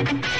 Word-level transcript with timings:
Otra 0.00 0.30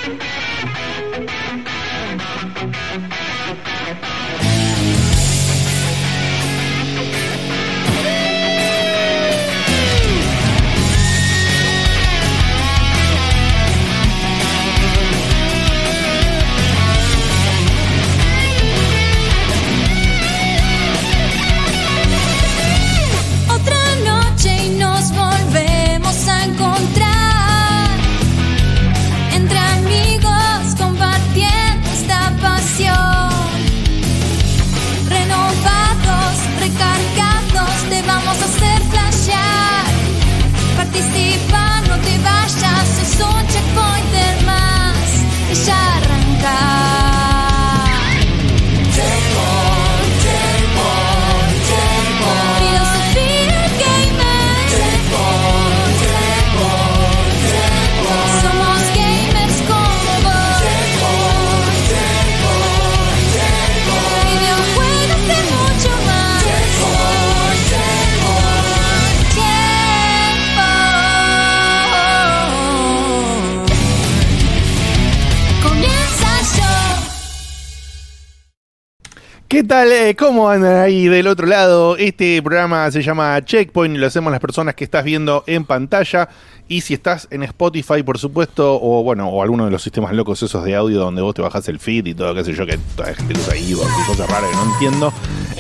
¿Qué 79.61 79.67
tal? 79.67 79.93
Eh, 79.93 80.17
¿Cómo 80.17 80.49
andan 80.49 80.79
ahí 80.79 81.07
del 81.07 81.27
otro 81.27 81.47
lado? 81.47 81.99
Este 81.99 82.41
programa 82.41 82.91
se 82.91 83.03
llama 83.03 83.45
Checkpoint 83.45 83.95
y 83.95 83.99
lo 83.99 84.07
hacemos 84.07 84.33
las 84.33 84.41
personas 84.41 84.75
que 84.75 84.85
estás 84.85 85.05
viendo 85.05 85.45
en 85.47 85.67
pantalla. 85.67 86.31
Y 86.67 86.81
si 86.81 86.95
estás 86.95 87.29
en 87.31 87.43
Spotify, 87.43 88.03
por 88.03 88.17
supuesto, 88.17 88.79
o 88.81 89.03
bueno, 89.03 89.29
o 89.29 89.43
alguno 89.43 89.67
de 89.67 89.71
los 89.71 89.83
sistemas 89.83 90.15
locos 90.15 90.43
esos 90.43 90.65
de 90.65 90.75
audio 90.77 90.99
donde 91.01 91.21
vos 91.21 91.35
te 91.35 91.43
bajas 91.43 91.69
el 91.69 91.79
feed 91.79 92.07
y 92.07 92.15
todo, 92.15 92.35
qué 92.35 92.43
sé 92.43 92.55
yo, 92.55 92.65
que 92.65 92.79
toda 92.97 93.11
la 93.11 93.15
gente 93.17 93.35
usa 93.35 93.55
Evox 93.55 93.91
y 94.03 94.07
cosas 94.07 94.31
raras 94.31 94.49
que 94.49 94.57
no 94.57 94.73
entiendo. 94.73 95.13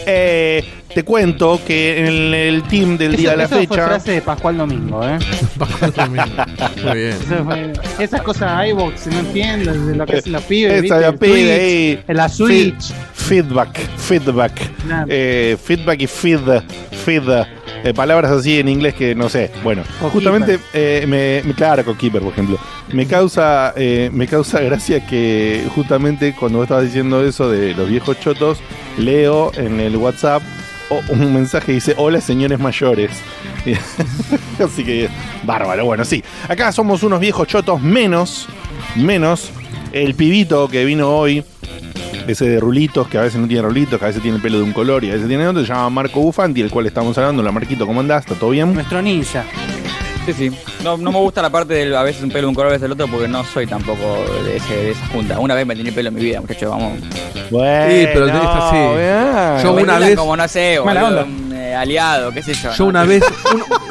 Eh, 0.07 0.65
te 0.95 1.03
cuento 1.05 1.61
que 1.67 2.01
en 2.01 2.35
el 2.35 2.63
team 2.65 2.97
del 2.99 3.15
día 3.17 3.31
de 3.33 3.37
la 3.37 3.45
Eso 3.45 3.55
fue 3.57 3.67
fecha. 3.67 3.87
frase 3.87 4.13
de 4.13 4.23
Pascual 4.23 4.59
Domingo, 4.59 5.07
¿eh? 5.07 5.19
Muy 6.85 6.95
bien. 6.99 7.13
Eso 7.13 7.45
fue- 7.45 7.73
esas 8.05 8.23
cosas 8.23 8.69
iVox, 8.69 9.07
no 9.09 9.21
entiendo, 9.21 9.73
de 9.73 9.97
lo 9.97 10.07
que 10.07 10.17
hacen 10.19 10.33
los 10.33 10.43
pibes, 10.45 10.73
Esa 10.73 10.81
¿viste? 10.83 11.01
la 11.01 11.09
El 11.09 11.19
pide 11.19 11.31
Twitch, 11.33 11.61
ahí. 11.61 12.05
en 12.09 12.17
la 12.17 12.29
Switch. 12.29 12.93
Feedback, 13.15 13.79
feedback. 13.99 14.53
Nada. 14.89 15.07
Eh, 15.09 15.57
feedback 15.63 16.01
y 16.03 16.07
feed, 16.07 16.41
feed. 17.05 17.23
Eh, 17.85 17.95
palabras 17.95 18.31
así 18.31 18.59
en 18.59 18.69
inglés 18.69 18.95
que 18.95 19.15
no 19.15 19.29
sé. 19.29 19.51
Bueno, 19.63 19.83
justamente 20.13 20.59
eh, 20.73 21.05
me, 21.09 21.43
me- 21.47 21.55
claro, 21.55 21.85
Cokeeper, 21.85 22.23
por 22.23 22.33
ejemplo. 22.33 22.59
Me 22.93 23.07
causa, 23.07 23.73
eh, 23.77 24.11
me 24.13 24.27
causa 24.27 24.61
gracia 24.63 25.07
que 25.07 25.65
justamente 25.75 26.35
cuando 26.35 26.59
vos 26.59 26.65
estabas 26.65 26.85
diciendo 26.85 27.25
eso 27.25 27.51
de 27.51 27.75
los 27.75 27.89
viejos 27.89 28.19
chotos, 28.21 28.59
leo 28.99 29.53
en 29.57 29.81
el 29.81 29.97
WhatsApp 29.97 30.43
un 31.09 31.33
mensaje 31.33 31.67
que 31.67 31.73
dice, 31.75 31.95
hola 31.99 32.21
señores 32.21 32.59
mayores. 32.59 33.11
Así 34.59 34.85
que, 34.85 35.09
bárbaro. 35.45 35.85
Bueno, 35.85 36.05
sí. 36.05 36.23
Acá 36.49 36.73
somos 36.73 37.03
unos 37.03 37.21
viejos 37.21 37.47
chotos 37.47 37.81
menos, 37.81 38.47
menos 38.97 39.51
el 39.93 40.15
pibito 40.15 40.69
que 40.69 40.85
vino 40.85 41.11
hoy, 41.17 41.45
ese 42.27 42.49
de 42.49 42.61
rulitos, 42.61 43.09
que 43.09 43.19
a 43.19 43.23
veces 43.23 43.41
no 43.41 43.47
tiene 43.49 43.63
rulitos, 43.63 43.99
que 43.99 44.05
a 44.05 44.09
veces 44.09 44.23
tiene 44.23 44.37
el 44.37 44.43
pelo 44.43 44.59
de 44.59 44.65
un 44.65 44.73
color 44.73 45.05
y 45.05 45.11
a 45.11 45.15
veces 45.15 45.29
tiene 45.29 45.47
otro, 45.47 45.63
se 45.63 45.69
llama 45.69 45.91
Marco 45.91 46.21
Bufanti, 46.21 46.61
el 46.61 46.71
cual 46.71 46.87
estamos 46.87 47.17
hablando. 47.19 47.43
Hola 47.43 47.53
Marquito, 47.53 47.87
¿cómo 47.87 48.01
andás? 48.01 48.25
¿Está 48.25 48.35
todo 48.35 48.51
bien? 48.51 48.73
Nuestro 48.75 49.03
ninja. 49.03 49.45
Sí, 50.27 50.33
sí. 50.35 50.51
No, 50.85 50.97
no 50.99 51.11
me 51.11 51.19
gusta 51.19 51.41
la 51.43 51.51
parte 51.51 51.73
del 51.75 51.95
a 51.97 52.03
veces 52.03 52.23
un 52.23 52.31
pelo 52.31 52.49
un 52.49 52.55
color, 52.55 52.69
a 52.69 52.73
veces 52.73 52.85
el 52.87 52.93
otro, 52.93 53.07
porque 53.09 53.27
no 53.27 53.43
soy 53.43 53.67
tampoco 53.67 54.23
de, 54.45 54.57
ese, 54.57 54.75
de 54.77 54.91
esa 54.93 55.07
junta. 55.09 55.39
Una 55.41 55.55
vez 55.55 55.67
me 55.67 55.75
tenía 55.75 55.93
pelo 55.93 56.11
en 56.11 56.15
mi 56.15 56.21
vida, 56.21 56.41
muchachos, 56.41 56.71
vamos. 56.71 56.99
Bueno, 57.51 57.91
Sí, 57.95 58.07
pero 58.13 58.27
tenés 58.27 58.43
así. 58.45 59.65
Yo 59.65 59.75
Me 59.75 59.83
una 59.83 59.99
vez- 59.99 60.17
Como 60.19 60.37
no 60.37 60.47
sé, 60.47 60.79
Mala 60.85 61.03
boludo, 61.05 61.21
onda. 61.23 61.47
un 61.47 61.53
eh, 61.55 61.75
aliado, 61.75 62.31
qué 62.33 62.43
sé 62.43 62.53
yo. 62.55 62.71
Yo 62.73 62.85
¿no? 62.85 62.91
una 62.91 63.05
vez, 63.05 63.25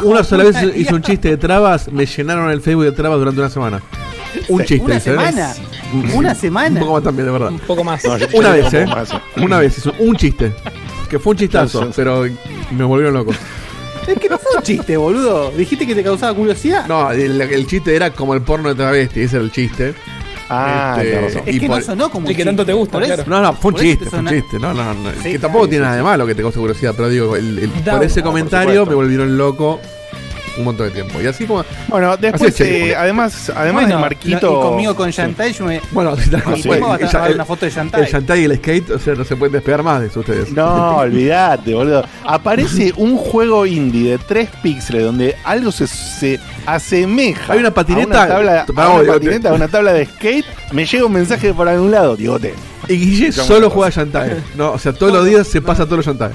un- 0.01 0.07
una 0.07 0.23
sola 0.23 0.43
vez 0.45 0.55
hice 0.75 0.93
un 0.93 1.01
chiste 1.01 1.29
de 1.29 1.37
trabas, 1.37 1.91
me 1.91 2.05
llenaron 2.05 2.49
el 2.51 2.61
Facebook 2.61 2.85
de 2.85 2.91
trabas 2.91 3.17
durante 3.19 3.41
una 3.41 3.49
semana. 3.49 3.81
Un 4.49 4.63
chiste, 4.65 4.85
¿Una 4.85 4.99
semana? 4.99 5.53
¿Una 6.13 6.29
Un 6.31 6.35
semana? 6.35 6.79
poco 6.79 6.93
más 6.93 7.03
también, 7.03 7.25
de 7.25 7.31
verdad. 7.31 7.49
Un 7.49 7.59
poco 7.59 7.83
más. 7.83 8.03
No, 8.03 8.17
yo- 8.17 8.27
Una 8.33 8.57
yo 8.57 8.63
vez, 8.63 8.73
¿eh? 8.73 8.85
más. 8.85 9.09
Una 9.37 9.57
vez 9.59 9.77
hizo 9.77 9.93
un 9.99 10.15
chiste. 10.15 10.53
Que 11.09 11.17
fue 11.19 11.31
un 11.31 11.37
chistazo, 11.37 11.89
pero 11.95 12.25
me 12.71 12.83
volvieron 12.83 13.13
loco. 13.15 13.31
Es 14.07 14.17
que 14.17 14.29
no 14.29 14.37
fue 14.39 14.55
un 14.57 14.63
chiste, 14.63 14.97
boludo. 14.97 15.51
Dijiste 15.51 15.85
que 15.85 15.93
te 15.95 16.03
causaba 16.03 16.33
curiosidad. 16.35 16.87
No, 16.87 17.11
el, 17.11 17.39
el 17.41 17.67
chiste 17.67 17.95
era 17.95 18.11
como 18.11 18.33
el 18.33 18.41
porno 18.41 18.69
de 18.69 18.75
travesti, 18.75 19.21
ese 19.21 19.35
era 19.37 19.45
el 19.45 19.51
chiste. 19.51 19.93
Ah, 20.51 20.97
Este, 20.99 21.21
razón. 21.21 21.41
Es 21.45 21.59
que 21.59 21.67
por- 21.67 21.77
no 21.79 21.85
sonó 21.85 22.09
como 22.09 22.25
El 22.27 22.31
un 22.31 22.37
que 22.37 22.43
tanto 22.45 22.63
chiste. 22.63 22.71
te 22.73 22.77
gusta, 22.79 22.99
claro. 23.01 23.23
No, 23.27 23.41
no, 23.41 23.53
fue 23.53 23.71
un 23.71 23.77
chiste, 23.79 24.05
te 24.05 24.09
fue 24.09 24.19
un 24.19 24.27
chiste. 24.29 24.57
No, 24.59 24.73
no, 24.73 24.93
no. 24.95 25.11
Sí, 25.21 25.31
que 25.33 25.39
tampoco 25.39 25.65
sí, 25.65 25.69
tiene 25.71 25.83
sí. 25.83 25.85
nada 25.85 25.95
de 25.97 26.03
malo 26.03 26.25
que 26.25 26.33
te 26.33 26.41
cause 26.41 26.57
curiosidad, 26.59 26.93
pero 26.97 27.07
digo, 27.09 27.35
el- 27.35 27.59
el- 27.59 27.83
Da, 27.83 27.97
por 27.97 28.03
ese 28.03 28.23
comentario 28.23 28.83
me 28.87 28.95
volvieron 28.95 29.37
loco 29.37 29.79
un 30.59 30.65
montón 30.65 30.87
de 30.87 30.93
tiempo. 30.93 31.19
Y 31.21 31.27
así 31.27 31.45
como. 31.45 31.63
Bueno, 31.87 32.15
después, 32.17 32.53
Así 32.53 32.63
es, 32.63 32.69
eh, 32.69 32.95
además, 32.95 33.51
además 33.55 33.83
Bueno, 33.83 33.95
de 33.97 34.01
Marquito. 34.01 34.37
Y 34.59 34.61
conmigo 34.61 34.95
con 34.95 35.09
Yantai, 35.11 35.53
yo 35.53 35.65
me. 35.65 35.81
Bueno, 35.91 36.15
una 37.33 37.45
foto 37.45 37.65
de 37.65 37.71
Yantai. 37.71 38.01
El 38.01 38.07
Shantai 38.07 38.41
y 38.41 38.43
el 38.45 38.55
skate, 38.57 38.89
o 38.91 38.99
sea, 38.99 39.15
no 39.15 39.23
se 39.23 39.35
pueden 39.35 39.53
despegar 39.53 39.83
más 39.83 40.01
de 40.01 40.07
eso 40.07 40.19
ustedes. 40.19 40.51
No, 40.51 40.97
olvídate, 40.97 41.73
boludo. 41.73 42.03
Aparece 42.25 42.93
un 42.97 43.17
juego 43.17 43.65
indie 43.65 44.11
de 44.11 44.17
3 44.17 44.49
píxeles 44.61 45.03
donde 45.03 45.35
algo 45.43 45.71
se, 45.71 45.87
se 45.87 46.39
asemeja. 46.65 47.53
Hay 47.53 47.59
una 47.59 47.73
patineta- 47.73 48.23
A 48.23 48.25
una 48.25 48.27
tabla, 48.27 48.65
a 48.75 48.89
una 48.89 49.13
patineta, 49.13 49.49
a 49.49 49.53
una 49.53 49.67
tabla 49.67 49.93
de 49.93 50.05
skate. 50.05 50.45
Me 50.71 50.85
llega 50.85 51.05
un 51.05 51.13
mensaje 51.13 51.53
por 51.53 51.67
algún 51.67 51.91
lado, 51.91 52.15
Digote. 52.15 52.53
Y 52.87 52.95
Guille 52.95 53.31
solo 53.31 53.69
juega 53.69 53.89
Shantai. 53.89 54.31
No, 54.55 54.71
o 54.73 54.79
sea, 54.79 54.93
todos 54.93 55.13
los 55.13 55.25
días 55.25 55.47
se 55.47 55.61
pasa 55.61 55.85
todos 55.85 55.97
los 55.97 56.05
Shantai. 56.05 56.31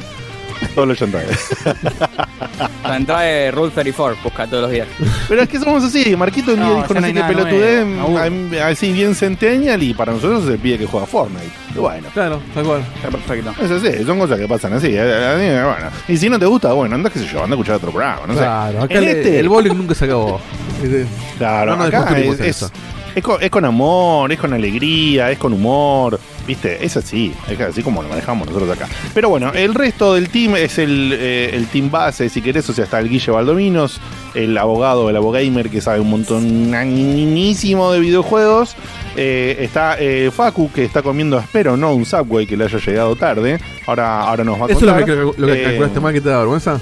Todos 0.75 0.89
los 0.89 0.99
chantajes. 0.99 1.39
La 2.85 2.97
entrada 2.97 3.23
de 3.23 3.51
Rule 3.51 3.71
34, 3.73 4.19
busca 4.23 4.47
todos 4.47 4.63
los 4.65 4.71
días. 4.71 4.87
Pero 5.29 5.43
es 5.43 5.49
que 5.49 5.59
somos 5.59 5.83
así. 5.83 6.15
Marquito 6.15 6.53
un 6.53 6.59
día 6.59 6.67
No, 6.67 6.75
dijo 6.77 6.95
ya 6.95 7.01
no 7.01 7.09
no 7.21 7.27
pelotudez, 7.27 8.63
así 8.63 8.93
bien 8.93 9.15
centennial, 9.15 9.83
y 9.83 9.95
para 9.95 10.13
nosotros 10.13 10.45
se 10.45 10.59
pide 10.59 10.79
que 10.79 10.87
juega 10.87 11.07
Fortnite. 11.07 11.49
Y 11.75 11.79
bueno. 11.79 12.09
Claro, 12.13 12.41
tal 12.55 12.65
cual. 12.65 12.85
Está 12.97 13.09
perfecto. 13.09 13.53
Es 13.61 13.71
así, 13.71 14.05
son 14.05 14.19
cosas 14.19 14.39
que 14.39 14.47
pasan 14.47 14.75
así. 14.75 14.89
eh, 14.89 14.99
eh, 15.01 15.63
bueno. 15.65 15.91
Y 16.07 16.17
si 16.17 16.29
no 16.29 16.39
te 16.39 16.47
gusta, 16.47 16.73
bueno, 16.75 16.95
anda, 16.95 17.11
qué 17.11 17.19
sé 17.21 17.27
yo, 17.27 17.43
anda 17.43 17.55
a 17.55 17.59
escuchar 17.59 17.77
otro 17.77 17.91
programa, 17.91 18.21
no 18.27 18.35
sé. 18.35 18.41
Claro, 18.41 18.83
acá 18.83 18.95
el, 18.99 19.05
este- 19.09 19.41
el 19.41 19.49
bowling 19.49 19.75
nunca 19.75 19.95
se 19.95 20.05
acabó. 20.05 20.41
Claro, 21.39 21.73
acá 21.75 22.17
es, 22.19 22.39
es, 22.41 22.41
eso. 22.41 22.71
es 23.15 23.23
con, 23.23 23.43
es 23.43 23.51
con 23.51 23.65
amor, 23.65 24.31
es 24.31 24.39
con 24.39 24.53
alegría, 24.53 25.31
es 25.31 25.39
con 25.39 25.53
humor, 25.53 26.21
¿viste? 26.47 26.85
Es 26.85 26.97
así, 26.97 27.33
es 27.49 27.61
así 27.61 27.83
como 27.83 28.03
lo 28.03 28.09
manejamos 28.09 28.47
nosotros 28.47 28.71
acá. 28.71 28.89
Pero 29.13 29.29
bueno, 29.29 29.53
el 29.55 29.75
resto 29.75 30.15
del 30.15 30.29
team 30.29 30.57
es 30.57 30.79
el, 30.79 31.11
eh, 31.13 31.51
el 31.55 31.67
team 31.69 31.91
base, 31.91 32.29
si 32.29 32.41
querés, 32.43 32.69
o 32.69 32.73
sea, 32.73 32.85
está 32.85 32.99
el 32.99 33.09
Guille 33.09 33.33
Baldominos, 33.33 34.01
el 34.35 34.57
abogado, 34.59 35.09
el 35.11 35.17
abogamer 35.17 35.71
que 35.71 35.81
sabe 35.81 36.01
un 36.01 36.11
montonísimo 36.11 37.93
de 37.93 38.01
videojuegos. 38.01 38.77
eh, 39.17 39.57
está 39.61 39.97
eh, 39.99 40.31
Facu, 40.35 40.71
que 40.73 40.85
está 40.85 41.03
comiendo, 41.03 41.39
espero, 41.39 41.77
no 41.77 41.95
un 41.95 42.05
Subway 42.05 42.47
que 42.47 42.57
le 42.57 42.65
haya 42.65 42.79
llegado 42.79 43.15
tarde. 43.17 43.59
Ahora, 43.87 44.23
ahora 44.23 44.45
nos 44.45 44.61
va 44.61 44.67
a 44.67 44.69
¿Eso 44.69 44.79
es 44.81 44.83
lo 44.83 44.93
contar. 44.93 45.05
que, 45.05 45.41
lo 45.41 45.47
que 45.47 45.61
Eh, 45.61 45.65
calculaste 45.65 46.01
mal 46.01 46.13
que 46.13 46.21
te 46.21 46.29
da 46.29 46.39
vergüenza? 46.39 46.81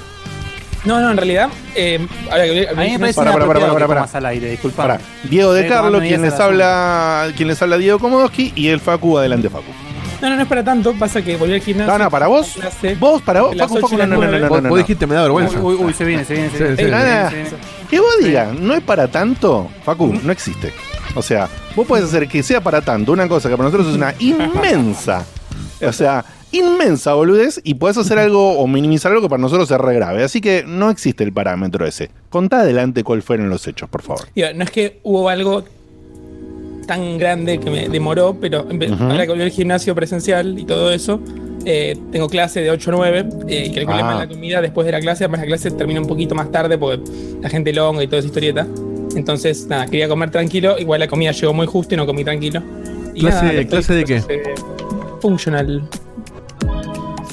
No, 0.85 0.99
no, 0.99 1.11
en 1.11 1.17
realidad. 1.17 1.49
Eh, 1.75 2.05
ahora 2.29 2.43
que- 2.43 2.67
A 2.67 2.73
mí 2.73 2.91
me 2.91 2.99
parece 2.99 3.15
Para, 3.17 3.31
para, 3.31 3.45
para, 3.47 3.59
para, 3.59 3.87
para. 3.87 3.87
comas 4.01 4.15
al 4.15 4.25
aire, 4.25 4.49
disculpa. 4.51 4.97
Diego 5.23 5.53
de 5.53 5.67
Carlo, 5.67 5.99
quien 5.99 6.21
les 6.21 6.39
habla, 6.39 7.27
quien 7.35 7.47
les 7.47 7.61
habla 7.61 7.77
Diego 7.77 7.99
Komodowski 7.99 8.51
y 8.55 8.67
el 8.67 8.79
Facu, 8.79 9.17
adelante 9.17 9.49
Facu. 9.49 9.71
No, 10.21 10.29
no, 10.29 10.35
no 10.37 10.41
es 10.43 10.47
para 10.47 10.63
tanto. 10.63 10.93
Pasa 10.93 11.21
que 11.21 11.35
volví 11.35 11.53
al 11.53 11.59
gimnasio. 11.61 11.91
No, 11.91 11.99
no, 12.05 12.09
para 12.09 12.27
vos, 12.27 12.53
Clase. 12.53 12.95
vos, 12.95 13.21
para 13.21 13.41
vos, 13.41 13.57
Facu, 13.57 13.75
Facu, 13.79 13.97
no, 13.97 14.07
no, 14.07 14.15
no, 14.15 14.39
no, 14.39 14.47
vos, 14.47 14.61
no, 14.61 14.69
vos 14.69 14.77
no. 14.77 14.83
dijiste 14.83 15.05
me 15.05 15.15
da 15.15 15.23
vergüenza. 15.23 15.59
Uy, 15.59 15.75
uy, 15.75 15.85
uy, 15.85 15.93
se 15.93 16.05
viene, 16.05 16.23
se 16.23 16.33
viene, 16.33 16.49
se 16.49 16.63
viene. 16.63 17.29
se. 17.29 17.55
Que 17.89 17.99
vos 17.99 18.13
digas, 18.21 18.53
no 18.57 18.73
es 18.73 18.81
para 18.81 19.07
tanto, 19.09 19.69
Facu, 19.83 20.17
no 20.23 20.31
existe. 20.31 20.73
O 21.15 21.21
sea, 21.21 21.49
vos 21.75 21.85
podés 21.85 22.05
hacer 22.05 22.27
que 22.29 22.41
sea 22.41 22.61
para 22.61 22.81
tanto 22.81 23.11
una 23.11 23.27
cosa 23.27 23.49
que 23.49 23.57
para 23.57 23.69
nosotros 23.69 23.89
es 23.89 23.95
una 23.95 24.13
inmensa, 24.19 25.25
o 25.85 25.91
sea, 25.91 26.23
inmensa 26.53 27.13
boludez 27.13 27.59
y 27.63 27.73
podés 27.73 27.97
hacer 27.97 28.17
algo 28.19 28.57
o 28.59 28.65
minimizar 28.67 29.11
algo 29.11 29.21
que 29.23 29.29
para 29.29 29.41
nosotros 29.41 29.69
es 29.69 29.77
re 29.77 29.93
grave. 29.95 30.23
Así 30.23 30.39
que 30.39 30.63
no 30.65 30.89
existe 30.89 31.23
el 31.25 31.33
parámetro 31.33 31.85
ese. 31.85 32.09
Contá 32.29 32.61
adelante 32.61 33.03
cuáles 33.03 33.25
fueron 33.25 33.49
los 33.49 33.67
hechos, 33.67 33.89
por 33.89 34.01
favor. 34.01 34.27
No 34.55 34.63
es 34.63 34.71
que 34.71 34.99
hubo 35.03 35.27
algo 35.29 35.65
tan 36.87 37.17
grande 37.17 37.59
que 37.59 37.69
me 37.69 37.87
demoró, 37.89 38.37
pero 38.39 38.65
vez- 38.65 38.91
Ujú. 38.91 39.03
ahora 39.03 39.23
que 39.23 39.29
volví 39.29 39.43
al 39.43 39.51
gimnasio 39.51 39.95
presencial 39.95 40.59
y 40.59 40.65
todo 40.65 40.91
eso, 40.91 41.19
eh, 41.65 41.97
tengo 42.11 42.27
clase 42.27 42.59
de 42.61 42.69
8 42.71 42.91
a 42.91 42.93
9 42.93 43.25
eh, 43.47 43.67
y 43.69 43.73
calculé 43.73 44.01
Ah. 44.01 44.05
mal 44.05 44.17
la 44.19 44.27
comida 44.27 44.61
después 44.61 44.85
de 44.85 44.91
la 44.91 44.99
clase, 44.99 45.23
además 45.23 45.39
la 45.41 45.45
clase 45.47 45.71
termina 45.71 46.01
un 46.01 46.07
poquito 46.07 46.35
más 46.35 46.51
tarde 46.51 46.77
porque 46.77 47.01
la 47.41 47.49
gente 47.49 47.71
longa 47.71 48.03
y 48.03 48.07
toda 48.07 48.19
esa 48.19 48.27
historieta. 48.27 48.67
Entonces, 49.15 49.65
nada, 49.67 49.85
quería 49.85 50.09
comer 50.09 50.29
tranquilo, 50.29 50.77
igual 50.77 50.99
la 50.99 51.07
comida 51.07 51.31
llegó 51.31 51.53
muy 51.53 51.67
justo 51.67 51.93
y 51.93 51.97
no 51.97 52.05
comí 52.05 52.23
tranquilo. 52.25 52.61
Y 53.15 53.21
¿Clase- 53.21 53.45
nada, 53.45 53.63
clase 53.67 53.93
de 53.93 54.03
qué? 54.03 54.15
eh, 54.27 54.43
Functional. 55.21 55.87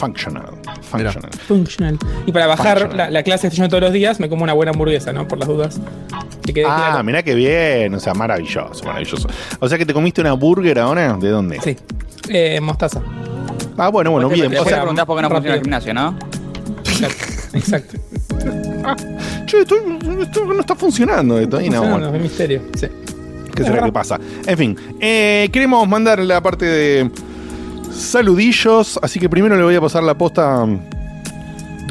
Functional. 0.00 0.44
Functional. 0.82 1.30
Functional. 1.46 1.98
Y 2.26 2.32
para 2.32 2.46
bajar 2.46 2.94
la, 2.94 3.10
la 3.10 3.22
clase 3.22 3.42
que 3.42 3.46
estoy 3.48 3.56
yendo 3.58 3.68
todos 3.68 3.82
los 3.82 3.92
días, 3.92 4.18
me 4.18 4.28
como 4.30 4.44
una 4.44 4.54
buena 4.54 4.72
hamburguesa, 4.72 5.12
¿no? 5.12 5.28
Por 5.28 5.38
las 5.38 5.46
dudas. 5.48 5.80
Que 6.44 6.64
Ah, 6.66 6.88
claro. 6.90 7.04
mirá 7.04 7.22
qué 7.22 7.34
bien. 7.34 7.94
O 7.94 8.00
sea, 8.00 8.14
maravilloso, 8.14 8.82
maravilloso. 8.84 9.28
O 9.60 9.68
sea 9.68 9.76
que 9.76 9.84
te 9.84 9.92
comiste 9.92 10.20
una 10.22 10.32
burger 10.32 10.78
ahora. 10.78 11.16
¿De 11.20 11.28
dónde? 11.28 11.60
Sí. 11.60 11.76
Eh, 12.30 12.58
mostaza. 12.62 13.02
Ah, 13.76 13.88
bueno, 13.88 14.10
bueno, 14.12 14.28
bien. 14.30 14.46
O 14.56 14.64
sea, 14.64 14.78
preguntás 14.78 15.04
por 15.04 15.16
qué 15.16 15.22
no 15.22 15.28
funciona 15.30 15.54
el 15.56 15.62
gimnasio, 15.62 15.92
¿no? 15.94 16.18
Exacto. 17.52 17.98
Che, 19.46 19.60
estoy- 19.62 19.98
esto 20.22 20.44
no 20.44 20.60
está 20.60 20.74
funcionando 20.74 21.38
esto. 21.38 21.58
ahí, 21.58 21.68
no, 21.68 21.82
bueno. 21.82 22.14
es 22.14 22.22
misterio. 22.22 22.62
Sí. 22.78 22.86
¿Qué 23.54 23.64
será 23.64 23.84
que 23.84 23.92
pasa? 23.92 24.18
En 24.46 24.56
fin, 24.56 24.76
eh, 25.00 25.48
queremos 25.52 25.86
mandar 25.88 26.20
la 26.20 26.40
parte 26.40 26.64
de 26.64 27.10
saludillos, 27.92 28.98
así 29.02 29.18
que 29.20 29.28
primero 29.28 29.56
le 29.56 29.62
voy 29.62 29.74
a 29.74 29.80
pasar 29.80 30.02
la 30.02 30.16
posta. 30.16 30.66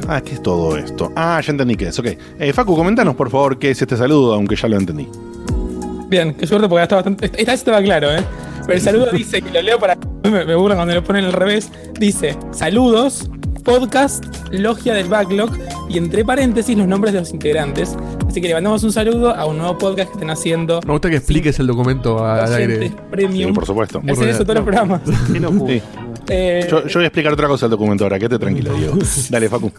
Ah, 0.08 0.22
¿qué 0.22 0.34
es 0.34 0.42
todo 0.42 0.78
esto? 0.78 1.12
Ah, 1.16 1.40
ya 1.42 1.52
entendí 1.52 1.76
qué 1.76 1.88
es, 1.88 2.00
ok. 2.00 2.08
Eh, 2.40 2.54
Facu, 2.54 2.76
comentanos 2.76 3.16
por 3.16 3.30
favor 3.30 3.60
qué 3.60 3.72
es 3.72 3.82
este 3.82 3.96
saludo, 3.98 4.34
aunque 4.34 4.56
ya 4.56 4.68
lo 4.68 4.78
entendí. 4.78 5.08
Bien, 6.08 6.34
qué 6.34 6.48
suerte 6.48 6.68
porque 6.68 6.84
está 6.84 6.96
bastante. 6.96 7.26
Esta 7.26 7.52
vez 7.52 7.60
estaba 7.60 7.82
claro, 7.82 8.12
¿eh? 8.12 8.24
Pero 8.62 8.74
el 8.74 8.82
saludo 8.82 9.12
dice, 9.12 9.42
que 9.42 9.52
lo 9.52 9.62
leo 9.62 9.80
para. 9.80 9.98
Me, 10.24 10.46
me 10.46 10.56
cuando 10.56 10.94
lo 10.94 11.04
ponen 11.04 11.26
al 11.26 11.34
revés. 11.34 11.70
Dice: 12.00 12.36
Saludos, 12.52 13.30
podcast, 13.64 14.26
logia 14.52 14.94
del 14.94 15.08
backlog 15.08 15.52
y 15.90 15.98
entre 15.98 16.26
paréntesis 16.26 16.76
los 16.76 16.88
nombres 16.88 17.14
de 17.14 17.20
los 17.20 17.32
integrantes. 17.32 17.96
Así 18.30 18.40
que 18.42 18.48
le 18.48 18.54
mandamos 18.54 18.84
un 18.84 18.92
saludo 18.92 19.36
a 19.36 19.46
un 19.48 19.58
nuevo 19.58 19.76
podcast 19.76 20.10
que 20.10 20.14
estén 20.14 20.30
haciendo. 20.30 20.82
Me 20.86 20.92
gusta 20.92 21.10
que 21.10 21.16
expliques 21.16 21.60
el 21.60 21.66
documento 21.66 22.24
al 22.24 22.54
aire. 22.54 22.92
Premium. 23.10 23.50
Sí, 23.50 23.54
por 23.56 23.66
supuesto. 23.66 24.02
Hacen 24.08 24.30
eso 24.30 24.44
todos 24.44 24.56
los 24.58 24.64
programas. 24.64 25.02
Sí. 25.68 25.82
Eh, 26.32 26.68
Yo, 26.70 26.86
yo 26.86 27.00
voy 27.00 27.04
a 27.06 27.08
explicar 27.08 27.34
otra 27.34 27.48
cosa 27.48 27.66
del 27.66 27.72
documento 27.72 28.04
ahora, 28.04 28.20
quédate 28.20 28.38
tranquilo, 28.38 28.72
Diego. 28.76 28.94
Dale, 29.32 29.50
Facu. 29.50 29.72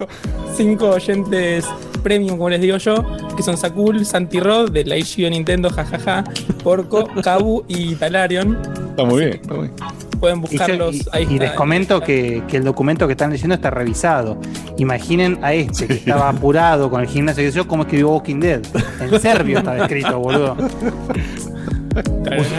cinco 0.57 0.91
oyentes 0.91 1.65
premium, 2.01 2.37
como 2.37 2.51
les 2.51 2.61
digo 2.61 2.77
yo, 2.77 3.05
que 3.37 3.43
son 3.43 3.57
Sakul, 3.57 4.05
Santi 4.05 4.41
Rod, 4.41 4.71
de 4.71 4.85
la 4.85 4.97
issue 4.97 5.23
de 5.25 5.31
Nintendo, 5.31 5.71
jajaja, 5.71 6.25
Porco, 6.63 7.07
Kabu 7.23 7.65
y 7.69 7.95
Talarion. 7.95 8.59
Está 8.91 9.05
muy 9.05 9.21
bien, 9.21 9.33
está 9.41 9.55
muy 9.55 9.69
bien. 9.69 9.75
Pueden 10.21 10.39
Y, 10.39 10.41
buscarlos 10.43 10.95
y- 10.97 11.03
ahí. 11.13 11.23
y 11.23 11.33
está, 11.35 11.45
les 11.45 11.51
en 11.53 11.57
comento 11.57 12.01
que, 12.01 12.43
que 12.47 12.59
el 12.59 12.65
documento 12.65 13.07
que 13.07 13.13
están 13.13 13.31
leyendo 13.31 13.55
está 13.55 13.71
revisado. 13.71 14.39
Imaginen 14.77 15.39
a 15.43 15.55
este 15.55 15.87
que 15.87 15.95
estaba 15.95 16.29
apurado 16.29 16.91
con 16.91 17.01
el 17.01 17.07
gimnasio 17.07 17.43
que 17.43 17.51
yo, 17.51 17.67
cómo 17.67 17.85
escribió 17.85 18.11
Walking 18.11 18.41
Dead. 18.41 18.61
En 19.01 19.19
serbio 19.21 19.59
estaba 19.59 19.79
escrito, 19.79 20.19
boludo. 20.19 20.57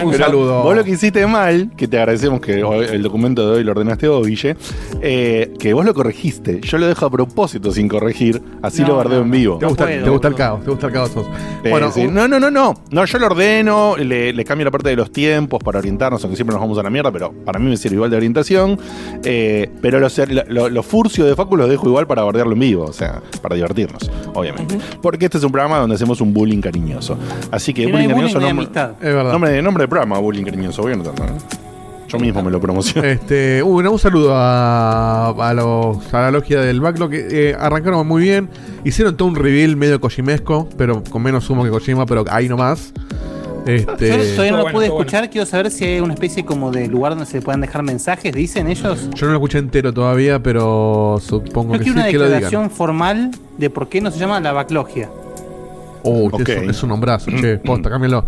Un 0.04 0.14
saludo. 0.16 0.64
Vos 0.64 0.76
lo 0.76 0.84
que 0.84 0.92
hiciste 0.92 1.26
mal, 1.26 1.72
que 1.78 1.88
te 1.88 1.98
agradecemos 1.98 2.42
que 2.42 2.64
hoy- 2.64 2.86
el 2.92 3.02
documento 3.02 3.50
de 3.50 3.58
hoy 3.58 3.64
lo 3.64 3.72
ordenaste 3.72 4.08
vos, 4.08 4.26
Guille, 4.28 4.58
eh, 5.02 5.54
que 5.58 5.74
vos 5.74 5.86
lo 5.86 5.94
corregiste. 5.94 6.60
Yo 6.62 6.78
lo 6.78 6.88
dejo 6.88 7.06
a 7.06 7.10
propósito 7.10 7.72
sin 7.72 7.88
corregir, 7.88 8.42
así 8.62 8.82
No, 8.82 8.90
lo 8.90 8.96
bardeo 8.98 9.20
no, 9.20 9.26
en 9.26 9.32
vivo. 9.32 9.58
Te 9.58 9.66
gusta, 9.68 9.86
puedo, 9.86 10.04
te 10.04 10.10
gusta 10.10 10.28
el 10.28 10.36
caos, 10.36 10.64
te 10.64 10.70
gusta 10.72 10.88
el 10.88 10.94
caos. 10.94 11.12
sos. 11.12 11.26
Eh, 11.64 11.70
bueno, 11.70 11.92
sí. 11.92 12.08
No, 12.10 12.28
no, 12.28 12.40
no, 12.40 12.52
no. 12.52 12.74
No, 12.92 13.06
yo 13.06 13.20
lo 13.20 13.28
ordeno, 13.28 13.96
le, 13.98 14.34
le 14.34 14.44
cambio 14.46 14.66
la 14.66 14.72
parte 14.72 14.90
de 14.90 14.96
los 14.96 15.12
tiempos 15.12 15.64
para 15.64 15.80
orientarnos, 15.80 16.22
aunque 16.24 16.36
siempre 16.36 16.54
nos 16.54 16.62
vamos 16.62 16.78
a 16.78 16.84
la 16.84 16.90
mierda, 16.90 17.12
pero 17.12 17.32
para 17.46 17.58
mí 17.60 17.70
me 17.70 17.78
sirve 17.78 17.96
igual 17.96 18.10
de 18.12 18.18
orientación. 18.18 18.78
Eh, 19.24 19.70
pero 19.82 20.00
los 20.00 20.18
lo, 20.18 20.44
lo- 20.50 20.70
lo 20.70 20.84
furcio 20.84 21.26
de 21.26 21.36
Facu 21.36 21.56
los 21.56 21.70
dejo 21.70 21.88
igual 21.88 22.06
para 22.08 22.24
bordearlo 22.24 22.54
en 22.54 22.60
vivo, 22.60 22.84
o 22.86 22.94
sea, 22.94 23.22
para 23.42 23.56
divertirnos, 23.56 24.12
obviamente. 24.34 24.78
Porque 25.02 25.26
este 25.26 25.38
es 25.38 25.44
un 25.44 25.52
programa 25.52 25.78
donde 25.78 25.96
hacemos 25.96 26.20
un 26.22 26.34
bullying 26.34 26.62
cariñoso. 26.62 27.18
Así 27.52 27.74
que 27.74 27.84
Y 27.84 27.92
no 27.92 27.98
hay 27.98 28.08
bullying 28.08 28.16
bullying, 28.16 28.34
cariñoso 28.34 28.40
no 28.40 28.48
amistad. 28.62 28.92
Verdad. 29.24 29.32
nombre, 29.34 29.62
nombre 29.62 29.84
de 29.84 29.88
programa, 29.88 30.20
bullying 30.20 30.44
cariñoso, 30.46 30.82
voy 30.84 30.94
anotando, 30.94 31.24
¿eh? 31.26 31.38
Yo 32.08 32.20
mismo 32.20 32.44
me 32.44 32.52
lo 32.52 32.60
promociono. 32.60 33.08
Este, 33.08 33.64
uh, 33.64 33.70
un 33.90 33.98
saludo 34.00 34.34
a, 34.36 35.30
a, 35.30 35.54
los, 35.54 36.14
a 36.14 36.24
la 36.24 36.32
logia 36.32 36.60
del 36.60 36.82
backlog 36.82 37.10
que 37.10 37.52
eh, 37.52 37.56
arrancaron 37.58 38.06
muy 38.06 38.24
bien. 38.24 38.50
Hicieron 38.84 39.16
todo 39.16 39.30
un 39.30 39.36
reveal 39.36 39.78
medio 39.78 40.02
kojimesco, 40.02 40.68
pero 40.78 41.04
con 41.06 41.22
menos 41.22 41.50
humo 41.50 41.64
que 41.64 41.70
Kojima, 41.70 42.06
pero 42.06 42.26
ahí 42.30 42.50
nomás. 42.50 42.92
Este, 43.66 44.10
Yo 44.10 44.18
todavía 44.34 44.52
no 44.52 44.58
lo 44.58 44.64
bueno, 44.64 44.78
pude 44.78 44.86
escuchar, 44.88 45.30
quiero 45.30 45.46
saber 45.46 45.72
si 45.72 45.86
hay 45.86 46.00
una 46.02 46.14
especie 46.16 46.44
como 46.44 46.70
de 46.72 46.88
lugar 46.90 47.12
donde 47.14 47.28
se 47.28 47.42
puedan 47.42 47.62
dejar 47.62 47.84
mensajes, 47.84 48.34
dicen 48.34 48.68
ellos. 48.68 49.08
yo 49.14 49.28
no 49.28 49.32
lo 49.34 49.38
escuché 49.38 49.60
entero 49.60 49.94
todavía, 49.94 50.42
pero 50.44 51.18
supongo 51.22 51.74
Yo 51.76 51.80
que 51.80 51.84
quiero 51.86 51.94
sí 51.94 52.00
una 52.02 52.12
que 52.12 52.18
lo 52.18 52.24
declaración 52.26 52.64
digan. 52.64 52.76
formal 52.76 53.32
de 53.58 53.70
por 53.70 53.88
qué 53.88 54.02
no 54.02 54.12
se 54.12 54.20
llama 54.20 54.40
la 54.42 54.52
backlogia. 54.52 55.10
Oh, 56.04 56.30
es, 56.40 56.58
un- 56.58 56.70
es 56.72 56.84
un 56.84 56.90
nombrazo, 56.90 57.30
che, 57.32 57.58
posta, 57.64 57.90
cámbialo. 57.90 58.26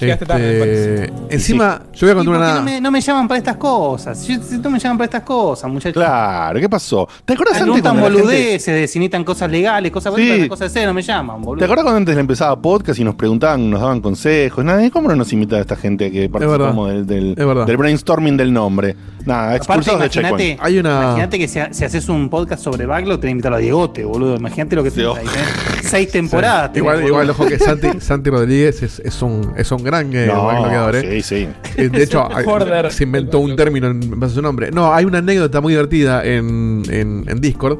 Llegaste 0.00 0.26
tarde, 0.26 0.42
me 0.42 1.02
Este, 1.04 1.34
encima, 1.34 1.82
yo 1.92 2.06
voy 2.06 2.08
a 2.08 2.12
¿Y 2.12 2.14
por 2.16 2.24
contar 2.34 2.40
una. 2.50 2.54
no 2.56 2.62
me, 2.62 2.80
no 2.80 2.90
me 2.90 3.00
llaman 3.00 3.28
para 3.28 3.38
estas 3.38 3.56
cosas? 3.56 4.18
Si, 4.18 4.36
si 4.42 4.58
no 4.58 4.70
me 4.70 4.78
llaman 4.78 4.98
para 4.98 5.04
estas 5.06 5.22
cosas, 5.22 5.70
muchachos. 5.70 5.94
Claro, 5.94 6.60
¿qué 6.60 6.68
pasó? 6.68 7.08
¿Te 7.24 7.32
acuerdas 7.34 7.60
antes 7.60 7.82
cuando 7.82 8.02
gente- 8.04 8.20
boludeces 8.22 8.66
de 8.74 8.86
si 8.88 8.98
necesitan 8.98 9.24
cosas 9.24 9.50
legales, 9.50 9.90
cosas 9.92 10.14
Sí. 10.16 10.28
para 10.28 10.48
cosas 10.48 10.72
de 10.74 10.86
no 10.86 10.94
me 10.94 11.02
llaman, 11.02 11.42
boludo. 11.42 11.58
¿Te 11.58 11.64
acuerdas 11.64 11.84
cuando 11.84 11.98
antes 11.98 12.14
le 12.14 12.20
empezaba 12.20 12.60
podcast 12.60 12.98
y 12.98 13.04
nos 13.04 13.14
preguntaban, 13.14 13.68
nos 13.70 13.80
daban 13.80 14.00
consejos? 14.00 14.64
Nada, 14.64 14.84
¿y 14.84 14.90
¿cómo 14.90 15.08
no 15.08 15.16
nos 15.16 15.32
invita 15.32 15.56
a 15.56 15.60
esta 15.60 15.76
gente 15.76 16.10
que 16.10 16.28
participamos 16.28 16.88
del, 16.90 17.06
del, 17.06 17.30
Es 17.36 17.46
verdad. 17.46 17.66
del 17.66 17.76
brainstorming 17.76 18.36
del 18.36 18.52
nombre? 18.52 18.96
Nada, 19.28 19.56
expulsados 19.56 20.00
de 20.00 20.06
imagínate, 20.06 20.36
Checkpoint. 20.44 20.60
Hay 20.62 20.78
una- 20.78 21.02
imagínate 21.02 21.38
que 21.38 21.48
si, 21.48 21.58
si 21.72 21.84
haces 21.84 22.08
un 22.08 22.28
podcast 22.30 22.62
sobre 22.64 22.86
backlog, 22.86 23.16
te 23.20 23.26
voy 23.26 23.28
a 23.28 23.30
invitar 23.32 23.52
a 23.52 23.58
Diegote, 23.58 24.04
boludo. 24.04 24.36
Imagínate 24.36 24.74
lo 24.74 24.82
que 24.82 24.90
Sí, 24.90 24.96
te 24.96 25.02
tenés 25.02 25.82
Seis 25.82 26.10
temporadas. 26.10 26.72
tenés, 26.72 26.78
Igual, 26.78 27.06
igual, 27.06 27.30
ojo 27.30 27.46
que 27.46 27.58
Santi, 27.58 28.00
Santi 28.00 28.30
Rodríguez 28.30 28.82
es, 28.82 28.98
es 29.00 29.22
un, 29.22 29.52
es 29.56 29.70
un 29.70 29.84
gran 29.84 30.10
eh, 30.14 30.26
No, 30.26 30.46
backlogueador, 30.46 30.96
¿eh? 30.96 31.22
sí, 31.22 31.22
sí. 31.22 31.48
Eh, 31.76 31.88
De 31.90 32.02
hecho, 32.02 32.26
hay- 32.34 32.44
se 32.90 33.04
inventó 33.04 33.38
un 33.40 33.54
término 33.54 33.86
en 33.88 34.18
base 34.18 34.32
a 34.32 34.34
su 34.36 34.42
nombre. 34.42 34.70
No, 34.70 34.92
hay 34.94 35.04
una 35.04 35.18
anécdota 35.18 35.60
muy 35.60 35.74
divertida 35.74 36.24
en, 36.24 36.82
en- 36.90 37.24
en 37.28 37.40
Discord. 37.40 37.78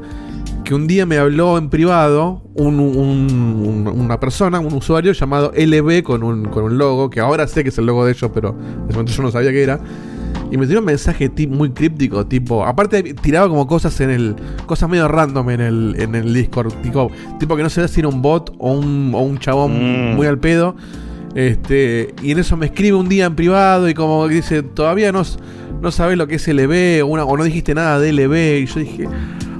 Que 0.63 0.75
un 0.75 0.85
día 0.85 1.07
me 1.07 1.17
habló 1.17 1.57
en 1.57 1.69
privado 1.71 2.43
un- 2.53 2.79
un- 2.79 3.65
un- 3.65 3.87
una 3.87 4.19
persona, 4.19 4.59
un 4.59 4.71
usuario 4.73 5.13
llamado 5.13 5.51
LB 5.55 6.03
con 6.03 6.21
un, 6.21 6.45
con 6.45 6.63
un 6.63 6.77
logo, 6.77 7.09
que 7.09 7.19
ahora 7.19 7.47
sé 7.47 7.63
que 7.63 7.69
es 7.69 7.77
el 7.79 7.87
logo 7.87 8.05
de 8.05 8.11
ellos, 8.11 8.29
pero 8.35 8.49
en 8.49 8.83
ese 8.83 8.93
momento 8.93 9.11
yo 9.13 9.23
no 9.23 9.31
sabía 9.31 9.49
qué 9.51 9.63
era. 9.63 9.79
Y 10.51 10.57
me 10.57 10.65
tiró 10.65 10.79
un 10.79 10.85
mensaje 10.85 11.29
muy 11.47 11.69
críptico, 11.71 12.25
tipo. 12.25 12.65
Aparte, 12.65 13.13
tiraba 13.13 13.47
como 13.47 13.67
cosas 13.67 13.99
en 14.01 14.09
el. 14.09 14.35
Cosas 14.65 14.89
medio 14.89 15.07
random 15.07 15.49
en 15.51 15.61
el, 15.61 15.95
en 15.99 16.15
el 16.15 16.33
Discord. 16.33 16.73
Tipo, 16.81 17.11
tipo 17.39 17.55
que 17.55 17.63
no 17.63 17.69
se 17.69 17.81
ve 17.81 17.87
si 17.87 17.99
era 17.99 18.09
un 18.09 18.21
bot 18.21 18.55
o 18.57 18.71
un, 18.73 19.11
o 19.13 19.19
un 19.21 19.37
chabón 19.37 20.13
Mm. 20.13 20.15
muy 20.15 20.25
al 20.27 20.39
pedo. 20.39 20.75
Este, 21.35 22.15
y 22.23 22.31
en 22.31 22.39
eso 22.39 22.57
me 22.57 22.65
escribe 22.65 22.97
un 22.97 23.07
día 23.07 23.25
en 23.25 23.35
privado 23.35 23.87
y 23.87 23.93
como 23.93 24.27
que 24.27 24.33
dice, 24.35 24.63
todavía 24.63 25.11
no, 25.11 25.21
no 25.79 25.91
sabes 25.91 26.17
lo 26.17 26.25
que 26.25 26.35
es 26.35 26.47
LB 26.47 27.03
o, 27.03 27.07
una, 27.07 27.23
o 27.23 27.37
no 27.37 27.43
dijiste 27.43 27.75
nada 27.75 27.99
de 27.99 28.11
LB. 28.11 28.63
Y 28.63 28.65
yo 28.65 28.79
dije, 28.79 29.07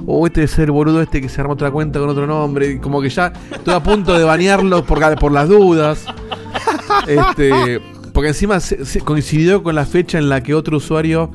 oh, 0.06 0.26
este 0.26 0.42
es 0.42 0.58
el 0.58 0.72
boludo 0.72 1.00
este 1.00 1.20
que 1.20 1.28
se 1.28 1.40
armó 1.40 1.52
otra 1.52 1.70
cuenta 1.70 2.00
con 2.00 2.08
otro 2.08 2.26
nombre. 2.26 2.72
Y 2.72 2.78
como 2.78 3.00
que 3.00 3.08
ya 3.10 3.32
estoy 3.52 3.74
a 3.74 3.80
punto 3.82 4.18
de 4.18 4.24
banearlo 4.24 4.84
por, 4.84 4.98
por 5.20 5.30
las 5.30 5.48
dudas. 5.48 6.04
Este, 7.06 7.80
porque 8.20 8.28
encima 8.28 8.60
se- 8.60 8.84
se 8.84 9.00
coincidió 9.00 9.62
con 9.62 9.74
la 9.74 9.86
fecha 9.86 10.18
en 10.18 10.28
la 10.28 10.42
que 10.42 10.52
otro 10.54 10.76
usuario, 10.76 11.30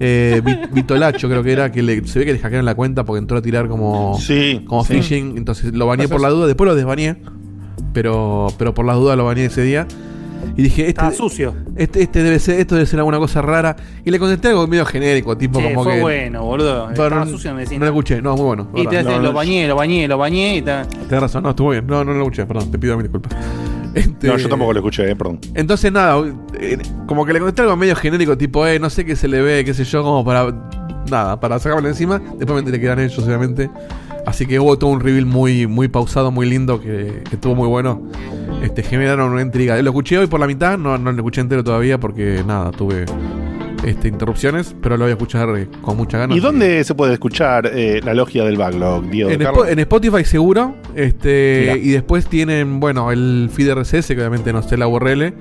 eh, 0.00 0.40
Vi- 0.42 0.56
Vitolacho 0.72 1.28
creo 1.28 1.42
que 1.42 1.52
era, 1.52 1.70
que 1.70 1.82
le- 1.82 2.06
se 2.06 2.18
ve 2.18 2.24
que 2.24 2.32
le 2.32 2.38
hackearon 2.38 2.64
la 2.64 2.74
cuenta 2.74 3.04
porque 3.04 3.18
entró 3.18 3.36
a 3.36 3.42
tirar 3.42 3.68
como, 3.68 4.18
Sí. 4.18 4.64
como 4.66 4.82
sí. 4.82 4.94
phishing. 4.94 5.36
Entonces 5.36 5.74
lo 5.74 5.86
baneé 5.86 6.06
Pasó 6.08 6.14
por 6.14 6.22
la 6.22 6.30
duda, 6.30 6.46
después 6.46 6.66
lo 6.66 6.74
desbaneé. 6.74 7.16
Pero, 7.92 8.46
pero 8.56 8.72
por 8.72 8.86
las 8.86 8.96
dudas 8.96 9.18
lo 9.18 9.26
baneé 9.26 9.44
ese 9.44 9.60
día. 9.62 9.86
Y 10.56 10.62
dije, 10.62 10.88
este, 10.88 11.12
sucio. 11.12 11.54
este, 11.76 12.02
este 12.04 12.22
debe 12.22 12.38
ser, 12.38 12.58
esto 12.58 12.74
debe 12.74 12.86
ser 12.86 13.00
alguna 13.00 13.18
cosa 13.18 13.42
rara. 13.42 13.76
Y 14.02 14.10
le 14.10 14.18
contesté 14.18 14.48
algo 14.48 14.66
medio 14.66 14.86
genérico, 14.86 15.36
tipo 15.36 15.58
Che, 15.60 15.74
como 15.74 15.84
fue 15.84 15.96
que. 15.96 16.00
bueno, 16.00 16.42
boludo. 16.42 16.88
Estaba 16.88 17.10
no, 17.10 17.26
sucio, 17.26 17.52
me 17.52 17.64
decís. 17.64 17.78
no 17.78 17.84
lo 17.84 17.90
escuché, 17.90 18.22
no, 18.22 18.34
muy 18.34 18.46
bueno. 18.46 18.70
Y 18.74 18.86
te 18.86 19.02
no, 19.02 19.18
lo 19.18 19.34
bañé, 19.34 19.68
lo 19.68 19.76
bañé, 19.76 20.08
lo 20.08 20.16
bañé 20.16 20.56
y 20.56 20.62
ta- 20.62 20.86
Tenés 20.88 21.20
razón, 21.20 21.42
no, 21.42 21.50
estuvo 21.50 21.68
bien. 21.72 21.86
No, 21.86 22.02
no 22.02 22.14
lo 22.14 22.20
escuché, 22.20 22.46
perdón, 22.46 22.70
te 22.70 22.78
pido 22.78 22.96
mil 22.96 23.02
disculpas. 23.04 23.34
Este, 23.94 24.28
No, 24.28 24.36
yo 24.36 24.48
tampoco 24.48 24.72
lo 24.72 24.78
escuché, 24.78 25.10
eh, 25.10 25.16
perdón. 25.16 25.40
Entonces, 25.54 25.90
nada, 25.92 26.22
eh, 26.58 26.78
como 27.06 27.26
que 27.26 27.32
le 27.32 27.40
contesté 27.40 27.62
algo 27.62 27.76
medio 27.76 27.96
genérico, 27.96 28.36
tipo, 28.36 28.66
eh, 28.66 28.78
no 28.78 28.90
sé 28.90 29.04
qué 29.04 29.16
se 29.16 29.28
le 29.28 29.40
ve, 29.42 29.64
qué 29.64 29.74
sé 29.74 29.84
yo, 29.84 30.02
como 30.02 30.24
para. 30.24 30.52
Nada, 31.10 31.40
para 31.40 31.58
sacármelo 31.58 31.88
encima. 31.88 32.18
Después 32.18 32.50
me 32.50 32.58
enteré 32.60 32.78
que 32.78 32.86
eran 32.86 33.00
ellos, 33.00 33.18
obviamente. 33.18 33.70
Así 34.26 34.46
que 34.46 34.60
hubo 34.60 34.78
todo 34.78 34.90
un 34.90 35.00
reveal 35.00 35.26
muy, 35.26 35.66
muy 35.66 35.88
pausado, 35.88 36.30
muy 36.30 36.48
lindo, 36.48 36.80
que, 36.80 37.22
que 37.28 37.36
estuvo 37.36 37.54
muy 37.54 37.66
bueno. 37.66 38.02
Este, 38.62 38.82
generaron 38.82 39.32
una 39.32 39.42
intriga. 39.42 39.80
Lo 39.82 39.90
escuché 39.90 40.18
hoy 40.18 40.26
por 40.26 40.38
la 40.38 40.46
mitad, 40.46 40.78
no, 40.78 40.98
no 40.98 41.10
lo 41.10 41.16
escuché 41.16 41.40
entero 41.40 41.64
todavía 41.64 41.98
porque, 41.98 42.44
nada, 42.46 42.70
tuve 42.70 43.06
este, 43.84 44.08
interrupciones, 44.08 44.74
pero 44.82 44.96
lo 44.96 45.04
voy 45.04 45.10
a 45.10 45.14
escuchar 45.14 45.48
eh, 45.56 45.68
con 45.82 45.96
mucha 45.96 46.18
ganas. 46.18 46.36
¿Y 46.36 46.40
dónde 46.40 46.84
se 46.84 46.94
puede 46.94 47.14
escuchar 47.14 47.70
eh, 47.72 48.00
la 48.04 48.14
logia 48.14 48.44
del 48.44 48.56
backlog, 48.56 49.04
Diego? 49.10 49.30
En, 49.30 49.78
Spotify 49.78 50.24
seguro. 50.24 50.74
Este, 50.94 51.80
y 51.82 51.90
después 51.90 52.26
tienen, 52.26 52.80
bueno, 52.80 53.10
el 53.12 53.48
feed 53.52 53.72
RSS, 53.74 54.08
que 54.08 54.18
obviamente 54.18 54.52
no 54.52 54.62
sé 54.62 54.76
la 54.76 54.86
URL. 54.88 55.32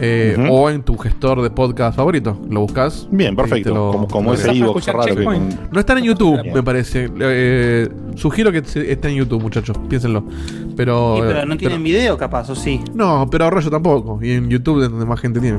eh, 0.00 0.36
o 0.48 0.70
en 0.70 0.82
tu 0.82 0.96
gestor 0.96 1.42
de 1.42 1.50
podcast 1.50 1.96
favorito. 1.96 2.40
Lo 2.48 2.60
buscas. 2.60 3.08
Bien, 3.10 3.34
perfecto. 3.34 3.74
lo- 3.74 3.90
como 3.90 4.06
como 4.08 4.34
ese 4.34 4.46
raro 4.52 4.74
que 5.16 5.24
con- 5.24 5.48
No 5.72 5.80
están 5.80 5.98
en 5.98 6.04
YouTube, 6.04 6.40
Bien. 6.40 6.54
me 6.54 6.62
parece. 6.62 7.10
Eh, 7.20 7.88
sugiero 8.14 8.52
que 8.52 8.62
se- 8.64 8.92
esté 8.92 9.08
en 9.08 9.16
YouTube, 9.16 9.42
muchachos. 9.42 9.76
Piénsenlo. 9.88 10.22
Pero. 10.76 11.16
Sí, 11.16 11.22
pero 11.26 11.40
no 11.40 11.46
pero- 11.46 11.56
tienen 11.58 11.82
video, 11.82 12.16
capaz, 12.16 12.48
o 12.50 12.54
sí. 12.54 12.80
No, 12.94 13.26
pero 13.28 13.50
rollo 13.50 13.70
tampoco. 13.70 14.20
Y 14.22 14.32
en 14.32 14.48
YouTube 14.48 14.84
es 14.84 14.90
donde 14.90 15.04
más 15.04 15.18
gente 15.18 15.40
tiene. 15.40 15.58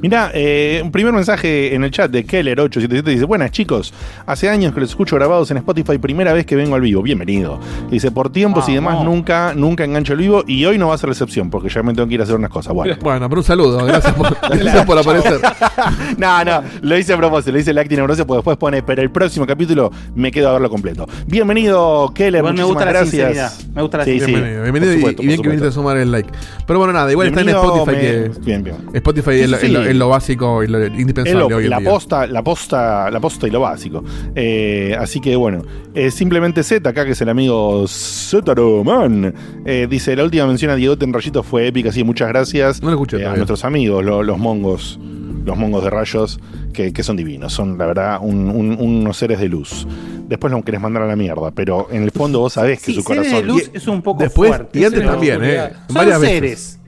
Mirá, 0.00 0.30
eh, 0.32 0.80
un 0.84 0.92
primer 0.92 1.12
mensaje 1.12 1.74
en 1.74 1.82
el 1.82 1.90
chat 1.90 2.08
de 2.10 2.24
Keller877 2.24 3.02
dice: 3.02 3.24
Buenas 3.24 3.50
chicos, 3.50 3.92
hace 4.26 4.48
años 4.48 4.72
que 4.72 4.80
los 4.80 4.90
escucho 4.90 5.16
grabados 5.16 5.50
en 5.50 5.56
Spotify, 5.56 5.98
primera 5.98 6.32
vez 6.32 6.46
que 6.46 6.54
vengo 6.54 6.76
al 6.76 6.82
vivo, 6.82 7.02
bienvenido. 7.02 7.58
Dice: 7.90 8.10
Por 8.12 8.30
tiempos 8.30 8.68
y 8.68 8.74
demás, 8.74 9.02
nunca, 9.04 9.54
nunca 9.56 9.84
engancho 9.84 10.12
el 10.12 10.20
vivo 10.20 10.44
y 10.46 10.64
hoy 10.66 10.78
no 10.78 10.88
va 10.88 10.94
a 10.94 10.98
ser 10.98 11.08
la 11.08 11.14
excepción 11.14 11.50
porque 11.50 11.68
ya 11.68 11.82
me 11.82 11.92
tengo 11.94 12.06
que 12.06 12.14
ir 12.14 12.20
a 12.20 12.24
hacer 12.24 12.36
unas 12.36 12.50
cosas. 12.50 12.72
Bueno. 12.74 12.94
Bueno, 13.02 13.28
pero 13.28 13.40
un 13.40 13.44
saludo. 13.44 13.84
Gracias 13.84 14.14
por, 14.14 14.36
gracias 14.58 14.86
por 14.86 14.98
aparecer. 14.98 15.40
no, 16.16 16.44
no, 16.44 16.62
lo 16.82 16.96
hice 16.96 17.14
a 17.14 17.16
propósito, 17.16 17.52
lo 17.52 17.58
hice 17.58 17.72
el 17.72 17.78
acting 17.78 17.98
amoroso 17.98 18.24
porque 18.26 18.38
después 18.38 18.56
pone, 18.56 18.82
pero 18.84 19.02
el 19.02 19.10
próximo 19.10 19.46
capítulo 19.46 19.90
me 20.14 20.30
quedo 20.30 20.50
a 20.50 20.52
verlo 20.52 20.70
completo. 20.70 21.08
Bienvenido, 21.26 22.12
Keller, 22.14 22.42
me 22.44 22.50
muchísimas 22.50 22.68
gusta 22.68 22.84
la 22.84 22.92
gracias. 22.92 23.10
sinceridad. 23.10 23.52
Me 23.74 23.82
gusta 23.82 23.98
la 23.98 24.04
Sí, 24.04 24.10
sinceridad. 24.12 24.38
Bienvenido, 24.40 24.62
bienvenido 24.62 24.92
supuesto, 24.94 25.22
y, 25.22 25.26
bien 25.26 25.42
que 25.42 25.48
viniste 25.48 25.68
a 25.68 25.72
sumar 25.72 25.96
el 25.96 26.12
like. 26.12 26.30
Pero 26.66 26.78
bueno, 26.78 26.92
nada, 26.92 27.10
igual 27.10 27.28
está 27.28 27.40
en 27.40 27.48
Spotify 27.48 27.90
me- 27.96 28.00
que. 28.00 28.30
Bien, 28.44 28.62
bien. 28.62 28.76
Spotify 28.92 29.30
es, 29.32 29.48
Sí, 29.48 29.54
es 29.54 29.60
sí. 29.60 29.87
Es 29.90 29.96
lo 29.96 30.08
básico 30.08 30.62
y 30.62 30.68
lo 30.68 30.78
Es 30.82 30.90
indispensable 30.98 31.48
lo- 31.48 31.56
hoy 31.56 31.64
en 31.64 31.70
la 31.70 31.78
día. 31.78 31.90
posta, 31.90 32.26
la 32.26 32.42
posta, 32.42 33.10
la 33.10 33.20
posta 33.20 33.46
y 33.46 33.50
lo 33.50 33.60
básico. 33.60 34.04
Eh, 34.34 34.96
así 34.98 35.20
que 35.20 35.34
bueno, 35.36 35.62
eh, 35.94 36.10
simplemente 36.10 36.62
Z 36.62 36.88
acá 36.88 37.04
que 37.04 37.12
es 37.12 37.20
el 37.20 37.28
amigo 37.28 37.86
Zetaroman. 37.88 39.34
Eh, 39.64 39.86
dice 39.90 40.14
la 40.16 40.24
última 40.24 40.46
mención 40.46 40.70
a 40.70 40.74
Diego 40.76 40.96
en 41.00 41.12
Rayitos 41.12 41.46
fue 41.46 41.66
épica, 41.66 41.90
así 41.90 42.04
muchas 42.04 42.28
gracias 42.28 42.82
No 42.82 42.88
lo 42.88 42.94
escuché 42.94 43.18
eh, 43.22 43.26
a 43.26 43.34
nuestros 43.34 43.64
amigos, 43.64 44.04
lo- 44.04 44.22
los 44.22 44.38
mongos, 44.38 44.98
los 45.44 45.56
mongos 45.56 45.82
de 45.84 45.90
rayos, 45.90 46.40
que, 46.72 46.92
que 46.92 47.02
son 47.02 47.16
divinos, 47.16 47.52
son 47.52 47.76
la 47.78 47.86
verdad 47.86 48.18
un- 48.20 48.50
un- 48.50 48.76
unos 48.78 49.16
seres 49.16 49.40
de 49.40 49.48
luz. 49.48 49.86
Después 50.28 50.52
lo 50.52 50.62
querés 50.62 50.80
mandar 50.80 51.02
a 51.02 51.06
la 51.06 51.16
mierda, 51.16 51.50
pero 51.52 51.88
en 51.90 52.02
el 52.02 52.10
fondo 52.10 52.40
vos 52.40 52.52
sabés 52.52 52.80
que 52.80 52.86
Sí, 52.92 52.94
su 52.94 53.02
seres 53.02 53.24
de 53.24 53.30
corazón 53.30 53.48
luz 53.48 53.70
es 53.72 53.86
un 53.88 54.02
poco 54.02 54.22
Después, 54.22 54.50
fuerte. 54.50 54.78
y 54.78 54.84
antes 54.84 55.04
también, 55.04 55.40
¿eh? 55.42 55.70
Son 55.86 55.94
Varias 55.94 56.20
veces. 56.20 56.34
seres, 56.38 56.78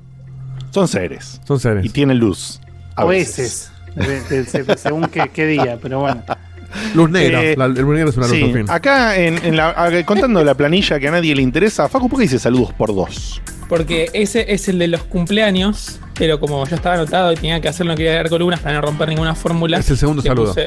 son 0.70 0.88
seres 0.88 1.40
Son 1.44 1.58
seres. 1.58 1.84
y 1.86 1.88
tienen 1.88 2.18
luz. 2.18 2.60
A 2.96 3.04
veces. 3.04 3.70
de- 3.94 4.20
de- 4.22 4.44
de- 4.44 4.76
según 4.78 5.06
qué, 5.08 5.28
qué 5.32 5.46
día, 5.46 5.78
pero 5.82 6.00
bueno. 6.00 6.22
Luz 6.94 7.10
negra. 7.10 7.42
Eh, 7.42 7.56
La- 7.56 7.64
el 7.64 7.74
luz 7.74 7.94
negra 7.94 8.10
es 8.10 8.16
una 8.16 8.28
luz, 8.28 8.36
Sí, 8.36 8.52
fin. 8.52 8.66
acá 8.70 9.16
en, 9.16 9.44
en 9.44 9.56
la, 9.56 9.70
a- 9.70 10.04
contando 10.04 10.44
la 10.44 10.54
planilla 10.54 11.00
que 11.00 11.08
a 11.08 11.10
nadie 11.10 11.34
le 11.34 11.42
interesa, 11.42 11.88
Facu, 11.88 12.08
¿por 12.08 12.18
qué 12.20 12.22
dice 12.24 12.38
saludos 12.38 12.72
por 12.72 12.94
dos? 12.94 13.42
Porque 13.68 14.08
ese 14.12 14.52
es 14.54 14.68
el 14.68 14.78
de 14.78 14.86
los 14.88 15.02
cumpleaños, 15.04 15.98
pero 16.14 16.38
como 16.38 16.64
yo 16.66 16.76
estaba 16.76 16.94
anotado 16.94 17.32
y 17.32 17.36
tenía 17.36 17.60
que 17.60 17.68
hacerlo, 17.68 17.92
no 17.92 17.96
quería 17.96 18.14
dar 18.14 18.28
columnas 18.28 18.60
para 18.60 18.76
no 18.76 18.82
romper 18.82 19.08
ninguna 19.08 19.34
fórmula. 19.34 19.78
Es 19.78 19.90
el 19.90 19.96
segundo 19.96 20.22
saludo. 20.22 20.48
puse 20.54 20.66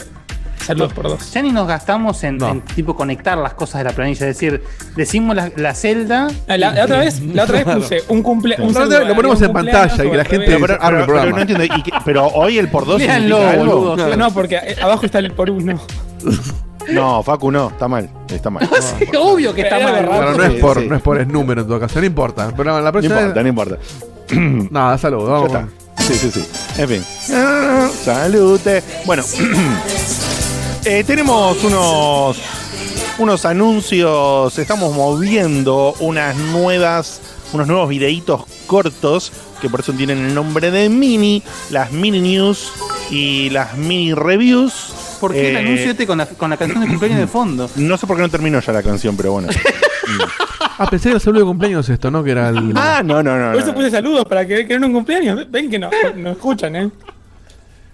Saludos 0.66 0.94
por 0.94 1.08
dos. 1.10 1.32
Ya 1.34 1.42
ni 1.42 1.52
nos 1.52 1.68
gastamos 1.68 2.24
en, 2.24 2.38
No. 2.38 2.50
en 2.50 2.62
tipo 2.62 2.96
conectar 2.96 3.38
las 3.38 3.54
cosas 3.54 3.80
de 3.80 3.86
la 3.86 3.92
planilla. 3.96 4.28
Es 4.28 4.40
decir, 4.40 4.64
decimos 4.96 5.36
la, 5.36 5.52
la 5.56 5.74
celda. 5.76 6.28
Ah, 6.48 6.58
La, 6.58 6.74
la 6.74 6.84
otra 6.86 7.00
vez, 7.00 7.20
la 7.22 7.44
otra 7.44 7.64
vez 7.64 7.76
puse 7.76 8.04
un 8.08 8.22
cumple. 8.24 8.56
Un 8.60 8.74
saludo 8.74 9.06
lo 9.06 9.16
ponemos 9.16 9.42
en 9.42 9.52
pantalla 9.54 10.06
y 10.06 10.10
que 10.10 10.18
la 10.18 10.26
gente-. 10.26 10.58
Pero, 10.60 10.82
abre 10.82 11.00
el 11.00 11.06
pero- 11.06 11.06
pero 11.06 11.06
programa. 11.06 11.32
no 11.36 11.42
entiendo, 11.42 11.64
¿y 11.66 11.84
qué- 11.84 11.92
pero 12.06 12.28
hoy 12.28 12.58
el 12.58 12.68
por 12.70 12.86
dos 12.86 13.02
algo? 13.02 13.38
boludo. 13.58 14.16
No, 14.18 14.32
porque 14.32 14.60
abajo 14.82 15.06
está 15.06 15.20
el 15.20 15.32
por 15.32 15.50
uno. 15.50 15.80
No, 16.92 17.24
Facu, 17.24 17.50
no, 17.50 17.70
está 17.70 17.88
mal, 17.88 18.10
está 18.28 18.50
mal. 18.50 18.68
Sí, 19.00 19.06
obvio 19.18 19.54
que 19.56 19.62
está 19.62 19.80
mal. 19.80 20.06
Bueno, 20.06 20.34
no 20.34 20.44
es 20.44 20.52
por, 20.60 20.82
sí. 20.82 20.88
no 20.90 20.98
es 20.98 21.02
por 21.02 21.18
el 21.18 21.30
número 21.30 21.62
en 21.62 21.68
todo 21.68 21.80
caso, 21.80 21.98
no 22.02 22.06
importa. 22.06 22.52
Pero 22.58 22.76
la 22.78 22.82
No 22.82 22.92
próxima 22.92 23.22
importa, 23.22 23.42
no 23.42 23.48
importa. 23.48 23.78
Nada, 24.70 24.98
saludos. 24.98 25.28
Ya 25.28 25.32
Vamos. 25.58 25.72
está. 25.96 26.04
Sí, 26.04 26.14
sí, 26.16 26.30
sí. 26.32 26.46
En 26.82 26.90
fin. 26.90 27.04
Ah, 27.34 27.88
Salute. 28.04 28.84
Bueno, 29.06 29.24
eh, 30.86 31.04
tenemos 31.06 31.64
unos 31.64 32.38
unos 33.18 33.46
anuncios. 33.46 34.58
Estamos 34.58 34.94
moviendo 34.96 35.94
unas 36.00 36.36
nuevas, 36.36 37.22
unos 37.54 37.68
nuevos 37.68 37.90
videitos 37.90 38.44
cortos 38.68 39.32
que 39.62 39.70
por 39.70 39.80
eso 39.82 39.94
tienen 39.94 40.18
el 40.26 40.34
nombre 40.34 40.72
de 40.72 40.90
mini, 40.90 41.42
las 41.70 41.92
mini 41.92 42.20
news 42.22 42.72
y 43.12 43.50
las 43.52 43.78
mini 43.78 44.14
reviews. 44.14 45.18
¿Por 45.22 45.32
qué 45.32 45.52
el 45.52 45.56
Eh, 45.56 45.60
anuncio 45.60 45.92
este 45.92 46.06
con 46.08 46.18
la, 46.18 46.26
con 46.26 46.50
la 46.50 46.58
canción 46.58 46.82
de 46.82 46.88
cumpleaños 46.88 47.20
de 47.20 47.28
fondo? 47.28 47.70
No 47.76 47.98
sé 47.98 48.08
por 48.08 48.18
qué 48.18 48.24
no 48.24 48.30
terminó 48.30 48.60
ya 48.60 48.74
la 48.74 48.84
canción, 48.84 49.16
pero 49.16 49.34
bueno. 49.34 49.50
Ah, 50.76 50.90
pensé 50.90 51.04
que 51.04 51.10
era 51.10 51.18
el 51.18 51.22
saludo 51.22 51.42
de 51.42 51.46
cumpleaños 51.46 51.88
esto, 51.88 52.10
¿no? 52.10 52.24
Que 52.24 52.32
era 52.32 52.50
el. 52.50 52.74
ah, 52.76 53.02
no, 53.06 53.22
no, 53.22 53.38
no. 53.38 53.52
Por 53.52 53.62
eso 53.62 53.68
no. 53.68 53.74
puse 53.76 53.92
saludos 53.92 54.26
para 54.26 54.46
que 54.46 54.66
que 54.66 54.74
era 54.74 54.86
un 54.86 54.92
cumpleaños. 54.92 55.46
Ven 55.50 55.70
que 55.70 55.78
no, 55.78 55.90
no 56.16 56.32
escuchan, 56.32 56.76
¿eh? 56.76 56.90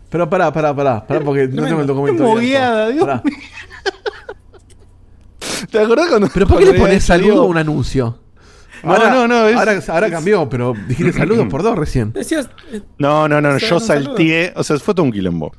Pero 0.10 0.30
pará, 0.30 0.52
pará, 0.52 0.76
pará. 0.76 1.06
Pará 1.06 1.22
porque 1.22 1.48
no 1.48 1.64
tengo 1.66 1.82
el 1.82 1.88
documento. 1.88 2.24
Mogueada, 2.24 2.90
Dios 2.90 3.06
Pará. 3.06 3.22
¿Te 5.72 5.80
acordás 5.80 6.08
cuando.? 6.10 6.30
Pero 6.34 6.48
¿por 6.48 6.60
qué 6.60 6.66
le 6.66 6.74
pones 6.74 7.04
saludo 7.04 7.44
a 7.44 7.46
un 7.46 7.58
anuncio? 7.58 8.18
No, 8.84 8.98
no, 8.98 9.28
no, 9.28 9.48
es- 9.48 9.58
ahora, 9.58 9.80
ahora 9.90 10.10
cambió, 10.10 10.48
pero 10.50 10.74
dijiste 10.88 11.12
saludos 11.14 11.48
por 11.50 11.64
dos 11.64 11.78
recién. 11.78 12.14
Decías. 12.14 12.50
eh, 12.72 12.82
No, 12.98 13.28
no, 13.28 13.42
no, 13.42 13.52
no, 13.52 13.58
yo 13.58 13.80
saludo. 13.80 14.08
salteé, 14.16 14.54
o 14.56 14.64
sea, 14.64 14.80
fue 14.80 14.94
todo 14.94 15.04
un 15.06 15.12
quilombo. 15.12 15.52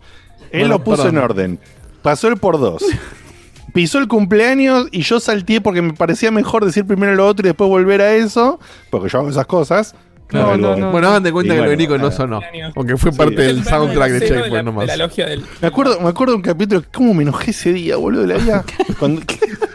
Él 0.50 0.60
Bueno, 0.62 0.68
lo 0.68 0.84
puso 0.84 1.02
perdón. 1.02 1.16
en 1.18 1.22
orden. 1.22 1.60
Pasó 2.02 2.28
el 2.28 2.38
por 2.38 2.58
dos. 2.58 2.82
Pisó 3.74 3.98
el 3.98 4.08
cumpleaños 4.08 4.88
y 4.90 5.02
yo 5.02 5.20
salteé 5.20 5.60
porque 5.60 5.80
me 5.82 5.92
parecía 5.92 6.30
mejor 6.32 6.64
decir 6.64 6.84
primero 6.86 7.14
lo 7.14 7.26
otro 7.26 7.46
y 7.46 7.50
después 7.50 7.68
volver 7.68 8.00
a 8.00 8.14
eso, 8.14 8.58
porque 8.90 9.08
yo 9.10 9.18
hago 9.18 9.28
esas 9.30 9.46
cosas. 9.46 9.94
No, 10.32 10.56
no, 10.56 10.76
no. 10.76 10.90
Bueno, 10.92 11.08
hagan 11.08 11.22
de 11.22 11.32
cuenta 11.32 11.52
Y 11.52 11.56
que 11.56 11.60
bueno, 11.62 11.76
Nico 11.76 11.92
no 11.98 12.04
nada. 12.04 12.10
sonó. 12.12 12.40
Aunque 12.76 12.96
fue 12.96 13.10
Sí. 13.12 13.18
parte 13.18 13.42
del 13.42 13.58
el 13.58 13.64
soundtrack 13.64 14.10
de 14.12 14.28
Checkpoint 14.28 14.64
nomás. 14.64 14.86
de 14.86 14.96
la 14.96 15.04
logia 15.06 15.26
del. 15.26 15.44
Me 15.60 15.68
acuerdo, 15.68 16.00
me 16.00 16.08
acuerdo 16.08 16.36
un 16.36 16.42
capítulo, 16.42 16.82
cómo 16.92 17.14
me 17.14 17.22
enojé 17.22 17.50
ese 17.50 17.72
día, 17.72 17.96
boludo, 17.96 18.26
la 18.26 18.36
vida. 18.36 18.64
Cuando, 18.98 19.22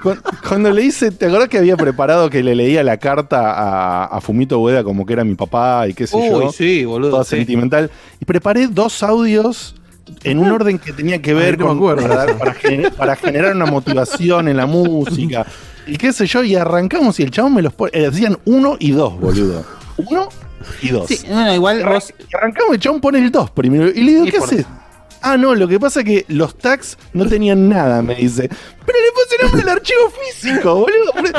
cuando, 0.04 0.22
cuando 0.48 0.72
le 0.72 0.84
hice, 0.84 1.12
¿te 1.12 1.26
acordás 1.26 1.50
que 1.50 1.58
había 1.58 1.76
preparado 1.78 2.30
que 2.30 2.44
le 2.44 2.54
leía 2.56 2.84
la 2.84 2.98
carta 2.98 3.52
a, 3.54 4.06
a 4.06 4.22
Fumito 4.22 4.60
Ueda 4.60 4.84
como 4.84 5.06
que 5.06 5.14
era 5.14 5.24
mi 5.24 5.34
papá 5.36 5.88
y 5.88 5.94
qué 5.96 6.06
sé 6.06 6.18
yo? 6.30 6.38
Uy, 6.48 6.54
sí, 6.54 6.86
boludo. 6.86 7.10
toda 7.10 7.24
sí. 7.24 7.38
sentimental. 7.38 7.90
Y 8.22 8.26
preparé 8.26 8.68
dos 8.68 9.02
audios 9.02 9.76
en 10.24 10.38
un 10.38 10.52
orden 10.52 10.78
que 10.78 10.94
tenía 10.94 11.20
que 11.22 11.34
ver 11.34 11.54
Ay, 11.56 11.58
no 11.60 11.68
con, 11.68 11.78
acuerdo. 11.78 12.08
para, 12.08 12.38
para 12.38 12.54
gener- 12.54 12.92
para 12.94 13.16
generar 13.16 13.56
una 13.56 13.66
motivación 13.66 14.48
en 14.48 14.58
la 14.58 14.68
música. 14.68 15.46
Y 15.88 15.98
qué 15.98 16.14
sé 16.14 16.28
yo, 16.28 16.44
y 16.44 16.56
arrancamos 16.56 17.20
y 17.20 17.24
el 17.24 17.32
chabón 17.32 17.56
me 17.56 17.62
los 17.64 17.74
pone. 17.74 17.92
eh, 17.94 18.10
decían 18.10 18.38
uno 18.46 18.76
y 18.80 18.92
dos, 18.92 19.20
boludo. 19.20 19.66
Uno 19.98 20.30
y 20.82 20.90
dos. 20.90 21.08
Sí, 21.08 21.22
bueno, 21.28 21.54
igual 21.54 21.82
arran- 21.84 21.94
vos. 21.94 22.14
y 22.18 22.36
arrancamos 22.36 22.72
y 22.72 22.76
el 22.76 22.80
chabón 22.80 23.02
pone 23.02 23.20
el 23.20 23.32
dos 23.32 23.50
primero. 23.52 23.88
Y 23.90 24.02
le 24.04 24.12
digo, 24.12 24.26
Y 24.26 24.32
¿qué 24.32 24.38
haces? 24.38 24.66
Ah, 25.22 25.38
no, 25.38 25.56
lo 25.56 25.68
que 25.68 25.80
pasa 25.80 26.02
es 26.02 26.06
que 26.06 26.26
los 26.28 26.56
tags 26.58 26.98
no 27.14 27.26
tenían 27.26 27.68
nada, 27.68 28.02
me 28.04 28.14
dice. 28.16 28.48
Pero 28.48 28.98
le 29.00 29.12
puse 29.12 29.36
el 29.40 29.42
nombre 29.44 29.62
del 29.62 29.70
archivo 29.70 30.12
físico, 30.12 30.76
boludo. 30.76 31.34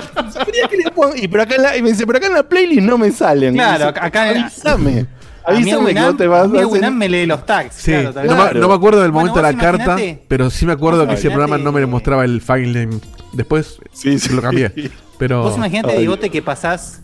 Quería 0.45 0.69
que 0.69 0.77
le 0.79 0.85
ponga- 0.93 1.17
Y, 1.17 1.29
pero 1.29 1.43
acá 1.45 1.55
en 1.55 1.63
la- 1.63 1.77
y 1.77 1.83
me 1.83 1.91
dice, 1.91 2.05
pero 2.05 2.19
acá 2.19 2.27
en 2.27 2.35
la 2.35 2.43
playlist 2.49 2.83
no 2.83 2.99
me 2.99 3.13
salen. 3.13 3.55
Claro, 3.55 3.87
dice, 3.93 4.01
acá 4.05 4.33
en- 4.33 4.43
Avísame. 4.43 5.07
Avísame 5.45 5.95
que 5.95 6.01
no 6.01 6.17
te 6.17 6.27
vas 6.27 6.45
a 6.47 6.49
mí 6.49 6.59
hacer- 6.59 6.91
me 6.91 7.09
lee 7.09 7.27
los 7.27 7.47
tags. 7.47 7.77
Sí, 7.77 7.93
claro, 7.93 8.13
no, 8.25 8.45
me, 8.53 8.59
no 8.61 8.69
me 8.69 8.75
acuerdo 8.75 9.01
del 9.03 9.13
Bueno, 9.13 9.29
momento 9.33 9.47
de 9.47 9.53
la 9.53 9.57
carta, 9.61 9.97
pero 10.27 10.51
sí 10.51 10.67
me 10.67 10.73
acuerdo 10.73 11.07
que 11.07 11.15
ese 11.15 11.29
programa 11.31 11.57
no 11.57 11.71
me 11.71 11.79
le 11.79 11.87
mostraba 11.87 12.25
el 12.25 12.41
file 12.41 12.87
name. 12.87 13.01
Después 13.33 13.79
Sí, 13.93 14.19
sí. 14.19 14.31
lo 14.33 14.43
cambié. 14.43 14.73
Pero 15.19 15.43
Vos 15.43 15.57
imaginate. 15.57 15.97
Digote, 15.99 16.31
que 16.31 16.43
pasás, 16.43 17.01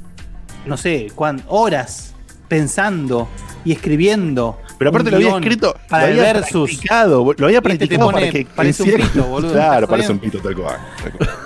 no 0.66 0.76
sé, 0.76 1.12
cuán, 1.14 1.42
horas 1.46 2.11
pensando 2.52 3.28
y 3.64 3.72
escribiendo. 3.72 4.58
Pero 4.78 4.90
aparte 4.90 5.10
lo 5.10 5.16
había 5.16 5.34
escrito, 5.36 5.74
para 5.88 6.06
lo 6.06 6.12
el 6.12 6.18
había 6.20 6.32
versus. 6.34 6.70
practicado, 6.70 7.24
lo 7.36 7.46
había 7.46 7.58
Este 7.58 7.62
practicado 7.62 8.04
pone- 8.10 8.20
para 8.20 8.32
que 8.32 8.46
parece 8.54 8.82
un 8.82 8.90
pito, 8.92 9.22
boludo, 9.24 9.52
Claro, 9.54 9.74
¿estás 9.74 9.88
parece 9.88 10.12
un 10.12 10.18
pito 10.18 10.38
tal 10.40 10.54
cual. 10.54 10.76
tal 11.02 11.12
cual. 11.12 11.30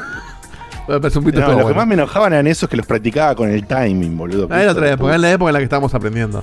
No, 0.89 1.01
todo 1.01 1.59
lo 1.59 1.67
que 1.67 1.75
más 1.75 1.85
me 1.85 1.95
enojaban 1.95 2.33
eran 2.33 2.47
esos 2.47 2.69
que 2.69 2.77
los 2.77 2.87
practicaba 2.87 3.35
con 3.35 3.51
el 3.51 3.67
timing, 3.67 4.17
boludo. 4.17 4.47
Ah, 4.51 4.63
era 4.63 4.71
otra 4.71 4.89
época, 4.93 5.17
en 5.17 5.21
la 5.21 5.33
época 5.33 5.49
en 5.49 5.53
la 5.55 5.59
que 5.59 5.65
estábamos 5.65 5.93
aprendiendo. 5.95 6.41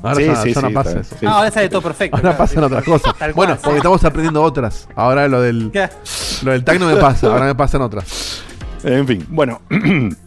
Ahora 0.00 0.14
Sí, 0.14 0.24
ya, 0.26 0.36
sí, 0.36 0.54
ya 0.54 0.60
no 0.62 0.68
sí, 0.68 0.74
pasa 0.74 1.00
eso. 1.00 1.16
Ah, 1.26 1.30
ahora 1.38 1.50
sale 1.50 1.68
todo 1.68 1.82
perfecto. 1.82 2.16
Ahora 2.16 2.22
claro, 2.30 2.38
pasan 2.38 2.58
sí. 2.58 2.64
otras 2.64 2.84
cosas. 3.02 3.14
Tal 3.18 3.34
cual. 3.34 3.48
Bueno, 3.48 3.60
porque 3.62 3.76
estamos 3.78 4.04
aprendiendo 4.04 4.42
otras. 4.44 4.88
Ahora 4.94 5.26
lo 5.26 5.40
del, 5.42 5.72
lo 6.44 6.52
del 6.52 6.62
tag 6.64 6.78
no 6.78 6.86
me 6.86 6.94
pasa, 6.96 7.26
ahora 7.26 7.46
me 7.46 7.54
pasan 7.56 7.82
otras. 7.82 8.42
En 8.84 9.06
fin, 9.08 9.26
bueno. 9.28 9.60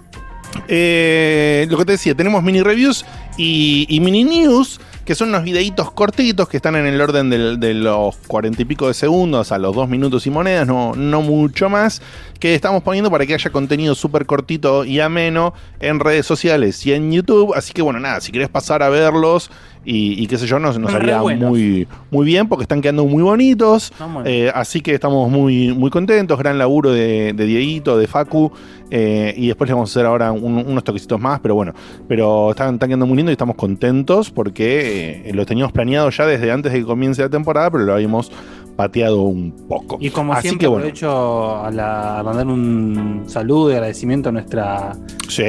Eh, 0.67 1.67
lo 1.69 1.77
que 1.77 1.85
te 1.85 1.91
decía, 1.93 2.15
tenemos 2.15 2.43
mini 2.43 2.61
reviews 2.61 3.05
y, 3.37 3.99
mini 4.01 4.23
news, 4.23 4.79
que 5.05 5.15
son 5.15 5.29
unos 5.29 5.43
videitos 5.43 5.91
cortitos 5.91 6.49
que 6.49 6.57
están 6.57 6.75
en 6.75 6.85
el 6.85 6.99
orden 6.99 7.29
de 7.29 7.73
los 7.73 8.15
cuarenta 8.27 8.61
y 8.61 8.65
pico 8.65 8.87
de 8.87 8.93
segundos 8.93 9.51
a 9.51 9.57
los 9.57 9.75
dos 9.75 9.87
minutos 9.87 10.27
y 10.27 10.29
monedas, 10.29 10.67
no, 10.67 10.93
no 10.95 11.21
mucho 11.21 11.69
más, 11.69 12.01
que 12.39 12.55
estamos 12.55 12.83
poniendo 12.83 13.09
para 13.09 13.25
que 13.25 13.33
haya 13.33 13.49
contenido 13.51 13.95
súper 13.95 14.25
cortito 14.25 14.85
y 14.85 14.99
ameno 14.99 15.53
en 15.79 15.99
redes 15.99 16.25
sociales 16.25 16.85
y 16.85 16.93
en 16.93 17.11
YouTube. 17.11 17.53
Así 17.55 17.73
que 17.73 17.81
bueno, 17.81 17.99
nada, 17.99 18.21
si 18.21 18.31
querés 18.31 18.49
pasar 18.49 18.83
a 18.83 18.89
verlos 18.89 19.49
y, 19.85 20.21
y 20.21 20.27
qué 20.27 20.37
sé 20.37 20.47
yo, 20.47 20.59
nos, 20.59 20.77
nos 20.79 20.93
haría 20.93 21.21
muy, 21.21 21.87
muy 22.11 22.25
bien 22.25 22.47
porque 22.47 22.63
están 22.63 22.81
quedando 22.81 23.05
muy 23.05 23.23
bonitos. 23.23 23.91
No, 23.99 24.09
bueno. 24.09 24.29
Eh, 24.29 24.51
así 24.53 24.81
que 24.81 24.93
estamos 24.93 25.29
muy, 25.31 25.73
muy 25.73 25.89
contentos. 25.89 26.37
Gran 26.37 26.57
laburo 26.57 26.91
de, 26.91 27.33
de 27.33 27.45
Dieguito, 27.45 27.97
de 27.97 28.07
Facu. 28.07 28.51
eh, 28.89 29.33
y 29.37 29.47
después 29.47 29.67
le 29.69 29.73
vamos 29.73 29.89
a 29.89 29.91
hacer 29.93 30.05
ahora 30.05 30.31
un- 30.31 30.65
unos 30.67 30.83
toquecitos 30.83 31.19
más. 31.19 31.39
Pero 31.39 31.55
bueno, 31.55 31.73
pero 32.07 32.51
están, 32.51 32.73
están 32.75 32.89
quedando 32.89 33.05
muy 33.05 33.17
lindos 33.17 33.31
y 33.31 33.33
estamos 33.33 33.55
contentos 33.55 34.29
porque 34.31 35.23
eh, 35.25 35.33
lo 35.33 35.45
teníamos 35.45 35.71
planeado 35.71 36.09
ya 36.09 36.25
desde 36.25 36.51
antes 36.51 36.71
de 36.73 36.79
que 36.79 36.85
comience 36.85 37.21
la 37.21 37.29
temporada, 37.29 37.69
pero 37.71 37.83
lo 37.85 37.93
habíamos 37.93 38.31
pateado 38.77 39.23
un 39.23 39.51
poco. 39.67 39.97
Y 39.99 40.09
como 40.11 40.31
así 40.31 40.43
siempre, 40.43 40.63
que 40.63 40.67
bueno, 40.67 40.83
aprovecho 40.85 41.57
a, 41.65 41.69
la- 41.71 42.19
a 42.19 42.23
mandar 42.23 42.47
un 42.47 43.23
saludo 43.27 43.71
y 43.71 43.73
agradecimiento 43.73 44.29
a 44.29 44.31
nuestra. 44.31 44.93
Sí, 45.27 45.43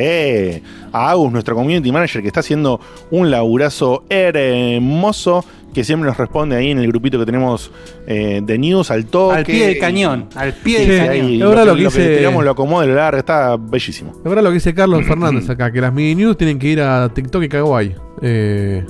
a 0.92 1.10
Agus, 1.10 1.30
nuestro 1.30 1.54
community 1.54 1.92
manager, 1.92 2.22
que 2.22 2.26
está 2.28 2.40
haciendo 2.40 2.80
un 3.12 3.30
laburazo 3.30 4.02
hermoso, 4.08 5.44
que 5.74 5.84
siempre 5.84 6.08
nos 6.08 6.16
responde 6.16 6.56
ahí 6.56 6.70
en 6.70 6.78
el 6.78 6.88
grupito 6.88 7.18
que 7.18 7.26
tenemos 7.26 7.70
eh, 8.06 8.40
de 8.42 8.58
news 8.58 8.90
al 8.90 9.04
toque. 9.06 9.36
al 9.36 9.44
pie 9.44 9.66
del 9.68 9.78
cañón. 9.78 10.26
Al 10.34 10.52
pie 10.54 10.78
Sí, 10.80 10.86
del 10.86 11.06
cañón. 11.06 11.30
Es 11.32 11.38
lo, 11.38 11.50
lo 11.50 11.56
que 11.60 11.64
lo 11.66 11.74
que 11.90 11.98
dice- 11.98 12.16
tiramos 12.16 12.44
lo 12.44 12.50
acomoda 12.50 12.86
lo 12.86 12.94
larga, 12.94 13.18
está 13.18 13.56
bellísimo. 13.56 14.12
Verdad 14.24 14.42
lo 14.42 14.48
que 14.48 14.54
dice 14.54 14.74
Carlos 14.74 15.04
Fernández 15.06 15.48
acá, 15.50 15.70
que 15.70 15.80
las 15.80 15.92
mini 15.92 16.14
news 16.14 16.36
tienen 16.36 16.58
que 16.58 16.68
ir 16.68 16.80
a 16.80 17.08
TikTok 17.12 17.42
y 17.44 17.48
Kawaii. 17.48 17.94
Eh, 18.22 18.84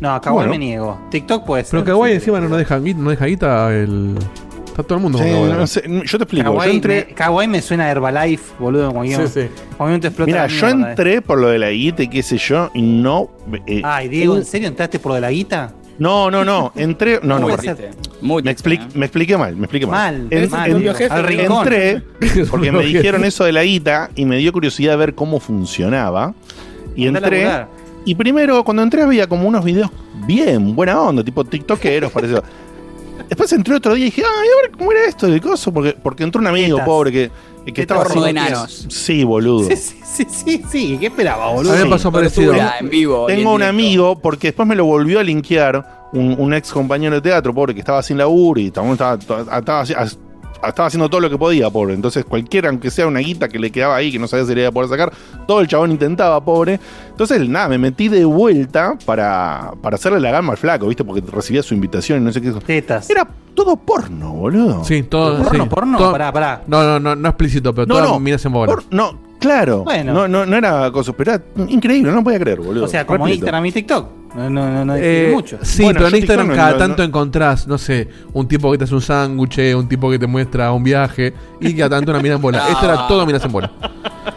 No, 0.00 0.14
a 0.14 0.20
Kawaii 0.20 0.48
Bueno. 0.48 0.50
me 0.52 0.58
niego. 0.58 0.98
TikTok 1.10 1.44
puede 1.44 1.62
ser. 1.64 1.70
pero 1.72 1.84
Kawaii 1.84 2.12
sí. 2.12 2.16
encima 2.16 2.40
no 2.40 2.48
nos 2.48 2.58
deja, 2.58 2.78
no 2.78 3.10
deja 3.10 3.26
guita 3.26 3.74
el. 3.74 4.16
Está 4.66 4.82
todo 4.84 4.96
el 4.98 5.02
mundo 5.02 5.18
Sí, 5.18 5.24
con 5.24 5.32
Kawaii. 5.34 5.52
no 5.52 5.66
sé, 5.66 5.82
yo 6.06 6.18
te 6.18 6.24
explico. 6.24 6.44
Kawaii, 6.44 6.70
yo 6.70 6.74
entré, 6.76 7.04
me, 7.08 7.14
Kawaii 7.14 7.48
me 7.48 7.60
suena 7.60 7.84
a 7.84 7.90
Herbalife, 7.90 8.54
boludo. 8.58 8.92
Cualquier, 8.92 9.28
Sí, 9.28 9.42
sí. 9.42 9.48
momento 9.78 10.06
explota. 10.06 10.26
mira, 10.30 10.46
yo 10.46 10.66
mierda, 10.66 10.86
eh. 10.86 10.90
entré 10.90 11.22
por 11.22 11.38
lo 11.38 11.48
de 11.48 11.58
la 11.58 11.70
guita 11.70 12.02
y 12.04 12.08
qué 12.08 12.22
sé 12.22 12.38
yo, 12.38 12.70
y 12.72 12.80
no. 12.82 13.30
eh, 13.66 13.82
Ay, 13.84 14.08
Diego, 14.08 14.34
uh, 14.34 14.36
¿en 14.38 14.44
serio 14.44 14.68
entraste 14.68 14.98
por 14.98 15.10
lo 15.10 15.14
de 15.16 15.20
la 15.20 15.30
guita? 15.30 15.74
No, 15.98 16.30
no, 16.30 16.46
no. 16.46 16.72
Entré. 16.76 17.20
No, 17.22 17.38
no. 17.38 17.48
muy. 17.48 17.52
Muy 18.22 18.42
Me, 18.42 18.52
¿eh? 18.52 18.80
me 18.94 19.04
expliqué 19.06 19.36
mal, 19.36 19.54
me 19.54 19.64
expliqué 19.64 19.86
mal. 19.86 20.16
Mal, 20.22 20.26
En- 20.30 20.50
mal. 20.50 20.66
en- 20.66 20.72
propio 20.76 20.94
jefe. 20.94 21.12
Al 21.14 21.24
rincón. 21.24 21.58
entré 21.58 22.02
porque 22.50 22.72
me 22.72 22.84
dijeron 22.84 23.24
eso 23.26 23.44
de 23.44 23.52
la 23.52 23.64
guita 23.64 24.08
y 24.14 24.24
me 24.24 24.38
dio 24.38 24.50
curiosidad 24.52 24.96
ver 24.96 25.14
cómo 25.14 25.40
funcionaba. 25.40 26.32
Y 26.96 27.06
entré. 27.06 27.46
Y 28.04 28.14
primero, 28.14 28.64
cuando 28.64 28.82
entré, 28.82 29.02
había 29.02 29.26
como 29.28 29.46
unos 29.46 29.64
videos 29.64 29.90
bien, 30.26 30.74
buena 30.74 31.00
onda, 31.00 31.22
tipo 31.22 31.44
TikTokeros, 31.44 32.10
parecido. 32.12 32.42
Después 33.28 33.52
entré 33.52 33.76
otro 33.76 33.94
día 33.94 34.06
y 34.06 34.10
dije, 34.10 34.22
ay, 34.24 34.48
a 34.48 34.62
ver 34.62 34.70
cómo 34.76 34.90
era 34.92 35.04
esto 35.06 35.26
del 35.26 35.40
coso, 35.40 35.72
porque, 35.72 35.92
porque 36.02 36.22
entró 36.24 36.40
un 36.40 36.46
amigo 36.48 36.76
Tetas. 36.76 36.86
pobre 36.86 37.12
que, 37.12 37.30
que 37.66 37.72
Tetas 37.72 37.98
estaba 37.98 38.02
de 38.02 38.08
haciendo- 38.08 38.28
enanos. 38.50 38.86
Sí, 38.88 39.22
boludo. 39.22 39.68
Sí, 39.68 39.76
sí, 39.76 39.96
sí, 40.02 40.26
sí, 40.30 40.62
sí. 40.70 40.96
¿Qué 40.98 41.06
esperaba, 41.06 41.48
A 41.48 41.52
boludo? 41.52 41.72
mí 41.72 41.78
me 41.78 41.84
Sí. 41.84 41.90
pasó 41.90 42.10
parecido. 42.10 42.52
Tortura 42.52 42.76
en 42.80 42.88
vivo. 42.90 43.26
Tengo 43.26 43.52
un 43.52 43.62
amigo, 43.62 44.18
porque 44.18 44.48
después 44.48 44.66
me 44.66 44.74
lo 44.74 44.84
volvió 44.86 45.20
a 45.20 45.22
linkear 45.22 46.08
un, 46.12 46.34
un 46.38 46.54
ex 46.54 46.72
compañero 46.72 47.14
de 47.16 47.20
teatro, 47.20 47.54
pobre, 47.54 47.74
que 47.74 47.80
estaba 47.80 48.02
sin 48.02 48.16
laburo 48.18 48.58
y 48.60 48.70
también 48.70 48.94
estaba, 48.94 49.14
estaba, 49.14 49.58
estaba, 49.58 50.06
estaba 50.68 50.86
haciendo 50.88 51.08
todo 51.08 51.20
lo 51.20 51.30
que 51.30 51.38
podía, 51.38 51.70
pobre. 51.70 51.94
Entonces, 51.94 52.24
cualquiera, 52.24 52.68
aunque 52.68 52.90
sea 52.90 53.06
una 53.06 53.20
guita 53.20 53.48
que 53.48 53.58
le 53.58 53.70
quedaba 53.70 53.96
ahí, 53.96 54.12
que 54.12 54.18
no 54.18 54.26
sabía 54.28 54.44
si 54.46 54.54
le 54.54 54.60
iba 54.62 54.68
a 54.70 54.72
poder 54.72 54.88
sacar, 54.90 55.12
todo 55.46 55.60
el 55.60 55.68
chabón 55.68 55.90
intentaba, 55.90 56.42
pobre. 56.44 56.78
Entonces, 57.10 57.48
nada, 57.48 57.68
me 57.68 57.78
metí 57.78 58.08
de 58.08 58.24
vuelta 58.24 58.96
para, 59.06 59.72
para 59.82 59.96
hacerle 59.96 60.20
la 60.20 60.30
gama 60.30 60.52
al 60.52 60.58
flaco, 60.58 60.86
¿viste? 60.88 61.04
Porque 61.04 61.22
recibía 61.30 61.62
su 61.62 61.74
invitación 61.74 62.20
y 62.22 62.24
no 62.24 62.32
sé 62.32 62.40
qué. 62.40 62.50
Tetas. 62.52 63.08
Era 63.10 63.26
todo 63.54 63.76
porno, 63.76 64.32
boludo. 64.32 64.84
Sí, 64.84 65.02
todo. 65.02 65.42
¿Porno, 65.42 65.64
sí. 65.64 65.70
porno? 65.70 65.98
Todo- 65.98 66.12
Pará, 66.12 66.32
pará. 66.32 66.62
No, 66.66 66.82
no, 66.82 67.00
no, 67.00 67.14
no 67.16 67.28
explícito, 67.28 67.74
pero 67.74 67.86
No, 67.86 67.94
todas 67.94 68.10
no. 68.10 68.20
miras 68.20 68.44
en 68.44 68.52
bola. 68.52 68.72
Por- 68.72 68.84
no, 68.90 69.18
claro. 69.38 69.84
Bueno. 69.84 70.12
No, 70.12 70.28
no, 70.28 70.46
no 70.46 70.56
era 70.56 70.90
cosa, 70.92 71.12
pero 71.12 71.32
era 71.32 71.42
increíble, 71.68 72.10
no 72.10 72.18
lo 72.18 72.24
podía 72.24 72.38
creer, 72.38 72.60
boludo. 72.60 72.84
O 72.84 72.88
sea, 72.88 73.06
como. 73.06 73.26
Instagram 73.28 73.66
y 73.66 73.72
TikTok. 73.72 74.19
No, 74.34 74.48
no, 74.48 74.70
no, 74.70 74.84
no 74.84 74.94
distingue 74.94 75.28
Eh, 75.28 75.32
mucho. 75.32 75.58
Sí, 75.62 75.82
Bueno, 75.82 75.98
pero 75.98 76.08
en 76.10 76.16
Instagram 76.16 76.48
no- 76.48 76.54
cada 76.54 76.70
no- 76.72 76.76
tanto 76.78 76.98
no- 76.98 77.04
encontrás, 77.08 77.66
no 77.66 77.78
sé, 77.78 78.08
un 78.32 78.46
tipo 78.46 78.70
que 78.70 78.78
te 78.78 78.84
hace 78.84 78.94
un 78.94 79.02
sándwich, 79.02 79.58
un 79.74 79.88
tipo 79.88 80.08
que 80.10 80.18
te 80.18 80.26
muestra 80.26 80.70
un 80.72 80.84
viaje 80.84 81.32
y 81.60 81.74
cada 81.74 81.90
tanto 81.96 82.12
una 82.12 82.20
mira 82.20 82.36
en 82.36 82.40
bola. 82.42 82.58
Esto 82.70 82.84
era 82.84 83.08
todo 83.08 83.26
miras 83.26 83.44
en 83.44 83.52
bola. 83.52 83.72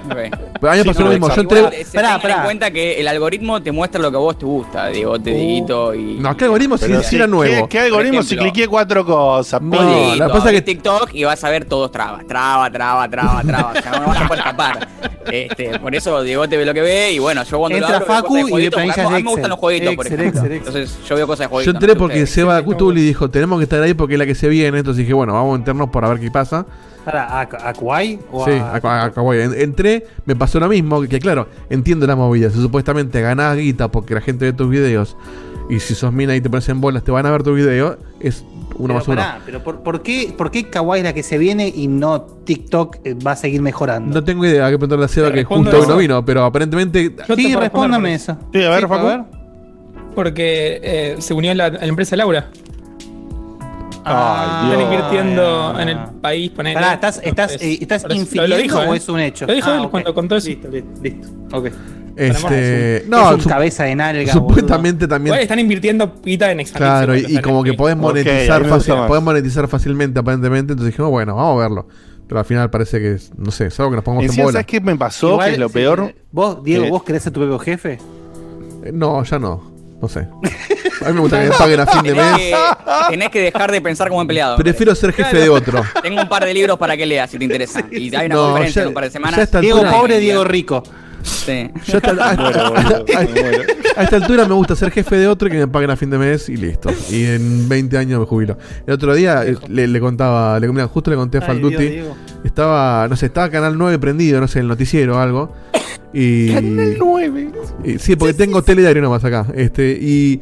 Ok. 0.06 0.18
Pero 0.60 0.72
a 0.72 0.76
mí 0.76 0.78
me 0.78 0.84
Sí, 0.84 0.88
pasó 0.90 1.00
no, 1.02 1.06
lo 1.08 1.12
mismo. 1.12 1.30
Yo 1.36 1.42
entré. 1.42 1.60
Igual, 1.60 1.74
se 1.86 1.96
Pará, 1.98 2.20
en 2.38 2.44
cuenta 2.44 2.72
que 2.72 3.00
el 3.00 3.08
algoritmo 3.08 3.62
te 3.62 3.72
muestra 3.72 4.02
lo 4.02 4.10
que 4.12 4.18
a 4.18 4.20
vos 4.20 4.38
te 4.38 4.46
gusta, 4.46 4.88
digo, 4.88 5.20
te 5.20 5.32
Dieguito 5.32 5.94
y. 5.94 6.16
No, 6.20 6.36
¿qué 6.38 6.46
algoritmo 6.46 6.78
si 6.78 7.16
era 7.16 7.28
nuevo? 7.28 7.68
¿Qué, 7.68 7.78
qué 7.78 7.80
algoritmo 7.86 8.24
si 8.24 8.36
cliqué 8.38 8.68
cuatro 8.68 9.06
cosas? 9.06 9.62
No, 9.62 10.16
la 10.16 10.30
cosa 10.30 10.48
es 10.50 10.56
que- 10.56 10.62
TikTok 10.62 11.10
y 11.14 11.24
vas 11.26 11.44
a 11.44 11.50
ver 11.50 11.66
todos 11.66 11.92
trabas, 11.92 12.26
traba, 12.26 12.72
traba, 12.72 13.10
traba, 13.10 13.42
traba. 13.44 13.74
o 13.78 13.82
sea, 13.82 13.92
no 14.00 14.08
vas 14.08 14.22
a 14.22 14.28
poder 14.28 14.40
escapar. 14.40 14.88
Este, 15.24 15.80
por 15.80 15.96
eso 15.96 16.22
Diego 16.22 16.50
te 16.50 16.58
ve 16.58 16.66
lo 16.66 16.74
que 16.74 16.82
ve 16.82 17.14
y 17.14 17.18
bueno, 17.18 17.44
yo 17.44 17.58
cuando 17.58 17.78
Entra 17.78 17.92
lo 17.92 17.96
abro, 17.96 18.08
Facu 18.14 18.38
y 18.40 18.42
de 18.70 18.70
me 18.76 19.24
gustan 19.24 19.50
los 19.50 19.58
jueguitos, 19.58 19.83
por 19.92 20.06
ejemplo. 20.08 20.28
Excel, 20.28 20.52
Excel. 20.52 20.52
Entonces 20.84 20.98
yo 21.08 21.16
veo 21.16 21.28
cosas 21.28 21.40
de 21.40 21.46
Yo 21.46 21.50
jueguitos. 21.50 21.74
entré 21.76 21.94
no 21.94 22.00
porque. 22.00 22.26
Seba 22.26 22.58
Sí, 22.60 22.64
Cutuli 22.66 23.02
dijo, 23.02 23.30
tenemos 23.30 23.60
que 23.60 23.64
estar 23.64 23.82
ahí 23.82 23.94
porque 23.94 24.14
es 24.16 24.20
la 24.20 24.26
que 24.26 24.36
se 24.36 24.48
viene. 24.50 24.78
Entonces 24.80 25.00
dije, 25.00 25.14
bueno, 25.14 25.34
vamos 25.34 25.56
a 25.56 25.60
meternos 25.60 25.90
para 25.90 26.10
ver 26.10 26.20
qué 26.20 26.32
pasa. 26.32 26.66
¿a, 27.06 27.42
a 27.42 27.74
o 28.32 28.46
Sí, 28.46 28.52
a, 28.52 28.76
a- 28.76 29.62
Entré, 29.62 30.06
me 30.26 30.36
pasó 30.36 30.60
lo 30.60 30.70
mismo, 30.70 31.02
que 31.02 31.20
claro, 31.20 31.48
entiendo 31.70 32.08
la 32.08 32.16
movida. 32.16 32.50
Si 32.50 32.62
supuestamente 32.62 33.20
ganás 33.22 33.58
guita 33.58 33.90
porque 33.92 34.14
la 34.14 34.22
gente 34.22 34.46
ve 34.46 34.54
tus 34.54 34.70
videos 34.70 35.18
y 35.70 35.80
si 35.80 35.96
sos 35.96 36.12
mina 36.14 36.36
y 36.36 36.42
te 36.42 36.50
pones 36.50 36.68
en 36.70 36.82
bolas 36.82 37.04
te 37.04 37.12
van 37.12 37.26
a 37.26 37.32
ver 37.32 37.44
tu 37.44 37.54
video, 37.54 37.98
es 38.20 38.44
uno 38.76 38.88
Pero 38.88 38.94
más 38.96 39.08
uno. 39.08 39.18
pará, 39.18 39.40
pero 39.46 39.64
por, 39.64 39.82
¿por 39.82 40.02
qué, 40.02 40.34
¿por 40.38 40.50
qué 40.52 40.70
Kawaii 40.70 41.02
es 41.02 41.04
la 41.06 41.14
que 41.14 41.24
se 41.24 41.38
viene 41.38 41.68
y 41.74 41.88
no 41.88 42.22
TikTok 42.22 42.98
eh, 43.04 43.14
va 43.16 43.32
a 43.32 43.36
seguir 43.36 43.62
mejorando? 43.62 44.14
No 44.16 44.24
tengo 44.24 44.46
idea, 44.46 44.66
hay 44.66 44.74
que 44.74 44.78
preguntarle 44.80 45.06
a 45.06 45.08
Seba 45.10 45.28
Te 45.30 45.36
que 45.36 45.44
justo 45.44 45.76
hoy 45.76 45.82
eso. 45.84 45.90
no 45.92 45.98
vino, 45.98 46.26
pero 46.26 46.44
aparentemente 46.44 47.14
Yo 47.28 47.36
te 47.36 47.42
sí, 47.42 47.56
respóndame 47.56 48.14
eso. 48.14 48.38
Sí, 48.54 48.64
a 48.64 48.70
ver, 48.70 48.88
Facu. 48.88 49.43
Porque 50.16 50.80
eh, 50.84 51.16
se 51.20 51.34
unió 51.34 51.52
a 51.52 51.56
la, 51.56 51.66
a 51.66 51.70
la 51.72 51.86
empresa 51.86 52.16
Laura. 52.16 52.50
Ah. 54.06 54.68
Están 54.70 54.82
invirtiendo 54.82 55.74
ah. 55.76 55.82
en 55.82 55.90
el 55.90 55.98
país, 56.22 56.52
ponele. 56.52 56.76
Pará, 56.76 56.94
¿estás, 56.94 57.22
estás, 57.24 57.52
Entonces, 57.54 57.62
eh, 57.62 57.78
estás 57.82 58.04
infiriendo 58.10 58.48
lo, 58.50 58.56
lo 58.58 58.62
dijo, 58.62 58.80
o 58.80 58.94
¿eh? 58.94 58.98
es 58.98 59.10
un 59.10 59.20
hecho? 59.20 59.46
Lo 59.48 59.54
dijo 59.54 59.70
Ah, 59.72 59.80
él 59.82 59.90
cuando 59.90 60.14
contó 60.14 60.36
eso. 60.36 60.50
Listo, 60.50 60.68
listo, 60.68 60.90
listo. 61.02 61.28
Ok. 61.54 61.66
este 62.18 62.98
Es 62.98 63.08
no, 63.08 63.34
un 63.36 63.42
su- 63.42 63.48
cabeza 63.50 63.86
de 63.86 63.96
nalga. 63.96 64.34
supuestamente 64.34 65.08
también 65.08 65.36
están 65.38 65.60
invirtiendo 65.60 66.16
guita 66.24 66.52
en 66.52 66.60
expandirse. 66.60 67.06
Claro, 67.06 67.16
y, 67.16 67.42
como 67.42 67.64
que 67.64 67.74
podés 67.74 67.96
monetizar 67.96 68.66
fácil- 68.66 68.96
más. 68.98 69.08
podés 69.08 69.24
monetizar 69.24 69.68
fácilmente 69.70 70.20
aparentemente, 70.20 70.74
entonces 70.74 70.92
dijimos, 70.94 71.10
bueno, 71.12 71.36
vamos 71.36 71.58
a 71.58 71.62
verlo. 71.62 71.88
Pero 72.28 72.40
al 72.40 72.46
final 72.46 72.70
parece 72.70 73.00
que, 73.00 73.14
es- 73.14 73.32
no 73.38 73.52
sé, 73.52 73.68
es 73.68 73.80
algo 73.80 73.92
que 73.92 73.96
nos 73.98 74.04
pongamos 74.06 74.30
en 74.38 74.44
bola. 74.44 74.52
¿sabes 74.54 74.66
qué 74.68 74.82
me 74.82 74.96
pasó? 74.98 75.32
Igual, 75.32 75.48
que 75.48 75.54
es 75.54 75.60
lo 75.60 75.68
sí, 75.70 75.74
peor. 75.76 76.14
Vos, 76.32 76.64
Diego, 76.64 76.86
Eh, 76.86 76.90
¿vos 76.90 77.04
querés 77.04 77.24
ser 77.24 77.32
tu 77.32 77.40
propio 77.40 77.58
jefe? 77.60 78.00
Eh, 78.84 78.92
No, 78.94 79.24
ya 79.24 79.40
no. 79.40 79.73
No 80.04 80.10
sé. 80.10 80.28
A 81.02 81.06
mí 81.08 81.14
me 81.14 81.22
gusta 81.22 81.42
que 81.42 81.48
me 81.50 81.56
paguen 81.58 81.80
a 81.80 81.86
fin 81.86 82.04
de 82.04 82.14
mes. 82.14 82.36
que, 82.36 82.54
tenés 83.10 83.30
que 83.30 83.40
dejar 83.40 83.72
de 83.72 83.80
pensar 83.80 84.10
como 84.10 84.20
empleado. 84.22 84.58
Prefiero 84.58 84.94
ser 84.96 85.14
jefe 85.14 85.38
de 85.38 85.48
otro. 85.48 85.82
Tengo 86.02 86.22
un 86.22 86.28
par 86.28 86.44
de 86.44 86.54
libros 86.54 86.78
para 86.78 86.98
que 86.98 87.06
leas 87.06 87.32
si 87.32 87.38
te 87.38 87.46
interesa. 87.46 87.82
Y 87.90 88.14
hay 88.14 88.26
una 88.26 88.36
No, 88.36 88.46
conferencia 88.48 88.82
ya- 88.82 88.84
en 88.84 88.88
un 88.90 88.94
par 88.94 89.04
de 89.06 89.12
semanas. 89.12 89.50
Diego 89.62 89.78
altura- 89.80 89.92
pobre, 89.98 90.20
Diego 90.20 90.44
rico. 90.44 90.84
Sí. 91.24 91.70
Yo 91.86 91.96
a 91.96 91.98
esta, 91.98 92.10
a- 92.30 92.36
Muero, 92.36 92.70
boludo, 92.72 93.06
muero. 93.42 93.64
a 93.96 94.04
esta 94.04 94.16
altura 94.18 94.46
me 94.48 94.54
gusta 94.54 94.76
ser 94.76 94.92
jefe 94.92 95.16
de 95.18 95.28
otro 95.28 95.48
y 95.48 95.52
que 95.52 95.58
me 95.58 95.68
paguen 95.68 95.90
a 95.90 95.96
fin 95.96 96.10
de 96.10 96.18
mes 96.18 96.50
y 96.50 96.58
listo. 96.58 96.90
Y 97.10 97.24
en 97.26 97.68
20 97.70 97.98
años 97.98 98.20
me 98.20 98.26
jubilo. 98.26 98.58
El 98.86 98.94
otro 98.94 99.16
día 99.16 99.46
eh, 99.46 99.56
le, 99.70 99.88
le 99.88 100.00
contaba, 100.00 100.60
le, 100.60 100.68
mira, 100.68 100.88
justo 100.88 101.10
le 101.12 101.18
conté 101.18 101.38
a 101.40 101.42
Falduti. 101.42 102.02
Estaba, 102.44 103.08
no 103.08 103.16
sé, 103.16 103.28
estaba 103.28 103.50
Canal 103.50 103.78
9 103.78 104.00
prendido, 104.00 104.40
no 104.42 104.48
sé, 104.48 104.60
el 104.60 104.68
noticiero 104.68 105.16
o 105.16 105.20
algo. 105.20 105.54
Y, 106.14 106.54
Canal 106.54 106.96
9. 107.00 107.52
y- 107.86 108.00
sí, 108.00 108.16
porque 108.16 108.34
tengo 108.34 108.62
telediario 108.62 109.02
nomás 109.02 109.24
acá. 109.24 109.48
Este, 109.56 109.98
y, 110.00 110.42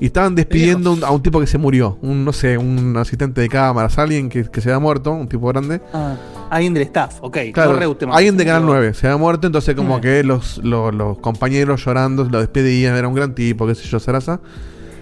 y 0.00 0.06
estaban 0.06 0.34
despidiendo 0.34 0.92
un- 0.94 1.04
a 1.04 1.10
un 1.10 1.22
tipo 1.22 1.38
que 1.40 1.46
se 1.46 1.58
murió. 1.58 1.98
Un, 2.02 2.24
no 2.24 2.32
sé, 2.32 2.56
un 2.58 2.96
asistente 2.96 3.40
de 3.42 3.48
cámaras, 3.48 3.98
alguien 3.98 4.28
que, 4.30 4.44
que 4.44 4.60
se 4.60 4.70
había 4.70 4.78
muerto, 4.80 5.12
un 5.12 5.28
tipo 5.28 5.46
grande. 5.48 5.80
Ah, 5.92 6.16
alguien 6.50 6.72
del 6.74 6.84
staff, 6.84 7.18
ok. 7.20 7.36
Claro, 7.52 7.78
no 8.06 8.14
alguien 8.14 8.36
de 8.36 8.44
Canal 8.46 8.64
9 8.66 8.94
se 8.94 9.06
había 9.06 9.18
muerto, 9.18 9.46
entonces 9.46 9.74
como 9.74 9.98
Mm. 9.98 10.00
que 10.00 10.24
los, 10.24 10.58
los, 10.64 10.94
los 10.94 11.18
compañeros 11.18 11.84
llorando 11.84 12.24
lo 12.24 12.40
despedían, 12.40 12.96
era 12.96 13.06
un 13.08 13.14
gran 13.14 13.34
tipo, 13.34 13.66
qué 13.66 13.74
sé 13.74 13.86
yo, 13.86 14.00
Sarasa. 14.00 14.40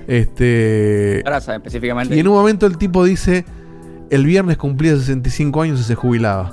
Este, 0.09 1.23
Grasa, 1.25 1.55
específicamente. 1.57 2.17
y 2.17 2.19
en 2.21 2.29
un 2.29 2.35
momento 2.35 2.67
el 2.67 2.77
tipo 2.79 3.05
dice, 3.05 3.45
el 4.11 4.25
viernes 4.25 4.57
cumplía 4.57 4.97
65 4.97 5.63
años 5.63 5.81
y 5.81 5.85
se 5.85 5.95
jubilaba. 5.95 6.53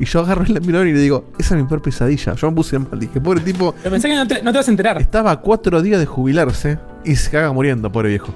Y 0.00 0.06
yo 0.06 0.20
agarro 0.20 0.44
el 0.44 0.60
mirador 0.62 0.86
y 0.88 0.92
le 0.92 1.00
digo, 1.00 1.26
esa 1.38 1.54
es 1.56 1.62
mi 1.62 1.68
peor 1.68 1.80
pesadilla. 1.82 2.34
Yo 2.34 2.50
me 2.50 2.56
puse 2.56 2.78
mal, 2.78 2.98
dije, 2.98 3.20
pobre 3.20 3.40
tipo, 3.40 3.74
Pero 3.82 3.90
pensé 3.92 4.08
que 4.08 4.14
no 4.16 4.26
te, 4.26 4.42
no 4.42 4.50
te 4.50 4.58
vas 4.58 4.68
a 4.68 4.70
enterar. 4.70 5.00
estaba 5.00 5.30
a 5.30 5.40
cuatro 5.40 5.80
días 5.82 6.00
de 6.00 6.06
jubilarse 6.06 6.78
y 7.06 7.16
se 7.16 7.30
caga 7.30 7.52
muriendo, 7.52 7.90
pobre 7.90 8.10
viejo. 8.10 8.32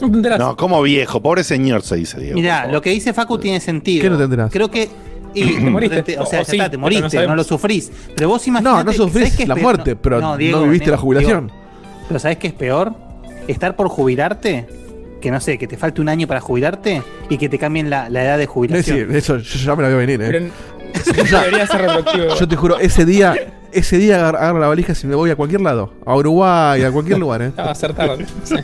No. 0.00 0.36
No, 0.38 0.56
como 0.56 0.82
viejo, 0.82 1.22
pobre 1.22 1.42
señor 1.42 1.82
se 1.82 1.96
dice, 1.96 2.20
Diego. 2.20 2.34
Mirá, 2.36 2.66
lo 2.66 2.82
que 2.82 2.90
dice 2.90 3.14
Facu 3.14 3.38
tiene 3.38 3.60
sentido. 3.60 4.02
¿Qué 4.02 4.10
no 4.10 4.18
te 4.18 4.24
enterás? 4.24 4.50
Creo 4.52 4.70
que. 4.70 4.88
y- 5.34 5.42
Te 5.54 5.60
moriste. 5.70 6.02
te- 6.02 6.18
o 6.18 6.26
sea, 6.26 6.40
O 6.40 6.42
ya 6.42 6.50
sí, 6.50 6.56
está, 6.58 6.70
te 6.70 6.76
moriste, 6.76 7.16
no 7.22 7.28
no, 7.28 7.36
lo 7.36 7.44
sufrís. 7.44 7.90
Pero 8.14 8.28
vos 8.28 8.46
No, 8.46 8.50
imaginate. 8.50 8.84
no 8.84 8.92
¿sabés 8.92 8.96
sufrís 9.32 9.48
la 9.48 9.54
peor? 9.54 9.62
muerte, 9.64 9.96
pero 9.96 10.20
no, 10.20 10.36
Diego, 10.36 10.62
viviste 10.64 10.86
la 10.90 10.96
Diego, 10.96 11.02
jubilación. 11.02 11.52
pero 12.08 12.20
¿sabés 12.20 12.36
qué 12.36 12.48
es 12.48 12.52
peor? 12.52 12.94
Estar 13.48 13.74
por 13.74 13.88
jubilarte, 13.88 14.66
que 15.20 15.30
no 15.30 15.40
sé, 15.40 15.56
que 15.56 15.66
te 15.66 15.78
falte 15.78 16.02
un 16.02 16.10
año 16.10 16.26
para 16.26 16.40
jubilarte 16.40 17.02
y 17.30 17.38
que 17.38 17.48
te 17.48 17.58
cambien 17.58 17.88
la, 17.88 18.10
la 18.10 18.22
edad 18.22 18.36
de 18.36 18.44
Es 18.44 18.50
jubilación. 18.50 18.98
decir, 18.98 19.16
eso 19.16 19.38
yo 19.38 19.58
ya 19.64 19.76
me 19.76 19.82
la 19.82 19.88
veo 19.88 19.98
venir, 19.98 20.20
¿eh? 20.20 20.28
Pero 20.30 20.46
Debería 21.30 21.66
ser 21.66 21.80
retroactivo. 21.82 22.34
Yo 22.38 22.48
te 22.48 22.56
juro, 22.56 22.78
ese 22.78 23.04
día, 23.04 23.34
ese 23.72 23.98
día 23.98 24.16
agar- 24.16 24.36
agarro 24.36 24.58
la 24.60 24.68
valija 24.68 24.92
y 25.02 25.06
me 25.06 25.14
voy 25.14 25.30
a 25.30 25.36
cualquier 25.36 25.60
lado. 25.60 25.92
A 26.04 26.14
Uruguay, 26.16 26.82
a 26.82 26.90
cualquier 26.92 27.18
lugar, 27.18 27.42
¿eh? 27.42 27.52
Ah, 27.56 27.64
Va 27.66 27.70
a 27.70 27.74
ser 27.74 27.92
tarde. 27.94 28.26
sí. 28.44 28.54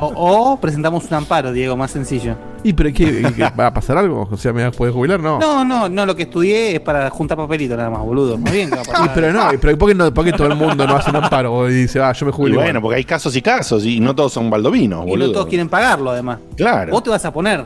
O, 0.00 0.06
o 0.52 0.60
presentamos 0.60 1.04
un 1.06 1.14
amparo, 1.14 1.52
Diego, 1.52 1.76
más 1.76 1.90
sencillo. 1.90 2.34
¿Y 2.62 2.72
pero 2.74 2.90
qué, 2.92 3.32
qué- 3.36 3.50
va 3.58 3.68
a 3.68 3.72
pasar 3.74 3.96
algo? 3.96 4.28
O 4.30 4.36
sea, 4.36 4.52
¿me 4.52 4.64
vas 4.64 4.74
a 4.74 4.76
poder 4.76 4.92
jubilar? 4.92 5.18
No. 5.20 5.38
No, 5.38 5.64
no, 5.64 5.88
no, 5.88 6.04
lo 6.06 6.14
que 6.14 6.24
estudié 6.24 6.74
es 6.76 6.80
para 6.80 7.08
juntar 7.10 7.36
papelito 7.38 7.76
nada 7.76 7.88
más, 7.90 8.00
boludo. 8.02 8.36
Más 8.36 8.52
bien, 8.52 8.68
que 8.68 8.76
va 8.76 8.82
a 8.82 8.84
pasar. 8.84 9.06
Y, 9.06 9.08
pero 9.14 9.32
no, 9.32 9.52
y 9.54 9.56
pero 9.58 9.78
¿por 9.78 9.88
qué, 9.88 9.94
no, 9.94 10.12
por 10.12 10.24
qué 10.24 10.32
todo 10.32 10.46
el 10.48 10.56
mundo 10.56 10.86
no 10.86 10.96
hace 10.96 11.10
un 11.10 11.16
amparo 11.16 11.70
y 11.70 11.74
dice, 11.74 12.00
ah, 12.00 12.12
yo 12.12 12.26
me 12.26 12.30
Y 12.30 12.34
jubilo? 12.34 12.60
bueno, 12.60 12.82
porque 12.82 12.96
hay 12.96 13.04
casos 13.04 13.34
y 13.36 13.40
casos 13.42 13.84
y 13.84 13.98
no 14.00 14.14
todos 14.14 14.32
son 14.32 14.50
baldovinos, 14.50 15.06
Y 15.06 15.08
boludo. 15.10 15.28
no 15.28 15.32
todos 15.34 15.46
quieren 15.46 15.68
pagarlo, 15.68 16.10
además. 16.10 16.38
Claro. 16.56 16.92
Vos 16.92 17.02
te 17.02 17.10
vas 17.10 17.24
a 17.24 17.32
poner. 17.32 17.64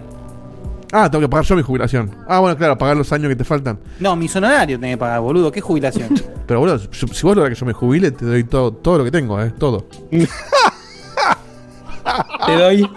Ah, 0.97 1.11
tengo 1.11 1.23
que 1.23 1.29
pagar 1.29 1.45
yo 1.45 1.57
mi 1.57 1.63
jubilación. 1.63 2.09
Ah, 2.29 2.39
bueno, 2.39 2.57
claro, 2.57 2.79
pagar 2.79 2.97
los 2.97 3.13
años 3.13 3.29
que 3.29 3.35
te 3.35 3.43
faltan. 3.43 3.81
No, 3.99 4.15
mis 4.15 4.35
honorarios 4.37 4.79
tenés 4.81 4.95
que 4.95 4.99
pagar, 5.01 5.21
boludo. 5.21 5.51
¿Qué 5.51 5.61
jubilación? 5.61 6.09
Pero 6.47 6.61
boludo, 6.61 6.77
yo- 6.77 6.89
si 7.13 7.27
vos 7.27 7.35
lográs 7.35 7.53
que 7.53 7.59
yo 7.61 7.67
me 7.67 7.73
jubile, 7.73 8.13
te 8.13 8.25
doy 8.25 8.45
todo, 8.45 8.73
todo 8.73 8.99
lo 8.99 9.05
que 9.05 9.11
tengo, 9.11 9.43
¿eh? 9.43 9.53
Todo. 9.59 9.87
Te 12.47 12.53
doy 12.57 12.89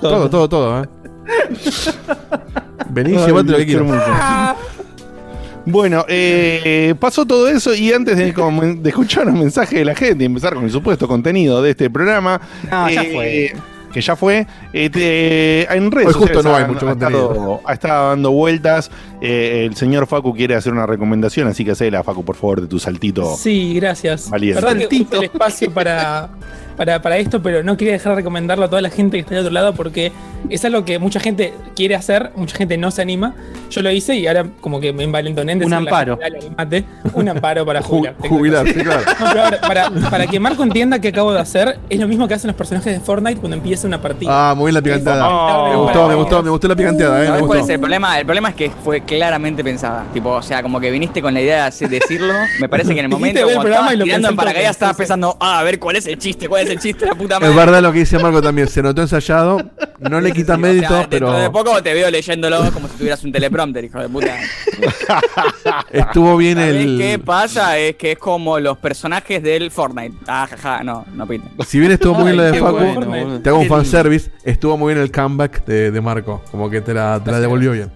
Todo, 0.00 0.28
todo, 0.30 0.48
todo, 0.48 0.82
¿eh? 0.84 0.88
Vení, 2.90 3.16
Ay, 3.16 3.26
llevate 3.26 3.50
lo 3.52 3.58
que 3.58 3.72
hermoso. 3.72 4.04
Bueno, 5.64 6.04
eh, 6.08 6.94
pasó 6.98 7.24
todo 7.24 7.48
eso 7.48 7.72
y 7.74 7.92
antes 7.92 8.16
de, 8.16 8.32
de 8.32 8.88
escuchar 8.88 9.26
los 9.26 9.34
mensajes 9.34 9.78
de 9.78 9.84
la 9.84 9.94
gente 9.94 10.24
y 10.24 10.26
empezar 10.26 10.54
con 10.54 10.64
el 10.64 10.70
supuesto 10.70 11.06
contenido 11.08 11.62
de 11.62 11.70
este 11.70 11.88
programa, 11.88 12.40
No, 12.70 12.90
ya 12.90 13.02
eh, 13.02 13.12
fue. 13.14 13.52
Que 13.92 14.00
ya 14.00 14.16
fue, 14.16 14.46
eh, 14.72 14.90
te- 14.90 15.72
en 15.74 15.90
redes 15.90 16.08
Hoy 16.08 16.12
justo 16.14 16.42
sociales 16.42 16.44
no 16.44 16.56
hay 16.56 16.64
han- 16.64 16.70
mucho 16.72 16.86
ha 16.86 16.90
contenido. 16.90 17.30
estado- 17.32 17.60
ha 17.64 17.72
estado 17.72 18.08
dando 18.10 18.30
vueltas. 18.32 18.90
eh, 19.24 19.66
el 19.66 19.76
señor 19.76 20.08
Facu 20.08 20.34
quiere 20.34 20.56
hacer 20.56 20.72
una 20.72 20.84
recomendación, 20.84 21.46
así 21.46 21.64
que 21.64 21.70
hacela, 21.70 22.02
Facu, 22.02 22.24
por 22.24 22.34
favor, 22.34 22.60
de 22.60 22.66
tu 22.66 22.80
saltito. 22.80 23.36
Sí, 23.36 23.74
gracias. 23.74 24.28
Valiente. 24.30 24.88
Que 24.88 25.02
usé 25.02 25.16
el 25.18 25.22
espacio 25.24 25.70
para, 25.70 26.28
para, 26.76 27.00
para 27.02 27.18
esto, 27.18 27.40
pero 27.40 27.62
no 27.62 27.76
quería 27.76 27.92
dejar 27.92 28.12
de 28.12 28.16
recomendarlo 28.16 28.64
a 28.64 28.68
toda 28.68 28.82
la 28.82 28.90
gente 28.90 29.16
que 29.16 29.20
está 29.20 29.34
del 29.36 29.44
otro 29.44 29.52
lado 29.54 29.74
porque 29.74 30.10
es 30.50 30.64
algo 30.64 30.84
que 30.84 30.98
mucha 30.98 31.20
gente 31.20 31.54
quiere 31.76 31.94
hacer, 31.94 32.32
mucha 32.34 32.56
gente 32.56 32.76
no 32.78 32.90
se 32.90 33.00
anima. 33.02 33.34
Yo 33.70 33.80
lo 33.82 33.92
hice 33.92 34.16
y 34.16 34.26
ahora 34.26 34.46
como 34.60 34.80
que 34.80 34.92
me 34.92 35.04
envalentoné 35.04 35.52
en 35.52 35.64
Un 35.64 35.72
amparo. 35.72 36.18
Un 37.14 37.28
amparo 37.28 37.64
para 37.64 37.80
Ju- 37.82 37.88
jubilar. 37.88 38.16
jubilar, 38.28 38.66
sí, 38.66 38.74
claro. 38.80 39.02
No, 39.36 39.44
ahora, 39.44 39.60
para, 39.60 39.90
para 40.10 40.26
que 40.26 40.40
Marco 40.40 40.64
entienda 40.64 40.98
qué 41.00 41.08
acabo 41.08 41.32
de 41.32 41.38
hacer, 41.38 41.78
es 41.88 42.00
lo 42.00 42.08
mismo 42.08 42.26
que 42.26 42.34
hacen 42.34 42.48
los 42.48 42.56
personajes 42.56 42.92
de 42.92 42.98
Fortnite 43.00 43.38
cuando 43.40 43.56
una 43.86 44.00
partida. 44.00 44.50
Ah, 44.50 44.54
muy 44.54 44.66
bien 44.66 44.74
la 44.74 44.82
picanteada. 44.82 45.28
Oh. 45.28 45.68
Me 45.68 45.76
gustó, 45.76 46.08
me 46.08 46.14
gustó, 46.14 46.42
me 46.42 46.50
gustó 46.50 46.68
la 46.68 46.76
picanteada, 46.76 47.18
¿eh? 47.18 47.20
Me 47.20 47.26
¿Sabes 47.26 47.40
cuál 47.40 47.58
gustó. 47.58 47.64
es 47.64 47.74
el 47.74 47.80
problema? 47.80 48.18
El 48.18 48.24
problema 48.24 48.48
es 48.50 48.54
que 48.54 48.70
fue 48.70 49.02
claramente 49.02 49.64
pensada. 49.64 50.04
Tipo, 50.12 50.30
o 50.30 50.42
sea, 50.42 50.62
como 50.62 50.80
que 50.80 50.90
viniste 50.90 51.22
con 51.22 51.34
la 51.34 51.40
idea 51.40 51.70
de 51.70 51.88
decirlo. 51.88 52.34
Me 52.60 52.68
parece 52.68 52.94
que 52.94 53.00
en 53.00 53.06
el 53.06 53.10
momento 53.12 53.46
ver 53.46 53.56
el 53.56 53.60
programa 53.60 53.92
estabas 53.92 53.94
y 53.94 53.96
lo 53.98 54.04
tirando 54.04 54.28
en 54.28 54.36
paracaídas 54.36 54.70
estabas 54.72 54.96
sí, 54.96 54.98
pensando, 54.98 55.36
ah, 55.40 55.58
a 55.58 55.62
ver 55.62 55.78
cuál 55.78 55.96
es 55.96 56.06
el 56.06 56.18
chiste, 56.18 56.48
cuál 56.48 56.64
es 56.64 56.70
el 56.70 56.78
chiste, 56.78 57.06
la 57.06 57.14
puta 57.14 57.38
madre. 57.38 57.50
Es 57.50 57.56
verdad 57.56 57.82
lo 57.82 57.92
que 57.92 58.00
dice 58.00 58.18
Marco 58.18 58.42
también, 58.42 58.68
se 58.68 58.82
notó 58.82 59.02
ensayado, 59.02 59.60
no 59.98 60.20
le 60.20 60.32
quita 60.32 60.54
Sí, 60.54 60.58
o 60.58 60.62
mérito, 60.62 60.88
sea, 60.88 60.98
dentro 60.98 61.10
pero 61.10 61.32
de 61.32 61.50
poco 61.50 61.82
te 61.82 61.94
veo 61.94 62.10
leyéndolo 62.10 62.70
como 62.72 62.88
si 62.88 62.96
tuvieras 62.96 63.22
un 63.24 63.32
teleprompter, 63.32 63.84
hijo 63.84 64.00
de 64.00 64.08
puta. 64.08 64.36
estuvo 65.90 66.36
bien 66.36 66.58
¿Sabés 66.58 66.74
el... 66.74 66.98
qué 66.98 67.18
pasa? 67.18 67.78
Es 67.78 67.96
que 67.96 68.12
es 68.12 68.18
como 68.18 68.58
los 68.58 68.78
personajes 68.78 69.42
del 69.42 69.70
Fortnite. 69.70 70.16
Ah, 70.26 70.46
jaja, 70.50 70.82
no, 70.82 71.04
no 71.14 71.26
pinta. 71.26 71.48
Si 71.64 71.78
bien 71.78 71.92
estuvo 71.92 72.14
muy 72.14 72.24
bien 72.32 72.36
lo 72.36 72.42
de 72.44 72.60
Facu, 72.60 73.04
bueno, 73.08 73.40
te 73.40 73.48
hago 73.48 73.60
un. 73.60 73.68
Fanservice, 73.76 74.30
estuvo 74.44 74.76
muy 74.76 74.92
bien 74.94 75.02
el 75.04 75.10
comeback 75.12 75.64
de, 75.64 75.90
de 75.90 76.00
Marco, 76.00 76.42
como 76.50 76.68
que 76.70 76.80
te 76.80 76.92
la, 76.94 77.20
te 77.24 77.30
la 77.30 77.40
devolvió 77.40 77.72
bien. 77.72 77.90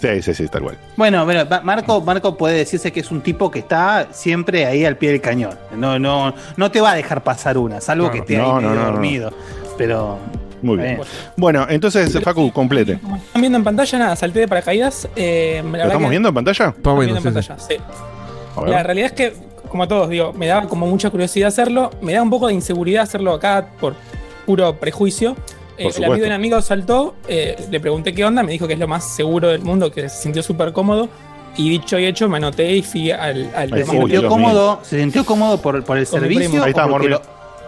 Sí, 0.00 0.22
sí, 0.22 0.32
sí, 0.32 0.46
tal 0.46 0.62
cual. 0.62 0.78
Bueno, 0.96 1.24
bueno, 1.24 1.44
Ma- 1.50 1.60
Marco, 1.62 2.00
Marco 2.00 2.36
puede 2.36 2.56
decirse 2.58 2.92
que 2.92 3.00
es 3.00 3.10
un 3.10 3.20
tipo 3.20 3.50
que 3.50 3.58
está 3.58 4.06
siempre 4.12 4.64
ahí 4.64 4.84
al 4.84 4.96
pie 4.96 5.10
del 5.10 5.20
cañón. 5.20 5.58
No, 5.76 5.98
no, 5.98 6.32
no 6.56 6.70
te 6.70 6.80
va 6.80 6.92
a 6.92 6.94
dejar 6.94 7.24
pasar 7.24 7.58
una, 7.58 7.80
salvo 7.80 8.04
No, 8.06 8.10
que 8.12 8.18
esté 8.18 8.36
no, 8.36 8.44
ahí 8.44 8.48
no, 8.50 8.56
medio 8.60 8.74
no, 8.74 8.80
no. 8.84 8.92
dormido. 8.92 9.32
Pero 9.76 10.18
Muy 10.62 10.76
bien. 10.76 10.96
bien. 10.98 11.08
Bueno, 11.36 11.66
entonces, 11.68 12.16
Facu, 12.22 12.52
complete. 12.52 13.00
Como 13.00 13.16
están 13.16 13.40
viendo 13.42 13.58
en 13.58 13.64
pantalla, 13.64 13.98
nada, 13.98 14.14
salté 14.16 14.38
de 14.38 14.46
paracaídas. 14.48 15.08
Eh, 15.16 15.62
¿Lo 15.68 15.76
estamos 15.82 16.10
viendo 16.10 16.28
en 16.28 16.34
pantalla? 16.36 16.68
Estamos 16.76 17.04
viendo, 17.04 17.20
viendo 17.20 17.42
sí, 17.42 17.48
en 17.52 17.58
sí. 17.58 17.74
pantalla, 17.76 18.64
sí. 18.64 18.70
La 18.70 18.82
realidad 18.84 19.06
es 19.06 19.12
que, 19.12 19.32
como 19.68 19.82
a 19.82 19.88
todos, 19.88 20.08
digo, 20.10 20.32
me 20.32 20.46
daba 20.46 20.68
como 20.68 20.86
mucha 20.86 21.10
curiosidad 21.10 21.48
hacerlo, 21.48 21.90
me 22.02 22.12
da 22.12 22.22
un 22.22 22.30
poco 22.30 22.46
de 22.46 22.54
inseguridad 22.54 23.02
hacerlo 23.02 23.32
acá 23.32 23.66
por 23.80 23.94
puro 24.48 24.80
prejuicio. 24.80 25.32
Eh, 25.76 25.84
el 25.84 25.92
supuesto. 25.92 26.04
amigo 26.06 26.22
de 26.22 26.26
un 26.30 26.32
amigo 26.32 26.62
saltó, 26.62 27.14
eh, 27.28 27.54
le 27.70 27.80
pregunté 27.80 28.14
qué 28.14 28.24
onda, 28.24 28.42
me 28.42 28.52
dijo 28.52 28.66
que 28.66 28.72
es 28.72 28.78
lo 28.78 28.88
más 28.88 29.04
seguro 29.04 29.48
del 29.48 29.60
mundo, 29.60 29.92
que 29.92 30.08
se 30.08 30.22
sintió 30.22 30.42
súper 30.42 30.72
cómodo. 30.72 31.10
Y 31.58 31.68
dicho 31.68 31.98
y 31.98 32.06
hecho, 32.06 32.30
me 32.30 32.38
anoté 32.38 32.76
y 32.76 32.82
fui 32.82 33.10
al, 33.10 33.50
al 33.54 33.68
¿se 33.68 33.84
sintió 33.84 34.20
Dios 34.20 34.24
cómodo, 34.24 34.80
¿se 34.82 34.98
sintió 35.00 35.26
cómodo 35.26 35.60
por, 35.60 35.84
por 35.84 35.98
el 35.98 36.06
Con 36.06 36.20
servicio. 36.20 36.62
Ahí 36.62 36.70
está, 36.70 36.86
o, 36.86 36.90
porque 36.90 37.08
lo, 37.08 37.20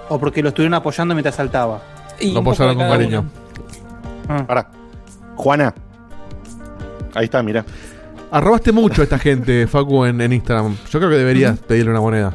o 0.09 0.19
porque 0.19 0.43
lo 0.43 0.49
estuvieron 0.49 0.73
apoyando 0.73 1.15
mientras 1.15 1.35
saltaba? 1.35 1.83
y 2.19 2.33
Lo 2.33 2.41
apoyaron 2.41 2.77
con 2.77 2.89
cariño. 2.89 3.25
Pará. 4.47 4.71
Juana. 5.37 5.75
Ahí 7.15 7.25
está, 7.27 7.43
mira. 7.43 7.67
Arrobaste 8.31 8.73
mucho 8.73 9.03
a 9.03 9.05
esta 9.05 9.19
gente, 9.19 9.67
Facu, 9.67 10.07
en, 10.07 10.21
en 10.23 10.33
Instagram. 10.33 10.77
Yo 10.91 10.99
creo 10.99 11.11
que 11.11 11.17
deberías 11.17 11.59
pedirle 11.59 11.91
una 11.91 12.01
moneda. 12.01 12.33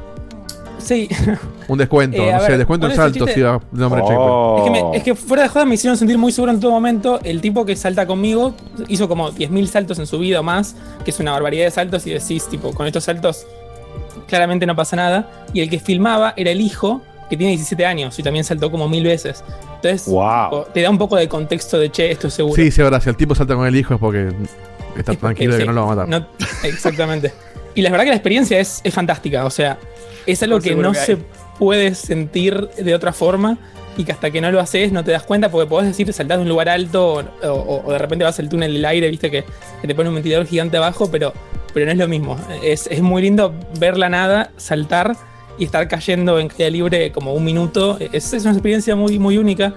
Sí, 0.78 1.08
Un 1.68 1.78
descuento, 1.80 2.22
Eh, 2.22 2.32
no 2.32 2.40
sé, 2.42 2.50
ver, 2.50 2.58
descuento 2.60 2.88
en 2.88 2.94
¿cuál 2.96 3.08
es 3.10 3.14
el 3.16 3.20
saltos 3.22 3.28
chiste? 3.28 3.34
si 3.34 3.42
va 3.42 3.62
nombre 3.72 4.02
checkpoint. 4.02 4.22
Oh. 4.32 4.58
Es 4.58 4.64
que, 4.64 4.70
me- 4.72 4.98
es 4.98 5.04
que 5.04 5.16
fuera 5.16 5.44
de 5.44 5.50
joda 5.50 5.66
me 5.66 5.76
hicieron 5.76 5.98
sentir 5.98 6.18
muy 6.18 6.32
seguro 6.32 6.52
en 6.52 6.60
todo 6.60 6.72
momento. 6.72 7.20
El 7.24 7.42
tipo 7.42 7.66
que 7.66 7.76
salta 7.76 8.06
conmigo 8.06 8.54
hizo 8.88 9.08
como 9.08 9.32
10.000 9.32 9.66
saltos 9.68 9.98
en 10.00 10.06
su 10.08 10.20
vida 10.20 10.40
o 10.40 10.44
más, 10.44 10.76
que 11.04 11.12
es 11.12 11.20
una 11.20 11.32
barbaridad 11.32 11.66
de 11.66 11.72
saltos 11.72 12.06
y 12.08 12.12
decís, 12.12 12.48
tipo, 12.48 12.72
con 12.74 12.86
estos 12.88 13.04
saltos 13.06 13.46
claramente 14.28 14.66
no 14.66 14.76
pasa 14.76 14.96
nada. 14.96 15.30
Y 15.54 15.62
el 15.62 15.70
que 15.70 15.80
filmaba 15.80 16.34
era 16.38 16.52
el 16.52 16.62
hijo, 16.62 17.02
que 17.30 17.38
tiene 17.38 17.52
17 17.54 17.86
años 17.86 18.18
y 18.20 18.24
también 18.24 18.44
saltó 18.46 18.70
como 18.70 18.88
mil 18.88 19.04
veces. 19.04 19.44
Entonces, 19.78 20.06
Wow. 20.08 20.50
tipo, 20.50 20.64
te 20.74 20.82
da 20.82 20.90
un 20.90 20.98
poco 20.98 21.16
de 21.16 21.28
contexto 21.28 21.80
de, 21.80 21.90
che, 21.92 22.12
esto 22.12 22.28
es 22.28 22.34
seguro. 22.36 22.56
Sí, 22.62 22.70
sí, 22.70 22.82
verdad. 22.82 23.02
Si 23.02 23.10
el 23.10 23.16
tipo 23.16 23.34
salta 23.34 23.56
con 23.56 23.66
el 23.66 23.76
hijo 23.76 23.96
es 23.96 24.00
porque 24.00 24.28
está 24.98 25.14
Es 25.14 25.18
porque, 25.18 25.18
tranquilo 25.18 25.54
de 25.54 25.58
que 25.60 25.64
sí, 25.64 25.68
no 25.68 25.74
lo 25.74 25.88
va 25.88 25.94
a 25.94 25.96
matar. 25.96 26.10
no- 26.10 26.28
exactamente. 26.64 27.34
Y 27.74 27.82
la 27.82 27.90
verdad 27.90 28.04
que 28.06 28.10
la 28.12 28.16
experiencia 28.16 28.60
es, 28.60 28.80
es 28.84 28.94
fantástica. 28.94 29.44
O 29.46 29.50
sea, 29.50 29.78
es 30.26 30.42
algo 30.44 30.60
que 30.60 30.76
no 30.76 30.92
que 30.92 31.00
se 31.00 31.18
puede 31.60 31.96
sentir 31.96 32.70
de 32.78 32.94
otra 32.96 33.14
forma 33.14 33.58
y 33.98 34.04
que 34.04 34.12
hasta 34.12 34.30
que 34.30 34.42
no 34.42 34.52
lo 34.52 34.60
haces 34.60 34.92
no 34.92 35.04
te 35.06 35.12
das 35.12 35.24
cuenta 35.24 35.50
porque 35.50 35.70
podés 35.70 35.88
decir 35.88 36.12
saltás 36.12 36.38
de 36.38 36.44
un 36.44 36.50
lugar 36.50 36.68
alto 36.68 37.14
o, 37.14 37.48
o- 37.48 37.84
o 37.86 37.92
de 37.92 37.98
repente 37.98 38.26
vas 38.26 38.38
al 38.40 38.50
túnel 38.50 38.74
del 38.74 38.84
aire, 38.86 39.10
viste 39.10 39.32
que, 39.32 39.46
que 39.82 39.88
te 39.88 39.96
pone 39.96 40.10
un 40.10 40.16
ventilador 40.16 40.46
gigante 40.48 40.76
abajo, 40.78 41.10
pero, 41.10 41.32
pero 41.74 41.86
no 41.86 41.92
es 41.94 41.98
lo 41.98 42.08
mismo. 42.08 42.38
Es, 42.64 42.88
es 42.92 43.02
muy 43.02 43.22
lindo 43.22 43.54
ver 43.80 43.98
la 43.98 44.10
nada, 44.10 44.52
saltar 44.58 45.16
y 45.58 45.64
estar 45.64 45.88
cayendo 45.88 46.40
en 46.40 46.50
caída 46.50 46.70
libre 46.70 47.12
como 47.14 47.34
un 47.34 47.46
minuto. 47.46 47.98
Es, 48.12 48.34
es 48.34 48.44
una 48.44 48.52
experiencia 48.52 48.98
muy, 48.98 49.18
muy 49.18 49.38
única 49.38 49.74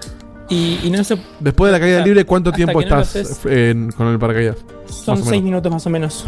y, 0.49 0.79
y 0.83 0.89
no 0.89 1.01
se, 1.05 1.15
Después 1.39 1.71
de 1.71 1.77
la 1.77 1.79
caída 1.79 1.97
Hasta- 1.99 2.07
libre, 2.07 2.25
¿cuánto 2.25 2.51
tiempo 2.51 2.73
no 2.73 2.81
estás 2.81 3.15
haces. 3.15 3.39
en- 3.45 3.89
con 3.93 4.07
el 4.09 4.19
paracaídas? 4.19 4.57
Son 4.89 5.15
seis 5.17 5.29
menos. 5.29 5.43
minutos 5.43 5.71
más 5.71 5.85
o 5.85 5.89
menos. 5.89 6.25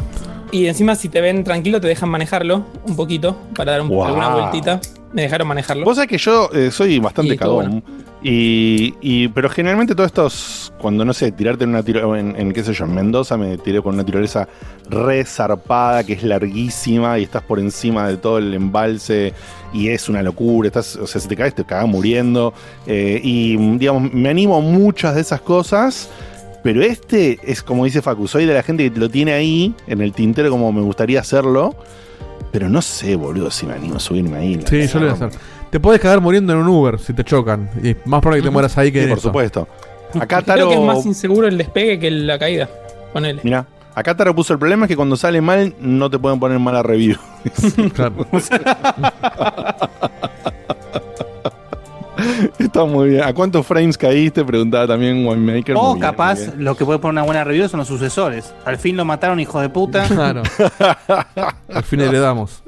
Y 0.51 0.65
encima, 0.67 0.95
si 0.95 1.07
te 1.09 1.21
ven 1.21 1.43
tranquilo, 1.43 1.79
te 1.79 1.87
dejan 1.87 2.09
manejarlo 2.09 2.65
un 2.85 2.95
poquito 2.95 3.37
para 3.55 3.71
dar 3.73 3.81
un- 3.81 3.89
Wow. 3.89 4.03
alguna 4.05 4.29
vueltita. 4.29 4.81
Me 5.13 5.23
dejaron 5.23 5.47
manejarlo. 5.47 5.83
Vos 5.85 5.95
sabés 5.95 6.09
que 6.09 6.17
yo 6.17 6.49
eh, 6.53 6.71
soy 6.71 6.99
bastante 6.99 7.33
Y 7.33 7.37
cagón. 7.37 7.83
Y, 8.23 8.93
y- 9.01 9.27
pero 9.29 9.49
generalmente 9.49 9.93
todos 9.95 10.07
estos, 10.07 10.73
cuando 10.79 11.03
no 11.03 11.11
sé, 11.13 11.31
tirarte 11.31 11.63
en 11.63 11.71
una 11.71 11.83
tiro, 11.83 12.15
en, 12.15 12.35
en, 12.37 12.51
qué 12.53 12.63
sé 12.63 12.73
yo, 12.73 12.85
en 12.85 12.93
Mendoza 12.95 13.35
me 13.35 13.57
tiré 13.57 13.81
con 13.81 13.95
una 13.95 14.05
tirolesa 14.05 14.47
re 14.89 15.25
zarpada, 15.25 16.03
que 16.05 16.13
es 16.13 16.23
larguísima, 16.23 17.17
y 17.19 17.23
estás 17.23 17.43
por 17.43 17.59
encima 17.59 18.07
de 18.07 18.17
todo 18.17 18.37
el 18.37 18.53
embalse, 18.53 19.33
y 19.73 19.89
es 19.89 20.07
una 20.07 20.21
locura, 20.21 20.67
estás, 20.67 20.95
o 20.97 21.07
sea, 21.07 21.19
si 21.19 21.27
te 21.27 21.35
caes, 21.35 21.55
te 21.55 21.65
cagas 21.65 21.87
muriendo. 21.87 22.53
eh, 22.87 23.19
y 23.23 23.57
digamos, 23.77 24.13
me 24.13 24.29
animo 24.29 24.57
a 24.57 24.61
muchas 24.61 25.15
de 25.15 25.21
esas 25.21 25.41
cosas. 25.41 26.09
Pero 26.63 26.81
este 26.83 27.39
es 27.43 27.63
como 27.63 27.85
dice 27.85 28.01
Facu, 28.01 28.27
soy 28.27 28.45
de 28.45 28.53
la 28.53 28.61
gente 28.63 28.91
que 28.91 28.99
lo 28.99 29.09
tiene 29.09 29.33
ahí, 29.33 29.73
en 29.87 30.01
el 30.01 30.13
tintero 30.13 30.49
como 30.51 30.71
me 30.71 30.81
gustaría 30.81 31.19
hacerlo. 31.19 31.75
Pero 32.51 32.67
no 32.69 32.81
sé, 32.81 33.15
boludo, 33.15 33.49
si 33.49 33.65
me 33.65 33.73
animo 33.73 33.95
a 33.95 33.99
subirme 33.99 34.37
ahí. 34.37 34.59
Sí, 34.67 34.85
yo 34.87 34.99
lo 34.99 35.05
voy 35.05 35.09
a 35.09 35.13
hacer. 35.13 35.39
Te 35.69 35.79
puedes 35.79 36.01
cagar 36.01 36.19
muriendo 36.19 36.51
en 36.53 36.59
un 36.59 36.67
Uber 36.67 36.99
si 36.99 37.13
te 37.13 37.23
chocan. 37.23 37.69
Y 37.81 37.95
más 38.05 38.19
probable 38.19 38.41
que 38.41 38.47
te 38.47 38.51
mueras 38.51 38.77
ahí 38.77 38.91
que 38.91 38.99
Sí, 38.99 39.03
en 39.05 39.09
por 39.09 39.17
eso. 39.19 39.27
supuesto. 39.29 39.67
Acá 40.19 40.41
Creo 40.41 40.55
Taro. 40.57 40.69
que 40.69 40.75
es 40.75 40.81
más 40.81 41.05
inseguro 41.05 41.47
el 41.47 41.57
despegue 41.57 41.97
que 41.97 42.11
la 42.11 42.37
caída. 42.37 42.69
Ponele. 43.13 43.39
Mira, 43.43 43.65
acá 43.95 44.15
Taro 44.17 44.35
puso 44.35 44.51
el 44.51 44.59
problema 44.59 44.85
es 44.85 44.89
que 44.89 44.97
cuando 44.97 45.15
sale 45.15 45.39
mal 45.39 45.73
no 45.79 46.09
te 46.09 46.19
pueden 46.19 46.39
poner 46.39 46.59
mala 46.59 46.83
review. 46.83 47.15
Claro. 47.93 48.27
Está 52.59 52.85
muy 52.85 53.09
bien. 53.09 53.23
¿A 53.23 53.33
cuántos 53.33 53.65
frames 53.65 53.97
caíste? 53.97 54.43
Preguntaba 54.45 54.87
también 54.87 55.25
Winemaker. 55.25 55.75
O 55.77 55.93
bien, 55.93 55.99
capaz 56.01 56.39
lo 56.57 56.75
que 56.75 56.85
puede 56.85 56.99
poner 56.99 57.13
una 57.13 57.23
buena 57.23 57.43
review 57.43 57.67
son 57.67 57.79
los 57.79 57.87
sucesores. 57.87 58.53
Al 58.65 58.77
fin 58.77 58.95
lo 58.97 59.05
mataron, 59.05 59.39
hijo 59.39 59.59
de 59.59 59.69
puta. 59.69 60.05
Claro. 60.07 60.43
Al 61.73 61.83
fin 61.83 61.99
le 61.99 62.19
damos. 62.19 62.63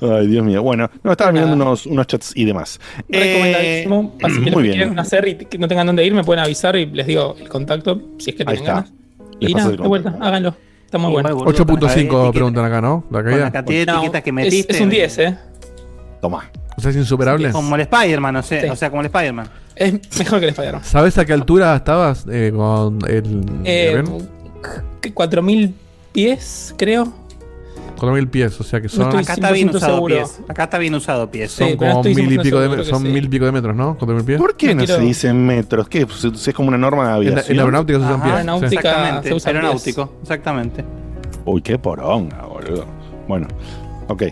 Ay, 0.00 0.26
Dios 0.26 0.44
mío. 0.44 0.62
Bueno, 0.62 0.90
no, 1.02 1.12
estaba 1.12 1.32
Nada. 1.32 1.46
mirando 1.46 1.64
unos, 1.64 1.86
unos 1.86 2.06
chats 2.06 2.32
y 2.36 2.44
demás. 2.44 2.78
Recomendadísimo. 3.08 4.14
Eh, 4.18 4.24
Así 4.24 4.34
que 4.44 4.50
muy 4.50 4.52
que 4.52 4.60
bien. 4.62 4.74
quieren 4.74 4.98
hacer 4.98 5.26
y 5.28 5.34
que 5.36 5.58
no 5.58 5.68
tengan 5.68 5.86
dónde 5.86 6.04
ir, 6.04 6.12
me 6.14 6.22
pueden 6.22 6.44
avisar 6.44 6.76
y 6.76 6.86
les 6.86 7.06
digo 7.06 7.34
el 7.40 7.48
contacto 7.48 8.00
si 8.18 8.30
es 8.30 8.36
que 8.36 8.42
Ahí 8.42 8.56
tienen 8.58 8.62
está. 8.62 8.72
ganas. 8.74 8.92
Les 9.40 9.50
y 9.50 9.54
nada, 9.54 9.70
de 9.70 9.76
vuelta, 9.78 10.16
háganlo. 10.20 10.54
Está 10.84 10.98
muy 10.98 11.10
bueno. 11.12 11.30
Igual, 11.30 11.44
boludo, 11.46 11.66
con 11.66 11.74
la 11.80 11.88
8.5 11.88 11.92
etiqueta- 11.96 12.32
preguntan 12.32 12.64
acá, 12.66 12.80
¿no? 12.80 13.04
La 13.10 13.18
Con 13.22 13.24
la 13.24 13.30
caída. 13.36 13.50
cantidad 13.52 13.78
de 13.80 13.86
No, 13.86 13.92
etiquetas 13.98 14.22
que 14.22 14.30
es, 14.30 14.34
metiste. 14.34 14.72
es 14.74 14.80
un 14.82 14.90
10, 14.90 15.18
¿eh? 15.18 15.38
Tomá. 16.20 16.50
O 16.76 16.80
sea, 16.80 16.90
es 16.90 16.96
insuperable. 16.96 17.50
Como 17.52 17.74
el 17.74 17.82
Spider-Man, 17.82 18.36
o 18.36 18.42
sea, 18.42 18.60
Sí. 18.62 18.68
o 18.68 18.76
sea, 18.76 18.90
como 18.90 19.00
el 19.02 19.06
Spider-Man. 19.06 19.48
Es 19.74 19.92
mejor 20.18 20.38
que 20.40 20.44
el 20.46 20.50
Spider-Man. 20.50 20.84
¿Sabes 20.84 21.16
a 21.18 21.24
qué 21.24 21.32
altura 21.32 21.74
estabas 21.76 22.24
eh, 22.30 22.52
con 22.54 22.98
el 23.08 23.44
Eh, 23.64 23.96
avión? 23.98 24.28
¿qué? 25.00 25.12
4000 25.12 25.74
pies, 26.12 26.74
creo. 26.78 27.12
4.000 27.96 28.28
pies, 28.28 28.60
o 28.60 28.62
sea 28.62 28.78
que 28.82 28.90
son, 28.90 29.06
estoy 29.06 29.22
Acá 29.22 29.32
está 29.32 29.50
bien 29.52 29.68
100% 29.70 29.76
usado 29.76 29.94
seguro. 29.94 30.14
pies. 30.16 30.40
Acá 30.48 30.64
está 30.64 30.76
bien 30.78 30.94
usado 30.94 31.30
pies. 31.30 31.50
Sí, 31.52 31.64
son 31.64 31.76
como 31.78 32.02
mil 32.02 32.18
y 32.18 32.36
100% 32.36 32.42
pico 32.42 32.60
de, 32.60 32.84
son 32.84 33.02
sí. 33.02 33.08
mil 33.08 33.24
y 33.24 33.28
pico 33.28 33.46
de 33.46 33.52
metros, 33.52 33.74
¿no? 33.74 33.96
4.000 33.98 34.22
pies. 34.24 34.38
¿Por 34.38 34.54
qué 34.54 34.66
No 34.68 34.74
no, 34.74 34.84
quiero- 34.86 35.00
se 35.00 35.06
dice 35.06 35.28
en 35.28 35.46
metros? 35.46 35.88
¿Qué? 35.88 36.06
Pues, 36.06 36.22
Es 36.24 36.54
como 36.54 36.68
una 36.68 36.76
norma 36.76 37.04
de 37.04 37.08
En, 37.08 37.10
la- 37.12 37.16
aviación. 37.30 37.50
en 37.52 37.56
la 37.56 37.62
aeronáutica 37.62 37.98
se 37.98 38.04
usan 38.04 38.14
Ajá, 38.16 38.24
pies. 38.24 38.34
aeronáutica. 38.36 38.68
sí. 38.70 38.76
Exactamente, 38.76 39.28
se 39.28 39.34
usan 39.34 39.56
aeronáutico, 39.56 40.12
exactamente. 40.20 40.84
Uy, 41.46 41.62
qué 41.62 41.78
poronga, 41.78 42.42
boludo. 42.42 42.84
Bueno, 43.28 43.48
ok. 44.08 44.22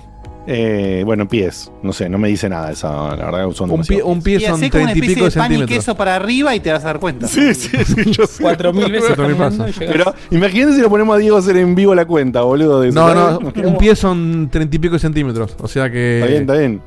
Eh, 0.46 1.02
bueno, 1.06 1.26
pies. 1.26 1.72
No 1.82 1.92
sé, 1.92 2.08
no 2.08 2.18
me 2.18 2.28
dice 2.28 2.48
nada 2.48 2.70
esa. 2.70 3.16
La 3.16 3.30
verdad 3.30 3.50
son 3.52 3.70
Un 3.70 3.82
pie, 3.82 4.02
un 4.02 4.22
pie 4.22 4.36
Y 4.36 4.40
son 4.40 4.60
30 4.60 4.92
y 4.92 5.00
pico 5.00 5.24
de 5.24 5.30
pan 5.30 5.30
y 5.30 5.30
centímetros. 5.30 5.70
queso 5.70 5.94
para 5.94 6.16
arriba 6.16 6.54
y 6.54 6.60
te 6.60 6.70
vas 6.70 6.82
a 6.84 6.88
dar 6.88 7.00
cuenta. 7.00 7.26
Sí, 7.26 7.54
sí, 7.54 7.70
sí, 7.84 8.10
yo 8.10 8.26
sé. 8.26 8.42
4000 8.42 8.92
veces 8.92 9.08
4000 9.16 9.36
caminando 9.36 9.64
pasos. 9.64 9.76
y 9.76 9.80
llegas. 9.80 9.96
Pero 9.96 10.14
imagínate 10.30 10.76
si 10.76 10.82
lo 10.82 10.90
ponemos 10.90 11.16
a 11.16 11.18
Diego 11.18 11.36
a 11.36 11.38
hacer 11.40 11.56
en 11.56 11.74
vivo 11.74 11.94
la 11.94 12.04
cuenta, 12.04 12.42
boludo. 12.42 12.80
De 12.82 12.92
No, 12.92 13.14
no, 13.14 13.38
un 13.38 13.78
pie 13.78 13.96
son 13.96 14.48
30 14.50 14.76
y 14.76 14.78
pico 14.78 14.94
de 14.94 14.98
centímetros. 15.00 15.56
O 15.60 15.68
sea 15.68 15.90
que. 15.90 16.18
Está 16.18 16.26
bien, 16.28 16.40
está 16.42 16.54
bien. 16.54 16.82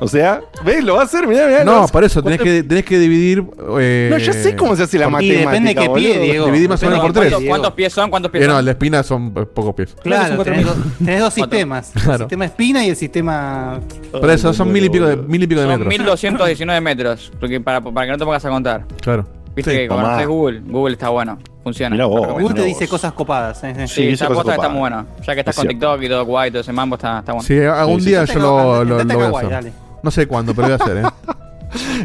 O 0.00 0.08
sea, 0.08 0.40
¿ves? 0.64 0.82
Lo 0.84 0.94
va 0.96 1.02
a 1.02 1.04
hacer, 1.04 1.26
mirá, 1.26 1.46
mirá. 1.46 1.64
No, 1.64 1.86
por 1.86 2.02
eso 2.04 2.22
tenés 2.22 2.38
¿Cuánto- 2.38 2.52
que, 2.52 2.62
tenés 2.64 2.84
que 2.84 2.98
dividir. 2.98 3.44
eh, 3.78 4.08
No, 4.10 4.18
ya 4.18 4.32
sé 4.32 4.56
cómo 4.56 4.74
se 4.76 4.82
hace 4.82 4.98
la 4.98 5.06
Y 5.06 5.10
matemática. 5.10 5.50
depende 5.50 5.74
qué 5.74 5.80
pie, 5.90 6.08
boludo. 6.08 6.22
Diego. 6.24 6.46
Dividí 6.46 6.68
más 6.68 6.82
o 6.82 6.86
menos 6.86 7.00
por 7.00 7.12
tres. 7.12 7.28
¿Cuántos, 7.30 7.48
cuántos 7.48 7.72
pies 7.74 7.92
son? 7.92 8.10
¿Cuántos 8.10 8.32
pies 8.32 8.44
Eh, 8.44 8.46
no, 8.46 8.52
son? 8.54 8.58
el 8.60 8.64
de 8.66 8.70
espina 8.72 9.02
son 9.02 9.32
eh, 9.36 9.46
pocos 9.46 9.74
pies. 9.74 9.96
Claro, 10.02 10.26
Claro, 10.36 10.44
tenés, 10.44 10.66
tenés 10.98 11.20
dos 11.20 11.34
sistemas. 11.34 11.90
Claro. 11.94 12.12
El 12.12 12.18
sistema 12.18 12.44
espina 12.44 12.84
y 12.84 12.88
el 12.90 12.96
sistema. 12.96 13.80
Por 14.10 14.28
eso 14.30 14.52
son 14.52 14.72
mil 14.72 14.84
y 14.84 14.90
pico 14.90 15.06
de, 15.06 15.16
mil 15.16 15.42
y 15.42 15.46
pico 15.46 15.60
de 15.60 15.66
Son 15.68 15.78
metros. 15.78 15.88
1219 15.88 16.80
metros. 16.80 17.32
Porque 17.38 17.60
para, 17.60 17.80
para 17.80 18.06
que 18.06 18.12
no 18.12 18.18
te 18.18 18.24
pongas 18.24 18.44
a 18.44 18.48
contar. 18.50 18.84
Claro. 19.00 19.26
Viste 19.54 19.70
Sí, 19.70 19.76
que 19.76 19.88
tomá. 19.88 20.02
conoces 20.02 20.26
Google. 20.26 20.60
Google 20.66 20.92
está 20.94 21.08
bueno. 21.10 21.38
Funciona. 21.62 21.94
Mirá 21.94 22.06
vos. 22.06 22.20
Te 22.20 22.26
recomiendo. 22.26 22.42
Google 22.42 22.54
te 22.56 22.60
Mirá 22.66 22.74
dice 22.74 22.84
vos. 22.86 22.90
cosas 22.90 23.12
copadas. 23.12 23.62
eh, 23.64 23.70
eh. 23.78 23.86
Sí, 23.86 23.94
Sí, 23.94 24.00
dice 24.02 24.14
esa 24.14 24.26
cosas 24.26 24.36
posta 24.42 24.50
está 24.52 24.56
copadas. 24.56 24.72
muy 24.72 24.80
buena. 24.80 25.06
Ya 25.24 25.34
que 25.34 25.40
estás 25.40 25.52
Es 25.54 25.56
con 25.56 25.62
cierto. 25.68 25.86
TikTok 25.94 26.02
y 26.02 26.08
todo 26.08 26.24
guay, 26.26 26.50
todo 26.50 26.60
ese 26.60 26.72
mambo 26.72 26.96
está, 26.96 27.20
está 27.20 27.32
bueno. 27.32 27.46
Sí, 27.46 27.58
algún 27.60 28.00
Sí, 28.00 28.08
día 28.10 28.26
sí. 28.26 28.34
yo 28.34 28.40
lo, 28.40 28.84
lo, 28.84 29.04
lo 29.04 29.30
voy 29.30 29.44
a 29.52 29.58
hacer. 29.58 29.72
No 30.04 30.10
sé 30.10 30.26
cuándo, 30.26 30.54
pero 30.54 30.68
voy 30.68 30.72
a 30.72 30.84
hacer, 30.84 30.98
¿eh? 30.98 31.02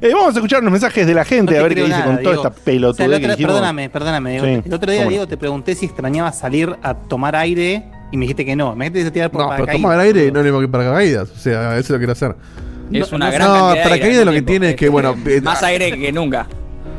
Eh, 0.01 0.09
vamos 0.13 0.33
a 0.33 0.39
escuchar 0.39 0.63
los 0.63 0.71
mensajes 0.71 1.05
de 1.05 1.13
la 1.13 1.23
gente, 1.23 1.53
No 1.53 1.59
a 1.59 1.63
ver 1.63 1.75
qué 1.75 1.83
dice 1.83 2.03
con 2.03 2.23
toda 2.23 2.35
esta 2.37 2.49
pelotudez 2.49 3.07
O 3.07 3.11
sea, 3.11 3.19
que 3.19 3.27
dijimos. 3.27 3.51
Perdóname, 3.53 3.89
perdóname. 3.91 4.31
Diego. 4.31 4.45
Sí, 4.45 4.61
el 4.65 4.73
otro 4.73 4.91
día. 4.91 5.05
Diego, 5.05 5.27
te 5.27 5.37
pregunté 5.37 5.75
si 5.75 5.85
extrañaba 5.85 6.31
salir 6.31 6.75
a 6.81 6.95
tomar 6.95 7.35
aire 7.35 7.83
y 8.11 8.17
me 8.17 8.21
dijiste 8.23 8.45
que 8.45 8.55
no. 8.55 8.75
Me 8.75 8.85
dijiste 8.85 8.99
que 9.01 9.05
se 9.05 9.11
tirar 9.11 9.29
por 9.29 9.41
No, 9.41 9.49
pero 9.49 9.65
paracaídas, 9.65 9.81
tomar 9.81 9.99
aire 9.99 10.31
no 10.31 10.39
es 10.39 10.45
lo 10.45 10.51
mismo 10.51 10.59
que 10.61 10.67
paracaídas. 10.69 11.29
O 11.29 11.35
sea, 11.37 11.77
eso 11.77 11.93
lo 11.93 11.99
quiero 11.99 12.13
hacer. 12.13 12.35
Es 12.91 13.11
No, 13.11 13.17
una 13.17 13.27
no, 13.27 13.31
gran 13.31 13.47
no, 13.47 13.83
paracaídas 13.83 14.25
lo 14.25 14.31
que 14.31 14.41
tiene 14.41 14.69
es 14.71 14.75
que, 14.75 14.89
bueno, 14.89 15.15
eh, 15.27 15.41
Más 15.41 15.61
aire 15.61 15.91
que 15.99 16.11
nunca. 16.11 16.47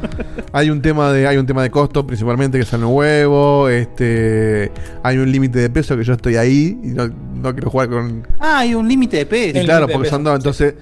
Hay 0.52 0.70
un 0.70 0.80
tema 0.80 1.12
de 1.12 1.26
hay 1.26 1.36
un 1.36 1.46
tema 1.46 1.62
de 1.62 1.70
costo 1.70 2.06
principalmente 2.06 2.58
que 2.58 2.64
sale 2.64 2.84
un 2.86 2.94
huevo, 2.94 3.68
este 3.68 4.72
hay 5.02 5.18
un 5.18 5.30
límite 5.30 5.58
de 5.58 5.68
peso 5.68 5.94
que 5.96 6.04
yo 6.04 6.14
estoy 6.14 6.36
ahí 6.36 6.78
y 6.82 6.88
no, 6.88 7.08
no 7.08 7.52
quiero 7.52 7.68
jugar 7.70 7.90
con 7.90 8.26
Ah, 8.38 8.60
hay 8.60 8.74
un 8.74 8.88
límite 8.88 9.18
de 9.18 9.26
peso. 9.26 9.58
y 9.58 9.64
claro, 9.64 9.86
porque 9.86 10.04
peso, 10.04 10.14
son 10.16 10.24
dos, 10.24 10.36
entonces 10.36 10.74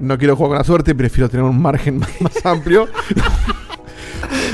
no 0.00 0.18
quiero 0.18 0.36
jugar 0.36 0.48
con 0.50 0.58
la 0.58 0.64
suerte, 0.64 0.94
prefiero 0.94 1.28
tener 1.28 1.44
un 1.44 1.60
margen 1.60 1.98
más, 1.98 2.10
más 2.20 2.46
amplio. 2.46 2.88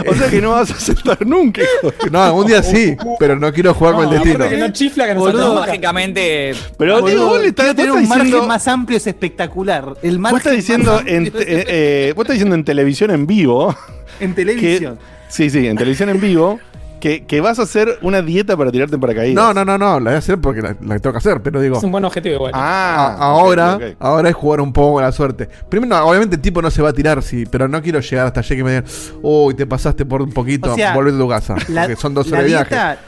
O 0.06 0.14
sea 0.14 0.28
que 0.28 0.40
no 0.42 0.50
vas 0.50 0.70
a 0.70 0.74
aceptar 0.74 1.24
nunca, 1.24 1.62
hijo 1.62 1.92
de- 2.04 2.10
No, 2.10 2.20
algún 2.22 2.46
día 2.46 2.62
sí, 2.62 2.96
pero 3.18 3.36
no 3.38 3.52
quiero 3.52 3.72
jugar 3.72 3.94
con 3.94 4.04
el 4.04 4.10
destino. 4.10 4.48
que 4.48 4.56
no 4.58 4.70
chifla 4.72 5.06
que 5.06 5.14
Boludo, 5.14 5.38
nosotros. 5.38 5.66
Mágicamente. 5.66 6.54
Pero 6.76 6.94
Boludo, 6.94 7.06
Diego, 7.08 7.26
vos 7.26 7.40
le 7.40 7.48
estás, 7.48 7.64
quiero 7.66 7.76
tener 7.76 7.90
vos 7.92 8.00
un 8.02 8.08
margen 8.08 8.24
diciendo, 8.26 8.46
más 8.48 8.68
amplio 8.68 8.96
es 8.98 9.06
espectacular. 9.06 9.94
El 10.02 10.12
vos 10.14 10.20
margen 10.20 10.38
estás 10.38 10.52
diciendo 10.56 11.00
en, 11.06 11.26
eh, 11.28 11.32
eh, 11.38 12.12
vos 12.16 12.24
estás 12.24 12.34
diciendo 12.34 12.54
en 12.56 12.64
televisión 12.64 13.10
en 13.12 13.26
vivo 13.26 13.74
en 14.20 14.30
que, 14.34 14.44
televisión. 14.44 14.98
sí, 15.28 15.48
sí, 15.48 15.66
en 15.66 15.76
televisión 15.76 16.08
en 16.10 16.20
vivo 16.20 16.58
que, 17.02 17.24
que 17.26 17.40
vas 17.40 17.58
a 17.58 17.62
hacer 17.62 17.98
una 18.02 18.22
dieta 18.22 18.56
para 18.56 18.70
tirarte 18.70 18.94
en 18.94 19.00
paracaídas. 19.00 19.34
No, 19.34 19.52
no, 19.52 19.64
no, 19.64 19.76
no, 19.76 19.98
la 19.98 20.10
voy 20.10 20.14
a 20.14 20.18
hacer 20.18 20.38
porque 20.40 20.62
la, 20.62 20.76
la 20.80 20.98
tengo 21.00 21.10
que 21.12 21.18
hacer, 21.18 21.42
pero 21.42 21.60
digo, 21.60 21.76
Es 21.78 21.82
un 21.82 21.90
buen 21.90 22.04
objetivo 22.04 22.36
igual. 22.36 22.52
Ah, 22.54 23.16
a- 23.18 23.24
ahora, 23.24 23.76
ahora 23.98 24.28
es 24.28 24.34
jugar 24.36 24.60
un 24.60 24.72
poco 24.72 24.94
con 24.94 25.02
la 25.02 25.10
suerte. 25.10 25.48
Primero, 25.68 25.96
no, 25.96 26.06
obviamente 26.06 26.36
el 26.36 26.40
tipo 26.42 26.62
no 26.62 26.70
se 26.70 26.80
va 26.80 26.90
a 26.90 26.92
tirar, 26.92 27.20
sí, 27.24 27.44
pero 27.50 27.66
no 27.66 27.82
quiero 27.82 27.98
llegar 27.98 28.28
hasta 28.28 28.38
allí 28.38 28.54
que 28.56 28.62
me 28.62 28.70
digan, 28.70 28.84
uy, 29.20 29.54
te 29.54 29.66
pasaste 29.66 30.06
por 30.06 30.22
un 30.22 30.30
poquito, 30.32 30.72
O 30.72 30.74
sea, 30.76 30.94
volvete 30.94 31.16
a 31.16 31.20
tu 31.20 31.28
casa. 31.28 31.54
porque 31.56 31.96
son 31.96 32.14
dos 32.14 32.28
la 32.28 32.36
horas 32.38 32.44
de 32.44 32.48
viaje. 32.50 32.98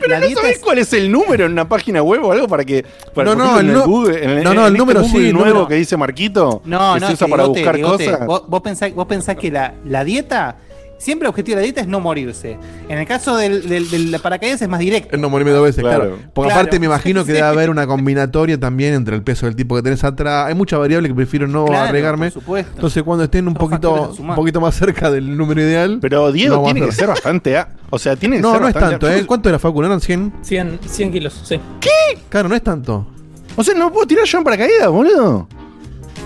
Pero 0.00 0.10
la 0.12 0.20
no 0.20 0.28
sabés 0.34 0.56
es- 0.56 0.62
cuál 0.62 0.78
es 0.78 0.92
el 0.92 1.10
número 1.10 1.46
en 1.46 1.52
una 1.52 1.66
página 1.68 2.02
web 2.02 2.22
o 2.24 2.30
algo 2.32 2.46
para 2.46 2.64
que. 2.64 2.84
Para, 3.14 3.34
No, 3.34 3.34
no, 3.34 3.58
el 3.58 3.66
en 3.66 3.72
nu- 3.74 3.82
Google- 3.84 4.24
en 4.38 4.44
no, 4.44 4.54
no, 4.54 4.66
el 4.66 4.74
en 4.74 4.78
número 4.78 5.00
este 5.00 5.10
Google 5.12 5.26
sí, 5.28 5.32
nuevo 5.32 5.48
número. 5.48 5.68
que 5.68 5.74
dice 5.74 5.96
Marquito. 5.96 6.62
No, 6.66 6.94
que 6.94 7.00
no, 7.00 7.06
se 7.08 7.12
usa 7.14 7.26
que 7.26 7.30
para 7.32 7.44
buscar 7.46 7.80
cosas. 7.80 8.26
Vos, 8.26 8.42
vos 8.46 8.60
pensás, 8.60 8.94
vos 8.94 9.06
pensás 9.06 9.34
que 9.36 9.50
la, 9.50 9.74
la 9.86 10.04
dieta, 10.04 10.56
siempre 10.98 11.26
el 11.26 11.30
objetivo 11.30 11.56
de 11.56 11.62
la 11.62 11.64
dieta 11.64 11.80
es 11.80 11.86
no 11.88 12.00
morirse. 12.00 12.58
En 12.88 12.98
el 12.98 13.06
caso 13.06 13.36
del, 13.36 13.68
del, 13.68 13.90
del 13.90 14.20
paracaídas 14.20 14.60
es 14.62 14.68
más 14.68 14.80
directo. 14.80 15.14
Es 15.16 15.20
no 15.20 15.30
morirme 15.30 15.52
dos 15.52 15.62
veces, 15.64 15.82
Claro. 15.82 16.00
claro. 16.00 16.18
Porque 16.34 16.48
Claro. 16.48 16.60
aparte 16.60 16.78
me 16.80 16.86
imagino 16.86 17.20
que 17.24 17.32
Sí. 17.32 17.36
debe 17.36 17.46
haber 17.48 17.70
una 17.70 17.86
combinatoria 17.86 18.58
también 18.58 18.94
entre 18.94 19.14
el 19.16 19.22
peso 19.22 19.46
del 19.46 19.56
tipo 19.56 19.74
que 19.76 19.82
tenés 19.82 20.04
atrás. 20.04 20.46
Hay 20.48 20.54
muchas 20.54 20.78
variables 20.78 21.10
que 21.10 21.14
prefiero 21.16 21.46
no 21.48 21.66
Claro, 21.66 21.88
arriesgarme. 21.88 22.30
por 22.30 22.42
supuesto. 22.42 22.72
Entonces 22.74 23.02
cuando 23.02 23.24
estén 23.24 23.48
un 23.48 23.54
poquito, 23.54 24.14
un 24.18 24.34
poquito 24.34 24.60
más 24.60 24.74
cerca 24.74 25.10
del 25.10 25.36
número 25.36 25.60
ideal. 25.62 25.98
Pero 26.00 26.30
Diego 26.32 26.56
no, 26.56 26.64
tiene 26.64 26.84
que 26.86 26.92
ser 26.92 27.06
bastante. 27.08 27.56
a- 27.56 27.68
O 27.90 27.98
sea, 27.98 28.16
tiene 28.16 28.36
que 28.36 28.42
No, 28.42 28.52
ser 28.52 28.60
no 28.60 28.68
es 28.68 28.74
tanto, 28.74 29.10
¿eh? 29.10 29.24
¿Cuánto 29.26 29.48
era 29.48 29.58
Facu? 29.58 29.80
¿No 29.80 29.86
eran 29.86 30.00
100? 30.00 30.32
100, 30.42 30.78
100 30.86 31.10
kilos, 31.12 31.40
sí. 31.44 31.58
Claro, 32.28 32.48
no 32.48 32.54
es 32.54 32.62
tanto. 32.62 33.06
O 33.56 33.64
sea, 33.64 33.74
no 33.74 33.90
puedo 33.92 34.06
tirar 34.06 34.24
yo 34.24 34.38
en 34.38 34.44
paracaídas, 34.44 34.88
boludo. 34.88 35.48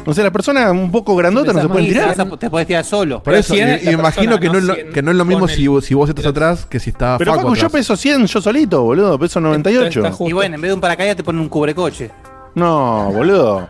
O 0.04 0.14
sea, 0.14 0.24
la 0.24 0.30
persona 0.30 0.70
un 0.72 0.90
poco 0.90 1.14
grandota 1.14 1.52
no 1.52 1.62
se 1.62 1.68
puede 1.68 1.84
Y 1.84 1.88
tirar. 1.88 2.20
a- 2.20 2.36
te 2.36 2.50
podés 2.50 2.66
tirar 2.66 2.84
solo. 2.84 3.22
Por 3.22 3.34
eso, 3.34 3.54
100 3.54 3.80
y, 3.84 3.90
imagino 3.90 4.38
que 4.40 4.46
no, 4.46 4.52
no 4.54 4.58
es 4.58 4.64
lo, 4.64 4.74
100 4.74 4.92
que 4.92 5.02
no 5.02 5.10
es 5.12 5.16
lo 5.16 5.24
mismo 5.24 5.48
si, 5.48 5.68
si 5.82 5.94
vos 5.94 6.08
estás 6.08 6.26
atrás 6.26 6.66
que 6.66 6.80
si 6.80 6.90
está 6.90 7.18
Pero 7.18 7.32
Facu 7.34 7.48
Facu, 7.48 7.54
yo 7.56 7.70
peso 7.70 7.96
100 7.96 8.26
yo 8.26 8.40
solito, 8.40 8.82
boludo. 8.82 9.18
Peso 9.18 9.40
98. 9.40 10.00
Está 10.00 10.10
justo. 10.10 10.28
Y 10.28 10.32
bueno, 10.32 10.54
en 10.56 10.60
vez 10.60 10.70
de 10.70 10.74
un 10.74 10.80
paracaídas 10.80 11.16
te 11.16 11.22
ponen 11.24 11.40
un 11.42 11.48
cubrecoche. 11.48 12.10
No, 12.54 13.10
boludo. 13.12 13.68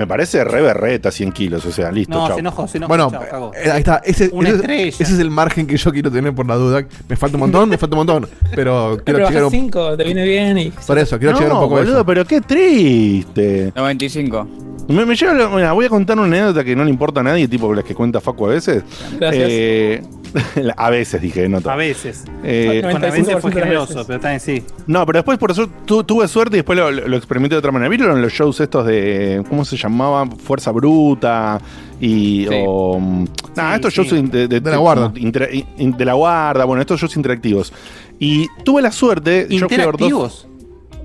Me 0.00 0.06
parece 0.06 0.42
re 0.44 0.62
berreta 0.62 1.10
100 1.10 1.30
kilos. 1.32 1.66
O 1.66 1.70
sea, 1.72 1.92
listo, 1.92 2.14
No, 2.16 2.26
chau. 2.26 2.34
se 2.36 2.40
enojó, 2.40 2.66
se 2.66 2.78
enojó. 2.78 2.88
Bueno, 2.88 3.10
chao, 3.10 3.20
cagó. 3.30 3.52
eh, 3.54 3.70
ahí 3.70 3.80
está. 3.80 4.00
Ese, 4.02 4.30
Una 4.32 4.48
ese- 4.48 4.56
estrella. 4.60 4.88
ese 4.88 5.02
es 5.02 5.18
el 5.18 5.30
margen 5.30 5.66
que 5.66 5.76
yo 5.76 5.92
quiero 5.92 6.10
tener 6.10 6.34
por 6.34 6.46
la 6.46 6.54
duda. 6.54 6.82
Me 7.06 7.16
falta 7.16 7.36
un 7.36 7.40
montón, 7.40 7.68
me 7.68 7.76
falta 7.76 7.96
un 7.96 7.98
montón. 8.06 8.26
Pero 8.54 8.98
quiero 9.04 9.28
Pero 9.28 9.46
un, 9.48 9.50
5, 9.52 9.96
te 9.98 10.04
viene 10.04 10.24
bien 10.24 10.56
y. 10.56 10.70
Por 10.70 10.98
eso, 10.98 11.18
quiero 11.18 11.34
llegar 11.34 11.52
un 11.52 11.58
no, 11.58 11.64
poco 11.64 11.74
boludo, 11.76 11.96
eso. 11.96 12.06
pero 12.06 12.24
qué 12.24 12.40
triste. 12.40 13.72
95. 13.76 14.48
Me, 14.88 15.04
me 15.04 15.14
lleva 15.14 15.48
mira, 15.54 15.72
voy 15.72 15.84
a 15.84 15.88
contar 15.88 16.16
una 16.18 16.26
anécdota 16.26 16.64
que 16.64 16.74
no 16.74 16.82
le 16.82 16.90
importa 16.90 17.20
a 17.20 17.22
nadie, 17.22 17.46
tipo 17.46 17.72
las 17.74 17.84
que 17.84 17.94
cuenta 17.94 18.20
Facu 18.20 18.46
a 18.46 18.48
veces. 18.48 18.82
Gracias. 19.20 19.46
Eh, 19.48 20.02
a 20.76 20.90
veces 20.90 21.20
dije, 21.20 21.48
no 21.48 21.60
todo. 21.60 21.72
A 21.72 21.76
veces. 21.76 22.24
Eh, 22.44 22.80
Bueno, 22.82 22.98
a 22.98 23.10
95% 23.10 23.12
veces 23.12 23.40
fue 23.40 23.52
generoso, 23.52 23.92
veces. 23.94 24.06
pero 24.06 24.20
también 24.20 24.40
sí. 24.40 24.62
no, 24.86 25.04
pero 25.06 25.18
después 25.18 25.38
por 25.38 25.50
eso 25.50 25.68
tu- 25.84 26.04
tuve 26.04 26.28
suerte 26.28 26.56
y 26.56 26.58
después 26.60 26.78
lo, 26.78 27.16
experimenté 27.16 27.54
de 27.54 27.58
otra 27.58 27.72
manera. 27.72 27.88
¿Vieron 27.88 28.20
los 28.22 28.32
shows 28.32 28.60
estos 28.60 28.86
de. 28.86 29.42
¿Cómo 29.48 29.64
se 29.64 29.76
llamaban? 29.76 30.30
Fuerza 30.38 30.70
Bruta 30.72 31.60
y. 32.00 32.46
Sí. 32.48 32.54
o, 32.66 32.98
mm, 32.98 33.24
nah, 33.56 33.70
Sí, 33.70 33.74
estos 33.76 33.94
sí. 33.94 34.02
shows 34.02 34.30
de, 34.30 34.48
de- 34.48 34.60
De 34.60 34.70
la 34.70 34.76
guarda. 34.78 35.04
como 35.12 35.16
intera- 35.18 35.48
in- 35.78 35.96
de 35.96 36.04
la 36.04 36.14
guarda, 36.14 36.64
bueno, 36.64 36.80
estos 36.80 37.00
shows 37.00 37.16
interactivos. 37.16 37.72
Y 38.18 38.46
tuve 38.64 38.82
la 38.82 38.92
suerte. 38.92 39.46
yo 39.48 39.68
fui 39.68 39.76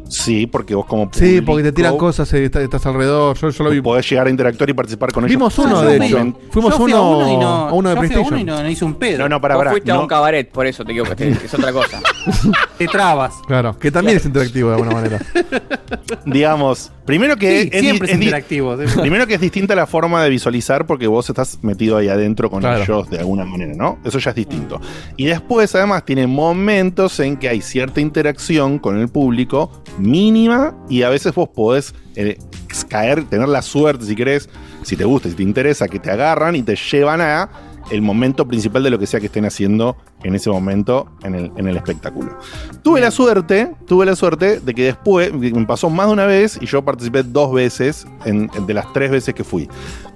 Sí, 0.08 0.46
porque 0.48 0.76
vos 0.76 0.86
como. 0.86 1.10
Sí, 1.12 1.42
porque 1.42 1.64
te 1.64 1.72
tiran 1.72 1.98
cosas, 1.98 2.32
eh, 2.34 2.46
estás, 2.46 2.64
estás 2.64 2.86
alrededor. 2.86 3.36
Yo, 3.38 3.50
yo 3.50 3.64
lo 3.64 3.70
vi. 3.72 3.82
Podés 3.82 4.10
llegar 4.10 4.28
a 4.28 4.30
interactuar 4.30 4.70
y 4.70 4.74
participar 4.74 5.12
con 5.12 5.24
ellos. 5.26 5.32
Vimos 5.36 5.58
uno, 5.60 5.82
de 5.82 5.98
hecho. 5.98 6.18
fui- 6.20 6.36
Fuimos 6.52 6.72
yo 6.74 6.78
fui 6.78 6.94
uno, 6.94 7.02
a 7.02 7.18
uno 7.18 7.32
y 7.32 7.38
no, 7.38 7.48
a 7.48 7.74
uno 7.74 7.90
de 7.90 7.96
yo 7.96 8.02
fui 8.02 8.06
a 8.06 8.10
PlayStation. 8.10 8.34
uno 8.34 8.38
y 8.42 8.44
no, 8.44 8.64
no 8.64 8.70
hice 8.70 8.86
un 8.86 8.94
pedo. 8.96 9.18
No, 9.20 9.30
no, 9.30 9.42
para, 9.42 9.56
para. 9.58 9.72
fuiste 9.72 9.92
a 9.92 10.00
un 10.00 10.08
cabaret, 10.08 10.50
por 10.52 10.66
eso 10.68 10.84
te 10.86 10.92
equivocaste, 10.92 11.38
que 11.38 11.46
es 11.46 11.54
otra 11.54 11.72
cosa. 11.74 12.00
Te 12.78 12.88
trabas. 12.88 13.34
Claro, 13.48 13.78
que 13.80 13.90
también 13.92 14.18
es 14.18 14.26
interactivo 14.26 14.70
de 14.70 14.76
alguna 14.76 14.92
manera. 14.94 15.20
digamos, 16.26 16.92
primero 17.06 17.36
que 17.38 17.62
Sí, 17.64 17.70
es, 17.72 17.82
siempre 17.82 18.08
di- 18.08 18.12
es 18.12 18.14
es 18.14 18.20
di- 18.20 18.26
interactivo. 18.26 18.78
primero 19.02 19.28
que 19.28 19.36
es 19.36 19.42
distinta 19.42 19.76
la 19.76 19.86
forma 19.88 20.24
de 20.24 20.30
visualizar 20.30 20.86
porque 20.86 21.08
vos 21.08 21.30
estás 21.30 21.60
metido 21.62 21.98
ahí 21.98 22.08
adentro 22.10 22.50
con 22.50 22.62
Claro. 22.62 22.84
ellos 22.84 23.10
de 23.10 23.20
alguna 23.20 23.46
manera, 23.46 23.74
¿no? 23.76 24.00
Eso 24.04 24.20
ya 24.20 24.32
es 24.32 24.36
distinto. 24.36 24.82
Y 25.18 25.26
después, 25.26 25.74
además, 25.76 26.04
tiene 26.06 26.28
momentos 26.28 27.20
en 27.20 27.38
que 27.38 27.50
hay 27.50 27.62
cierta 27.62 28.02
interacción 28.02 28.80
con 28.80 29.00
el 29.00 29.08
público 29.10 29.72
mínima 30.00 30.76
y 30.90 31.04
a 31.04 31.10
veces 31.10 31.34
vos 31.34 31.50
podés 31.50 31.94
eh, 32.16 32.38
caer, 32.90 33.24
tener 33.26 33.48
la 33.50 33.62
suerte, 33.62 34.06
si 34.06 34.16
querés, 34.16 34.50
si 34.84 34.96
te 34.96 35.04
gusta, 35.04 35.30
si 35.30 35.36
te 35.36 35.44
interesa, 35.44 35.88
que 35.88 36.00
te 36.00 36.10
agarran 36.12 36.56
y 36.56 36.64
te 36.64 36.76
llevan 36.76 37.22
a 37.22 37.50
el 37.92 38.02
momento 38.02 38.48
principal 38.48 38.84
de 38.84 38.90
lo 38.90 39.00
que 39.00 39.08
sea 39.08 39.20
que 39.20 39.28
estén 39.28 39.46
haciendo 39.46 39.96
en 40.24 40.36
ese 40.36 40.50
momento 40.50 41.08
en 41.24 41.36
el, 41.36 41.52
en 41.58 41.68
el 41.68 41.78
espectáculo. 41.78 42.38
Tuve 42.84 43.00
la 43.02 43.12
suerte, 43.12 43.72
tuve 43.88 44.06
la 44.06 44.16
suerte 44.16 44.60
de 44.60 44.74
que 44.74 44.84
después, 44.86 45.34
me 45.34 45.66
pasó 45.66 45.90
más 45.90 46.08
de 46.08 46.14
una 46.14 46.26
vez 46.26 46.58
y 46.62 46.66
yo 46.66 46.84
participé 46.84 47.24
dos 47.24 47.54
veces 47.54 48.06
en, 48.26 48.50
de 48.66 48.74
las 48.74 48.92
tres 48.94 49.12
veces 49.12 49.34
que 49.34 49.44
fui. 49.44 49.70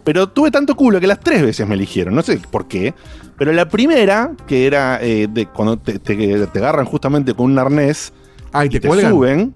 Pero 0.04 0.28
tuve 0.30 0.50
tanto 0.52 0.76
culo 0.76 1.00
que 1.00 1.08
las 1.08 1.20
tres 1.20 1.42
veces 1.42 1.68
me 1.68 1.76
eligieron, 1.76 2.16
no 2.16 2.22
sé 2.24 2.40
por 2.50 2.68
qué. 2.68 2.94
Pero 3.38 3.54
la 3.54 3.70
primera, 3.70 4.32
que 4.48 4.66
era 4.68 5.00
eh, 5.02 5.28
de 5.32 5.46
cuando 5.46 5.78
te, 5.78 6.00
te- 6.00 6.48
te 6.48 6.60
agarran 6.60 6.86
justamente 6.86 7.34
con 7.34 7.52
un 7.52 7.60
arnés, 7.60 8.12
Ah, 8.52 8.64
y 8.66 8.68
y 8.68 8.72
te 8.72 8.80
te, 8.80 8.88
cuelgan. 8.88 9.12
suben. 9.12 9.54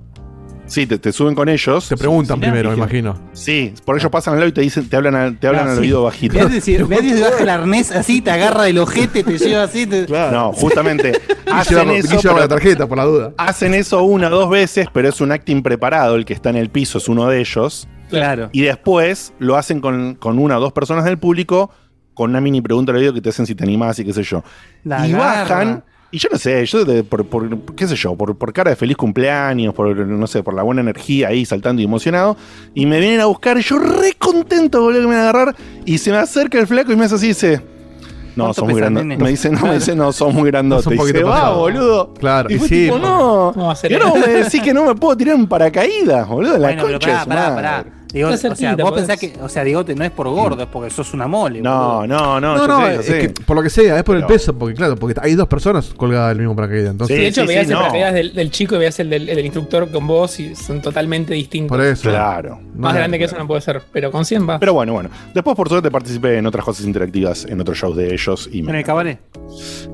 Sí, 0.74 0.88
te, 0.88 0.98
te 0.98 1.12
suben 1.12 1.36
con 1.36 1.50
ellos. 1.50 1.88
Te 1.88 1.96
preguntan 1.96 2.38
Sí, 2.38 2.42
primero, 2.42 2.72
me 2.72 2.78
imagino. 2.78 3.16
Sí, 3.34 3.74
por 3.86 3.96
ellos 3.98 4.10
pasan 4.10 4.34
al 4.34 4.40
lado 4.40 4.50
y 4.50 4.54
te 4.54 4.62
dicen, 4.62 4.90
te 4.90 4.96
hablan, 4.96 5.14
al- 5.14 5.38
te 5.40 5.48
hablan 5.48 5.68
Ah, 5.68 5.72
al 5.72 5.76
sí. 5.78 5.82
oído 5.84 6.02
bajito. 6.04 6.34
Ve 6.34 6.46
decir, 6.48 6.86
ve 6.88 7.02
desde 7.02 7.22
baja 7.22 7.44
el 7.44 7.50
arnés 7.50 7.92
así, 7.92 8.22
te 8.22 8.32
agarra 8.32 8.64
del 8.64 8.80
ojete, 8.80 9.24
te 9.24 9.38
lleva 9.38 9.64
así. 9.64 9.86
Te... 9.86 10.08
No, 10.08 10.52
justamente 10.54 11.12
Y 11.46 11.50
hacen 11.52 11.92
y 11.92 11.96
eso, 11.98 12.20
lleva 12.20 12.40
la 12.40 12.48
tarjeta, 12.48 12.88
por 12.88 12.98
la 12.98 13.04
duda. 13.04 13.34
hacen 13.38 13.76
eso 13.76 14.02
una 14.04 14.28
o 14.28 14.32
dos 14.32 14.50
veces, 14.50 14.88
pero 14.92 15.10
es 15.10 15.22
un 15.22 15.32
acting 15.32 15.62
preparado. 15.62 16.16
El 16.16 16.26
que 16.26 16.34
está 16.34 16.50
en 16.50 16.56
el 16.56 16.70
piso 16.72 16.98
es 16.98 17.08
uno 17.08 17.28
de 17.28 17.40
ellos. 17.40 17.88
Claro. 18.10 18.50
Y 18.52 18.62
después 18.62 19.34
lo 19.38 19.56
hacen 19.58 19.80
con, 19.80 20.16
con 20.16 20.40
una 20.40 20.58
o 20.58 20.62
dos 20.62 20.74
personas 20.74 21.06
del 21.06 21.20
público 21.20 21.70
con 22.16 22.30
una 22.30 22.42
mini 22.42 22.62
pregunta 22.62 22.92
al 22.92 23.00
oído 23.00 23.12
que 23.14 23.22
te 23.22 23.30
hacen 23.30 23.46
si 23.48 23.56
te 23.56 23.64
animás 23.64 23.98
y 24.00 24.06
qué 24.06 24.14
sé 24.14 24.22
yo. 24.24 24.44
La 24.84 25.08
y 25.08 25.14
agarra. 25.14 25.56
bajan. 25.56 25.84
Y 26.14 26.20
yo 26.20 26.30
no 26.32 26.38
sé, 26.38 26.64
yo 26.66 26.86
de- 26.86 27.04
por, 27.04 27.26
por- 27.26 27.60
qué 27.76 27.88
sé 27.88 27.96
yo, 27.96 28.16
por, 28.16 28.36
por 28.36 28.54
cara 28.54 28.70
de 28.70 28.76
feliz 28.76 28.96
cumpleaños, 28.96 29.74
por 29.74 29.96
no 29.98 30.28
sé, 30.28 30.44
por 30.44 30.54
la 30.54 30.62
buena 30.64 30.82
energía 30.82 31.30
ahí 31.30 31.44
saltando 31.44 31.82
y 31.82 31.86
emocionado, 31.86 32.38
y 32.76 32.86
me 32.86 33.00
vienen 33.00 33.20
a 33.20 33.26
buscar, 33.26 33.58
y 33.58 33.62
yo 33.64 33.80
re 33.80 34.14
contento, 34.20 34.80
boludo, 34.82 35.02
que 35.02 35.08
me 35.08 35.16
van 35.16 35.26
a 35.26 35.30
agarrar, 35.30 35.56
y 35.86 35.98
se 35.98 36.12
me 36.12 36.18
acerca 36.18 36.60
el 36.60 36.68
flaco 36.68 36.92
y 36.92 36.96
me 36.96 37.06
hace 37.06 37.16
así, 37.16 37.28
dice, 37.30 37.62
no, 38.36 38.46
¿Cuánto 38.46 38.54
sos 38.62 38.70
muy 38.70 38.80
grandote. 38.80 39.06
Me 39.18 39.30
dice, 39.30 39.50
no, 39.52 39.62
me 39.62 39.74
dice, 39.76 39.96
no, 39.96 40.12
sos 40.12 40.34
muy 40.34 40.50
grandote. 40.52 40.90
Y 40.94 40.98
dice, 40.98 41.24
va, 41.24 41.32
pasado". 41.34 41.60
boludo. 41.60 42.14
Claro, 42.14 42.50
Y 42.52 42.56
y 42.56 42.60
sí, 42.60 42.68
tipo, 42.86 42.98
no. 43.00 43.52
¿Cómo 43.54 43.66
va 43.68 43.74
a 43.74 43.76
ser 43.76 43.92
Y 43.92 43.96
ahora 43.96 44.08
eso? 44.08 44.16
vos 44.18 44.28
me 44.28 44.34
decís 44.34 44.62
que 44.62 44.74
no 44.74 44.86
me 44.86 44.96
puedo 44.96 45.18
tirar 45.18 45.36
en 45.36 45.48
paracaídas, 45.48 46.28
boludo, 46.28 46.58
la 46.60 46.68
Bueno, 46.68 46.84
pero 46.86 47.00
concha 47.00 47.10
de 47.10 47.14
pará, 47.14 47.24
su 47.24 47.30
pará, 47.30 47.50
madre. 47.50 47.64
pará. 47.92 48.03
Digo, 48.14 48.30
o 48.30 48.38
sea, 48.38 48.52
vos 48.52 48.60
podés. 48.92 49.08
pensás 49.08 49.20
que, 49.20 49.34
o 49.42 49.50
sea, 49.50 49.64
digote 49.64 49.96
no 49.96 50.06
es 50.06 50.12
por 50.12 50.30
gordo, 50.30 50.62
es 50.64 50.70
porque 50.70 50.90
sos 50.92 51.14
una 51.14 51.28
mole. 51.28 51.62
No, 51.62 52.02
boludo. 52.02 52.08
no, 52.08 52.40
no, 52.40 52.56
No, 52.56 52.58
yo 52.60 52.68
no, 52.68 52.86
sé, 52.86 52.96
es 52.96 53.06
sé. 53.08 53.20
que 53.20 53.30
por 53.44 53.56
lo 53.58 53.64
que 53.64 53.70
sea, 53.72 53.98
es 53.98 54.04
por 54.04 54.16
el 54.16 54.26
peso, 54.26 54.58
porque 54.58 54.76
claro, 54.76 54.96
porque 54.96 55.20
hay 55.22 55.34
dos 55.36 55.48
personas 55.48 55.88
colgadas 55.98 56.30
del 56.30 56.38
mismo 56.40 56.56
paracaídas. 56.56 56.92
Entonces, 56.92 57.16
Sí, 57.18 57.22
de 57.24 57.28
hecho, 57.30 57.42
sí, 57.42 57.48
veías 57.48 57.66
sí, 57.66 57.72
el 57.72 57.76
no. 57.76 57.80
paracaídas 57.82 58.14
del, 58.14 58.34
del 58.36 58.52
chico 58.52 58.76
y 58.76 58.78
veías 58.78 59.00
el 59.00 59.10
del, 59.10 59.28
el 59.30 59.36
del 59.36 59.46
instructor 59.46 59.90
con 59.92 60.06
vos 60.08 60.40
y 60.40 60.56
son 60.56 60.82
totalmente 60.82 61.34
distintos. 61.34 61.76
por 61.76 61.86
eso. 61.86 62.10
Claro. 62.10 62.60
Más 62.76 62.94
No, 62.94 62.98
grande 63.00 63.18
que 63.18 63.26
eso 63.26 63.38
no 63.38 63.48
puede 63.48 63.62
ser, 63.62 63.82
pero 63.92 64.12
con 64.12 64.26
100 64.26 64.48
va. 64.48 64.60
Pero 64.60 64.74
bueno, 64.74 64.94
bueno. 64.94 65.10
Después, 65.34 65.56
por 65.56 65.68
suerte, 65.70 65.90
participé 65.90 66.38
en 66.38 66.46
otras 66.46 66.64
cosas 66.64 66.86
interactivas, 66.86 67.46
en 67.46 67.60
otros 67.62 67.78
shows 67.78 67.98
de 67.98 68.14
ellos. 68.14 68.48
Y 68.52 68.62
me 68.62 68.72
En 68.72 68.78
el 68.78 68.84
cabaret. 68.84 69.20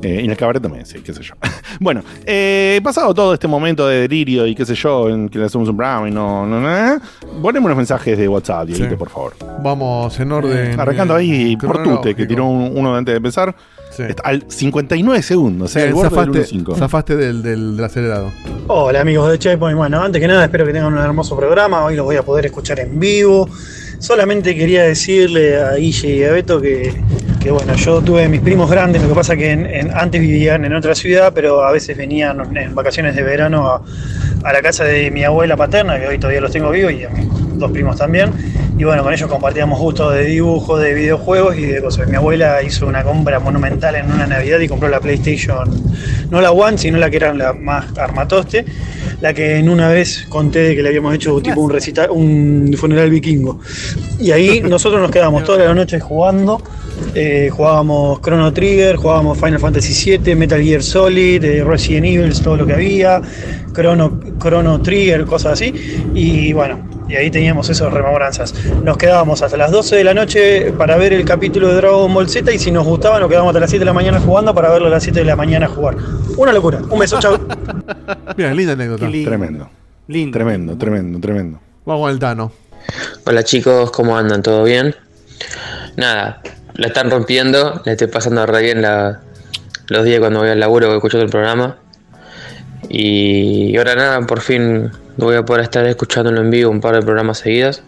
Eh, 0.02 0.20
y 0.22 0.26
en 0.26 0.32
el 0.32 0.38
cabaret 0.38 0.62
también, 0.62 0.86
sí, 0.86 1.00
qué 1.00 1.14
sé 1.14 1.22
yo. 1.24 1.36
bueno, 1.80 2.02
eh, 2.26 2.80
pasado 2.84 3.14
todo 3.14 3.34
este 3.34 3.48
momento 3.48 3.88
de 3.88 4.02
delirio 4.02 4.46
y 4.46 4.56
qué 4.56 4.66
sé 4.66 4.76
yo, 4.76 5.10
en 5.10 5.30
que 5.30 5.40
le 5.40 5.46
hacemos 5.46 5.70
un 5.70 5.78
programa 5.78 6.08
y 6.08 6.12
no, 6.12 6.46
no, 6.46 6.60
no, 6.60 7.02
ponemos 7.42 7.66
unos 7.68 7.78
mensajes 7.78 8.09
de 8.18 8.28
WhatsApp, 8.28 8.66
Dieguito, 8.68 8.90
Sí. 8.92 8.96
por 8.96 9.10
favor. 9.10 9.34
Vamos 9.62 10.20
en 10.20 10.32
orden. 10.32 10.80
Arrancando 10.80 11.16
ahí 11.16 11.54
eh, 11.54 11.58
por 11.66 11.84
Tute, 11.84 12.16
que 12.16 12.26
tiró 12.26 12.46
un- 12.46 12.72
uno 12.76 12.96
antes 12.96 13.14
de 13.14 13.18
empezar. 13.18 13.56
Sí. 13.92 14.04
Está 14.04 14.24
al 14.24 14.44
59 14.48 15.22
segundos, 15.24 15.70
o 15.72 15.74
sea, 15.74 15.82
Bien, 15.84 15.90
el 15.90 15.94
borde 15.96 16.10
del 16.10 16.20
zafaste, 16.46 16.56
1.5. 16.58 16.76
zafaste 16.78 17.16
del, 17.18 17.42
del, 17.44 17.76
del 17.76 17.86
acelerado. 17.86 18.32
Hola 18.68 19.02
amigos 19.02 19.32
de 19.32 19.40
Checkpoint, 19.40 19.76
bueno, 19.78 20.02
antes 20.02 20.22
que 20.22 20.28
nada 20.28 20.46
espero 20.46 20.66
que 20.66 20.74
tengan 20.74 20.94
un 20.94 21.00
hermoso 21.00 21.36
programa, 21.36 21.84
hoy 21.84 21.96
los 21.96 22.06
voy 22.06 22.16
a 22.16 22.24
poder 22.24 22.46
escuchar 22.46 22.80
en 22.80 23.00
vivo. 23.00 23.50
Solamente 24.00 24.56
quería 24.56 24.84
decirle 24.84 25.60
a 25.60 25.74
Guille 25.74 26.16
y 26.18 26.24
a 26.24 26.32
Beto 26.32 26.62
que, 26.62 26.94
que, 27.40 27.52
bueno, 27.52 27.74
yo 27.76 28.02
tuve 28.02 28.28
mis 28.28 28.42
primos 28.42 28.70
grandes, 28.70 29.02
lo 29.02 29.08
que 29.10 29.16
pasa 29.16 29.36
que 29.36 29.52
en- 29.52 29.66
en- 29.66 29.92
antes 29.98 30.20
vivían 30.20 30.66
en 30.66 30.74
otra 30.74 30.94
ciudad, 30.96 31.32
pero 31.34 31.64
a 31.64 31.72
veces 31.72 31.96
venían 31.98 32.56
en 32.58 32.76
vacaciones 32.76 33.16
de 33.16 33.24
verano 33.24 33.68
a, 33.70 33.82
a 34.44 34.54
la 34.54 34.62
casa 34.62 34.84
de 34.84 35.10
mi 35.12 35.24
abuela 35.24 35.56
paterna, 35.56 36.00
que 36.00 36.08
hoy 36.08 36.18
todavía 36.18 36.42
los 36.42 36.52
tengo 36.52 36.70
vivos, 36.72 36.92
y 36.94 37.06
a 37.06 37.10
mis 37.10 37.28
dos 37.58 37.72
primos 37.72 37.98
también. 37.98 38.32
Y 38.78 38.84
bueno, 38.86 39.04
con 39.04 39.14
ellos 39.14 39.30
compartíamos 39.30 39.78
gustos 39.80 40.14
de 40.14 40.24
dibujo, 40.24 40.78
de 40.78 40.94
videojuegos 40.94 41.58
y 41.58 41.66
de 41.66 41.82
cosas. 41.82 42.08
Mi 42.08 42.16
abuela 42.16 42.62
hizo 42.64 42.88
una 42.88 43.04
compra 43.04 43.40
monumental 43.40 43.96
en 43.96 44.10
una 44.10 44.26
Navidad 44.26 44.60
y 44.60 44.70
compró 44.70 44.88
la 44.88 45.02
PlayStation, 45.02 45.70
no 46.32 46.40
la 46.40 46.52
One, 46.52 46.78
sino 46.78 46.98
la 46.98 47.10
que 47.10 47.18
era 47.18 47.34
la 47.34 47.52
más 47.52 47.86
armatoste, 47.98 48.64
la 49.20 49.34
que 49.34 49.58
en 49.58 49.68
una 49.68 49.90
vez 49.90 50.26
conté 50.30 50.60
de 50.60 50.76
que 50.78 50.82
le 50.84 50.90
habíamos 50.90 51.14
hecho 51.14 51.42
tipo 51.42 51.60
un 51.60 51.72
recital, 51.72 52.10
un 52.12 52.74
funeral 52.78 53.10
vikingo. 53.10 53.60
Y 54.18 54.32
ahí 54.32 54.62
nosotros 54.66 55.02
nos 55.02 55.12
quedábamos 55.12 55.44
toda 55.44 55.66
la 55.66 55.74
noche 55.74 56.00
jugando. 56.00 56.62
Eh, 57.16 57.50
jugábamos 57.52 58.22
Chrono 58.22 58.54
Trigger, 58.54 58.96
jugábamos 58.96 59.38
Final 59.38 59.60
Fantasy 59.60 60.18
VII, 60.18 60.36
Metal 60.36 60.62
Gear 60.62 60.84
Solid, 60.84 61.44
eh, 61.44 61.64
Resident 61.64 62.06
Evil, 62.06 62.42
todo 62.42 62.58
lo 62.58 62.66
que 62.66 62.74
había, 62.74 63.22
Chrono, 63.74 64.20
Chrono 64.40 64.82
Trigger, 64.82 65.26
cosas 65.26 65.54
así. 65.54 65.74
Y 66.14 66.54
bueno, 66.54 66.80
y 67.10 67.16
ahí 67.16 67.32
teníamos 67.32 67.70
esas 67.70 67.92
rememoranzas. 67.92 68.54
Nos 68.84 68.96
quedábamos 68.98 69.42
hasta 69.42 69.58
las 69.58 69.72
12 69.72 69.96
de 69.96 70.04
la 70.04 70.14
noche 70.14 70.72
para 70.74 70.96
ver 70.96 71.12
el 71.12 71.26
capítulo 71.26 71.70
de 71.70 71.76
Dragon 71.76 72.14
Ball 72.14 72.30
Z 72.30 72.54
y 72.54 72.60
si 72.60 72.72
nos 72.72 72.86
gustaba 72.86 73.20
nos 73.20 73.28
quedábamos 73.30 73.52
hasta 73.52 73.62
las 73.62 73.70
7 73.72 73.80
de 73.80 73.86
la 73.86 73.94
mañana 73.94 74.20
jugando 74.20 74.54
para 74.54 74.70
verlo 74.70 74.88
a 74.88 74.92
las 74.92 75.04
7 75.04 75.20
de 75.20 75.26
la 75.26 75.36
mañana 75.36 75.68
jugar. 75.68 75.98
Una 76.38 76.54
locura. 76.54 76.80
Un 76.90 77.00
beso, 77.00 77.20
chao. 77.20 77.40
Mira, 78.38 78.54
linda 78.56 78.74
anécdota. 78.74 79.08
Lindo. 79.08 79.30
Tremendo, 79.30 79.70
Lindo. 80.08 80.38
tremendo, 80.38 80.78
tremendo, 80.78 81.20
tremendo. 81.20 81.60
Vamos 81.86 82.12
el 82.12 82.20
Tano. 82.20 82.52
Hola 83.26 83.44
chicos, 83.44 83.92
¿cómo 83.92 84.16
andan? 84.16 84.44
¿Todo 84.44 84.64
bien? 84.64 84.96
Nada, 85.98 86.42
la 86.80 86.88
están 86.88 87.12
rompiendo, 87.12 87.82
le 87.86 87.92
estoy 87.92 88.08
pasando 88.08 88.46
re 88.46 88.62
bien 88.62 88.82
la- 88.82 89.20
los 89.88 90.06
días 90.06 90.20
cuando 90.20 90.40
voy 90.40 90.50
al 90.50 90.60
laburo 90.60 90.88
voy 90.88 90.98
escuchando 90.98 91.26
el 91.26 91.30
programa. 91.32 91.78
Y 92.90 93.76
ahora 93.78 93.96
nada, 93.96 94.22
por 94.22 94.42
fin 94.42 94.90
voy 95.18 95.36
a 95.36 95.44
poder 95.44 95.64
estar 95.64 95.86
escuchándolo 95.86 96.42
en 96.42 96.50
vivo 96.50 96.72
un 96.72 96.80
par 96.82 96.96
de 96.96 97.02
programas 97.02 97.40
seguidos. 97.40 97.84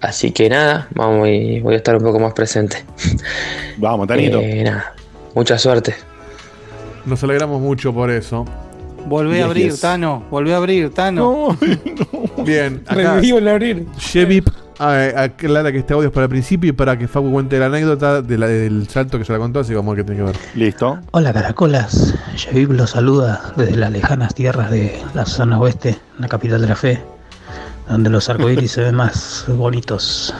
Así 0.00 0.32
que 0.32 0.48
nada, 0.48 0.88
vamos 0.94 1.28
y 1.28 1.60
voy 1.60 1.74
a 1.74 1.76
estar 1.76 1.96
un 1.96 2.02
poco 2.02 2.18
más 2.18 2.32
presente. 2.32 2.84
Vamos, 3.76 4.06
Tanito. 4.08 4.40
Eh, 4.40 4.62
nada, 4.64 4.94
mucha 5.34 5.58
suerte. 5.58 5.94
Nos 7.04 7.22
alegramos 7.24 7.60
mucho 7.60 7.92
por 7.92 8.10
eso. 8.10 8.44
Volvé 9.06 9.42
a 9.42 9.46
abrir. 9.46 9.78
Tano. 9.78 10.24
Volvé 10.30 10.54
a 10.54 10.58
abrir, 10.58 10.90
Tano. 10.94 11.56
Bien, 12.44 12.82
acá 12.86 13.14
Revivo 13.14 13.38
el 13.38 13.48
abrir. 13.48 13.86
Shevip 13.98 14.48
aclara 14.82 15.70
que 15.72 15.78
este 15.78 15.94
audio 15.94 16.08
es 16.08 16.12
para 16.12 16.24
el 16.24 16.30
principio 16.30 16.70
y 16.70 16.72
para 16.72 16.96
que 16.98 17.06
Facu 17.08 17.30
cuente 17.30 17.58
la 17.58 17.66
anécdota 17.66 18.22
de 18.22 18.38
la- 18.38 18.46
del 18.48 18.88
salto 18.88 19.18
que 19.18 19.24
se 19.24 19.32
la 19.32 19.38
contó, 19.38 19.60
así 19.60 19.74
como 19.74 19.94
que 19.94 20.04
tiene 20.04 20.18
que 20.20 20.26
ver. 20.26 20.36
Listo. 20.54 20.98
Hola 21.12 21.32
caracolas, 21.32 22.14
Yavib 22.36 22.72
los 22.72 22.90
saluda 22.90 23.52
desde 23.56 23.76
las 23.76 23.90
lejanas 23.90 24.34
tierras 24.34 24.70
de 24.70 25.00
la 25.14 25.24
zona 25.26 25.58
oeste, 25.58 25.98
la 26.18 26.28
capital 26.28 26.60
de 26.60 26.66
la 26.68 26.76
fe, 26.76 27.02
donde 27.88 28.10
los 28.10 28.28
arcoíris 28.28 28.72
se 28.72 28.82
ven 28.82 28.94
más 28.96 29.44
bonitos. 29.48 30.34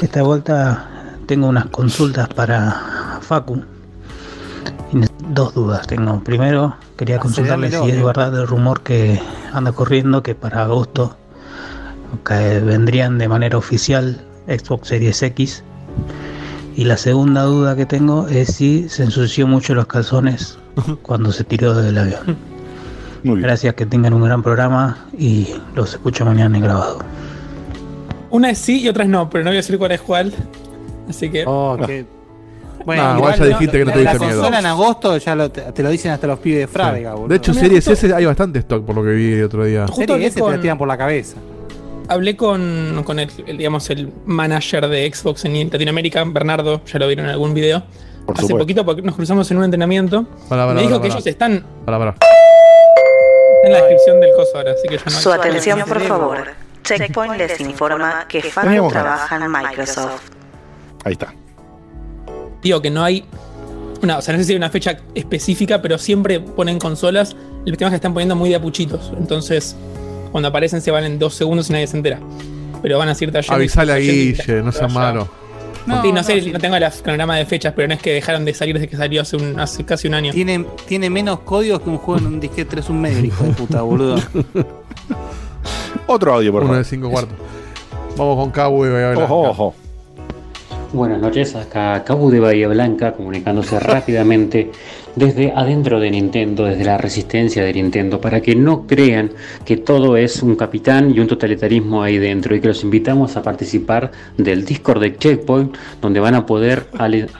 Esta 0.00 0.22
vuelta 0.22 0.88
tengo 1.26 1.46
unas 1.48 1.66
consultas 1.66 2.28
para 2.28 3.18
Facu. 3.22 3.62
Dos 5.30 5.54
dudas 5.54 5.86
tengo. 5.86 6.22
Primero, 6.22 6.76
quería 6.96 7.18
consultarle 7.18 7.70
si 7.70 7.90
es 7.90 8.04
verdad 8.04 8.38
el 8.38 8.46
rumor 8.46 8.82
que 8.82 9.20
anda 9.52 9.72
corriendo 9.72 10.22
que 10.22 10.34
para 10.34 10.62
agosto 10.62 11.16
que 12.22 12.60
vendrían 12.60 13.18
de 13.18 13.28
manera 13.28 13.56
oficial 13.58 14.20
Xbox 14.46 14.88
Series 14.88 15.22
X 15.22 15.62
y 16.76 16.84
la 16.84 16.96
segunda 16.96 17.42
duda 17.42 17.76
que 17.76 17.86
tengo 17.86 18.26
es 18.28 18.54
si 18.54 18.88
se 18.88 19.04
ensució 19.04 19.46
mucho 19.46 19.74
los 19.74 19.86
calzones 19.86 20.58
cuando 21.02 21.32
se 21.32 21.44
tiró 21.44 21.74
del 21.74 21.96
avión. 21.98 22.36
Muy 23.22 23.36
bien. 23.36 23.42
Gracias, 23.42 23.74
que 23.74 23.86
tengan 23.86 24.12
un 24.12 24.22
gran 24.22 24.42
programa 24.42 25.06
y 25.18 25.48
los 25.74 25.90
escucho 25.92 26.24
mañana 26.24 26.56
en 26.58 26.62
grabado. 26.64 26.98
Una 28.30 28.50
es 28.50 28.58
sí 28.58 28.80
y 28.82 28.88
otra 28.88 29.04
es 29.04 29.10
no, 29.10 29.30
pero 29.30 29.44
no 29.44 29.50
voy 29.50 29.56
a 29.56 29.60
decir 29.60 29.78
cuál 29.78 29.92
es 29.92 30.00
cuál. 30.00 30.32
Así 31.08 31.30
que. 31.30 31.44
Oh, 31.46 31.78
Bueno, 32.84 33.14
No, 33.14 33.34
ya 33.36 33.44
dijiste 33.46 33.78
que 33.78 33.84
no 33.84 33.92
te 33.92 34.02
la, 34.04 34.10
diste 34.10 34.18
la 34.18 34.26
miedo. 34.26 34.40
consola 34.40 34.58
en 34.58 34.66
agosto 34.66 35.16
ya 35.16 35.34
lo- 35.34 35.50
te, 35.50 35.62
te 35.72 35.82
lo 35.82 35.88
dicen 35.90 36.10
hasta 36.10 36.26
los 36.26 36.38
pibes 36.40 36.58
de 36.60 36.66
Frávega, 36.66 37.12
boludo. 37.14 37.28
De 37.28 37.36
hecho, 37.36 37.52
Mira, 37.52 37.62
Series 37.62 37.84
justo- 37.86 38.06
S 38.08 38.14
hay 38.14 38.24
bastante 38.26 38.58
stock 38.58 38.84
por 38.84 38.94
lo 38.96 39.02
que 39.04 39.10
vi 39.10 39.32
el 39.34 39.44
otro 39.44 39.64
día. 39.64 39.82
Justo 39.86 40.00
Serie 40.00 40.14
hablé 40.16 40.26
S 40.26 40.40
te 40.42 40.50
la 40.50 40.60
tiran 40.60 40.76
por 40.76 40.88
la 40.88 40.98
cabeza. 40.98 41.36
Hablé 42.08 42.36
con, 42.36 43.02
con 43.04 43.18
el, 43.18 43.30
el, 43.46 43.56
digamos, 43.56 43.88
el 43.90 44.12
manager 44.26 44.88
de 44.88 45.10
Xbox 45.12 45.44
en 45.44 45.70
Latinoamérica, 45.70 46.24
Bernardo, 46.24 46.82
ya 46.84 46.98
lo 46.98 47.06
vieron 47.06 47.26
en 47.26 47.32
algún 47.32 47.54
video. 47.54 47.82
Por 48.26 48.38
Hace 48.38 48.54
poquito 48.54 48.84
porque 48.84 49.02
nos 49.02 49.14
cruzamos 49.14 49.50
en 49.50 49.58
un 49.58 49.64
entrenamiento. 49.64 50.26
Me 50.50 50.82
dijo 50.82 51.00
que 51.00 51.08
ellos 51.08 51.26
están 51.26 51.64
en 53.64 53.72
la 53.72 53.78
descripción 53.78 54.20
del 54.20 54.32
coso 54.34 54.56
ahora, 54.56 54.72
así 54.72 54.86
que 54.88 54.96
yo 54.96 55.04
no 55.06 55.10
Su 55.10 55.32
atención, 55.32 55.80
por 55.80 56.00
favor. 56.00 56.38
Checkpoint 56.82 57.36
les 57.36 57.60
informa 57.60 58.26
que 58.28 58.42
Teníamos 58.42 58.92
trabaja 58.92 59.36
en 59.36 59.50
Microsoft. 59.50 60.30
Ahí 61.04 61.12
está. 61.12 61.34
digo 62.62 62.82
que 62.82 62.90
no 62.90 63.02
hay. 63.02 63.24
Una, 64.02 64.18
o 64.18 64.22
sea, 64.22 64.34
no 64.34 64.40
sé 64.40 64.44
si 64.44 64.52
hay 64.52 64.58
una 64.58 64.68
fecha 64.68 64.98
específica, 65.14 65.80
pero 65.80 65.96
siempre 65.96 66.40
ponen 66.40 66.78
consolas. 66.78 67.34
El 67.64 67.76
tema 67.78 67.88
es 67.88 67.92
que 67.92 67.96
están 67.96 68.12
poniendo 68.12 68.36
muy 68.36 68.50
de 68.50 68.56
apuchitos. 68.56 69.12
Entonces, 69.16 69.76
cuando 70.34 70.48
aparecen 70.48 70.80
se 70.80 70.90
van 70.90 71.04
en 71.04 71.16
dos 71.16 71.36
segundos 71.36 71.70
y 71.70 71.74
nadie 71.74 71.86
se 71.86 71.96
entera. 71.96 72.18
Pero 72.82 72.98
van 72.98 73.06
a 73.06 73.12
decir 73.12 73.30
taller. 73.30 73.52
Avisale 73.52 73.92
a 73.92 73.96
Guille, 73.98 74.62
no 74.64 74.72
sea 74.72 74.88
malo. 74.88 75.28
No, 75.86 76.02
sí, 76.02 76.10
no, 76.10 76.24
sé, 76.24 76.50
no 76.50 76.58
tengo 76.58 76.74
el 76.74 76.84
cronograma 77.04 77.36
de 77.36 77.46
fechas, 77.46 77.72
pero 77.76 77.86
no 77.86 77.94
es 77.94 78.02
que 78.02 78.14
dejaron 78.14 78.44
de 78.44 78.52
salir 78.52 78.74
desde 78.74 78.88
que 78.88 78.96
salió 78.96 79.22
hace, 79.22 79.36
un, 79.36 79.60
hace 79.60 79.84
casi 79.84 80.08
un 80.08 80.14
año. 80.14 80.32
Tiene, 80.32 80.66
tiene 80.88 81.08
menos 81.08 81.38
códigos 81.38 81.82
que 81.82 81.88
un 81.88 81.98
juego 81.98 82.18
en 82.18 82.26
un 82.26 82.40
disquete 82.40 82.68
3 82.68 82.90
un 82.90 83.00
medio, 83.00 83.24
hijo 83.24 83.44
de 83.44 83.52
puta, 83.52 83.82
boludo. 83.82 84.16
Otro 86.08 86.34
audio, 86.34 86.50
por 86.50 86.62
Uno 86.62 86.70
favor. 86.72 86.84
de 86.84 86.90
cinco 86.90 87.10
cuartos. 87.10 87.36
Vamos 88.16 88.36
con 88.36 88.50
Kawu 88.50 88.86
y 88.86 88.88
voy 88.88 89.02
a 89.02 89.08
ver. 89.10 89.18
Ojo, 89.18 89.50
ojo. 89.50 89.74
Buenas 90.92 91.20
noches, 91.20 91.54
acá 91.54 92.02
Cabu 92.04 92.30
de 92.30 92.40
Bahía 92.40 92.66
Blanca 92.66 93.12
comunicándose 93.12 93.78
rápidamente 93.80 94.72
desde 95.16 95.52
adentro 95.52 96.00
de 96.00 96.10
Nintendo, 96.10 96.64
desde 96.64 96.84
la 96.84 96.98
resistencia 96.98 97.62
de 97.64 97.72
Nintendo, 97.72 98.20
para 98.20 98.40
que 98.40 98.54
no 98.56 98.86
crean 98.86 99.30
que 99.64 99.76
todo 99.76 100.16
es 100.16 100.42
un 100.42 100.56
capitán 100.56 101.12
y 101.14 101.20
un 101.20 101.26
totalitarismo 101.28 102.02
ahí 102.02 102.18
dentro 102.18 102.54
y 102.56 102.60
que 102.60 102.68
los 102.68 102.82
invitamos 102.82 103.36
a 103.36 103.42
participar 103.42 104.10
del 104.36 104.64
Discord 104.64 105.00
de 105.00 105.16
Checkpoint, 105.16 105.76
donde 106.00 106.20
van 106.20 106.34
a 106.34 106.46
poder 106.46 106.86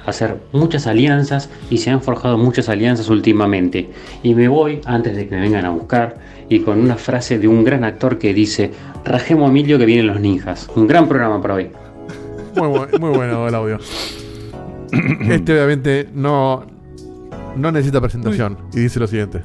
hacer 0.06 0.36
muchas 0.52 0.86
alianzas 0.86 1.50
y 1.70 1.78
se 1.78 1.90
han 1.90 2.00
forjado 2.00 2.38
muchas 2.38 2.68
alianzas 2.68 3.08
últimamente. 3.08 3.88
Y 4.22 4.34
me 4.34 4.46
voy 4.48 4.80
antes 4.84 5.16
de 5.16 5.26
que 5.28 5.34
me 5.34 5.40
vengan 5.40 5.64
a 5.64 5.70
buscar 5.70 6.16
y 6.48 6.60
con 6.60 6.78
una 6.80 6.96
frase 6.96 7.38
de 7.38 7.48
un 7.48 7.64
gran 7.64 7.84
actor 7.84 8.18
que 8.18 8.32
dice, 8.34 8.70
Rajemo 9.04 9.48
Emilio 9.48 9.78
que 9.78 9.86
vienen 9.86 10.06
los 10.06 10.20
ninjas. 10.20 10.68
Un 10.76 10.86
gran 10.86 11.08
programa 11.08 11.40
para 11.42 11.54
hoy. 11.54 11.68
Muy, 12.56 12.68
bu- 12.68 12.98
muy 13.00 13.10
bueno 13.10 13.48
el 13.48 13.54
audio. 13.54 13.78
Este 15.28 15.52
obviamente 15.54 16.08
no, 16.14 16.64
no 17.56 17.72
necesita 17.72 18.00
presentación. 18.00 18.58
Y 18.72 18.80
dice 18.80 19.00
lo 19.00 19.06
siguiente. 19.06 19.42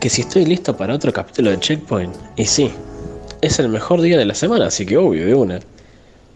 Que 0.00 0.08
si 0.10 0.22
estoy 0.22 0.44
listo 0.44 0.76
para 0.76 0.94
otro 0.94 1.12
capítulo 1.12 1.50
de 1.50 1.58
Checkpoint. 1.60 2.14
Y 2.36 2.44
sí, 2.44 2.70
es 3.40 3.58
el 3.58 3.68
mejor 3.68 4.00
día 4.00 4.18
de 4.18 4.24
la 4.24 4.34
semana, 4.34 4.66
así 4.66 4.84
que 4.86 4.96
obvio, 4.96 5.26
de 5.26 5.34
una. 5.34 5.60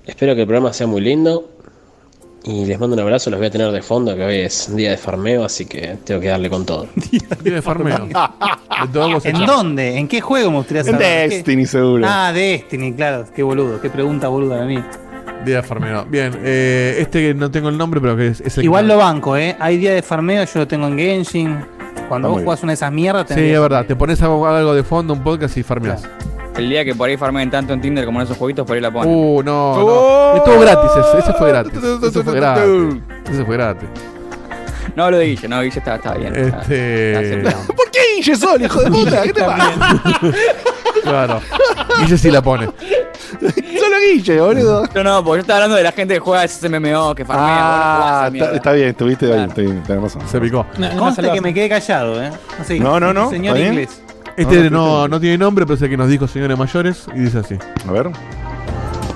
Espero 0.07 0.35
que 0.35 0.43
el 0.43 0.47
programa 0.47 0.73
sea 0.73 0.87
muy 0.87 1.01
lindo. 1.01 1.51
Y 2.45 2.65
les 2.65 2.79
mando 2.79 2.95
un 2.95 3.01
abrazo, 3.01 3.29
los 3.29 3.41
voy 3.41 3.49
a 3.49 3.51
tener 3.51 3.73
de 3.73 3.83
fondo, 3.83 4.15
que 4.15 4.23
hoy 4.25 4.37
es 4.37 4.75
día 4.77 4.93
de 4.93 4.97
farmeo, 4.97 5.45
así 5.45 5.67
que 5.67 5.99
tengo 6.05 6.21
que 6.21 6.29
darle 6.29 6.49
con 6.49 6.65
todo. 6.65 6.87
Día 7.43 7.55
de 7.55 7.61
farmeo. 7.63 8.07
¿En 9.25 9.47
dónde? 9.47 9.97
¿En 9.99 10.07
qué 10.07 10.21
juego 10.21 10.53
me 10.53 10.59
gustaría 10.59 10.83
En 10.83 10.87
saber? 10.93 11.31
Destiny, 11.31 11.63
¿Qué? 11.65 11.69
seguro. 11.69 12.05
Ah, 12.07 12.33
Destiny, 12.33 12.93
claro. 12.93 13.27
Qué 13.35 13.43
boludo. 13.43 13.81
Qué 13.81 13.91
pregunta 13.91 14.29
boluda 14.29 14.63
a 14.63 14.65
mí. 14.65 14.79
Día 15.45 15.57
de 15.57 15.63
farmeo. 15.63 16.05
Bien, 16.07 16.33
eh, 16.43 16.97
este 16.99 17.21
que 17.29 17.35
no 17.35 17.51
tengo 17.51 17.69
el 17.69 17.79
nombre, 17.79 18.01
pero 18.01 18.17
que 18.17 18.29
es, 18.29 18.41
es 18.41 18.59
el 18.59 18.65
Igual 18.65 18.85
que- 18.85 18.89
lo 18.89 18.97
banco, 18.99 19.37
¿eh? 19.37 19.57
Hay 19.61 19.77
día 19.77 19.95
de 19.95 20.03
farmeo, 20.03 20.43
yo 20.45 20.61
lo 20.61 20.67
tengo 20.67 20.87
en 20.89 20.99
Genshin. 20.99 21.59
Cuando 22.09 22.29
Ah, 22.29 22.31
vos 22.33 22.43
jugás 22.43 22.63
una 22.63 22.71
de 22.73 22.75
esas 22.75 22.93
mierdas, 22.93 23.27
Sí, 23.29 23.41
es 23.51 23.61
verdad. 23.61 23.85
Te 23.87 23.97
pones 23.97 24.21
algo, 24.23 24.47
algo 24.47 24.75
de 24.75 24.83
fondo, 24.85 25.13
un 25.15 25.23
podcast 25.23 25.57
y 25.57 25.63
farmeas. 25.63 26.03
El 26.57 26.69
día 26.71 26.85
que 26.85 26.95
por 26.95 27.09
ahí 27.09 27.17
farmeen 27.17 27.51
tanto 27.51 27.73
en 27.75 27.81
Tinder 27.81 28.05
como 28.07 28.21
en 28.21 28.25
esos 28.27 28.37
jueguitos, 28.39 28.67
por 28.67 28.75
ahí 28.77 28.81
la 28.81 28.91
ponen. 28.91 29.13
Uh, 29.15 29.43
no, 29.43 29.77
no. 29.77 30.37
Estuvo 30.37 30.61
gratis 30.61 30.91
ese, 30.99 31.19
ese 31.19 31.33
fue 31.35 31.49
gratis. 31.49 31.73
Ese 32.03 32.23
fue 32.23 32.35
gratis. 32.35 32.65
Ese 33.31 33.45
fue 33.45 33.57
gratis. 33.57 33.89
No 34.95 35.11
lo 35.11 35.19
de 35.19 35.27
Guille, 35.27 35.49
no, 35.49 35.61
Guille 35.63 35.79
estaba, 35.79 35.97
estaba 35.97 36.17
bien. 36.17 36.35
Este. 36.35 37.41
estaba. 37.45 37.65
¿Por 37.67 37.91
qué 37.91 37.99
Guille 38.17 38.37
Sol, 38.37 38.63
hijo 38.63 38.81
de 38.83 38.91
puta? 38.91 39.23
¿Qué 39.23 39.33
te 39.33 39.43
pasa? 39.45 39.73
Claro. 41.03 41.41
Guille 42.01 42.17
sí 42.19 42.31
la 42.31 42.41
pone. 42.43 42.69
Solo 43.81 43.97
Guille, 44.01 44.41
boludo. 44.41 44.85
No, 44.95 45.05
no, 45.05 45.25
porque 45.25 45.39
yo 45.39 45.41
estaba 45.43 45.59
hablando 45.59 45.77
de 45.77 45.83
la 45.83 45.93
gente 45.93 46.15
que 46.15 46.21
juega 46.21 46.45
ese 46.45 46.69
MMO, 46.69 47.15
que 47.15 47.25
farmea. 47.25 48.27
Ah, 48.27 48.31
no 48.33 48.45
está, 48.47 48.73
bien, 48.73 48.89
estuviste 48.89 49.27
bien, 49.27 49.41
está 49.41 49.61
bien, 49.61 49.83
tenés 49.83 50.03
razón. 50.03 50.23
Se 50.29 50.41
picó. 50.41 50.67
Consta 50.99 51.33
que 51.33 51.41
me 51.41 51.53
quedé 51.55 51.69
callado, 51.69 52.23
¿eh? 52.23 52.31
No, 52.81 53.01
no, 53.01 53.13
no, 53.13 53.31
Señor 53.31 53.59
inglés. 53.59 54.03
Este 54.37 54.69
no, 54.69 55.09
no 55.09 55.19
tiene 55.19 55.39
nombre, 55.39 55.65
pero 55.65 55.77
es 55.77 55.83
el 55.83 55.89
que 55.89 55.97
nos 55.97 56.09
dijo 56.09 56.29
señores 56.29 56.59
mayores 56.59 57.07
y 57.15 57.21
dice 57.21 57.39
así. 57.39 57.57
A 57.89 57.93
ver. 57.93 58.11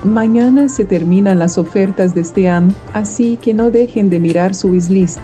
Mañana 0.03 0.67
se 0.67 0.83
terminan 0.83 1.37
las 1.37 1.59
ofertas 1.59 2.15
de 2.15 2.21
este 2.21 2.49
año, 2.49 2.73
así 2.93 3.37
que 3.39 3.53
no 3.53 3.69
dejen 3.69 4.09
de 4.09 4.19
mirar 4.19 4.55
su 4.55 4.69
wishlist. 4.69 5.19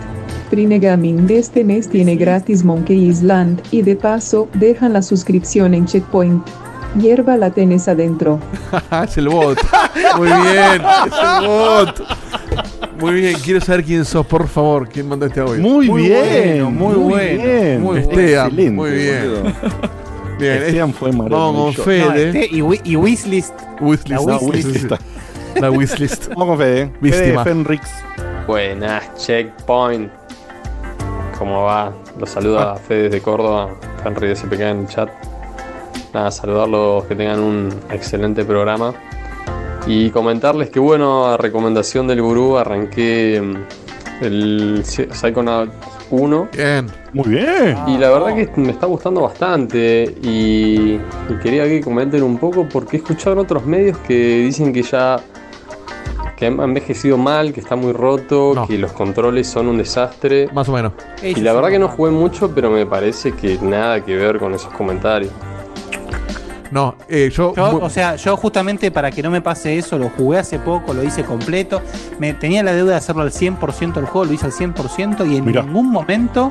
Gaming 0.50 1.26
de 1.26 1.38
este 1.38 1.62
mes 1.62 1.88
tiene 1.88 2.16
gratis 2.16 2.64
Monkey 2.64 3.08
Island 3.08 3.60
y 3.70 3.82
de 3.82 3.96
paso 3.96 4.48
dejan 4.54 4.92
la 4.92 5.02
suscripción 5.02 5.74
en 5.74 5.84
Checkpoint. 5.84 6.42
Hierba 6.96 7.36
la 7.36 7.50
tenés 7.50 7.86
adentro. 7.88 8.38
es 9.04 9.18
el 9.18 9.28
bot. 9.28 9.58
Muy 10.16 10.28
bien, 10.28 10.82
es 11.06 11.40
el 11.40 11.46
bot. 11.46 12.02
Muy 13.00 13.12
bien, 13.14 13.36
quiero 13.44 13.60
saber 13.60 13.84
quién 13.84 14.04
sos, 14.04 14.26
por 14.26 14.48
favor. 14.48 14.88
¿Quién 14.88 15.08
mandó 15.08 15.26
este 15.26 15.40
audio? 15.40 15.60
Muy 15.60 15.88
bien, 15.88 16.64
muy 16.74 16.94
bueno, 16.94 17.42
bien. 17.42 17.82
muy 17.82 17.98
Esteban, 18.00 18.46
excelente, 18.46 18.70
muy 18.72 18.90
bien. 18.90 19.22
boludo. 19.30 19.52
Bien, 20.38 20.52
Esteban 20.62 20.94
fue 20.94 21.10
Vamos 21.10 21.76
con 21.76 21.76
maravilloso. 21.76 21.82
Fede. 21.84 22.04
No, 22.04 22.14
este 22.14 22.56
y, 22.56 22.60
wi- 22.62 22.80
y 22.84 22.96
wishlist. 22.96 23.54
Wishlist. 23.80 24.08
La 24.08 24.16
No, 24.16 24.38
wishlist. 24.38 24.66
wishlist. 24.68 25.02
La 25.60 25.70
wishlist. 25.70 26.28
Vamos 26.30 26.46
con 26.48 26.58
Fede. 26.58 26.86
Fede 26.86 26.92
Víctima. 27.00 27.44
Fenrix. 27.44 27.88
Buenas, 28.46 29.14
Checkpoint. 29.16 30.10
¿Cómo 31.38 31.62
va? 31.64 31.92
Los 32.18 32.30
saluda 32.30 32.74
Fede 32.76 33.04
desde 33.04 33.20
Córdoba, 33.20 33.68
Henry 34.04 34.28
de 34.28 34.34
SPK 34.36 34.60
en 34.60 34.78
el 34.80 34.86
chat. 34.88 35.08
Nada, 36.12 36.30
saludarlos, 36.30 37.04
que 37.04 37.14
tengan 37.14 37.40
un 37.40 37.68
excelente 37.90 38.44
programa. 38.44 38.94
Y 39.86 40.10
comentarles 40.10 40.70
que, 40.70 40.80
bueno, 40.80 41.26
a 41.26 41.36
recomendación 41.36 42.06
del 42.06 42.22
gurú, 42.22 42.58
arranqué 42.58 43.40
mm, 43.42 44.24
el 44.24 44.82
Psychonaut 44.84 45.70
1. 46.10 46.48
Bien. 46.52 46.86
Muy 47.12 47.28
bien. 47.28 47.76
Y 47.86 47.98
la 47.98 48.10
verdad 48.10 48.34
que 48.34 48.50
me 48.60 48.70
está 48.70 48.86
gustando 48.86 49.22
bastante 49.22 50.14
y, 50.22 50.94
y 50.94 51.38
quería 51.42 51.64
que 51.64 51.80
comenten 51.80 52.22
un 52.22 52.38
poco 52.38 52.66
porque 52.68 52.96
he 52.96 53.00
escuchado 53.00 53.32
en 53.34 53.38
otros 53.40 53.64
medios 53.64 53.98
que 53.98 54.38
dicen 54.40 54.72
que 54.72 54.82
ya 54.82 55.20
que 56.38 56.46
ha 56.46 56.48
envejecido 56.48 57.18
mal, 57.18 57.52
que 57.52 57.58
está 57.58 57.74
muy 57.74 57.92
roto, 57.92 58.54
que 58.68 58.78
los 58.78 58.92
controles 58.92 59.48
son 59.48 59.66
un 59.66 59.78
desastre. 59.78 60.48
Más 60.52 60.68
o 60.68 60.72
menos. 60.72 60.92
Y 61.20 61.34
la 61.40 61.52
verdad 61.52 61.68
que 61.68 61.80
no 61.80 61.88
jugué 61.88 62.12
mucho, 62.12 62.54
pero 62.54 62.70
me 62.70 62.86
parece 62.86 63.32
que 63.32 63.58
nada 63.60 64.04
que 64.04 64.14
ver 64.14 64.38
con 64.38 64.54
esos 64.54 64.72
comentarios. 64.72 65.32
No, 66.70 66.96
eh, 67.08 67.30
yo. 67.32 67.54
Yo, 67.54 67.78
o 67.82 67.90
sea, 67.90 68.16
yo 68.16 68.36
justamente 68.36 68.90
para 68.90 69.10
que 69.10 69.22
no 69.22 69.30
me 69.30 69.40
pase 69.40 69.78
eso, 69.78 69.98
lo 69.98 70.10
jugué 70.10 70.38
hace 70.38 70.58
poco, 70.58 70.92
lo 70.92 71.02
hice 71.02 71.24
completo. 71.24 71.80
Me 72.18 72.34
tenía 72.34 72.62
la 72.62 72.72
deuda 72.72 72.92
de 72.92 72.96
hacerlo 72.98 73.22
al 73.22 73.30
100% 73.32 73.96
el 73.98 74.04
juego, 74.06 74.24
lo 74.26 74.32
hice 74.32 74.46
al 74.46 74.52
100% 74.52 75.24
y 75.30 75.36
en 75.36 75.44
Mirá. 75.44 75.62
ningún 75.62 75.90
momento. 75.90 76.50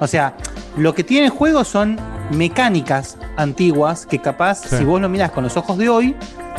O 0.00 0.06
sea, 0.06 0.34
lo 0.76 0.94
que 0.94 1.02
tiene 1.04 1.26
el 1.26 1.30
juego 1.32 1.64
son 1.64 1.98
mecánicas 2.30 3.16
antiguas 3.36 4.06
que 4.06 4.18
capaz, 4.20 4.60
Sí. 4.62 4.76
si 4.78 4.84
vos 4.84 5.00
lo 5.00 5.08
miras 5.08 5.30
con 5.32 5.44
los 5.44 5.56
ojos 5.56 5.78
de 5.78 5.88
hoy, 5.88 6.14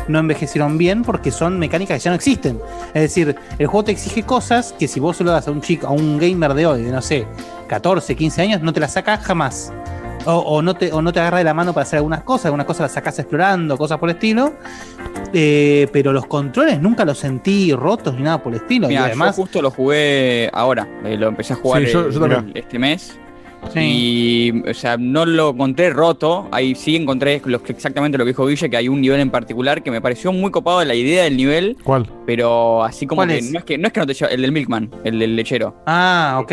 no 0.07 0.19
envejecieron 0.19 0.77
bien 0.77 1.03
porque 1.03 1.31
son 1.31 1.59
mecánicas 1.59 1.97
que 1.97 2.03
ya 2.05 2.11
no 2.11 2.15
existen. 2.15 2.59
Es 2.93 3.01
decir, 3.01 3.35
el 3.57 3.67
juego 3.67 3.85
te 3.85 3.91
exige 3.91 4.23
cosas 4.23 4.73
que 4.77 4.87
si 4.87 4.99
vos 4.99 5.17
se 5.17 5.23
lo 5.23 5.31
das 5.31 5.47
a 5.47 5.51
un 5.51 5.61
chico, 5.61 5.87
a 5.87 5.91
un 5.91 6.17
gamer 6.17 6.53
de 6.53 6.65
hoy, 6.65 6.83
de 6.83 6.91
no 6.91 7.01
sé, 7.01 7.27
14, 7.67 8.15
15 8.15 8.41
años, 8.41 8.61
no 8.61 8.71
te 8.73 8.79
las 8.79 8.93
saca 8.93 9.17
jamás. 9.17 9.71
O, 10.27 10.35
o 10.39 10.61
no 10.61 10.75
te, 10.75 10.91
o 10.91 11.01
no 11.01 11.11
te 11.13 11.19
agarra 11.19 11.37
de 11.39 11.43
la 11.45 11.53
mano 11.53 11.73
para 11.73 11.83
hacer 11.83 11.97
algunas 11.97 12.23
cosas, 12.23 12.45
algunas 12.47 12.65
cosas 12.67 12.81
las 12.81 12.91
sacás 12.91 13.17
explorando, 13.19 13.77
cosas 13.77 13.97
por 13.97 14.09
el 14.09 14.15
estilo. 14.15 14.53
Eh, 15.33 15.87
pero 15.91 16.13
los 16.13 16.25
controles 16.25 16.81
nunca 16.81 17.03
los 17.05 17.17
sentí 17.17 17.73
rotos 17.73 18.13
ni 18.15 18.21
nada 18.23 18.41
por 18.43 18.53
el 18.53 18.59
estilo. 18.61 18.89
Y 18.91 18.95
además, 18.95 19.35
yo 19.35 19.43
justo 19.43 19.61
lo 19.61 19.71
jugué 19.71 20.49
ahora. 20.53 20.87
eh, 21.05 21.17
lo 21.17 21.27
empecé 21.29 21.53
a 21.53 21.55
jugar 21.57 21.85
Sí, 21.85 21.91
yo- 21.93 22.09
yo 22.09 22.27
este 22.53 22.77
mes. 22.79 23.17
Y, 23.75 24.63
o 24.69 24.73
sea, 24.73 24.97
no 24.97 25.25
lo 25.25 25.49
encontré 25.49 25.89
roto. 25.89 26.47
Ahí 26.51 26.75
sí 26.75 26.95
encontré 26.95 27.41
exactamente 27.67 28.17
lo 28.17 28.23
que 28.23 28.29
dijo 28.29 28.45
Guille, 28.45 28.69
que 28.69 28.77
hay 28.77 28.87
un 28.87 29.01
nivel 29.01 29.19
en 29.19 29.29
particular 29.31 29.81
que 29.83 29.91
me 29.91 29.99
pareció 29.99 30.31
muy 30.31 30.51
copado 30.51 30.83
la 30.85 30.93
idea 30.95 31.23
del 31.23 31.35
nivel. 31.37 31.75
¿Cuál? 31.83 32.07
Pero 32.25 32.83
así 32.83 33.07
como 33.07 33.19
¿Cuál 33.19 33.29
que 33.29 33.37
es? 33.39 33.51
no 33.51 33.59
es 33.59 33.65
que 33.65 33.77
no 33.77 33.87
es 33.87 33.93
que 33.93 33.99
no 33.99 34.05
te 34.07 34.13
lleva, 34.13 34.31
el 34.31 34.41
del 34.41 34.51
Milkman, 34.51 34.89
el 35.03 35.19
del 35.19 35.35
lechero. 35.35 35.75
ah, 35.85 36.39
ok. 36.41 36.51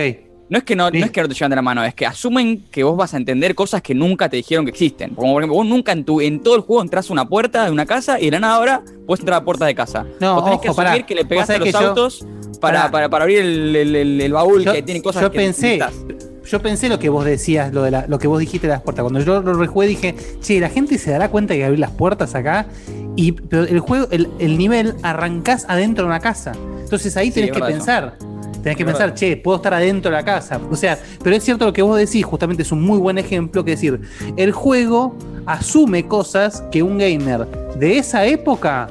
No 0.51 0.59
es 0.59 0.65
que 0.65 0.77
no, 0.77 0.91
no 0.91 0.99
es 1.07 1.11
que 1.11 1.23
no 1.23 1.29
te 1.29 1.35
llevan 1.35 1.51
de 1.51 1.57
la 1.57 1.63
mano, 1.63 1.83
es 1.85 1.95
que 1.95 2.05
asumen 2.07 2.65
que 2.71 2.85
vos 2.85 2.97
vas 2.97 3.15
a 3.15 3.17
entender 3.17 3.55
cosas 3.55 3.81
que 3.81 3.95
nunca 3.95 4.29
te 4.29 4.37
dijeron 4.37 4.65
que 4.67 4.71
existen. 4.73 5.15
Como 5.15 5.33
por 5.33 5.43
ejemplo, 5.43 5.57
vos 5.57 5.67
nunca 5.67 5.93
en 5.93 6.05
tu 6.05 6.21
en 6.21 6.41
todo 6.43 6.55
el 6.57 6.61
juego 6.61 6.83
entras 6.83 7.09
a 7.09 7.13
una 7.13 7.27
puerta 7.27 7.65
de 7.65 7.71
una 7.71 7.87
casa 7.87 8.21
y 8.21 8.27
de 8.27 8.31
la 8.33 8.41
nada 8.41 8.57
ahora 8.57 8.83
puedes 9.07 9.21
entrar 9.21 9.37
a 9.37 9.41
la 9.41 9.45
puerta 9.45 9.65
de 9.65 9.75
casa. 9.75 10.05
No, 10.21 10.35
vos 10.37 10.45
tenés 10.45 10.61
que 10.61 10.69
asumir 10.69 10.87
pará. 10.91 11.07
que 11.07 11.15
le 11.15 11.25
pegaste 11.25 11.55
a 11.55 11.59
los 11.59 11.73
yo- 11.73 11.79
autos 11.79 12.27
para, 12.61 12.79
pará. 12.81 12.91
para, 12.91 13.09
para 13.09 13.25
abrir 13.25 13.39
el, 13.41 13.75
el- 13.75 13.97
el- 13.97 14.21
el 14.21 14.33
baúl 14.33 14.65
que 14.65 14.83
tiene 14.83 15.01
cosas 15.03 15.23
yo 15.23 15.31
que 15.31 15.39
pensé, 15.39 15.79
necesitas. 15.79 16.51
yo 16.51 16.61
pensé 16.61 16.89
lo 16.91 16.99
que 16.99 17.09
vos 17.09 17.25
decías, 17.25 17.73
lo 17.73 17.83
de 17.83 17.91
la- 17.91 18.05
lo 18.07 18.19
que 18.19 18.29
vos 18.29 18.39
dijiste 18.39 18.67
de 18.67 18.75
las 18.75 18.83
puertas. 18.83 19.03
Cuando 19.03 19.21
yo 19.21 19.41
lo 19.41 19.55
rejugué 19.55 19.87
dije, 19.87 20.15
che, 20.43 20.61
la 20.61 20.69
gente 20.69 20.99
se 20.99 21.11
dará 21.11 21.31
cuenta 21.31 21.55
de 21.55 21.61
que 21.61 21.65
abrir 21.65 21.81
las 21.81 21.91
puertas 21.91 22.35
acá. 22.35 22.67
Y 23.17 23.33
pero 23.33 23.63
el 23.65 23.81
juego, 23.81 24.09
el, 24.11 24.29
el 24.39 24.59
nivel 24.59 24.95
arrancás 25.03 25.65
adentro 25.69 26.05
de 26.05 26.09
una 26.11 26.21
casa. 26.21 26.53
Entonces 26.83 27.17
ahí 27.17 27.29
Sí, 27.29 27.35
tenés 27.41 27.53
que 27.53 27.61
pensar. 27.61 28.19
Tenés 28.65 28.77
que 28.79 28.85
pensar, 28.87 29.13
che, 29.15 29.37
puedo 29.37 29.57
estar 29.59 29.75
adentro 29.75 30.11
de 30.11 30.17
la 30.17 30.25
casa. 30.25 30.59
O 30.71 30.75
sea, 30.75 30.99
pero 31.23 31.37
es 31.37 31.45
cierto 31.45 31.67
lo 31.67 31.73
que 31.75 31.83
vos 31.83 31.97
decís, 31.99 32.25
justamente 32.25 32.63
es 32.63 32.73
un 32.73 32.83
muy 32.83 32.99
buen 32.99 33.19
ejemplo, 33.19 33.63
que 33.65 33.75
es 33.75 33.79
decir, 33.81 34.01
el 34.37 34.53
juego 34.53 35.15
asume 35.47 36.07
cosas 36.09 36.65
que 36.73 36.83
un 36.83 36.97
gamer 36.99 37.47
de 37.79 37.99
esa 37.99 38.25
época 38.25 38.89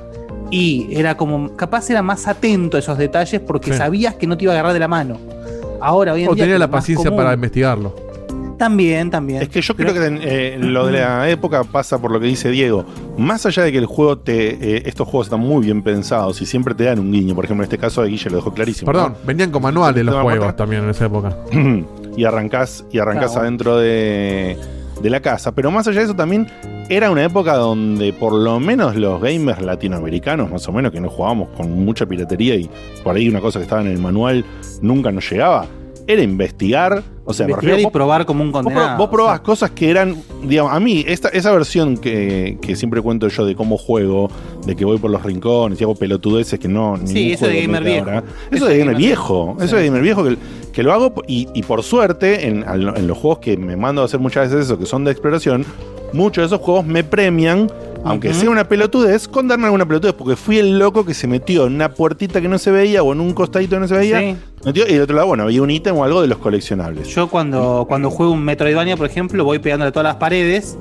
y 0.51 0.87
era 0.95 1.17
como, 1.17 1.55
capaz 1.55 1.89
era 1.89 2.03
más 2.03 2.27
atento 2.27 2.77
a 2.77 2.79
esos 2.81 2.97
detalles 2.99 3.41
porque 3.41 3.71
Sí. 3.71 3.77
sabías 3.79 4.13
que 4.13 4.27
no 4.27 4.37
te 4.37 4.43
iba 4.43 4.53
a 4.53 4.55
agarrar 4.57 4.73
de 4.73 4.79
la 4.79 4.87
mano. 4.87 5.17
Ahora, 5.81 6.13
hoy 6.13 6.23
en 6.23 6.29
O 6.29 6.35
día. 6.35 6.43
tenía 6.45 6.59
la 6.59 6.69
paciencia 6.69 7.09
común. 7.09 7.23
para 7.23 7.33
investigarlo. 7.33 7.95
También, 8.57 9.09
también. 9.09 9.41
Es 9.41 9.49
que 9.49 9.61
yo 9.61 9.75
creo 9.75 9.93
que 9.93 10.19
eh, 10.23 10.57
lo 10.59 10.85
de 10.87 10.93
la 10.99 11.29
época 11.29 11.63
pasa 11.63 11.99
por 11.99 12.11
lo 12.11 12.19
que 12.19 12.27
dice 12.27 12.49
Diego. 12.51 12.85
Más 13.17 13.45
allá 13.45 13.63
de 13.63 13.71
que 13.71 13.77
el 13.79 13.85
juego 13.85 14.17
te. 14.19 14.49
eh, 14.77 14.83
estos 14.85 15.07
juegos 15.07 15.27
están 15.27 15.39
muy 15.41 15.63
bien 15.65 15.81
pensados 15.81 16.41
y 16.41 16.45
siempre 16.45 16.73
te 16.75 16.83
dan 16.85 16.99
un 16.99 17.11
guiño. 17.11 17.35
Por 17.35 17.45
ejemplo, 17.45 17.63
en 17.63 17.67
este 17.67 17.77
caso 17.77 18.01
de 18.03 18.09
Guille 18.09 18.29
lo 18.29 18.37
dejó 18.37 18.53
clarísimo. 18.53 18.91
Perdón, 18.91 19.15
venían 19.25 19.51
con 19.51 19.61
manuales 19.63 20.05
los 20.05 20.15
juegos 20.21 20.55
también 20.55 20.83
en 20.83 20.89
esa 20.91 21.05
época. 21.05 21.35
y 22.17 22.23
arrancás, 22.25 22.85
y 22.91 22.99
arrancás 22.99 23.31
Claro. 23.31 23.41
adentro 23.41 23.77
de, 23.77 24.57
de 25.01 25.09
la 25.09 25.19
casa. 25.19 25.53
Pero 25.53 25.71
más 25.71 25.87
allá 25.87 25.99
de 25.99 26.05
eso 26.05 26.15
también 26.15 26.47
era 26.89 27.09
una 27.09 27.23
época 27.23 27.55
donde 27.55 28.13
por 28.13 28.33
lo 28.33 28.59
menos 28.59 28.95
los 28.95 29.19
gamers 29.21 29.61
latinoamericanos, 29.61 30.51
más 30.51 30.67
o 30.67 30.71
menos, 30.71 30.91
que 30.91 31.01
no 31.01 31.09
jugábamos 31.09 31.49
con 31.57 31.71
mucha 31.85 32.05
piratería 32.05 32.55
y 32.55 32.69
por 33.03 33.15
ahí 33.15 33.27
una 33.29 33.41
cosa 33.41 33.59
que 33.59 33.63
estaba 33.63 33.81
en 33.81 33.87
el 33.87 33.99
manual 33.99 34.45
nunca 34.81 35.11
nos 35.11 35.29
llegaba, 35.29 35.65
era 36.07 36.21
investigar. 36.21 37.03
O 37.25 37.33
sea, 37.33 37.45
Investigar 37.45 37.61
refiero, 37.61 37.79
y 37.79 37.83
vos- 37.85 37.93
probar 37.93 38.25
como 38.25 38.43
un 38.43 38.51
Vos, 38.51 38.61
condenado. 38.63 38.97
vos 38.97 39.09
probás 39.09 39.39
cosas 39.39 39.71
que 39.71 39.89
eran, 39.89 40.15
digamos, 40.45 40.73
a 40.73 40.79
mí, 40.81 41.05
esta, 41.07 41.29
esa 41.29 41.51
versión 41.53 41.95
que, 41.97 42.57
que 42.61 42.75
siempre 42.75 43.01
cuento 43.01 43.29
yo 43.29 43.45
de 43.45 43.55
cómo 43.55 43.77
juego, 43.77 44.29
de 44.65 44.75
que 44.75 44.83
voy 44.83 44.97
por 44.97 45.09
los 45.09 45.23
rincones 45.23 45.79
y 45.79 45.83
hago 45.85 45.95
pelotudeces 45.95 46.59
que 46.59 46.67
no. 46.67 46.97
Sí, 47.05 47.31
eso 47.33 47.47
de 47.47 47.61
gamer 47.61 47.83
viejo. 47.83 48.05
ahora. 48.09 48.23
Eso 48.51 48.65
de 48.65 48.77
gamer 48.77 48.95
viejo. 48.97 49.57
Eso 49.61 49.77
de 49.77 49.85
gamer 49.85 50.01
viejo 50.01 50.23
que, 50.25 50.37
que 50.73 50.83
lo 50.83 50.91
hago 50.91 51.13
y, 51.27 51.47
y 51.53 51.63
por 51.63 51.81
suerte, 51.83 52.47
en, 52.47 52.65
en 52.67 53.07
los 53.07 53.17
juegos 53.17 53.39
que 53.39 53.55
me 53.55 53.77
mando 53.77 54.01
a 54.01 54.05
hacer 54.05 54.19
muchas 54.19 54.49
veces 54.51 54.65
eso, 54.65 54.77
que 54.77 54.85
son 54.85 55.05
de 55.05 55.11
exploración, 55.11 55.65
muchos 56.13 56.41
de 56.43 56.45
esos 56.55 56.65
juegos 56.65 56.85
me 56.85 57.03
premian. 57.03 57.69
Aunque 58.05 58.33
sea 58.33 58.49
una 58.49 58.67
pelotudez, 58.67 59.29
con 59.29 59.47
darme 59.47 59.65
alguna 59.65 59.85
pelotudez, 59.85 60.13
porque 60.13 60.35
fui 60.35 60.57
el 60.57 60.77
loco 60.77 61.05
que 61.05 61.13
se 61.13 61.25
metió 61.25 61.67
en 61.67 61.75
una 61.75 61.93
puertita 61.93 62.41
que 62.41 62.49
no 62.49 62.57
se 62.57 62.69
veía 62.69 63.01
o 63.01 63.13
en 63.13 63.21
un 63.21 63.33
costadito 63.33 63.77
que 63.77 63.79
no 63.79 63.87
se 63.87 63.95
veía. 63.95 64.19
Sí. 64.19 64.35
metió, 64.65 64.85
y 64.85 64.91
del 64.93 65.03
otro 65.03 65.15
lado, 65.15 65.27
bueno, 65.29 65.43
había 65.43 65.61
un 65.61 65.71
ítem 65.71 65.95
o 65.95 66.03
algo 66.03 66.21
de 66.21 66.27
los 66.27 66.37
coleccionables. 66.37 67.07
Yo 67.07 67.29
cuando, 67.29 67.85
cuando 67.87 68.09
juego 68.09 68.33
un 68.33 68.43
Metroidvania, 68.43 68.97
por 68.97 69.05
ejemplo, 69.05 69.45
voy 69.45 69.59
pegándole 69.59 69.91
todas 69.93 70.03
las 70.03 70.15
paredes. 70.17 70.77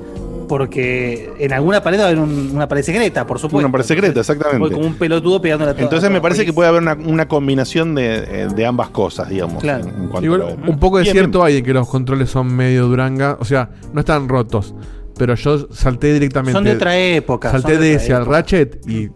Porque 0.47 1.31
en 1.39 1.53
alguna 1.53 1.81
pared 1.81 1.97
va 1.99 2.03
a 2.03 2.07
haber 2.07 2.19
un- 2.19 2.51
una 2.53 2.67
pared 2.67 2.83
secreta, 2.83 3.25
por 3.25 3.39
supuesto. 3.39 3.65
Una 3.65 3.71
pared 3.71 3.85
secreta, 3.85 4.19
exactamente. 4.19 4.59
Voy 4.59 4.71
como 4.71 4.85
un 4.85 4.95
pelotudo 4.95 5.41
pegándole 5.41 5.71
a 5.71 5.73
todas 5.73 5.85
Entonces 5.85 6.11
me 6.11 6.19
parece 6.19 6.45
que 6.45 6.51
puede 6.51 6.67
haber 6.67 6.81
una, 6.81 6.93
una 6.95 7.27
combinación 7.29 7.95
de, 7.95 8.15
eh, 8.17 8.47
de 8.53 8.65
ambas 8.65 8.89
cosas, 8.89 9.29
digamos. 9.29 9.63
Claro. 9.63 9.85
en- 9.85 9.89
en 10.03 10.07
cuanto 10.09 10.25
Igual, 10.25 10.41
a 10.41 10.45
lo- 10.65 10.71
un 10.71 10.79
poco 10.79 10.97
de 10.97 11.03
Bien, 11.03 11.13
cierto 11.13 11.43
hay 11.43 11.57
en 11.57 11.63
que 11.65 11.73
los 11.73 11.87
controles 11.89 12.29
son 12.29 12.53
medio 12.53 12.87
duranga. 12.87 13.37
O 13.39 13.45
sea, 13.45 13.69
no 13.93 14.01
están 14.01 14.27
rotos. 14.27 14.75
Pero 15.17 15.35
yo 15.35 15.67
salté 15.73 16.13
directamente. 16.13 16.53
Son 16.53 16.63
de 16.63 16.71
otra 16.71 16.97
época, 16.97 17.51
Salté 17.51 17.77
de 17.77 17.93
ese 17.95 18.13
al. 18.13 18.25
Ratchet 18.25 18.81
y 18.87 19.09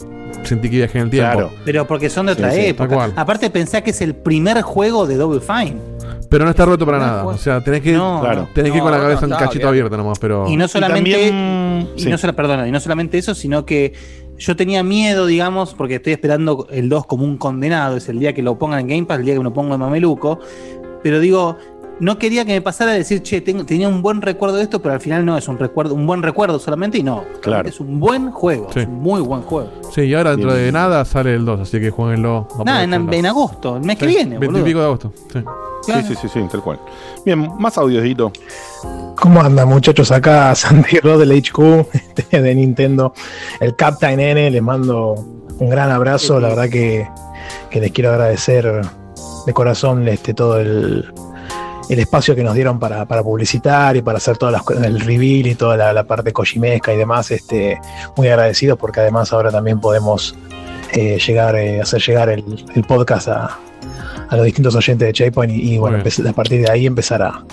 sentí 0.44 0.70
que 0.70 0.78
viajé 0.78 1.00
en 1.00 1.04
el 1.06 1.10
tiempo. 1.10 1.32
Claro. 1.34 1.52
Pero 1.66 1.88
porque 1.88 2.10
son 2.10 2.28
de 2.28 2.34
otra 2.34 2.52
Sí, 2.52 2.60
época. 2.68 3.12
Aparte 3.16 3.50
pensá 3.50 3.82
que 3.82 3.90
es 3.92 4.02
el 4.02 4.16
primer 4.16 4.62
juego 4.62 5.08
de 5.08 5.16
Double 5.18 5.42
Fine. 5.42 5.76
Pero 6.30 6.44
no 6.44 6.52
está 6.52 6.66
roto 6.66 6.86
para 6.86 7.00
No, 7.00 7.06
nada. 7.06 7.26
O 7.26 7.38
sea, 7.38 7.64
tenés 7.64 7.82
que, 7.82 7.94
No, 7.94 8.20
claro, 8.22 8.50
tenés 8.54 8.72
que 8.72 8.78
ir 8.78 8.84
no, 8.84 8.90
con 8.90 8.92
la 8.92 8.98
no, 8.98 9.04
cabeza 9.06 9.26
un 9.26 9.30
no, 9.32 9.38
cachito 9.38 9.54
olvidate. 9.68 9.68
abierto 9.70 9.98
nomás. 9.98 10.20
Pero... 10.20 10.46
Y 10.50 10.58
no 10.58 10.68
solamente. 10.68 11.12
también- 11.12 11.90
y 11.96 12.02
sí. 12.02 12.10
no 12.10 12.18
solo, 12.18 12.36
perdona, 12.36 12.68
y 12.68 12.72
no 12.72 12.80
solamente 12.82 13.18
eso, 13.18 13.34
sino 13.34 13.66
que 13.66 13.94
yo 14.38 14.56
tenía 14.56 14.84
miedo, 14.84 15.26
digamos, 15.26 15.74
porque 15.74 15.96
estoy 15.96 16.14
esperando 16.14 16.68
el 16.70 16.90
2 16.90 17.06
como 17.06 17.24
un 17.24 17.38
condenado. 17.38 17.96
Es 17.98 18.10
el 18.10 18.20
día 18.20 18.34
que 18.34 18.42
lo 18.44 18.58
pongan 18.60 18.82
en 18.82 18.88
Game 18.88 19.04
Pass, 19.06 19.20
el 19.20 19.26
día 19.26 19.34
que 19.36 19.40
me 19.40 19.46
lo 19.46 19.54
pongo 19.54 19.74
en 19.74 19.80
Mameluco. 19.80 20.40
Pero 21.02 21.20
digo, 21.22 21.58
no 22.00 22.18
quería 22.20 22.46
que 22.46 22.54
me 22.54 22.62
pasara 22.62 22.92
de 22.92 23.00
decir, 23.00 23.24
che, 23.24 23.42
tengo- 23.42 23.66
tenía 23.66 23.88
un 23.88 24.02
buen 24.02 24.22
recuerdo 24.22 24.58
de 24.58 24.64
esto, 24.64 24.82
pero 24.82 24.94
al 24.94 25.02
final 25.02 25.26
no 25.26 25.38
es 25.38 25.48
un 25.48 25.58
recuerdo, 25.58 25.96
un 25.96 26.06
buen 26.06 26.22
recuerdo 26.22 26.60
solamente, 26.60 26.98
y 27.00 27.04
no. 27.04 27.24
Claro. 27.42 27.68
Es 27.68 27.80
un 27.80 28.00
buen 28.00 28.32
juego, 28.32 28.68
Sí. 28.74 28.82
es 28.82 28.88
un 28.88 28.96
muy 29.02 29.22
buen 29.22 29.42
juego. 29.42 29.70
Sí, 29.94 30.02
y 30.02 30.14
ahora 30.14 30.32
dentro 30.32 30.52
Bien. 30.52 30.66
de 30.66 30.72
nada 30.72 31.04
sale 31.06 31.34
el 31.36 31.46
2, 31.46 31.62
así 31.62 31.80
que 31.80 31.90
jueguenlo. 31.90 32.48
Nada, 32.66 32.84
en, 32.84 33.26
agosto, 33.26 33.78
el 33.78 33.84
mes 33.84 33.98
que 33.98 34.06
viene, 34.08 34.38
20 34.38 34.46
y 34.46 34.48
boludo. 34.48 34.64
pico 34.66 34.80
de 34.80 34.86
agosto. 34.86 35.14
Sí. 35.34 35.40
Claro. 35.86 36.02
Sí, 36.02 36.16
sí, 36.16 36.16
sí, 36.24 36.28
sí, 36.34 36.42
tal 36.52 36.62
cual. 36.62 36.80
Bien, 37.26 37.48
más 37.60 37.78
audios, 37.78 38.04
Dito. 38.04 38.32
¿Cómo 39.16 39.42
andan 39.42 39.70
muchachos? 39.70 40.12
Acá 40.12 40.54
Sandy 40.56 41.00
Rod 41.00 41.20
del 41.20 41.32
HQ 41.32 41.88
de 42.32 42.56
Nintendo, 42.56 43.14
el 43.62 43.76
Captain 43.76 44.20
N, 44.20 44.52
les 44.52 44.62
mando 44.62 45.14
un 45.60 45.70
gran 45.70 45.90
abrazo, 45.90 46.40
la 46.40 46.50
verdad 46.50 46.70
que, 46.70 47.08
que 47.70 47.80
les 47.80 47.92
quiero 47.92 48.12
agradecer 48.12 48.82
de 49.46 49.54
corazón 49.54 50.08
este, 50.10 50.34
todo 50.34 50.60
el, 50.60 51.12
el 51.90 52.00
espacio 52.00 52.36
que 52.36 52.44
nos 52.44 52.54
dieron 52.54 52.80
para, 52.80 53.06
para 53.06 53.24
publicitar 53.24 53.96
y 53.96 54.02
para 54.02 54.18
hacer 54.18 54.38
todas 54.38 54.54
las 54.54 54.84
el 54.84 55.00
reveal 55.00 55.48
y 55.48 55.56
toda 55.56 55.78
la, 55.78 55.94
la 55.94 56.04
parte 56.04 56.34
kojimesca 56.34 56.94
y 56.94 56.98
demás, 56.98 57.32
este, 57.32 57.80
muy 58.16 58.28
agradecidos 58.28 58.78
porque 58.78 59.00
además 59.00 59.32
ahora 59.34 59.52
también 59.52 59.80
podemos 59.80 60.36
eh, 60.94 61.18
llegar, 61.26 61.56
eh, 61.56 61.82
hacer 61.82 62.02
llegar 62.02 62.30
el, 62.30 62.66
el 62.76 62.84
podcast 62.84 63.28
a, 63.30 63.58
a 64.30 64.36
los 64.36 64.46
distintos 64.46 64.76
oyentes 64.76 65.08
de 65.08 65.14
Checkpoint 65.14 65.54
y, 65.54 65.74
y, 65.74 65.78
bueno, 65.78 65.98
a 65.98 66.34
partir 66.34 66.66
de 66.66 66.72
ahí 66.72 66.86
empezar 66.86 67.22
a, 67.22 67.44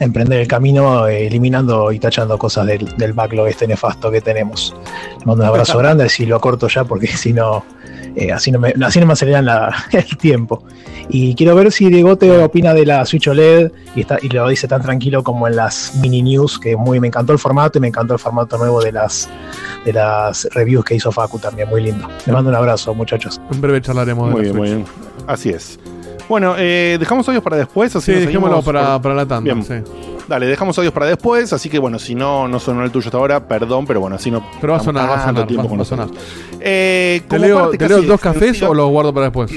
emprender 0.00 0.40
el 0.40 0.48
camino 0.48 1.06
eh, 1.06 1.26
eliminando 1.26 1.92
y 1.92 1.98
tachando 1.98 2.38
cosas 2.38 2.66
del, 2.66 2.96
del 2.96 3.12
backlog 3.12 3.46
este 3.46 3.66
nefasto 3.68 4.10
que 4.10 4.20
tenemos. 4.20 4.74
Les 5.16 5.26
mando 5.26 5.44
un 5.44 5.48
abrazo 5.48 5.78
grande, 5.78 6.08
si 6.08 6.26
lo 6.26 6.36
acorto 6.36 6.66
ya 6.68 6.84
porque 6.84 7.06
si 7.16 7.32
no, 7.32 7.64
eh, 8.16 8.32
así, 8.32 8.50
no 8.50 8.58
me, 8.58 8.74
así 8.84 9.00
no 9.00 9.06
me 9.06 9.12
aceleran 9.12 9.44
la- 9.44 9.74
el 9.92 10.16
tiempo. 10.16 10.64
Y 11.08 11.34
quiero 11.34 11.54
ver 11.56 11.72
si 11.72 11.88
Diegote 11.88 12.30
opina 12.42 12.72
de 12.72 12.86
la 12.86 13.04
Switch 13.04 13.26
OLED 13.28 13.72
y, 13.96 14.02
está, 14.02 14.18
y 14.22 14.28
lo 14.28 14.48
dice 14.48 14.68
tan 14.68 14.80
tranquilo 14.82 15.22
como 15.24 15.48
en 15.48 15.56
las 15.56 15.94
mini 15.96 16.22
news, 16.22 16.58
que 16.58 16.76
muy 16.76 17.00
me 17.00 17.08
encantó 17.08 17.32
el 17.32 17.38
formato 17.38 17.78
y 17.78 17.80
me 17.80 17.88
encantó 17.88 18.14
el 18.14 18.20
formato 18.20 18.56
nuevo 18.58 18.80
de 18.80 18.92
las, 18.92 19.28
de 19.84 19.92
las 19.92 20.46
reviews 20.52 20.84
que 20.84 20.94
hizo 20.94 21.10
Facu 21.10 21.38
también, 21.38 21.68
muy 21.68 21.82
lindo. 21.82 22.06
Les 22.26 22.28
mando 22.28 22.50
un 22.50 22.56
abrazo, 22.56 22.94
muchachos. 22.94 23.40
En 23.52 23.60
breve 23.60 23.80
charlaremos 23.80 24.28
de 24.28 24.34
Muy 24.34 24.42
la 24.44 24.52
bien, 24.52 24.56
muy 24.56 24.68
bien. 24.68 24.84
Así 25.26 25.50
es. 25.50 25.78
Bueno, 26.30 26.54
eh, 26.56 26.96
dejamos 26.98 27.26
audios 27.28 27.42
para 27.42 27.56
después. 27.58 27.94
Así 27.96 28.12
Sí, 28.14 28.20
dejémoslo 28.20 28.62
para, 28.62 28.92
por- 28.94 29.02
para 29.02 29.14
la 29.16 29.26
tanda. 29.26 29.52
Bien. 29.52 29.62
sí. 29.64 29.74
Dale, 30.28 30.46
dejamos 30.46 30.78
audios 30.78 30.94
para 30.94 31.06
después. 31.06 31.52
Así 31.52 31.68
que 31.68 31.78
bueno, 31.80 31.98
si 31.98 32.14
no, 32.14 32.46
no 32.46 32.60
sonó 32.60 32.84
el 32.84 32.92
tuyo 32.92 33.08
hasta 33.08 33.18
ahora, 33.18 33.40
perdón, 33.48 33.84
pero 33.84 34.00
bueno, 34.00 34.14
así 34.16 34.30
no. 34.30 34.42
Pero 34.60 34.74
va 34.74 34.78
a 34.78 34.82
sonar, 34.82 35.08
va 35.10 35.14
a 35.16 35.26
sonar, 35.26 35.46
tiempo 35.48 35.76
va- 35.76 35.82
a 35.82 35.84
sonar. 35.84 36.08
Eh, 36.60 37.22
¿Te 37.28 37.38
leo, 37.38 37.70
te 37.70 37.88
leo 37.88 38.02
dos 38.02 38.20
cafés 38.20 38.62
o 38.62 38.72
los 38.72 38.88
guardo 38.90 39.12
para 39.12 39.26
después? 39.26 39.50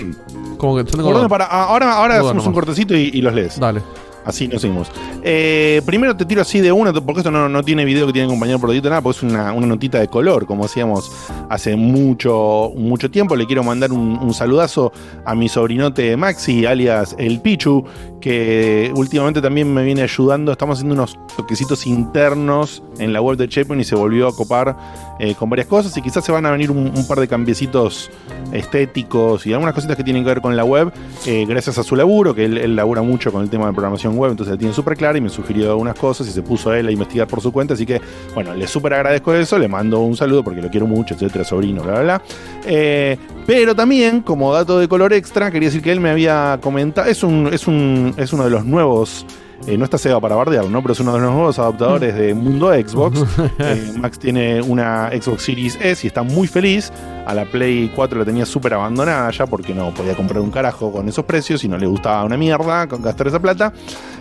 Como 0.57 0.75
que 1.23 1.29
para- 1.29 1.45
ah, 1.45 1.65
ahora 1.65 1.93
ahora 1.93 2.15
hacemos 2.15 2.47
un 2.47 2.53
cortecito 2.53 2.95
y, 2.95 3.11
y 3.13 3.21
los 3.21 3.33
lees. 3.33 3.59
Dale. 3.59 3.81
Así 4.25 4.47
nos 4.47 4.61
seguimos. 4.61 4.89
Eh, 5.23 5.81
primero 5.85 6.15
te 6.15 6.25
tiro 6.25 6.41
así 6.41 6.61
de 6.61 6.71
una, 6.71 6.93
porque 6.93 7.19
esto 7.19 7.31
no, 7.31 7.49
no 7.49 7.63
tiene 7.63 7.85
video 7.85 8.07
que 8.07 8.13
tiene 8.13 8.57
por 8.57 8.69
dedito 8.69 8.89
nada, 8.89 9.01
porque 9.01 9.17
es 9.17 9.23
una, 9.23 9.53
una 9.53 9.67
notita 9.67 9.99
de 9.99 10.07
color, 10.07 10.45
como 10.45 10.65
hacíamos 10.65 11.11
hace 11.49 11.75
mucho, 11.75 12.71
mucho 12.75 13.09
tiempo. 13.11 13.35
Le 13.35 13.45
quiero 13.45 13.63
mandar 13.63 13.91
un, 13.91 14.17
un 14.21 14.33
saludazo 14.33 14.91
a 15.25 15.35
mi 15.35 15.49
sobrinote 15.49 16.15
Maxi, 16.17 16.65
alias 16.65 17.15
El 17.17 17.41
Pichu, 17.41 17.83
que 18.21 18.91
últimamente 18.95 19.41
también 19.41 19.73
me 19.73 19.83
viene 19.83 20.01
ayudando. 20.01 20.51
Estamos 20.51 20.77
haciendo 20.77 20.95
unos 20.95 21.17
toquecitos 21.35 21.85
internos 21.85 22.83
en 22.99 23.11
la 23.11 23.21
web 23.21 23.37
de 23.37 23.47
Checkpoint 23.47 23.81
y 23.81 23.85
se 23.85 23.95
volvió 23.95 24.27
a 24.27 24.35
copar 24.35 24.77
eh, 25.19 25.35
con 25.35 25.49
varias 25.49 25.67
cosas. 25.67 25.95
Y 25.97 26.01
quizás 26.01 26.23
se 26.23 26.31
van 26.31 26.45
a 26.45 26.51
venir 26.51 26.71
un, 26.71 26.91
un 26.95 27.07
par 27.07 27.19
de 27.19 27.27
cambiecitos 27.27 28.09
estéticos 28.51 29.45
y 29.45 29.53
algunas 29.53 29.73
cositas 29.73 29.97
que 29.97 30.03
tienen 30.03 30.23
que 30.23 30.29
ver 30.29 30.41
con 30.41 30.55
la 30.55 30.63
web, 30.63 30.91
eh, 31.25 31.45
gracias 31.47 31.77
a 31.77 31.83
su 31.83 31.95
laburo, 31.95 32.35
que 32.35 32.45
él, 32.45 32.57
él 32.57 32.75
labura 32.75 33.01
mucho 33.01 33.31
con 33.31 33.41
el 33.41 33.49
tema 33.49 33.65
de 33.67 33.73
programación 33.73 34.12
web, 34.17 34.31
entonces 34.31 34.53
la 34.53 34.57
tiene 34.57 34.73
súper 34.73 34.95
clara 34.95 35.17
y 35.17 35.21
me 35.21 35.29
sugirió 35.29 35.71
algunas 35.71 35.95
cosas 35.95 36.27
y 36.27 36.31
se 36.31 36.41
puso 36.41 36.73
él 36.73 36.87
a 36.87 36.91
investigar 36.91 37.27
por 37.27 37.41
su 37.41 37.51
cuenta. 37.51 37.73
Así 37.73 37.85
que, 37.85 38.01
bueno, 38.33 38.53
le 38.53 38.67
súper 38.67 38.93
agradezco 38.93 39.33
eso, 39.33 39.57
le 39.57 39.67
mando 39.67 39.99
un 39.99 40.15
saludo 40.15 40.43
porque 40.43 40.61
lo 40.61 40.69
quiero 40.69 40.87
mucho, 40.87 41.13
etcétera, 41.13 41.43
sobrino, 41.43 41.83
bla, 41.83 41.93
bla, 41.93 42.01
bla. 42.01 42.21
Eh, 42.65 43.17
pero 43.45 43.75
también, 43.75 44.21
como 44.21 44.53
dato 44.53 44.79
de 44.79 44.87
color 44.87 45.13
extra, 45.13 45.51
quería 45.51 45.69
decir 45.69 45.81
que 45.81 45.91
él 45.91 45.99
me 45.99 46.09
había 46.09 46.59
comentado, 46.61 47.09
es 47.09 47.23
un, 47.23 47.49
es 47.51 47.67
un, 47.67 48.13
es 48.17 48.33
uno 48.33 48.45
de 48.45 48.49
los 48.49 48.65
nuevos. 48.65 49.25
Eh, 49.67 49.77
no 49.77 49.85
está 49.85 49.97
Sega 49.97 50.19
para 50.19 50.35
bardearlo, 50.35 50.69
¿no? 50.69 50.81
Pero 50.81 50.93
es 50.93 50.99
uno 50.99 51.13
de 51.13 51.19
los 51.21 51.31
nuevos 51.31 51.57
adaptadores 51.59 52.15
de 52.15 52.33
Mundo 52.33 52.71
Xbox. 52.73 53.23
Eh, 53.59 53.93
Max 53.97 54.19
tiene 54.19 54.61
una 54.61 55.09
Xbox 55.09 55.43
Series 55.43 55.77
S 55.81 56.05
y 56.05 56.07
está 56.07 56.23
muy 56.23 56.47
feliz. 56.47 56.91
A 57.25 57.33
la 57.33 57.45
Play 57.45 57.89
4 57.95 58.19
la 58.19 58.25
tenía 58.25 58.45
súper 58.45 58.73
abandonada 58.73 59.29
ya 59.31 59.45
porque 59.45 59.73
no 59.73 59.93
podía 59.93 60.13
comprar 60.15 60.41
un 60.41 60.51
carajo 60.51 60.91
con 60.91 61.07
esos 61.07 61.23
precios 61.23 61.63
y 61.63 61.69
no 61.69 61.77
le 61.77 61.87
gustaba 61.87 62.23
una 62.25 62.35
mierda 62.35 62.87
con 62.87 63.01
gastar 63.01 63.27
esa 63.27 63.39
plata. 63.39 63.71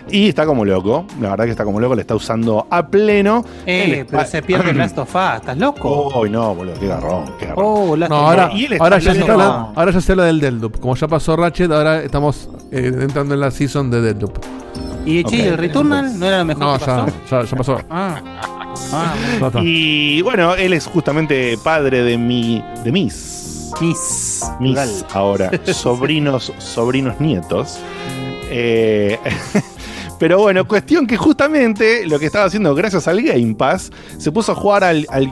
Y 0.09 0.29
está 0.29 0.45
como 0.45 0.63
loco. 0.63 1.05
La 1.19 1.31
verdad 1.31 1.45
que 1.45 1.51
está 1.51 1.65
como 1.65 1.79
loco, 1.81 1.95
le 1.95 2.01
está 2.01 2.15
usando 2.15 2.65
a 2.69 2.87
pleno. 2.87 3.43
Eh, 3.65 4.05
pero 4.09 4.25
se 4.25 4.41
pierde 4.41 4.69
el 4.71 4.77
Last 4.77 4.97
of 4.97 5.13
Us, 5.13 5.21
¿estás 5.35 5.57
loco? 5.57 6.11
Uy, 6.21 6.29
no, 6.29 6.55
boludo, 6.55 6.75
qué 6.79 6.87
garrón, 6.87 7.25
qué 7.39 7.47
garrón. 7.47 7.65
Oh, 7.65 7.95
No, 7.97 8.15
ahora, 8.15 8.49
Y 8.53 8.65
él 8.65 8.73
está 8.73 8.83
ahora, 8.85 8.99
ya 8.99 9.13
se 9.13 9.21
hablando- 9.21 9.73
ahora 9.75 9.91
ya 9.91 10.01
se 10.01 10.11
habla 10.13 10.23
del 10.25 10.39
Deadloop. 10.39 10.79
Como 10.79 10.95
ya 10.95 11.07
pasó 11.07 11.35
Ratchet, 11.35 11.71
ahora 11.71 12.01
estamos 12.01 12.49
eh, 12.71 12.91
entrando 13.01 13.33
en 13.33 13.41
la 13.41 13.51
season 13.51 13.89
de 13.91 14.01
Deadloop. 14.01 14.37
¿Y 15.05 15.23
che, 15.23 15.35
Ok. 15.41 15.45
el 15.47 15.57
Returnal 15.57 16.17
no 16.19 16.25
era 16.25 16.39
lo 16.39 16.45
mejor 16.45 16.63
No, 16.63 16.73
que 16.73 16.85
ya, 16.85 17.05
pasó? 17.05 17.13
ya, 17.29 17.43
ya 17.45 17.57
pasó. 17.57 17.77
Ah, 17.89 18.21
ah, 18.91 19.15
Ya 19.39 19.47
está. 19.47 19.59
Y 19.61 20.21
bueno, 20.21 20.55
él 20.55 20.73
es 20.73 20.85
justamente 20.87 21.57
padre 21.63 22.03
de 22.03 22.17
mi. 22.17 22.63
de 22.83 22.91
mis. 22.91 23.39
Miss. 23.81 24.43
mis 24.59 24.73
Plural. 24.73 24.89
ahora 25.13 25.51
sobrinos, 25.73 26.53
sobrinos 26.59 27.19
nietos. 27.19 27.79
Eh, 28.49 29.17
pero 30.19 30.39
bueno, 30.39 30.67
cuestión 30.67 31.07
que 31.07 31.17
justamente 31.17 32.05
lo 32.05 32.19
que 32.19 32.27
estaba 32.27 32.45
haciendo 32.45 32.75
gracias 32.75 33.07
al 33.07 33.21
Game 33.23 33.55
Pass, 33.55 33.89
se 34.19 34.31
puso 34.31 34.51
a 34.51 34.55
jugar 34.55 34.83
al, 34.83 35.07
al, 35.09 35.31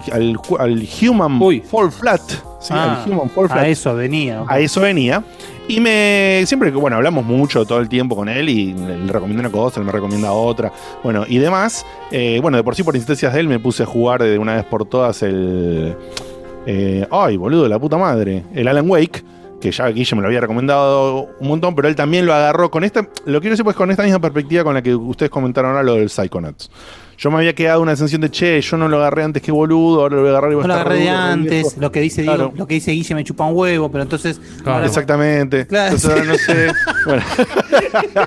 al 0.59 0.87
Human 1.01 1.39
Fall 1.69 1.91
Flat. 1.91 2.21
¿sí? 2.59 2.69
Ah, 2.71 3.03
al 3.05 3.11
Human 3.11 3.29
Fall 3.29 3.47
Flat. 3.47 3.59
a 3.59 3.67
eso 3.67 3.93
venía. 3.95 4.43
A 4.47 4.59
eso 4.59 4.81
venía. 4.81 5.23
Y 5.67 5.79
me. 5.79 6.43
Siempre 6.45 6.71
que, 6.71 6.77
bueno, 6.77 6.97
hablamos 6.97 7.25
mucho 7.25 7.65
todo 7.65 7.79
el 7.79 7.87
tiempo 7.87 8.15
con 8.15 8.27
él 8.27 8.49
y 8.49 8.73
le, 8.73 9.07
recomiendo 9.07 9.41
una 9.41 9.51
cosa, 9.51 9.79
él 9.79 9.85
me 9.85 9.91
recomienda 9.91 10.31
otra. 10.31 10.71
Bueno, 11.03 11.25
y 11.27 11.37
demás. 11.37 11.85
Eh, 12.11 12.39
bueno, 12.41 12.57
de 12.57 12.63
por 12.63 12.75
sí, 12.75 12.83
por 12.83 12.95
insistencias 12.95 13.33
de 13.33 13.39
él, 13.39 13.47
me 13.47 13.59
puse 13.59 13.83
a 13.83 13.85
jugar 13.85 14.23
de 14.23 14.37
una 14.37 14.55
vez 14.55 14.65
por 14.65 14.85
todas 14.85 15.23
el. 15.23 15.95
eh, 16.65 17.07
ay, 17.11 17.37
boludo, 17.37 17.67
la 17.67 17.79
puta 17.79 17.97
madre. 17.97 18.43
El 18.53 18.67
Alan 18.67 18.89
Wake. 18.89 19.23
que 19.61 19.71
ya 19.71 19.87
Guille 19.89 20.15
me 20.15 20.21
lo 20.23 20.27
había 20.27 20.41
recomendado 20.41 21.29
un 21.39 21.47
montón, 21.47 21.75
pero 21.75 21.87
él 21.87 21.95
también 21.95 22.25
lo 22.25 22.33
agarró 22.33 22.71
con 22.71 22.83
esta, 22.83 23.07
lo 23.25 23.39
quiero 23.39 23.53
decir 23.53 23.63
pues 23.63 23.75
con 23.75 23.91
esta 23.91 24.01
misma 24.01 24.19
perspectiva 24.19 24.63
con 24.63 24.73
la 24.73 24.81
que 24.81 24.95
ustedes 24.95 25.29
comentaron 25.29 25.71
ahora 25.71 25.83
lo 25.83 25.93
del 25.95 26.09
Psychonauts. 26.09 26.71
Yo 27.23 27.29
me 27.29 27.37
había 27.37 27.53
quedado 27.53 27.83
una 27.83 27.95
sensación 27.95 28.21
de, 28.21 28.31
che, 28.31 28.59
yo 28.61 28.77
no 28.77 28.87
lo 28.87 28.97
agarré 28.97 29.21
antes 29.23 29.43
que 29.43 29.51
boludo, 29.51 30.01
ahora 30.01 30.15
lo 30.15 30.21
voy 30.23 30.29
a 30.29 30.31
agarrar 30.31 30.51
y 30.53 30.55
a 30.55 30.57
No 30.57 30.67
lo 30.67 30.73
estar 30.73 30.87
agarré 30.87 31.03
de 31.03 31.09
antes, 31.09 31.77
lo 31.77 31.91
que 31.91 32.01
dice 32.01 32.23
Claro. 32.23 32.37
Diego- 32.45 32.53
lo 32.57 32.65
que 32.67 32.73
dice 32.73 32.91
Guille 32.93 33.13
me 33.13 33.23
chupa 33.23 33.45
un 33.45 33.55
huevo, 33.55 33.91
pero 33.91 34.01
entonces. 34.03 34.41
ahora- 34.65 34.87
Exactamente. 34.87 35.67
Claro. 35.67 35.95
Entonces 35.95 36.09
ahora 36.09 36.23
no 36.23 36.33
sé. 36.35 36.71
Bueno. 37.05 37.21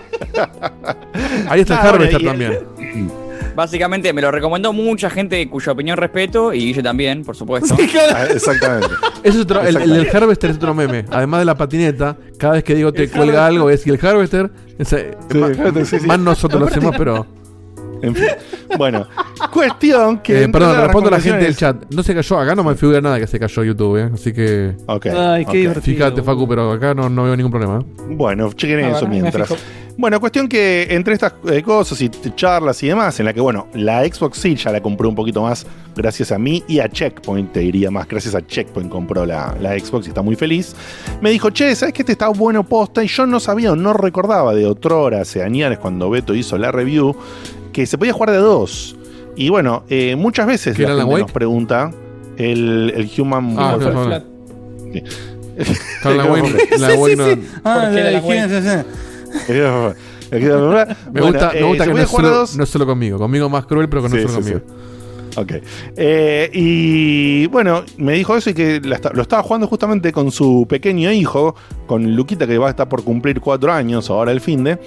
Ahí 1.49 1.61
está 1.61 1.75
el 1.75 1.81
Ah, 1.81 1.89
Harvester 1.91 2.23
y- 2.23 2.25
también. 2.25 2.59
Básicamente 3.57 4.13
me 4.13 4.21
lo 4.21 4.31
recomendó 4.33 4.73
mucha 4.73 5.09
gente 5.11 5.49
cuya 5.49 5.73
opinión 5.73 5.97
respeto 5.97 6.53
y 6.53 6.59
Guille 6.67 6.83
también, 6.83 7.23
por 7.25 7.37
supuesto. 7.37 7.77
Ah, 8.15 8.27
Exactamente. 8.31 8.89
Ese 9.23 9.39
es 9.39 9.45
otro, 9.45 9.61
el, 9.63 9.77
el 9.77 9.91
del 9.93 10.09
Harvester 10.17 10.51
es 10.51 10.57
otro 10.57 10.75
meme. 10.75 11.05
Además 11.11 11.41
de 11.41 11.45
la 11.47 11.55
patineta, 11.57 12.17
cada 12.39 12.55
vez 12.55 12.65
que 12.65 12.75
digo 12.75 12.93
te 12.93 13.09
cuelga 13.09 13.47
algo 13.47 13.71
es 13.71 13.87
y 13.87 13.91
el 13.91 14.05
Harvester. 14.07 14.51
Sí, 14.85 14.97
más, 15.39 15.51
el 15.77 15.87
sí, 15.87 16.01
sí. 16.01 16.07
nosotros 16.19 16.61
lo 16.61 16.67
hacemos, 16.69 16.95
pero. 16.97 17.27
En 18.05 18.15
fin. 18.15 18.27
Bueno, 18.77 19.07
cuestión 19.53 20.19
que. 20.19 20.45
Eh, 20.45 20.49
perdón, 20.49 20.77
respondo 20.81 21.09
a 21.09 21.13
la 21.13 21.21
gente 21.21 21.45
del 21.45 21.57
chat. 21.57 21.85
No 21.91 22.03
se 22.03 22.15
cayó, 22.15 22.39
acá 22.39 22.55
no 22.55 22.65
me 22.65 22.75
figura 22.75 23.01
nada 23.01 23.19
que 23.19 23.27
se 23.27 23.39
cayó 23.39 23.65
YouTube, 23.65 23.97
¿eh? 23.99 24.11
Así 24.13 24.33
que. 24.33 24.75
Ok. 24.87 25.07
Ay, 25.07 25.45
qué 25.45 25.51
ok. 25.51 25.55
divertido. 25.57 25.97
Fíjate, 25.97 26.23
Facu, 26.23 26.49
pero 26.49 26.73
acá 26.73 26.95
no, 26.95 27.09
no 27.09 27.25
veo 27.25 27.37
ningún 27.37 27.51
problema. 27.53 27.81
¿eh? 27.81 28.05
Bueno, 28.11 28.53
chequen 28.53 28.85
Ah, 28.85 28.91
eso 28.91 29.07
bueno, 29.07 29.23
mientras. 29.23 29.55
Bueno, 29.97 30.19
cuestión 30.19 30.49
que 30.49 30.89
entre 30.91 31.15
estas 31.15 31.35
eh, 31.49 31.63
cosas 31.63 32.01
y 32.03 32.09
charlas 32.35 32.83
y 32.83 32.89
demás, 32.89 33.19
en 33.21 33.27
la 33.27 33.33
que, 33.33 33.41
bueno, 33.41 33.69
la 33.75 34.05
Xbox 34.05 34.39
sí 34.39 34.57
ya 34.57 34.73
la 34.73 34.81
compré 34.81 35.07
un 35.07 35.15
poquito 35.15 35.43
más 35.43 35.65
gracias 35.95 36.33
a 36.33 36.39
mí 36.39 36.65
y 36.67 36.81
a 36.81 36.89
Checkpoint, 36.89 37.53
te 37.53 37.61
diría 37.61 37.93
más, 37.93 38.09
gracias 38.09 38.35
a 38.35 38.45
Checkpoint 38.45 38.91
compró 38.91 39.25
la, 39.25 39.55
la 39.61 39.79
Xbox 39.79 40.07
y 40.07 40.09
está 40.09 40.21
muy 40.21 40.35
feliz. 40.35 40.75
Me 41.21 41.31
dijo, 41.31 41.51
che, 41.51 41.77
¿sabes 41.77 41.95
que 41.95 42.03
este 42.03 42.13
está 42.13 42.29
bueno 42.29 42.65
posta? 42.65 43.05
Y 43.05 43.07
yo 43.07 43.25
no 43.25 43.39
sabía 43.39 43.71
o 43.71 43.77
no 43.77 43.93
recordaba 43.93 44.53
de 44.53 44.67
otrora, 44.67 45.21
hace 45.21 45.45
años, 45.45 45.79
cuando 45.79 46.11
Beto 46.11 46.35
hizo 46.35 46.59
la 46.59 46.73
review, 46.73 47.15
que 47.75 47.85
se 47.87 47.99
podía 47.99 48.15
jugar 48.15 48.31
de 48.31 48.39
dos. 48.39 48.97
Y 49.37 49.51
bueno, 49.51 49.83
eh, 49.91 50.17
muchas 50.17 50.47
veces 50.47 50.75
¿Qué 50.77 50.85
la 50.85 50.89
gente 50.91 51.05
Wake? 51.05 51.23
nos 51.23 51.33
pregunta 51.33 51.91
el, 52.39 52.93
el 52.97 53.11
Human 53.21 53.55
Ah, 53.59 53.77
Warfare. 53.77 53.91
claro, 53.91 54.05
Flat. 54.07 54.25
Claro, 56.03 56.17
la 56.17 56.25
Wake 56.33 56.51
no- 56.53 56.79
la 56.79 56.95
Wake 56.95 57.17
no- 57.17 57.25
Ah, 57.65 57.75
¿Por 57.85 57.95
qué 57.95 58.01
la 58.03 58.11
la 58.13 58.21
Me 61.13 61.21
gusta, 61.21 61.53
me 61.53 61.63
gusta 61.65 61.85
que 61.87 61.93
no 61.95 61.99
es, 62.01 62.09
solo, 62.11 62.29
dos. 62.31 62.57
no 62.57 62.65
es 62.65 62.71
solo 62.71 62.87
conmigo. 62.87 63.19
Conmigo 63.19 63.49
más 63.49 63.67
cruel, 63.67 63.89
pero 63.89 64.03
no 64.03 64.09
Sí, 64.09 64.23
solo 64.23 64.29
sí, 64.29 64.35
conmigo. 64.53 64.61
Ok. 65.37 65.53
Eh, 65.97 66.51
y 66.53 67.47
bueno, 67.47 67.83
me 67.99 68.13
dijo 68.13 68.37
eso 68.37 68.51
y 68.51 68.55
que 68.55 68.81
la 68.81 69.01
lo 69.13 69.23
estaba 69.23 69.43
jugando 69.43 69.67
justamente 69.67 70.13
con 70.13 70.31
su 70.31 70.67
pequeño 70.69 71.11
hijo, 71.13 71.55
con 71.87 72.15
Luquita, 72.17 72.47
que 72.47 72.59
va 72.59 72.69
a 72.69 72.71
estar 72.71 72.89
por 72.89 73.03
cumplir 73.05 73.41
cuatro 73.41 73.73
años 73.73 74.11
ahora 74.11 74.33
el 74.33 74.41
fin 74.41 74.65
de. 74.65 74.79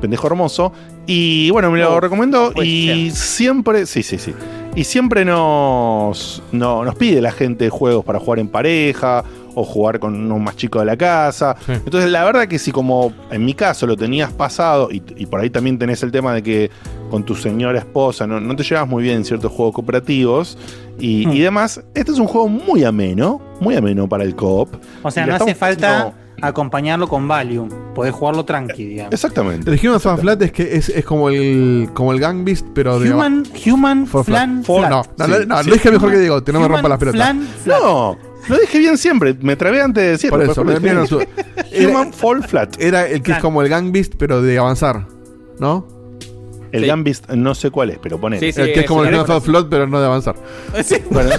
Pendejo 0.00 0.26
hermoso. 0.26 0.72
Y 1.06 1.50
bueno, 1.50 1.70
me 1.70 1.78
lo 1.78 1.94
Oh, 1.94 2.00
recomendó 2.00 2.52
puede 2.52 2.66
y 2.68 3.10
siempre. 3.10 3.86
Sí, 3.86 4.02
sí, 4.02 4.18
sí. 4.18 4.34
Y 4.74 4.84
siempre 4.84 5.24
nos, 5.24 6.42
no- 6.52 6.84
nos 6.84 6.94
pide 6.96 7.20
la 7.20 7.32
gente 7.32 7.70
juegos 7.70 8.04
para 8.04 8.18
jugar 8.18 8.40
en 8.40 8.48
pareja 8.48 9.24
o 9.54 9.64
jugar 9.64 9.98
con 10.00 10.14
uno 10.14 10.38
más 10.38 10.56
chico 10.56 10.80
de 10.80 10.84
la 10.84 10.96
casa. 10.98 11.56
Sí. 11.64 11.72
Entonces, 11.72 12.10
la 12.10 12.24
verdad 12.24 12.46
que 12.46 12.58
si 12.58 12.72
como 12.72 13.12
en 13.30 13.42
mi 13.44 13.54
caso 13.54 13.86
lo 13.86 13.96
tenías 13.96 14.30
pasado 14.32 14.88
y, 14.90 15.02
y 15.16 15.24
por 15.26 15.40
ahí 15.40 15.48
también 15.48 15.78
tenés 15.78 16.02
el 16.02 16.12
tema 16.12 16.34
de 16.34 16.42
que 16.42 16.70
con 17.10 17.24
tu 17.24 17.34
señora 17.34 17.78
esposa 17.78 18.26
no, 18.26 18.40
no 18.40 18.56
te 18.56 18.62
llevas 18.64 18.88
muy 18.88 19.02
bien 19.02 19.16
en 19.16 19.24
ciertos 19.24 19.52
juegos 19.52 19.74
cooperativos 19.74 20.58
y, 20.98 21.28
y 21.30 21.40
demás, 21.40 21.82
este 21.94 22.12
es 22.12 22.18
un 22.18 22.26
juego 22.26 22.48
muy 22.48 22.82
ameno, 22.84 23.40
muy 23.60 23.74
ameno 23.76 24.08
para 24.08 24.24
el 24.24 24.34
coop. 24.34 24.68
O 25.02 25.10
sea, 25.10 25.26
no 25.26 25.34
hace 25.34 25.54
falta 25.54 25.98
haciendo- 26.08 26.16
acompañarlo 26.42 27.06
con 27.08 27.28
Valium. 27.28 27.68
Podés 27.94 28.12
jugarlo 28.14 28.44
tranqui, 28.44 28.84
digamos. 28.84 29.12
Exactamente. 29.12 29.70
El 29.70 29.78
Human 29.86 30.00
Fan 30.00 30.18
Flat 30.18 30.40
es 30.42 30.52
que 30.52 30.76
es, 30.76 30.88
es 30.88 31.04
como 31.04 31.28
el 31.28 31.88
como 31.94 32.12
el 32.12 32.20
Gang 32.20 32.44
Beast, 32.44 32.66
pero 32.74 32.98
de. 32.98 33.12
Human, 33.12 33.42
human 33.66 34.06
For 34.06 34.24
flan 34.24 34.64
For- 34.64 34.86
flat. 34.86 34.90
No, 34.90 35.02
no, 35.18 35.26
Sí, 35.26 35.32
no, 35.46 35.46
no, 35.56 35.62
sí. 35.62 35.68
lo 35.68 35.74
dije 35.74 35.90
mejor 35.90 36.10
que 36.10 36.18
digo, 36.18 36.44
que 36.44 36.52
no 36.52 36.60
me 36.60 36.68
rompa 36.68 36.88
las 36.88 36.98
pelotas. 36.98 37.20
flan. 37.20 37.48
No, 37.66 38.16
lo 38.48 38.58
dije 38.58 38.78
bien 38.78 38.96
siempre, 38.98 39.34
me 39.40 39.56
trabé 39.56 39.80
antes 39.82 40.02
de 40.02 40.10
decirlo. 40.12 40.38
Por 40.38 40.50
eso, 40.50 40.64
pero 40.64 40.80
me-. 40.80 41.86
Human 41.86 42.12
Fall 42.12 42.42
Flat. 42.42 42.80
Era 42.80 43.06
el 43.06 43.22
que 43.22 43.32
es 43.32 43.38
como 43.38 43.60
el 43.62 43.68
Gang 43.68 43.92
Beast, 43.92 44.14
pero 44.18 44.40
de 44.42 44.58
avanzar. 44.58 45.06
¿no? 45.58 45.86
El 46.72 46.82
Sí. 46.82 46.86
Gambist 46.86 47.28
no 47.30 47.54
sé 47.54 47.70
cuál 47.70 47.90
es, 47.90 47.98
pero 48.02 48.20
pone. 48.20 48.38
Sí, 48.40 48.52
sí, 48.52 48.60
el 48.60 48.72
que 48.72 48.80
es 48.80 48.86
como 48.86 49.04
el 49.04 49.14
Human 49.14 49.26
Fan 49.26 49.42
Flat, 49.42 49.66
pero 49.70 49.86
no 49.86 50.00
de 50.00 50.06
avanzar. 50.06 50.34
Bueno. 51.10 51.30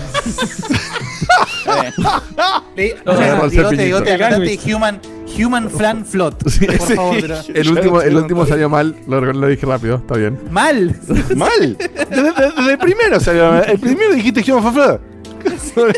Le- 2.76 2.96
No, 3.06 3.12
o 3.12 3.18
sea, 3.18 3.36
no, 3.36 3.42
no, 3.42 4.26
anotate 4.26 4.60
Human, 4.74 5.00
human 5.38 5.70
Flan 5.70 6.06
Flot. 6.06 6.48
Sí, 6.50 6.66
por 6.66 6.88
sí. 6.88 6.94
favor, 6.96 7.16
pero- 7.20 7.38
El 7.54 7.70
último, 7.72 8.02
el 8.02 8.16
último 8.16 8.46
salió 8.46 8.70
mal, 8.70 8.96
lo, 9.08 9.20
lo 9.22 9.48
dije 9.48 9.66
rápido, 9.66 9.98
está 9.98 10.16
bien. 10.18 10.40
Mal. 10.52 10.96
mal. 11.36 11.78
Desde, 11.78 12.72
el 12.72 12.78
primero 12.78 13.20
salió. 13.20 13.64
El 13.64 13.80
primero 13.80 14.14
dijiste 14.14 14.50
Human 14.52 14.64
Fall 14.64 14.74
Flat. 14.74 15.02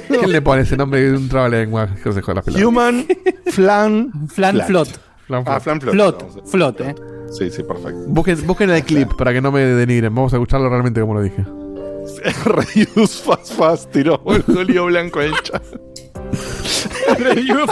¿Quién 0.08 0.32
le 0.32 0.42
pone 0.42 0.62
ese 0.64 0.76
nombre 0.78 1.02
de 1.02 1.18
un 1.18 1.30
trabalengua 1.30 1.88
que 2.04 2.12
se 2.12 2.22
joda 2.22 2.36
la 2.36 2.42
pelota? 2.42 2.68
Human 2.68 3.06
Flan 3.48 4.12
Flan 4.30 4.62
Flot. 4.66 5.00
Flan, 5.30 5.44
Ah, 5.46 5.60
flan. 5.60 5.80
Flot. 5.80 5.94
Flot. 5.94 6.48
Flot, 6.48 6.82
eh. 6.82 6.96
Sí, 7.32 7.52
sí, 7.52 7.62
perfecto. 7.62 8.00
Busquen, 8.08 8.48
busquen 8.48 8.72
el 8.72 8.84
clip 8.84 9.14
para 9.16 9.32
que 9.32 9.40
no 9.42 9.52
me 9.52 9.60
denigren. 9.62 10.14
Vamos 10.16 10.34
a 10.34 10.38
escucharlo 10.38 10.70
realmente 10.70 11.00
como 11.02 11.14
lo 11.14 11.22
dije. 11.22 11.46
Reduce 12.46 13.24
Fast 13.24 13.54
Fast 13.54 13.92
tiró 13.92 14.20
el 14.26 14.42
Julio 14.42 14.86
Blanco 14.86 15.22
en 15.22 15.28
el 15.32 15.40
chat. 15.44 15.64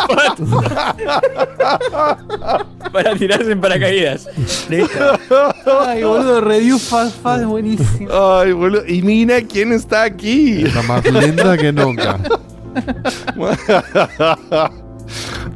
Fat. 0.08 0.40
Para 2.94 3.16
tirarse 3.16 3.52
en 3.52 3.60
paracaídas. 3.62 4.30
Ay, 5.88 6.04
boludo, 6.04 6.42
Review 6.42 6.78
Fast 6.78 7.20
Fast 7.24 7.42
es 7.42 7.48
buenísimo. 7.48 8.10
Ay, 8.14 8.52
boludo. 8.52 8.86
Y 8.88 9.02
mira 9.02 9.42
quién 9.42 9.74
está 9.74 10.04
aquí. 10.04 10.66
Está 10.66 10.84
más 10.84 11.04
linda 11.12 11.58
que 11.58 11.74
nunca. 11.74 12.20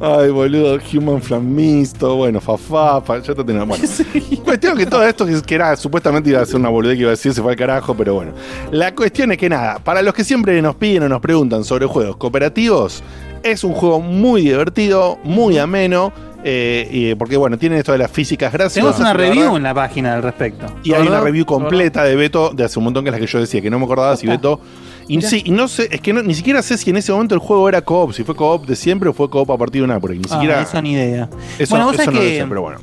Ay, 0.00 0.30
boludo, 0.30 0.78
Human 0.92 1.22
Flamisto, 1.22 2.16
bueno, 2.16 2.40
Fafafa, 2.40 3.18
ya 3.20 3.34
te 3.34 3.44
tenía. 3.44 3.64
Bueno, 3.64 3.84
cuestión 4.44 4.76
que 4.76 4.86
todo 4.86 5.04
esto 5.04 5.26
que, 5.46 5.54
era 5.54 5.76
supuestamente 5.76 6.30
iba 6.30 6.40
a 6.40 6.46
ser 6.46 6.56
una 6.56 6.68
boludez 6.68 6.96
que 6.96 7.02
iba 7.02 7.10
a 7.10 7.12
decir, 7.12 7.32
se 7.32 7.42
fue 7.42 7.52
al 7.52 7.58
carajo, 7.58 7.94
pero 7.94 8.14
bueno. 8.14 8.32
La 8.70 8.94
cuestión 8.94 9.32
es 9.32 9.38
que 9.38 9.48
nada, 9.48 9.78
para 9.78 10.02
los 10.02 10.14
que 10.14 10.24
siempre 10.24 10.60
nos 10.62 10.76
piden 10.76 11.04
o 11.04 11.08
nos 11.08 11.20
preguntan 11.20 11.64
sobre 11.64 11.86
juegos 11.86 12.16
cooperativos, 12.16 13.02
es 13.42 13.64
un 13.64 13.72
juego 13.72 14.00
muy 14.00 14.42
divertido, 14.42 15.18
muy 15.24 15.58
ameno, 15.58 16.12
eh, 16.44 17.14
porque 17.18 17.36
bueno, 17.36 17.58
tiene 17.58 17.78
esto 17.78 17.92
de 17.92 17.98
las 17.98 18.10
físicas 18.10 18.52
graciosas. 18.52 18.96
Tenemos 18.96 19.00
una 19.00 19.12
verdad. 19.12 19.34
review 19.34 19.56
en 19.56 19.62
la 19.62 19.74
página 19.74 20.14
al 20.14 20.22
respecto. 20.22 20.66
Y 20.82 20.92
hay 20.92 21.06
una 21.06 21.20
review 21.20 21.44
completa 21.44 22.04
de 22.04 22.16
Beto 22.16 22.50
de 22.50 22.64
hace 22.64 22.78
un 22.78 22.86
montón 22.86 23.04
que 23.04 23.10
es 23.10 23.14
la 23.14 23.20
que 23.20 23.26
yo 23.26 23.38
decía, 23.38 23.60
que 23.60 23.70
no 23.70 23.78
me 23.78 23.84
acordaba 23.84 24.16
si 24.16 24.26
Beto. 24.26 24.60
Y 25.08 25.20
sí, 25.22 25.42
y 25.44 25.50
no 25.50 25.68
sé, 25.68 25.88
es 25.90 26.00
que 26.00 26.12
no- 26.12 26.22
ni 26.22 26.34
siquiera 26.34 26.62
sé 26.62 26.78
si 26.78 26.90
en 26.90 26.96
ese 26.96 27.12
momento 27.12 27.34
el 27.34 27.40
juego 27.40 27.68
era 27.68 27.82
co-op, 27.82 28.12
si 28.12 28.24
fue 28.24 28.34
co-op 28.36 28.66
de 28.66 28.76
siempre 28.76 29.08
o 29.08 29.12
fue 29.12 29.28
co-op 29.28 29.50
a 29.50 29.58
partir 29.58 29.80
de 29.82 29.84
una, 29.84 29.98
porque 30.00 30.16
ni 30.16 30.24
Ah, 30.30 30.34
siquiera. 30.34 30.62
eso 30.62 30.80
ni 30.82 30.92
idea. 30.92 31.28
Eso, 31.58 31.70
bueno, 31.70 31.86
vos 31.86 31.98
eso 31.98 32.10
no 32.10 32.18
lo 32.18 32.24
sé, 32.24 32.44
pero 32.48 32.62
bueno. 32.62 32.78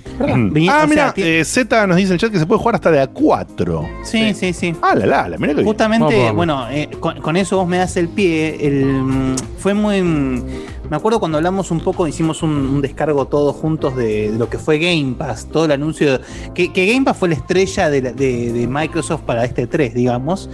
Vi- 0.51 0.67
ah, 0.69 0.85
mira, 0.87 1.13
eh, 1.15 1.43
Z 1.45 1.87
nos 1.87 1.97
dice 1.97 2.09
en 2.09 2.13
el 2.13 2.19
chat 2.19 2.31
que 2.31 2.39
se 2.39 2.45
puede 2.45 2.59
jugar 2.59 2.75
hasta 2.75 2.91
de 2.91 3.01
a 3.01 3.07
4. 3.07 3.87
Sí, 4.03 4.33
sí, 4.33 4.53
sí. 4.53 4.75
Ah, 4.81 4.95
la 4.95 5.05
la, 5.05 5.29
la 5.29 5.37
mira 5.37 5.53
que. 5.55 5.63
Justamente, 5.63 6.03
Vamos, 6.05 6.19
vamos. 6.19 6.35
bueno, 6.35 6.67
eh, 6.69 6.89
con, 6.99 7.19
con 7.21 7.35
eso 7.37 7.57
vos 7.57 7.67
me 7.67 7.77
das 7.77 7.95
el 7.97 8.09
pie. 8.09 8.57
El, 8.67 8.85
mm, 8.85 9.35
fue 9.57 9.73
muy. 9.73 10.01
mm, 10.01 10.43
Me 10.89 10.95
acuerdo 10.95 11.19
cuando 11.19 11.37
hablamos 11.37 11.69
un 11.69 11.81
poco, 11.81 12.07
hicimos 12.07 12.41
un, 12.41 12.49
un 12.49 12.81
descargo 12.81 13.27
todos 13.27 13.55
juntos 13.55 13.95
de, 13.95 14.31
de 14.31 14.39
lo 14.39 14.49
que 14.49 14.57
fue 14.57 14.79
Game 14.79 15.13
Pass, 15.15 15.45
todo 15.51 15.65
el 15.65 15.71
anuncio. 15.71 16.19
Que, 16.55 16.73
que 16.73 16.87
Game 16.91 17.05
Pass 17.05 17.15
fue 17.17 17.29
la 17.29 17.35
estrella 17.35 17.91
de, 17.91 18.01
la- 18.01 18.11
de- 18.11 18.51
de 18.51 18.67
Microsoft 18.67 19.21
para 19.21 19.45
este 19.45 19.67
3, 19.67 19.93
digamos. 19.93 20.49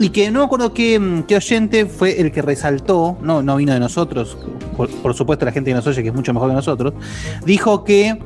Y 0.00 0.08
que 0.10 0.30
no 0.30 0.40
me 0.40 0.44
acuerdo 0.46 0.72
qué, 0.74 0.98
mm, 0.98 1.22
qué 1.24 1.36
oyente 1.36 1.86
fue 1.86 2.20
el 2.20 2.32
que 2.32 2.42
resaltó, 2.42 3.16
no, 3.22 3.42
no 3.42 3.56
vino 3.56 3.72
de 3.72 3.80
nosotros, 3.80 4.36
por, 4.76 4.88
por 4.88 5.14
supuesto 5.14 5.44
la 5.44 5.52
gente 5.52 5.70
que 5.70 5.74
nos 5.74 5.86
oye, 5.86 6.02
que 6.02 6.08
es 6.08 6.14
mucho 6.14 6.32
mejor 6.32 6.48
que 6.48 6.54
nosotros, 6.56 6.94
dijo 7.44 7.84
que 7.84 8.18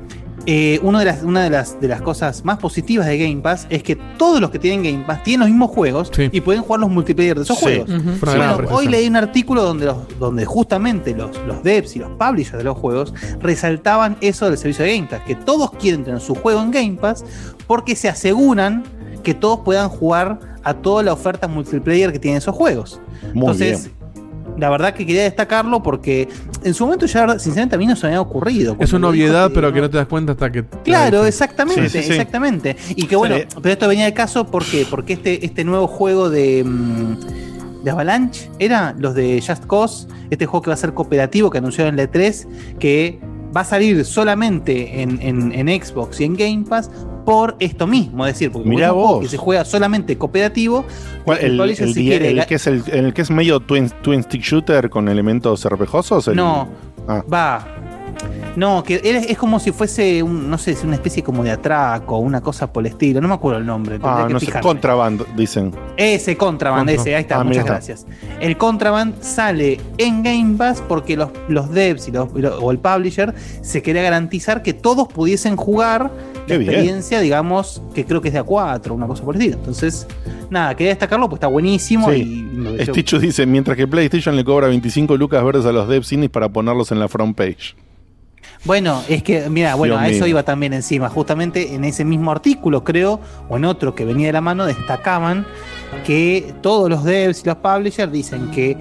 eh, 0.49 0.79
uno 0.85 1.01
de 1.01 1.07
las, 1.07 1.25
una 1.25 1.43
de 1.43 1.51
las, 1.51 1.81
de 1.81 1.89
las 1.89 2.01
cosas 2.03 2.45
más 2.45 2.59
positivas 2.59 3.07
de 3.07 3.19
Game 3.19 3.43
Pass 3.43 3.67
es 3.69 3.83
que 3.83 3.97
todos 4.17 4.41
los 4.41 4.51
que 4.51 4.61
tienen 4.61 4.85
Game 4.85 5.05
Pass 5.05 5.25
tienen 5.25 5.41
los 5.41 5.49
mismos 5.49 5.71
juegos 5.73 6.11
Sí. 6.14 6.29
y 6.31 6.41
pueden 6.41 6.62
jugar 6.62 6.81
los 6.81 6.91
multiplayer 6.91 7.37
de 7.37 7.43
esos 7.43 7.59
Sí. 7.59 7.64
juegos. 7.64 7.89
Una 7.91 8.55
Bueno, 8.55 8.69
hoy 8.71 8.87
leí 8.87 9.09
un 9.09 9.17
artículo 9.17 9.62
donde, 9.64 9.87
los, 9.87 9.97
donde 10.21 10.45
justamente 10.45 11.17
los, 11.17 11.37
los 11.49 11.64
devs 11.64 11.97
y 11.97 11.99
los 11.99 12.11
publishers 12.12 12.59
de 12.59 12.64
los 12.64 12.79
juegos 12.79 13.12
resaltaban 13.41 14.17
eso 14.21 14.47
del 14.49 14.57
servicio 14.57 14.85
de 14.85 14.95
Game 14.97 15.09
Pass, 15.11 15.23
que 15.27 15.35
todos 15.35 15.73
quieren 15.73 16.05
tener 16.05 16.21
su 16.21 16.37
juego 16.37 16.61
en 16.62 16.71
Game 16.71 16.97
Pass 17.01 17.25
porque 17.67 17.97
se 17.97 18.09
aseguran 18.09 18.85
que 19.25 19.35
todos 19.35 19.61
puedan 19.64 19.89
jugar 19.89 20.39
a 20.67 20.75
toda 20.75 21.03
la 21.05 21.12
oferta 21.12 21.47
multiplayer 21.47 22.12
que 22.12 22.19
tienen 22.19 22.39
esos 22.39 22.55
juegos. 22.55 23.01
Muy 23.33 23.43
Entonces, 23.53 23.91
la 24.59 24.69
verdad 24.69 24.95
que 24.95 25.07
quería 25.07 25.23
destacarlo 25.23 25.81
porque 25.81 26.29
en 26.64 26.75
su 26.75 26.85
momento 26.85 27.07
ya, 27.07 27.39
sinceramente, 27.39 27.77
a 27.77 27.79
mí 27.79 27.87
no 27.87 27.95
se 27.95 28.03
me 28.07 28.09
había 28.14 28.21
ocurrido. 28.21 28.77
Es 28.81 28.93
una 28.93 29.09
obviedad, 29.09 29.51
pero 29.55 29.73
que 29.73 29.81
no 29.81 29.89
te 29.89 29.99
das 29.99 30.07
cuenta 30.09 30.33
hasta 30.33 30.51
que. 30.51 30.64
Claro, 30.83 31.25
exactamente, 31.25 31.89
Sí, 31.89 31.99
sí, 31.99 32.05
sí. 32.05 32.11
exactamente. 32.12 32.77
Y 32.97 33.07
que 33.07 33.14
bueno, 33.14 33.37
Sí. 33.37 33.45
pero 33.62 33.73
esto 33.75 33.87
venía 33.87 34.07
de 34.07 34.14
caso 34.14 34.47
¿por 34.47 34.64
qué? 34.64 34.85
porque 34.91 35.12
este, 35.12 35.45
este 35.47 35.62
nuevo 35.62 35.87
juego 35.87 36.31
de, 36.31 36.64
mm, 36.64 37.85
de 37.85 37.91
Avalanche, 37.93 38.51
era 38.59 38.93
los 38.99 39.14
de 39.14 39.41
Just 39.47 39.67
Cause, 39.67 40.09
este 40.31 40.47
juego 40.47 40.62
que 40.62 40.71
va 40.71 40.75
a 40.75 40.79
ser 40.79 40.95
cooperativo 40.95 41.49
que 41.51 41.59
anunciaron 41.59 41.95
en 41.95 42.01
el 42.01 42.11
E3, 42.11 42.49
que 42.81 43.21
va 43.57 43.61
a 43.61 43.65
salir 43.65 44.05
solamente 44.05 45.01
en, 45.03 45.19
en- 45.23 45.53
en 45.53 45.83
Xbox 45.83 46.21
y 46.21 46.25
en 46.25 46.35
Game 46.35 46.65
Pass 46.69 46.91
por 47.25 47.57
esto 47.59 47.87
mismo, 47.87 48.25
es 48.27 48.35
decir, 48.35 48.53
porque 48.53 48.69
Mirá 48.69 48.91
juego 48.91 49.09
vos. 49.15 49.23
que 49.23 49.29
se 49.29 49.37
juega 49.37 49.65
solamente 49.65 50.17
cooperativo, 50.19 50.85
¿Cuál- 51.25 51.39
el, 51.41 51.57
publisher 51.57 51.89
el 51.89 51.95
si 51.95 52.05
quiere 52.05 52.31
el 52.31 52.47
que 52.47 52.55
es 52.57 52.67
el, 52.67 52.83
el 52.93 53.15
que 53.15 53.23
es 53.23 53.31
medio 53.31 53.59
twin, 53.61 53.91
twin 54.03 54.23
stick 54.23 54.43
shooter 54.43 54.91
con 54.91 55.09
elementos? 55.09 55.65
El- 56.29 56.37
No, 56.37 56.69
Ah. 57.09 57.25
va. 57.33 57.67
No, 58.57 58.83
que 58.83 59.01
es, 59.05 59.31
es 59.31 59.39
como 59.39 59.61
si 59.61 59.71
fuese, 59.71 60.23
un, 60.23 60.49
no 60.51 60.57
sé, 60.59 60.77
una 60.83 60.95
especie 60.95 61.23
como 61.23 61.45
de 61.45 61.51
atraco, 61.51 62.19
una 62.19 62.41
cosa 62.41 62.73
por 62.73 62.83
el 62.85 62.93
estilo, 62.93 63.21
no 63.21 63.29
me 63.29 63.35
acuerdo 63.35 63.59
el 63.61 63.67
nombre. 63.67 63.99
Ah, 64.03 64.27
no 64.31 64.41
sé. 64.41 64.51
Contraband, 64.61 65.25
dicen. 65.37 65.73
Ese 65.97 66.37
Contraband, 66.37 66.89
Contra- 66.89 67.03
ese, 67.03 67.15
ahí 67.15 67.21
está, 67.23 67.41
Ah, 67.41 67.45
muchas 67.45 67.65
gracias. 67.67 68.07
El 68.41 68.57
Contraband 68.57 69.21
sale 69.23 69.79
en 69.99 70.23
Game 70.23 70.57
Pass 70.57 70.83
porque 70.89 71.17
los, 71.17 71.31
los 71.49 71.71
devs 71.71 72.09
y 72.09 72.13
los- 72.13 72.29
o 72.61 72.71
el 72.71 72.79
publisher 72.79 73.35
se 73.61 73.83
quería 73.83 74.03
garantizar 74.03 74.63
que 74.63 74.73
todos 74.73 75.07
pudiesen 75.09 75.57
jugar 75.57 76.11
Qué 76.47 76.55
la 76.55 76.59
bien. 76.59 76.71
experiencia, 76.71 77.21
digamos, 77.21 77.83
que 77.95 78.05
creo 78.07 78.21
que 78.23 78.29
es 78.29 78.35
de 78.35 78.41
A4, 78.43 78.93
una 78.93 79.07
cosa 79.07 79.23
por 79.23 79.35
el 79.37 79.43
estilo. 79.43 79.59
Entonces, 79.59 80.07
nada, 80.49 80.75
quería 80.75 80.93
destacarlo, 80.93 81.29
pues 81.29 81.39
está 81.39 81.47
buenísimo 81.49 82.11
Sí. 82.11 82.23
y 82.23 83.19
dice, 83.21 83.45
mientras 83.47 83.77
que 83.77 83.87
PlayStation 83.87 84.35
le 84.35 84.45
cobra 84.45 84.69
25 84.69 85.17
lucas 85.17 85.45
verdes 85.45 85.67
a 85.67 85.73
los 85.73 85.87
devs 85.89 86.11
indies 86.13 86.31
para 86.31 86.49
ponerlos 86.49 86.91
en 86.91 87.01
la 87.01 87.09
front 87.09 87.37
page. 87.37 87.75
Bueno, 88.67 89.03
es 89.09 89.23
que, 89.23 89.49
mira, 89.49 89.77
bueno, 89.77 89.95
Dios 89.95 90.03
a 90.03 90.09
eso 90.09 90.25
mío. 90.25 90.27
iba 90.29 90.43
también 90.43 90.73
encima. 90.73 91.09
Justamente 91.09 91.75
en 91.75 91.85
ese 91.85 92.05
mismo 92.05 92.33
artículo, 92.33 92.83
creo, 92.83 93.21
o 93.49 93.57
en 93.57 93.64
otro 93.64 93.95
que 93.95 94.05
venía 94.05 94.27
de 94.27 94.33
la 94.33 94.41
mano, 94.41 94.67
destacaban 94.67 95.47
que 96.05 96.53
todos 96.62 96.91
los 96.91 97.05
devs 97.05 97.43
y 97.45 97.47
los 97.47 97.57
publishers 97.57 98.11
dicen 98.11 98.51
que 98.51 98.77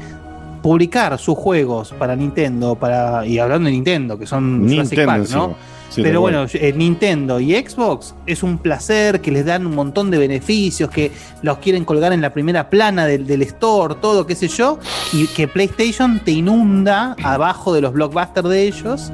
publicar 0.63 1.17
sus 1.19 1.37
juegos 1.37 1.93
para 1.97 2.15
Nintendo, 2.15 2.73
para 2.73 3.25
y 3.27 3.37
hablando 3.37 3.67
de 3.67 3.73
Nintendo, 3.73 4.17
que 4.17 4.25
son 4.25 4.65
Nintendo. 4.65 5.23
¿no? 5.31 5.55
Sí, 5.91 6.01
Pero 6.01 6.19
bueno, 6.19 6.45
eh, 6.51 6.73
Nintendo 6.75 7.39
y 7.39 7.53
Xbox 7.53 8.15
es 8.25 8.41
un 8.41 8.57
placer, 8.57 9.21
que 9.21 9.29
les 9.29 9.45
dan 9.45 9.67
un 9.67 9.75
montón 9.75 10.09
de 10.09 10.17
beneficios, 10.17 10.89
que 10.89 11.11
los 11.43 11.59
quieren 11.59 11.85
colgar 11.85 12.11
en 12.11 12.21
la 12.21 12.33
primera 12.33 12.69
plana 12.71 13.05
del, 13.05 13.27
del 13.27 13.43
store, 13.43 13.95
todo, 14.01 14.25
qué 14.25 14.33
sé 14.33 14.47
yo, 14.47 14.79
y 15.13 15.27
que 15.27 15.47
PlayStation 15.47 16.19
te 16.19 16.31
inunda 16.31 17.15
abajo 17.23 17.71
de 17.71 17.81
los 17.81 17.93
blockbusters 17.93 18.49
de 18.49 18.63
ellos. 18.63 19.11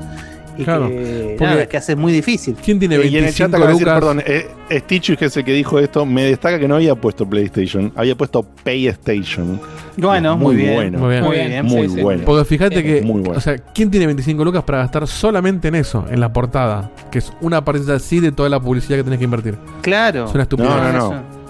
Y 0.61 0.65
Claro, 0.65 0.87
que, 0.89 1.35
porque- 1.37 1.53
nada, 1.53 1.65
que 1.67 1.77
hace 1.77 1.95
muy 1.95 2.13
difícil. 2.13 2.55
¿Quién 2.63 2.79
tiene 2.79 2.95
y 2.95 3.17
en 3.17 3.25
el 3.25 3.33
chat 3.33 3.51
25 3.51 3.55
acaba 3.55 3.65
de 3.67 3.73
decir, 3.73 3.87
lucas? 3.87 3.99
perdón, 3.99 4.23
eh, 4.25 5.17
que 5.17 5.25
es 5.25 5.37
el 5.37 5.43
que 5.43 5.53
dijo 5.53 5.79
esto, 5.79 6.05
me 6.05 6.23
destaca 6.25 6.59
que 6.59 6.67
no 6.67 6.75
había 6.75 6.95
puesto 6.95 7.25
PlayStation, 7.29 7.91
había 7.95 8.15
puesto 8.15 8.43
PlayStation. 8.63 9.59
Bueno, 9.97 10.37
muy, 10.37 10.55
muy 10.55 10.63
bien. 10.63 10.73
bueno. 10.75 10.99
Muy 10.99 11.09
bien. 11.09 11.23
Muy 11.23 11.35
bien, 11.35 11.65
Muy 11.65 11.89
sí, 11.89 11.95
sí. 11.95 12.01
bueno. 12.01 12.23
Porque 12.25 12.45
fíjate 12.45 12.83
que, 12.83 13.01
Muy 13.01 13.21
bueno. 13.21 13.37
o 13.37 13.41
sea, 13.41 13.57
¿quién 13.57 13.91
tiene 13.91 14.05
25 14.05 14.43
lucas 14.45 14.63
para 14.63 14.79
gastar 14.79 15.07
solamente 15.07 15.67
en 15.67 15.75
eso, 15.75 16.05
en 16.09 16.19
la 16.19 16.31
portada? 16.31 16.91
Que 17.11 17.19
es 17.19 17.31
una 17.41 17.63
partida 17.63 17.95
así 17.95 18.19
de 18.19 18.31
toda 18.31 18.49
la 18.49 18.59
publicidad 18.59 18.97
que 18.97 19.03
tenés 19.03 19.19
que 19.19 19.25
invertir. 19.25 19.57
Claro. 19.81 20.25
Es 20.25 20.33
una 20.33 20.43
estupidez. 20.43 20.71
No, 20.71 20.91
no, 20.93 21.11
no. 21.13 21.40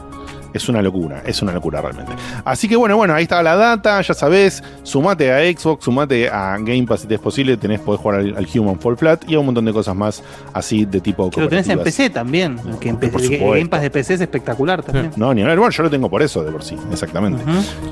Es 0.54 0.68
una 0.70 0.82
locura, 0.82 1.24
es 1.26 1.42
una 1.42 1.54
locura 1.54 1.82
realmente. 1.82 2.12
Así 2.46 2.68
que 2.68 2.76
bueno, 2.76 2.98
bueno, 2.98 3.14
ahí 3.14 3.24
está 3.24 3.42
la 3.42 3.56
data, 3.56 4.02
ya 4.02 4.14
sabés, 4.14 4.64
sumate 4.84 5.32
a 5.32 5.40
Xbox, 5.58 5.86
sumate 5.86 6.30
a 6.30 6.58
Game 6.60 6.84
Pass 6.86 7.02
si 7.02 7.08
te 7.08 7.16
es 7.16 7.22
posible, 7.22 7.56
tenés, 7.58 7.80
podés 7.80 8.02
jugar 8.02 8.20
al, 8.20 8.36
al 8.38 8.48
Human 8.54 8.80
Fall 8.80 8.98
Flat 8.98 9.24
y 9.30 9.36
a 9.36 9.40
un 9.40 9.46
montón 9.46 9.66
de 9.66 9.74
cosas 9.74 9.96
más 9.96 10.22
así 10.54 10.86
de 10.86 11.00
tipo 11.00 11.30
lo 11.36 11.48
tenés 11.50 11.68
en. 11.70 11.80
PC 11.80 12.10
también. 12.10 12.58
Que 12.80 12.90
en 12.90 12.98
PC, 12.98 13.12
por 13.12 13.22
que 13.22 13.28
supuesto. 13.28 13.50
Game 13.52 13.66
Pass 13.70 13.82
de 13.82 13.90
PC 13.92 14.14
es 14.16 14.22
espectacular 14.22 14.84
también. 14.84 15.12
No, 15.16 15.34
ni 15.34 15.42
hablar, 15.42 15.58
bueno, 15.58 15.72
yo 15.72 15.84
lo 15.84 15.90
tengo 15.90 16.10
por 16.10 16.22
eso 16.22 16.44
de 16.44 16.52
por 16.52 16.64
sí, 16.64 16.76
exactamente. 16.92 17.44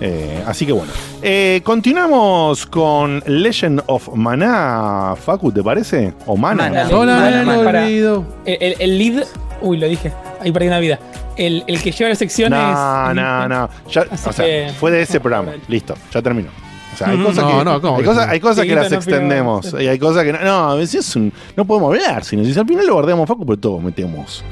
Eh, 0.02 0.44
así 0.46 0.66
que 0.66 0.72
bueno. 0.72 0.92
Eh, 1.22 1.62
continuamos 1.64 2.66
con 2.66 3.24
Legend 3.26 3.82
of 3.88 4.10
Mana, 4.16 5.14
Facu, 5.22 5.52
¿te 5.52 5.64
parece? 5.64 6.14
O 6.26 6.36
Mana. 6.38 6.88
Hola, 6.92 7.14
dale, 7.20 7.46
me 7.46 7.58
lo 7.58 7.64
para. 7.64 7.88
El, 7.88 8.24
el- 8.46 8.76
el 8.80 8.98
lead. 8.98 9.24
Uy, 9.62 9.78
lo 9.78 9.88
dije. 9.88 10.12
Ahí 10.42 10.52
perdí 10.52 10.68
una 10.68 10.80
vida. 10.80 11.00
El, 11.36 11.64
el 11.68 11.82
que 11.82 11.92
lleva 11.92 12.10
las 12.10 12.18
secciones. 12.18 12.60
No, 12.60 13.14
no, 13.14 13.48
no. 13.48 13.70
Ya, 13.92 14.06
o 14.12 14.18
sea, 14.32 14.46
que- 14.46 14.72
fue 14.80 14.92
de 14.92 15.02
ese 15.02 15.20
programa. 15.20 15.54
Listo, 15.68 15.96
ya 16.14 16.22
terminó. 16.22 16.50
O 16.94 16.98
sea, 16.98 17.08
hay 17.10 17.18
Mm, 17.18 17.24
cosas 17.24 17.44
no, 17.46 17.60
que, 17.60 17.66
no, 17.66 17.82
¿cómo 17.82 17.96
hay 17.98 18.02
que 18.02 18.08
cosas, 18.08 18.26
no? 18.28 18.32
hay 18.34 18.40
cosas 18.40 18.66
que 18.66 18.76
las 18.76 18.92
extendemos. 18.92 19.76
Y 19.80 19.88
hay 19.88 20.00
cosas 20.00 20.24
que 20.26 20.34
no. 20.34 20.40
No, 20.42 20.70
a 20.72 20.76
veces 20.76 21.08
es 21.08 21.16
un- 21.16 21.32
no 21.56 21.66
podemos 21.66 21.94
hablar. 21.94 22.24
Si, 22.26 22.52
si 22.54 22.60
al 22.60 22.66
final 22.68 22.86
lo 22.88 22.94
guardamos 22.96 23.28
Facu, 23.28 23.46
pero 23.46 23.58
todos 23.60 23.82
metemos. 23.82 24.44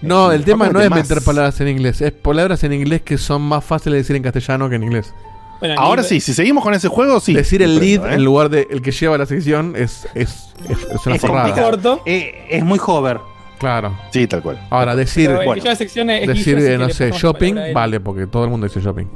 No, 0.00 0.32
el 0.32 0.44
tema 0.44 0.68
no 0.68 0.80
es 0.80 0.90
más. 0.90 1.08
meter 1.08 1.22
palabras 1.22 1.60
en 1.60 1.68
inglés, 1.68 2.00
es 2.00 2.10
palabras 2.10 2.64
en 2.64 2.72
inglés 2.72 3.02
que 3.02 3.18
son 3.18 3.40
más 3.42 3.62
fáciles 3.64 3.94
de 3.94 3.98
decir 3.98 4.16
en 4.16 4.22
castellano 4.24 4.68
que 4.68 4.74
en 4.76 4.82
inglés. 4.82 5.14
Bueno, 5.60 5.76
Ahora 5.78 6.02
sí, 6.02 6.18
si 6.20 6.34
seguimos 6.34 6.64
con 6.64 6.74
ese 6.74 6.88
juego, 6.88 7.20
sí. 7.20 7.34
Decir 7.34 7.62
el 7.62 7.78
lead 7.78 8.04
¿eh? 8.10 8.14
en 8.14 8.24
lugar 8.24 8.48
de 8.48 8.66
el 8.68 8.82
que 8.82 8.90
lleva 8.90 9.16
la 9.16 9.26
sección 9.26 9.74
es, 9.76 10.08
es, 10.16 10.48
es, 10.68 10.78
es 10.92 11.06
una 11.06 11.14
Es 11.14 11.20
forrada. 11.20 11.54
corto. 11.54 12.02
Eh, 12.04 12.46
es 12.50 12.64
muy 12.64 12.80
hover. 12.84 13.20
Claro. 13.62 13.96
Sí, 14.10 14.26
tal 14.26 14.42
cual. 14.42 14.58
Ahora, 14.70 14.96
decir, 14.96 15.30
bueno, 15.44 15.62
decir 15.62 16.58
eh, 16.58 16.66
que 16.72 16.78
no 16.78 16.88
sé, 16.90 17.12
shopping, 17.12 17.54
vale, 17.72 18.00
porque 18.00 18.26
todo 18.26 18.42
el 18.42 18.50
mundo 18.50 18.66
dice 18.66 18.80
shopping. 18.80 19.06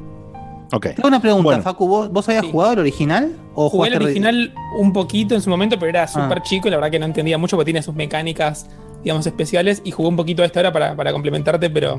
Ok. 0.72 0.86
Tengo 0.94 1.08
una 1.08 1.20
pregunta, 1.20 1.42
Bueno. 1.42 1.62
Facu. 1.64 1.88
¿Vos, 1.88 2.12
vos 2.12 2.28
habías 2.28 2.44
Sí. 2.44 2.52
jugado 2.52 2.74
el 2.74 2.78
original? 2.78 3.32
¿O 3.54 3.68
Jugué 3.68 3.88
el 3.88 4.02
original 4.02 4.54
un 4.78 4.92
poquito 4.92 5.34
en 5.34 5.40
su 5.42 5.50
momento, 5.50 5.76
pero 5.80 5.86
Ah. 5.88 6.02
era 6.02 6.06
súper 6.06 6.42
chico 6.42 6.68
y 6.68 6.70
la 6.70 6.76
verdad 6.76 6.92
que 6.92 6.98
no 7.00 7.06
entendía 7.06 7.38
mucho 7.38 7.56
porque 7.56 7.66
tiene 7.66 7.82
sus 7.82 7.94
mecánicas, 7.96 8.68
digamos, 9.02 9.26
especiales. 9.26 9.82
Y 9.84 9.90
jugué 9.90 10.08
un 10.08 10.16
poquito 10.16 10.44
a 10.44 10.46
esta 10.46 10.60
hora 10.60 10.72
para, 10.72 10.94
para 10.94 11.10
complementarte, 11.12 11.70
pero, 11.70 11.96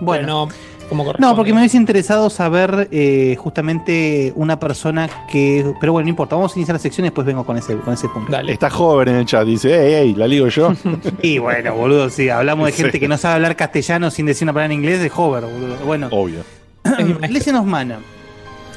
Bueno. 0.00 0.22
pero 0.22 0.26
no 0.26 0.48
como 0.88 1.04
corresponde. 1.04 1.28
No, 1.30 1.36
porque 1.36 1.52
me 1.52 1.60
hubiese 1.60 1.76
interesado 1.76 2.30
saber 2.30 2.88
eh, 2.90 3.36
justamente 3.38 4.32
una 4.36 4.58
persona 4.58 5.08
que. 5.30 5.72
Pero 5.80 5.92
bueno, 5.92 6.04
no 6.04 6.10
importa. 6.10 6.36
Vamos 6.36 6.54
a 6.54 6.58
iniciar 6.58 6.74
la 6.74 6.78
sección 6.80 7.04
y 7.04 7.08
después 7.08 7.26
vengo 7.26 7.44
con 7.44 7.56
ese, 7.56 7.76
con 7.76 7.94
ese 7.94 8.08
punto. 8.08 8.30
Dale. 8.32 8.52
Está 8.52 8.70
joven 8.70 9.08
en 9.08 9.16
el 9.16 9.26
chat, 9.26 9.46
dice, 9.46 9.74
ey, 9.86 9.94
ey, 10.08 10.14
la 10.14 10.26
ligo 10.26 10.48
yo. 10.48 10.72
Y 11.22 11.38
bueno, 11.38 11.74
boludo, 11.74 12.10
sí, 12.10 12.28
hablamos 12.28 12.66
de 12.66 12.72
gente 12.72 12.92
Sí. 12.92 13.00
que 13.00 13.08
no 13.08 13.16
sabe 13.16 13.34
hablar 13.36 13.56
castellano 13.56 14.10
sin 14.10 14.26
decir 14.26 14.44
una 14.44 14.52
palabra 14.52 14.72
en 14.74 14.80
inglés 14.80 15.00
de 15.00 15.10
hover, 15.14 15.44
boludo. 15.44 15.76
Bueno, 15.84 16.08
Obvio. 16.10 16.40
Legend 17.28 17.58
of 17.58 17.64
Mana. 17.66 17.98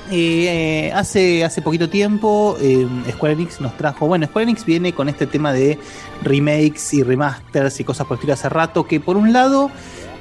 Eh, 0.09 0.87
eh, 0.87 0.91
hace, 0.93 1.43
hace 1.43 1.61
poquito 1.61 1.89
tiempo 1.89 2.55
eh, 2.61 2.87
Square 3.11 3.33
Enix 3.33 3.59
nos 3.59 3.75
trajo. 3.75 4.07
Bueno, 4.07 4.25
Square 4.27 4.43
Enix 4.43 4.63
viene 4.65 4.93
con 4.93 5.09
este 5.09 5.27
tema 5.27 5.51
de 5.51 5.77
remakes 6.23 6.93
y 6.93 7.03
remasters 7.03 7.77
y 7.81 7.83
cosas 7.83 8.07
por 8.07 8.15
el 8.15 8.19
estilo 8.19 8.33
hace 8.33 8.47
rato. 8.47 8.85
Que 8.87 9.01
por 9.01 9.17
un 9.17 9.33
lado 9.33 9.69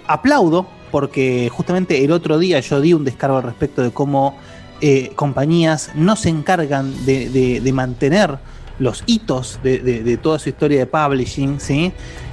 aplaudo, 0.07 0.67
porque 0.91 1.49
justamente 1.53 2.05
el 2.05 2.13
otro 2.13 2.39
día 2.39 2.61
yo 2.61 2.81
di 2.81 2.93
un 2.95 3.05
descargo 3.05 3.37
al 3.39 3.43
respecto 3.43 3.83
de 3.83 3.91
cómo 3.91 4.37
eh, 4.81 5.13
compañías 5.17 5.91
no 5.95 6.17
se 6.17 6.29
encargan 6.29 6.93
de, 7.07 7.29
de- 7.31 7.61
de 7.61 7.73
mantener 7.73 8.39
los 8.79 9.03
hitos 9.07 9.59
de, 9.63 9.79
de- 9.79 10.03
de 10.03 10.17
toda 10.19 10.39
su 10.39 10.51
historia 10.51 10.79
de 10.81 10.87
publishing, 10.87 11.59
¿sí? 11.61 11.93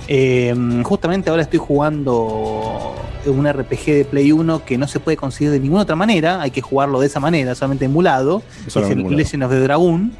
Eh, 0.10 0.54
justamente 0.84 1.30
ahora 1.30 1.44
estoy 1.44 1.60
jugando 1.60 2.96
un 3.26 3.48
RPG 3.50 3.86
de 3.86 4.06
Play 4.10 4.32
1 4.34 4.66
que 4.66 4.78
no 4.78 4.86
se 4.88 5.00
puede 5.00 5.16
conseguir 5.16 5.52
de 5.54 5.60
ninguna 5.62 5.84
otra 5.84 5.96
manera, 5.96 6.42
hay 6.42 6.52
que 6.52 6.62
jugarlo 6.62 7.00
de 7.00 7.08
esa 7.08 7.22
manera, 7.22 7.56
solamente 7.56 7.86
emulado, 7.86 8.44
es 8.68 8.76
el 8.76 8.84
emulado. 8.92 9.16
Legend 9.16 9.44
of 9.46 9.52
the 9.52 9.60
Dragon, 9.62 10.12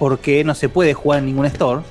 porque 0.00 0.42
no 0.42 0.54
se 0.56 0.68
puede 0.68 0.92
jugar 0.94 1.20
en 1.20 1.26
ningún 1.26 1.46
store. 1.46 1.82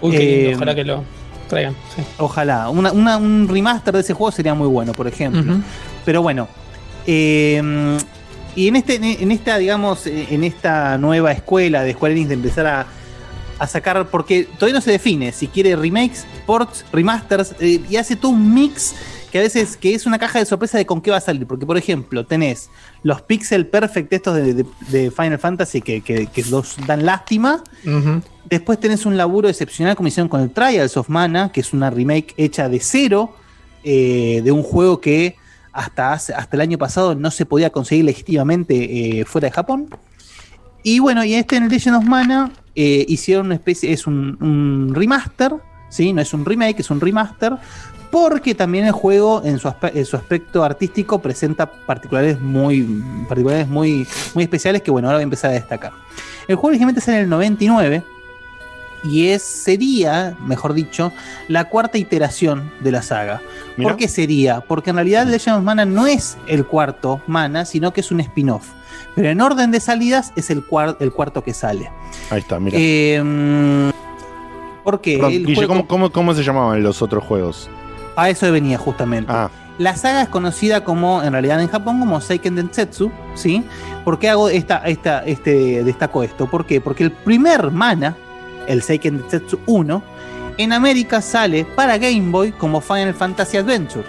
Uy, 0.00 0.12
qué 0.12 0.18
lindo, 0.18 0.50
Eh, 0.50 0.54
ojalá 0.56 0.74
que 0.74 0.84
lo 0.84 1.04
traigan. 1.48 1.74
sí. 1.96 2.02
Ojalá. 2.18 2.68
Una- 2.70 2.92
una- 2.92 3.16
un 3.16 3.48
remaster 3.48 3.94
de 3.94 4.00
ese 4.00 4.14
juego 4.14 4.30
sería 4.30 4.54
muy 4.54 4.68
bueno, 4.68 4.92
por 4.92 5.06
ejemplo. 5.08 5.56
Pero 6.04 6.22
bueno. 6.22 6.46
eh, 7.06 7.98
y 8.56 8.68
en 8.68 8.76
este, 8.76 8.94
en 9.22 9.30
esta, 9.30 9.56
digamos, 9.58 10.06
en 10.06 10.42
esta 10.44 10.98
nueva 10.98 11.30
escuela 11.32 11.82
de 11.84 11.92
Square 11.92 12.12
Enix 12.14 12.28
de 12.28 12.34
empezar 12.34 12.66
a, 12.66 12.86
a 13.58 13.66
sacar, 13.68 14.06
porque 14.08 14.44
todavía 14.58 14.74
no 14.74 14.80
se 14.80 14.90
define 14.90 15.30
si 15.32 15.46
quiere 15.46 15.76
remakes, 15.76 16.26
ports, 16.46 16.84
remasters, 16.92 17.54
eh, 17.60 17.80
y 17.88 17.96
hace 17.96 18.16
todo 18.16 18.32
un 18.32 18.52
mix 18.54 18.94
que 19.30 19.38
a 19.38 19.42
veces 19.42 19.76
que 19.76 19.94
es 19.94 20.06
una 20.06 20.18
caja 20.18 20.38
de 20.38 20.44
sorpresa 20.46 20.78
de 20.78 20.86
con 20.86 21.00
qué 21.00 21.10
va 21.10 21.18
a 21.18 21.20
salir. 21.20 21.46
Porque, 21.46 21.66
por 21.66 21.76
ejemplo, 21.76 22.24
tenés 22.26 22.70
los 23.02 23.22
pixel 23.22 23.66
perfect 23.66 24.12
estos 24.12 24.34
de, 24.36 24.54
de- 24.54 24.66
de 24.88 25.10
Final 25.10 25.38
Fantasy 25.38 25.80
que, 25.80 26.00
que- 26.00 26.26
que 26.26 26.42
los 26.44 26.76
dan 26.86 27.04
lástima. 27.06 27.62
Después 28.48 28.80
tenés 28.80 29.04
un 29.06 29.16
laburo 29.16 29.48
excepcional 29.48 29.94
como 29.96 30.08
hicieron 30.08 30.28
con 30.28 30.40
el 30.40 30.50
Trials 30.50 30.96
of 30.96 31.08
Mana, 31.08 31.50
que 31.52 31.60
es 31.60 31.72
una 31.72 31.90
remake 31.90 32.32
hecha 32.36 32.68
de 32.68 32.80
cero 32.80 33.34
eh, 33.84 34.40
de 34.42 34.50
un 34.52 34.62
juego 34.62 35.00
que 35.00 35.36
hasta, 35.72 36.12
hace- 36.12 36.34
hasta 36.34 36.56
el 36.56 36.62
año 36.62 36.78
pasado 36.78 37.14
no 37.14 37.30
se 37.30 37.44
podía 37.46 37.70
conseguir 37.70 38.04
legítimamente 38.06 39.20
eh, 39.20 39.24
fuera 39.24 39.46
de 39.48 39.52
Japón. 39.52 39.88
Y 40.82 41.00
bueno, 41.00 41.24
y 41.24 41.34
este 41.34 41.56
en 41.56 41.64
el 41.64 41.68
Legend 41.70 41.96
of 41.96 42.04
Mana 42.04 42.52
eh, 42.74 43.04
hicieron 43.08 43.46
una 43.46 43.56
especie, 43.56 43.92
es 43.92 44.06
un, 44.06 44.38
un 44.40 44.94
remaster, 44.94 45.52
¿sí? 45.90 46.12
no 46.12 46.22
es 46.22 46.32
un 46.32 46.44
remake, 46.44 46.80
es 46.80 46.90
un 46.90 47.00
remaster, 47.00 47.54
porque 48.10 48.54
también 48.54 48.84
el 48.86 48.92
juego 48.92 49.42
en 49.44 49.58
su, 49.58 49.68
aspe- 49.68 49.92
en 49.94 50.04
su 50.06 50.16
aspecto 50.16 50.64
artístico 50.64 51.20
presenta 51.20 51.66
particulares 51.70 52.40
muy, 52.40 52.82
particulares 53.28 53.68
muy, 53.68 54.06
muy 54.34 54.44
especiales 54.44 54.82
que 54.82 54.90
bueno, 54.90 55.08
ahora 55.08 55.18
voy 55.18 55.22
a 55.22 55.24
empezar 55.24 55.50
a 55.50 55.54
destacar. 55.54 55.92
El 56.46 56.56
juego 56.56 56.68
originalmente 56.68 57.00
sale 57.00 57.18
en 57.18 57.24
el 57.24 57.30
99 57.30 58.02
y 59.04 59.28
es, 59.28 59.42
sería, 59.42 60.36
mejor 60.44 60.72
dicho, 60.74 61.12
la 61.46 61.66
cuarta 61.68 61.98
iteración 61.98 62.72
de 62.80 62.90
la 62.90 63.02
saga. 63.02 63.40
Mira. 63.76 63.90
¿Por 63.90 63.96
qué 63.98 64.08
sería? 64.08 64.60
Porque 64.60 64.90
en 64.90 64.96
realidad 64.96 65.26
Legend 65.26 65.58
of 65.58 65.62
Mana 65.62 65.84
no 65.84 66.06
es 66.06 66.36
el 66.48 66.66
cuarto 66.66 67.20
Mana, 67.28 67.64
sino 67.64 67.92
que 67.92 68.00
es 68.00 68.10
un 68.10 68.20
spin-off. 68.20 68.66
Pero 69.14 69.28
en 69.28 69.40
orden 69.40 69.70
de 69.70 69.78
salidas 69.80 70.32
es 70.36 70.50
el, 70.50 70.66
cuar- 70.66 70.96
el 71.00 71.12
cuarto 71.12 71.44
que 71.44 71.54
sale. 71.54 71.90
Ahí 72.30 72.40
está, 72.40 72.58
mira. 72.58 72.76
Eh, 72.80 73.22
mm, 73.22 73.90
porque 74.82 75.14
Perdón, 75.16 75.32
el 75.32 75.38
Guille, 75.46 75.54
juego- 75.54 75.68
¿cómo, 75.74 75.86
cómo, 75.86 76.10
cómo 76.12 76.34
se 76.34 76.42
llamaban 76.42 76.82
los 76.82 77.00
otros 77.02 77.22
juegos? 77.22 77.68
A 78.18 78.30
eso 78.30 78.50
venía 78.52 78.78
justamente. 78.78 79.30
Ah, 79.32 79.50
La 79.78 79.94
saga 79.96 80.22
es 80.22 80.28
conocida 80.28 80.82
como, 80.84 81.22
en 81.22 81.32
realidad 81.32 81.60
en 81.60 81.68
Japón, 81.68 82.00
como 82.00 82.20
Seiken 82.20 82.56
Densetsu, 82.56 83.10
¿sí? 83.34 83.64
¿Por 84.04 84.18
qué 84.18 84.28
hago 84.28 84.48
esta, 84.48 84.78
esta, 84.86 85.24
este, 85.24 85.84
destaco 85.84 86.22
esto? 86.22 86.46
¿Por 86.50 86.66
qué? 86.66 86.80
Porque 86.80 87.04
el 87.04 87.12
primer 87.12 87.70
mana, 87.70 88.16
el 88.66 88.82
Seiken 88.82 89.18
Densetsu 89.18 89.60
1, 89.66 90.02
en 90.58 90.72
América 90.72 91.22
sale 91.22 91.64
para 91.64 91.96
Game 91.98 92.30
Boy 92.32 92.50
como 92.52 92.80
Final 92.80 93.14
Fantasy 93.14 93.56
Adventure. 93.58 94.04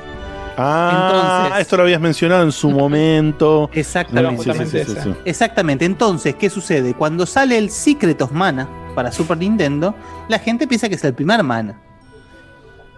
Ah, 0.58 1.44
Entonces- 1.46 1.62
esto 1.62 1.78
lo 1.78 1.84
habías 1.84 2.02
mencionado 2.02 2.44
en 2.44 2.52
su 2.52 2.70
momento. 2.72 3.70
Exactamente. 3.74 4.44
Sí, 4.44 4.52
sí, 4.58 4.66
sí, 4.66 4.84
sí, 4.94 5.02
sí. 5.04 5.14
Exactamente. 5.24 5.86
Entonces, 5.86 6.36
¿qué 6.36 6.50
sucede? 6.50 6.96
Cuando 6.96 7.26
sale 7.26 7.58
el 7.58 7.70
Secret 7.70 8.22
of 8.22 8.32
Mana 8.32 8.68
para 8.96 9.12
Super 9.12 9.38
Nintendo, 9.38 9.96
la 10.28 10.40
gente 10.40 10.68
piensa 10.68 10.90
que 10.90 10.96
es 10.96 11.04
el 11.04 11.14
primer 11.14 11.44
mana. 11.44 11.80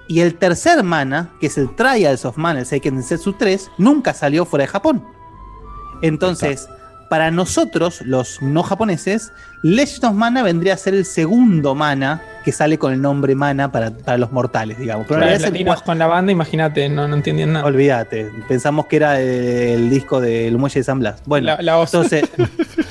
Y 0.08 0.20
el 0.22 0.36
tercer 0.36 0.84
mana, 0.84 1.32
que 1.40 1.48
es 1.48 1.58
el 1.58 1.74
Trials 1.76 2.26
of 2.26 2.38
Mana, 2.38 2.60
el 2.60 2.66
Seiken 2.66 2.96
Densetsu 2.96 3.34
3, 3.34 3.72
nunca 3.78 4.14
salió 4.14 4.46
fuera 4.46 4.64
de 4.64 4.68
Japón. 4.68 5.06
Entonces, 6.02 6.68
para 7.12 7.30
nosotros, 7.30 8.02
los 8.06 8.42
no 8.42 8.64
japoneses, 8.64 9.34
Legend 9.64 10.06
of 10.06 10.14
Mana 10.14 10.44
vendría 10.44 10.76
a 10.76 10.78
ser 10.78 10.94
el 10.94 11.04
segundo 11.04 11.76
mana 11.76 12.22
que 12.46 12.54
sale 12.54 12.78
con 12.78 12.94
el 12.94 13.02
nombre 13.02 13.36
mana 13.36 13.70
para, 13.70 13.92
para 13.92 14.18
los 14.18 14.32
mortales, 14.32 14.80
digamos. 14.80 15.08
Pero 15.08 15.20
latinos 15.20 15.82
con 15.82 16.00
la 16.00 16.08
banda, 16.08 16.32
imagínate, 16.32 16.88
no, 16.88 17.10
no 17.10 17.16
entendían 17.18 17.52
nada. 17.52 17.66
Olvídate, 17.66 18.32
pensamos 18.48 18.86
que 18.86 18.96
era 18.96 19.20
el, 19.20 19.90
disco 19.90 20.22
del 20.22 20.58
Muelle 20.58 20.80
de 20.80 20.84
San 20.86 21.00
Blas. 21.00 21.22
Bueno, 21.26 21.48
La- 21.48 21.62
la 21.62 21.82
entonces, 21.82 22.30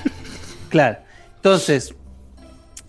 claro, 0.68 0.98
entonces, 1.36 1.94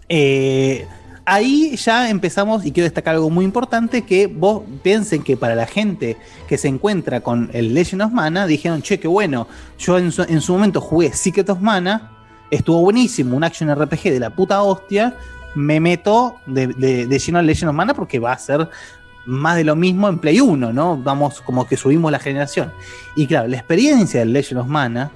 eh, 0.10 0.86
ahí 1.32 1.78
ya 1.78 2.10
empezamos, 2.10 2.66
y 2.66 2.72
quiero 2.74 2.86
destacar 2.86 3.16
algo 3.16 3.30
muy 3.30 3.46
importante, 3.46 4.02
que 4.02 4.28
vos 4.28 4.64
piensen 4.84 5.24
que 5.24 5.38
para 5.38 5.56
la 5.56 5.66
gente 5.66 6.18
que 6.48 6.58
se 6.58 6.68
encuentra 6.68 7.22
con 7.22 7.50
el 7.54 7.74
Legend 7.74 8.02
of 8.02 8.12
Mana, 8.12 8.46
dijeron, 8.46 8.82
che, 8.82 9.00
qué 9.00 9.08
bueno, 9.08 9.48
yo 9.80 9.98
en 9.98 10.12
su, 10.12 10.24
en 10.24 10.42
su 10.42 10.52
momento 10.52 10.82
jugué 10.82 11.14
Secret 11.14 11.50
of 11.50 11.62
Mana, 11.62 12.12
estuvo 12.50 12.82
buenísimo, 12.82 13.38
un 13.38 13.46
action 13.46 13.74
RPG 13.74 14.12
de 14.12 14.20
la 14.20 14.32
puta 14.32 14.62
hostia, 14.62 15.16
me 15.56 15.80
meto 15.80 16.36
de, 16.46 16.68
de, 16.68 17.08
de 17.08 17.20
lleno 17.20 17.40
al 17.40 17.46
Legend 17.46 17.70
of 17.70 17.76
Mana 17.76 17.94
porque 17.94 18.20
va 18.20 18.34
a 18.34 18.38
ser 18.38 18.70
más 19.26 19.56
de 19.56 19.64
lo 19.64 19.78
mismo 19.78 20.10
en 20.10 20.20
Play 20.20 20.42
1, 20.42 20.74
¿no? 20.74 20.98
Vamos 20.98 21.40
como 21.42 21.66
que 21.66 21.78
subimos 21.78 22.12
la 22.12 22.20
generación. 22.20 22.74
Y 23.16 23.28
claro, 23.28 23.48
la 23.48 23.58
experiencia 23.58 24.20
del 24.20 24.34
Legend 24.34 24.62
of 24.62 24.68
Mana 24.68 25.12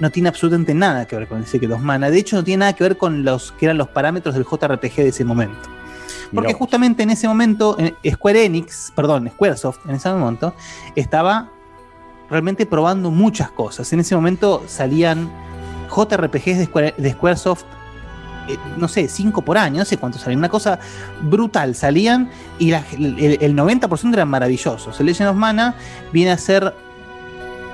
no 0.00 0.10
tiene 0.10 0.28
absolutamente 0.28 0.74
nada 0.74 1.06
que 1.06 1.16
ver 1.16 1.26
con 1.28 1.38
el 1.38 1.46
Secret 1.46 1.72
of 1.72 1.80
Mana. 1.80 2.10
De 2.10 2.18
hecho, 2.18 2.36
no 2.36 2.44
tiene 2.44 2.60
nada 2.60 2.72
que 2.74 2.84
ver 2.84 2.96
con 2.96 3.24
los 3.24 3.52
que 3.52 3.66
eran 3.66 3.78
los 3.78 3.88
parámetros 3.88 4.34
del 4.34 4.44
JRPG 4.44 4.96
de 4.96 5.08
ese 5.08 5.24
momento. 5.24 5.68
Porque 6.34 6.52
justamente 6.58 7.02
en 7.02 7.10
ese 7.10 7.26
momento, 7.26 7.76
Square 8.08 8.44
Enix, 8.44 8.92
perdón, 8.94 9.28
Squaresoft, 9.32 9.78
en 9.88 9.94
ese 9.96 10.10
momento, 10.12 10.54
estaba 10.94 11.48
realmente 12.30 12.66
probando 12.66 13.10
muchas 13.10 13.50
cosas. 13.50 13.90
En 13.92 14.00
ese 14.00 14.14
momento 14.14 14.62
salían 14.66 15.30
JRPGs 15.94 16.58
de, 16.58 16.64
Square- 16.66 16.94
de 16.98 17.12
Squaresoft, 17.12 17.64
eh, 18.48 18.58
no 18.76 18.88
sé, 18.88 19.08
5 19.08 19.40
por 19.42 19.56
año, 19.56 19.78
no 19.78 19.84
sé 19.86 19.96
cuántos 19.96 20.20
salían, 20.20 20.38
una 20.38 20.50
cosa 20.50 20.78
brutal. 21.22 21.74
Salían 21.74 22.30
y 22.58 22.70
la- 22.70 22.84
el, 22.92 23.38
el 23.40 23.56
90% 23.56 24.12
eran 24.12 24.28
maravillosos. 24.28 25.00
El 25.00 25.06
Legend 25.06 25.30
of 25.30 25.36
Mana 25.36 25.74
viene 26.12 26.30
a 26.32 26.36
ser 26.38 26.74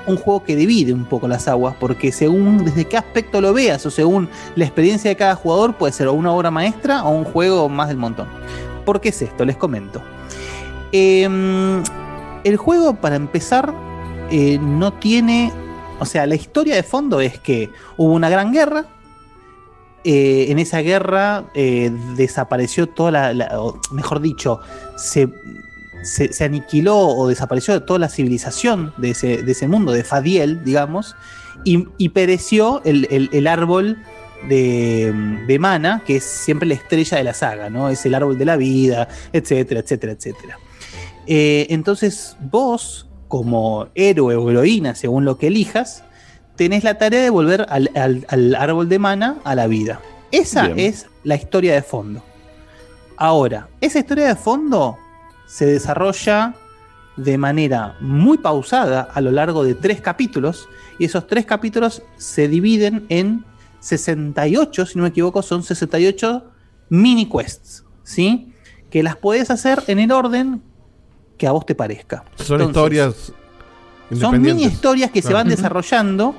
un 0.07 0.17
juego 0.17 0.43
que 0.43 0.55
divide 0.55 0.93
un 0.93 1.05
poco 1.05 1.27
las 1.27 1.47
aguas, 1.47 1.75
porque 1.79 2.11
según 2.11 2.63
desde 2.65 2.85
qué 2.85 2.97
aspecto 2.97 3.41
lo 3.41 3.53
veas 3.53 3.85
o 3.85 3.91
según 3.91 4.29
la 4.55 4.65
experiencia 4.65 5.09
de 5.09 5.15
cada 5.15 5.35
jugador, 5.35 5.75
puede 5.77 5.93
ser 5.93 6.07
una 6.09 6.31
obra 6.31 6.51
maestra 6.51 7.03
o 7.03 7.09
un 7.11 7.23
juego 7.23 7.69
más 7.69 7.87
del 7.87 7.97
montón. 7.97 8.27
¿Por 8.85 9.01
qué 9.01 9.09
es 9.09 9.21
esto? 9.21 9.45
Les 9.45 9.57
comento. 9.57 10.01
Em, 10.91 11.83
el 12.43 12.57
juego, 12.57 12.93
para 12.95 13.15
empezar, 13.15 13.73
eh, 14.29 14.59
no 14.61 14.93
tiene. 14.93 15.51
O 15.99 16.05
sea, 16.05 16.25
la 16.27 16.35
historia 16.35 16.75
de 16.75 16.83
fondo 16.83 17.19
es 17.19 17.39
que 17.39 17.71
hubo 17.97 18.13
una 18.13 18.29
gran 18.29 18.51
guerra. 18.51 18.85
eh, 20.07 20.51
en 20.51 20.59
esa 20.59 20.81
guerra 20.81 21.45
eh, 21.55 21.91
desapareció 22.15 22.87
toda 22.87 23.33
la, 23.33 23.49
mejor 23.91 24.21
dicho, 24.21 24.59
se, 24.97 25.27
se, 26.05 26.31
se 26.31 26.43
aniquiló 26.45 26.97
o 26.97 27.27
desapareció 27.27 27.81
toda 27.83 27.99
la 27.99 28.09
civilización 28.09 28.93
de 28.97 29.09
ese, 29.11 29.43
de 29.43 29.51
ese 29.51 29.67
mundo, 29.67 29.91
de 29.91 30.03
Fadiel, 30.03 30.63
digamos, 30.63 31.15
y, 31.63 31.87
y 31.97 32.09
pereció 32.09 32.81
el, 32.85 33.07
el- 33.11 33.29
el 33.33 33.47
árbol 33.47 33.97
de, 34.47 35.11
de 35.47 35.59
Mana, 35.59 36.03
que 36.05 36.17
es 36.17 36.23
siempre 36.23 36.67
la 36.67 36.75
estrella 36.75 37.17
de 37.17 37.23
la 37.23 37.33
saga, 37.33 37.69
¿no? 37.69 37.89
Es 37.89 38.05
el 38.05 38.13
árbol 38.13 38.37
de 38.37 38.45
la 38.45 38.57
vida, 38.57 39.07
etcétera, 39.33 39.79
etcétera, 39.79 40.13
etcétera. 40.13 40.59
Eh, 41.27 41.65
entonces, 41.69 42.37
vos, 42.51 43.07
como 43.27 43.87
héroe 43.95 44.35
o 44.35 44.51
heroína, 44.51 44.93
según 44.93 45.25
lo 45.25 45.37
que 45.37 45.47
elijas, 45.47 46.03
tenés 46.55 46.83
la 46.83 46.97
tarea 46.97 47.21
de 47.21 47.29
volver 47.31 47.65
al, 47.69 47.89
al- 47.95 48.25
al 48.29 48.53
árbol 48.55 48.87
de 48.87 48.99
mana 48.99 49.37
a 49.43 49.55
la 49.55 49.65
vida. 49.67 49.99
Esa 50.31 50.67
Bien. 50.67 50.87
es 50.91 51.07
la 51.23 51.35
historia 51.35 51.73
de 51.73 51.81
fondo. 51.81 52.21
Ahora, 53.17 53.69
esa 53.81 53.99
historia 53.99 54.27
de 54.27 54.35
fondo 54.35 54.97
se 55.45 55.65
desarrolla 55.65 56.55
de 57.17 57.37
manera 57.37 57.95
muy 57.99 58.37
pausada 58.37 59.01
a 59.01 59.21
lo 59.21 59.31
largo 59.31 59.63
de 59.63 59.73
tres 59.73 60.01
capítulos 60.01 60.67
y 60.99 61.05
esos 61.05 61.27
tres 61.27 61.45
capítulos 61.45 62.01
se 62.17 62.47
dividen 62.47 63.05
en 63.09 63.45
68, 63.79 64.85
si 64.85 64.97
no 64.97 65.03
me 65.03 65.09
equivoco, 65.09 65.41
son 65.41 65.63
68 65.63 66.43
mini 66.89 67.29
quests, 67.29 67.85
¿sí? 68.03 68.53
Que 68.89 69.03
las 69.03 69.15
puedes 69.15 69.49
hacer 69.51 69.83
en 69.87 69.99
el 69.99 70.11
orden 70.11 70.61
que 71.37 71.47
a 71.47 71.51
vos 71.51 71.65
te 71.65 71.75
parezca. 71.75 72.23
Son 72.35 72.61
Entonces, 72.61 72.67
historias 72.67 73.33
son 74.13 74.41
mini 74.41 74.63
historias 74.63 75.11
que 75.11 75.21
se 75.21 75.33
van 75.33 75.47
desarrollando 75.47 76.35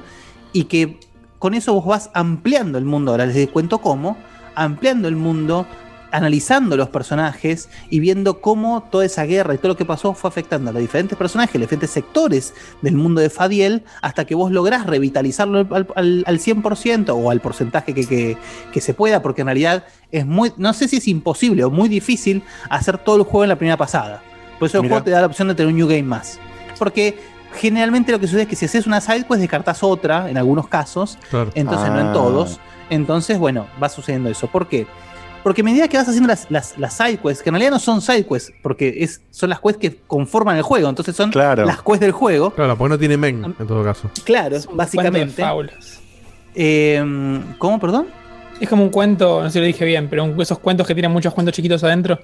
y 0.53 0.65
que 0.65 1.01
con 1.39 1.55
eso 1.55 1.75
vos 1.75 1.87
vas 1.87 2.11
ampliando 2.15 2.79
el 2.79 2.85
mundo. 2.85 3.11
Ahora 3.11 3.27
les 3.27 3.49
cuento 3.49 3.79
cómo, 3.79 4.17
ampliando 4.55 5.09
el 5.09 5.17
mundo, 5.17 5.67
analizando 6.13 6.77
los 6.77 6.89
personajes 6.89 7.69
y 7.91 8.01
viendo 8.01 8.41
cómo 8.41 8.83
toda 8.91 9.05
esa 9.05 9.25
guerra 9.25 9.55
y 9.55 9.59
todo 9.59 9.69
lo 9.69 9.77
que 9.77 9.85
pasó 9.85 10.15
fue 10.15 10.29
afectando 10.29 10.71
a 10.71 10.73
los 10.73 10.81
diferentes 10.83 11.17
personajes, 11.19 11.55
los 11.55 11.63
diferentes 11.63 11.91
sectores 11.91 12.55
del 12.83 12.95
mundo 12.95 13.21
de 13.21 13.29
Fadiel, 13.31 13.85
hasta 14.03 14.25
que 14.25 14.35
vos 14.35 14.51
lográs 14.51 14.87
revitalizarlo 14.87 15.59
al, 15.75 15.87
al- 15.97 16.25
al 16.27 16.39
100% 16.39 17.11
o 17.15 17.31
al 17.31 17.41
porcentaje 17.41 17.93
que, 17.95 18.07
que- 18.07 18.37
que 18.73 18.81
se 18.81 18.95
pueda, 18.95 19.21
porque 19.23 19.41
en 19.43 19.47
realidad 19.49 19.85
es 20.13 20.25
muy, 20.27 20.53
no 20.57 20.73
sé 20.73 20.89
si 20.89 20.97
es 20.97 21.09
imposible 21.09 21.65
o 21.65 21.71
muy 21.71 21.89
difícil 21.89 22.43
hacer 22.71 22.99
todo 22.99 23.17
el 23.17 23.23
juego 23.23 23.45
en 23.45 23.49
la 23.51 23.57
primera 23.57 23.77
pasada. 23.77 24.23
Por 24.59 24.69
eso 24.69 24.81
el 24.81 24.89
juego 24.89 25.03
te 25.05 25.11
da 25.11 25.21
la 25.21 25.27
opción 25.27 25.49
de 25.49 25.55
tener 25.55 25.69
un 25.71 25.77
New 25.77 25.87
Game 25.89 26.03
más. 26.05 26.39
Porque 26.79 27.19
generalmente 27.55 28.13
lo 28.13 28.19
que 28.21 28.27
sucede 28.27 28.43
es 28.43 28.49
que 28.49 28.57
si 28.57 28.65
haces 28.67 28.87
una 28.87 29.01
side 29.01 29.25
quest 29.27 29.41
descartas 29.41 29.83
otra 29.83 30.31
en 30.31 30.37
algunos 30.39 30.69
casos, 30.69 31.19
Claro. 31.31 31.51
entonces 31.55 31.89
no 31.91 32.01
en 32.01 32.07
Ah. 32.09 32.13
todos. 32.13 32.61
Entonces, 32.89 33.39
bueno, 33.39 33.67
va 33.83 33.89
sucediendo 33.89 34.29
eso. 34.31 34.47
¿Por 34.47 34.69
qué? 34.69 34.87
Porque 34.87 34.87
a 35.55 35.65
medida 35.65 35.89
que 35.89 35.97
vas 35.97 36.09
haciendo 36.09 36.29
las, 36.29 36.51
las, 36.51 36.77
las 36.79 36.95
side 36.97 37.19
quests, 37.19 37.43
que 37.43 37.51
en 37.51 37.55
realidad 37.55 37.71
no 37.71 37.79
son 37.79 38.01
side 38.01 38.25
quests, 38.27 38.53
porque 38.63 38.95
es, 38.99 39.21
son 39.31 39.51
las 39.51 39.61
quests 39.61 39.79
que 39.79 39.97
conforman 40.07 40.57
el 40.57 40.63
juego, 40.63 40.89
entonces 40.89 41.15
son 41.15 41.31
Claro. 41.31 41.65
las 41.65 41.83
quests 41.83 42.01
del 42.01 42.13
juego. 42.13 42.51
Claro, 42.51 42.77
porque 42.77 42.91
no 42.91 42.99
tiene 42.99 43.17
men, 43.17 43.55
en 43.59 43.67
todo 43.67 43.85
caso. 43.85 44.11
Claro, 44.25 44.59
de 44.59 44.67
básicamente. 44.73 45.43
fábulas. 45.43 46.01
Eh, 46.55 47.03
¿Cómo, 47.59 47.79
perdón? 47.79 48.07
Es 48.61 48.69
como 48.69 48.83
un 48.85 48.89
cuento, 48.91 49.43
no 49.43 49.49
sé 49.49 49.55
si 49.55 49.59
lo 49.61 49.67
dije 49.67 49.85
bien, 49.85 50.09
pero 50.09 50.25
un- 50.25 50.41
esos 50.41 50.59
cuentos 50.59 50.87
que 50.87 50.95
tienen 50.95 51.13
muchos 51.13 51.35
cuentos 51.35 51.55
chiquitos 51.55 51.85
adentro. 51.85 52.19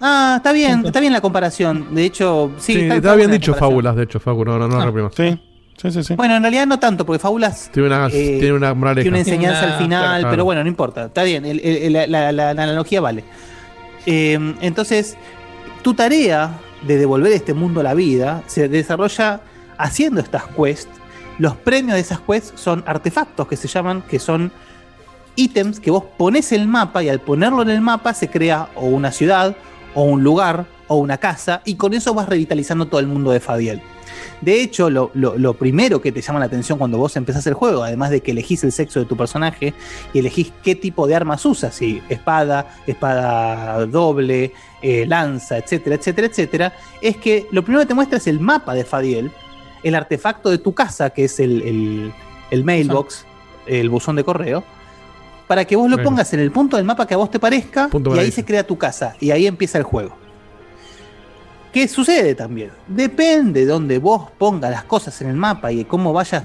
Ah, 0.00 0.34
está 0.38 0.50
bien, 0.52 0.84
está 0.86 0.98
bien 0.98 1.12
la 1.12 1.20
comparación. 1.20 1.94
De 1.94 2.04
hecho, 2.04 2.52
sí, 2.58 2.72
Sí, 2.74 2.80
está, 2.90 3.14
bien 3.14 3.30
dicho 3.30 3.54
fábulas, 3.54 3.94
de 3.94 4.02
hecho, 4.04 4.18
Facu, 4.18 4.44
no, 4.44 4.58
no, 4.58 4.66
no 4.66 4.80
Ah. 4.80 5.10
Sí, 5.14 5.40
sí, 5.76 5.90
sí, 5.90 6.02
sí. 6.04 6.14
Bueno, 6.14 6.36
en 6.36 6.42
realidad 6.42 6.66
no 6.66 6.78
tanto, 6.78 7.04
porque 7.06 7.18
Fábulas 7.18 7.70
Tiene 7.72 7.88
una, 7.88 8.06
eh, 8.08 8.36
tiene 8.38 8.52
una 8.52 8.74
moraleja. 8.74 9.02
tiene 9.02 9.16
una 9.16 9.18
enseñanza 9.20 9.60
Tiene 9.60 9.72
al 9.74 9.78
final, 9.82 10.20
claro. 10.20 10.30
pero 10.30 10.44
bueno, 10.44 10.62
no 10.62 10.68
importa. 10.68 11.06
Está 11.06 11.22
bien, 11.24 11.44
el- 11.44 11.60
el- 11.60 11.92
la, 11.92 12.06
la- 12.06 12.32
la- 12.32 12.54
la 12.54 12.62
analogía 12.62 13.00
vale. 13.00 13.24
Eh, 14.06 14.54
entonces, 14.60 15.16
tu 15.82 15.94
tarea 15.94 16.58
de 16.86 16.98
devolver 16.98 17.32
este 17.32 17.54
mundo 17.54 17.80
a 17.80 17.82
la 17.82 17.94
vida 17.94 18.42
se 18.46 18.68
desarrolla 18.68 19.40
haciendo 19.78 20.20
estas 20.20 20.44
quests. 20.46 20.88
Los 21.38 21.56
premios 21.56 21.94
de 21.94 22.00
esas 22.00 22.20
quests 22.20 22.52
son 22.60 22.84
artefactos 22.86 23.46
que 23.48 23.56
se 23.56 23.68
llaman, 23.68 24.02
que 24.02 24.18
son 24.18 24.52
ítems 25.36 25.80
que 25.80 25.90
vos 25.90 26.04
pones 26.18 26.52
en 26.52 26.60
el 26.62 26.68
mapa 26.68 27.02
y 27.02 27.08
al 27.08 27.20
ponerlo 27.20 27.62
en 27.62 27.70
el 27.70 27.80
mapa 27.80 28.12
se 28.14 28.28
crea 28.28 28.68
o 28.74 28.86
una 28.86 29.12
ciudad, 29.12 29.56
o 29.94 30.02
un 30.04 30.22
lugar, 30.22 30.66
o 30.88 30.96
una 30.96 31.16
casa, 31.18 31.62
y 31.64 31.76
con 31.76 31.94
eso 31.94 32.12
vas 32.14 32.28
revitalizando 32.28 32.86
todo 32.86 33.00
el 33.00 33.06
mundo 33.06 33.30
de 33.30 33.40
Fadiel. 33.40 33.80
De 34.40 34.60
hecho, 34.62 34.90
lo, 34.90 35.10
lo- 35.14 35.36
lo 35.38 35.54
primero 35.54 36.00
que 36.00 36.12
te 36.12 36.20
llama 36.20 36.38
la 36.40 36.46
atención 36.46 36.78
cuando 36.78 36.98
vos 36.98 37.16
empezás 37.16 37.46
el 37.46 37.54
juego, 37.54 37.82
además 37.84 38.10
de 38.10 38.20
que 38.20 38.32
elegís 38.32 38.62
el 38.64 38.72
sexo 38.72 39.00
de 39.00 39.06
tu 39.06 39.16
personaje 39.16 39.74
y 40.12 40.18
elegís 40.18 40.52
qué 40.62 40.74
tipo 40.74 41.06
de 41.06 41.14
armas 41.14 41.44
usas, 41.46 41.74
si 41.74 42.02
espada, 42.08 42.66
espada 42.86 43.86
doble, 43.86 44.52
eh, 44.82 45.04
lanza, 45.06 45.58
etcétera, 45.58 45.96
etcétera, 45.96 46.26
etcétera, 46.26 46.72
es 47.00 47.16
que 47.16 47.46
lo 47.52 47.62
primero 47.62 47.82
que 47.82 47.86
te 47.88 47.94
muestra 47.94 48.18
es 48.18 48.26
el 48.26 48.40
mapa 48.40 48.74
de 48.74 48.84
Fadiel, 48.84 49.30
el 49.82 49.94
artefacto 49.94 50.50
de 50.50 50.58
tu 50.58 50.74
casa, 50.74 51.10
que 51.10 51.24
es 51.24 51.38
el, 51.40 51.62
el- 51.62 52.12
el 52.50 52.64
mailbox, 52.64 53.24
el 53.66 53.88
buzón 53.88 54.16
de 54.16 54.24
correo, 54.24 54.62
para 55.46 55.64
que 55.64 55.76
vos 55.76 55.88
lo 55.90 55.96
pongas 56.04 56.32
en 56.34 56.40
el 56.40 56.50
punto 56.50 56.76
del 56.76 56.84
mapa 56.86 57.06
que 57.06 57.14
a 57.14 57.16
vos 57.16 57.30
te 57.30 57.38
parezca 57.38 57.88
Punto 57.88 58.14
y 58.16 58.18
ahí 58.18 58.30
se 58.32 58.44
crea 58.44 58.66
tu 58.66 58.76
casa 58.78 59.16
y 59.20 59.30
ahí 59.30 59.46
empieza 59.46 59.78
el 59.78 59.84
juego. 59.84 60.16
¿Qué 61.72 61.88
sucede 61.88 62.34
también? 62.34 62.70
Depende 62.86 63.60
de 63.60 63.66
donde 63.66 63.98
vos 63.98 64.30
pongas 64.36 64.70
las 64.70 64.84
cosas 64.84 65.20
en 65.22 65.30
el 65.30 65.36
mapa 65.36 65.72
y 65.72 65.78
de 65.78 65.84
cómo 65.86 66.12
vayas 66.12 66.44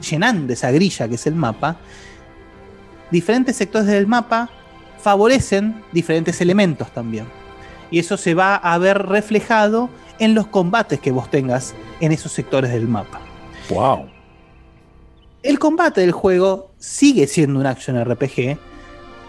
llenando 0.00 0.52
esa 0.52 0.70
grilla 0.70 1.08
que 1.08 1.16
es 1.16 1.26
el 1.26 1.34
mapa, 1.34 1.76
diferentes 3.10 3.56
sectores 3.56 3.86
del 3.86 4.06
mapa 4.06 4.50
favorecen 4.98 5.82
diferentes 5.92 6.40
elementos 6.40 6.90
también. 6.92 7.26
Y 7.90 7.98
eso 7.98 8.16
se 8.16 8.34
va 8.34 8.56
a 8.56 8.76
ver 8.78 9.06
reflejado 9.06 9.88
en 10.18 10.34
los 10.34 10.46
combates 10.46 11.00
que 11.00 11.12
vos 11.12 11.30
tengas 11.30 11.74
en 12.00 12.12
esos 12.12 12.32
sectores 12.32 12.72
del 12.72 12.88
mapa. 12.88 13.20
Wow. 13.68 14.08
El 15.42 15.58
combate 15.58 16.00
del 16.00 16.12
juego 16.12 16.72
sigue 16.78 17.26
siendo 17.26 17.60
un 17.60 17.66
action 17.66 18.02
RPG, 18.02 18.58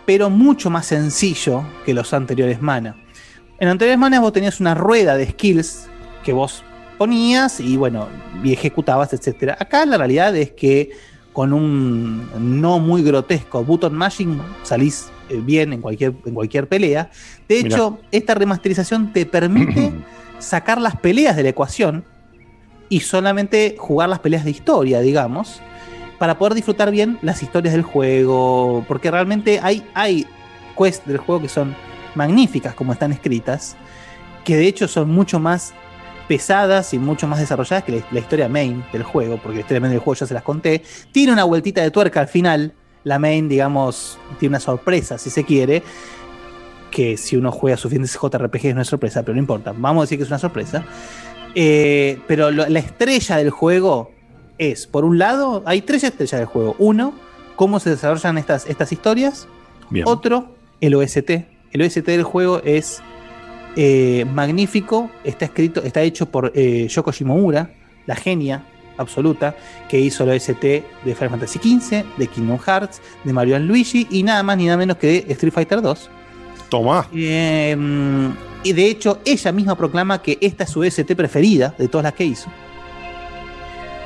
pero 0.06 0.30
mucho 0.30 0.70
más 0.70 0.88
sencillo 0.88 1.64
que 1.86 1.94
los 1.94 2.14
anteriores 2.14 2.62
mana. 2.62 2.96
En 3.60 3.70
anteriores 3.70 4.00
manas 4.00 4.22
vos 4.22 4.34
tenías 4.34 4.60
una 4.60 4.76
rueda 4.76 5.18
de 5.18 5.28
skills 5.30 5.88
que 6.24 6.32
vos 6.32 6.64
ponías 6.98 7.60
y 7.60 7.78
bueno, 7.78 8.08
y 8.44 8.54
ejecutabas, 8.54 9.14
etc. 9.14 9.56
Acá 9.60 9.86
la 9.86 9.98
realidad 9.98 10.36
es 10.36 10.52
que 10.52 10.92
con 11.34 11.54
un 11.54 12.30
no 12.60 12.80
muy 12.80 13.04
grotesco 13.04 13.64
button 13.64 13.96
mashing 13.96 14.42
salís 14.64 15.10
eh, 15.30 15.40
bien 15.44 15.74
en 15.74 15.82
cualquier, 15.82 16.14
en 16.26 16.34
cualquier 16.34 16.68
pelea. 16.68 17.10
De 17.48 17.64
Mirá. 17.64 17.76
hecho, 17.76 18.00
esta 18.12 18.36
remasterización 18.36 19.12
te 19.12 19.26
permite 19.26 19.94
sacar 20.40 20.80
las 20.80 20.96
peleas 20.96 21.36
de 21.36 21.44
la 21.44 21.50
ecuación 21.50 22.06
y 22.90 23.02
solamente 23.02 23.76
jugar 23.78 24.10
las 24.10 24.20
peleas 24.20 24.46
de 24.46 24.52
historia, 24.52 25.00
digamos, 25.02 25.62
para 26.20 26.38
poder 26.38 26.54
disfrutar 26.54 26.92
bien 26.92 27.20
las 27.22 27.44
historias 27.44 27.74
del 27.74 27.84
juego, 27.84 28.86
porque 28.88 29.12
realmente 29.12 29.60
hay, 29.62 29.84
hay 29.94 30.26
quests 30.78 31.06
del 31.06 31.18
juego 31.18 31.42
que 31.42 31.50
son 31.50 31.76
magníficas 32.18 32.74
como 32.74 32.92
están 32.94 33.12
escritas, 33.14 33.78
que 34.44 34.58
de 34.58 34.68
hecho 34.68 34.88
son 34.88 35.10
mucho 35.10 35.40
más 35.40 35.74
pesadas 36.28 36.94
y 36.94 37.00
mucho 37.00 37.26
más 37.28 37.40
desarrolladas 37.40 37.86
que 37.86 37.94
la, 37.94 38.06
la 38.12 38.20
historia 38.20 38.50
main 38.50 38.84
del 38.92 39.04
juego, 39.04 39.38
porque 39.38 39.56
la 39.58 39.62
historia 39.62 39.80
main 39.80 39.92
del 39.92 40.00
juego 40.02 40.16
ya 40.20 40.26
se 40.28 40.34
las 40.34 40.44
conté. 40.44 40.84
Tiene 41.14 41.32
una 41.32 41.46
vueltita 41.46 41.82
de 41.82 41.92
tuerca 41.92 42.20
al 42.20 42.28
final, 42.28 42.74
la 43.06 43.18
main, 43.20 43.48
digamos, 43.48 44.20
tiene 44.40 44.52
una 44.54 44.60
sorpresa, 44.60 45.18
si 45.18 45.30
se 45.30 45.46
quiere, 45.46 45.84
que 46.92 47.16
si 47.18 47.38
uno 47.38 47.52
juega 47.52 47.78
suficientes 47.78 48.18
JRPG 48.22 48.66
es 48.68 48.74
una 48.74 48.84
sorpresa, 48.84 49.22
pero 49.24 49.36
no 49.36 49.40
importa, 49.40 49.74
vamos 49.78 50.02
a 50.02 50.04
decir 50.04 50.18
que 50.18 50.24
es 50.24 50.30
una 50.30 50.40
sorpresa. 50.40 50.84
Eh, 51.56 52.20
pero 52.28 52.52
lo- 52.52 52.68
la 52.68 52.80
estrella 52.80 53.38
del 53.38 53.50
juego 53.50 54.12
es, 54.58 54.86
por 54.88 55.06
un 55.06 55.18
lado, 55.18 55.64
hay 55.66 55.82
tres 55.82 56.04
estrellas 56.04 56.40
del 56.40 56.46
juego. 56.48 56.76
Uno, 56.80 57.14
cómo 57.56 57.80
se 57.80 57.90
desarrollan 57.92 58.38
estas, 58.38 58.66
estas 58.68 58.92
historias. 58.92 59.48
Bien. 59.90 60.06
Otro, 60.08 60.56
el 60.82 60.96
OST. 60.96 61.32
El 61.72 61.82
OST 61.82 62.06
del 62.06 62.24
juego 62.24 62.62
es 62.64 63.02
eh, 63.76 64.26
magnífico, 64.34 65.12
está 65.24 65.46
escrito, 65.46 65.84
está 65.84 66.02
hecho 66.02 66.26
por 66.28 66.52
eh, 66.56 66.88
Yoko 66.88 67.12
Shimomura, 67.12 67.70
la 68.06 68.16
genia 68.16 68.64
absoluta, 68.98 69.56
que 69.88 70.00
hizo 70.00 70.24
el 70.24 70.32
OST 70.32 70.62
de 70.62 71.16
Final 71.16 71.30
Fantasy 71.30 71.60
XV, 71.60 72.04
de 72.18 72.28
Kingdom 72.28 72.60
Hearts, 72.60 73.02
de 73.24 73.34
Mario 73.34 73.60
Luigi 73.60 74.08
y 74.10 74.24
nada 74.24 74.42
más 74.44 74.58
ni 74.58 74.66
nada 74.66 74.78
menos 74.78 74.98
que 74.98 75.22
de 75.22 75.34
Street 75.34 75.54
Fighter 75.54 75.82
2. 75.82 76.10
Toma. 76.70 77.08
Eh, 77.14 77.78
y 78.64 78.74
de 78.74 78.86
hecho, 78.88 79.20
ella 79.24 79.52
misma 79.52 79.76
proclama 79.76 80.22
que 80.22 80.38
esta 80.42 80.64
es 80.64 80.70
su 80.72 80.82
OST 80.82 81.14
preferida 81.16 81.74
de 81.78 81.88
todas 81.88 82.04
las 82.04 82.14
que 82.14 82.26
hizo. 82.26 82.50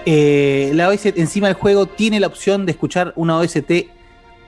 Eh, 0.06 0.72
la 0.74 0.90
OST 0.90 1.18
encima 1.18 1.48
del 1.48 1.56
juego 1.56 1.86
tiene 1.86 2.20
la 2.20 2.28
opción 2.28 2.66
de 2.66 2.72
escuchar 2.72 3.14
una 3.16 3.38
OST 3.38 3.72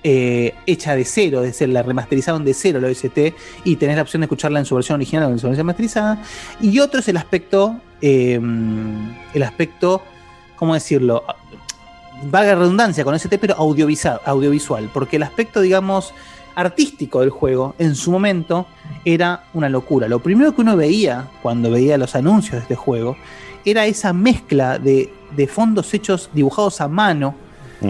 eh, 0.06 0.54
hecha 0.66 0.98
de 0.98 1.06
cero, 1.06 1.40
es 1.44 1.54
decir, 1.54 1.70
la 1.70 1.82
remasterizaron 1.82 2.44
de 2.44 2.54
cero 2.54 2.82
la 2.82 2.90
OST 2.90 3.34
y 3.64 3.78
tenés 3.78 3.96
la 3.96 4.02
opción 4.02 4.20
de 4.20 4.26
escucharla 4.26 4.60
en 4.60 4.66
su 4.66 4.76
versión 4.76 4.96
original 4.96 5.30
o 5.30 5.32
en 5.32 5.40
su 5.40 5.48
versión 5.48 5.66
remasterizada. 5.66 6.22
Y 6.60 6.80
otro 6.80 7.00
es 7.00 7.08
el 7.08 7.16
aspecto, 7.16 7.80
eh, 8.02 8.38
el 9.34 9.44
aspecto, 9.44 10.02
¿cómo 10.58 10.74
decirlo? 10.74 11.24
Valga 12.26 12.52
la 12.54 12.60
redundancia 12.60 13.06
con 13.06 13.14
OST, 13.14 13.36
pero 13.40 13.56
audiovisual, 13.56 14.20
audiovisual, 14.26 14.90
porque 14.94 15.16
el 15.16 15.24
aspecto, 15.24 15.62
digamos, 15.62 16.14
artístico 16.56 17.22
del 17.22 17.30
juego 17.30 17.74
en 17.80 17.96
su 17.96 18.12
momento 18.12 18.68
era 19.06 19.46
una 19.54 19.70
locura. 19.70 20.10
Lo 20.10 20.20
primero 20.20 20.54
que 20.54 20.62
uno 20.62 20.76
veía 20.76 21.30
cuando 21.42 21.72
veía 21.72 21.98
los 21.98 22.14
anuncios 22.16 22.56
de 22.56 22.60
este 22.60 22.76
juego 22.76 23.16
era 23.64 23.86
esa 23.86 24.12
mezcla 24.12 24.80
de 24.80 25.48
fondos 25.48 25.94
hechos 25.94 26.30
dibujados 26.34 26.82
a 26.82 26.90
mano, 26.90 27.36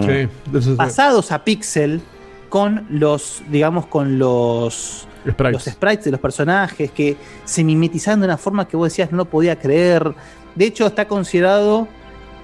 Sí, 0.02 0.28
pasados 0.76 1.30
a 1.32 1.44
pixel, 1.44 2.00
con 2.48 2.86
los, 2.90 3.42
digamos, 3.50 3.86
con 3.86 4.18
los 4.18 5.06
Sprites. 5.28 5.52
los 5.52 5.64
sprites 5.74 6.04
de 6.04 6.10
los 6.12 6.20
personajes 6.20 6.90
que 6.90 7.16
se 7.44 7.64
mimetizaban 7.64 8.20
de 8.20 8.26
una 8.26 8.36
forma 8.36 8.68
que 8.68 8.76
vos 8.76 8.88
decías 8.90 9.10
no 9.10 9.16
lo 9.18 9.24
podía 9.24 9.58
creer. 9.58 10.14
De 10.54 10.66
hecho, 10.66 10.86
está 10.86 11.08
considerado 11.08 11.88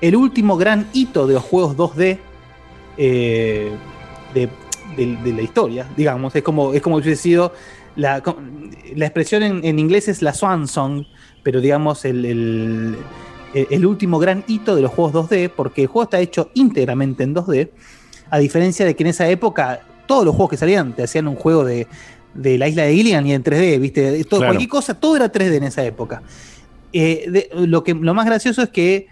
el 0.00 0.16
último 0.16 0.56
gran 0.56 0.86
hito 0.92 1.26
de 1.26 1.34
los 1.34 1.42
juegos 1.44 1.76
2D 1.76 2.18
eh, 2.96 3.70
de, 4.34 4.48
de- 4.96 5.16
de 5.16 5.32
la 5.32 5.42
historia, 5.42 5.86
digamos. 5.96 6.34
Es 6.34 6.42
como, 6.42 6.72
es 6.72 6.82
como 6.82 6.96
hubiese 6.96 7.16
sido. 7.16 7.52
La, 7.96 8.22
la 8.94 9.04
expresión 9.06 9.42
en, 9.42 9.64
en 9.64 9.78
inglés 9.78 10.08
es 10.08 10.22
la 10.22 10.32
Swan 10.32 10.66
Song, 10.68 11.04
pero 11.42 11.60
digamos 11.60 12.04
el, 12.04 12.24
el- 12.24 12.96
el- 13.54 13.66
el 13.70 13.86
último 13.86 14.18
gran 14.18 14.44
hito 14.46 14.74
de 14.76 14.82
los 14.82 14.90
juegos 14.92 15.12
2D, 15.12 15.48
porque 15.50 15.82
el 15.82 15.88
juego 15.88 16.04
está 16.04 16.20
hecho 16.20 16.50
íntegramente 16.54 17.22
en 17.24 17.34
2D, 17.34 17.70
a 18.30 18.38
diferencia 18.38 18.84
de 18.86 18.94
que 18.94 19.02
en 19.02 19.08
esa 19.08 19.28
época 19.28 19.80
todos 20.06 20.24
los 20.24 20.34
juegos 20.34 20.50
que 20.50 20.56
salían 20.56 20.92
te 20.94 21.02
hacían 21.02 21.28
un 21.28 21.36
juego 21.36 21.64
de, 21.64 21.86
de 22.34 22.58
la 22.58 22.68
isla 22.68 22.82
de 22.84 22.94
Gilligan 22.94 23.26
y 23.26 23.32
en 23.34 23.42
3D, 23.42 23.78
¿viste? 23.80 24.24
Todo, 24.24 24.40
Claro. 24.40 24.50
Cualquier 24.52 24.68
cosa, 24.68 24.94
todo 24.94 25.16
era 25.16 25.30
3D 25.32 25.56
en 25.56 25.64
esa 25.64 25.84
época. 25.84 26.22
Eh, 26.92 27.26
de- 27.30 27.50
lo, 27.66 27.84
que, 27.84 27.94
lo 27.94 28.14
más 28.14 28.26
gracioso 28.26 28.62
es 28.62 28.68
que 28.70 29.06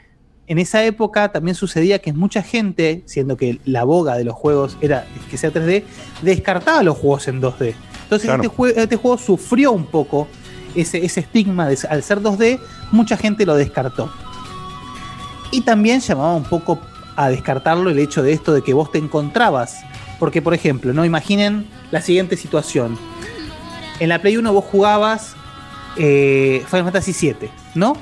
en 0.48 0.58
esa 0.58 0.82
época 0.84 1.30
también 1.30 1.54
sucedía 1.54 1.98
que 2.00 2.12
mucha 2.12 2.42
gente, 2.42 3.02
siendo 3.06 3.36
que 3.36 3.58
la 3.64 3.84
boga 3.84 4.16
de 4.16 4.24
los 4.24 4.34
juegos 4.34 4.76
era 4.80 5.06
que 5.30 5.36
sea 5.36 5.50
3D, 5.52 5.84
descartaba 6.22 6.82
los 6.82 6.96
juegos 6.96 7.28
en 7.28 7.40
2D. 7.40 7.74
Entonces 8.04 8.26
Claro. 8.28 8.42
este, 8.42 8.56
jue- 8.56 8.72
este 8.76 8.96
juego 8.96 9.18
sufrió 9.18 9.72
un 9.72 9.84
poco 9.86 10.26
ese, 10.74 11.04
ese 11.04 11.20
estigma 11.20 11.68
de 11.68 11.76
al 11.90 12.02
ser 12.02 12.20
2D, 12.22 12.58
mucha 12.92 13.16
gente 13.16 13.44
lo 13.44 13.54
descartó. 13.56 14.10
Y 15.50 15.62
también 15.62 16.00
llamaba 16.00 16.34
un 16.34 16.44
poco 16.44 16.78
a 17.16 17.28
descartarlo 17.30 17.90
el 17.90 17.98
hecho 17.98 18.22
de 18.22 18.32
esto 18.32 18.52
de 18.52 18.62
que 18.62 18.74
vos 18.74 18.92
te 18.92 18.98
encontrabas. 18.98 19.80
Porque, 20.18 20.42
por 20.42 20.54
ejemplo, 20.54 20.92
no 20.92 21.04
imaginen 21.04 21.66
la 21.90 22.00
siguiente 22.00 22.36
situación. 22.36 22.98
En 24.00 24.08
la 24.08 24.20
Play 24.20 24.36
1 24.36 24.52
vos 24.52 24.64
jugabas 24.64 25.34
eh, 25.96 26.64
Final 26.68 26.84
Fantasy 26.84 27.12
VII, 27.12 27.50
¿no? 27.74 27.96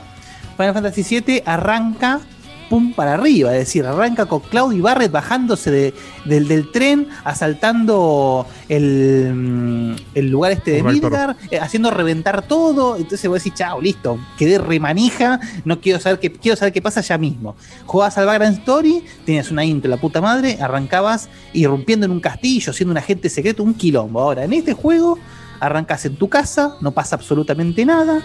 Final 0.56 0.74
Fantasy 0.74 1.20
VII 1.20 1.42
arranca 1.46 2.20
pum 2.68 2.92
para 2.92 3.14
arriba, 3.14 3.52
es 3.52 3.60
decir, 3.60 3.84
arranca 3.86 4.26
con 4.26 4.40
Cloud 4.40 4.72
y 4.72 4.80
Barret 4.80 5.10
bajándose 5.10 5.70
de- 5.70 5.94
del, 6.24 6.48
del 6.48 6.70
tren, 6.72 7.08
asaltando 7.24 8.46
el, 8.68 9.32
mm, 9.34 9.94
el 10.14 10.30
lugar 10.30 10.52
este 10.52 10.72
de. 10.72 10.82
Midgar, 11.10 11.36
eh, 11.50 11.58
haciendo 11.58 11.90
reventar 11.90 12.42
todo. 12.46 12.96
Entonces 12.96 13.28
vos 13.28 13.38
decís, 13.42 13.54
chao, 13.54 13.80
listo, 13.80 14.18
quedé 14.38 14.58
remanija, 14.58 15.40
no 15.64 15.80
quiero 15.80 16.00
saber 16.00 16.18
qué, 16.20 16.32
quiero 16.32 16.56
saber 16.56 16.72
qué 16.72 16.82
pasa 16.82 17.00
ya 17.00 17.18
mismo. 17.18 17.56
Jugabas 17.86 18.18
al 18.18 18.26
Background 18.26 18.58
Story, 18.58 19.02
tenías 19.24 19.50
una 19.50 19.64
intro, 19.64 19.90
la 19.90 19.96
puta 19.96 20.20
madre, 20.20 20.58
arrancabas 20.60 21.28
irrumpiendo 21.52 22.06
en 22.06 22.12
un 22.12 22.20
castillo, 22.20 22.72
siendo 22.72 22.92
un 22.92 22.98
agente 22.98 23.28
secreto, 23.28 23.62
un 23.62 23.74
quilombo. 23.74 24.20
Ahora, 24.20 24.44
en 24.44 24.52
este 24.52 24.72
juego, 24.72 25.18
arrancas 25.60 26.04
en 26.06 26.16
tu 26.16 26.28
casa, 26.28 26.76
no 26.80 26.92
pasa 26.92 27.16
absolutamente 27.16 27.84
nada. 27.84 28.22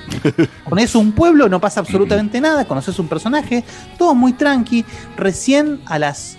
Conoces 0.64 0.96
un 0.96 1.12
pueblo, 1.12 1.50
no 1.50 1.60
pasa 1.60 1.80
absolutamente 1.80 2.42
nada. 2.42 2.66
Conoces 2.66 2.98
un 3.00 3.08
personaje, 3.08 3.64
todo 3.98 4.16
muy 4.16 4.34
tranqui. 4.34 4.86
Recién 5.18 5.82
a 5.86 6.00
las 6.00 6.38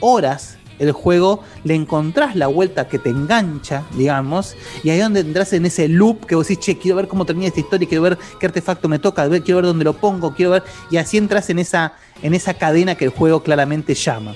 horas 0.00 0.56
el 0.80 0.92
juego 0.92 1.44
le 1.62 1.74
encontrás 1.74 2.34
la 2.34 2.46
vuelta 2.46 2.88
que 2.88 2.98
te 2.98 3.10
engancha, 3.10 3.84
digamos, 3.96 4.56
y 4.82 4.88
ahí 4.88 4.98
es 4.98 5.04
donde 5.04 5.20
entras 5.20 5.52
en 5.52 5.66
ese 5.66 5.88
loop 5.88 6.24
que 6.24 6.34
vos 6.34 6.48
decís, 6.48 6.64
che, 6.64 6.78
quiero 6.78 6.96
ver 6.96 7.06
cómo 7.06 7.26
termina 7.26 7.48
esta 7.48 7.60
historia, 7.60 7.86
quiero 7.86 8.02
ver 8.02 8.18
qué 8.38 8.46
artefacto 8.46 8.88
me 8.88 8.98
toca, 8.98 9.28
quiero 9.28 9.56
ver 9.56 9.66
dónde 9.66 9.84
lo 9.84 9.92
pongo, 9.92 10.34
quiero 10.34 10.52
ver, 10.52 10.64
y 10.90 10.96
así 10.96 11.18
entras 11.18 11.50
en 11.50 11.58
esa, 11.58 11.92
en 12.22 12.32
esa 12.32 12.54
cadena 12.54 12.94
que 12.94 13.04
el 13.04 13.10
juego 13.10 13.42
claramente 13.42 13.94
llama. 13.94 14.34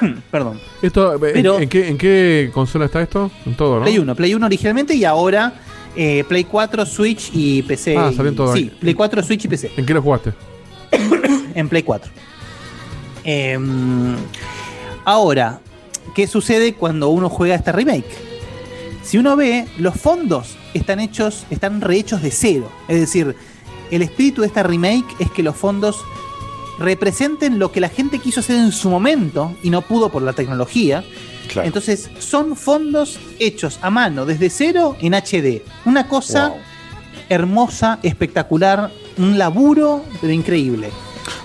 Perdón. 0.30 0.60
Esto, 0.82 1.14
eh, 1.14 1.30
Pero- 1.34 1.58
¿en, 1.60 1.68
qué, 1.68 1.88
¿En 1.88 1.98
qué 1.98 2.50
consola 2.52 2.86
está 2.86 3.02
esto? 3.02 3.30
En 3.46 3.54
todo, 3.56 3.76
¿no? 3.76 3.82
Play 3.82 3.98
1, 3.98 4.14
Play 4.14 4.34
1 4.34 4.46
originalmente 4.46 4.94
y 4.94 5.04
ahora 5.04 5.54
eh, 5.96 6.24
Play 6.28 6.44
4, 6.44 6.86
Switch 6.86 7.30
y 7.34 7.62
PC. 7.62 7.96
Ah, 7.96 8.12
salió 8.14 8.30
en 8.30 8.36
todo 8.36 8.54
Sí. 8.54 8.70
Play 8.80 8.94
4, 8.94 9.22
Switch 9.22 9.44
y 9.44 9.48
PC. 9.48 9.72
¿En 9.76 9.86
qué 9.86 9.94
lo 9.94 10.02
jugaste? 10.02 10.32
en 11.54 11.68
Play 11.68 11.82
4. 11.82 12.10
Em, 13.24 14.16
ahora, 15.04 15.60
¿qué 16.14 16.26
sucede 16.26 16.74
cuando 16.74 17.08
uno 17.10 17.28
juega 17.28 17.54
este 17.54 17.72
remake? 17.72 18.06
Si 19.02 19.18
uno 19.18 19.36
ve, 19.36 19.66
los 19.78 19.94
fondos 19.94 20.56
están 20.74 21.00
hechos, 21.00 21.44
están 21.50 21.80
rehechos 21.80 22.22
de 22.22 22.30
cero. 22.30 22.70
Es 22.88 23.00
decir, 23.00 23.34
el 23.90 24.02
espíritu 24.02 24.42
de 24.42 24.46
esta 24.46 24.62
remake 24.62 25.06
es 25.18 25.30
que 25.30 25.42
los 25.42 25.56
fondos 25.56 25.98
representen 26.80 27.58
lo 27.60 27.70
que 27.70 27.80
la 27.80 27.88
gente 27.88 28.18
quiso 28.18 28.40
hacer 28.40 28.56
en 28.56 28.72
su 28.72 28.90
momento 28.90 29.54
y 29.62 29.70
no 29.70 29.82
pudo 29.82 30.08
por 30.08 30.22
la 30.22 30.32
tecnología. 30.32 31.04
Claro. 31.48 31.66
Entonces, 31.66 32.10
son 32.18 32.56
fondos 32.56 33.18
hechos 33.38 33.78
a 33.82 33.90
mano, 33.90 34.24
desde 34.26 34.50
cero 34.50 34.96
en 35.00 35.14
HD. 35.14 35.62
Una 35.84 36.08
cosa 36.08 36.54
hermosa, 37.28 37.98
espectacular, 38.02 38.90
un 39.18 39.38
laburo, 39.38 40.04
pero 40.20 40.32
increíble. 40.32 40.90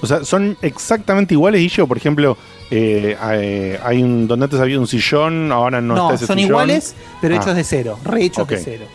O 0.02 0.08
sea, 0.08 0.24
son 0.24 0.58
exactamente 0.62 1.34
iguales, 1.34 1.62
y 1.62 1.68
yo, 1.70 1.86
por 1.88 1.98
ejemplo, 1.98 2.38
eh, 2.72 3.16
hay- 3.20 3.78
hay 3.84 4.02
un, 4.04 4.28
donde 4.28 4.46
antes 4.46 4.60
había 4.60 4.80
un 4.80 4.88
sillón, 4.88 5.52
ahora 5.52 5.82
no, 5.82 5.96
No, 5.96 6.04
está 6.06 6.16
ese 6.16 6.28
son 6.28 6.36
sillón. 6.38 6.50
iguales, 6.50 6.96
pero 7.22 7.36
Ah, 7.36 7.38
hechos 7.42 7.56
de 7.56 7.64
cero, 7.64 8.00
rehechos 8.04 8.48
de 8.48 8.56
ok. 8.56 8.62
cero. 8.64 8.86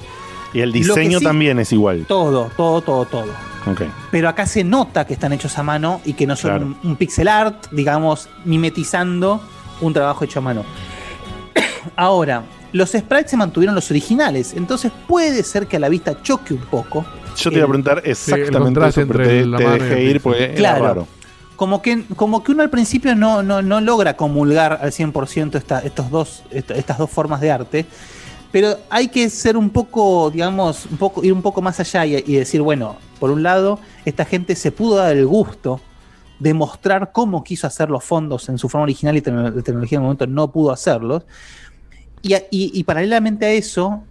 Y 0.52 0.60
el 0.60 0.72
diseño 0.72 1.18
sí- 1.20 1.24
también 1.24 1.58
es 1.60 1.72
igual. 1.72 2.06
Todo, 2.08 2.50
todo, 2.56 2.80
todo, 2.82 3.04
todo. 3.04 3.49
Pero 4.10 4.28
acá 4.28 4.46
se 4.46 4.64
nota 4.64 5.06
que 5.06 5.14
están 5.14 5.32
hechos 5.32 5.56
a 5.58 5.62
mano 5.62 6.00
y 6.04 6.14
que 6.14 6.26
no 6.26 6.34
son 6.36 6.50
Claro. 6.50 6.66
un, 6.66 6.78
un 6.90 6.96
pixel 6.96 7.28
art, 7.28 7.66
digamos, 7.70 8.28
mimetizando 8.44 9.40
un 9.80 9.92
trabajo 9.92 10.24
hecho 10.24 10.38
a 10.38 10.42
mano. 10.42 10.64
Ahora, 11.96 12.42
los 12.72 12.90
sprites 12.90 13.30
se 13.30 13.36
mantuvieron 13.36 13.74
los 13.74 13.90
originales, 13.90 14.54
entonces 14.54 14.92
puede 15.06 15.42
ser 15.42 15.66
que 15.66 15.76
a 15.76 15.80
la 15.80 15.88
vista 15.88 16.22
choque 16.22 16.54
un 16.54 16.60
poco. 16.60 17.04
Yo 17.36 17.50
te 17.50 17.56
iba 17.56 17.64
a 17.64 17.68
preguntar 17.68 18.02
exactamente 18.04 18.86
eso, 18.86 19.02
pero 19.06 19.24
te, 19.24 19.46
la 19.46 19.58
te 19.58 19.64
dejé 19.68 20.02
ir 20.04 20.20
porque 20.20 20.44
era 20.44 20.54
Claro. 20.54 20.84
raro. 20.84 21.08
Como 21.56 21.82
que, 21.82 22.04
como 22.16 22.42
que 22.42 22.52
uno 22.52 22.62
al 22.62 22.70
principio 22.70 23.14
no, 23.14 23.42
no, 23.42 23.60
no 23.60 23.80
logra 23.82 24.16
comulgar 24.16 24.78
al 24.82 24.92
100% 24.92 25.56
esta, 25.58 25.80
estos 25.80 26.10
dos, 26.10 26.42
esta- 26.50 26.74
estas 26.74 26.96
dos 26.96 27.10
formas 27.10 27.40
de 27.42 27.50
arte, 27.50 27.86
pero 28.50 28.76
hay 28.88 29.08
que 29.08 29.28
ser 29.28 29.56
un 29.56 29.68
poco, 29.70 30.30
digamos, 30.30 30.86
un 30.90 30.96
poco, 30.96 31.22
ir 31.22 31.32
un 31.32 31.42
poco 31.42 31.60
más 31.60 31.78
allá 31.78 32.06
y, 32.06 32.16
y 32.26 32.36
decir, 32.36 32.62
bueno, 32.62 32.96
por 33.20 33.30
un 33.30 33.42
lado, 33.44 33.78
esta 34.04 34.24
gente 34.24 34.56
se 34.56 34.72
pudo 34.72 34.96
dar 34.96 35.16
el 35.16 35.26
gusto 35.26 35.80
de 36.40 36.54
mostrar 36.54 37.12
cómo 37.12 37.44
quiso 37.44 37.66
hacer 37.66 37.90
los 37.90 38.02
fondos 38.02 38.48
en 38.48 38.56
su 38.58 38.68
forma 38.68 38.84
original 38.84 39.16
y 39.16 39.20
la 39.20 39.52
tecnología 39.62 39.96
en 39.96 40.02
el 40.02 40.04
momento 40.04 40.26
no 40.26 40.50
pudo 40.50 40.72
hacerlos. 40.72 41.24
Y, 42.22 42.32
a- 42.34 42.42
y- 42.50 42.72
y 42.74 42.82
paralelamente 42.84 43.44
a 43.46 43.50
eso, 43.52 44.02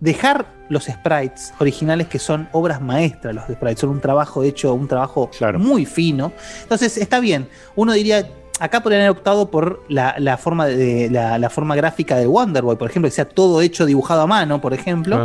dejar 0.00 0.46
los 0.68 0.84
sprites 0.84 1.52
originales 1.58 2.08
que 2.08 2.18
son 2.18 2.48
obras 2.52 2.80
maestras, 2.80 3.34
los 3.34 3.44
sprites, 3.44 3.80
son 3.80 3.90
un 3.90 4.00
trabajo 4.00 4.42
hecho, 4.42 4.74
un 4.74 4.88
trabajo 4.88 5.30
muy 5.60 5.86
fino. 5.86 6.32
Entonces, 6.62 6.96
está 6.96 7.20
bien. 7.20 7.48
Uno 7.76 7.92
diría, 7.92 8.28
acá 8.60 8.82
podrían 8.82 9.02
haber 9.02 9.16
optado 9.18 9.50
por 9.50 9.82
la, 9.88 10.14
la 10.18 10.36
forma 10.38 10.66
de 10.66 11.08
la, 11.10 11.38
la 11.38 11.50
forma 11.50 11.74
gráfica 11.76 12.16
de 12.16 12.26
Wonderboy, 12.26 12.76
por 12.76 12.88
ejemplo, 12.90 13.08
que 13.08 13.14
sea 13.14 13.28
todo 13.28 13.60
hecho 13.60 13.84
dibujado 13.86 14.22
a 14.22 14.26
mano, 14.26 14.60
por 14.60 14.72
ejemplo. 14.74 15.16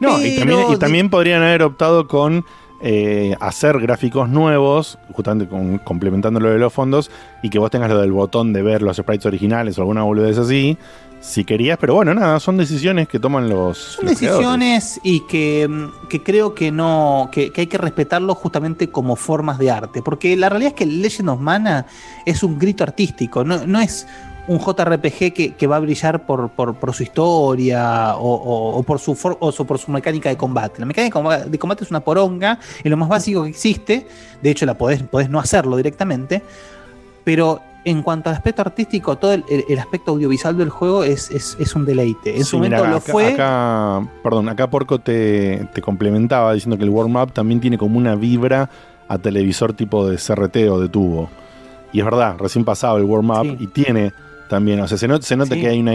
No, 0.00 0.24
y 0.24 0.36
también, 0.36 0.60
y 0.70 0.76
también 0.76 1.10
podrían 1.10 1.42
haber 1.42 1.62
optado 1.62 2.06
con 2.06 2.44
eh, 2.80 3.36
hacer 3.38 3.78
gráficos 3.78 4.28
nuevos, 4.28 4.98
justamente 5.12 5.46
con, 5.46 5.78
complementando 5.78 6.40
lo 6.40 6.50
de 6.50 6.58
los 6.58 6.72
fondos, 6.72 7.10
y 7.42 7.48
que 7.48 7.60
vos 7.60 7.70
tengas 7.70 7.90
lo 7.90 8.00
del 8.00 8.10
botón 8.10 8.52
de 8.52 8.62
ver 8.62 8.82
los 8.82 8.96
sprites 8.96 9.26
originales 9.26 9.78
o 9.78 9.82
alguna 9.82 10.02
boludez 10.02 10.36
así, 10.38 10.76
si 11.20 11.44
querías, 11.44 11.78
pero 11.78 11.94
bueno, 11.94 12.12
nada, 12.12 12.40
son 12.40 12.56
decisiones 12.56 13.06
que 13.06 13.20
toman 13.20 13.48
los. 13.48 13.78
Son 13.78 14.06
los 14.06 14.18
creadores. 14.18 14.18
decisiones 14.18 15.00
y 15.04 15.20
que, 15.20 15.68
mm, 15.68 16.08
que 16.08 16.22
creo 16.24 16.52
que 16.52 16.72
no 16.72 17.28
que, 17.30 17.52
que 17.52 17.60
hay 17.60 17.66
que 17.68 17.78
respetarlo 17.78 18.34
justamente 18.34 18.90
como 18.90 19.14
formas 19.14 19.58
de 19.58 19.70
arte. 19.70 20.02
Porque 20.02 20.36
la 20.36 20.48
realidad 20.48 20.72
es 20.72 20.76
que 20.76 20.86
Legend 20.86 21.28
of 21.28 21.38
Mana 21.38 21.86
es 22.26 22.42
un 22.42 22.58
grito 22.58 22.82
artístico, 22.82 23.44
no, 23.44 23.64
no 23.64 23.80
es 23.80 24.08
un 24.48 24.58
JRPG 24.58 25.32
que, 25.32 25.54
que 25.56 25.66
va 25.68 25.76
a 25.76 25.78
brillar 25.80 26.26
por, 26.26 26.48
por, 26.50 26.74
por 26.74 26.92
su 26.94 27.04
historia 27.04 28.16
o, 28.16 28.34
o- 28.34 28.76
o 28.78 28.82
por 28.82 28.98
su 28.98 29.14
for- 29.14 29.36
o 29.40 29.52
su- 29.52 29.64
por 29.66 29.78
su 29.78 29.90
mecánica 29.92 30.28
de 30.28 30.36
combate. 30.36 30.80
La 30.80 30.86
mecánica 30.86 31.18
de 31.20 31.24
comba- 31.24 31.44
de 31.44 31.58
combate 31.58 31.84
es 31.84 31.90
una 31.90 32.00
poronga 32.00 32.58
y 32.82 32.88
lo 32.88 32.96
más 32.96 33.08
básico 33.08 33.44
que 33.44 33.50
existe. 33.50 34.06
De 34.42 34.50
hecho, 34.50 34.66
la 34.66 34.74
podés, 34.76 35.02
podés 35.04 35.30
no 35.30 35.38
hacerlo 35.38 35.76
directamente. 35.76 36.42
Pero 37.24 37.60
en 37.84 38.02
cuanto 38.02 38.30
al 38.30 38.36
aspecto 38.36 38.62
artístico, 38.62 39.16
todo 39.16 39.32
el, 39.32 39.44
aspecto 39.78 40.12
audiovisual 40.12 40.56
del 40.56 40.70
juego 40.70 41.04
es, 41.04 41.30
es, 41.30 41.56
es 41.60 41.74
un 41.76 41.84
deleite. 41.84 42.30
En 42.36 42.44
Sí, 42.44 42.50
su 42.50 42.56
momento 42.56 42.84
lo 42.84 42.96
acá, 42.96 43.00
fue. 43.12 43.32
acá- 43.34 44.08
perdón, 44.24 44.48
acá 44.48 44.68
Porco 44.70 44.98
te, 44.98 45.68
te 45.72 45.80
complementaba 45.82 46.52
diciendo 46.52 46.76
que 46.76 46.84
el 46.84 46.90
warm-up 46.90 47.32
también 47.32 47.60
tiene 47.60 47.78
como 47.78 47.96
una 47.98 48.14
vibra 48.16 48.68
a 49.08 49.18
televisor 49.18 49.72
tipo 49.72 50.08
de 50.08 50.16
CRT 50.16 50.56
o 50.70 50.80
de 50.80 50.88
tubo. 50.88 51.28
Y 51.92 51.98
es 52.00 52.04
verdad, 52.04 52.36
recién 52.38 52.64
pasado 52.64 52.96
el 52.98 53.04
warm-up 53.04 53.56
y 53.60 53.66
tiene 53.68 54.12
también, 54.48 54.80
o 54.80 54.88
sea, 54.88 54.98
se, 54.98 55.08
not- 55.08 55.22
se 55.22 55.36
nota 55.36 55.54
Sí. 55.54 55.60
que 55.60 55.68
hay 55.68 55.80
una, 55.80 55.92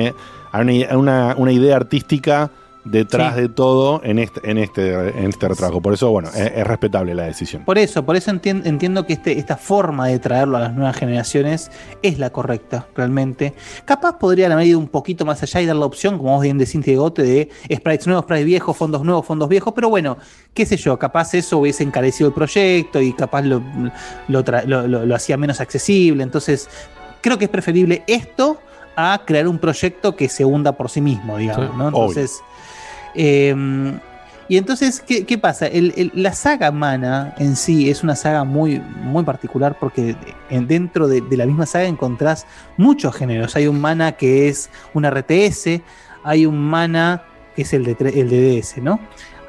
hay 0.51 0.85
una, 0.93 1.35
una- 1.37 1.51
idea 1.51 1.75
artística 1.75 2.49
detrás 2.83 3.35
Sí. 3.35 3.41
de 3.41 3.49
todo 3.49 3.99
en 4.05 4.17
este, 4.17 4.49
en 4.49 4.57
este, 4.57 4.93
en 4.93 5.25
este 5.29 5.49
retraso. 5.49 5.81
Por 5.81 5.93
eso, 5.93 6.09
bueno, 6.09 6.29
es, 6.29 6.53
es 6.55 6.65
respetable 6.65 7.13
la 7.13 7.23
decisión. 7.23 7.65
Por 7.65 7.77
eso, 7.77 8.05
por 8.05 8.15
eso 8.15 8.31
entien- 8.31 8.65
entiendo 8.65 9.05
que 9.05 9.11
este, 9.11 9.37
esta 9.37 9.57
forma 9.57 10.07
de 10.07 10.19
traerlo 10.19 10.55
a 10.55 10.61
las 10.61 10.73
nuevas 10.73 10.95
generaciones 10.95 11.69
es 12.01 12.17
la 12.17 12.29
correcta, 12.29 12.87
realmente. 12.95 13.53
Capaz 13.83 14.17
podrían 14.17 14.53
haber 14.53 14.67
ido 14.67 14.79
un 14.79 14.87
poquito 14.87 15.25
más 15.25 15.43
allá 15.43 15.59
y 15.59 15.65
dar 15.65 15.75
la 15.75 15.85
opción, 15.85 16.17
como 16.17 16.31
vos 16.35 16.41
bien 16.43 16.57
decís, 16.57 16.81
Diegote, 16.81 17.23
de 17.23 17.49
sprites 17.75 18.07
nuevos, 18.07 18.23
sprites 18.23 18.45
viejos, 18.45 18.77
fondos 18.77 19.03
nuevos, 19.03 19.25
fondos 19.25 19.49
viejos, 19.49 19.73
pero 19.75 19.89
bueno, 19.89 20.17
qué 20.53 20.65
sé 20.65 20.77
yo, 20.77 20.97
capaz 20.97 21.33
eso 21.33 21.57
hubiese 21.57 21.83
encarecido 21.83 22.29
el 22.29 22.33
proyecto 22.33 23.01
y 23.01 23.11
capaz 23.11 23.41
lo, 23.41 23.61
lo, 24.29 24.43
lo- 24.65 24.87
lo- 24.87 25.05
lo 25.05 25.15
hacía 25.15 25.35
menos 25.35 25.59
accesible. 25.59 26.23
Entonces, 26.23 26.69
creo 27.27 27.37
que 27.37 27.45
es 27.45 27.51
preferible 27.51 28.03
esto 28.07 28.59
a 28.95 29.21
crear 29.25 29.47
un 29.47 29.59
proyecto 29.59 30.15
que 30.15 30.27
se 30.29 30.43
hunda 30.45 30.71
por 30.71 30.89
sí 30.89 31.01
mismo, 31.01 31.37
digamos, 31.37 31.67
Sí, 31.67 31.71
¿no? 31.77 31.87
Entonces. 31.89 32.39
eh, 33.15 33.53
y 34.49 34.55
entonces, 34.57 35.01
¿qué, 35.05 35.25
qué 35.25 35.37
pasa? 35.37 35.67
El- 35.67 35.93
el- 35.97 36.11
la 36.15 36.31
saga 36.33 36.71
Mana 36.71 37.35
en 37.37 37.57
sí 37.57 37.89
es 37.89 38.01
una 38.01 38.15
saga 38.15 38.45
muy, 38.45 38.79
muy 38.79 39.23
particular 39.25 39.77
porque 39.77 40.15
en- 40.49 40.67
dentro 40.67 41.07
de, 41.09 41.19
de 41.19 41.35
la 41.37 41.45
misma 41.45 41.65
saga 41.65 41.85
encontrás 41.85 42.45
muchos 42.77 43.13
géneros. 43.13 43.55
Hay 43.57 43.67
un 43.67 43.81
Mana 43.81 44.13
que 44.13 44.47
es 44.47 44.69
un 44.93 45.03
RTS, 45.05 45.81
hay 46.23 46.45
un 46.45 46.57
Mana 46.57 47.23
que 47.57 47.63
es 47.63 47.73
el 47.73 47.83
de, 47.83 47.97
el 48.15 48.29
de 48.29 48.61
DS, 48.61 48.77
¿no? 48.81 48.99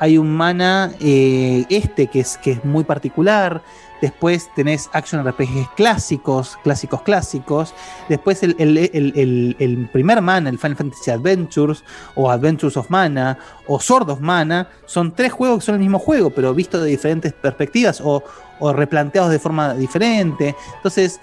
Hay 0.00 0.18
un 0.18 0.34
Mana 0.36 0.90
eh, 1.00 1.64
este 1.70 2.08
que 2.08 2.20
es, 2.20 2.36
que 2.38 2.52
es 2.52 2.64
muy 2.64 2.82
particular. 2.82 3.62
Después 4.00 4.48
tenés 4.54 4.88
action 4.92 5.26
RPGs 5.26 5.68
clásicos, 5.76 6.56
clásicos, 6.62 7.02
clásicos. 7.02 7.74
Después 8.08 8.42
el, 8.42 8.54
el- 8.58 9.54
el- 9.58 9.88
primer 9.92 10.20
Mana, 10.22 10.50
el 10.50 10.58
Final 10.58 10.76
Fantasy 10.76 11.10
Adventures, 11.10 11.82
o 12.14 12.30
Adventures 12.30 12.76
of 12.76 12.90
Mana, 12.90 13.38
o 13.66 13.80
Sword 13.80 14.10
of 14.10 14.20
Mana, 14.20 14.68
son 14.86 15.12
tres 15.14 15.32
juegos 15.32 15.58
que 15.60 15.66
son 15.66 15.74
el 15.76 15.80
mismo 15.80 15.98
juego, 15.98 16.30
pero 16.30 16.54
vistos 16.54 16.82
de 16.82 16.88
diferentes 16.90 17.32
perspectivas 17.32 18.00
o, 18.00 18.22
o 18.60 18.72
replanteados 18.72 19.30
de 19.30 19.38
forma 19.38 19.74
diferente. 19.74 20.54
Entonces, 20.76 21.20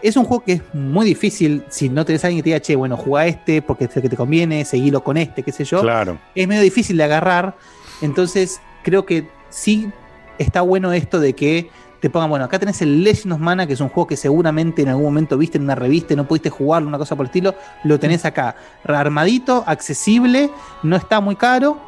es 0.00 0.16
un 0.16 0.24
juego 0.24 0.44
que 0.44 0.52
es 0.54 0.62
muy 0.74 1.04
difícil 1.04 1.64
si 1.68 1.88
no 1.88 2.04
tenés 2.04 2.22
a 2.24 2.28
alguien 2.28 2.38
que 2.38 2.44
te 2.44 2.50
diga, 2.50 2.60
che, 2.60 2.76
bueno, 2.76 2.96
juega 2.96 3.26
este 3.26 3.60
porque 3.62 3.84
es 3.86 3.96
el 3.96 4.02
que 4.02 4.08
te 4.08 4.16
conviene, 4.16 4.64
seguilo 4.64 5.02
con 5.02 5.16
este, 5.16 5.42
qué 5.42 5.50
sé 5.52 5.64
yo. 5.64 5.80
Claro. 5.82 6.18
Es 6.34 6.46
medio 6.46 6.62
difícil 6.62 6.96
de 6.96 7.04
agarrar. 7.04 7.54
Entonces, 8.00 8.60
creo 8.84 9.04
que 9.04 9.28
sí 9.50 9.90
está 10.38 10.60
bueno 10.60 10.92
esto 10.92 11.18
de 11.18 11.32
que 11.32 11.68
te 12.00 12.10
pongan, 12.10 12.30
bueno, 12.30 12.44
acá 12.44 12.58
tenés 12.58 12.80
el 12.82 13.02
Legend 13.02 13.32
of 13.32 13.40
Mana, 13.40 13.66
que 13.66 13.72
es 13.72 13.80
un 13.80 13.88
juego 13.88 14.06
que 14.06 14.16
seguramente 14.16 14.82
en 14.82 14.88
algún 14.88 15.04
momento 15.04 15.36
viste 15.36 15.58
en 15.58 15.64
una 15.64 15.74
revista 15.74 16.12
y 16.12 16.16
no 16.16 16.26
pudiste 16.26 16.50
jugarlo, 16.50 16.88
una 16.88 16.98
cosa 16.98 17.16
por 17.16 17.24
el 17.24 17.28
estilo. 17.28 17.54
Lo 17.84 17.98
tenés 17.98 18.24
acá, 18.24 18.56
armadito, 18.84 19.64
accesible, 19.66 20.50
no 20.82 20.96
está 20.96 21.20
muy 21.20 21.36
caro. 21.36 21.78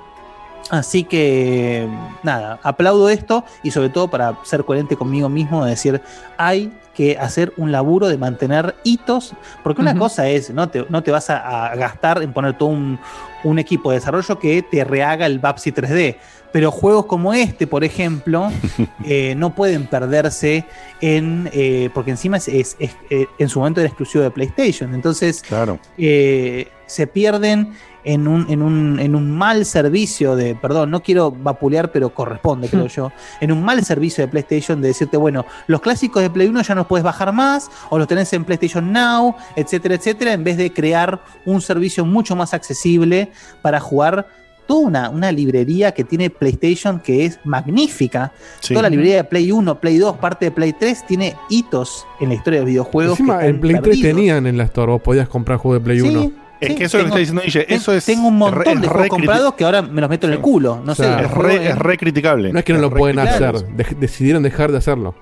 Así 0.71 1.03
que, 1.05 1.89
nada, 2.23 2.61
aplaudo 2.63 3.09
esto 3.09 3.45
y 3.63 3.73
sobre 3.73 3.89
todo 3.89 4.09
para 4.09 4.37
ser 4.45 4.65
coherente 4.65 4.97
conmigo 4.97 5.29
mismo, 5.29 5.65
de 5.65 5.71
decir, 5.71 6.01
hay 6.37 6.73
que 6.95 7.19
hacer 7.19 7.53
un 7.57 7.73
laburo 7.73 8.09
de 8.09 8.19
mantener 8.19 8.77
hitos, 8.85 9.35
porque 9.65 9.81
una 9.81 9.97
cosa 9.97 10.29
es, 10.29 10.51
no 10.51 10.69
te, 10.69 10.87
no 10.89 11.03
te 11.03 11.11
vas 11.11 11.31
a, 11.31 11.67
a 11.67 11.75
gastar 11.75 12.23
en 12.23 12.33
poner 12.33 12.57
todo 12.57 12.69
un, 12.69 13.01
un 13.45 13.59
equipo 13.59 13.91
de 13.91 13.97
desarrollo 13.97 14.39
que 14.39 14.63
te 14.63 14.85
rehaga 14.85 15.27
el 15.27 15.39
Babsy 15.39 15.73
3D, 15.73 16.17
pero 16.53 16.71
juegos 16.71 17.07
como 17.07 17.33
este, 17.35 17.67
por 17.67 17.85
ejemplo, 17.85 18.51
eh, 19.05 19.35
no 19.37 19.55
pueden 19.55 19.87
perderse 19.87 20.65
en, 21.01 21.49
eh, 21.53 21.91
porque 21.95 22.11
encima 22.11 22.37
es, 22.39 22.49
es- 22.49 22.77
es, 22.79 22.97
eh, 23.11 23.27
en 23.39 23.49
su 23.49 23.59
momento 23.61 23.81
era 23.81 23.89
exclusivo 23.89 24.25
de 24.25 24.31
PlayStation, 24.31 24.95
entonces 24.95 25.43
Claro. 25.43 25.79
eh, 25.99 26.69
se 26.87 27.07
pierden 27.07 27.73
en 28.03 28.27
un, 28.27 28.47
en, 28.51 28.63
un, 28.63 28.99
en 28.99 29.15
un 29.15 29.31
mal 29.31 29.67
servicio 29.67 30.35
de, 30.35 30.55
perdón, 30.55 30.91
no 30.91 31.03
quiero 31.03 31.31
vapulear, 31.31 31.93
pero 31.93 32.13
corresponde, 32.15 32.67
creo 32.69 32.87
yo, 32.87 33.13
en 33.43 33.53
un 33.53 33.63
mal 33.63 33.85
servicio 33.85 34.25
de 34.25 34.29
PlayStation 34.29 34.81
de 34.81 34.89
decirte, 34.89 35.19
bueno, 35.19 35.45
los 35.67 35.83
clásicos 35.83 36.23
de 36.23 36.31
Play 36.31 36.49
1 36.49 36.63
ya 36.63 36.75
no 36.75 36.89
puedes 36.89 37.05
bajar 37.05 37.33
más, 37.35 37.71
o 37.91 37.99
los 37.99 38.09
tenés 38.09 38.33
en 38.33 38.45
PlayStation 38.45 38.91
Now, 38.91 39.37
etcétera, 39.55 39.97
etcétera, 39.97 40.33
en 40.33 40.43
vez 40.43 40.57
de 40.57 40.73
crear 40.73 41.23
un 41.45 41.61
servicio 41.61 42.05
mucho 42.07 42.35
más 42.35 42.55
accesible 42.55 43.31
para 43.61 43.79
jugar 43.81 44.27
toda 44.71 44.81
una, 44.87 45.11
una 45.11 45.33
librería 45.33 45.91
que 45.93 46.05
tiene 46.05 46.31
PlayStation 46.31 47.01
que 47.01 47.25
es 47.27 47.41
magnífica. 47.45 48.33
Sí. 48.61 48.75
Toda 48.75 48.83
la 48.85 48.89
librería 48.91 49.17
de 49.17 49.25
Play 49.25 49.51
1, 49.51 49.81
Play 49.81 49.99
2, 49.99 50.17
parte 50.19 50.45
de 50.47 50.51
Play 50.53 50.73
3 50.79 51.07
tiene 51.07 51.35
hitos 51.49 52.07
en 52.21 52.29
la 52.29 52.35
historia 52.37 52.61
de 52.61 52.65
los 52.67 52.71
videojuegos. 52.71 53.19
Encima, 53.19 53.41
que 53.41 53.47
en 53.47 53.61
Play 53.61 53.75
3 53.75 53.83
perdido. 53.83 54.09
tenían 54.17 54.47
en 54.47 54.57
la 54.57 54.65
Store, 54.65 54.93
vos 54.93 55.03
podías 55.03 55.29
comprar 55.29 55.59
juegos 55.59 55.81
de 55.81 55.85
Play 55.85 56.01
Sí, 56.01 56.09
1. 56.09 56.33
Es 56.61 56.75
que 56.75 56.85
eso 56.85 56.99
es 56.99 57.05
lo 57.05 57.05
que 57.05 57.09
está 57.09 57.19
diciendo 57.19 57.43
Guille, 57.45 57.67
eso 57.75 57.93
es. 57.95 58.05
Tengo 58.05 58.29
un 58.29 58.37
montón 58.37 58.63
re- 58.77 58.81
de 58.83 58.87
juegos 58.89 59.09
comprados 59.09 59.55
que 59.55 59.65
ahora 59.65 59.81
me 59.83 60.01
los 60.01 60.11
meto 60.11 60.27
en 60.27 60.35
el 60.35 60.41
culo. 60.41 60.81
No 60.85 60.93
O 60.93 60.95
sea, 60.95 61.19
sé, 61.19 61.25
Es 61.25 61.31
re, 61.33 61.55
en- 61.57 61.63
es 61.73 61.79
re 61.79 61.97
criticable. 61.99 62.53
No 62.53 62.59
es 62.59 62.65
que 62.65 62.73
no 62.75 62.79
lo 62.81 62.91
pueden 62.91 63.19
hacer, 63.19 63.55
decidieron 63.99 64.43
dejar 64.43 64.71
de 64.71 64.79
hacerlo. 64.79 65.15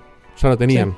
Ya 0.43 0.49
lo 0.51 0.59
tenían. 0.59 0.95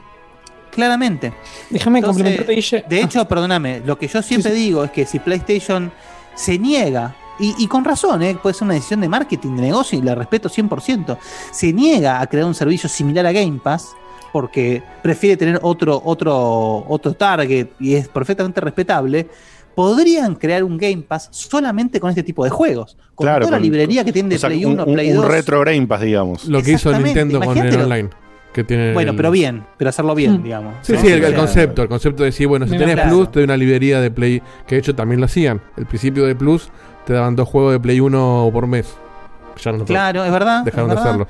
Claramente. 0.71 1.33
Déjame 1.69 2.03
complementarte, 2.03 2.53
Guille. 2.55 2.85
De 2.89 3.01
hecho, 3.03 3.27
perdóname, 3.27 3.83
lo 3.85 3.99
que 3.99 4.09
yo 4.09 4.23
siempre 4.23 4.53
digo 4.53 4.85
es 4.85 4.91
que 4.91 5.05
si 5.05 5.19
PlayStation 5.19 5.93
se 6.35 6.59
niega, 6.59 7.15
y, 7.41 7.55
y 7.59 7.67
con 7.67 7.85
razón, 7.85 8.23
¿eh? 8.23 8.37
puede 8.41 8.55
ser 8.55 8.65
una 8.67 8.75
decisión 8.75 9.01
de 9.01 9.09
marketing, 9.09 9.57
de 9.57 9.63
negocio, 9.63 9.99
y 9.99 10.03
la 10.03 10.15
respeto 10.15 10.49
100%, 10.49 11.17
se 11.53 11.73
niega 11.73 12.21
a 12.21 12.27
crear 12.27 12.47
un 12.47 12.55
servicio 12.55 12.89
similar 12.89 13.27
a 13.27 13.33
Game 13.33 13.61
Pass, 13.63 13.89
porque 14.33 14.83
prefiere 15.03 15.37
tener 15.37 15.59
otro, 15.63 16.01
otro, 16.05 16.85
otro 16.89 17.15
target 17.15 17.69
y 17.81 17.95
es 17.95 18.07
perfectamente 18.09 18.61
respetable, 18.61 19.27
podrían 19.75 20.35
crear 20.35 20.63
un 20.65 20.77
Game 20.77 21.03
Pass 21.07 21.29
solamente 21.33 21.99
con 22.01 22.11
este 22.11 22.23
tipo 22.23 22.45
de 22.45 22.51
juegos. 22.51 22.97
Con 23.15 23.25
Claro, 23.25 23.41
toda 23.41 23.53
la 23.53 23.57
con- 23.57 23.63
librería 23.63 24.05
que 24.05 24.13
tienen 24.13 24.29
de 24.31 24.37
O 24.37 24.39
sea, 24.39 24.49
Play 24.49 24.65
un, 24.65 24.73
1, 24.73 24.85
un- 24.85 24.95
Play 24.95 25.11
un 25.11 25.17
2. 25.17 25.29
retro 25.29 25.61
Game 25.65 25.87
Pass, 25.87 26.01
digamos. 26.03 26.45
Lo 26.47 26.63
que 26.63 26.73
hizo 26.73 26.93
Nintendo 26.99 27.41
con 27.41 27.57
el 27.57 27.81
online. 27.81 28.11
Que 28.53 28.65
tiene 28.65 28.93
Bueno, 28.93 29.13
el- 29.13 29.17
pero 29.17 29.31
bien, 29.31 29.65
pero 29.79 29.91
hacerlo 29.91 30.13
bien, 30.15 30.43
digamos. 30.43 30.75
Sí, 30.83 30.95
¿no? 30.95 31.01
sí, 31.01 31.07
el, 31.07 31.35
concepto, 31.35 31.83
el 31.83 31.89
concepto 31.89 32.25
de 32.25 32.31
decir, 32.31 32.49
bueno, 32.49 32.67
si 32.67 32.73
Mira, 32.73 32.81
tenés 32.83 32.95
claro. 32.97 33.11
Plus, 33.11 33.31
te 33.31 33.39
doy 33.39 33.45
una 33.45 33.57
librería 33.57 34.01
de 34.01 34.11
Play, 34.11 34.43
que 34.67 34.75
de 34.75 34.81
hecho 34.81 34.95
también 34.95 35.21
lo 35.21 35.27
hacían. 35.27 35.61
El 35.77 35.87
principio 35.87 36.27
de 36.27 36.35
Plus 36.35 36.69
te 37.11 37.15
daban 37.15 37.35
dos 37.35 37.49
juegos 37.49 37.73
de 37.73 37.81
Play 37.81 37.99
1 37.99 38.51
por 38.53 38.69
mes. 38.69 38.95
Ya 39.61 39.73
no 39.73 39.85
Claro, 39.85 40.23
es 40.25 40.31
verdad. 40.31 40.63
Dejaron 40.63 40.91
es 40.91 40.91
de 40.91 40.95
verdad. 40.95 41.09
hacerlo. 41.25 41.27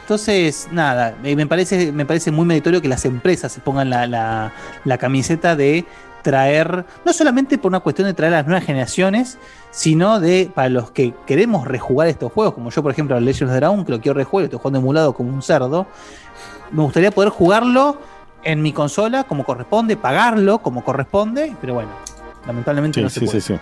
Entonces, 0.00 0.68
nada, 0.72 1.14
eh, 1.22 1.36
me 1.36 1.46
parece, 1.46 1.92
me 1.92 2.06
parece 2.06 2.30
muy 2.30 2.46
meritorio 2.46 2.80
que 2.80 2.88
las 2.88 3.04
empresas 3.04 3.52
se 3.52 3.60
pongan 3.60 3.90
la, 3.90 4.06
la- 4.06 4.52
la 4.86 4.96
camiseta 4.96 5.54
de 5.54 5.84
traer, 6.22 6.86
no 7.04 7.12
solamente 7.12 7.58
por 7.58 7.70
una 7.70 7.80
cuestión 7.80 8.08
de 8.08 8.14
traer 8.14 8.32
a 8.32 8.36
las 8.38 8.46
nuevas 8.46 8.64
generaciones, 8.64 9.36
sino 9.70 10.18
de 10.18 10.50
para 10.54 10.70
los 10.70 10.90
que 10.92 11.12
queremos 11.26 11.68
rejugar 11.68 12.08
estos 12.08 12.32
juegos, 12.32 12.54
como 12.54 12.70
yo, 12.70 12.82
por 12.82 12.90
ejemplo, 12.92 13.14
al 13.14 13.22
Legends 13.26 13.52
of 13.52 13.56
Dragon, 13.58 13.84
que 13.84 13.92
lo 13.92 14.00
quiero 14.00 14.16
rejugar, 14.16 14.44
estoy 14.44 14.60
jugando 14.60 14.78
emulado 14.78 15.12
como 15.12 15.28
un 15.30 15.42
cerdo. 15.42 15.86
Me 16.70 16.82
gustaría 16.82 17.10
poder 17.10 17.28
jugarlo 17.28 17.98
en 18.44 18.62
mi 18.62 18.72
consola 18.72 19.24
como 19.24 19.44
corresponde, 19.44 19.98
pagarlo 19.98 20.60
como 20.62 20.82
corresponde, 20.82 21.54
pero 21.60 21.74
bueno, 21.74 21.90
lamentablemente 22.46 22.98
Sí, 23.00 23.04
no 23.04 23.10
se 23.10 23.20
sí, 23.20 23.26
puede. 23.26 23.40
sí, 23.42 23.54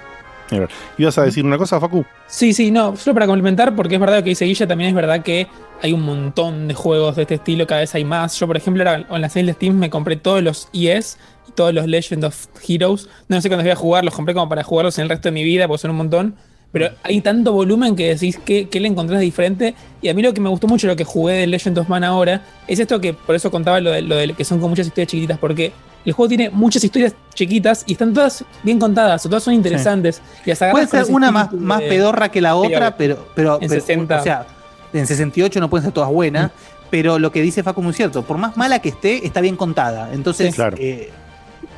¿Ibas 0.98 1.18
a 1.18 1.22
decir 1.22 1.44
una 1.44 1.58
cosa, 1.58 1.80
Facu? 1.80 2.04
Sí, 2.26 2.52
sí, 2.52 2.70
no, 2.70 2.96
solo 2.96 3.14
para 3.14 3.26
complementar, 3.26 3.74
porque 3.74 3.94
es 3.94 4.00
verdad 4.00 4.22
que 4.22 4.30
dice 4.30 4.44
Guilla, 4.44 4.66
también 4.66 4.90
es 4.90 4.94
verdad 4.94 5.22
que 5.22 5.46
hay 5.82 5.92
un 5.92 6.02
montón 6.02 6.68
de 6.68 6.74
juegos 6.74 7.16
de 7.16 7.22
este 7.22 7.36
estilo, 7.36 7.66
cada 7.66 7.80
vez 7.80 7.94
hay 7.94 8.04
más. 8.04 8.38
Yo, 8.38 8.46
por 8.46 8.56
ejemplo, 8.56 8.82
ahora 8.82 9.06
en 9.08 9.20
la 9.20 9.28
sale 9.28 9.46
de 9.46 9.52
Steam 9.54 9.76
me 9.76 9.90
compré 9.90 10.16
todos 10.16 10.42
los 10.42 10.68
ES 10.72 11.18
y 11.48 11.52
todos 11.52 11.72
los 11.72 11.86
Legend 11.86 12.24
of 12.24 12.46
Heroes. 12.66 13.08
No 13.28 13.40
sé 13.40 13.48
cuándo 13.48 13.64
voy 13.64 13.72
a 13.72 13.76
jugar, 13.76 14.04
los 14.04 14.14
compré 14.14 14.34
como 14.34 14.48
para 14.48 14.62
jugarlos 14.62 14.98
en 14.98 15.04
el 15.04 15.08
resto 15.08 15.28
de 15.28 15.32
mi 15.32 15.44
vida, 15.44 15.66
porque 15.68 15.82
son 15.82 15.92
un 15.92 15.96
montón. 15.98 16.36
Pero 16.72 16.90
hay 17.02 17.20
tanto 17.20 17.52
volumen 17.52 17.96
que 17.96 18.14
decís 18.14 18.38
que, 18.38 18.68
que 18.68 18.78
le 18.78 18.88
encontrás 18.88 19.20
diferente. 19.20 19.74
Y 20.02 20.08
a 20.08 20.14
mí 20.14 20.22
lo 20.22 20.32
que 20.32 20.40
me 20.40 20.48
gustó 20.48 20.68
mucho, 20.68 20.86
lo 20.86 20.96
que 20.96 21.04
jugué 21.04 21.34
de 21.34 21.46
Legend 21.46 21.78
of 21.78 21.88
Man 21.88 22.04
ahora, 22.04 22.42
es 22.68 22.78
esto 22.78 23.00
que 23.00 23.12
por 23.12 23.34
eso 23.34 23.50
contaba 23.50 23.80
lo 23.80 23.90
de, 23.90 24.02
lo 24.02 24.16
de 24.16 24.32
que 24.34 24.44
son 24.44 24.60
con 24.60 24.70
muchas 24.70 24.86
historias 24.86 25.08
chiquititas, 25.08 25.38
porque 25.38 25.72
el 26.04 26.12
juego 26.12 26.28
tiene 26.28 26.50
muchas 26.50 26.82
historias 26.84 27.14
chiquitas 27.34 27.84
y 27.86 27.92
están 27.92 28.12
todas 28.14 28.44
bien 28.62 28.78
contadas, 28.78 29.24
o 29.26 29.28
todas 29.28 29.42
son 29.44 29.54
interesantes. 29.54 30.20
Y 30.44 30.50
las 30.50 30.62
agarras 30.62 30.88
Puede 30.88 31.04
ser 31.04 31.14
una 31.14 31.30
más, 31.30 31.52
más 31.52 31.82
pedorra 31.82 32.30
que 32.30 32.40
la 32.40 32.52
Sí, 32.52 32.56
otra, 32.74 32.96
pero, 32.96 33.26
pero, 33.34 33.58
En 33.60 33.68
pero, 33.68 33.80
60. 33.80 34.20
o 34.20 34.22
sea, 34.22 34.46
en 34.92 35.06
68 35.06 35.60
no 35.60 35.68
pueden 35.70 35.84
ser 35.84 35.92
todas 35.92 36.10
buenas, 36.10 36.50
pero 36.90 37.18
lo 37.18 37.30
que 37.30 37.42
dice 37.42 37.62
Facu 37.62 37.80
es 37.80 37.84
muy 37.84 37.94
cierto, 37.94 38.22
por 38.22 38.36
más 38.38 38.56
mala 38.56 38.80
que 38.80 38.88
esté, 38.88 39.24
está 39.26 39.40
bien 39.40 39.56
contada. 39.56 40.10
Entonces, 40.12 40.48
Sí. 40.48 40.52
Claro. 40.56 40.76
eh, 40.80 41.10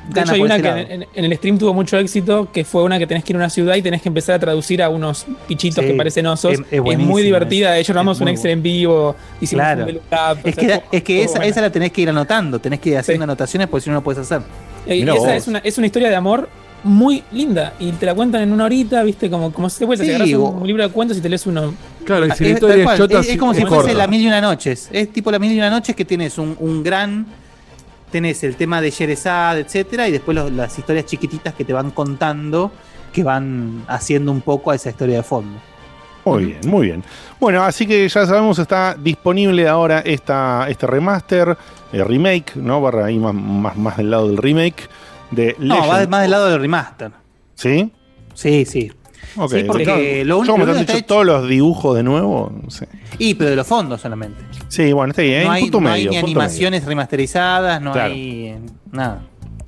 De 0.09 0.15
gana 0.15 0.23
hecho, 0.23 0.33
hay 0.35 0.41
una 0.43 0.61
que 0.61 0.69
en, 1.15 1.25
el 1.25 1.37
stream 1.37 1.59
tuvo 1.59 1.73
mucho 1.75 1.97
éxito, 1.99 2.49
que 2.53 2.65
fue 2.65 2.83
una 2.83 2.99
que 2.99 3.07
tenés 3.07 3.23
que 3.25 3.33
ir 3.33 3.37
a 3.37 3.39
una 3.39 3.51
ciudad 3.51 3.77
y 3.77 3.83
tenés 3.83 4.03
que 4.03 4.09
empezar 4.09 4.35
a 4.35 4.39
traducir 4.39 4.83
a 4.83 4.89
unos 4.89 5.27
pichitos 5.47 5.85
Sí, 5.85 5.91
que 5.91 5.97
parecen 5.97 6.27
osos. 6.27 6.53
es- 6.53 6.61
es 6.61 6.67
Es, 6.73 6.81
buenísima 6.81 7.11
muy 7.13 7.23
divertida. 7.23 7.69
esa. 7.69 7.75
De 7.75 7.81
hecho, 7.83 7.93
grabamos 7.93 8.17
Es 8.19 8.21
un 8.23 8.29
Excel 8.29 8.51
en 8.51 8.63
vivo, 8.63 9.15
hicimos 9.41 9.65
Claro. 9.65 9.85
un 9.87 10.01
Es 10.49 10.57
que, 10.57 10.67
sea, 10.67 10.83
es 10.91 11.03
que 11.03 11.23
esa, 11.23 11.31
buena. 11.35 11.47
esa 11.47 11.61
la 11.61 11.71
tenés 11.71 11.93
que 11.93 12.01
ir 12.03 12.09
anotando, 12.09 12.59
tenés 12.59 12.81
que 12.81 12.91
ir 12.91 12.99
haciendo 12.99 13.25
anotaciones 13.25 13.69
porque 13.69 13.85
si 13.85 13.91
no, 13.91 13.95
no 13.97 14.03
puedes 14.03 14.21
hacer. 14.21 14.43
Eh, 14.87 14.97
Y 14.97 15.01
Mirá 15.01 15.15
esa 15.15 15.21
vos. 15.27 15.33
es 15.37 15.47
una, 15.49 15.59
es 15.61 15.79
una 15.79 15.87
historia 15.87 16.09
de 16.11 16.17
amor 16.17 16.49
muy 16.85 17.23
linda. 17.31 17.75
Y 17.79 17.93
te 17.93 18.07
la 18.07 18.15
cuentan 18.15 18.43
en 18.43 18.53
una 18.53 18.65
horita, 18.65 19.05
¿viste? 19.05 19.31
Como, 19.31 19.53
como 19.53 19.71
si 19.71 19.87
te 19.87 19.97
Sí, 20.25 20.35
un, 20.35 20.57
un 20.63 20.67
libro 20.67 20.83
de 20.83 20.89
cuentos 20.93 21.17
y 21.17 21.21
te 21.21 21.29
lees 21.29 21.47
uno. 21.47 21.73
Claro, 22.05 22.25
Ah, 22.29 22.35
es, 22.35 22.41
es- 22.41 23.29
es 23.29 23.39
como 23.39 23.55
si 23.55 23.65
fuese 23.65 23.95
la 23.95 24.09
mil 24.09 24.21
y 24.21 24.27
una 24.27 24.41
noches. 24.41 24.89
Es 24.93 25.13
tipo 25.13 25.31
la 25.31 25.39
mil 25.39 25.53
y 25.53 25.59
una 25.59 25.71
noches 25.71 25.95
que 25.95 26.05
tienes 26.05 26.39
un, 26.39 26.57
un 26.59 26.83
gran. 26.83 27.25
Tenés 28.13 28.45
el 28.45 28.55
tema 28.55 28.81
de 28.81 28.91
Sherezad, 28.91 29.59
etcétera, 29.59 30.07
y 30.07 30.13
después 30.13 30.37
los- 30.37 30.53
las 30.53 30.79
historias 30.79 31.07
chiquititas 31.07 31.55
que 31.55 31.65
te 31.65 31.73
van 31.73 31.91
contando, 31.91 32.71
que 33.13 33.25
van 33.25 33.85
haciendo 33.89 34.31
un 34.31 34.41
poco 34.43 34.71
a 34.71 34.77
esa 34.77 34.91
historia 34.91 35.17
de 35.17 35.23
fondo. 35.25 35.59
Muy 36.25 36.45
bien, 36.45 36.61
muy 36.67 36.87
bien. 36.87 37.03
Bueno, 37.41 37.65
así 37.65 37.85
que 37.85 38.09
ya 38.09 38.25
sabemos, 38.27 38.57
está 38.61 38.95
disponible 38.95 39.67
ahora 39.67 40.01
esta, 40.01 40.67
este 40.69 40.87
remaster, 40.87 41.57
eh, 41.93 42.05
remake, 42.05 42.55
¿no? 42.55 42.81
Barra 42.81 43.07
ahí 43.07 43.19
más, 43.19 43.35
más, 43.35 43.77
más 43.77 43.97
del 43.97 44.11
lado 44.11 44.29
del 44.29 44.37
remake 44.37 44.89
de 45.33 45.57
No, 45.59 45.89
va 45.89 46.07
más 46.07 46.23
del 46.23 46.31
lado 46.31 46.47
del 46.49 46.61
remaster. 46.61 47.11
¿Sí? 47.57 47.91
Sí, 48.35 48.65
sí. 48.65 48.93
Ok. 49.37 49.53
Sí, 49.53 49.65
porque 49.65 49.85
Claro, 49.85 50.25
lo 50.25 50.39
único 50.39 50.55
han 50.55 50.67
que 50.67 50.81
dicho 50.81 50.93
está 50.93 51.07
todos 51.07 51.27
los 51.27 51.49
dibujos 51.49 51.97
de 51.97 52.03
nuevo, 52.03 52.53
no 52.63 52.71
sé. 52.71 52.89
Y, 53.19 53.35
pero 53.35 53.51
de 53.51 53.57
los 53.57 53.67
fondos 53.67 54.01
solamente. 54.01 54.43
Sí, 54.69 54.93
bueno, 54.93 55.11
está 55.13 55.23
bien. 55.23 55.45
no 55.45 55.51
hay, 55.53 55.63
punto 55.63 55.81
no 55.81 55.91
medio, 55.91 56.11
hay 56.11 56.17
ni 56.17 56.23
punto 56.23 56.27
animaciones 56.41 56.85
remasterizadas, 56.85 57.81
no 57.81 57.93
Claro. 57.93 58.13
hay 58.15 58.47
eh, 58.47 58.59
nada. 58.91 59.23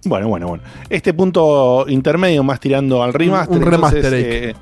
Bueno, 0.04 0.28
bueno, 0.28 0.48
bueno. 0.48 0.62
Este 0.90 1.14
punto 1.14 1.86
intermedio 1.88 2.42
más 2.44 2.60
tirando 2.60 3.02
al 3.02 3.14
remaster. 3.14 3.56
un 3.56 3.62
remasterake. 3.64 4.50
eh, 4.50 4.54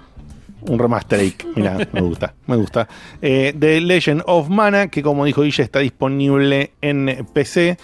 un 0.68 0.78
remasterake. 0.78 1.46
Mira, 1.56 1.78
me 1.92 2.00
gusta, 2.00 2.34
me 2.46 2.56
gusta. 2.56 2.86
Eh, 3.20 3.52
de 3.56 3.80
Legend 3.80 4.22
of 4.26 4.48
Mana, 4.48 4.86
que 4.88 5.02
como 5.02 5.24
dijo 5.24 5.42
Guille, 5.42 5.64
está 5.64 5.80
disponible 5.80 6.72
en 6.80 7.26
PC, 7.32 7.76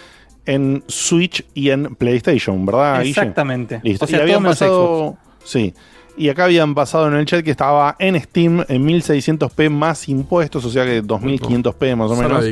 en 0.45 0.83
Switch 0.87 1.45
y 1.53 1.71
en 1.71 1.95
PlayStation, 1.95 2.65
¿verdad, 2.65 2.99
Guille? 2.99 3.09
Exactamente. 3.09 3.81
Listo. 3.83 4.05
O 4.05 4.07
sea, 4.07 4.19
y 4.19 4.21
habían 4.21 4.43
pasado. 4.43 5.17
Sí. 5.43 5.73
Y 6.19 6.29
acá 6.29 6.43
habían 6.43 6.75
pasado 6.75 7.07
en 7.07 7.13
el 7.15 7.25
chat 7.25 7.43
que 7.43 7.51
estaba 7.51 7.95
en 7.97 8.19
Steam 8.21 8.63
en 8.67 8.85
1600p 8.85 9.69
más 9.69 10.09
impuestos, 10.09 10.65
o 10.65 10.69
sea 10.69 10.83
que 10.85 11.01
2500p 11.01 11.95
más 11.95 12.11
o 12.11 12.15
menos. 12.17 12.45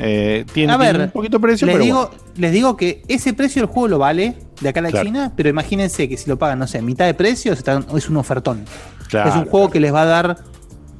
Eh, 0.00 0.44
tiene, 0.52 0.72
A 0.72 0.78
tiene 0.78 0.92
ver, 0.92 1.00
un 1.06 1.10
poquito 1.10 1.38
de 1.38 1.42
precio, 1.42 1.66
les 1.66 1.74
pero 1.74 1.84
digo, 1.84 2.06
bueno. 2.06 2.22
les 2.36 2.52
digo 2.52 2.76
que 2.76 3.02
ese 3.08 3.32
precio 3.32 3.62
del 3.62 3.68
juego 3.70 3.88
lo 3.88 3.98
vale 3.98 4.36
de 4.60 4.68
acá 4.68 4.78
a 4.80 4.82
la 4.84 4.90
Claro. 4.90 5.06
China, 5.06 5.32
pero 5.34 5.48
imagínense 5.48 6.08
que 6.08 6.16
si 6.16 6.28
lo 6.30 6.38
pagan, 6.38 6.58
no 6.60 6.66
sé, 6.68 6.82
mitad 6.82 7.06
de 7.06 7.14
precio, 7.14 7.52
es 7.52 8.08
un 8.08 8.16
ofertón. 8.18 8.64
Claro, 9.08 9.30
es 9.30 9.36
un 9.36 9.46
juego 9.46 9.70
que 9.70 9.80
les 9.80 9.92
va 9.92 10.02
a 10.02 10.06
dar. 10.06 10.36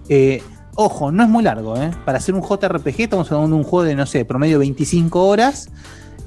eh, 0.08 0.42
ojo, 0.74 1.12
no 1.12 1.22
es 1.22 1.28
muy 1.28 1.44
largo, 1.44 1.76
¿eh? 1.76 1.90
Para 2.06 2.18
hacer 2.18 2.34
un 2.34 2.42
JRPG, 2.42 3.00
estamos 3.02 3.30
hablando 3.30 3.54
de 3.56 3.62
un 3.62 3.68
juego 3.68 3.84
de, 3.84 3.94
no 3.94 4.06
sé, 4.06 4.24
promedio 4.24 4.58
25 4.60 5.26
horas, 5.26 5.68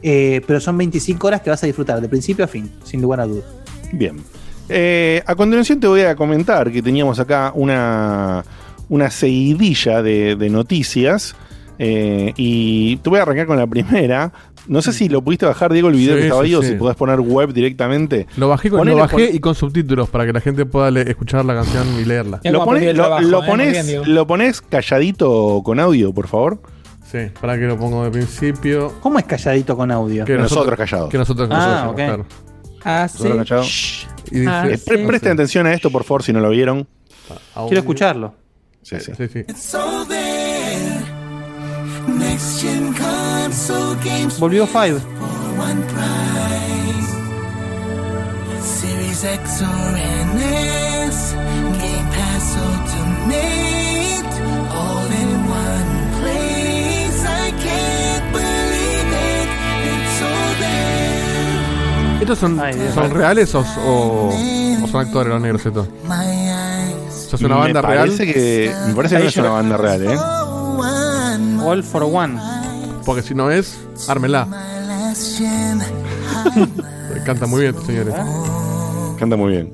eh, 0.04 0.42
pero 0.46 0.60
son 0.62 0.78
25 0.78 1.28
horas 1.28 1.42
que 1.42 1.50
vas 1.50 1.64
a 1.64 1.66
disfrutar 1.66 2.00
de 2.00 2.08
principio 2.08 2.46
a 2.46 2.48
fin, 2.48 2.72
sin 2.84 3.02
lugar 3.02 3.20
a 3.22 3.26
dudas. 3.26 3.46
Bien. 3.92 4.18
Eh, 4.74 5.22
a 5.26 5.36
continuación 5.36 5.80
te 5.80 5.88
voy 5.88 6.02
a 6.02 6.16
comentar 6.16 6.72
que 6.72 6.82
teníamos 6.82 7.20
acá 7.20 7.52
una, 7.56 8.44
una 8.90 9.10
seguidilla 9.10 10.02
de, 10.02 10.36
de 10.36 10.50
noticias. 10.50 11.36
eh, 11.80 12.34
y 12.38 12.98
te 12.98 13.10
voy 13.10 13.20
a 13.20 13.24
arrancar 13.24 13.48
con 13.48 13.58
la 13.58 13.68
primera. 13.68 14.32
No 14.68 14.82
sé 14.84 14.94
si 14.94 15.10
lo 15.10 15.24
pudiste 15.24 15.46
bajar, 15.48 15.74
Diego, 15.74 15.88
el 15.90 15.96
video 15.96 16.14
Sí, 16.16 16.20
que 16.22 16.28
estaba 16.28 16.44
sí, 16.44 16.50
ahí, 16.50 16.56
o 16.56 16.62
sí. 16.62 16.68
si 16.70 16.74
podés 16.76 16.96
poner 16.96 17.20
web 17.20 17.52
directamente. 17.52 18.28
Lo 18.38 18.48
bajé, 18.48 18.70
con, 18.70 18.78
Ponele, 18.80 18.96
lo 18.98 19.02
bajé 19.02 19.16
pon- 19.28 19.36
y 19.36 19.40
con 19.40 19.56
subtítulos 19.56 20.08
para 20.10 20.26
que 20.28 20.34
la 20.34 20.40
gente 20.40 20.66
pueda 20.68 20.92
le- 20.92 21.10
escuchar 21.10 21.44
la 21.46 21.56
canción 21.56 21.88
y 22.00 22.06
leerla. 22.06 22.40
lo, 22.44 22.64
pones, 22.64 22.96
lo, 22.96 23.20
lo 23.22 23.44
pones, 23.44 24.08
lo 24.08 24.28
pones 24.28 24.62
calladito 24.62 25.62
con 25.66 25.80
audio, 25.80 26.14
por 26.14 26.28
favor. 26.28 26.62
Sí, 27.12 27.18
para 27.42 27.58
que 27.58 27.66
lo 27.66 27.76
pongo 27.78 28.04
de 28.06 28.12
principio. 28.12 28.94
¿Cómo 29.02 29.18
es 29.20 29.26
calladito 29.26 29.76
con 29.76 29.90
audio? 29.92 30.24
Que 30.26 30.38
nosotros 30.38 30.78
callados. 30.78 31.10
Que 31.10 31.18
nosotros 31.18 31.50
Ah, 31.52 31.92
claro. 31.96 32.26
Nosotros 32.86 33.38
callados. 33.38 34.08
Y 34.32 34.40
dice- 34.40 34.86
pre- 34.86 35.06
presten 35.08 35.32
atención 35.34 35.68
a 35.68 35.74
esto, 35.74 35.92
por 35.92 36.04
favor, 36.04 36.24
si 36.24 36.32
no 36.34 36.40
lo 36.40 36.50
vieron. 36.50 36.88
Quiero 37.68 37.80
escucharlo. 37.82 38.34
Sí, 38.82 38.96
sí. 39.00 39.12
Sí, 39.16 39.28
Volvió 44.40 44.66
Five. 44.66 45.00
Series 48.64 49.24
X 49.24 49.62
or 49.62 49.98
¿Estos 62.22 62.38
son, 62.40 62.56
Dios. 62.58 62.94
son 62.94 63.12
reales 63.12 63.54
o, 63.56 63.60
o- 63.86 64.30
o 64.84 64.88
son 64.88 65.02
actores 65.02 65.34
los 65.34 65.42
negros 65.42 65.66
estos? 65.66 65.88
¿Sos 67.30 67.42
una 67.42 67.56
banda 67.56 67.82
me 67.82 67.88
real? 67.88 68.08
parece 68.10 68.32
que 68.34 68.74
Me 68.88 68.94
parece 68.94 69.16
que 69.18 69.24
no 69.24 69.30
es 69.30 69.38
una 69.38 69.50
banda 69.50 69.78
real, 69.78 70.04
¿eh? 70.06 70.18
All 71.64 71.84
for 71.84 72.04
One. 72.04 72.40
Porque 73.06 73.24
si 73.24 73.34
no 73.34 73.50
es, 73.52 73.78
ármela. 74.08 74.48
Canta 77.26 77.46
muy 77.48 77.62
bien 77.62 77.72
estos 77.72 77.86
señores. 77.88 78.14
Canta 79.20 79.36
muy 79.36 79.52
bien. 79.52 79.72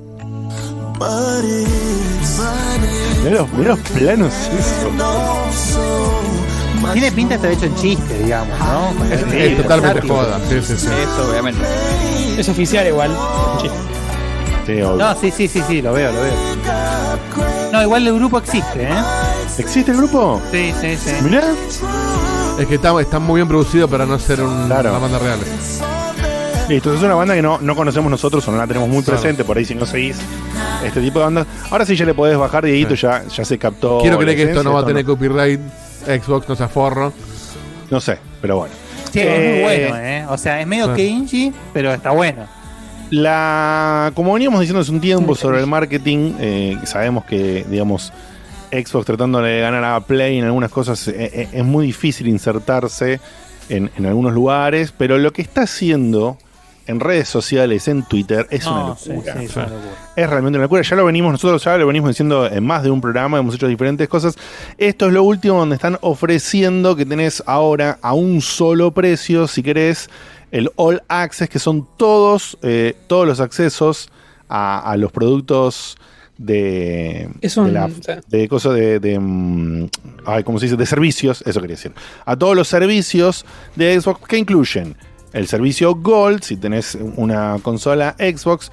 Mirá 3.24 3.36
los, 3.42 3.52
mirá 3.52 3.68
los 3.70 3.78
planos 3.80 4.32
eso. 4.58 4.90
Tiene 6.92 7.12
pinta 7.12 7.30
de 7.30 7.36
estar 7.36 7.52
hecho 7.52 7.66
en 7.66 7.74
chiste, 7.76 8.18
digamos, 8.22 8.58
¿no? 8.58 9.04
Es, 9.12 9.20
Sí, 9.30 9.38
es 9.38 9.56
totalmente 9.62 10.08
joda. 10.08 10.40
Sí, 10.48 10.56
sí, 10.62 10.74
sí. 10.76 10.86
Eso, 10.86 11.30
obviamente. 11.30 11.60
Es 12.38 12.48
oficial 12.48 12.86
igual. 12.86 13.10
Sí, 14.66 14.72
obvio. 14.82 14.96
No, 14.96 15.14
sí, 15.20 15.30
sí, 15.30 15.48
sí, 15.48 15.62
sí, 15.66 15.82
lo 15.82 15.92
veo, 15.92 16.12
lo 16.12 16.20
veo. 16.22 16.32
No, 17.72 17.82
igual 17.82 18.06
el 18.06 18.14
grupo 18.14 18.38
existe, 18.38 18.82
¿eh? 18.84 19.02
¿Existe 19.58 19.90
el 19.92 19.96
grupo? 19.98 20.40
Sí, 20.50 20.72
sí, 20.80 20.96
sí. 20.96 21.10
Mirá. 21.22 21.42
Es 22.58 22.66
que 22.66 22.74
está, 22.76 22.98
está 23.00 23.18
muy 23.18 23.36
bien 23.40 23.48
producido 23.48 23.88
para 23.88 24.04
no 24.06 24.18
ser 24.18 24.40
un- 24.42 24.66
Claro. 24.66 24.90
una 24.90 24.98
banda 24.98 25.18
real. 25.18 25.38
Listo, 26.68 26.92
es 26.92 27.02
una 27.02 27.14
banda 27.14 27.34
que 27.34 27.40
no, 27.42 27.58
no 27.60 27.74
conocemos 27.74 28.10
nosotros 28.10 28.46
o 28.46 28.52
no 28.52 28.58
la 28.58 28.66
tenemos 28.66 28.88
muy 28.88 29.02
Claro. 29.02 29.18
presente, 29.20 29.42
por 29.44 29.56
ahí 29.56 29.64
si 29.64 29.74
no 29.74 29.86
seguís 29.86 30.16
este 30.84 31.00
tipo 31.00 31.18
de 31.18 31.24
bandas. 31.26 31.46
Ahora 31.70 31.86
sí 31.86 31.96
ya 31.96 32.04
le 32.04 32.12
podés 32.14 32.36
bajar, 32.36 32.64
Dieguito, 32.64 32.94
ya, 32.94 33.24
ya 33.26 33.44
se 33.44 33.58
captó. 33.58 34.00
Quiero 34.02 34.18
creer 34.18 34.36
que 34.36 34.42
esto 34.44 34.62
no 34.62 34.72
va 34.74 34.80
a 34.80 34.86
tener 34.86 35.04
copyright. 35.04 35.60
Xbox 36.06 36.48
no 36.48 36.56
se 36.56 36.64
aforro. 36.64 37.12
No 37.90 38.00
sé, 38.00 38.18
pero 38.40 38.56
bueno. 38.58 38.74
Sí, 39.12 39.20
es 39.20 39.26
muy 39.26 39.34
Eh, 39.36 39.62
bueno, 39.62 39.96
¿eh? 39.98 40.26
O 40.28 40.36
sea, 40.36 40.60
es 40.60 40.66
medio 40.66 40.86
sí. 40.88 40.92
cringy, 40.94 41.52
pero 41.72 41.92
está 41.92 42.10
bueno. 42.10 42.46
La, 43.10 44.12
como 44.14 44.34
veníamos 44.34 44.60
diciendo 44.60 44.80
hace 44.82 44.90
un 44.92 45.00
tiempo 45.00 45.34
sobre 45.34 45.60
el 45.60 45.66
marketing, 45.66 46.34
eh, 46.38 46.76
sabemos 46.84 47.24
que, 47.24 47.64
digamos, 47.70 48.12
Xbox 48.70 49.06
tratándole 49.06 49.48
de 49.48 49.60
ganar 49.62 49.82
a 49.82 50.00
Play 50.00 50.38
en 50.38 50.44
algunas 50.44 50.70
cosas 50.70 51.08
eh, 51.08 51.14
eh, 51.32 51.48
es 51.52 51.64
muy 51.64 51.86
difícil 51.86 52.28
insertarse 52.28 53.18
en, 53.70 53.90
en 53.96 54.04
algunos 54.04 54.34
lugares, 54.34 54.92
pero 54.96 55.16
lo 55.16 55.32
que 55.32 55.40
está 55.40 55.62
haciendo 55.62 56.36
en 56.88 56.98
redes 57.00 57.28
sociales, 57.28 57.86
en 57.86 58.02
Twitter, 58.02 58.46
es 58.50 58.66
una 58.66 58.76
No, 58.80 58.88
locura. 58.88 59.34
sí, 59.38 59.44
es 59.44 59.54
una 59.56 59.66
locura. 59.66 59.92
Es 60.16 60.28
realmente 60.30 60.56
una 60.58 60.64
locura. 60.64 60.82
Ya 60.82 60.96
lo 60.96 61.04
venimos, 61.04 61.30
nosotros 61.32 61.62
ya 61.62 61.76
lo 61.76 61.86
venimos 61.86 62.08
diciendo 62.10 62.46
en 62.50 62.66
más 62.66 62.82
de 62.82 62.90
un 62.90 63.00
programa, 63.00 63.38
hemos 63.38 63.54
hecho 63.54 63.68
diferentes 63.68 64.08
cosas. 64.08 64.34
Esto 64.78 65.06
es 65.06 65.12
lo 65.12 65.22
último 65.22 65.58
donde 65.58 65.76
están 65.76 65.98
ofreciendo 66.00 66.96
que 66.96 67.06
tenés 67.06 67.42
ahora 67.46 67.98
a 68.02 68.14
un 68.14 68.40
solo 68.40 68.90
precio, 68.90 69.46
si 69.46 69.62
querés, 69.62 70.10
el 70.50 70.70
All 70.76 71.02
Access, 71.08 71.48
que 71.48 71.58
son 71.58 71.86
todos, 71.96 72.58
eh, 72.62 72.96
todos 73.06 73.26
los 73.26 73.38
accesos 73.40 74.08
a, 74.48 74.90
a 74.90 74.96
los 74.96 75.12
productos 75.12 75.96
de, 76.38 77.28
Es 77.40 77.56
un- 77.56 77.66
de, 77.66 77.72
la- 77.72 77.90
de 78.28 78.48
cosas 78.48 78.74
de, 78.74 79.00
de, 79.00 79.18
mm, 79.18 79.88
ay, 80.24 80.44
¿cómo 80.44 80.58
se 80.58 80.66
dice? 80.66 80.76
De 80.76 80.86
servicios, 80.86 81.42
eso 81.44 81.60
quería 81.60 81.76
decir. 81.76 81.92
A 82.24 82.36
todos 82.36 82.56
los 82.56 82.68
servicios 82.68 83.44
de 83.76 84.00
Xbox 84.00 84.26
que 84.26 84.38
incluyen 84.38 84.96
el 85.38 85.46
servicio 85.46 85.94
Gold, 85.94 86.42
si 86.42 86.56
tenés 86.56 86.98
una 87.16 87.58
consola 87.62 88.16
Xbox, 88.18 88.70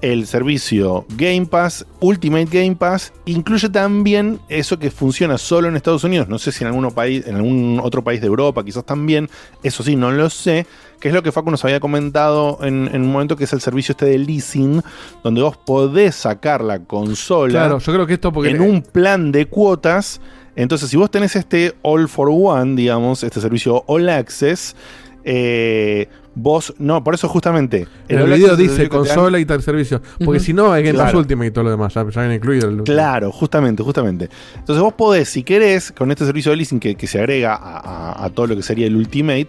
el 0.00 0.26
servicio 0.26 1.04
Game 1.16 1.46
Pass, 1.46 1.84
Ultimate 2.00 2.46
Game 2.46 2.76
Pass, 2.76 3.12
incluye 3.24 3.68
también 3.68 4.38
eso 4.48 4.78
que 4.78 4.90
funciona 4.90 5.38
solo 5.38 5.68
en 5.68 5.76
Estados 5.76 6.04
Unidos. 6.04 6.28
No 6.28 6.38
sé 6.38 6.52
si 6.52 6.62
en 6.62 6.68
algún 6.68 6.90
país, 6.92 7.26
en 7.26 7.36
algún 7.36 7.80
otro 7.82 8.02
país 8.04 8.20
de 8.20 8.26
Europa, 8.26 8.64
quizás 8.64 8.84
también. 8.84 9.28
Eso 9.62 9.82
sí, 9.82 9.96
no 9.96 10.10
lo 10.10 10.30
sé. 10.30 10.66
Que 11.00 11.08
es 11.08 11.14
lo 11.14 11.22
que 11.22 11.30
Facu 11.30 11.50
nos 11.50 11.64
había 11.64 11.78
comentado 11.78 12.58
en, 12.62 12.90
en 12.92 13.02
un 13.02 13.12
momento, 13.12 13.36
que 13.36 13.44
es 13.44 13.52
el 13.52 13.60
servicio 13.60 13.92
este 13.92 14.06
de 14.06 14.18
leasing, 14.18 14.82
donde 15.22 15.42
vos 15.42 15.56
podés 15.56 16.16
sacar 16.16 16.62
la 16.62 16.80
consola 16.80 17.52
Claro, 17.52 17.78
yo 17.78 17.92
creo 17.92 18.06
que 18.06 18.14
esto 18.14 18.32
porque. 18.32 18.50
en 18.50 18.60
un 18.60 18.82
plan 18.82 19.30
de 19.30 19.46
cuotas. 19.46 20.20
Entonces, 20.56 20.90
si 20.90 20.96
vos 20.96 21.08
tenés 21.08 21.36
este 21.36 21.74
All 21.82 22.08
for 22.08 22.28
One, 22.32 22.74
digamos, 22.74 23.22
este 23.22 23.40
servicio 23.40 23.84
All 23.86 24.08
Access, 24.08 24.74
eh, 25.24 26.08
vos, 26.34 26.74
no, 26.78 27.02
por 27.04 27.14
eso 27.14 27.28
justamente. 27.28 27.86
En 28.08 28.18
el 28.18 28.24
All 28.24 28.32
video 28.38 28.52
el 28.52 28.56
dice 28.56 28.74
que 28.76 28.82
dan- 28.82 28.88
consola 28.90 29.38
y 29.38 29.44
tal 29.44 29.62
servicio. 29.62 30.00
Porque 30.24 30.40
si 30.40 30.52
no, 30.52 30.74
es 30.74 30.82
Game 30.84 30.96
Pass 30.96 31.06
Claro. 31.06 31.18
Ultimate 31.18 31.46
y 31.48 31.50
todo 31.50 31.64
lo 31.64 31.70
demás. 31.70 31.94
Ya, 31.94 32.08
ya 32.08 32.20
viene 32.22 32.36
incluido. 32.36 32.68
El, 32.68 32.82
Claro, 32.84 33.30
justamente, 33.32 33.82
justamente. 33.82 34.28
Entonces 34.56 34.82
vos 34.82 34.94
podés, 34.94 35.28
si 35.28 35.42
querés, 35.42 35.92
con 35.92 36.10
este 36.10 36.24
servicio 36.24 36.50
de 36.50 36.56
leasing 36.56 36.80
que, 36.80 36.94
que 36.94 37.06
se 37.06 37.18
agrega 37.18 37.54
a, 37.54 37.78
a- 38.12 38.24
a 38.24 38.30
todo 38.30 38.46
lo 38.46 38.56
que 38.56 38.62
sería 38.62 38.86
el 38.86 38.96
Ultimate, 38.96 39.48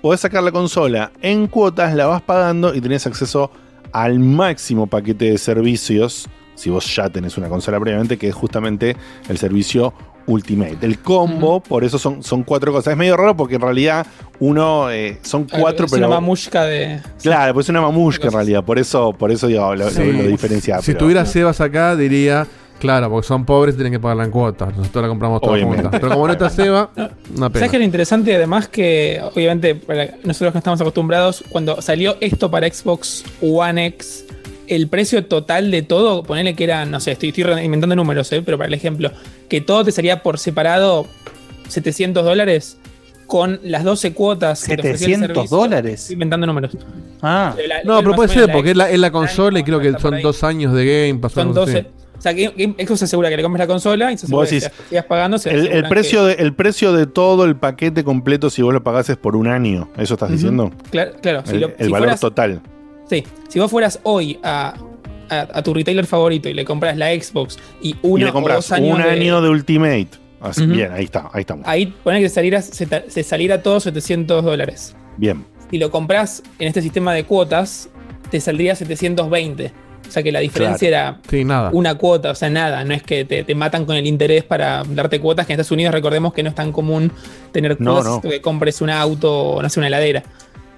podés 0.00 0.20
sacar 0.20 0.42
la 0.42 0.52
consola 0.52 1.10
en 1.22 1.46
cuotas, 1.48 1.94
la 1.94 2.06
vas 2.06 2.22
pagando 2.22 2.74
y 2.74 2.80
tenés 2.80 3.06
acceso 3.06 3.50
al 3.92 4.18
máximo 4.20 4.86
paquete 4.86 5.30
de 5.32 5.38
servicios, 5.38 6.28
si 6.54 6.70
vos 6.70 6.94
ya 6.94 7.08
tenés 7.08 7.38
una 7.38 7.48
consola 7.48 7.80
previamente, 7.80 8.16
que 8.18 8.28
es 8.28 8.34
justamente 8.34 8.96
el 9.28 9.38
servicio 9.38 9.92
Ultimate. 10.28 10.78
El 10.82 11.00
combo, 11.00 11.60
por 11.60 11.82
eso 11.82 11.98
son, 11.98 12.22
son 12.22 12.44
cuatro 12.44 12.70
cosas. 12.70 12.92
Es 12.92 12.96
medio 12.96 13.16
raro 13.16 13.36
porque 13.36 13.56
en 13.56 13.62
realidad 13.62 14.06
uno 14.38 14.90
eh, 14.90 15.18
son 15.22 15.44
cuatro, 15.44 15.86
es 15.86 15.92
una 15.92 16.02
pero... 16.02 16.10
mamushka 16.10 16.64
de. 16.64 17.00
Claro, 17.22 17.54
pues 17.54 17.66
es 17.66 17.70
una 17.70 17.80
mamushka 17.80 18.28
en 18.28 18.34
realidad, 18.34 18.62
por 18.62 18.78
eso, 18.78 19.12
por 19.12 19.32
eso 19.32 19.46
digo, 19.48 19.74
lo, 19.74 19.90
Sí. 19.90 20.04
lo, 20.04 20.22
lo 20.22 20.28
diferenciaba. 20.28 20.80
Si 20.82 20.92
pero- 20.92 20.98
tuviera 21.00 21.26
Sebas 21.26 21.60
acá, 21.60 21.96
diría. 21.96 22.46
Claro, 22.78 23.10
porque 23.10 23.26
son 23.26 23.44
pobres 23.44 23.74
y 23.74 23.78
tienen 23.78 23.92
que 23.92 23.98
pagarla 23.98 24.22
en 24.22 24.30
cuotas. 24.30 24.68
Nosotros 24.76 25.02
la 25.02 25.08
compramos 25.08 25.40
todas 25.40 25.54
Obviamente. 25.56 25.82
juntas. 25.82 26.00
Pero 26.00 26.12
como 26.12 26.26
no 26.28 26.32
está 26.34 26.48
Seba, 26.48 26.90
una 26.96 27.08
¿Sabes 27.08 27.52
pena. 27.52 27.68
qué 27.70 27.76
es 27.76 27.80
lo 27.80 27.84
interesante? 27.84 28.36
Además 28.36 28.68
que, 28.68 29.20
obviamente, 29.34 29.80
nosotros 30.22 30.52
que 30.52 30.58
estamos 30.58 30.80
acostumbrados, 30.80 31.42
cuando 31.48 31.82
salió 31.82 32.16
esto 32.20 32.48
para 32.52 32.72
Xbox 32.72 33.24
One 33.42 33.84
X, 33.86 34.26
el 34.68 34.88
precio 34.88 35.24
total 35.26 35.70
de 35.70 35.82
todo, 35.82 36.22
ponele 36.22 36.54
que 36.54 36.64
era, 36.64 36.84
no 36.84 37.00
sé, 37.00 37.12
estoy, 37.12 37.30
estoy 37.30 37.44
re- 37.44 37.64
inventando 37.64 37.96
números, 37.96 38.30
¿eh? 38.32 38.42
pero 38.44 38.56
para 38.58 38.68
el 38.68 38.74
ejemplo, 38.74 39.10
que 39.48 39.60
todo 39.60 39.84
te 39.84 39.92
sería 39.92 40.22
por 40.22 40.38
separado 40.38 41.06
700 41.68 42.24
dólares 42.24 42.78
con 43.26 43.60
las 43.62 43.84
12 43.84 44.14
cuotas. 44.14 44.64
que 44.64 44.76
te 44.76 44.80
ofrecía 44.80 45.06
el 45.08 45.12
700 45.14 45.36
servicio. 45.36 45.56
dólares. 45.58 46.00
Estoy 46.02 46.14
inventando 46.14 46.46
números. 46.46 46.76
Ah. 47.20 47.54
La- 47.68 47.82
No, 47.84 47.98
pero 48.02 48.14
puede 48.14 48.28
ser, 48.30 48.46
la 48.46 48.52
porque 48.52 48.70
es 48.70 48.76
la, 48.76 48.90
es 48.90 48.98
la 48.98 49.10
consola 49.10 49.58
y 49.58 49.64
creo 49.64 49.80
que 49.80 49.92
son 49.98 50.20
dos 50.22 50.42
años 50.44 50.72
de 50.74 51.08
Game 51.08 51.20
Pass. 51.20 51.32
Son 51.32 51.48
algo 51.48 51.62
así. 51.62 51.72
12. 51.72 51.86
O 52.18 52.20
sea, 52.20 52.34
que 52.34 52.46
Xbox 52.84 52.98
se 52.98 53.04
asegura 53.04 53.28
que 53.28 53.36
le 53.36 53.42
compres 53.44 53.60
la 53.60 53.66
consola 53.68 54.10
y 54.10 54.18
se 54.18 54.26
asegura 54.26 54.40
Vos 54.42 54.48
que 54.48 54.54
decís, 54.56 54.70
si 54.76 54.88
sigas 54.88 55.04
pagando. 55.04 55.38
se 55.38 55.50
El, 55.50 55.84
precio 55.88 56.22
que- 56.26 56.36
de, 56.36 56.42
el 56.42 56.52
precio 56.54 56.92
de 56.92 57.06
todo 57.06 57.44
el 57.44 57.54
paquete 57.54 58.02
completo, 58.02 58.50
si 58.50 58.60
vos 58.62 58.72
lo 58.74 58.82
pagás, 58.82 59.08
es 59.10 59.16
por 59.16 59.36
un 59.36 59.46
año. 59.46 59.88
¿Eso 59.96 60.14
estás 60.14 60.30
diciendo? 60.30 60.72
Claro, 60.90 61.12
claro. 61.22 61.42
si 61.44 61.54
el 61.54 61.60
lo- 61.60 61.68
el 61.68 61.74
si 61.86 61.92
valor 61.92 62.08
fueras- 62.08 62.20
total. 62.20 62.60
Sí, 63.08 63.24
si 63.48 63.58
vos 63.58 63.70
fueras 63.70 64.00
hoy 64.02 64.38
a, 64.42 64.74
a, 65.30 65.40
a 65.52 65.62
tu 65.62 65.72
retailer 65.74 66.06
favorito 66.06 66.48
y 66.48 66.54
le 66.54 66.64
compras 66.64 66.96
la 66.96 67.08
Xbox 67.10 67.58
y 67.82 67.94
uno 68.02 68.18
y 68.18 68.24
le 68.24 68.30
o 68.30 68.32
compras 68.32 68.56
dos 68.58 68.72
años 68.72 68.96
un 68.96 69.02
año 69.02 69.40
de 69.40 69.48
Ultimate. 69.48 70.08
Así. 70.40 70.66
Bien, 70.66 70.92
ahí 70.92 71.04
está, 71.04 71.28
ahí 71.32 71.40
estamos. 71.40 71.66
Ahí 71.66 71.86
pone 71.86 72.20
que 72.20 72.28
saliera, 72.28 72.62
se, 72.62 72.86
se 73.08 73.22
saliera 73.24 73.62
todo 73.62 73.80
700 73.80 74.44
dólares. 74.44 74.94
Bien. 75.16 75.44
Si 75.70 75.78
lo 75.78 75.90
compras 75.90 76.42
en 76.60 76.68
este 76.68 76.80
sistema 76.80 77.12
de 77.12 77.24
cuotas, 77.24 77.88
te 78.30 78.40
saldría 78.40 78.74
720. 78.76 79.72
O 80.06 80.10
sea 80.10 80.22
que 80.22 80.32
la 80.32 80.38
diferencia 80.40 80.88
era 80.88 81.18
Sí, 81.28 81.44
nada. 81.44 81.70
una 81.72 81.96
cuota, 81.96 82.30
o 82.30 82.34
sea, 82.34 82.48
nada. 82.48 82.84
No 82.84 82.94
es 82.94 83.02
que 83.02 83.24
te, 83.24 83.42
te 83.44 83.54
matan 83.54 83.84
con 83.84 83.96
el 83.96 84.06
interés 84.06 84.44
para 84.44 84.82
darte 84.88 85.20
cuotas, 85.20 85.46
que 85.46 85.52
en 85.52 85.60
Estados 85.60 85.72
Unidos 85.72 85.92
recordemos 85.92 86.32
que 86.32 86.42
no 86.42 86.48
es 86.50 86.54
tan 86.54 86.72
común 86.72 87.10
tener 87.52 87.78
No, 87.80 87.94
cuotas 87.94 88.12
no. 88.24 88.30
que 88.30 88.40
compres 88.40 88.80
un 88.80 88.90
auto 88.90 89.34
o 89.50 89.62
no 89.62 89.68
sé, 89.68 89.80
una 89.80 89.88
heladera. 89.88 90.22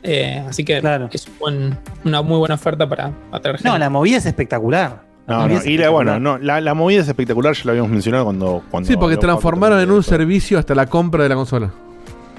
Eh, 0.03 0.43
así 0.49 0.65
que 0.65 0.79
es 1.13 1.27
un 1.27 1.39
buen- 1.39 1.79
una 2.05 2.23
muy 2.23 2.39
buena 2.39 2.55
oferta 2.55 2.89
para 2.89 3.13
atraer 3.33 3.57
gente. 3.59 3.69
No, 3.69 3.79
la 3.79 3.91
movida 3.91 4.17
es 4.17 4.27
espectacular. 4.27 5.03
No, 5.27 5.47
no, 5.47 5.55
es 5.57 5.67
y 5.67 5.77
la, 5.77 5.85
espectacular. 5.85 5.93
bueno, 5.93 6.19
no, 6.19 6.39
la, 6.39 6.61
la 6.61 6.75
movida 6.75 7.03
es 7.03 7.09
espectacular, 7.09 7.55
ya 7.55 7.63
lo 7.65 7.71
habíamos 7.73 7.91
mencionado 7.93 8.25
cuando. 8.25 8.63
cuando 8.71 8.89
Sí, 8.89 8.97
porque 8.97 9.17
transformaron 9.17 9.79
en 9.81 9.91
un 9.91 10.03
servicio 10.03 10.59
hasta 10.59 10.75
la 10.75 10.87
compra 10.87 11.23
de 11.23 11.29
la 11.29 11.35
consola. 11.37 11.71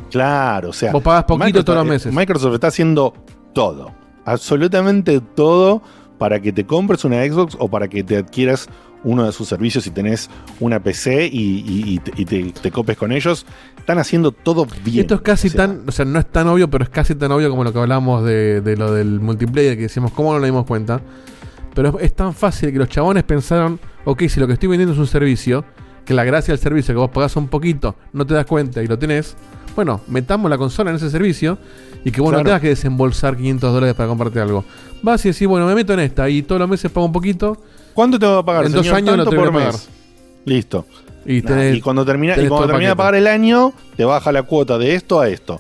Claro, 0.10 0.70
o 0.70 0.74
sea. 0.74 0.92
Vos 0.92 1.02
pagas 1.04 1.24
poquito 1.24 1.46
Microsoft- 1.60 1.64
todos 1.66 1.78
los 1.80 1.88
meses. 1.88 2.14
Microsoft 2.14 2.54
está 2.56 2.68
haciendo 2.68 3.14
todo. 3.54 3.92
Absolutamente 4.26 5.22
todo 5.22 5.82
para 6.18 6.40
que 6.40 6.52
te 6.52 6.66
compres 6.66 7.06
una 7.06 7.24
Xbox 7.24 7.56
o 7.60 7.68
para 7.70 7.88
que 7.88 8.04
te 8.04 8.18
adquieras 8.18 8.68
uno 9.04 9.26
de 9.26 9.32
sus 9.32 9.48
servicios 9.48 9.84
si 9.84 9.90
tenés 9.92 10.30
una 10.60 10.80
PC 10.82 11.28
y, 11.28 11.60
y- 11.60 11.94
y 11.96 12.00
te, 12.00 12.12
y 12.22 12.26
te- 12.26 12.52
te 12.62 12.72
copes 12.72 12.98
con 12.98 13.12
ellos. 13.12 13.46
Están 13.78 13.98
haciendo 13.98 14.32
todo 14.32 14.68
bien. 14.86 15.00
Esto 15.02 15.16
es 15.16 15.22
casi 15.22 15.48
O 15.48 15.52
sea, 15.52 15.68
tan, 15.68 15.84
o 15.88 15.92
sea, 15.92 16.06
no 16.06 16.20
es 16.20 16.32
tan 16.32 16.48
obvio, 16.48 16.70
pero 16.70 16.84
es 16.84 16.90
casi 16.90 17.16
tan 17.16 17.32
obvio 17.32 17.50
como 17.50 17.64
lo 17.64 17.74
que 17.74 17.80
hablamos 17.80 18.24
de, 18.24 18.62
de 18.62 18.78
lo 18.78 18.94
del 18.94 19.20
multiplayer, 19.20 19.76
que 19.76 19.84
decimos, 19.84 20.12
¿cómo 20.12 20.34
no 20.34 20.40
nos 20.40 20.48
dimos 20.48 20.66
cuenta? 20.66 21.02
Pero 21.74 21.98
es, 22.00 22.14
tan 22.14 22.34
fácil 22.34 22.72
que 22.72 22.78
los 22.78 22.90
chabones 22.90 23.24
pensaron, 23.24 23.80
ok, 24.06 24.24
si 24.28 24.40
lo 24.40 24.46
que 24.48 24.54
estoy 24.54 24.68
vendiendo 24.70 24.94
es 24.94 25.00
un 25.00 25.08
servicio, 25.08 25.64
que 26.06 26.14
la 26.14 26.24
gracia 26.24 26.52
del 26.54 26.60
servicio 26.62 26.94
que 26.94 27.00
vos 27.00 27.10
pagás 27.12 27.36
un 27.38 27.48
poquito, 27.48 27.96
no 28.14 28.26
te 28.26 28.34
das 28.34 28.46
cuenta 28.46 28.84
y 28.84 28.88
lo 28.88 29.00
tenés, 29.00 29.36
bueno, 29.76 30.02
metamos 30.10 30.50
la 30.50 30.58
consola 30.58 30.90
en 30.90 30.98
ese 30.98 31.10
servicio 31.10 31.58
y 32.04 32.12
que 32.12 32.20
vos 32.20 32.32
no 32.32 32.38
Claro. 32.40 32.46
tengas 32.50 32.62
que 32.62 32.68
desembolsar 32.70 33.38
500 33.38 33.74
dólares 33.74 33.96
para 33.96 34.10
comprarte 34.10 34.40
algo. 34.42 34.66
Vas 35.02 35.26
y 35.26 35.30
decís, 35.30 35.48
bueno, 35.48 35.66
me 35.66 35.74
meto 35.74 35.94
en 35.94 36.02
esta 36.02 36.28
y 36.30 36.42
todos 36.44 36.60
los 36.60 36.70
meses 36.70 36.92
pago 36.92 37.06
un 37.06 37.14
poquito. 37.14 37.58
¿Cuánto 37.94 38.18
te 38.20 38.26
va 38.26 38.40
a 38.40 38.46
pagar? 38.46 38.66
En 38.66 38.72
dos 38.72 38.82
señor? 38.82 38.98
años 38.98 39.16
Tanto 39.18 39.30
tengo 39.30 39.44
por 39.44 39.52
que 39.52 39.58
pagar. 39.58 39.74
mes. 39.74 39.90
Listo. 40.46 40.86
Y, 41.26 41.42
Nah, 41.42 41.50
tenés- 41.52 41.76
y 41.78 41.82
cuando 41.82 42.04
termina, 42.06 42.34
y 42.42 42.48
cuando 42.48 42.68
termina 42.68 42.90
de 42.92 42.96
pagar 42.96 43.16
el 43.16 43.28
año, 43.28 43.74
te 43.96 44.06
baja 44.06 44.32
la 44.32 44.44
cuota 44.44 44.78
de 44.78 44.96
esto 44.96 45.20
a 45.20 45.28
esto. 45.30 45.60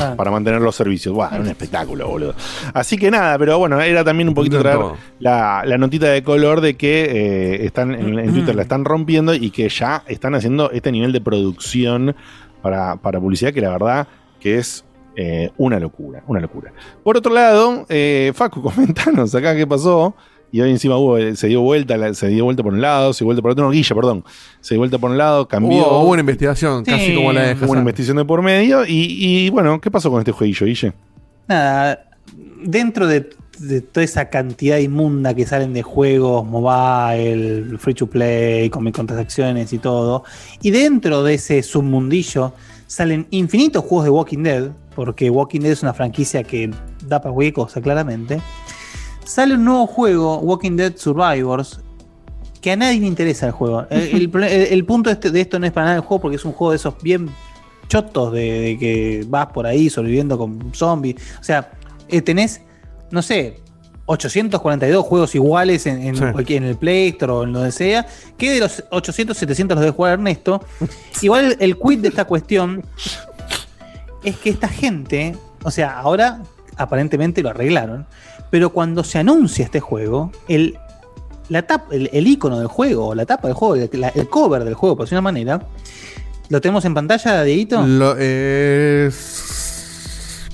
Ah. 0.00 0.14
Para 0.16 0.30
mantener 0.30 0.60
los 0.60 0.74
servicios. 0.76 1.12
Buah, 1.14 1.38
un 1.40 1.46
espectáculo, 1.48 2.06
boludo. 2.08 2.34
Así 2.72 2.96
que 2.98 3.10
nada, 3.10 3.36
pero 3.38 3.58
bueno, 3.58 3.80
era 3.80 4.04
también 4.04 4.28
un 4.28 4.34
poquito 4.34 4.58
traer 4.60 4.78
la, 5.18 5.62
la 5.64 5.78
notita 5.78 6.06
de 6.08 6.22
color 6.22 6.60
de 6.60 6.74
que 6.76 7.04
eh, 7.04 7.64
están 7.66 7.94
en, 7.94 8.18
en 8.18 8.32
Twitter 8.32 8.54
la 8.54 8.62
están 8.62 8.84
rompiendo 8.84 9.34
y 9.34 9.50
que 9.50 9.68
ya 9.68 10.04
están 10.06 10.34
haciendo 10.36 10.70
este 10.70 10.92
nivel 10.92 11.12
de 11.12 11.20
producción 11.20 12.14
para, 12.62 12.96
para 12.96 13.18
publicidad 13.20 13.52
que 13.52 13.60
la 13.60 13.70
verdad 13.70 14.06
que 14.40 14.58
es 14.58 14.84
eh, 15.16 15.50
una 15.58 15.80
locura, 15.80 16.22
una 16.28 16.38
locura. 16.40 16.72
Por 17.02 17.16
otro 17.16 17.32
lado, 17.32 17.84
eh, 17.88 18.30
Facu, 18.36 18.62
comentanos 18.62 19.34
acá 19.34 19.54
qué 19.56 19.66
pasó. 19.66 20.14
Y 20.50 20.60
hoy 20.60 20.70
encima 20.70 20.96
hubo, 20.96 21.18
eh, 21.18 21.36
se 21.36 21.48
dio 21.48 21.60
vuelta, 21.60 22.14
se 22.14 22.28
dio 22.28 22.44
vuelta 22.44 22.62
por 22.62 22.72
un 22.72 22.80
lado, 22.80 23.12
se 23.12 23.18
dio 23.18 23.26
vuelta 23.26 23.42
por 23.42 23.50
otro, 23.50 23.64
no, 23.64 23.70
Guilla, 23.70 23.94
perdón. 23.94 24.24
Se 24.60 24.74
dio 24.74 24.80
vuelta 24.80 24.98
por 24.98 25.10
un 25.10 25.18
lado, 25.18 25.46
cambió. 25.46 25.78
Hubo, 25.78 26.02
hubo 26.02 26.10
una 26.12 26.20
investigación, 26.20 26.84
casi 26.84 27.14
como 27.14 27.32
la 27.32 27.54
de 27.54 27.64
Hubo 27.64 27.72
una 27.72 27.80
investigación 27.80 28.16
de 28.16 28.24
por 28.24 28.42
medio. 28.42 28.86
Y, 28.86 29.16
y, 29.18 29.50
bueno, 29.50 29.80
¿qué 29.80 29.90
pasó 29.90 30.10
con 30.10 30.20
este 30.20 30.32
jueguillo, 30.32 30.66
Guille? 30.66 30.92
Nada, 31.46 32.08
dentro 32.62 33.06
de, 33.06 33.28
de 33.58 33.80
toda 33.82 34.04
esa 34.04 34.30
cantidad 34.30 34.78
inmunda 34.78 35.34
que 35.34 35.44
salen 35.44 35.72
de 35.74 35.82
juegos, 35.82 36.46
mobile, 36.46 37.76
free 37.78 37.94
to 37.94 38.06
play, 38.06 38.70
con 38.70 38.84
microtransacciones 38.84 39.72
y 39.72 39.78
todo, 39.78 40.24
y 40.62 40.70
dentro 40.70 41.22
de 41.22 41.34
ese 41.34 41.62
submundillo 41.62 42.52
salen 42.86 43.26
infinitos 43.30 43.84
juegos 43.84 44.04
de 44.04 44.10
Walking 44.10 44.42
Dead, 44.42 44.70
porque 44.94 45.28
Walking 45.30 45.60
Dead 45.60 45.72
es 45.72 45.82
una 45.82 45.92
franquicia 45.92 46.42
que 46.42 46.70
da 47.06 47.20
para 47.20 47.34
cualquier 47.34 47.54
cosa, 47.54 47.80
claramente. 47.80 48.40
Sale 49.28 49.54
un 49.54 49.64
nuevo 49.64 49.86
juego, 49.86 50.38
Walking 50.38 50.76
Dead 50.76 50.94
Survivors, 50.96 51.80
que 52.62 52.72
a 52.72 52.76
nadie 52.76 52.98
le 53.00 53.06
interesa 53.06 53.46
el 53.46 53.52
juego. 53.52 53.86
El, 53.90 54.30
punto 54.86 55.10
de, 55.10 55.14
este- 55.14 55.30
de 55.30 55.40
esto 55.42 55.58
no 55.58 55.66
es 55.66 55.72
para 55.72 55.86
nada 55.86 55.96
el 55.96 56.02
juego, 56.02 56.22
porque 56.22 56.36
es 56.36 56.44
un 56.44 56.52
juego 56.52 56.70
de 56.70 56.76
esos 56.76 56.94
bien 57.02 57.28
chotos 57.88 58.32
de, 58.32 58.60
de 58.60 58.78
que 58.78 59.24
vas 59.28 59.48
por 59.48 59.66
ahí 59.66 59.90
sobreviviendo 59.90 60.38
con 60.38 60.72
zombies. 60.74 61.16
O 61.40 61.44
sea, 61.44 61.70
eh, 62.08 62.22
tenés, 62.22 62.62
no 63.10 63.20
sé, 63.22 63.60
842 64.06 65.04
juegos 65.04 65.34
iguales 65.34 65.84
en, 65.86 66.00
en 66.02 66.16
Sí. 66.16 66.54
en 66.54 66.64
el 66.64 66.76
Play 66.76 67.08
Store 67.08 67.32
o 67.32 67.44
en 67.44 67.52
donde 67.52 67.70
sea, 67.72 68.06
que 68.38 68.50
de 68.52 68.60
los 68.60 68.82
800, 68.90 69.36
700 69.36 69.74
los 69.76 69.82
debe 69.82 69.94
jugar 69.94 70.14
Ernesto. 70.14 70.64
Igual 71.20 71.44
el, 71.52 71.56
el 71.60 71.78
quid 71.78 71.98
de 71.98 72.08
esta 72.08 72.24
cuestión 72.24 72.82
es 74.24 74.36
que 74.38 74.48
esta 74.50 74.68
gente, 74.68 75.36
o 75.62 75.70
sea, 75.70 75.98
ahora 75.98 76.40
aparentemente 76.76 77.42
lo 77.42 77.50
arreglaron, 77.50 78.06
pero 78.50 78.70
cuando 78.70 79.04
se 79.04 79.18
anuncia 79.18 79.64
este 79.64 79.80
juego, 79.80 80.30
el, 80.48 80.76
la 81.48 81.62
tap, 81.62 81.92
el, 81.92 82.10
el 82.12 82.26
icono 82.26 82.58
del 82.58 82.68
juego, 82.68 83.08
o 83.08 83.14
la 83.14 83.26
tapa 83.26 83.48
del 83.48 83.54
juego, 83.54 83.74
el, 83.74 83.88
la- 84.00 84.08
el 84.08 84.28
cover 84.28 84.64
del 84.64 84.74
juego, 84.74 84.96
por 84.96 85.06
decirlo 85.06 85.16
de 85.18 85.20
una 85.20 85.32
manera, 85.32 85.62
¿lo 86.48 86.60
tenemos 86.60 86.84
en 86.84 86.94
pantalla, 86.94 87.42
Dieguito? 87.44 87.86
Lo 87.86 88.16
es. 88.16 89.44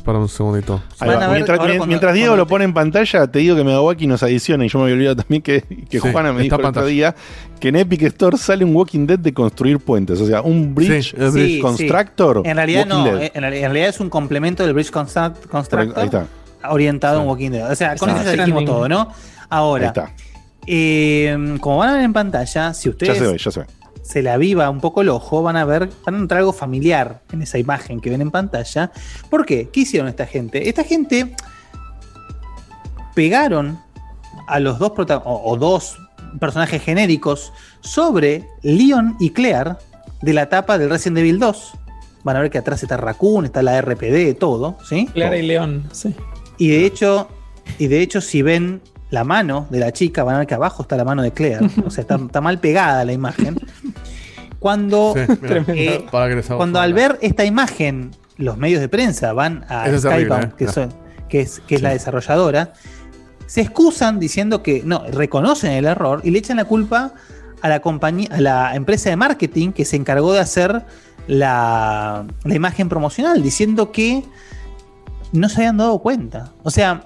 Para 0.04 0.18
un 0.18 0.28
segundito. 0.28 0.82
Ver 1.00 1.18
mientras 1.30 1.58
cuando- 1.58 2.12
Diego 2.12 2.36
lo 2.36 2.46
pone 2.46 2.66
en 2.66 2.74
pantalla, 2.74 3.26
te 3.26 3.38
digo 3.38 3.56
que 3.56 3.64
Megawaki 3.64 4.06
nos 4.06 4.22
adiciona 4.22 4.66
y 4.66 4.68
yo 4.68 4.78
me 4.78 4.84
había 4.84 4.96
olvidado 4.96 5.16
también 5.16 5.40
que, 5.40 5.62
que 5.88 5.98
Sí, 5.98 6.12
Juana 6.12 6.30
me 6.34 6.42
está 6.42 6.42
dijo 6.42 6.56
el 6.56 6.60
otro 6.60 6.72
pantalla. 6.74 6.86
día 6.88 7.14
que 7.58 7.68
en 7.68 7.76
Epic 7.76 8.02
Store 8.02 8.36
sale 8.36 8.66
un 8.66 8.76
Walking 8.76 9.06
Dead 9.06 9.18
de 9.18 9.32
construir 9.32 9.78
puentes. 9.78 10.20
O 10.20 10.26
sea, 10.26 10.42
un 10.42 10.74
Bridge, 10.74 11.12
Sí, 11.12 11.16
el 11.18 11.28
Sí, 11.28 11.38
bridge 11.38 11.52
sí. 11.54 11.60
Constructor. 11.60 12.42
En 12.44 12.54
realidad 12.56 12.84
no, 12.84 13.02
Dead. 13.02 13.14
en 13.14 13.40
realidad, 13.40 13.54
en 13.64 13.72
realidad 13.72 13.88
es 13.88 14.00
un 14.00 14.10
complemento 14.10 14.62
del 14.62 14.74
Bridge 14.74 14.92
Construct- 14.92 15.46
Constructor 15.48 15.98
Ahí 15.98 16.04
está. 16.04 16.26
Orientado 16.70 17.20
en 17.22 17.28
Walking 17.28 17.50
Dead. 17.50 17.70
O 17.70 17.74
sea, 17.74 17.96
con 17.96 18.10
eso 18.10 18.22
ya 18.24 18.32
dijimos 18.44 18.64
todo, 18.64 18.88
¿no? 18.88 19.08
Ahora, 19.48 19.88
está. 19.88 20.12
eh, 20.66 21.56
como 21.60 21.78
van 21.78 21.90
a 21.90 21.92
ver 21.94 22.02
en 22.04 22.12
pantalla, 22.12 22.72
si 22.74 22.84
Ya 22.84 22.90
ustedes 22.90 23.18
se 23.18 23.26
ve, 23.26 23.38
ya 23.38 23.50
se 23.50 23.60
ve. 23.60 23.66
se 24.02 24.22
le 24.22 24.30
aviva 24.30 24.68
un 24.70 24.80
poco 24.80 25.02
el 25.02 25.08
ojo, 25.10 25.42
van 25.42 25.56
a 25.56 25.64
ver, 25.64 25.88
van 26.04 26.14
a 26.14 26.18
encontrar 26.18 26.38
algo 26.40 26.52
familiar 26.52 27.20
en 27.32 27.42
esa 27.42 27.58
imagen 27.58 28.00
que 28.00 28.10
ven 28.10 28.20
en 28.22 28.30
pantalla. 28.30 28.90
¿Por 29.30 29.44
qué? 29.46 29.68
¿Qué 29.72 29.80
hicieron 29.80 30.08
esta 30.08 30.26
gente? 30.26 30.68
Esta 30.68 30.84
gente 30.84 31.34
pegaron 33.14 33.78
a 34.46 34.60
los 34.60 34.78
dos 34.78 34.92
o, 34.98 35.42
o 35.44 35.56
dos 35.56 35.96
personajes 36.40 36.82
genéricos 36.82 37.52
sobre 37.80 38.48
Leon 38.62 39.16
y 39.20 39.30
Claire 39.30 39.76
de 40.22 40.32
la 40.32 40.42
etapa 40.42 40.78
del 40.78 40.90
Resident 40.90 41.18
Evil 41.18 41.38
2. 41.38 41.72
Van 42.24 42.36
a 42.36 42.40
ver 42.40 42.50
que 42.50 42.58
atrás 42.58 42.82
está 42.82 42.96
Raccoon, 42.96 43.44
está 43.44 43.62
la 43.62 43.80
RPD, 43.80 44.34
todo, 44.38 44.78
¿sí? 44.88 45.06
Clara 45.12 45.36
y 45.36 45.42
León, 45.46 45.88
sí. 45.92 46.14
Y 46.58 46.68
de 46.68 46.86
hecho, 46.86 47.28
y 47.78 47.86
de 47.88 48.00
hecho, 48.00 48.20
si 48.20 48.42
ven 48.42 48.80
la 49.10 49.24
mano 49.24 49.66
de 49.70 49.78
la 49.80 49.92
chica, 49.92 50.24
van 50.24 50.36
a 50.36 50.38
ver 50.38 50.46
que 50.46 50.54
abajo 50.54 50.82
está 50.82 50.96
la 50.96 51.04
mano 51.04 51.22
de 51.22 51.32
Claire. 51.32 51.66
O 51.86 51.90
sea, 51.90 52.02
está, 52.02 52.16
está 52.16 52.40
mal 52.40 52.58
pegada 52.60 53.04
la 53.04 53.12
imagen. 53.12 53.56
Cuando, 54.58 55.14
Sí, 55.14 55.20
mira, 55.42 55.64
eh, 55.68 56.06
cuando 56.56 56.80
al 56.80 56.94
ver 56.94 57.18
esta 57.20 57.44
imagen, 57.44 58.12
los 58.36 58.56
medios 58.56 58.80
de 58.80 58.88
prensa 58.88 59.32
van 59.32 59.64
a 59.68 59.86
Skype, 59.98 60.34
¿eh? 60.34 60.50
que, 60.56 60.64
No. 60.64 60.72
son- 60.72 60.94
que 61.28 61.40
es, 61.42 61.60
que 61.66 61.74
es 61.76 61.82
la 61.82 61.90
desarrolladora, 61.90 62.72
se 63.46 63.60
excusan 63.60 64.18
diciendo 64.18 64.62
que 64.62 64.82
no, 64.84 65.04
reconocen 65.12 65.72
el 65.72 65.84
error 65.84 66.20
y 66.24 66.30
le 66.30 66.38
echan 66.38 66.56
la 66.56 66.64
culpa 66.64 67.12
a 67.60 67.68
la 67.68 67.80
compañía, 67.80 68.28
a 68.32 68.40
la 68.40 68.74
empresa 68.74 69.10
de 69.10 69.16
marketing 69.16 69.72
que 69.72 69.84
se 69.84 69.96
encargó 69.96 70.32
de 70.32 70.40
hacer 70.40 70.82
la, 71.26 72.24
la 72.44 72.54
imagen 72.54 72.88
promocional, 72.88 73.42
diciendo 73.42 73.92
que 73.92 74.24
no 75.34 75.48
se 75.48 75.56
habían 75.56 75.76
dado 75.76 75.98
cuenta. 75.98 76.52
O 76.62 76.70
sea, 76.70 77.04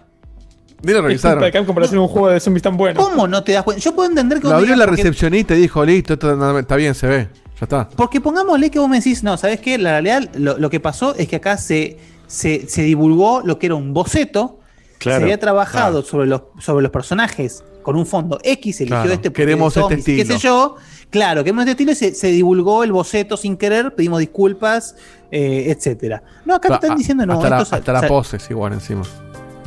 revisaron. 0.82 1.50
Capcom 1.50 1.74
para 1.74 1.86
hacer 1.86 1.98
un 1.98 2.09
juego 2.09 2.28
de 2.28 2.40
zombies 2.40 2.62
tan 2.62 2.76
bueno. 2.76 3.00
¿cómo 3.02 3.26
no 3.26 3.42
te 3.42 3.52
das 3.52 3.64
cuenta? 3.64 3.82
Yo 3.82 3.94
puedo 3.94 4.09
entender 4.09 4.40
que 4.40 4.48
Lo 4.48 4.55
abrió 4.55 4.76
la 4.76 4.84
porque- 4.86 5.02
recepcionista 5.02 5.55
y 5.55 5.60
dijo, 5.60 5.84
listo, 5.84 6.14
esto 6.14 6.59
está 6.59 6.76
bien, 6.76 6.94
se 6.94 7.06
ve. 7.06 7.28
Ya 7.60 7.64
está. 7.64 7.88
Porque 7.88 8.20
pongámosle 8.20 8.70
que 8.70 8.78
vos 8.78 8.88
me 8.88 8.98
decís, 8.98 9.22
no, 9.24 9.36
¿sabes 9.36 9.60
qué? 9.60 9.78
La 9.78 10.00
realidad, 10.00 10.30
lo, 10.36 10.59
lo 10.59 10.70
que 10.70 10.78
pasó 10.78 11.14
es 11.16 11.26
que 11.28 11.36
acá 11.36 11.56
se, 11.59 11.98
se, 12.26 12.68
se 12.68 12.82
divulgó 12.82 13.40
lo 13.44 13.59
que 13.59 13.66
era 13.66 13.74
un 13.74 13.92
boceto. 13.92 14.60
Claro, 14.98 15.18
se 15.18 15.22
había 15.24 15.38
trabajado 15.40 16.02
sobre, 16.02 16.26
los, 16.26 16.42
sobre 16.60 16.82
los 16.82 16.90
personajes 16.92 17.64
con 17.89 17.97
un 17.97 18.05
fondo 18.05 18.39
X, 18.44 18.82
eligió 18.82 18.97
Claro, 18.98 19.12
este 19.15 19.32
queremos 19.32 19.73
de 19.73 19.81
este 19.81 19.94
zombies 19.97 20.09
y 20.09 20.16
qué 20.16 20.27
sé 20.27 20.35
estilo. 20.35 20.39
yo. 20.39 20.77
Claro, 21.09 21.43
queremos 21.43 21.62
este 21.62 21.70
estilo 21.70 21.93
y 21.93 21.94
se, 21.94 22.15
se 22.15 22.27
divulgó 22.27 22.85
el 22.85 22.93
boceto 22.93 23.39
sin 23.39 23.56
querer, 23.56 23.94
pedimos 23.94 24.19
disculpas, 24.20 24.94
eh, 25.31 25.74
etcétera. 25.74 26.23
No, 26.44 26.55
acá 26.56 26.69
te 26.69 26.74
Hasta- 26.74 26.86
están 26.89 26.98
diciendo 26.98 27.24
no. 27.24 27.32
hasta 27.32 27.48
la, 27.48 27.56
hasta 27.60 27.93
la 27.94 28.02
pose 28.06 28.36
es 28.36 28.51
igual 28.51 28.74
encima. 28.74 29.05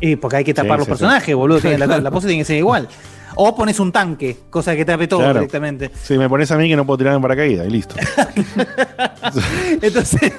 eh, 0.01 0.17
porque 0.17 0.35
hay 0.37 0.43
que 0.43 0.53
tapar 0.53 0.73
Sí, 0.73 0.77
los 0.77 0.85
sí, 0.85 0.89
personajes, 0.91 1.35
boludo. 1.35 1.61
tiene- 1.61 1.79
la, 1.79 1.87
la 1.99 2.11
pose 2.11 2.27
tiene 2.27 2.41
que 2.43 2.45
ser 2.45 2.57
igual. 2.57 2.87
O 3.33 3.55
pones 3.55 3.79
un 3.79 3.91
tanque, 3.91 4.37
cosa 4.51 4.75
que 4.75 4.85
tape 4.85 5.07
todo 5.07 5.21
Claro. 5.21 5.39
directamente. 5.39 5.89
Si 6.03 6.15
me 6.15 6.29
pones 6.29 6.51
a 6.51 6.57
mí 6.57 6.69
que 6.69 6.75
no 6.75 6.85
puedo 6.85 6.99
tirar 6.99 7.15
en 7.15 7.21
paracaídas 7.23 7.65
y 7.65 7.71
listo. 7.71 7.95
Entonces, 9.81 10.31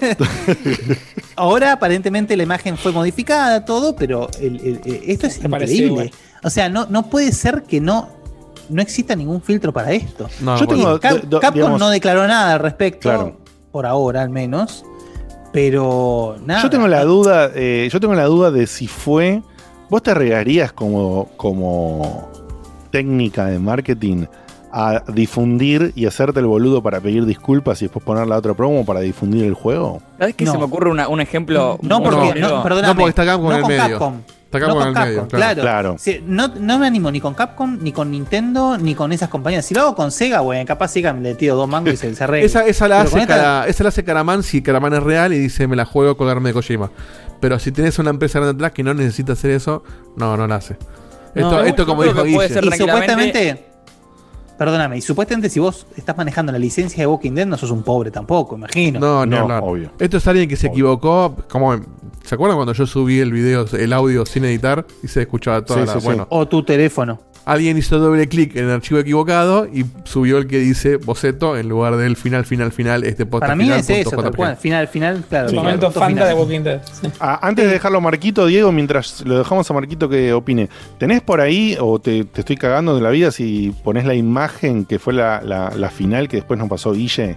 ahora 1.35 1.73
aparentemente 1.73 2.37
la 2.37 2.43
imagen 2.45 2.77
fue 2.77 2.93
modificada, 2.93 3.65
todo, 3.65 3.97
pero 3.97 4.29
el- 4.41 4.61
el- 4.61 4.81
el- 4.85 5.01
esto 5.11 5.27
es 5.27 5.43
increíble. 5.43 6.13
O 6.43 6.51
sea, 6.51 6.69
no, 6.69 6.87
no 6.89 7.05
puede 7.05 7.33
ser 7.33 7.63
que 7.63 7.81
no, 7.81 8.09
no 8.69 8.83
exista 8.83 9.15
ningún 9.15 9.41
filtro 9.43 9.73
para 9.73 9.93
esto. 9.93 10.29
No, 10.41 10.57
Yo 10.57 10.67
no 10.67 10.75
tengo- 10.75 10.97
Y 10.97 10.99
Cap- 11.01 11.13
do- 11.23 11.27
do- 11.29 11.41
Capcom 11.41 11.55
digamos- 11.61 11.81
no 11.81 11.91
declaró 11.91 12.27
nada 12.27 12.55
al 12.55 12.61
respecto, 12.61 13.09
Claro. 13.09 13.37
por 13.71 13.87
ahora 13.87 14.23
al 14.23 14.31
menos. 14.31 14.85
Pero 15.53 16.37
nada. 16.47 16.63
Yo 16.63 16.71
tengo 16.71 16.89
la 16.89 17.05
duda, 17.05 17.51
eh, 17.55 17.89
yo 17.93 18.01
tengo 18.01 18.15
la 18.15 18.25
duda 18.25 18.51
de 18.51 18.67
si 18.67 18.87
fue. 18.87 19.43
¿Vos 19.91 20.03
te 20.03 20.11
arriesgarías 20.13 20.73
como, 20.73 21.29
como 21.37 22.31
técnica 22.91 23.45
de 23.47 23.59
marketing 23.59 24.25
a 24.73 25.03
difundir 25.13 25.93
y 25.95 26.07
hacerte 26.07 26.41
el 26.41 26.47
boludo 26.47 26.83
para 26.83 26.99
pedir 27.01 27.27
disculpas 27.27 27.83
y 27.83 27.85
después 27.85 28.03
poner 28.03 28.27
la 28.27 28.39
otra 28.39 28.55
promo 28.55 28.87
para 28.87 29.01
difundir 29.01 29.45
el 29.45 29.53
juego? 29.53 30.01
¿Sabes 30.19 30.35
qué 30.35 30.47
No. 30.47 30.53
se 30.53 30.59
me 30.59 30.65
ocurre 30.65 30.91
una- 30.91 31.09
un 31.09 31.21
ejemplo? 31.21 31.79
No, 31.83 32.03
porque, 32.03 32.41
no, 32.41 32.63
perdóname, 32.63 32.89
No, 32.89 32.95
porque 32.97 33.11
está 33.11 33.27
Capcom 33.27 33.45
no 33.45 33.53
en 33.53 33.57
el 33.57 33.63
con 33.63 33.69
medio. 33.71 33.83
Capcom. 33.99 34.15
Está 34.53 34.59
No 34.59 34.67
Capcom 34.67 34.79
con 34.83 34.89
en 34.89 34.97
el 34.97 35.09
medio, 35.09 35.21
Capcom, 35.23 35.39
claro. 35.39 35.61
claro. 35.63 35.63
Claro. 35.63 35.97
Sí, 35.99 36.23
no, 36.27 36.49
no 36.49 36.79
me 36.79 36.87
animo 36.87 37.11
ni 37.11 37.21
con 37.21 37.33
Capcom, 37.33 37.79
ni 37.81 37.91
con 37.93 38.11
Nintendo, 38.11 38.77
ni 38.77 38.95
con 38.95 39.11
esas 39.13 39.31
compañías. 39.31 39.65
Si 39.65 39.73
lo 39.75 39.81
hago 39.81 39.95
con 39.95 40.11
Sega, 40.11 40.41
bueno, 40.41 40.65
capaz 40.67 40.89
Sega 40.89 41.13
me 41.15 41.23
le 41.23 41.35
tiro 41.35 41.57
dos 41.57 41.69
mangos 41.69 41.95
y 41.95 41.97
se, 41.97 42.15
se 42.15 42.23
arregla. 42.25 42.45
Esa, 42.47 42.67
esa, 42.67 42.87
la 42.87 43.01
hace 43.01 43.19
con 43.19 43.27
Cara- 43.27 43.67
esa 43.67 43.83
la 43.83 43.89
hace 43.89 44.05
Caraman 44.05 44.43
si 44.43 44.61
Caraman 44.63 44.93
es 44.93 45.03
real 45.03 45.33
y 45.33 45.39
dice 45.39 45.67
me 45.67 45.75
la 45.77 45.85
juego 45.87 46.11
a 46.11 46.17
colgarme 46.17 46.51
de 46.51 46.55
Kojima. 46.55 46.91
Pero 47.41 47.59
si 47.59 47.73
tenés 47.73 47.99
una 47.99 48.11
empresa 48.11 48.39
grande 48.41 48.55
atrás 48.57 48.73
que 48.73 48.83
no 48.83 48.93
necesita 48.95 49.33
hacer 49.33 49.53
eso, 49.53 49.83
no, 50.17 50.37
no 50.37 50.47
la 50.47 50.57
hace. 50.57 50.75
Esto, 51.35 51.51
No, 51.51 51.61
esto 51.63 51.87
como 51.87 52.03
dijo 52.05 52.23
Guille. 52.23 52.45
Y 52.45 52.49
supuestamente, 52.49 53.67
perdóname, 54.59 54.99
y 54.99 55.01
supuestamente 55.01 55.49
si 55.49 55.59
vos 55.61 55.87
estás 55.97 56.17
manejando 56.17 56.53
la 56.53 56.59
licencia 56.59 57.03
de 57.03 57.07
Walking 57.07 57.33
Dead, 57.33 57.47
no 57.47 57.57
sos 57.57 57.71
un 57.71 57.83
pobre 57.83 58.11
tampoco, 58.11 58.55
imagino. 58.55 59.01
No, 59.01 59.27
No, 59.27 59.39
hablar. 59.39 59.63
obvio. 59.65 59.91
Esto 59.99 60.19
es 60.19 60.27
alguien 60.27 60.49
que 60.49 60.57
se 60.57 60.69
equivocó. 60.69 61.35
Como, 61.51 61.81
¿Se 62.25 62.35
acuerdan 62.35 62.57
cuando 62.57 62.73
yo 62.73 62.87
subí 62.87 63.21
el 63.21 63.33
video, 63.33 63.67
el 63.79 63.93
audio 63.93 64.25
sin 64.27 64.45
editar 64.45 64.87
y 65.03 65.09
se 65.09 65.23
escuchaba 65.23 65.65
toda 65.65 65.81
Sí, 65.81 65.87
la. 65.87 65.93
sí, 65.95 66.01
sí. 66.01 66.05
bueno, 66.07 66.27
O 66.31 66.47
tu 66.49 66.63
teléfono. 66.63 67.21
alguien 67.45 67.77
hizo 67.77 67.99
doble 67.99 68.29
clic 68.29 68.55
en 68.55 68.67
el 68.67 68.71
archivo 68.71 69.01
equivocado 69.01 69.67
y 69.67 69.85
subió 70.05 70.39
el 70.39 70.47
que 70.47 70.59
dice 70.61 70.97
boceto 70.97 71.57
en 71.59 71.69
lugar 71.69 71.97
del 71.97 72.15
final, 72.17 72.45
final, 72.47 72.71
final. 72.71 73.03
Este 73.03 73.27
podcast 73.27 73.49
Para 73.49 73.57
mí 73.57 73.65
final 73.65 73.81
es 73.81 73.91
eso, 73.91 74.11
tal 74.23 74.37
cual. 74.37 74.57
Final, 74.57 74.87
final, 74.87 75.25
claro. 75.29 75.47
El 75.49 75.53
claro, 75.53 75.65
momento 75.65 75.87
punto 75.87 76.01
fanta 76.01 76.27
de 76.29 76.35
Walking 76.35 76.61
Dead. 76.61 76.81
sí. 76.85 77.09
Ah, 77.19 77.41
antes 77.43 77.67
de 77.67 77.73
dejarlo 77.73 77.99
a 77.99 78.01
Marquito, 78.01 78.47
Diego, 78.47 78.71
mientras 78.71 79.25
lo 79.27 79.37
dejamos 79.39 79.69
a 79.69 79.75
Marquito 79.75 80.09
que 80.09 80.33
opine, 80.33 80.69
¿tenés 80.99 81.21
por 81.23 81.41
ahí, 81.41 81.77
o 81.81 81.99
te, 81.99 82.23
te 82.25 82.41
estoy 82.43 82.57
cagando 82.57 82.95
de 82.95 83.01
la 83.03 83.11
vida, 83.11 83.33
si 83.33 83.75
pones 83.83 84.05
la 84.07 84.15
imagen 84.15 84.85
que 84.85 85.01
fue 85.01 85.13
la, 85.13 85.43
la- 85.45 85.73
la 85.77 85.91
final 85.91 86.29
que 86.29 86.37
después 86.37 86.57
nos 86.59 86.69
pasó 86.69 86.93
Guille? 86.93 87.37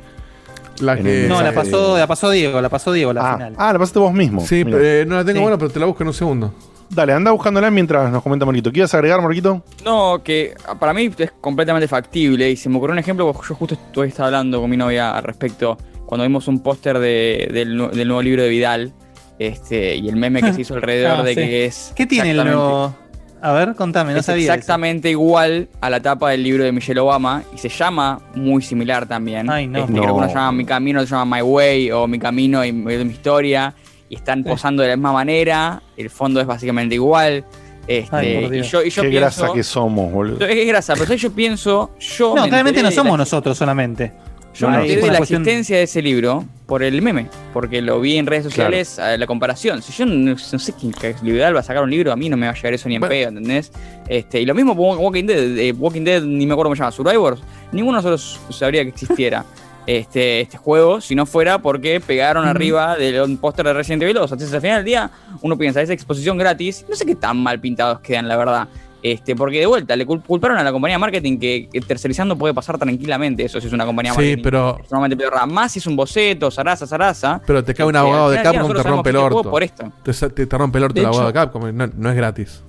La 0.79 0.95
que- 0.97 1.25
No, 1.27 1.41
la 1.41 1.53
pasó, 1.53 1.97
la 1.97 2.07
pasó 2.07 2.29
Diego, 2.29 2.61
la 2.61 2.69
pasó 2.69 2.91
Diego, 2.91 3.13
la 3.13 3.31
ah, 3.31 3.33
final. 3.35 3.55
ah, 3.57 3.73
la 3.73 3.79
pasaste 3.79 3.99
vos 3.99 4.13
mismo. 4.13 4.41
Sí, 4.45 4.65
Mirá. 4.65 4.77
eh, 4.81 5.05
no 5.07 5.15
la 5.15 5.23
tengo 5.25 5.37
Sí. 5.39 5.41
buena, 5.43 5.57
pero 5.57 5.69
te 5.71 5.79
la 5.79 5.85
busco 5.85 6.03
en 6.03 6.07
un 6.07 6.13
segundo. 6.13 6.53
Dale, 6.89 7.13
anda 7.13 7.31
buscándola 7.31 7.71
mientras 7.71 8.11
nos 8.11 8.21
comenta 8.21 8.45
Marquito. 8.45 8.71
¿Quieres 8.71 8.93
agregar, 8.93 9.19
Marquito? 9.21 9.63
No, 9.83 10.21
que 10.23 10.53
para 10.79 10.93
mí 10.93 11.09
es 11.17 11.31
completamente 11.41 11.87
factible 11.87 12.49
y 12.51 12.55
se 12.55 12.69
me 12.69 12.77
ocurrió 12.77 12.93
un 12.93 12.99
ejemplo, 12.99 13.31
porque 13.33 13.49
yo 13.49 13.55
justo 13.55 13.73
estuve 13.75 14.13
hablando 14.19 14.61
con 14.61 14.69
mi 14.69 14.77
novia 14.77 15.17
al 15.17 15.23
respecto 15.23 15.77
cuando 16.05 16.23
vimos 16.23 16.47
un 16.47 16.61
póster 16.61 16.99
de- 16.99 17.49
del, 17.51 17.75
nu- 17.75 17.89
del 17.89 18.07
nuevo 18.07 18.21
libro 18.21 18.43
de 18.43 18.49
Vidal 18.49 18.93
este, 19.39 19.95
y 19.95 20.07
el 20.07 20.15
meme 20.15 20.41
que 20.41 20.53
se 20.53 20.61
hizo 20.61 20.73
alrededor 20.75 21.19
Ah, 21.19 21.23
de 21.23 21.29
sí. 21.31 21.35
que 21.35 21.65
es... 21.65 21.91
¿Qué 21.95 22.05
tiene 22.05 22.31
el 22.31 22.37
nuevo? 22.43 22.95
A 23.45 23.51
ver, 23.53 23.75
contame, 23.75 24.13
no 24.13 24.19
es 24.19 24.25
sabía. 24.25 24.45
eso. 24.45 24.53
exactamente 24.53 25.09
igual 25.09 25.69
a 25.79 25.89
la 25.91 26.01
tapa 26.01 26.31
del 26.31 26.41
libro 26.41 26.63
de 26.63 26.71
Michelle 26.71 26.99
Obama 26.99 27.43
y 27.53 27.57
se 27.59 27.69
llama 27.69 28.19
muy 28.33 28.63
similar 28.63 29.05
también. 29.07 29.49
Ay, 29.51 29.67
no. 29.67 29.79
Este, 29.79 29.91
No. 29.91 30.01
Creo 30.01 30.13
que 30.15 30.19
uno 30.19 30.27
se 30.29 30.33
llama 30.33 30.51
Mi 30.51 30.65
Camino, 30.65 30.99
otro 30.99 31.07
se 31.09 31.15
llama 31.15 31.35
My 31.37 31.41
Way 31.43 31.91
o 31.91 32.07
Mi 32.07 32.17
Camino 32.17 32.65
y 32.65 32.71
mi, 32.71 32.97
mi 32.97 33.11
historia. 33.11 33.73
Y 34.09 34.15
están 34.15 34.43
posando 34.43 34.81
de 34.81 34.89
la 34.89 34.95
misma 34.95 35.13
manera. 35.13 35.81
El 35.95 36.09
fondo 36.09 36.39
es 36.41 36.47
básicamente 36.47 36.95
igual. 36.95 37.45
Este, 37.87 38.15
Ay, 38.15 38.49
y 38.51 38.61
yo, 38.63 38.81
y 38.83 38.89
yo 38.89 39.03
Qué 39.03 39.09
pienso, 39.09 39.41
grasa 39.41 39.53
que 39.53 39.61
somos, 39.63 40.11
boludo. 40.11 40.43
Es 40.45 40.67
grasa, 40.67 40.95
pero 40.97 41.13
yo 41.13 41.31
pienso. 41.31 41.91
Yo 41.99 42.33
No, 42.35 42.41
me 42.43 42.49
claramente 42.49 42.81
no 42.81 42.89
somos 42.89 43.11
la- 43.13 43.17
nosotros 43.17 43.55
solamente. 43.55 44.11
Yo 44.55 44.69
No, 44.69 44.81
de 44.81 44.95
la 44.95 45.17
cuestión- 45.17 45.41
existencia 45.41 45.77
de 45.77 45.83
ese 45.83 46.01
libro 46.01 46.45
por 46.65 46.81
el 46.81 47.01
meme, 47.01 47.27
porque 47.53 47.81
lo 47.81 47.99
vi 47.99 48.17
en 48.17 48.25
redes 48.25 48.45
sociales, 48.45 48.97
la 49.17 49.27
comparación. 49.27 49.81
Si 49.81 49.91
yo 49.91 50.05
no, 50.05 50.31
no 50.31 50.59
sé 50.59 50.73
quién 50.73 50.93
liberal 51.21 51.55
va 51.55 51.59
a 51.59 51.63
sacar 51.63 51.83
un 51.83 51.91
libro, 51.91 52.11
a 52.11 52.15
mí 52.15 52.29
no 52.29 52.37
me 52.37 52.45
va 52.47 52.53
a 52.53 52.55
llegar 52.55 52.73
eso 52.73 52.87
ni 52.87 52.95
en 52.95 53.01
Bueno. 53.01 53.11
pedo, 53.11 53.29
¿entendés? 53.29 53.71
Este, 54.07 54.39
y 54.41 54.45
lo 54.45 54.55
mismo 54.55 54.75
con 54.75 54.97
Walking 54.97 55.25
Dead, 55.25 55.57
eh, 55.57 55.71
Walking 55.73 56.03
Dead, 56.03 56.21
ni 56.23 56.45
me 56.45 56.53
acuerdo 56.53 56.69
cómo 56.69 56.75
se 56.75 56.79
llama, 56.81 56.91
Survivors, 56.91 57.41
ninguno 57.71 57.97
de 58.01 58.03
nosotros 58.09 58.39
sabría 58.57 58.83
que 58.83 58.89
existiera. 58.89 59.43
Este, 59.87 60.41
este 60.41 60.57
juego, 60.57 60.99
si 60.99 61.13
no 61.13 61.27
fuera 61.27 61.59
porque 61.59 61.99
pegaron 61.99 62.47
arriba 62.47 62.95
del 62.97 63.37
póster 63.37 63.67
de 63.67 63.73
Resident 63.73 64.01
Evil 64.01 64.15
2. 64.15 64.31
Entonces, 64.31 64.51
al 64.51 64.59
final 64.61 64.77
del 64.77 64.85
día, 64.85 65.11
uno 65.43 65.55
piensa, 65.59 65.79
esa 65.79 65.93
exposición 65.93 66.39
gratis, 66.39 66.83
no 66.89 66.95
sé 66.95 67.05
qué 67.05 67.13
tan 67.13 67.37
mal 67.37 67.59
pintados 67.59 67.99
quedan, 67.99 68.27
la 68.27 68.35
verdad. 68.35 68.67
Este, 69.07 69.35
porque 69.35 69.59
de 69.59 69.67
vuelta, 69.67 69.95
le 69.95 70.07
cul- 70.07 70.23
culparon 70.25 70.57
a 70.57 70.63
la 70.63 70.71
compañía 70.71 70.95
de 70.95 70.99
marketing 70.99 71.37
que, 71.37 71.69
que 71.71 71.79
tercerizando 71.79 72.35
puede 72.35 72.55
pasar 72.55 72.79
tranquilamente. 72.79 73.45
Eso 73.45 73.61
si 73.61 73.67
es 73.67 73.73
una 73.73 73.85
compañía 73.85 74.11
de 74.13 74.15
Sí, 74.17 74.21
marketing. 74.23 74.43
pero- 74.43 74.77
Normalmente 74.89 75.15
peor. 75.15 75.45
Más 75.47 75.71
si 75.73 75.77
es 75.77 75.85
un 75.85 75.95
boceto, 75.95 76.49
zaraza, 76.49 76.87
zaraza. 76.87 77.39
Pero 77.45 77.63
te 77.63 77.75
cae 77.75 77.85
un 77.85 77.91
Este, 77.95 77.99
abogado 77.99 78.29
de 78.31 78.41
Capcom, 78.41 78.73
te 78.73 78.81
rompe 78.83 79.09
el 79.11 79.15
orto. 79.17 79.51
Por 79.51 79.61
esto. 79.61 79.91
Te, 80.03 80.11
te, 80.31 80.47
te 80.47 80.57
rompe 80.57 80.79
el 80.79 80.85
orto 80.85 80.95
De 80.95 81.01
el 81.01 81.05
abogado 81.05 81.27
de 81.27 81.33
Capcom, 81.33 81.75
no, 81.77 81.85
no 81.85 82.09
es 82.09 82.15
gratis. 82.15 82.63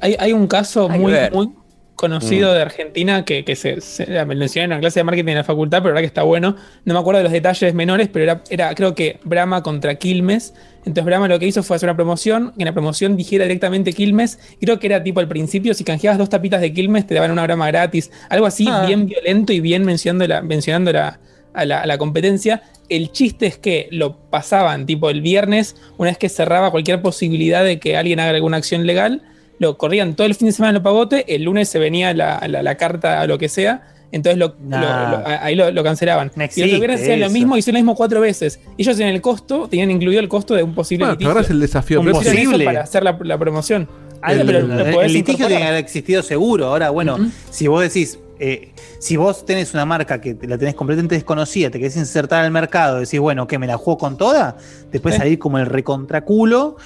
Hay, 0.00 0.16
hay 0.18 0.32
un 0.32 0.46
caso 0.46 0.88
Hay 0.90 0.98
muy, 0.98 1.12
muy 1.30 1.50
conocido 1.96 2.50
Mm. 2.50 2.54
de 2.54 2.60
Argentina 2.62 3.24
que, 3.24 3.44
que 3.44 3.56
se, 3.56 3.80
se- 3.80 4.06
me 4.24 4.34
lo 4.34 4.42
enseñaron 4.44 4.72
en 4.72 4.76
la 4.76 4.80
clase 4.80 5.00
de 5.00 5.04
marketing 5.04 5.30
en 5.30 5.36
la 5.38 5.44
facultad, 5.44 5.78
pero 5.78 5.88
la 5.88 5.94
verdad 5.94 6.02
que 6.02 6.06
está 6.06 6.22
bueno. 6.22 6.54
No 6.84 6.94
me 6.94 7.00
acuerdo 7.00 7.18
de 7.18 7.24
los 7.24 7.32
detalles 7.32 7.74
menores, 7.74 8.08
pero 8.12 8.22
era, 8.24 8.42
era 8.50 8.74
creo 8.74 8.94
que 8.94 9.18
Brahma 9.24 9.62
contra 9.62 9.96
Quilmes. 9.96 10.54
Entonces 10.80 11.04
Brahma 11.04 11.26
lo 11.26 11.38
que 11.40 11.46
hizo 11.46 11.62
fue 11.64 11.74
hacer 11.76 11.88
una 11.88 11.96
promoción, 11.96 12.52
que 12.56 12.62
en 12.62 12.66
la 12.66 12.72
promoción 12.72 13.16
dijera 13.16 13.44
directamente 13.44 13.92
Quilmes. 13.92 14.38
Creo 14.60 14.78
que 14.78 14.86
era 14.86 15.02
tipo 15.02 15.18
al 15.20 15.26
principio, 15.26 15.74
si 15.74 15.82
canjeabas 15.82 16.18
dos 16.18 16.28
tapitas 16.28 16.60
de 16.60 16.72
Quilmes 16.72 17.06
te 17.06 17.14
daban 17.14 17.32
una 17.32 17.42
Brahma 17.42 17.66
gratis. 17.68 18.10
Algo 18.28 18.46
así, 18.46 18.66
Ah. 18.70 18.84
bien 18.86 19.06
violento 19.06 19.52
y 19.52 19.60
bien 19.60 19.84
mencionando 19.84 20.28
la, 20.28 20.42
mencionando 20.42 20.92
la, 20.92 21.18
a, 21.54 21.64
la, 21.64 21.80
a 21.80 21.86
la 21.86 21.98
competencia. 21.98 22.62
El 22.88 23.10
chiste 23.10 23.46
es 23.46 23.58
que 23.58 23.88
lo 23.90 24.16
pasaban 24.30 24.86
tipo 24.86 25.10
el 25.10 25.22
viernes, 25.22 25.74
una 25.96 26.10
vez 26.10 26.18
que 26.18 26.28
cerraba 26.28 26.70
cualquier 26.70 27.02
posibilidad 27.02 27.64
de 27.64 27.80
que 27.80 27.96
alguien 27.96 28.20
haga 28.20 28.30
alguna 28.30 28.58
acción 28.58 28.86
legal 28.86 29.22
lo 29.58 29.76
corrían 29.78 30.14
todo 30.16 30.26
el 30.26 30.34
fin 30.34 30.46
de 30.46 30.52
semana 30.52 30.70
en 30.70 30.74
lo 30.76 30.82
pagote, 30.82 31.34
el 31.34 31.42
lunes 31.44 31.68
se 31.68 31.78
venía 31.78 32.12
la, 32.14 32.42
la- 32.48 32.62
la 32.62 32.74
carta 32.76 33.22
o 33.22 33.26
lo 33.26 33.38
que 33.38 33.48
sea, 33.48 33.92
entonces 34.12 34.38
lo, 34.38 34.54
Nah. 34.60 35.10
lo- 35.10 35.18
lo- 35.18 35.26
ahí 35.26 35.54
lo, 35.54 35.70
lo 35.70 35.82
cancelaban. 35.82 36.30
No 36.36 36.44
y 36.44 36.60
los 36.70 36.78
viernes 36.80 37.00
hacían 37.02 37.20
lo 37.20 37.30
mismo, 37.30 37.56
hicieron 37.56 37.78
lo 37.80 37.84
mismo 37.84 37.94
cuatro 37.96 38.20
veces. 38.20 38.60
Ellos 38.78 38.98
en 39.00 39.08
el 39.08 39.20
costo 39.20 39.66
tenían 39.68 39.90
incluido 39.90 40.20
el 40.20 40.28
costo 40.28 40.54
de 40.54 40.62
un 40.62 40.74
posible 40.74 41.04
Bueno, 41.06 41.18
litigio. 41.18 41.54
el 41.54 41.60
desafío. 41.60 42.00
Un 42.00 42.10
posible. 42.12 42.64
para 42.64 42.82
hacer 42.82 43.02
la, 43.02 43.18
la 43.22 43.38
promoción. 43.38 43.88
El, 44.26 45.12
litigio 45.12 45.46
tiene 45.46 45.62
que 45.62 45.68
haber 45.68 45.78
existido 45.84 46.22
seguro. 46.22 46.66
Ahora, 46.66 46.90
bueno, 46.90 47.18
si 47.50 47.66
vos 47.68 47.82
decís, 47.82 48.18
eh, 48.38 48.72
si 48.98 49.16
vos 49.16 49.44
tenés 49.46 49.72
una 49.74 49.84
marca 49.84 50.20
que 50.20 50.36
la 50.42 50.56
tenés 50.58 50.74
completamente 50.74 51.14
desconocida, 51.14 51.70
te 51.70 51.78
querés 51.78 51.96
insertar 51.96 52.44
al 52.44 52.50
mercado, 52.50 53.00
decís, 53.00 53.20
bueno, 53.20 53.46
que 53.46 53.58
me 53.58 53.66
la 53.66 53.76
juego 53.76 53.98
con 53.98 54.16
toda, 54.16 54.56
puede 55.02 55.14
Sí. 55.16 55.18
salir 55.18 55.38
como 55.38 55.58
el 55.58 55.66
recontraculo. 55.66 56.76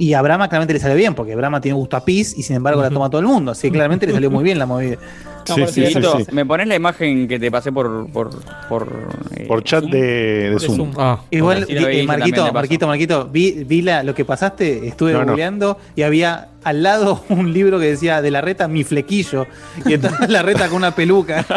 Y 0.00 0.14
a 0.14 0.22
Brahma 0.22 0.48
claramente 0.48 0.72
le 0.72 0.80
salió 0.80 0.96
bien, 0.96 1.14
porque 1.14 1.36
Brahma 1.36 1.60
tiene 1.60 1.76
gusto 1.76 1.94
a 1.94 2.02
pis 2.02 2.34
y 2.34 2.42
sin 2.42 2.56
embargo 2.56 2.80
la 2.80 2.88
toma 2.88 3.10
todo 3.10 3.20
el 3.20 3.26
mundo. 3.26 3.52
Así 3.52 3.68
que 3.68 3.72
claramente 3.72 4.06
le 4.06 4.14
salió 4.14 4.30
muy 4.30 4.42
bien 4.42 4.58
la 4.58 4.64
movida. 4.64 4.96
No, 5.50 5.54
Sí, 5.56 5.60
por 5.62 5.70
sí, 5.70 5.84
sí, 5.86 5.90
cierto, 5.92 6.18
sí. 6.20 6.24
¿Me 6.32 6.46
pones 6.46 6.66
la 6.68 6.74
imagen 6.76 7.28
que 7.28 7.38
te 7.38 7.50
pasé 7.50 7.70
por. 7.72 8.10
por. 8.10 8.30
por, 8.68 8.88
eh, 9.36 9.44
Por 9.46 9.62
chat 9.64 9.80
Zoom? 9.82 9.92
de, 9.92 10.00
de 10.00 10.50
de 10.50 10.58
Zoom. 10.58 10.76
Zoom. 10.76 10.92
Ah, 10.96 11.20
Igual, 11.30 11.66
vi- 11.66 11.76
eh, 11.76 12.02
Marquito. 12.06 12.52
Marquito, 12.52 12.86
Marquito, 12.86 13.28
vi, 13.30 13.64
vi 13.64 13.82
la, 13.82 14.02
lo 14.02 14.14
que 14.14 14.24
pasaste, 14.24 14.86
estuve 14.88 15.12
No, 15.12 15.76
y 15.96 16.02
había 16.02 16.48
al 16.62 16.82
lado 16.82 17.24
un 17.30 17.52
libro 17.52 17.78
que 17.78 17.86
decía 17.86 18.22
de 18.22 18.30
la 18.30 18.40
reta 18.40 18.68
mi 18.68 18.84
flequillo. 18.84 19.46
Y 19.86 19.94
entonces 19.94 20.28
la 20.30 20.42
reta 20.42 20.68
con 20.68 20.76
una 20.78 20.94
peluca. 20.94 21.44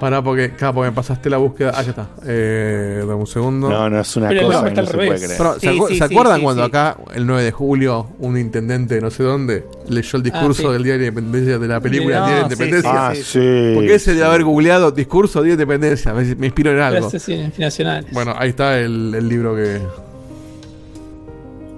Pará, 0.00 0.20
porque, 0.22 0.50
claro, 0.50 0.74
porque 0.74 0.90
me 0.90 0.94
pasaste 0.94 1.30
la 1.30 1.38
búsqueda. 1.38 1.72
Ah, 1.74 1.82
ya 1.82 1.90
está. 1.90 2.06
Eh, 2.26 2.98
dame 3.00 3.14
un 3.14 3.26
segundo. 3.26 3.70
No, 3.70 3.88
no, 3.88 4.00
es 4.00 4.14
una 4.16 4.28
Pero 4.28 4.46
cosa 4.48 4.62
que 4.64 4.68
está 4.68 4.82
no 4.82 4.86
al 4.86 4.92
se 4.92 4.96
puede 4.96 5.08
creer. 5.16 5.34
Pero, 5.38 5.54
¿se, 5.54 5.60
Sí, 5.60 5.66
acu- 5.68 5.88
sí, 5.88 5.94
¿se 5.98 6.08
sí, 6.08 6.14
acuerdan 6.14 6.36
sí, 6.36 6.42
cuando 6.42 6.62
sí. 6.64 6.68
acá, 6.68 6.96
el 7.14 7.26
9 7.26 7.42
de 7.42 7.52
julio, 7.52 8.06
un 8.18 8.36
intendente 8.38 8.96
de 8.96 9.00
no 9.00 9.10
sé 9.10 9.22
dónde 9.22 9.64
leyó 9.88 10.16
el 10.18 10.22
discurso 10.22 10.62
sí. 10.64 10.68
del 10.68 10.82
Día 10.82 10.98
de 10.98 11.10
de 11.44 11.68
la 11.68 11.80
película 11.80 12.20
No, 12.20 12.26
Día 12.26 12.34
de 12.36 12.40
sí, 12.40 12.44
Independencia? 12.52 12.90
Ah, 13.08 13.14
sí, 13.14 13.22
sí. 13.22 13.72
Porque 13.74 13.94
ese 13.94 14.14
de 14.14 14.24
haber 14.24 14.44
googleado 14.44 14.90
discurso 14.90 15.42
Día 15.42 15.56
de 15.56 15.62
Independencia, 15.62 16.12
me, 16.14 16.34
me 16.36 16.46
inspiró 16.46 16.72
en 16.72 16.80
algo. 16.80 17.10
Nacionales. 17.58 18.10
Bueno, 18.12 18.34
ahí 18.38 18.50
está 18.50 18.78
el, 18.78 19.14
el 19.14 19.28
libro 19.28 19.54
que. 19.54 19.80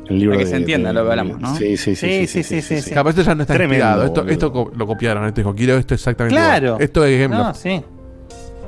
El 0.09 0.19
libro 0.21 0.35
Para 0.37 0.39
que 0.39 0.45
de- 0.47 0.51
se 0.51 0.57
entienda 0.57 0.89
de- 0.89 0.95
lo 0.95 1.05
que 1.05 1.11
hablamos, 1.11 1.39
¿no? 1.41 1.57
Sí, 1.57 1.77
sí, 1.77 1.95
sí. 1.95 2.27
Sí, 2.27 2.43
sí, 2.43 2.63
sí, 2.63 2.81
sí. 2.81 2.91
Capaz 2.93 3.11
esto 3.11 3.23
ya 3.23 3.35
no 3.35 3.43
está 3.43 3.55
Tremendo, 3.55 3.85
inspirado. 3.85 4.05
Esto, 4.05 4.21
boludo. 4.23 4.33
esto 4.33 4.73
lo 4.77 4.87
copiaron. 4.87 5.27
Esto 5.27 5.41
dijo, 5.43 5.55
quiero 5.55 5.77
esto 5.77 5.95
exactamente. 5.95 6.35
Claro. 6.37 6.67
igual. 6.67 6.83
Esto 6.83 7.05
es 7.05 7.21
Gameloft. 7.21 7.47
No, 7.47 7.55
sí. 7.55 7.83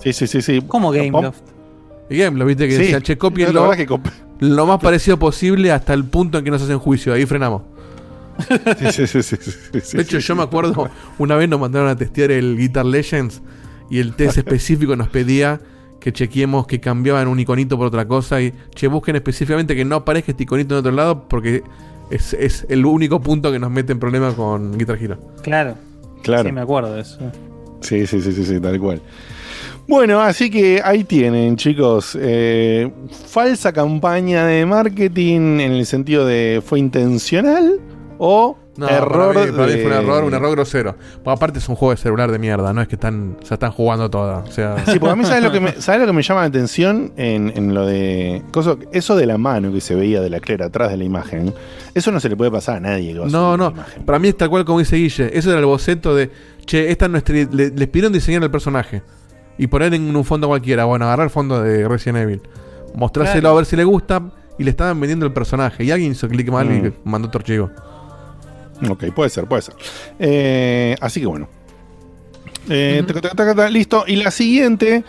Sí, 0.03 0.13
sí, 0.13 0.27
sí, 0.27 0.43
sí. 0.43 0.63
¿Cómo 0.67 0.91
Gameloft? 0.91 1.39
Y 2.11 2.19
Gameloft, 2.19 2.47
viste 2.49 2.67
que 2.69 2.73
Sí. 2.75 2.83
decía, 2.83 3.01
che, 3.01 3.13
La 3.15 3.19
copienlo 3.19 3.63
verdad 3.63 3.77
que 3.77 3.87
cop- 3.89 4.11
lo 4.41 4.67
más 4.67 4.81
parecido 4.81 5.19
posible 5.19 5.73
hasta 5.73 5.95
el 5.95 6.05
punto 6.05 6.39
en 6.39 6.45
que 6.45 6.51
nos 6.51 6.61
hacen 6.63 6.79
juicio. 6.79 7.15
Ahí 7.15 7.25
frenamos. 7.25 7.63
Sí, 8.79 8.93
sí, 8.93 9.07
sí, 9.07 9.23
sí, 9.23 9.37
sí, 9.41 9.51
sí, 9.81 9.97
De 9.97 10.03
hecho, 10.03 10.21
sí, 10.21 10.27
yo 10.27 10.35
sí. 10.35 10.35
me 10.35 10.43
acuerdo, 10.43 10.89
una 11.19 11.37
vez 11.37 11.49
nos 11.49 11.61
mandaron 11.61 11.89
a 11.89 11.97
testear 11.97 12.31
el 12.31 12.57
Guitar 12.57 12.87
Legends 12.87 13.43
y 13.91 13.99
el 13.99 14.15
test 14.15 14.39
específico 14.39 14.97
nos 14.97 15.09
pedía 15.09 15.61
que 16.01 16.13
chequeemos 16.13 16.67
que 16.67 16.81
cambiaban 16.81 17.29
un 17.29 17.39
iconito 17.39 17.77
por 17.77 17.87
otra 17.87 18.09
cosa 18.09 18.41
y 18.41 18.55
che, 18.75 18.89
busquen 18.89 19.17
específicamente 19.17 19.77
que 19.77 19.85
no 19.85 19.97
aparezca 19.97 20.33
este 20.33 20.45
iconito 20.45 20.75
en 20.75 20.79
otro 20.81 20.93
lado 20.93 21.29
porque 21.29 21.63
es, 22.11 22.33
es 22.33 22.67
el 22.69 22.87
único 22.87 23.21
punto 23.21 23.53
que 23.53 23.59
nos 23.59 23.71
mete 23.71 23.93
en 23.93 23.99
problemas 24.01 24.35
con 24.35 24.77
Guitar 24.79 24.97
Hero. 25.01 25.19
Claro. 25.43 25.75
Claro. 26.23 26.49
Sí, 26.49 26.53
me 26.53 26.61
acuerdo 26.61 26.95
de 26.95 27.03
eso. 27.03 27.19
Sí, 27.81 28.07
sí, 28.07 28.21
sí, 28.21 28.33
sí, 28.33 28.45
sí, 28.45 28.61
tal 28.61 28.79
cual. 28.79 29.01
Bueno, 29.89 30.21
así 30.21 30.51
que 30.51 30.81
ahí 30.85 31.03
tienen, 31.05 31.57
chicos. 31.57 32.17
eh, 32.21 32.91
falsa 33.27 33.73
campaña 33.73 34.47
de 34.47 34.65
marketing 34.65 35.59
en 35.61 35.73
el 35.73 35.87
sentido 35.87 36.25
de 36.27 36.63
¿fue 36.65 36.79
intencional? 36.79 37.81
¿O 38.23 38.59
No, 38.77 38.87
error? 38.87 39.33
para 39.35 39.47
mí, 39.47 39.53
para 39.53 39.67
mí 39.67 39.73
de- 39.73 39.79
fue 39.83 39.87
un 39.87 39.97
error, 40.05 40.25
un 40.25 40.35
error 40.35 40.51
grosero. 40.51 40.95
Porque 41.25 41.31
aparte 41.37 41.59
es 41.59 41.67
un 41.71 41.75
juego 41.75 41.93
de 41.93 41.97
celular 41.97 42.31
de 42.31 42.39
mierda, 42.39 42.73
no 42.75 42.83
es 42.83 42.89
que 42.89 42.97
están, 42.97 43.39
se 43.43 43.55
están 43.55 43.71
jugando 43.73 44.11
toda. 44.11 44.39
O 44.41 44.47
sea, 44.51 44.77
Sí, 44.85 44.99
porque 44.99 45.13
a 45.13 45.17
mí, 45.17 45.25
¿sabes 45.25 45.43
lo 45.43 45.51
que 45.51 45.61
me, 45.61 45.73
¿sabes 45.81 46.03
lo 46.03 46.07
que 46.07 46.13
me 46.13 46.23
llama 46.23 46.43
la 46.43 46.47
atención 46.49 47.13
en, 47.17 47.51
en 47.57 47.73
lo 47.73 47.87
de. 47.87 48.43
coso- 48.53 48.79
eso 48.93 49.17
de 49.17 49.25
la 49.25 49.39
mano 49.39 49.73
que 49.73 49.81
se 49.81 49.95
veía 49.95 50.21
de 50.21 50.29
la 50.29 50.41
clera 50.41 50.67
atrás 50.67 50.91
de 50.91 50.99
la 50.99 51.05
imagen? 51.05 51.55
Eso 51.95 52.13
no 52.13 52.21
se 52.21 52.29
le 52.29 52.37
puede 52.37 52.51
pasar 52.51 52.77
a 52.77 52.81
nadie. 52.81 53.15
que 53.15 53.19
va 53.21 53.27
a 53.27 53.29
No, 53.31 53.57
no. 53.57 53.73
Para 54.05 54.19
mí 54.19 54.29
es 54.29 54.37
tal 54.37 54.51
cual 54.51 54.67
como 54.67 54.81
dice 54.81 54.97
Guille. 54.97 55.31
Eso 55.37 55.51
era 55.51 55.59
el 55.59 55.65
boceto 55.67 56.15
de. 56.15 56.31
Che, 56.67 56.91
esta 56.91 57.07
es 57.07 57.11
nuestra. 57.11 57.35
le- 57.35 57.71
les 57.71 57.89
pidieron 57.89 58.13
diseñar 58.13 58.43
el 58.43 58.51
personaje. 58.51 59.03
Y 59.57 59.67
poner 59.67 59.95
en 59.95 60.15
un 60.15 60.25
fondo 60.27 60.47
cualquiera. 60.47 60.85
Bueno, 60.85 61.07
agarrar 61.07 61.25
el 61.25 61.31
fondo 61.31 61.63
de 61.63 61.89
Resident 61.89 62.19
Evil. 62.19 62.43
Mostrárselo 62.95 63.41
Claro. 63.41 63.55
a 63.55 63.57
ver 63.57 63.65
si 63.67 63.77
le 63.77 63.85
gusta. 63.85 64.23
Y 64.59 64.65
le 64.65 64.71
estaban 64.71 65.01
vendiendo 65.01 65.25
el 65.25 65.33
personaje. 65.33 65.85
Y 65.85 65.91
alguien 65.91 66.13
hizo 66.13 66.29
clic 66.29 66.51
mal 66.51 66.67
Mm. 66.69 66.87
y 66.87 66.93
mandó 67.05 67.29
otro 67.29 67.39
archivo. 67.41 67.71
Ok, 68.89 69.05
puede 69.15 69.31
ser, 69.31 69.47
puede 69.47 69.63
ser. 69.63 69.75
Eh, 70.19 70.97
así 71.01 71.21
que 71.21 71.27
bueno. 71.27 71.49
Eh, 72.69 73.03
taca, 73.07 73.21
taca, 73.21 73.35
taca, 73.35 73.55
taca, 73.55 73.69
listo. 73.71 74.05
Y 74.07 74.17
la 74.17 74.31
siguiente 74.31 75.03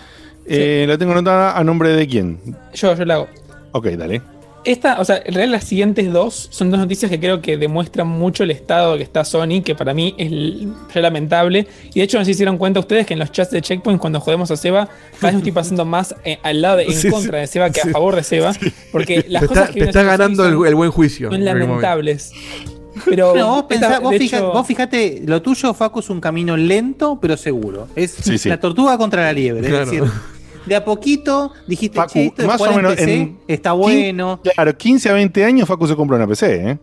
eh, 0.46 0.86
la 0.88 0.98
tengo 0.98 1.12
anotada 1.12 1.58
a 1.58 1.64
nombre 1.64 1.90
de 1.90 2.08
quién. 2.08 2.40
Yo, 2.74 2.96
yo 2.96 3.06
la 3.06 3.16
hago. 3.16 3.28
Ok, 3.72 3.88
dale. 3.90 4.22
Esta, 4.64 5.00
o 5.00 5.06
sea, 5.06 5.18
en 5.18 5.34
realidad 5.34 5.54
las 5.54 5.64
siguientes 5.64 6.14
dos 6.14 6.48
son 6.52 6.70
dos 6.70 6.80
noticias 6.80 7.10
que 7.10 7.20
creo 7.20 7.42
que 7.42 7.58
demuestran 7.58 8.08
mucho 8.08 8.44
el 8.44 8.52
estado 8.52 8.96
que 8.96 9.02
está 9.02 9.26
Sony, 9.26 9.64
que 9.66 9.74
para 9.74 9.96
mí 9.96 10.14
es 10.20 10.32
lamentable. 11.02 11.66
Y 11.96 12.00
de 12.00 12.04
hecho, 12.04 12.20
no 12.20 12.26
sé 12.26 12.30
si 12.30 12.34
se 12.36 12.40
dieron 12.40 12.60
cuenta 12.60 12.80
ustedes 12.80 13.08
que 13.08 13.14
en 13.14 13.20
los 13.20 13.32
chats 13.32 13.50
de 13.50 13.62
Checkpoint, 13.62 14.00
cuando 14.00 14.20
jodemos 14.20 14.52
a 14.52 14.58
Seba, 14.58 14.88
cada 15.20 15.28
vez 15.28 15.34
me 15.34 15.38
estoy 15.40 15.52
pasando 15.52 15.84
más 15.84 16.16
eh, 16.26 16.38
al 16.44 16.62
lado 16.62 16.78
de, 16.78 16.84
en 16.88 16.94
Sí, 16.94 17.10
contra 17.10 17.40
sí, 17.40 17.42
de 17.42 17.48
Seba 17.48 17.70
que 17.72 17.82
sí. 17.82 17.90
a 17.90 17.92
favor 17.92 18.16
de 18.16 18.24
Seba. 18.24 18.54
Porque 18.92 19.26
las 19.28 19.42
te 19.42 19.48
cosas 19.48 19.64
está, 19.64 19.74
que 19.74 19.80
te 19.80 19.86
está 19.88 20.04
ganando 20.04 20.46
el, 20.46 20.68
el 20.68 20.76
buen 20.76 20.92
juicio. 20.92 21.32
son 21.32 21.44
lamentables. 21.44 22.32
Pero, 23.06 23.36
No, 23.36 23.48
vos, 23.48 23.66
esta- 23.70 23.88
pensá- 23.90 24.00
vos, 24.02 24.12
de 24.12 24.20
fija- 24.20 24.38
hecho- 24.38 24.52
vos 24.54 24.68
fijate, 24.68 25.22
lo 25.26 25.42
tuyo, 25.42 25.74
Facu, 25.74 26.00
es 26.00 26.10
un 26.10 26.20
camino 26.22 26.58
lento, 26.58 27.18
pero 27.22 27.38
seguro. 27.38 27.88
Es 27.96 28.12
Sí, 28.12 28.38
sí. 28.38 28.50
la 28.50 28.60
tortuga 28.60 28.98
contra 28.98 29.24
la 29.24 29.34
liebre. 29.34 29.68
Claro. 29.68 29.84
Es 29.84 29.92
decir, 29.92 30.04
de 30.66 30.76
a 30.76 30.84
poquito 30.86 31.52
dijiste, 31.68 31.96
Facu, 31.98 32.14
che, 32.14 32.26
esto 32.28 32.46
más 32.48 32.60
o 32.62 32.68
en 32.70 32.76
menos 32.76 32.94
PC 32.96 33.14
en 33.16 33.38
está 33.48 33.72
bueno. 33.72 34.40
Claro, 34.44 34.76
15 34.78 35.10
a 35.10 35.14
20 35.14 35.44
años 35.46 35.68
Facu 35.68 35.88
se 35.88 35.96
compra 35.96 36.18
una 36.18 36.28
PC, 36.28 36.70
¿eh? 36.72 36.80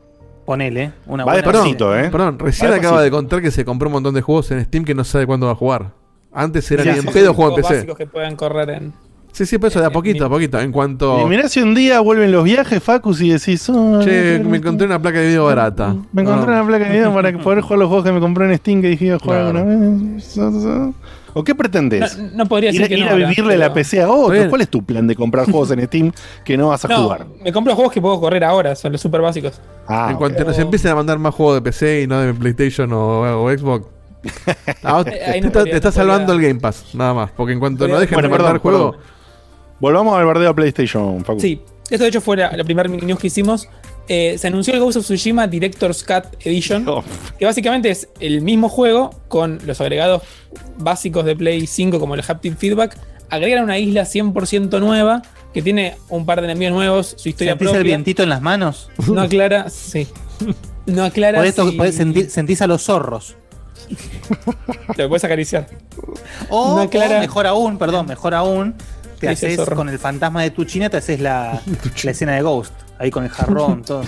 Ponele. 0.47 0.93
Una 1.07 1.25
Va 1.25 1.33
buena 1.35 1.47
despacito, 1.49 1.91
PC. 1.91 2.07
¿eh? 2.07 2.11
Perdón, 2.11 2.39
recién 2.39 2.71
Va 2.71 2.77
acaba 2.77 3.03
de 3.03 3.11
contar 3.11 3.43
que 3.43 3.51
se 3.51 3.65
compró 3.67 3.89
un 3.89 3.93
montón 3.93 4.15
de 4.15 4.23
juegos 4.23 4.51
en 4.51 4.65
Steam 4.65 4.85
que 4.85 4.95
no 4.95 5.05
sabe 5.05 5.27
cuándo 5.27 5.47
va 5.47 5.53
a 5.53 5.57
jugar. 5.57 5.93
Antes 6.33 6.71
era 6.71 6.83
Sí, 6.85 6.89
ni 6.89 6.95
sí, 6.95 7.01
en 7.01 7.07
sí, 7.07 7.13
pedo 7.13 7.35
juego 7.35 7.51
en 7.51 7.55
juegos 7.57 7.69
PC. 7.69 7.75
básicos 7.81 7.99
que 7.99 8.07
puedan 8.07 8.35
correr 8.37 8.71
en. 8.71 8.93
Sí, 9.39 9.47
sí, 9.47 9.57
pero 9.59 9.69
eso 9.69 9.79
de 9.81 9.87
a 9.87 9.91
poquito, 9.91 10.25
a 10.25 10.29
poquito. 10.29 10.59
En 10.59 10.73
cuanto. 10.73 11.21
Y 11.21 11.25
mirá 11.27 11.49
si 11.49 11.61
un 11.63 11.73
día 11.73 12.01
vuelven 12.01 12.33
los 12.33 12.43
viajes, 12.43 12.83
Facus, 12.83 13.21
y 13.21 13.31
decís, 13.31 13.69
oh, 13.71 14.01
Che, 14.03 14.41
me 14.41 14.57
encontré 14.57 14.85
una 14.87 15.01
placa 15.01 15.21
de 15.21 15.29
video 15.29 15.45
barata. 15.45 15.95
me 16.13 16.23
encontré 16.23 16.53
Ah. 16.53 16.63
una 16.63 16.67
placa 16.67 16.85
de 16.87 16.91
video 16.91 17.15
para 17.15 17.33
poder 17.39 17.61
jugar 17.61 17.79
los 17.79 17.87
juegos 17.89 18.05
que 18.05 18.11
me 18.11 18.19
compré 18.19 18.47
en 18.51 18.57
Steam 18.59 18.83
que 18.83 18.89
dije 18.89 19.05
iba 19.07 19.15
a 19.17 19.19
jugar 19.21 19.53
Claro. 19.53 19.59
alguna 19.61 20.15
vez. 20.17 20.39
¿O 21.35 21.45
qué 21.45 21.55
pretendes? 21.55 22.19
No, 22.19 22.31
no 22.39 22.47
podría 22.47 22.71
ir, 22.71 22.81
decir 22.81 22.89
que 22.89 22.99
ir 23.01 23.05
no 23.07 23.13
a 23.13 23.15
vivirle 23.15 23.45
pero- 23.55 23.59
la 23.61 23.73
PC 23.73 24.03
a 24.03 24.11
otro. 24.11 24.33
Bien. 24.33 24.49
¿Cuál 24.49 24.63
es 24.63 24.69
tu 24.71 24.83
plan 24.85 25.07
de 25.07 25.15
comprar 25.15 25.45
juegos 25.45 25.71
en 25.71 25.87
Steam 25.87 26.11
que 26.45 26.57
no 26.57 26.69
vas 26.71 26.85
a 26.85 26.89
No, 26.89 27.03
jugar? 27.05 27.27
me 27.45 27.53
compro 27.53 27.77
juegos 27.77 27.93
que 27.93 28.01
puedo 28.01 28.19
correr 28.21 28.43
ahora, 28.43 28.75
son 28.75 28.91
los 28.91 29.01
super 29.01 29.21
básicos. 29.21 29.61
Ah, 29.87 30.09
en 30.11 30.17
cuanto 30.17 30.43
nos 30.45 30.59
empiecen 30.59 30.91
a 30.91 30.95
mandar 30.97 31.19
más 31.21 31.33
juegos 31.33 31.55
de 31.57 31.63
PC 31.63 32.03
y 32.03 32.07
no 32.09 32.19
de 32.21 32.35
PlayStation 32.35 32.93
o, 32.93 33.45
o 33.45 33.51
Xbox. 33.57 33.87
Ah, 34.83 35.05
te, 35.05 35.23
Ahí 35.25 35.41
no 35.41 35.49
te- 35.51 35.53
podría- 35.59 35.73
te 35.73 35.77
está 35.77 35.93
salvando 35.93 36.33
el 36.33 36.41
Game 36.43 36.59
Pass, 36.59 36.87
nada 36.95 37.15
más. 37.15 37.31
Porque 37.37 37.53
en 37.53 37.61
cuanto 37.61 37.87
no 37.87 38.01
dejen 38.01 38.17
Bueno, 38.17 38.29
de 38.29 38.35
mandar 38.43 38.61
perdón. 38.61 38.97
Volvamos 39.81 40.17
al 40.19 40.25
bardeo 40.27 40.51
a 40.51 40.55
PlayStation, 40.55 41.25
Facu. 41.25 41.41
Sí, 41.41 41.61
esto 41.91 42.05
de 42.05 42.09
hecho 42.09 42.21
fue 42.21 42.37
la, 42.37 42.57
la 42.57 42.65
primera 42.65 42.89
news 42.89 43.19
que 43.19 43.29
hicimos. 43.29 43.69
Eh, 44.11 44.37
se 44.39 44.47
anunció 44.47 44.73
el 44.73 44.81
Ghost 44.81 44.97
of 44.99 45.05
Tsushima 45.05 45.47
Director's 45.47 46.03
Cut 46.03 46.25
Edition, 46.45 46.89
Oh. 46.89 47.05
que 47.39 47.45
básicamente 47.45 47.91
es 47.91 48.09
el 48.21 48.41
mismo 48.41 48.69
juego 48.71 49.11
con 49.29 49.59
los 49.67 49.81
agregados 49.83 50.23
básicos 50.79 51.25
de 51.27 51.37
Play 51.37 51.67
5 51.67 52.01
como 52.01 52.15
el 52.15 52.23
haptic 52.27 52.57
feedback. 52.57 52.97
Agregan 53.31 53.65
una 53.65 53.79
isla 53.79 54.03
100% 54.05 54.81
nueva 54.81 55.21
que 55.53 55.61
tiene 55.61 55.97
un 56.09 56.25
par 56.25 56.41
de 56.41 56.47
enemigos 56.47 56.75
nuevos, 56.75 57.15
su 57.19 57.29
historia 57.29 57.53
¿Sentís 57.53 57.67
el 57.69 57.73
propia. 57.75 57.83
vientito 57.91 58.23
en 58.23 58.31
las 58.31 58.41
manos? 58.41 58.91
No 59.07 59.21
aclara, 59.21 59.69
sí. 59.69 60.09
No 60.87 61.05
aclara 61.05 61.39
Por 61.39 61.47
esto 61.47 61.69
si- 61.71 61.77
podés 61.77 61.95
sentir- 62.01 62.31
sentís 62.31 62.63
a 62.63 62.67
los 62.67 62.83
zorros. 62.83 63.37
Lo 64.97 65.09
puedes 65.09 65.25
acariciar. 65.25 65.67
O, 66.49 66.77
No 66.77 66.83
aclara- 66.83 67.19
o 67.19 67.21
mejor 67.21 67.47
aún, 67.47 67.79
perdón, 67.79 68.07
mejor 68.07 68.35
aún, 68.35 68.75
te 69.21 69.29
haces 69.29 69.57
zorro. 69.57 69.77
con 69.77 69.89
el 69.89 69.99
fantasma 69.99 70.43
de 70.43 70.51
tu 70.51 70.65
china, 70.65 70.89
te 70.91 70.97
haces 70.99 71.21
la, 71.21 71.61
la 72.05 72.11
escena 72.11 72.35
de 72.35 72.43
Ghost. 72.43 72.73
Ahí 72.99 73.11
con 73.11 73.25
el 73.25 73.31
jarrón, 73.31 73.83
todo. 73.87 74.03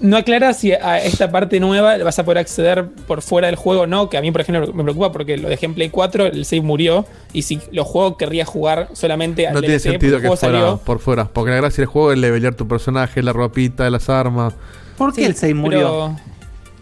No 0.00 0.16
aclara 0.16 0.52
si 0.52 0.72
a 0.72 0.98
esta 1.02 1.30
parte 1.32 1.58
nueva 1.58 1.96
vas 1.98 2.18
a 2.18 2.24
poder 2.24 2.38
acceder 2.38 2.86
por 3.06 3.20
fuera 3.22 3.46
del 3.48 3.56
juego 3.56 3.82
o 3.82 3.86
no, 3.86 4.08
que 4.08 4.16
a 4.16 4.20
mí, 4.20 4.30
por 4.30 4.42
ejemplo, 4.42 4.72
me 4.72 4.82
preocupa 4.84 5.10
porque 5.10 5.36
lo 5.36 5.48
dejé 5.48 5.66
en 5.66 5.74
Play 5.74 5.88
4, 5.90 6.26
el 6.26 6.44
save 6.44 6.62
murió, 6.62 7.04
y 7.32 7.42
si 7.42 7.60
lo 7.72 7.84
juego 7.84 8.16
querría 8.16 8.44
jugar 8.44 8.90
solamente 8.92 9.48
al 9.48 9.54
No 9.54 9.60
tiene 9.60 9.74
DLC, 9.76 9.82
sentido 9.82 10.12
porque 10.18 10.22
que 10.22 10.26
el 10.26 10.28
juego 10.28 10.36
fuera 10.36 10.58
salió. 10.60 10.76
por 10.84 10.98
fuera. 11.00 11.24
Porque 11.26 11.50
la 11.50 11.56
gracia 11.56 11.82
del 11.82 11.86
juego 11.88 12.12
es 12.12 12.18
levelear 12.18 12.54
tu 12.54 12.68
personaje, 12.68 13.22
la 13.22 13.32
ropita, 13.32 13.90
las 13.90 14.08
armas. 14.08 14.54
¿Por 14.96 15.12
qué 15.12 15.22
Sí, 15.22 15.26
el 15.26 15.34
save 15.34 15.54
murió? 15.54 15.80
pero- 15.80 16.16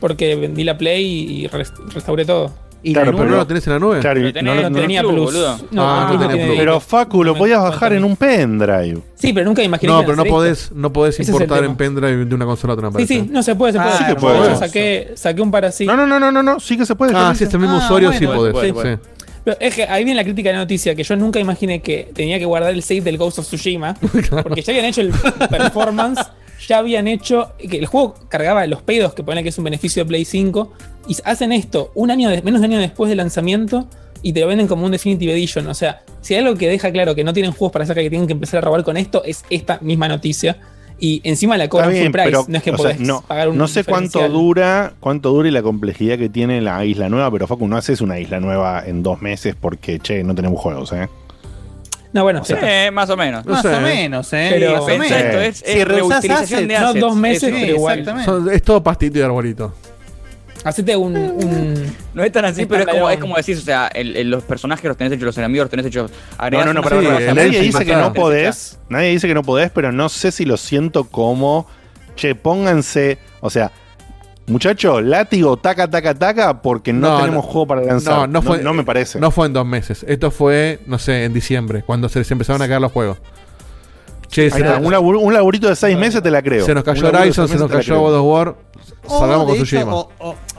Porque 0.01 0.35
vendí 0.37 0.65
la 0.65 0.77
Play 0.77 1.05
y 1.07 1.47
res- 1.47 1.73
restauré 1.95 2.27
todo. 2.27 2.53
¿Y 2.89 2.93
Claro, 2.93 3.11
la 3.13 3.19
¿Pero 3.19 3.31
no 3.31 3.37
lo 3.39 3.47
tenés 3.49 3.67
en 3.67 3.73
la 3.73 3.79
nube? 3.81 3.99
Claro, 3.99 4.21
y 4.21 4.23
Lo 4.23 4.33
tenés 4.33 4.55
no- 4.55 4.61
en 4.67 4.73
no- 4.73 4.79
tenía 4.81 5.01
Plus, 5.01 5.13
Plus. 5.13 5.25
boludo. 5.25 5.59
No, 5.73 5.83
Ah, 5.91 6.07
no 6.13 6.19
no 6.19 6.29
tenía 6.29 6.45
Plus. 6.47 6.57
pero 6.59 6.79
Facu, 6.81 7.25
lo 7.25 7.35
podías 7.35 7.61
bajar 7.61 7.93
en 7.95 8.05
un 8.05 8.15
pendrive. 8.17 8.99
Sí, 9.17 9.33
pero 9.33 9.45
nunca 9.47 9.63
imaginé 9.63 9.93
No, 9.93 10.01
que 10.01 10.05
pero 10.07 10.17
no 10.17 10.25
podés, 10.25 10.71
no 10.73 10.93
podés 10.93 11.19
importar 11.19 11.65
en 11.65 11.75
pendrive 11.77 12.25
de 12.25 12.35
una 12.35 12.45
consola 12.45 12.75
a 12.75 12.77
otra. 12.77 12.91
Sí, 12.99 13.07
sí, 13.07 13.29
no 13.31 13.43
se 13.43 13.57
puede, 13.57 13.73
se 13.73 13.79
Ah, 13.81 13.83
puede. 13.85 13.99
sí 13.99 14.05
que 14.05 14.11
De 14.11 14.17
podés. 14.21 14.49
hecho, 14.51 14.57
saqué, 14.59 15.13
saqué 15.17 15.43
un 15.43 15.51
par 15.51 15.65
así. 15.65 15.85
No, 15.85 15.97
no, 15.97 16.07
no, 16.07 16.21
no, 16.21 16.31
no, 16.31 16.43
no, 16.43 16.61
sí 16.61 16.77
que 16.77 16.87
se 16.87 16.95
puede. 16.95 17.13
Ah, 17.17 17.35
sí, 17.37 17.43
es 17.45 17.53
el 17.53 17.59
mismo 17.61 17.77
Ah, 17.77 17.85
usuario, 17.85 18.13
sí 18.13 18.25
podés. 18.27 18.53
puede, 18.53 18.67
sí. 18.69 18.73
puede. 18.73 18.99
Pero 19.45 19.57
es 19.61 19.75
que 19.75 19.85
ahí 19.85 20.05
viene 20.05 20.17
la 20.19 20.25
crítica 20.25 20.49
de 20.49 20.55
la 20.55 20.59
noticia, 20.61 20.95
que 20.95 21.03
yo 21.03 21.15
nunca 21.17 21.39
imaginé 21.41 21.81
que 21.81 22.09
tenía 22.15 22.39
que 22.39 22.45
guardar 22.45 22.73
el 22.73 22.83
save 22.83 23.01
del 23.01 23.17
Ghost 23.19 23.39
of 23.41 23.47
Tsushima, 23.47 23.95
porque 24.43 24.63
ya 24.63 24.73
habían 24.73 24.87
hecho 24.87 25.01
el 25.03 25.13
performance, 25.51 26.21
ya 26.67 26.79
habían 26.79 27.09
hecho 27.09 27.53
que 27.59 27.79
el 27.79 27.87
juego 27.87 28.15
cargaba 28.29 28.67
los 28.67 28.83
pedos, 28.83 29.15
que 29.15 29.23
ponen 29.23 29.43
que 29.43 29.51
es 29.51 29.59
un 29.59 29.65
beneficio 29.65 30.05
de 30.05 30.09
Play 30.09 30.25
5, 30.25 30.73
y 31.09 31.17
hacen 31.25 31.53
esto 31.53 31.93
un 31.95 32.11
año 32.11 32.29
de- 32.31 32.43
menos 32.43 32.61
de 32.61 32.67
un 32.67 32.73
año 32.75 32.81
después 32.83 33.09
del 33.09 33.19
lanzamiento 33.19 33.87
y 34.23 34.33
te 34.33 34.41
lo 34.41 34.47
venden 34.49 34.67
como 34.67 34.85
un 34.87 34.93
Definitive 34.93 35.33
Edition. 35.33 35.67
O 35.69 35.75
sea, 35.75 36.03
si 36.21 36.35
hay 36.35 36.41
algo 36.45 36.57
que 36.57 36.69
deja 36.69 36.91
claro 36.91 37.15
que 37.15 37.23
no 37.23 37.33
tienen 37.33 37.53
juegos 37.53 37.73
para 37.73 37.87
sacar 37.87 38.03
que 38.03 38.11
tienen 38.11 38.27
que 38.27 38.33
empezar 38.33 38.59
a 38.59 38.61
robar 38.63 38.83
con 38.83 38.97
esto, 38.97 39.23
es 39.25 39.45
esta 39.51 39.79
misma 39.83 40.09
noticia. 40.09 40.59
Y 40.99 41.21
encima 41.25 41.59
la 41.59 41.69
cobran 41.69 41.91
full 41.91 42.11
price, 42.11 42.25
pero 42.25 42.45
no 42.49 42.57
es 42.57 42.63
que 42.63 42.71
sea, 42.71 42.77
podés 42.79 43.01
no, 43.01 43.21
pagar 43.21 43.51
un 43.51 43.59
no 43.59 43.69
sé 43.69 43.85
cuánto 43.85 44.27
dura, 44.31 44.95
cuánto 44.99 45.31
dura 45.31 45.47
y 45.47 45.51
la 45.51 45.61
complejidad 45.63 46.17
que 46.17 46.31
tiene 46.31 46.63
la 46.63 46.83
isla 46.87 47.11
nueva, 47.11 47.31
pero 47.31 47.47
Facu, 47.47 47.69
no 47.69 47.77
haces 47.77 48.01
una 48.01 48.19
isla 48.19 48.41
nueva 48.41 48.83
en 48.85 49.03
dos 49.03 49.21
meses 49.21 49.55
porque, 49.61 49.99
che, 49.99 50.25
no 50.25 50.35
tenemos 50.35 50.59
juegos, 50.59 50.93
¿eh? 50.95 51.07
No, 52.17 52.23
bueno, 52.23 52.43
sí. 52.47 52.55
Eh, 52.61 52.91
más 52.91 53.11
o 53.11 53.17
menos. 53.17 53.45
No 53.45 53.53
Más 53.53 53.61
sé, 53.63 53.69
o 53.75 53.81
menos, 53.83 54.33
¿eh? 54.33 54.49
Pero- 54.55 54.73
Más 54.73 54.81
o 54.83 54.87
menos. 54.99 55.11
esto, 55.11 55.39
es, 55.41 55.57
Si 55.59 55.65
es 55.81 55.87
reutilización 55.87 56.33
assets, 56.35 56.69
de 56.69 56.79
no 56.79 56.87
assets. 56.87 57.01
dos 57.01 57.15
meses, 57.17 57.53
pero 57.53 57.73
igual. 57.75 58.25
Son- 58.25 58.51
es 58.51 58.63
todo 58.63 58.83
pastito 58.83 59.19
y 59.19 59.23
arbolito. 59.23 59.75
Hacete 60.65 60.97
un, 60.97 61.15
un- 61.15 61.97
No 62.15 62.25
es 62.25 62.33
tan 62.33 62.47
así, 62.47 62.63
Es 62.63 62.67
pero 62.67 62.81
es 62.85 62.89
como, 62.89 63.11
es 63.11 63.19
como 63.19 63.37
decís, 63.37 63.59
o 63.59 63.61
sea, 63.61 63.89
el- 63.89 64.17
el- 64.17 64.31
los 64.31 64.43
personajes 64.45 64.85
los 64.87 64.97
tenés 64.97 65.13
hechos, 65.13 65.27
los 65.27 65.37
enemigos 65.39 65.65
los 65.67 65.71
tenés 65.71 65.85
hechos. 65.87 66.11
No, 66.51 66.65
no, 66.65 66.73
no, 66.73 66.83
Sí, 66.83 66.95
nadie 67.35 67.61
dice 67.61 67.85
que 67.85 67.95
no 67.95 68.13
podés, 68.15 68.79
nadie 68.89 69.11
dice 69.11 69.29
que 69.29 69.35
no 69.35 69.43
podés, 69.43 69.71
pero 69.71 69.93
no 69.93 70.09
sé 70.09 70.33
si 70.33 70.47
lo 70.47 70.57
siento 70.57 71.05
como, 71.05 71.67
che, 72.17 72.35
pónganse, 72.35 73.19
o 73.41 73.51
sea, 73.51 73.71
muchacho, 74.47 75.01
látigo, 75.01 75.57
taca, 75.57 75.89
taca, 75.89 76.15
taca, 76.15 76.63
porque 76.63 76.93
no, 76.93 77.11
No, 77.11 77.17
tenemos 77.19 77.45
no. 77.45 77.51
juego 77.51 77.67
para 77.67 77.83
lanzar. 77.83 78.15
No, 78.21 78.27
no 78.27 78.43
fue- 78.43 78.63
no 78.63 78.73
me 78.75 78.85
parece. 78.85 79.19
No 79.21 79.31
fue 79.31 79.47
en 79.47 79.53
dos 79.53 79.67
meses. 79.67 80.05
Esto 80.09 80.31
fue, 80.31 80.81
no 80.87 80.99
sé, 80.99 81.25
en 81.25 81.33
diciembre, 81.33 81.83
cuando 81.85 82.09
se 82.09 82.19
les 82.21 82.31
empezaron 82.31 82.63
a 82.63 82.69
caer 82.69 82.81
los 82.81 82.93
juegos. 82.93 83.19
Che, 84.29 84.47
está, 84.47 84.79
un, 84.79 84.91
laburo- 84.93 85.21
un 85.21 85.33
laburito 85.33 85.69
de 85.69 85.77
seis 85.77 85.97
meses 85.97 86.21
te 86.23 86.31
la 86.31 86.43
creo. 86.43 86.67
se 86.67 86.75
nos 86.75 86.83
cayó 86.83 87.07
Horizon, 87.09 87.47
se 87.49 87.57
nos 87.57 87.71
cayó. 87.71 88.01
God 88.01 88.15
of 88.17 88.25
War. 88.25 88.57
Salgamos 89.09 89.47
con 89.47 89.55
hecho, 89.55 89.65
Tsushima. 89.65 90.07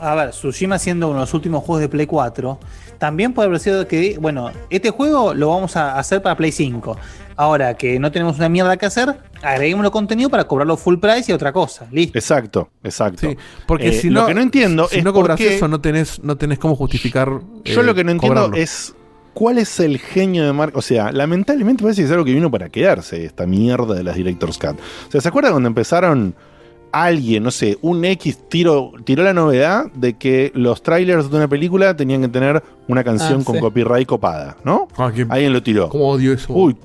a 0.00 0.14
ver, 0.14 0.30
Tsushima 0.30 0.78
siendo 0.78 1.08
uno 1.08 1.16
de 1.16 1.20
los 1.20 1.34
últimos 1.34 1.62
juegos 1.62 1.80
de 1.82 1.88
Play 1.90 2.06
4, 2.06 2.58
también 2.98 3.34
puede 3.34 3.46
haber 3.48 3.60
sido 3.60 3.86
que, 3.86 4.16
bueno, 4.18 4.50
este 4.70 4.88
juego 4.90 5.34
lo 5.34 5.50
vamos 5.50 5.76
a 5.76 5.98
hacer 5.98 6.22
para 6.22 6.34
Play 6.36 6.50
5. 6.50 6.96
Ahora 7.40 7.74
que 7.74 7.98
no 8.00 8.10
tenemos 8.10 8.36
una 8.38 8.48
mierda 8.48 8.76
que 8.76 8.86
hacer, 8.86 9.16
agreguémoslo 9.42 9.92
contenido 9.92 10.28
para 10.28 10.44
cobrarlo 10.48 10.76
full 10.76 10.96
price 10.98 11.30
y 11.30 11.34
otra 11.34 11.52
cosa. 11.52 11.86
Listo. 11.92 12.18
Exacto, 12.18 12.68
exacto. 12.82 13.30
Sí, 13.30 13.36
porque 13.64 13.88
Eh, 13.88 13.92
si 13.92 14.10
lo 14.10 14.22
no, 14.22 14.26
que 14.26 14.34
no 14.34 14.40
entiendo 14.40 14.88
si 14.88 14.98
es 14.98 15.04
no 15.04 15.12
cobras 15.12 15.40
eso, 15.40 15.68
no 15.68 15.80
tenés, 15.80 16.20
no 16.24 16.36
tenés 16.36 16.58
cómo 16.58 16.74
justificar. 16.74 17.30
Yo 17.64 17.80
eh, 17.80 17.84
lo 17.84 17.94
que 17.94 18.02
no 18.02 18.10
entiendo 18.10 18.40
cobrarlo. 18.42 18.56
es 18.60 18.92
cuál 19.34 19.58
es 19.58 19.78
el 19.78 19.98
genio 20.00 20.44
de 20.44 20.52
marca. 20.52 20.76
O 20.76 20.82
sea, 20.82 21.12
lamentablemente 21.12 21.80
parece 21.84 22.00
que 22.02 22.06
es 22.06 22.10
algo 22.10 22.24
que 22.24 22.34
vino 22.34 22.50
para 22.50 22.70
quedarse, 22.70 23.24
esta 23.24 23.46
mierda 23.46 23.94
de 23.94 24.02
las 24.02 24.16
Director's 24.16 24.58
Cut. 24.58 24.76
O 25.06 25.10
sea, 25.12 25.20
¿se 25.20 25.28
acuerdan 25.28 25.52
cuando 25.52 25.68
empezaron 25.68 26.34
alguien, 26.90 27.42
no 27.42 27.50
sé, 27.52 27.78
un 27.82 28.04
X 28.04 28.48
tiro, 28.48 28.92
tiró 29.04 29.22
la 29.22 29.32
novedad 29.34 29.84
de 29.92 30.14
que 30.14 30.50
los 30.54 30.82
trailers 30.82 31.30
de 31.30 31.36
una 31.36 31.46
película 31.46 31.94
tenían 31.96 32.22
que 32.22 32.28
tener 32.28 32.62
una 32.88 33.04
canción 33.04 33.42
Ah, 33.42 33.44
con 33.44 33.54
sí. 33.56 33.60
copyright 33.60 34.08
copada, 34.08 34.56
¿no? 34.64 34.88
Ah, 34.96 35.12
que- 35.14 35.26
Alguien 35.28 35.52
lo 35.52 35.62
tiró. 35.62 35.88
¿Cómo 35.90 36.08
odio 36.08 36.32
eso? 36.32 36.52
Uy, 36.52 36.76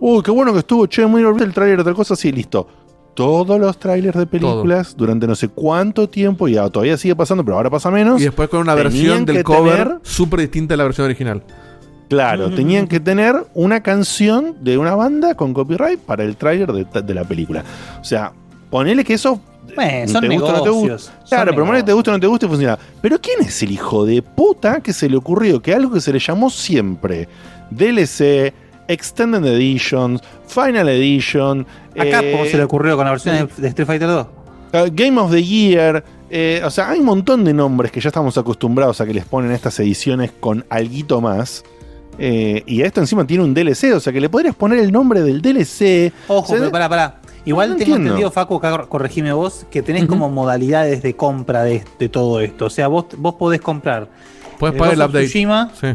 uy, 0.00 0.22
qué 0.22 0.30
bueno 0.30 0.52
que 0.52 0.58
estuvo, 0.60 0.86
che, 0.86 1.06
muy 1.06 1.22
bien 1.22 1.38
el 1.40 1.52
trailer 1.54 1.78
de 1.78 1.84
tal 1.84 1.94
cosa, 1.94 2.16
sí, 2.16 2.32
listo. 2.32 2.66
Todos 3.14 3.60
los 3.60 3.78
trailers 3.78 4.16
de 4.16 4.26
películas 4.26 4.94
durante 4.96 5.26
no 5.26 5.34
sé 5.34 5.48
cuánto 5.48 6.08
tiempo, 6.08 6.48
y 6.48 6.54
todavía 6.54 6.96
sigue 6.96 7.14
pasando, 7.16 7.44
pero 7.44 7.56
ahora 7.56 7.68
pasa 7.70 7.90
menos. 7.90 8.20
y 8.20 8.24
después 8.24 8.48
con 8.48 8.60
una 8.60 8.74
versión 8.74 9.24
del 9.26 9.42
cover 9.44 9.76
tener- 9.84 9.98
súper 10.02 10.40
distinta 10.40 10.74
a 10.74 10.76
la 10.76 10.84
versión 10.84 11.04
original. 11.06 11.42
Claro, 12.08 12.50
tenían 12.50 12.88
que 12.88 12.98
tener 12.98 13.36
una 13.54 13.82
canción 13.82 14.56
de 14.62 14.76
una 14.78 14.94
banda 14.96 15.34
con 15.36 15.52
copyright 15.54 16.00
para 16.00 16.24
el 16.24 16.36
tráiler 16.36 16.72
de, 16.72 17.02
de 17.02 17.14
la 17.14 17.22
película. 17.24 17.62
O 18.00 18.04
sea, 18.04 18.32
ponele 18.68 19.04
que 19.04 19.14
eso. 19.14 19.40
Bueno, 19.76 20.08
son 20.08 20.20
te 20.22 20.28
gusta 20.28 20.48
o 20.48 20.56
no 20.56 20.62
te 20.64 20.70
gusta. 20.70 20.86
negocios, 20.86 21.02
son 21.04 21.28
Claro, 21.28 21.52
pero 21.52 21.64
ponele 21.66 21.78
que 21.78 21.86
te 21.86 21.90
negocios. 21.92 21.96
gusta 21.96 22.10
o 22.10 22.14
no 22.14 22.20
te 22.20 22.26
gusta 22.26 22.46
y 22.46 22.48
funciona. 22.48 22.78
Pero 23.00 23.20
¿quién 23.20 23.40
es 23.42 23.62
el 23.62 23.70
hijo 23.70 24.04
de 24.06 24.22
puta 24.22 24.80
que 24.80 24.92
se 24.92 25.08
le 25.08 25.16
ocurrió 25.16 25.60
que 25.62 25.72
algo 25.72 25.92
que 25.92 26.00
se 26.00 26.12
le 26.12 26.18
llamó 26.18 26.50
siempre 26.50 27.28
DLC, 27.70 28.52
Extended 28.92 29.44
Editions, 29.44 30.20
Final 30.46 30.88
Edition, 30.88 31.66
Acá, 31.98 32.20
eh, 32.22 32.32
¿cómo 32.32 32.44
se 32.44 32.56
le 32.56 32.64
ocurrió 32.64 32.96
con 32.96 33.04
la 33.04 33.10
versión 33.12 33.36
de- 33.36 33.62
de 33.62 33.68
Street 33.68 33.86
Fighter 33.86 34.08
2? 34.08 34.26
Uh, 34.72 34.78
Game 34.92 35.20
of 35.20 35.30
the 35.30 35.42
Year. 35.42 36.04
eh, 36.30 36.62
o 36.64 36.70
sea, 36.70 36.90
hay 36.90 37.00
un 37.00 37.06
montón 37.06 37.44
de 37.44 37.52
nombres 37.52 37.90
que 37.90 38.00
ya 38.00 38.08
estamos 38.08 38.38
acostumbrados 38.38 39.00
a 39.00 39.06
que 39.06 39.12
les 39.12 39.24
ponen 39.24 39.50
estas 39.50 39.78
ediciones 39.80 40.30
con 40.38 40.64
alguito 40.70 41.20
más. 41.20 41.64
eh, 42.22 42.62
y 42.66 42.82
esto 42.82 43.00
encima 43.00 43.26
tiene 43.26 43.42
un 43.44 43.54
DLC, 43.54 43.94
o 43.94 44.00
sea 44.00 44.12
que 44.12 44.20
le 44.20 44.28
podrías 44.28 44.54
poner 44.54 44.78
el 44.80 44.92
nombre 44.92 45.22
del 45.22 45.40
DLC. 45.40 46.12
Ojo, 46.28 46.40
O 46.42 46.46
sea, 46.46 46.58
pero 46.58 46.70
pará, 46.70 46.88
pará. 46.88 47.20
Igual 47.46 47.70
no 47.70 47.76
tengo 47.76 47.92
entiendo. 47.96 48.08
entendido, 48.10 48.30
Facu, 48.30 48.56
acá 48.56 48.84
corregime 48.86 49.32
vos, 49.32 49.64
que 49.70 49.80
tenés 49.82 50.04
como 50.04 50.28
modalidades 50.28 51.02
de 51.02 51.16
compra 51.16 51.62
de, 51.62 51.82
de 51.98 52.08
todo 52.10 52.40
esto. 52.42 52.66
O 52.66 52.70
sea, 52.70 52.88
vos, 52.88 53.06
vos 53.16 53.34
podés 53.36 53.62
comprar. 53.62 54.08
Puedes 54.58 54.74
el 54.74 54.78
pagar 54.78 54.94
el 54.94 55.00
update. 55.00 55.24
Tsushima, 55.24 55.70
Sí. 55.80 55.86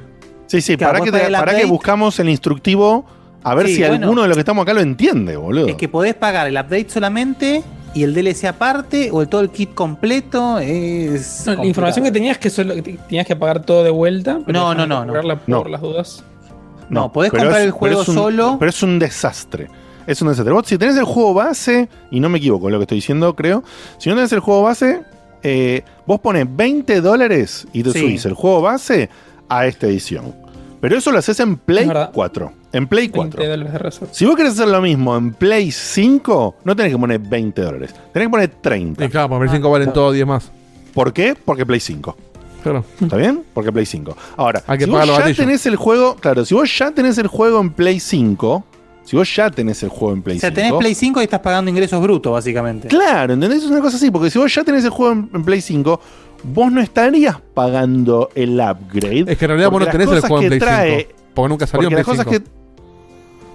Sí, 0.47 0.61
sí, 0.61 0.77
Claro, 0.77 0.99
para, 0.99 1.05
que, 1.11 1.31
para 1.31 1.55
que 1.57 1.65
buscamos 1.65 2.19
el 2.19 2.29
instructivo 2.29 3.05
a 3.43 3.55
ver 3.55 3.67
Sí, 3.67 3.75
si 3.75 3.81
bueno. 3.81 3.95
alguno 4.07 4.21
de 4.23 4.27
los 4.27 4.37
que 4.37 4.41
estamos 4.41 4.63
acá 4.63 4.73
lo 4.73 4.81
entiende, 4.81 5.35
boludo. 5.37 5.67
Es 5.67 5.75
que 5.75 5.87
podés 5.89 6.13
pagar 6.15 6.47
el 6.47 6.55
update 6.55 6.87
solamente 6.89 7.63
y 7.93 8.03
el 8.03 8.13
DLC 8.13 8.45
aparte 8.45 9.09
o 9.11 9.21
el, 9.21 9.27
todo 9.27 9.41
el 9.41 9.49
kit 9.49 9.73
completo. 9.73 10.59
Es 10.59 11.43
No, 11.45 11.55
la 11.55 11.65
información 11.65 12.05
que 12.05 12.11
tenías 12.11 12.37
que 12.37 12.49
solo 12.49 12.73
tenías 12.81 13.25
que 13.25 13.35
pagar 13.35 13.61
todo 13.63 13.83
de 13.83 13.89
vuelta. 13.91 14.39
pero 14.45 14.59
No, 14.59 14.73
no, 14.75 14.85
no, 14.87 15.05
no. 15.05 15.13
por 15.13 15.47
No. 15.47 15.63
las 15.65 15.81
dudas. 15.81 16.23
no, 16.89 17.11
podés 17.11 17.31
pero 17.31 17.43
comprar 17.43 17.61
el 17.63 17.71
juego 17.71 17.99
un- 17.99 18.05
solo. 18.05 18.57
Pero 18.59 18.69
es 18.69 18.83
un 18.83 18.99
desastre. 18.99 19.67
Es 20.05 20.21
un 20.21 20.27
desastre. 20.27 20.53
Vos, 20.53 20.67
si 20.67 20.77
tenés 20.77 20.97
el 20.97 21.03
juego 21.05 21.33
base, 21.33 21.89
y 22.11 22.19
no 22.19 22.29
me 22.29 22.37
equivoco 22.37 22.67
en 22.67 22.73
lo 22.73 22.79
que 22.79 22.83
estoy 22.83 22.97
diciendo, 22.97 23.35
creo. 23.35 23.63
Si 23.97 24.07
no 24.09 24.15
tenés 24.15 24.31
el 24.33 24.39
juego 24.39 24.61
base, 24.63 25.01
eh, 25.41 25.81
vos 26.05 26.19
pones 26.19 26.45
20 26.49 27.01
dólares 27.01 27.67
y 27.73 27.81
te 27.83 27.91
Sí. 27.91 27.99
subís 28.01 28.25
el 28.25 28.33
juego 28.33 28.61
base 28.61 29.09
a 29.49 29.65
esta 29.67 29.87
edición. 29.87 30.33
Pero 30.81 30.97
eso 30.97 31.11
lo 31.11 31.17
haces 31.17 31.39
en 31.39 31.57
Play 31.57 31.83
Es 31.83 31.87
verdad. 31.87 32.11
4. 32.13 32.53
En 32.73 32.87
Play 32.87 33.09
4. 33.09 33.39
20 33.39 33.47
dólares 33.51 33.73
de 33.73 33.79
reserva. 33.79 34.13
Si 34.13 34.25
vos 34.25 34.35
querés 34.35 34.53
hacer 34.53 34.67
lo 34.67 34.81
mismo 34.81 35.15
en 35.17 35.33
Play 35.33 35.71
5, 35.71 36.55
no 36.63 36.75
tenés 36.75 36.91
que 36.91 36.97
poner 36.99 37.19
20 37.19 37.61
dólares. 37.61 37.95
Tenés 38.13 38.27
que 38.27 38.31
poner 38.31 38.49
30. 38.61 39.05
Y 39.05 39.09
claro, 39.09 39.29
porque 39.29 39.45
Play 39.47 39.57
5 39.57 39.71
valen 39.71 39.93
todo 39.93 40.11
10 40.11 40.27
más. 40.27 40.51
¿Por 40.93 41.11
qué? 41.13 41.35
Porque 41.43 41.65
Play 41.65 41.79
5. 41.79 42.15
Claro. 42.63 42.83
¿Está 42.99 43.15
bien? 43.17 43.43
Porque 43.53 43.71
Play 43.71 43.85
5. 43.85 44.17
Ahora, 44.37 44.63
Hay 44.67 44.77
que 44.77 44.85
si 44.85 44.91
pagar 44.91 45.07
vos 45.07 45.17
ya 45.17 45.33
tenés 45.33 45.65
el 45.65 45.75
juego, 45.75 46.15
claro, 46.15 46.45
si 46.45 46.53
vos 46.53 46.77
ya 46.77 46.91
tenés 46.91 47.17
el 47.17 47.27
juego 47.27 47.61
en 47.61 47.71
Play 47.71 47.99
5, 47.99 48.65
si 49.03 49.15
vos 49.15 49.35
ya 49.35 49.51
tenés 49.51 49.81
el 49.83 49.89
juego 49.89 50.13
en 50.15 50.21
Play 50.23 50.37
O 50.37 50.39
sea, 50.39 50.49
5. 50.49 50.55
tenés 50.61 50.73
Play 50.79 50.95
5 50.95 51.21
y 51.21 51.23
estás 51.25 51.39
pagando 51.41 51.69
ingresos 51.69 52.01
brutos, 52.01 52.33
básicamente. 52.33 52.87
Claro, 52.87 53.33
¿entendés? 53.33 53.63
Es 53.63 53.69
una 53.69 53.81
cosa 53.81 53.97
así, 53.97 54.09
porque 54.11 54.29
si 54.29 54.39
vos 54.39 54.53
ya 54.53 54.63
tenés 54.63 54.83
el 54.83 54.89
juego 54.89 55.13
en, 55.13 55.29
en 55.33 55.43
Play 55.43 55.61
5, 55.61 55.99
vos 56.43 56.71
no 56.71 56.81
estarías 56.81 57.37
pagando 57.53 58.29
el 58.35 58.59
upgrade. 58.59 59.25
Es 59.27 59.37
que 59.37 59.45
en 59.45 59.49
realidad 59.49 59.71
vos 59.71 59.79
no 59.81 59.87
tenés 59.87 60.09
el 60.11 60.19
juego 60.21 60.41
en 60.41 60.47
Play 60.47 60.59
trae- 60.59 60.97
5. 61.07 61.11
Porque 61.33 61.49
nunca 61.49 61.67
salió 61.67 61.87
en 61.89 61.93
porque 61.95 62.03
Play 62.03 62.17
las 62.17 62.25
5. 62.25 62.31
cosas 62.39 62.49
que 62.49 62.55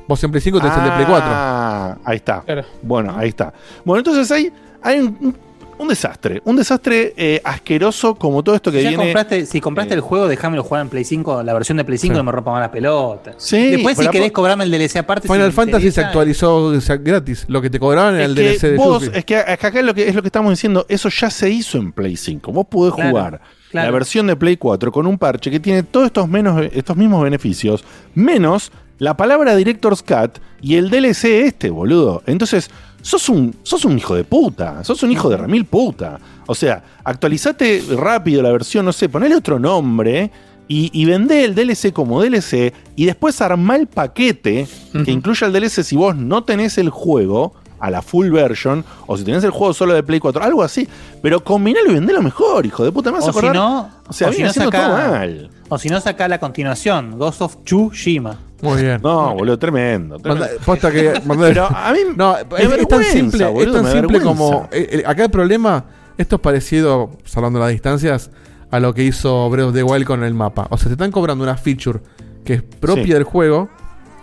Vos 0.08 0.24
en 0.24 0.30
Play 0.32 0.40
5 0.40 0.58
tenés 0.60 0.76
el 0.76 0.84
de 0.84 0.90
Play 0.90 1.06
4. 1.06 1.28
Ah, 1.32 1.98
ahí 2.04 2.16
está. 2.16 2.44
Bueno, 2.82 3.14
ahí 3.16 3.28
está. 3.28 3.52
Bueno, 3.84 3.98
entonces 4.00 4.30
hay, 4.32 4.52
hay 4.82 4.98
un, 5.00 5.36
un- 5.82 5.88
desastre. 5.88 6.40
Un 6.44 6.56
desastre 6.56 7.14
eh, 7.16 7.40
asqueroso 7.44 8.14
como 8.14 8.42
todo 8.42 8.54
esto 8.54 8.70
que 8.70 8.78
Si 8.80 8.88
viene. 8.88 9.02
compraste, 9.04 9.46
si 9.46 9.60
compraste 9.60 9.94
el 9.94 10.00
juego, 10.00 10.28
déjamelo 10.28 10.62
jugar 10.62 10.82
en 10.82 10.88
Play 10.88 11.04
5, 11.04 11.42
la 11.42 11.52
versión 11.54 11.78
de 11.78 11.84
Play 11.84 11.98
5 11.98 12.14
Sí. 12.14 12.18
no 12.18 12.24
me 12.24 12.32
rompa 12.32 12.52
más 12.52 12.60
la 12.60 12.70
pelota. 12.70 13.32
Sí, 13.38 13.70
Después, 13.72 13.96
si 13.98 14.08
querés 14.08 14.32
cobrarme 14.32 14.64
el 14.64 14.70
DLC 14.70 14.96
aparte. 14.98 15.26
si 15.28 15.32
Final 15.32 15.48
me 15.48 15.52
Fantasy 15.52 15.90
se 15.90 16.00
actualizó 16.00 16.72
gratis. 17.00 17.44
Lo 17.48 17.60
que 17.62 17.70
te 17.70 17.78
cobraban 17.80 18.14
era 18.14 18.24
el 18.24 18.34
que 18.34 18.42
DLC 18.42 18.70
de 18.70 18.76
vos, 18.76 19.02
Yuffie. 19.04 19.18
es 19.18 19.24
que 19.24 19.36
acá 19.36 19.68
es 19.68 19.84
lo 19.84 19.94
que 19.94 20.08
es 20.08 20.14
lo 20.14 20.22
que 20.22 20.28
estamos 20.28 20.50
diciendo, 20.50 20.86
eso 20.88 21.08
ya 21.08 21.30
se 21.30 21.50
hizo 21.50 21.78
en 21.78 21.92
Play 21.92 22.16
5. 22.16 22.52
Vos 22.52 22.66
podés 22.70 22.94
Claro, 22.94 23.10
jugar 23.10 23.40
claro. 23.70 23.86
la 23.88 23.92
versión 23.92 24.26
de 24.26 24.36
Play 24.36 24.56
4 24.56 24.92
con 24.92 25.06
un 25.06 25.18
parche 25.18 25.50
que 25.50 25.60
tiene 25.60 25.82
todos 25.82 26.06
estos 26.06 26.28
menos 26.28 26.62
estos 26.72 26.96
mismos 26.96 27.22
beneficios, 27.22 27.84
menos 28.14 28.70
la 28.98 29.16
palabra 29.16 29.56
Director's 29.56 30.02
Cut 30.02 30.38
y 30.60 30.76
el 30.76 30.90
DLC 30.90 31.46
este, 31.46 31.70
boludo. 31.70 32.22
Entonces, 32.26 32.70
sos 33.02 33.28
un 33.28 33.54
sos 33.62 33.84
un 33.84 33.96
hijo 33.98 34.14
de 34.14 34.24
puta, 34.24 34.82
sos 34.84 35.02
un 35.02 35.10
hijo 35.12 35.28
de 35.28 35.36
remil 35.36 35.64
puta. 35.64 36.18
O 36.46 36.54
sea, 36.54 36.82
actualizate 37.04 37.82
rápido 37.96 38.42
la 38.42 38.50
versión, 38.52 38.84
no 38.84 38.92
sé, 38.92 39.08
ponele 39.08 39.34
otro 39.36 39.58
nombre 39.58 40.30
y, 40.68 40.90
y 40.92 41.04
vendé 41.04 41.44
el 41.44 41.54
DLC 41.54 41.92
como 41.92 42.22
DLC 42.22 42.72
y 42.96 43.04
después 43.06 43.40
armá 43.40 43.76
el 43.76 43.86
paquete 43.86 44.66
que 45.04 45.10
incluya 45.12 45.46
el 45.46 45.52
DLC 45.52 45.82
si 45.84 45.96
vos 45.96 46.16
no 46.16 46.42
tenés 46.44 46.78
el 46.78 46.90
juego 46.90 47.54
a 47.78 47.90
la 47.90 48.02
full 48.02 48.28
version 48.30 48.84
o 49.06 49.16
si 49.16 49.24
tenés 49.24 49.42
el 49.44 49.50
juego 49.52 49.72
solo 49.72 49.94
de 49.94 50.02
Play 50.02 50.20
4, 50.20 50.42
algo 50.42 50.62
así. 50.62 50.86
Pero 51.22 51.42
combinalo 51.42 51.90
y 51.90 51.94
vendelo 51.94 52.20
mejor, 52.20 52.66
hijo 52.66 52.84
de 52.84 52.92
puta. 52.92 53.10
Me 53.10 53.18
vas 53.18 53.28
a 53.28 53.30
O 53.30 53.40
si 53.40 53.46
no, 53.48 53.90
o 54.06 54.12
sea, 54.12 54.28
o 54.28 54.32
si 54.32 54.36
viene 54.36 54.44
no 54.46 54.50
haciendo 54.50 54.70
saca- 54.70 54.86
todo 54.86 54.96
mal. 55.10 55.50
O 55.70 55.78
si 55.78 55.88
no, 55.88 56.00
saca 56.00 56.28
la 56.28 56.38
continuación, 56.38 57.16
Ghost 57.18 57.40
of 57.42 57.56
Tsushima. 57.64 58.38
Muy 58.62 58.82
bien. 58.82 59.00
No, 59.02 59.34
boludo, 59.34 59.58
tremendo. 59.58 60.16
tremendo. 60.18 60.46
Manda- 60.46 60.64
posta 60.64 60.90
que 60.90 61.12
Pero 61.38 61.66
a 61.66 61.92
mí 61.92 61.98
no, 62.16 62.36
es, 62.36 62.44
es 62.78 62.88
tan 62.88 63.04
simple, 63.04 63.46
boludo, 63.46 63.76
es 63.78 63.82
tan 63.84 63.92
simple 63.92 64.20
como 64.20 64.68
eh, 64.72 64.88
eh, 64.92 65.02
acá 65.06 65.24
el 65.24 65.30
problema, 65.30 65.84
esto 66.18 66.36
es 66.36 66.42
parecido, 66.42 67.10
salvando 67.24 67.58
las 67.58 67.70
distancias, 67.70 68.30
a 68.70 68.78
lo 68.80 68.94
que 68.94 69.02
hizo 69.02 69.48
Breath 69.50 69.68
of 69.68 69.74
the 69.74 69.82
Wild 69.82 70.06
con 70.06 70.22
el 70.22 70.34
mapa. 70.34 70.66
O 70.70 70.76
sea, 70.76 70.86
te 70.88 70.92
están 70.92 71.10
cobrando 71.10 71.42
una 71.42 71.56
feature 71.56 72.00
que 72.44 72.54
es 72.54 72.62
propia 72.62 73.04
Sí. 73.04 73.12
del 73.12 73.24
juego, 73.24 73.68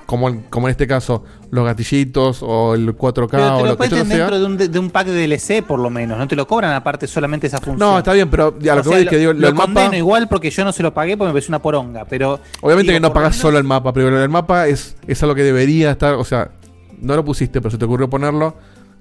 como, 0.08 0.30
en- 0.30 0.42
como 0.50 0.68
en 0.68 0.72
este 0.72 0.88
caso 0.88 1.24
los 1.52 1.64
gatillitos 1.66 2.40
o 2.42 2.74
el 2.74 2.96
4K 2.98 3.30
Pero 3.30 3.54
o 3.56 3.58
te 3.58 3.64
lo 3.64 3.70
lo 3.70 3.78
que 3.78 3.90
sea. 3.90 4.04
dentro 4.04 4.40
de 4.40 4.46
un, 4.46 4.58
de, 4.58 4.80
un 4.80 4.90
pack 4.90 5.08
de 5.08 5.28
DLC, 5.28 5.64
por 5.64 5.80
lo 5.80 5.90
menos. 5.92 6.18
No 6.18 6.28
te 6.28 6.36
lo 6.36 6.48
cobran 6.48 6.74
aparte 6.74 7.06
solamente 7.08 7.46
esa 7.48 7.58
función. 7.60 7.78
No, 7.78 7.98
está 8.00 8.14
bien, 8.14 8.30
pero 8.30 8.58
ya 8.60 8.74
lo 8.74 8.82
O 8.82 8.84
que 8.84 8.90
voy 8.90 9.00
es 9.02 9.08
que 9.10 9.18
digo, 9.18 9.34
lo 9.34 9.46
del 9.48 9.54
mapa. 9.54 9.96
igual 9.96 10.28
porque 10.28 10.50
yo 10.50 10.66
no 10.66 10.72
se 10.72 10.82
lo 10.82 10.94
pagué 10.94 11.16
porque 11.16 11.28
me 11.28 11.34
pareció 11.34 11.52
una 11.52 11.62
poronga. 11.62 12.06
Pero 12.06 12.40
Obviamente 12.62 12.92
digo, 12.94 12.96
que 13.04 13.08
no 13.08 13.14
pagás 13.14 13.32
menos- 13.34 13.42
solo 13.42 13.58
el 13.60 13.64
mapa, 13.64 13.94
pero 13.94 14.24
el 14.24 14.30
mapa 14.30 14.68
es, 14.68 14.96
es 15.06 15.22
algo 15.22 15.36
que 15.36 15.44
debería 15.44 15.92
estar, 15.92 16.16
o 16.16 16.24
sea, 16.24 16.50
no 17.00 17.16
lo 17.16 17.24
pusiste, 17.24 17.62
pero 17.62 17.70
se 17.70 17.78
te 17.78 17.86
ocurrió 17.86 18.10
ponerlo, 18.10 18.56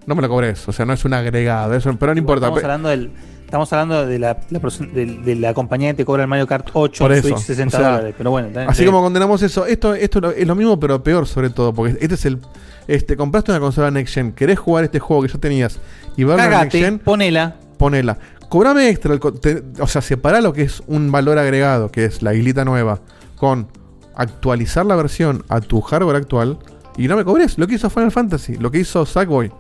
no 0.07 0.15
me 0.15 0.23
lo 0.23 0.29
cobres, 0.29 0.69
o 0.69 0.73
sea, 0.73 0.85
no 0.87 0.93
es 0.93 1.05
un 1.05 1.15
agregado, 1.15 1.75
eso, 1.75 1.95
pero 1.99 2.13
no 2.15 2.19
importa. 2.19 2.47
Estamos 2.47 2.63
hablando, 2.65 2.89
del, 2.91 3.11
estamos 3.47 3.73
hablando 3.73 4.07
de, 4.07 4.19
la, 4.19 4.35
de, 4.51 5.07
de 5.25 5.35
la 5.37 5.55
compañía 5.55 5.91
que 5.93 5.95
te 5.99 6.05
cobra 6.05 6.23
el 6.25 6.29
Mario 6.29 6.47
Kart 6.47 6.69
8 6.73 7.03
Por 7.05 7.13
eso. 7.13 7.29
Switch 7.29 7.39
60 7.39 7.77
o 7.77 7.81
sea, 7.81 7.91
dólares. 7.93 8.15
Pero 8.19 8.31
bueno, 8.31 8.49
así 8.69 8.81
sí. 8.81 8.87
como 8.87 9.01
condenamos 9.01 9.43
eso, 9.43 9.65
esto, 9.65 9.95
esto 9.95 10.31
es 10.33 10.47
lo 10.47 10.55
mismo, 10.55 10.79
pero 10.79 11.03
peor 11.03 11.27
sobre 11.27 11.49
todo, 11.51 11.73
porque 11.73 11.97
este 12.01 12.15
es 12.17 12.25
el. 12.27 12.39
Este, 12.87 13.17
compraste 13.17 13.51
una 13.51 13.61
consola 13.61 13.91
Next 13.91 14.15
Gen, 14.15 14.33
querés 14.33 14.59
jugar 14.59 14.85
este 14.85 14.99
juego 15.01 15.23
que 15.23 15.29
ya 15.29 15.39
tenías 15.39 15.79
y 16.17 16.25
verlo 16.25 16.45
en 16.45 16.51
Next 16.51 16.73
Gen, 16.77 16.99
ponela. 16.99 17.57
ponela. 17.79 18.19
Cobrame 18.49 18.89
extra, 18.91 19.13
el 19.13 19.19
te- 19.21 19.65
o 19.81 19.87
sea, 19.89 20.03
separá 20.03 20.41
lo 20.41 20.53
que 20.53 20.63
es 20.63 20.83
un 20.87 21.11
valor 21.11 21.37
agregado, 21.39 21.91
que 21.91 22.05
es 22.05 22.23
la 22.23 22.33
islita 22.35 22.65
nueva, 22.65 23.01
con 23.37 23.67
actualizar 24.15 24.87
la 24.87 24.95
versión 24.97 25.45
a 25.49 25.61
tu 25.61 25.81
hardware 25.81 26.17
actual 26.17 26.59
y 26.97 27.09
no 27.09 27.17
me 27.17 27.25
cobres. 27.25 27.59
Lo 27.59 27.67
que 27.67 27.75
hizo 27.75 27.91
Final 27.91 28.13
Fantasy, 28.13 28.57
lo 28.57 28.71
que 28.71 28.79
hizo 28.79 29.05
Sackboy. 29.05 29.51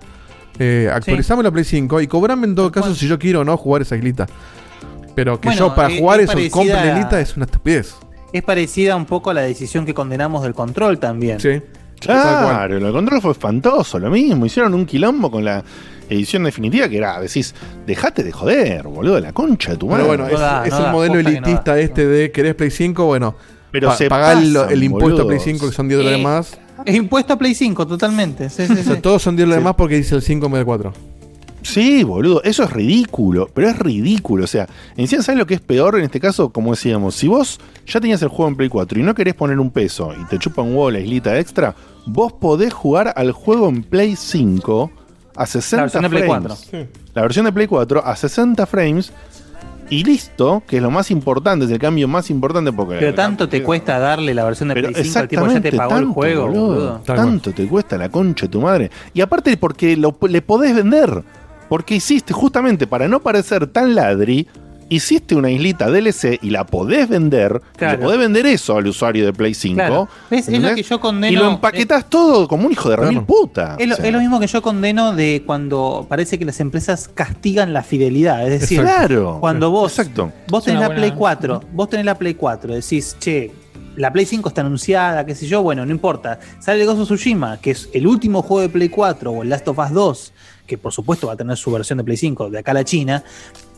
Eh, 0.58 0.90
actualizame 0.92 1.42
la 1.42 1.50
Play 1.50 1.64
5 1.64 2.00
y 2.00 2.06
cobrame 2.06 2.46
en 2.46 2.54
todo 2.54 2.70
caso 2.72 2.94
si 2.94 3.06
yo 3.06 3.18
quiero 3.18 3.40
o 3.40 3.44
no 3.44 3.56
jugar 3.56 3.82
esa 3.82 3.96
islita. 3.96 4.26
Pero 5.14 5.40
que 5.40 5.48
Bueno, 5.48 5.68
yo 5.68 5.74
para 5.74 5.88
es- 5.92 5.98
jugar 6.00 6.20
es 6.20 6.30
eso 6.30 6.50
compre 6.50 6.74
la 6.74 6.86
islita 6.98 7.20
es 7.20 7.36
una 7.36 7.44
estupidez. 7.46 7.94
Es 8.32 8.42
parecida 8.42 8.96
un 8.96 9.06
poco 9.06 9.30
a 9.30 9.34
la 9.34 9.42
decisión 9.42 9.86
que 9.86 9.94
condenamos 9.94 10.42
del 10.42 10.52
control 10.54 10.98
también. 10.98 11.40
Sí. 11.40 11.60
Claro, 12.00 12.78
lo 12.78 12.92
control 12.92 13.22
fue 13.22 13.32
espantoso, 13.32 13.98
lo 13.98 14.10
mismo. 14.10 14.44
Hicieron 14.44 14.74
un 14.74 14.84
quilombo 14.84 15.30
con 15.30 15.44
la 15.44 15.64
edición 16.10 16.44
definitiva 16.44 16.88
que 16.88 16.98
era, 16.98 17.18
decís, 17.20 17.54
dejate 17.86 18.22
de 18.22 18.32
joder, 18.32 18.82
boludo, 18.86 19.18
la 19.18 19.32
concha 19.32 19.72
de 19.72 19.78
tu 19.78 19.86
madre. 19.88 20.04
Pero 20.04 20.24
bueno, 20.28 20.62
es, 20.62 20.72
es 20.72 20.78
el 20.78 20.92
modelo 20.92 21.18
elitista 21.18 21.78
este 21.78 22.06
de 22.06 22.30
querés 22.30 22.54
Play 22.54 22.70
5, 22.70 23.06
bueno, 23.06 23.34
Pero 23.72 23.88
pa- 23.88 23.96
se 23.96 24.08
pagá 24.08 24.32
el, 24.32 24.52
pasan, 24.52 24.70
el 24.72 24.82
impuesto 24.84 25.22
a 25.22 25.26
Play 25.26 25.38
boludos. 25.38 25.42
5 25.44 25.66
que 25.70 25.72
son 25.74 25.88
10 25.88 25.98
dólares 25.98 26.20
Eh, 26.20 26.22
más. 26.22 26.58
Es 26.84 26.94
impuesto 26.94 27.32
a 27.32 27.38
Play 27.38 27.54
5, 27.54 27.86
totalmente. 27.86 28.50
Sí, 28.50 28.66
sí, 28.66 28.72
O 28.72 28.82
sea, 28.82 28.94
sí. 28.96 29.00
todos 29.00 29.22
son 29.22 29.36
10 29.36 29.46
dólares 29.46 29.64
más 29.64 29.74
porque 29.74 29.96
dice 29.96 30.14
el 30.14 30.22
5 30.22 30.46
en 30.46 30.52
vez 30.52 30.58
del 30.58 30.66
4. 30.66 30.92
Sí, 31.62 32.04
boludo, 32.04 32.42
eso 32.44 32.62
es 32.62 32.70
ridículo, 32.72 33.50
pero 33.52 33.68
es 33.68 33.76
ridículo. 33.76 34.44
O 34.44 34.46
sea, 34.46 34.68
encima, 34.96 35.22
¿sabes 35.22 35.38
lo 35.38 35.46
que 35.46 35.54
es 35.54 35.60
peor 35.60 35.98
en 35.98 36.04
este 36.04 36.20
caso? 36.20 36.50
Como 36.50 36.70
decíamos, 36.70 37.16
si 37.16 37.26
vos 37.26 37.58
ya 37.86 38.00
tenías 38.00 38.22
el 38.22 38.28
juego 38.28 38.48
en 38.48 38.56
Play 38.56 38.68
4 38.68 39.00
y 39.00 39.02
no 39.02 39.14
querés 39.14 39.34
poner 39.34 39.58
un 39.58 39.70
peso 39.70 40.12
y 40.20 40.24
te 40.26 40.38
chupa 40.38 40.62
un 40.62 40.70
huevo 40.70 40.92
la 40.92 41.00
islita 41.00 41.36
extra, 41.38 41.74
vos 42.06 42.32
podés 42.32 42.72
jugar 42.72 43.12
al 43.16 43.32
juego 43.32 43.68
en 43.68 43.82
Play 43.82 44.14
5 44.14 44.90
a 45.34 45.44
60 45.46 45.76
La 45.76 45.82
versión 45.82 46.02
de 46.04 46.08
Play 46.08 46.22
frames. 46.22 46.66
4. 46.70 46.88
La 47.14 47.22
versión 47.22 47.44
de 47.46 47.52
Play 47.52 47.66
4 47.66 48.06
a 48.06 48.16
60 48.16 48.66
frames 48.66 49.12
y 49.88 50.04
listo, 50.04 50.62
que 50.66 50.76
es 50.76 50.82
lo 50.82 50.90
más 50.90 51.10
importante, 51.10 51.64
es 51.64 51.70
el 51.70 51.78
cambio 51.78 52.08
más 52.08 52.30
importante 52.30 52.72
porque... 52.72 52.96
Pero 52.98 53.14
tanto 53.14 53.48
te 53.48 53.62
cuesta 53.62 53.98
darle 53.98 54.34
la 54.34 54.44
versión 54.44 54.68
de 54.68 54.74
Pero 54.74 54.90
Play 54.90 55.04
5 55.04 55.18
al 55.18 55.28
tipo 55.28 55.46
ya 55.46 55.60
te 55.60 55.68
exactamente, 55.68 55.76
pagó 55.76 55.98
el 55.98 56.06
juego, 56.06 56.46
boludo. 56.46 56.66
boludo. 56.66 57.00
Tanto 57.04 57.52
te 57.52 57.66
cuesta 57.68 57.96
la 57.96 58.08
concha 58.08 58.46
de 58.46 58.52
tu 58.52 58.60
madre. 58.60 58.90
Y 59.14 59.20
aparte 59.20 59.56
porque 59.56 59.96
lo, 59.96 60.16
le 60.28 60.42
podés 60.42 60.74
vender. 60.74 61.22
Porque 61.68 61.96
hiciste, 61.96 62.32
justamente 62.32 62.86
para 62.86 63.08
no 63.08 63.20
parecer 63.20 63.66
tan 63.66 63.94
ladri, 63.94 64.46
hiciste 64.88 65.34
una 65.34 65.50
islita 65.50 65.90
DLC 65.90 66.38
y 66.42 66.50
la 66.50 66.64
podés 66.64 67.08
vender. 67.08 67.60
Claro. 67.76 67.98
Le 67.98 68.04
podés 68.04 68.18
vender 68.20 68.46
eso 68.46 68.76
al 68.76 68.86
usuario 68.86 69.24
de 69.26 69.32
Play 69.32 69.52
5. 69.54 69.74
Claro. 69.76 70.08
¿Ves? 70.30 70.48
Es 70.48 70.60
lo 70.60 70.74
que 70.74 70.82
yo 70.82 71.00
condeno- 71.00 71.32
Y 71.32 71.36
lo 71.36 71.50
empaquetás 71.50 72.08
todo 72.08 72.46
como 72.46 72.66
un 72.66 72.72
hijo 72.72 72.88
de 72.90 72.96
remil 72.96 73.22
puta. 73.22 73.76
Es 73.78 73.88
lo, 73.88 73.94
O 73.94 73.96
sea, 73.96 74.06
es 74.06 74.12
lo 74.12 74.20
mismo 74.20 74.38
que 74.38 74.46
yo 74.46 74.62
condeno 74.62 75.12
de 75.14 75.42
cuando 75.44 76.06
parece 76.08 76.38
que 76.38 76.44
las 76.44 76.60
empresas 76.60 77.08
castigan 77.12 77.72
la 77.72 77.82
fidelidad. 77.82 78.46
Es 78.50 78.60
decir, 78.60 78.80
Exacto. 78.80 79.38
Cuando 79.40 79.70
vos, 79.70 79.98
Exacto. 79.98 80.32
vos 80.48 80.64
tenés 80.64 80.80
la 80.80 80.88
Play 80.88 80.98
buena- 81.10 81.16
4, 81.16 81.60
vos 81.72 81.88
tenés 81.90 82.06
la 82.06 82.14
Play 82.16 82.34
4, 82.34 82.74
decís, 82.74 83.16
che, 83.18 83.50
la 83.96 84.12
Play 84.12 84.26
5 84.26 84.48
está 84.50 84.60
anunciada, 84.60 85.24
qué 85.26 85.34
sé 85.34 85.46
yo, 85.46 85.62
bueno, 85.62 85.84
no 85.84 85.90
importa. 85.90 86.38
Sale 86.60 86.84
Ghost 86.84 87.00
of 87.00 87.06
Tsushima, 87.06 87.58
que 87.60 87.72
es 87.72 87.88
el 87.92 88.06
último 88.06 88.42
juego 88.42 88.60
de 88.60 88.68
Play 88.68 88.88
4, 88.90 89.30
o 89.32 89.42
el 89.42 89.48
Last 89.48 89.66
of 89.68 89.78
Us 89.78 89.90
2, 89.90 90.32
que 90.66 90.76
por 90.78 90.92
supuesto 90.92 91.26
va 91.26 91.32
a 91.32 91.36
tener 91.36 91.56
su 91.56 91.70
versión 91.72 91.96
de 91.98 92.04
Play 92.04 92.16
5 92.18 92.50
de 92.50 92.58
acá 92.58 92.70
a 92.70 92.74
la 92.74 92.84
China. 92.84 93.24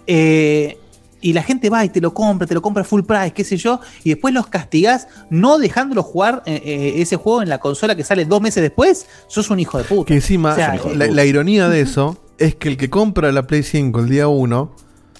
eh, 0.06 0.78
y 1.20 1.32
la 1.32 1.43
gente 1.43 1.70
va 1.70 1.85
y 1.85 1.89
te 1.89 2.01
lo 2.01 2.15
compra, 2.15 2.47
te 2.47 2.55
lo 2.55 2.62
compra 2.62 2.85
full 2.85 3.03
price, 3.03 3.32
qué 3.32 3.45
sé 3.45 3.57
yo, 3.57 3.81
y 4.05 4.11
después 4.11 4.35
los 4.35 4.47
castigás 4.47 5.09
no 5.31 5.59
dejándolo 5.59 6.03
jugar 6.03 6.43
eh, 6.47 6.61
eh, 6.65 6.93
ese 7.03 7.16
juego 7.16 7.43
en 7.43 7.49
la 7.49 7.59
consola 7.59 7.95
que 7.95 8.05
sale 8.05 8.24
dos 8.24 8.40
meses 8.40 8.62
después, 8.62 9.07
sos 9.27 9.51
un 9.51 9.61
hijo 9.61 9.78
de 9.78 9.85
puta. 9.85 10.09
Que 10.09 10.15
encima, 10.15 10.53
O 10.53 10.57
sea, 10.57 10.81
la, 10.95 11.07
la 11.07 11.24
ironía 11.24 11.69
de 11.69 11.81
eso 11.82 12.19
es 12.39 12.55
que 12.55 12.69
el 12.69 12.77
que 12.77 12.89
compra 12.89 13.32
la 13.32 13.47
Play 13.47 13.62
5 13.62 14.01
el 14.01 14.09
día 14.09 14.28
1, 14.28 14.74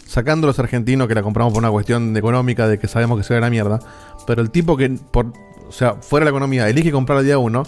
sacando 0.07 0.47
los 0.47 0.59
argentinos 0.59 1.09
que 1.09 1.15
la 1.15 1.23
compramos 1.23 1.53
por 1.53 1.63
una 1.63 1.71
cuestión 1.71 2.17
económica 2.17 2.69
de 2.69 2.79
que 2.79 2.89
sabemos 2.89 3.19
que 3.19 3.25
se 3.25 3.35
ve 3.35 3.41
la 3.41 3.51
mierda, 3.51 3.81
pero 4.27 4.41
el 4.41 4.51
tipo 4.51 4.77
que, 4.77 4.91
por, 4.91 5.33
o 5.69 5.73
sea, 5.73 5.95
fuera 5.95 6.25
de 6.25 6.31
la 6.31 6.37
economía, 6.37 6.69
elige 6.69 6.93
comprar 6.93 7.19
el 7.19 7.27
día 7.27 7.39
1, 7.39 7.65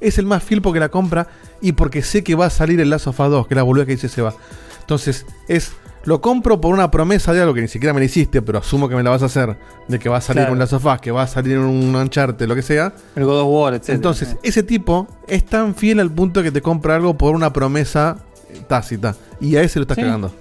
es 0.00 0.18
el 0.18 0.26
más 0.26 0.42
fiel 0.42 0.60
porque 0.60 0.80
la 0.80 0.88
compra 0.88 1.28
y 1.60 1.72
porque 1.72 2.02
sé 2.02 2.24
que 2.24 2.34
va 2.34 2.46
a 2.46 2.50
salir 2.50 2.80
el 2.80 2.90
Last 2.90 3.06
of 3.06 3.20
Us 3.20 3.30
2, 3.30 3.46
que 3.46 3.54
es 3.54 3.56
la 3.56 3.62
boluda 3.62 3.86
que 3.86 3.92
dice 3.92 4.08
se 4.08 4.22
va. 4.22 4.34
Entonces, 4.80 5.24
es. 5.48 5.72
Lo 6.04 6.20
compro 6.20 6.60
por 6.60 6.74
una 6.74 6.90
promesa 6.90 7.32
de 7.32 7.40
algo 7.40 7.54
que 7.54 7.62
ni 7.62 7.68
siquiera 7.68 7.92
me 7.92 8.00
la 8.00 8.06
hiciste, 8.06 8.42
pero 8.42 8.58
asumo 8.58 8.88
que 8.88 8.94
me 8.96 9.02
la 9.02 9.10
vas 9.10 9.22
a 9.22 9.26
hacer. 9.26 9.56
De 9.88 9.98
que 9.98 10.08
va 10.08 10.18
a 10.18 10.20
salir 10.20 10.42
Claro. 10.42 10.52
un 10.52 10.58
Last 10.58 10.72
of 10.74 10.84
Us, 10.84 10.98
que 11.00 11.10
va 11.10 11.22
a 11.22 11.26
salir 11.26 11.58
un 11.58 11.94
Uncharted, 11.94 12.46
lo 12.46 12.54
que 12.54 12.62
sea. 12.62 12.92
el 13.16 13.24
God 13.24 13.40
of 13.40 13.48
War, 13.48 13.74
etc. 13.74 13.90
Entonces, 13.90 14.36
ese 14.42 14.62
tipo 14.62 15.08
es 15.26 15.44
tan 15.44 15.74
fiel 15.74 16.00
al 16.00 16.10
punto 16.10 16.42
que 16.42 16.50
te 16.50 16.60
compra 16.60 16.96
algo 16.96 17.16
por 17.16 17.34
una 17.34 17.52
promesa 17.52 18.18
tácita. 18.68 19.14
Y 19.40 19.56
a 19.56 19.62
ese 19.62 19.78
lo 19.78 19.82
estás 19.84 19.96
Sí. 19.96 20.02
cagando. 20.02 20.32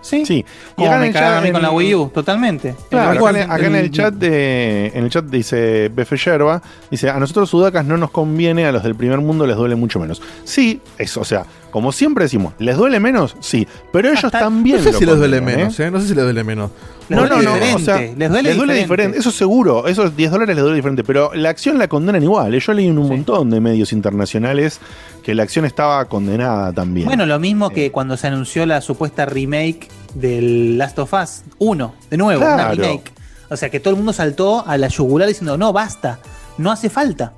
Sí. 0.00 0.24
Sí. 0.24 0.34
Y 0.36 0.44
Como 0.76 0.86
acá 0.86 0.94
en 0.96 1.00
me 1.02 1.06
el 1.08 1.12
cagaron 1.12 1.42
mí 1.44 1.50
con 1.52 1.60
la 1.62 1.68
en- 1.68 1.74
Wii 1.74 1.94
U, 1.96 2.08
totalmente. 2.14 2.74
Claro, 2.88 3.12
El- 3.12 3.18
acá, 3.18 3.42
en- 3.42 3.50
acá 3.50 3.66
en 3.66 3.74
el 3.74 3.90
chat 3.90 4.14
de, 4.14 4.92
en 4.94 5.04
el 5.04 5.10
chat 5.10 5.24
dice 5.24 5.90
Befe 5.94 6.16
Yerba, 6.16 6.62
dice, 6.90 7.10
a 7.10 7.18
nosotros 7.18 7.50
sudacas 7.50 7.84
no 7.84 7.96
nos 7.96 8.10
conviene, 8.12 8.64
a 8.64 8.72
los 8.72 8.84
del 8.84 8.94
primer 8.94 9.18
mundo 9.18 9.44
les 9.46 9.56
duele 9.56 9.74
mucho 9.74 9.98
menos. 9.98 10.22
Sí, 10.44 10.80
eso, 10.98 11.20
o 11.20 11.24
sea, 11.24 11.44
como 11.78 11.92
siempre 11.92 12.24
decimos, 12.24 12.54
¿les 12.58 12.76
duele 12.76 12.98
menos? 12.98 13.36
Sí, 13.38 13.68
pero 13.92 14.08
ellos 14.10 14.32
también 14.32 14.78
No 14.78 14.82
sé 14.82 14.90
lo 14.90 14.98
si 14.98 15.06
les 15.06 15.16
duele 15.16 15.40
menos, 15.40 15.78
¿eh? 15.78 15.92
No 15.92 16.00
sé 16.00 16.08
si 16.08 16.14
les 16.16 16.24
duele 16.24 16.42
menos. 16.42 16.72
No, 17.08 17.24
no, 17.24 17.40
no, 17.40 17.52
o 17.76 17.78
sea, 17.78 18.00
les 18.00 18.32
duele 18.32 18.74
diferente. 18.74 19.16
Eso 19.16 19.30
seguro, 19.30 19.86
esos 19.86 20.16
10 20.16 20.32
dólares 20.32 20.56
les 20.56 20.62
duele 20.64 20.74
diferente, 20.74 21.04
pero 21.04 21.32
la 21.34 21.50
acción 21.50 21.78
la 21.78 21.86
condenan 21.86 22.20
igual. 22.20 22.52
¿eh? 22.52 22.58
Yo 22.58 22.72
leí 22.72 22.88
en 22.88 22.98
un 22.98 23.06
montón 23.06 23.48
de 23.50 23.60
medios 23.60 23.92
internacionales 23.92 24.80
que 25.22 25.36
la 25.36 25.44
acción 25.44 25.66
estaba 25.66 26.04
condenada 26.06 26.72
también. 26.72 27.06
Bueno, 27.06 27.26
lo 27.26 27.38
mismo 27.38 27.70
que 27.70 27.92
cuando 27.92 28.16
se 28.16 28.26
anunció 28.26 28.66
la 28.66 28.80
supuesta 28.80 29.24
remake 29.24 29.86
del 30.14 30.78
Last 30.78 30.98
of 30.98 31.12
Us 31.12 31.42
1, 31.60 31.94
de 32.10 32.16
nuevo, 32.16 32.44
una 32.44 32.72
remake. 32.72 33.12
O 33.50 33.56
sea, 33.56 33.70
que 33.70 33.78
todo 33.78 33.92
el 33.92 33.98
mundo 33.98 34.12
saltó 34.12 34.66
a 34.66 34.76
la 34.78 34.88
yugular 34.88 35.28
diciendo, 35.28 35.56
no, 35.56 35.72
basta, 35.72 36.18
no 36.58 36.72
hace 36.72 36.90
falta, 36.90 37.34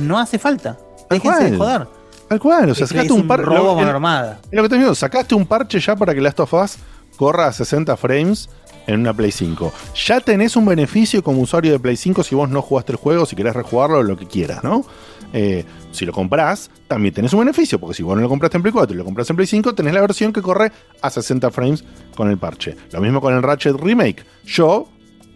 no 0.00 0.20
hace 0.20 0.38
falta, 0.38 0.78
déjense 1.10 1.50
de 1.50 1.56
joder. 1.56 1.88
Tal 2.32 2.40
cual, 2.40 2.70
o 2.70 2.74
sea, 2.74 2.86
sacaste 2.86 3.12
un 3.12 3.20
un 3.20 3.28
par 3.28 3.42
robo 3.42 3.74
con 3.74 3.86
armada. 3.86 4.40
es 4.50 4.56
lo 4.56 4.62
que 4.62 4.70
te 4.70 4.78
digo, 4.78 4.94
sacaste 4.94 5.34
un 5.34 5.44
parche 5.44 5.78
ya 5.78 5.94
para 5.96 6.14
que 6.14 6.22
Last 6.22 6.40
of 6.40 6.54
Us 6.54 6.76
corra 7.18 7.46
a 7.46 7.52
60 7.52 7.94
frames 7.98 8.48
en 8.86 9.00
una 9.00 9.12
Play 9.12 9.30
5. 9.30 9.70
Ya 10.06 10.18
tenés 10.20 10.56
un 10.56 10.64
beneficio 10.64 11.22
como 11.22 11.42
usuario 11.42 11.72
de 11.72 11.78
Play 11.78 11.94
5 11.94 12.22
si 12.22 12.34
vos 12.34 12.48
no 12.48 12.62
jugaste 12.62 12.92
el 12.92 12.96
juego, 12.96 13.26
si 13.26 13.36
querés 13.36 13.52
rejugarlo, 13.52 14.02
lo 14.02 14.16
que 14.16 14.26
quieras, 14.26 14.64
¿no? 14.64 14.82
Eh, 15.34 15.66
si 15.90 16.06
lo 16.06 16.14
comprás, 16.14 16.70
también 16.88 17.12
tenés 17.12 17.34
un 17.34 17.40
beneficio, 17.40 17.78
porque 17.78 17.94
si 17.94 18.02
vos 18.02 18.16
no 18.16 18.22
lo 18.22 18.30
compraste 18.30 18.56
en 18.56 18.62
Play 18.62 18.72
4 18.72 18.94
y 18.94 18.96
lo 18.96 19.04
compras 19.04 19.28
en 19.28 19.36
Play 19.36 19.46
5, 19.46 19.74
tenés 19.74 19.92
la 19.92 20.00
versión 20.00 20.32
que 20.32 20.40
corre 20.40 20.72
a 21.02 21.10
60 21.10 21.50
frames 21.50 21.84
con 22.16 22.30
el 22.30 22.38
parche. 22.38 22.78
Lo 22.92 23.02
mismo 23.02 23.20
con 23.20 23.34
el 23.34 23.42
Ratchet 23.42 23.76
Remake. 23.76 24.24
Yo, 24.46 24.88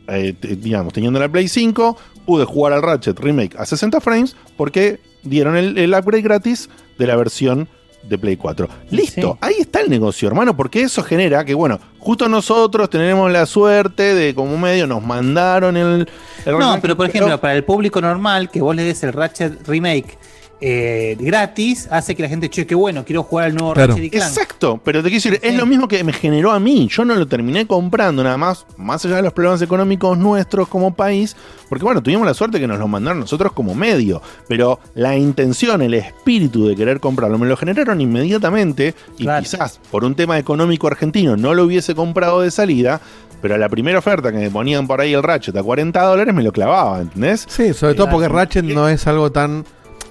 eh, 0.08 0.34
digamos, 0.40 0.94
teniendo 0.94 1.20
la 1.20 1.28
Play 1.28 1.48
5, 1.48 1.94
pude 2.24 2.46
jugar 2.46 2.72
al 2.72 2.80
Ratchet 2.80 3.20
Remake 3.20 3.54
a 3.58 3.66
60 3.66 4.00
frames 4.00 4.34
porque 4.56 4.98
dieron 5.24 5.56
el, 5.56 5.76
el 5.76 5.92
upgrade 5.92 6.22
gratis 6.22 6.70
de 6.98 7.06
la 7.06 7.16
versión 7.16 7.68
de 8.02 8.18
Play 8.18 8.36
4. 8.36 8.68
Listo, 8.90 9.38
ahí 9.40 9.56
está 9.58 9.80
el 9.80 9.90
negocio, 9.90 10.28
hermano, 10.28 10.56
porque 10.56 10.82
eso 10.82 11.02
genera 11.02 11.44
que, 11.44 11.54
bueno, 11.54 11.80
justo 11.98 12.28
nosotros 12.28 12.88
tenemos 12.88 13.30
la 13.30 13.46
suerte 13.46 14.14
de 14.14 14.34
como 14.34 14.56
medio 14.56 14.86
nos 14.86 15.02
mandaron 15.02 15.76
el... 15.76 16.08
el 16.44 16.58
No, 16.58 16.78
pero 16.80 16.96
por 16.96 17.08
ejemplo, 17.08 17.40
para 17.40 17.54
el 17.54 17.64
público 17.64 18.00
normal, 18.00 18.50
que 18.50 18.60
vos 18.60 18.74
le 18.76 18.84
des 18.84 19.02
el 19.02 19.12
Ratchet 19.12 19.66
Remake 19.66 20.18
eh, 20.60 21.16
gratis, 21.20 21.86
hace 21.90 22.14
que 22.14 22.22
la 22.22 22.28
gente, 22.28 22.48
che, 22.48 22.66
qué 22.66 22.74
bueno, 22.74 23.04
quiero 23.04 23.22
jugar 23.22 23.46
al 23.46 23.54
nuevo 23.54 23.74
Ratchet 23.74 24.04
y 24.04 24.10
Clank. 24.10 24.28
Exacto, 24.28 24.80
pero 24.82 25.02
te 25.02 25.10
quiero 25.10 25.22
decir, 25.22 25.40
es 25.42 25.54
lo 25.54 25.66
mismo 25.66 25.86
que 25.86 26.02
me 26.02 26.12
generó 26.12 26.52
a 26.52 26.60
mí. 26.60 26.88
Yo 26.90 27.04
no 27.04 27.14
lo 27.14 27.26
terminé 27.26 27.66
comprando 27.66 28.24
nada 28.24 28.38
más, 28.38 28.64
más 28.76 29.04
allá 29.04 29.16
de 29.16 29.22
los 29.22 29.32
problemas 29.32 29.60
económicos 29.60 30.16
nuestros 30.16 30.68
como 30.68 30.94
país, 30.94 31.36
porque 31.68 31.84
bueno, 31.84 32.02
tuvimos 32.02 32.26
la 32.26 32.34
suerte 32.34 32.58
que 32.58 32.66
nos 32.66 32.78
lo 32.78 32.88
mandaron 32.88 33.20
nosotros 33.20 33.52
como 33.52 33.74
medio, 33.74 34.22
pero 34.48 34.80
la 34.94 35.16
intención, 35.16 35.82
el 35.82 35.94
espíritu 35.94 36.66
de 36.66 36.74
querer 36.74 37.00
comprarlo, 37.00 37.38
me 37.38 37.46
lo 37.46 37.56
generaron 37.56 38.00
inmediatamente 38.00 38.94
y 39.18 39.26
quizás 39.26 39.80
por 39.90 40.04
un 40.04 40.14
tema 40.14 40.38
económico 40.38 40.86
argentino 40.86 41.36
no 41.36 41.54
lo 41.54 41.64
hubiese 41.64 41.94
comprado 41.94 42.40
de 42.40 42.50
salida. 42.50 43.00
Pero 43.42 43.54
a 43.54 43.58
la 43.58 43.68
primera 43.68 43.98
oferta 43.98 44.32
que 44.32 44.38
me 44.38 44.50
ponían 44.50 44.86
por 44.86 45.00
ahí 45.00 45.12
el 45.12 45.22
Ratchet 45.22 45.54
a 45.56 45.62
40 45.62 46.02
dólares 46.02 46.34
me 46.34 46.42
lo 46.42 46.52
clavaba, 46.52 47.02
¿entendés? 47.02 47.44
Sí, 47.46 47.74
sobre 47.74 47.94
todo 47.94 48.08
porque 48.08 48.28
Ratchet 48.28 48.64
no 48.64 48.88
es 48.88 49.06
algo 49.06 49.30
tan. 49.30 49.64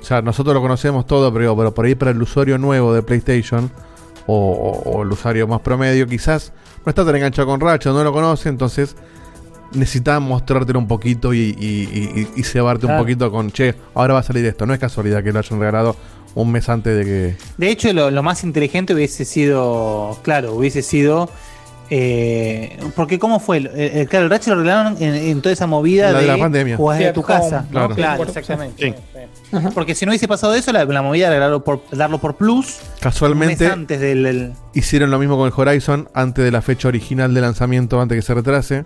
O 0.06 0.08
sea, 0.08 0.22
nosotros 0.22 0.54
lo 0.54 0.62
conocemos 0.62 1.08
todo, 1.08 1.34
pero, 1.34 1.58
pero 1.58 1.74
por 1.74 1.84
ahí 1.86 1.96
para 1.96 2.12
el 2.12 2.22
usuario 2.22 2.60
nuevo 2.60 2.94
de 2.94 3.02
PlayStation 3.02 3.72
o, 4.28 4.36
o- 4.36 4.92
o 4.92 5.02
el 5.02 5.12
usuario 5.12 5.48
más 5.48 5.62
promedio, 5.62 6.06
quizás 6.06 6.54
no 6.86 6.92
está 6.92 7.04
tan 7.04 7.16
enganchado 7.16 7.48
con 7.48 7.60
Ratchet, 7.60 7.92
no 7.92 8.04
lo 8.04 8.14
conoce, 8.14 8.50
entonces 8.50 8.96
necesitan 9.74 10.22
mostrártelo 10.22 10.78
un 10.78 10.88
poquito 10.88 11.34
y, 11.34 11.40
y, 11.60 11.90
y- 12.16 12.40
y 12.40 12.44
cebarte 12.44 12.82
Claro. 12.86 13.00
un 13.00 13.04
poquito 13.04 13.32
con, 13.32 13.50
che, 13.50 13.74
ahora 13.96 14.14
va 14.14 14.20
a 14.20 14.24
salir 14.24 14.46
esto. 14.46 14.68
No 14.68 14.76
es 14.76 14.80
casualidad 14.80 15.24
que 15.24 15.32
lo 15.34 15.40
hayan 15.40 15.60
regalado 15.60 15.96
un 16.36 16.52
mes 16.52 16.70
antes 16.70 16.96
de 16.98 17.04
que. 17.04 17.36
De 17.58 17.70
hecho, 17.72 17.92
lo, 17.92 18.12
lo 18.12 18.22
más 18.22 18.44
inteligente 18.44 18.94
hubiese 18.94 19.26
sido, 19.26 20.20
claro, 20.22 20.54
hubiese 20.54 20.84
sido. 20.84 21.32
eh, 21.90 22.78
porque 22.96 23.18
cómo 23.20 23.40
fue, 23.40 23.58
el, 23.58 23.68
el- 23.76 24.08
claro, 24.08 24.26
el 24.26 24.32
Ratchet 24.32 24.54
lo 24.54 24.62
regalaron 24.62 24.98
en, 25.02 25.16
en 25.16 25.42
toda 25.42 25.54
esa 25.54 25.66
movida 25.68 26.12
La 26.12 26.20
de, 26.20 26.26
de 26.26 26.32
la 26.32 26.38
pandemia. 26.38 26.78
Sí, 26.78 27.04
de 27.04 27.12
tu 27.14 27.22
home, 27.22 27.28
casa. 27.28 27.62
¿no? 27.64 27.70
claro. 27.90 27.96
Claro, 27.96 28.26
Sí. 28.78 28.94
Porque 29.74 29.96
si 29.96 30.06
no 30.06 30.12
hubiese 30.12 30.28
pasado 30.28 30.54
eso, 30.56 30.72
la, 30.72 30.86
la 30.86 31.02
movida 31.02 31.28
era 31.28 31.40
darlo 31.40 31.64
por, 31.64 31.82
darlo 31.92 32.18
por 32.20 32.36
plus. 32.36 32.78
Casualmente 33.00 33.68
antes 33.68 34.00
del, 34.00 34.24
del- 34.24 34.54
hicieron 34.74 35.12
lo 35.12 35.20
mismo 35.20 35.38
con 35.38 35.48
el 35.48 35.54
Horizon 35.56 36.10
antes 36.14 36.44
de 36.44 36.52
la 36.52 36.62
fecha 36.62 36.88
original 36.88 37.34
de 37.34 37.42
lanzamiento, 37.42 38.00
antes 38.02 38.16
que 38.18 38.22
se 38.22 38.34
retrase. 38.34 38.86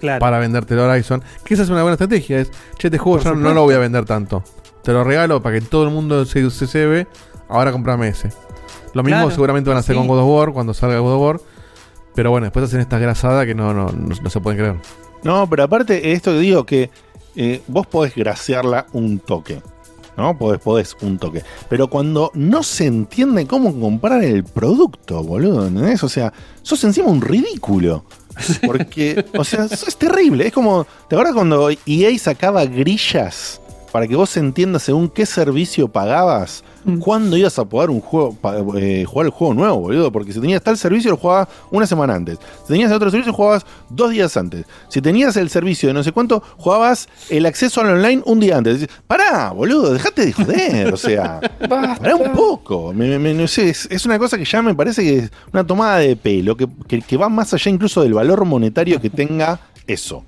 Claro. 0.00 0.20
Para 0.20 0.38
venderte 0.38 0.74
el 0.74 0.80
Horizon. 0.80 1.22
Que 1.44 1.54
esa 1.54 1.62
es 1.62 1.70
una 1.70 1.82
buena 1.82 1.94
estrategia. 1.94 2.40
Es, 2.40 2.50
che, 2.78 2.88
este 2.88 2.98
juego 2.98 3.18
Por 3.18 3.26
yo 3.26 3.34
no 3.34 3.54
lo 3.54 3.62
voy 3.62 3.74
a 3.74 3.78
vender 3.78 4.04
tanto. 4.04 4.42
Te 4.82 4.92
lo 4.92 5.02
regalo 5.04 5.42
para 5.42 5.58
que 5.58 5.64
todo 5.64 5.84
el 5.84 5.90
mundo 5.90 6.24
se, 6.26 6.50
se 6.50 6.66
cebe. 6.66 7.06
Ahora 7.48 7.72
comprame 7.72 8.08
ese. 8.08 8.28
Lo 8.92 9.02
mismo 9.02 9.20
Claro, 9.20 9.30
seguramente 9.30 9.70
van 9.70 9.76
a 9.78 9.80
hacer 9.80 9.94
sí. 9.94 9.98
con 9.98 10.06
God 10.08 10.18
of 10.20 10.28
War 10.28 10.52
cuando 10.52 10.74
salga 10.74 10.98
God 10.98 11.14
of 11.14 11.20
War. 11.22 11.40
Pero 12.14 12.30
bueno, 12.30 12.44
después 12.44 12.66
hacen 12.66 12.80
esta 12.80 12.98
grasada 12.98 13.44
que 13.46 13.54
no, 13.54 13.72
no, 13.72 13.86
no, 13.88 14.14
no 14.22 14.30
se 14.30 14.40
pueden 14.40 14.58
creer. 14.58 14.76
No, 15.22 15.48
pero 15.48 15.62
aparte, 15.64 16.12
esto 16.12 16.32
que 16.32 16.38
digo 16.38 16.64
que 16.66 16.90
eh, 17.34 17.62
vos 17.66 17.86
podés 17.86 18.14
graciarla 18.14 18.86
un 18.92 19.18
toque. 19.18 19.62
¿No? 20.16 20.38
Podés, 20.38 20.60
podés 20.60 20.96
un 21.02 21.18
toque. 21.18 21.42
Pero 21.68 21.88
cuando 21.88 22.30
no 22.34 22.62
se 22.62 22.86
entiende 22.86 23.46
cómo 23.46 23.78
comprar 23.78 24.22
el 24.22 24.44
producto, 24.44 25.22
boludo, 25.22 25.66
¿entendés? 25.66 26.02
O 26.04 26.08
sea, 26.08 26.32
sos 26.62 26.82
encima 26.84 27.08
un 27.08 27.20
ridículo. 27.20 28.04
Porque, 28.66 29.24
o 29.36 29.44
sea, 29.44 29.64
eso 29.64 29.86
es 29.88 29.96
terrible. 29.96 30.46
Es 30.46 30.52
como, 30.52 30.86
¿te 31.08 31.16
acuerdas 31.16 31.34
cuando 31.34 31.70
EA 31.70 32.18
sacaba 32.18 32.64
grillas 32.64 33.60
para 33.92 34.06
que 34.06 34.16
vos 34.16 34.36
entiendas 34.36 34.82
según 34.82 35.08
qué 35.08 35.26
servicio 35.26 35.88
pagabas? 35.88 36.64
¿Cuándo 37.00 37.36
ibas 37.36 37.58
a 37.58 37.64
poder 37.64 37.88
un 37.90 38.00
juego, 38.00 38.34
pa- 38.34 38.56
eh, 38.76 39.04
jugar 39.06 39.26
el 39.26 39.32
juego 39.32 39.54
nuevo, 39.54 39.78
boludo? 39.80 40.12
Porque 40.12 40.32
si 40.32 40.40
tenías 40.40 40.62
tal 40.62 40.76
servicio, 40.76 41.10
lo 41.10 41.16
jugabas 41.16 41.48
una 41.70 41.86
semana 41.86 42.14
antes. 42.14 42.38
Si 42.62 42.68
tenías 42.68 42.90
el 42.90 42.96
otro 42.96 43.10
servicio, 43.10 43.32
jugabas 43.32 43.64
dos 43.88 44.10
días 44.10 44.36
antes. 44.36 44.66
Si 44.88 45.00
tenías 45.00 45.36
el 45.38 45.48
servicio 45.48 45.88
de 45.88 45.94
no 45.94 46.02
sé 46.02 46.12
cuánto, 46.12 46.42
jugabas 46.58 47.08
el 47.30 47.46
acceso 47.46 47.80
al 47.80 47.88
online 47.90 48.22
un 48.26 48.38
día 48.40 48.58
antes. 48.58 48.80
Decís, 48.80 48.94
Pará, 49.06 49.50
boludo, 49.52 49.92
dejate 49.94 50.26
de 50.26 50.32
joder. 50.34 50.92
O 50.92 50.96
sea, 50.98 51.40
pará 51.68 52.14
un 52.16 52.32
poco. 52.32 52.92
Me- 52.92 53.08
me- 53.08 53.18
me- 53.18 53.34
no 53.34 53.48
sé, 53.48 53.70
es, 53.70 53.86
es 53.90 54.04
una 54.04 54.18
cosa 54.18 54.36
que 54.36 54.44
ya 54.44 54.60
me 54.60 54.74
parece 54.74 55.02
que 55.02 55.18
es 55.20 55.32
una 55.52 55.66
tomada 55.66 55.98
de 55.98 56.16
pelo, 56.16 56.56
que, 56.56 56.68
que- 56.86 57.00
que 57.00 57.16
va 57.16 57.28
más 57.30 57.54
allá 57.54 57.70
incluso 57.70 58.02
del 58.02 58.12
valor 58.14 58.44
monetario 58.44 59.00
que 59.00 59.08
tenga 59.10 59.58
eso. 59.86 60.22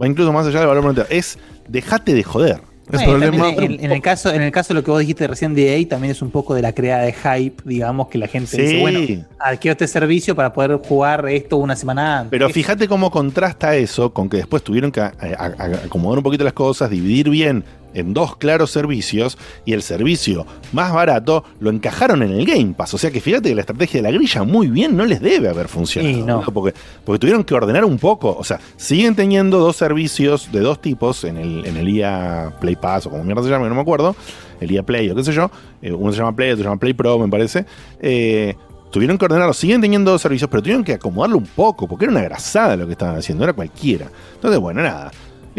Va 0.00 0.06
incluso 0.06 0.32
más 0.32 0.46
allá 0.46 0.60
del 0.60 0.68
valor 0.68 0.84
monetario. 0.84 1.18
Es 1.18 1.38
dejate 1.66 2.14
de 2.14 2.22
joder. 2.22 2.67
En, 2.90 3.84
en 3.84 3.92
el 3.92 4.00
caso, 4.00 4.32
en 4.32 4.42
el 4.42 4.50
caso 4.50 4.68
de 4.68 4.80
lo 4.80 4.84
que 4.84 4.90
vos 4.90 5.00
dijiste 5.00 5.26
recién 5.26 5.54
de 5.54 5.76
EA, 5.78 5.88
también 5.88 6.12
es 6.12 6.22
un 6.22 6.30
poco 6.30 6.54
de 6.54 6.62
la 6.62 6.72
creada 6.72 7.02
de 7.04 7.12
hype, 7.12 7.62
digamos, 7.64 8.08
que 8.08 8.18
la 8.18 8.26
gente 8.28 8.48
Sí. 8.48 8.62
dice, 8.62 8.80
bueno, 8.80 9.00
adquiero 9.38 9.72
este 9.72 9.86
servicio 9.86 10.34
para 10.34 10.52
poder 10.52 10.76
jugar 10.76 11.28
esto 11.28 11.56
una 11.58 11.76
semana 11.76 12.20
antes. 12.20 12.30
Pero 12.30 12.48
fíjate 12.48 12.88
cómo 12.88 13.10
contrasta 13.10 13.76
eso 13.76 14.12
con 14.12 14.28
que 14.28 14.38
después 14.38 14.62
tuvieron 14.62 14.90
que 14.92 15.00
a- 15.00 15.12
a- 15.20 15.44
a- 15.44 15.84
acomodar 15.86 16.18
un 16.18 16.24
poquito 16.24 16.44
las 16.44 16.52
cosas, 16.54 16.88
dividir 16.90 17.28
bien 17.30 17.64
en 18.00 18.14
dos 18.14 18.36
claros 18.36 18.70
servicios 18.70 19.38
y 19.64 19.72
el 19.72 19.82
servicio 19.82 20.46
más 20.72 20.92
barato 20.92 21.44
lo 21.60 21.70
encajaron 21.70 22.22
en 22.22 22.32
el 22.32 22.44
Game 22.44 22.74
Pass. 22.76 22.94
O 22.94 22.98
sea 22.98 23.10
que 23.10 23.20
fíjate 23.20 23.48
que 23.50 23.54
la 23.54 23.62
estrategia 23.62 24.02
de 24.02 24.10
la 24.10 24.16
grilla 24.16 24.42
muy 24.42 24.68
bien 24.68 24.96
no 24.96 25.04
les 25.04 25.20
debe 25.20 25.48
haber 25.48 25.68
funcionado. 25.68 26.14
Sí, 26.14 26.22
no. 26.22 26.42
¿no? 26.42 26.52
Porque, 26.52 26.78
porque 27.04 27.18
tuvieron 27.18 27.44
que 27.44 27.54
ordenar 27.54 27.84
un 27.84 27.98
poco. 27.98 28.36
O 28.38 28.44
sea, 28.44 28.60
siguen 28.76 29.14
teniendo 29.14 29.58
dos 29.58 29.76
servicios 29.76 30.50
de 30.52 30.60
dos 30.60 30.80
tipos 30.80 31.24
en 31.24 31.36
el, 31.36 31.64
en 31.66 31.76
el 31.76 31.88
IA 31.88 32.54
Play 32.60 32.76
Pass 32.76 33.06
o 33.06 33.10
como 33.10 33.24
mierda 33.24 33.42
se 33.42 33.50
llama, 33.50 33.68
no 33.68 33.74
me 33.74 33.80
acuerdo. 33.80 34.14
El 34.60 34.70
IA 34.72 34.82
Play 34.82 35.10
o 35.10 35.14
qué 35.14 35.24
sé 35.24 35.32
yo. 35.32 35.50
Eh, 35.82 35.92
uno 35.92 36.12
se 36.12 36.18
llama 36.18 36.34
Play, 36.34 36.50
otro 36.50 36.62
se 36.62 36.68
llama 36.68 36.80
Play 36.80 36.94
Pro, 36.94 37.18
me 37.18 37.28
parece. 37.28 37.64
Eh, 38.00 38.54
Tuvieron 38.90 39.18
que 39.18 39.26
ordenarlo, 39.26 39.52
siguen 39.52 39.80
teniendo 39.80 40.10
dos 40.10 40.22
servicios, 40.22 40.48
pero 40.50 40.62
tuvieron 40.62 40.82
que 40.82 40.94
acomodarlo 40.94 41.36
un 41.36 41.46
poco, 41.46 41.86
porque 41.86 42.06
era 42.06 42.12
una 42.12 42.22
grasada 42.22 42.74
lo 42.76 42.86
que 42.86 42.92
estaban 42.92 43.16
haciendo, 43.16 43.44
era 43.44 43.52
cualquiera. 43.52 44.10
Entonces, 44.34 44.58
bueno, 44.58 44.82
nada, 44.82 45.10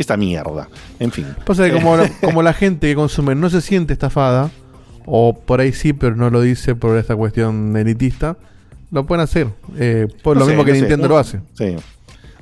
esta 0.02 0.18
mierda. 0.18 0.68
En 1.00 1.12
fin. 1.12 1.28
Pasa 1.46 1.66
que 1.66 1.74
como, 1.74 1.98
la, 1.98 2.10
como 2.22 2.42
la 2.42 2.54
gente 2.54 2.88
que 2.88 2.96
consume 2.96 3.36
no 3.36 3.50
se 3.50 3.62
siente 3.62 3.94
estafada, 3.94 4.50
o 5.06 5.34
por 5.34 5.60
ahí 5.60 5.74
sí, 5.74 5.94
pero 5.94 6.16
no 6.16 6.30
lo 6.30 6.42
dice 6.42 6.76
por 6.76 6.98
esta 6.98 7.16
cuestión 7.16 7.76
elitista, 7.76 8.38
lo 8.92 9.06
pueden 9.06 9.24
hacer. 9.24 9.48
Eh, 9.78 10.08
por 10.24 10.36
no 10.36 10.42
lo 10.42 10.46
sé, 10.46 10.52
mismo 10.52 10.66
que 10.66 10.72
no 10.72 10.76
sé. 10.76 10.82
Nintendo 10.82 11.08
lo 11.08 11.18
hace. 11.18 11.40
Sí. 11.54 11.76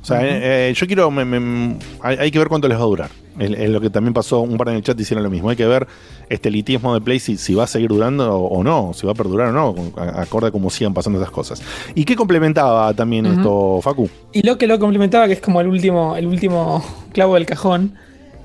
O 0.02 0.06
sea, 0.06 0.22
eh, 0.24 0.70
eh, 0.70 0.74
yo 0.76 0.88
quiero. 0.88 1.10
me- 1.12 1.26
me- 1.26 1.78
hay, 2.02 2.18
hay 2.18 2.32
que 2.32 2.40
ver 2.40 2.48
cuánto 2.48 2.68
les 2.68 2.78
va 2.78 2.82
a 2.84 2.86
durar. 2.86 3.10
Es, 3.40 3.70
lo 3.70 3.80
que 3.82 3.90
también 3.90 4.14
pasó. 4.14 4.42
Un 4.42 4.58
par 4.58 4.70
en 4.70 4.76
el 4.76 4.82
chat 4.84 5.00
hicieron 5.00 5.24
lo 5.24 5.30
mismo. 5.30 5.50
Hay 5.50 5.56
que 5.56 5.66
ver 5.66 5.86
este 6.30 6.50
elitismo 6.50 6.94
de 6.94 7.02
Play 7.02 7.20
si, 7.20 7.38
si 7.38 7.54
va 7.54 7.66
a 7.66 7.68
seguir 7.68 7.90
durando 7.90 8.36
o, 8.36 8.48
o 8.60 8.64
no. 8.64 8.92
Si 8.94 9.06
va 9.06 9.12
a 9.12 9.16
perdurar 9.16 9.50
o 9.50 9.52
no. 9.52 9.76
a- 9.98 10.22
Acorde 10.22 10.48
a 10.48 10.52
cómo 10.52 10.70
sigan 10.70 10.94
pasando 10.94 11.20
esas 11.20 11.32
cosas. 11.32 11.62
¿Y 11.94 12.06
qué 12.06 12.16
complementaba 12.16 12.94
también 12.94 13.26
esto, 13.26 13.80
Facu? 13.82 14.10
Y 14.34 14.42
lo 14.44 14.58
que 14.58 14.66
lo 14.68 14.80
complementaba, 14.80 15.28
que 15.28 15.34
es 15.34 15.42
como 15.42 15.62
el 15.62 15.68
último, 15.68 16.16
el 16.16 16.26
último 16.28 16.84
clavo 17.14 17.36
del 17.36 17.46
cajón, 17.46 17.96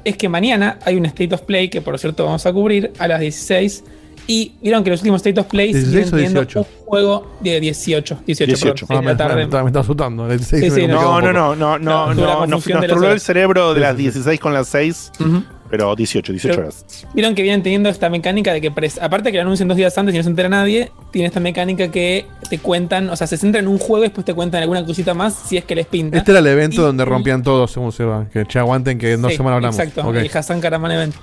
es 0.04 0.16
que 0.16 0.28
mañana 0.28 0.78
hay 0.84 0.96
un 0.96 1.06
State 1.06 1.34
of 1.34 1.42
Play 1.42 1.68
que 1.68 1.80
por 1.80 1.98
cierto 1.98 2.24
vamos 2.24 2.44
a 2.44 2.52
cubrir 2.52 2.92
a 2.98 3.06
las 3.08 3.20
16 3.20 3.84
Y 4.26 4.52
vieron 4.62 4.84
que 4.84 4.90
los 4.90 5.00
últimos 5.00 5.18
State 5.20 5.40
of 5.40 5.46
Play 5.48 5.72
16 5.72 5.90
siguen 5.92 6.08
o 6.08 6.10
teniendo 6.16 6.40
18? 6.42 6.58
un 6.60 6.86
juego 6.86 7.32
de 7.40 7.60
18. 7.60 8.18
18, 8.26 8.46
18. 8.46 8.86
perdón, 8.86 9.04
Ah, 9.04 9.08
me, 9.10 9.16
tarde. 9.16 9.34
me- 9.34 9.46
me- 9.46 9.62
me 9.62 9.68
está 9.68 9.80
asustando. 9.80 10.30
el 10.30 10.38
16 10.38 10.72
Sí, 10.72 10.80
sí, 10.82 10.86
No, 10.86 11.20
no, 11.20 11.32
no, 11.32 11.56
no, 11.56 11.78
no, 11.78 11.78
No, 11.78 12.14
no, 12.14 12.14
de 12.60 12.74
las 12.74 12.86
troló 12.86 13.10
el 13.12 13.20
cerebro 13.20 13.70
de 13.74 13.76
Sí, 13.76 13.80
las 13.80 13.90
sí, 13.92 13.96
sí. 13.96 14.02
16 14.02 14.40
con 14.40 14.54
las 14.54 14.68
6, 14.68 15.12
Ujú. 15.20 15.42
Pero 15.72 15.96
18, 15.96 16.32
18 16.34 16.54
Pero- 16.54 16.68
horas. 16.68 17.06
Vieron 17.14 17.34
que 17.34 17.40
vienen 17.40 17.62
teniendo 17.62 17.88
esta 17.88 18.10
mecánica 18.10 18.52
de 18.52 18.60
que, 18.60 18.70
pres- 18.70 18.98
aparte 19.00 19.32
que 19.32 19.38
lo 19.38 19.44
anuncian 19.44 19.68
dos 19.68 19.76
días 19.78 19.96
antes 19.96 20.14
y 20.14 20.18
no 20.18 20.22
se 20.22 20.28
entera 20.28 20.50
nadie, 20.50 20.92
tiene 21.12 21.28
esta 21.28 21.40
mecánica 21.40 21.88
que 21.90 22.26
te 22.50 22.58
cuentan, 22.58 23.08
o 23.08 23.16
sea, 23.16 23.26
se 23.26 23.38
centran 23.38 23.64
en 23.64 23.70
un 23.70 23.78
juego 23.78 24.04
y 24.04 24.08
después 24.08 24.26
te 24.26 24.34
cuentan 24.34 24.60
alguna 24.62 24.84
cosita 24.84 25.14
más 25.14 25.32
si 25.34 25.56
es 25.56 25.64
que 25.64 25.74
les 25.74 25.86
pinta. 25.86 26.18
Este 26.18 26.30
era 26.32 26.40
el 26.40 26.46
evento 26.46 26.82
Y- 26.82 26.84
donde 26.84 27.06
rompían 27.06 27.42
todo, 27.42 27.66
según 27.66 27.90
se 27.90 28.04
va. 28.04 28.28
Que 28.28 28.44
che, 28.44 28.58
aguanten 28.58 28.98
que 28.98 29.12
en 29.12 29.22
dos 29.22 29.30
Sí, 29.30 29.38
semanas 29.38 29.56
hablamos. 29.56 29.78
Exacto, 29.78 30.12
el 30.14 30.30
Hassan 30.36 30.60
Karaman 30.60 30.92
Event. 30.92 31.14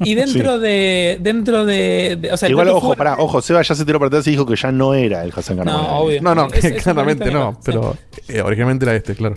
Y 0.00 0.16
dentro 0.16 0.58
de. 0.58 1.18
Dentro 1.20 1.64
de. 1.64 2.18
de- 2.20 2.32
o 2.32 2.36
sea, 2.36 2.48
el 2.48 2.52
Igual, 2.54 2.68
ojo, 2.70 2.94
pará, 2.96 3.14
ojo, 3.20 3.40
Seba 3.40 3.62
ya 3.62 3.76
se 3.76 3.84
tiró 3.84 4.00
para 4.00 4.08
atrás 4.08 4.26
y 4.26 4.32
dijo 4.32 4.44
que 4.44 4.56
ya 4.56 4.72
no 4.72 4.94
era 4.94 5.22
el 5.22 5.32
Hassan 5.34 5.58
Karaman. 5.58 5.80
No, 5.82 5.98
obvio. 6.00 6.20
No, 6.22 6.34
no, 6.34 6.48
Es- 6.52 6.72
claramente 6.82 7.30
no. 7.30 7.56
Pero 7.64 7.96
eh, 8.26 8.40
originalmente 8.42 8.84
era 8.84 8.96
este, 8.96 9.14
claro. 9.14 9.36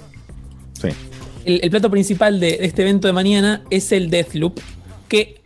Sí. 0.74 0.90
El, 1.54 1.60
el 1.64 1.70
plato 1.70 1.90
principal 1.90 2.40
de, 2.40 2.58
de 2.58 2.66
este 2.66 2.82
evento 2.84 3.08
de 3.08 3.14
mañana 3.14 3.62
es 3.70 3.92
el 3.92 4.10
Deathloop. 4.10 4.60
Que 5.08 5.42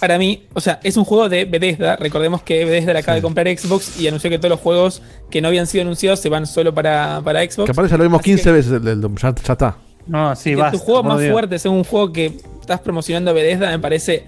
para 0.00 0.16
mí, 0.16 0.44
o 0.54 0.60
sea, 0.62 0.80
es 0.82 0.96
un 0.96 1.04
juego 1.04 1.28
de 1.28 1.44
Bethesda. 1.44 1.96
Recordemos 1.96 2.42
que 2.42 2.64
Bethesda 2.64 2.94
le 2.94 3.00
acaba 3.00 3.16
de 3.16 3.20
comprar 3.22 3.46
Xbox 3.46 4.00
y 4.00 4.08
anunció 4.08 4.30
que 4.30 4.38
todos 4.38 4.48
los 4.50 4.60
juegos 4.60 5.02
que 5.30 5.42
no 5.42 5.48
habían 5.48 5.66
sido 5.66 5.82
anunciados 5.82 6.20
se 6.20 6.30
van 6.30 6.46
solo 6.46 6.72
para, 6.72 7.20
para 7.22 7.40
Xbox. 7.42 7.66
Que 7.66 7.72
aparte 7.72 7.90
ya 7.90 7.98
lo 7.98 8.04
vimos 8.04 8.20
Así 8.20 8.30
15 8.30 8.44
que- 8.44 8.50
veces 8.52 8.72
el 8.72 9.00
Doom, 9.02 9.16
ya, 9.16 9.34
ya 9.34 9.52
está. 9.52 9.76
No, 10.06 10.34
sí, 10.34 10.54
basta. 10.54 10.78
tu 10.78 10.82
juego 10.82 11.02
más 11.02 11.20
Dios. 11.20 11.32
fuerte 11.32 11.58
sea 11.58 11.70
un 11.70 11.84
juego 11.84 12.10
que 12.14 12.32
estás 12.62 12.80
promocionando 12.80 13.34
Bethesda 13.34 13.68
me 13.70 13.78
parece 13.78 14.24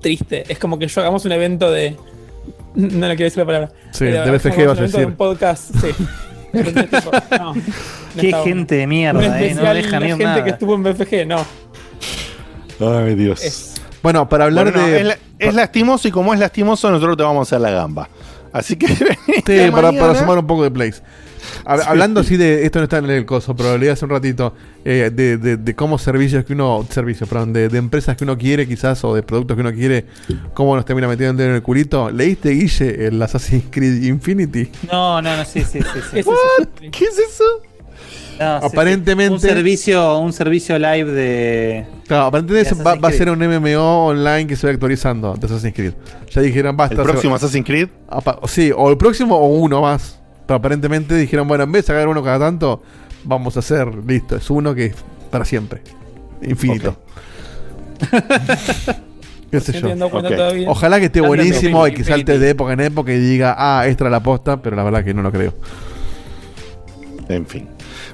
triste. 0.00 0.44
Es 0.48 0.60
como 0.60 0.78
que 0.78 0.86
yo 0.86 1.00
hagamos 1.00 1.24
un 1.24 1.32
evento 1.32 1.70
de. 1.70 1.96
No 2.74 3.06
le 3.08 3.16
quiero 3.16 3.24
decir 3.26 3.38
la 3.38 3.46
palabra. 3.46 3.72
Sí, 3.90 4.04
de 4.04 4.18
es 4.22 4.30
BFG 4.42 4.44
vas 4.44 4.46
a 4.46 4.52
un 4.54 4.60
evento 4.60 4.74
de 4.74 4.82
decir. 4.86 5.06
Un 5.06 5.16
podcast, 5.16 5.74
sí. 5.80 5.88
Tipo, 6.52 7.10
no, 7.38 7.54
Qué 8.20 8.32
gente 8.44 8.74
de 8.76 8.86
mierda, 8.86 9.40
eh. 9.40 9.54
No 9.54 9.62
deja 9.74 9.90
la 9.98 10.00
ni 10.00 10.06
gente 10.10 10.24
nada. 10.24 10.44
que 10.44 10.50
estuvo 10.50 10.74
en 10.74 10.82
BFG, 10.82 11.26
no. 11.26 11.44
Ay, 12.80 13.14
Dios. 13.14 13.42
Es- 13.42 13.74
Bueno, 14.02 14.28
para 14.28 14.44
hablar 14.44 14.64
Bueno, 14.66 14.80
no, 14.80 14.86
de. 14.88 15.00
es, 15.00 15.06
la- 15.06 15.18
es 15.38 15.54
lastimoso 15.54 16.08
y 16.08 16.10
como 16.10 16.34
es 16.34 16.40
lastimoso, 16.40 16.90
nosotros 16.90 17.16
te 17.16 17.22
vamos 17.22 17.40
a 17.40 17.42
hacer 17.56 17.60
la 17.60 17.70
gamba. 17.70 18.08
Así 18.52 18.76
que. 18.76 18.88
Sí, 18.88 19.70
para, 19.72 19.92
para 19.92 20.14
sumar 20.14 20.38
un 20.38 20.46
poco 20.46 20.64
de 20.64 20.70
plays. 20.70 21.02
Hab- 21.64 21.84
Hablando 21.86 22.20
así 22.20 22.36
de. 22.36 22.64
Esto 22.64 22.78
no 22.78 22.84
está 22.84 22.98
en 22.98 23.10
el 23.10 23.24
coso, 23.26 23.54
pero 23.56 23.70
lo 23.72 23.78
leí 23.78 23.88
hace 23.88 24.04
un 24.04 24.10
ratito. 24.10 24.54
eh, 24.84 25.10
de, 25.14 25.36
de, 25.36 25.56
de 25.56 25.74
cómo 25.76 25.98
servicios 25.98 26.44
que 26.44 26.52
uno. 26.54 26.84
Servicios, 26.90 27.28
perdón. 27.28 27.52
De, 27.52 27.68
de 27.68 27.78
empresas 27.78 28.16
que 28.16 28.24
uno 28.24 28.36
quiere, 28.38 28.66
quizás, 28.66 29.02
o 29.04 29.14
de 29.14 29.22
productos 29.22 29.56
que 29.56 29.60
uno 29.60 29.72
quiere. 29.72 30.06
Cómo 30.54 30.74
nos 30.76 30.84
termina 30.84 31.06
metiendo 31.08 31.42
en 31.42 31.52
el 31.52 31.62
culito. 31.62 32.10
¿Leíste, 32.10 32.50
Guille, 32.50 33.06
el 33.06 33.20
Assassin's 33.22 33.64
Creed 33.70 34.02
Infinity? 34.04 34.70
No, 34.90 35.20
no, 35.22 35.36
no, 35.36 35.44
sí, 35.44 35.60
sí, 35.62 35.80
sí. 35.80 36.22
sí. 36.22 36.22
¿Qué 36.90 37.04
es 37.04 37.18
eso? 37.18 37.44
No, 38.40 38.60
sí, 38.60 38.66
sí. 38.68 38.72
Aparentemente- 38.72 39.32
Un 39.34 39.40
servicio, 39.40 40.18
un 40.18 40.32
servicio 40.32 40.78
live 40.78 41.04
de. 41.12 41.86
Claro, 42.08 42.24
aparentemente 42.26 42.74
De 42.74 42.82
va, 42.82 43.08
a 43.08 43.12
ser 43.12 43.30
un 43.30 43.38
MMO 43.38 44.06
online 44.06 44.46
que 44.46 44.56
se 44.56 44.66
va 44.66 44.72
actualizando 44.72 45.34
de 45.34 45.46
Assassin's 45.46 45.74
Creed. 45.74 45.92
Ya 46.30 46.42
dijeron, 46.42 46.76
basta. 46.76 46.94
¿El 46.94 47.00
se- 47.00 47.04
próximo 47.10 47.34
Assassin's 47.34 47.66
Creed? 47.66 47.88
Apa- 48.08 48.40
Sí, 48.48 48.72
o 48.74 48.90
el 48.90 48.96
próximo 48.96 49.36
o 49.36 49.46
uno 49.48 49.82
más. 49.82 50.18
Pero 50.46 50.56
aparentemente 50.58 51.14
dijeron, 51.16 51.48
bueno, 51.48 51.64
en 51.64 51.72
vez 51.72 51.84
de 51.84 51.86
sacar 51.88 52.08
uno 52.08 52.22
cada 52.22 52.38
tanto, 52.46 52.82
vamos 53.24 53.56
a 53.56 53.60
hacer, 53.60 53.88
listo, 54.06 54.36
es 54.36 54.50
uno 54.50 54.74
que 54.74 54.86
es 54.86 54.96
para 55.30 55.44
siempre. 55.44 55.82
Infinito. 56.42 56.96
¿Qué 59.50 59.60
sé 59.60 59.80
yo? 59.80 59.88
Ojalá 60.66 60.98
que 60.98 61.06
esté 61.06 61.20
buenísimo 61.20 61.86
y 61.86 61.92
que 61.92 62.04
salte 62.04 62.38
de 62.38 62.50
época 62.50 62.72
en 62.72 62.80
época 62.80 63.12
y 63.12 63.18
diga, 63.18 63.54
ah, 63.58 63.86
esta 63.86 64.04
era 64.04 64.10
la 64.10 64.22
posta, 64.22 64.62
pero 64.62 64.76
la 64.76 64.82
verdad 64.82 65.04
que 65.04 65.12
no 65.12 65.22
lo 65.22 65.30
creo. 65.30 65.54
En 67.28 67.46
fin. 67.46 67.68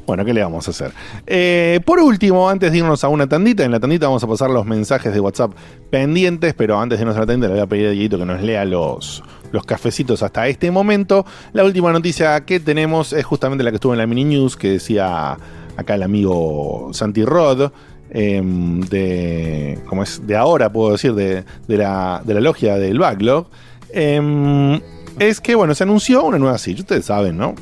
Bueno, 0.05 0.25
¿qué 0.25 0.33
le 0.33 0.43
vamos 0.43 0.67
a 0.67 0.71
hacer? 0.71 0.91
Eh, 1.27 1.81
por 1.85 2.01
último, 2.01 2.49
antes 2.49 2.73
de 2.73 2.79
irnos 2.79 3.05
a 3.05 3.09
una 3.09 3.29
tandita, 3.29 3.65
en 3.65 3.71
la 3.71 3.79
tandita 3.79 4.07
vamos 4.07 4.25
a 4.25 4.27
pasar 4.27 4.51
los 4.51 4.67
mensajes 4.67 5.13
de 5.13 5.21
WhatsApp 5.21 5.53
pendientes, 5.91 6.55
pero 6.55 6.81
antes 6.81 6.99
de 6.99 7.03
irnos 7.03 7.17
a 7.17 7.21
la 7.21 7.27
tandita 7.27 7.49
le 7.49 7.55
voy 7.55 7.63
a 7.63 7.67
pedir 7.67 7.87
a 7.89 7.91
Dieguito 7.91 8.19
que 8.19 8.25
nos 8.25 8.43
lea 8.43 8.65
los, 8.65 9.23
los 9.53 9.65
cafecitos 9.65 10.23
hasta 10.23 10.47
este 10.49 10.71
momento. 10.71 11.25
La 11.53 11.65
última 11.65 11.93
noticia 11.93 12.41
que 12.45 12.61
tenemos 12.61 13.13
es 13.13 13.25
justamente 13.25 13.65
la 13.65 13.71
que 13.71 13.77
estuvo 13.77 13.93
en 13.93 13.99
la 13.99 14.07
mini 14.07 14.25
news 14.25 14.57
que 14.57 14.71
decía 14.73 15.37
acá 15.77 15.95
el 15.95 16.03
amigo 16.03 16.91
Santi 16.93 17.25
Rod. 17.25 17.71
em, 18.11 18.81
de, 18.81 19.79
como 19.87 20.03
es, 20.03 20.27
de 20.27 20.35
ahora 20.35 20.73
puedo 20.73 20.93
decir, 20.93 21.15
de, 21.15 21.45
de 21.67 21.77
la, 21.77 22.23
de 22.25 22.33
la 22.35 22.41
logia 22.41 22.77
del 22.77 22.99
backlog, 22.99 23.49
em, 23.93 24.81
es 25.19 25.41
que, 25.41 25.55
bueno, 25.55 25.75
se 25.75 25.83
anunció 25.85 26.25
una 26.25 26.39
nueva 26.39 26.57
Switch. 26.59 26.81
Ustedes 26.81 27.05
saben, 27.05 27.37
¿no? 27.37 27.55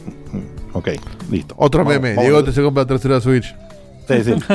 Ok, 0.72 0.90
listo. 1.30 1.54
Otro 1.58 1.80
Vamos- 1.84 1.94
meme, 1.94 2.10
vamos- 2.10 2.24
Diego 2.24 2.44
te 2.44 2.52
se 2.52 2.62
compra 2.62 2.82
la 2.84 2.86
tercera 2.86 3.20
Switch. 3.20 3.54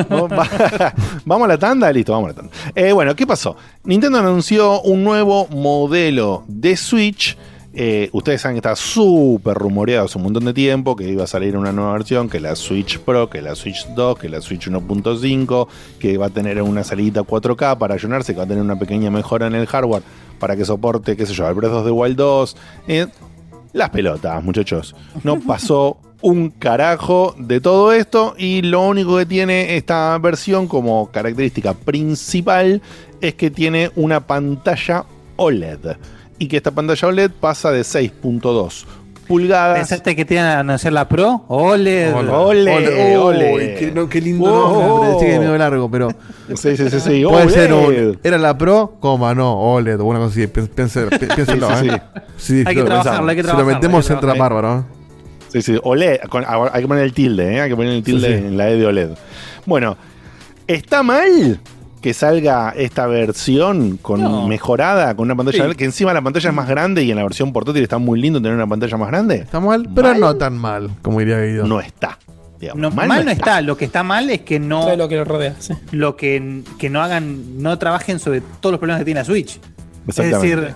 Vamos 0.08 0.30
va- 0.32 0.94
vamos 1.24 1.44
a 1.44 1.48
la 1.48 1.58
tanda, 1.58 1.92
listo, 1.92 2.12
vamos 2.12 2.26
a 2.26 2.32
la 2.32 2.34
tanda. 2.36 2.52
Eh, 2.74 2.92
bueno, 2.92 3.14
¿qué 3.16 3.26
pasó? 3.26 3.56
Nintendo 3.84 4.18
anunció 4.18 4.80
un 4.82 5.04
nuevo 5.04 5.46
modelo 5.48 6.44
de 6.48 6.76
Switch. 6.76 7.36
Eh, 7.74 8.10
ustedes 8.12 8.42
saben 8.42 8.56
que 8.56 8.58
está 8.58 8.76
súper 8.76 9.54
rumoreado 9.56 10.04
hace 10.04 10.18
un 10.18 10.24
montón 10.24 10.44
de 10.44 10.52
tiempo 10.52 10.94
que 10.94 11.08
iba 11.08 11.24
a 11.24 11.26
salir 11.26 11.56
una 11.56 11.72
nueva 11.72 11.92
versión, 11.94 12.28
que 12.28 12.38
la 12.38 12.54
Switch 12.54 12.98
Pro, 12.98 13.30
que 13.30 13.40
la 13.40 13.54
Switch 13.54 13.86
2, 13.94 14.18
que 14.18 14.28
la 14.28 14.42
Switch 14.42 14.68
1.5, 14.68 15.68
que 15.98 16.18
va 16.18 16.26
a 16.26 16.30
tener 16.30 16.60
una 16.60 16.84
salida 16.84 17.22
4K 17.22 17.78
para 17.78 17.96
llenarse, 17.96 18.34
que 18.34 18.38
va 18.38 18.44
a 18.44 18.46
tener 18.48 18.62
una 18.62 18.78
pequeña 18.78 19.10
mejora 19.10 19.46
en 19.46 19.54
el 19.54 19.66
hardware 19.66 20.02
para 20.38 20.54
que 20.54 20.66
soporte, 20.66 21.16
qué 21.16 21.24
sé 21.24 21.32
yo, 21.32 21.48
el 21.48 21.54
Breath 21.54 21.72
of 21.72 21.84
the 21.86 21.90
Wild 21.90 22.16
2. 22.16 22.56
Eh, 22.88 23.06
las 23.72 23.90
pelotas, 23.90 24.42
muchachos. 24.42 24.94
No 25.24 25.40
pasó 25.40 25.98
un 26.20 26.50
carajo 26.50 27.34
de 27.38 27.60
todo 27.60 27.92
esto 27.92 28.34
y 28.38 28.62
lo 28.62 28.82
único 28.82 29.16
que 29.16 29.26
tiene 29.26 29.76
esta 29.76 30.16
versión 30.18 30.68
como 30.68 31.10
característica 31.10 31.74
principal 31.74 32.80
es 33.20 33.34
que 33.34 33.50
tiene 33.50 33.90
una 33.96 34.26
pantalla 34.26 35.04
OLED 35.36 35.96
y 36.38 36.46
que 36.46 36.56
esta 36.56 36.70
pantalla 36.70 37.08
OLED 37.08 37.30
pasa 37.32 37.70
de 37.70 37.82
6.2 37.82 38.84
pulgadas. 39.32 39.78
¿Pensaste 39.78 40.14
que 40.14 40.24
te 40.24 40.34
iban 40.34 40.46
a 40.46 40.58
anunciar 40.60 40.92
la 40.92 41.08
Pro? 41.08 41.44
¡Ole! 41.48 42.12
Ole, 42.12 43.16
ole. 43.16 43.76
Qué, 43.78 43.92
no, 43.94 44.08
qué 44.08 44.20
lindo 44.20 44.44
Wow. 44.50 44.82
nombre. 44.82 45.10
Sí 45.20 45.26
que 45.26 45.32
es 45.34 45.38
medio 45.40 45.56
largo, 45.58 45.90
pero. 45.90 46.08
Sí, 46.54 46.76
sí, 46.76 46.90
sí, 46.90 47.00
sí. 47.00 47.24
Puede 47.24 47.44
OLED. 47.44 47.48
ser 47.50 47.72
un. 47.72 48.18
Era 48.22 48.36
la 48.36 48.58
Pro, 48.58 48.96
coma, 49.00 49.34
no, 49.34 49.54
OLED 49.58 50.00
una 50.00 50.18
cosa 50.18 50.32
así. 50.32 50.46
Pi- 50.48 50.60
piense- 50.74 51.06
pi- 51.18 51.26
Piénsenlo, 51.34 51.68
Sí, 51.76 51.88
sí, 51.88 51.88
¿eh? 51.94 52.02
Sí, 52.36 52.64
Hay 52.66 52.74
que 52.74 52.80
lo- 52.80 52.86
trabajarlo, 52.86 53.30
hay 53.30 53.36
que 53.36 53.42
Si 53.42 53.48
lo 53.48 53.54
trabajarlo, 53.54 53.74
metemos, 53.80 54.10
entra 54.10 54.34
bárbaro. 54.34 54.78
¿eh? 54.80 54.82
Sí, 55.48 55.62
sí, 55.62 55.78
OLED. 55.82 56.20
con- 56.28 56.44
ahora 56.44 56.70
hay 56.74 56.82
que 56.82 56.88
poner 56.88 57.04
el 57.04 57.12
tilde, 57.14 57.54
¿eh? 57.56 57.60
Hay 57.62 57.70
que 57.70 57.76
poner 57.76 57.92
el 57.94 58.02
tilde 58.02 58.28
Sí, 58.28 58.38
sí. 58.40 58.46
en 58.48 58.56
la 58.58 58.68
E 58.70 58.76
de 58.76 58.86
OLED. 58.86 59.10
Bueno, 59.64 59.96
¿está 60.66 61.02
mal 61.02 61.58
que 62.02 62.12
salga 62.12 62.74
esta 62.76 63.06
versión 63.06 63.96
con 63.96 64.20
No. 64.20 64.46
mejorada, 64.46 65.14
con 65.16 65.24
una 65.26 65.36
pantalla 65.36 65.70
Sí. 65.70 65.74
Que 65.76 65.84
encima 65.84 66.12
la 66.12 66.20
pantalla 66.20 66.50
es 66.50 66.54
más 66.54 66.68
grande 66.68 67.02
y 67.04 67.10
en 67.10 67.16
la 67.16 67.22
versión 67.22 67.52
portátil 67.52 67.82
está 67.82 67.96
muy 67.98 68.20
lindo 68.20 68.40
tener 68.42 68.54
una 68.54 68.66
pantalla 68.66 68.96
más 68.98 69.08
grande? 69.08 69.36
Está 69.36 69.60
mal, 69.60 69.88
pero 69.94 70.08
¿Mal? 70.10 70.20
no 70.20 70.36
tan 70.36 70.58
mal, 70.58 70.90
como 71.00 71.20
diría 71.20 71.40
Guido. 71.40 71.66
No 71.66 71.80
está. 71.80 72.18
digamos. 72.60 72.80
No, 72.80 72.90
mal, 72.90 73.24
no 73.24 73.30
está. 73.30 73.60
Lo 73.62 73.76
que 73.76 73.84
está 73.86 74.02
mal 74.02 74.28
es 74.30 74.42
que 74.42 74.60
no. 74.60 74.82
Todo 74.84 74.96
lo 74.96 75.08
que 75.08 75.16
lo 75.16 75.24
rodea. 75.24 75.54
sí. 75.58 75.74
Lo 75.92 76.16
que, 76.16 76.62
que 76.78 76.90
no 76.90 77.02
hagan, 77.02 77.60
no 77.62 77.78
trabajen 77.78 78.18
sobre 78.18 78.40
todos 78.60 78.72
los 78.72 78.78
problemas 78.78 79.00
que 79.00 79.04
tiene 79.06 79.20
la 79.20 79.24
Switch. 79.24 79.58
Es 80.06 80.16
decir, 80.16 80.74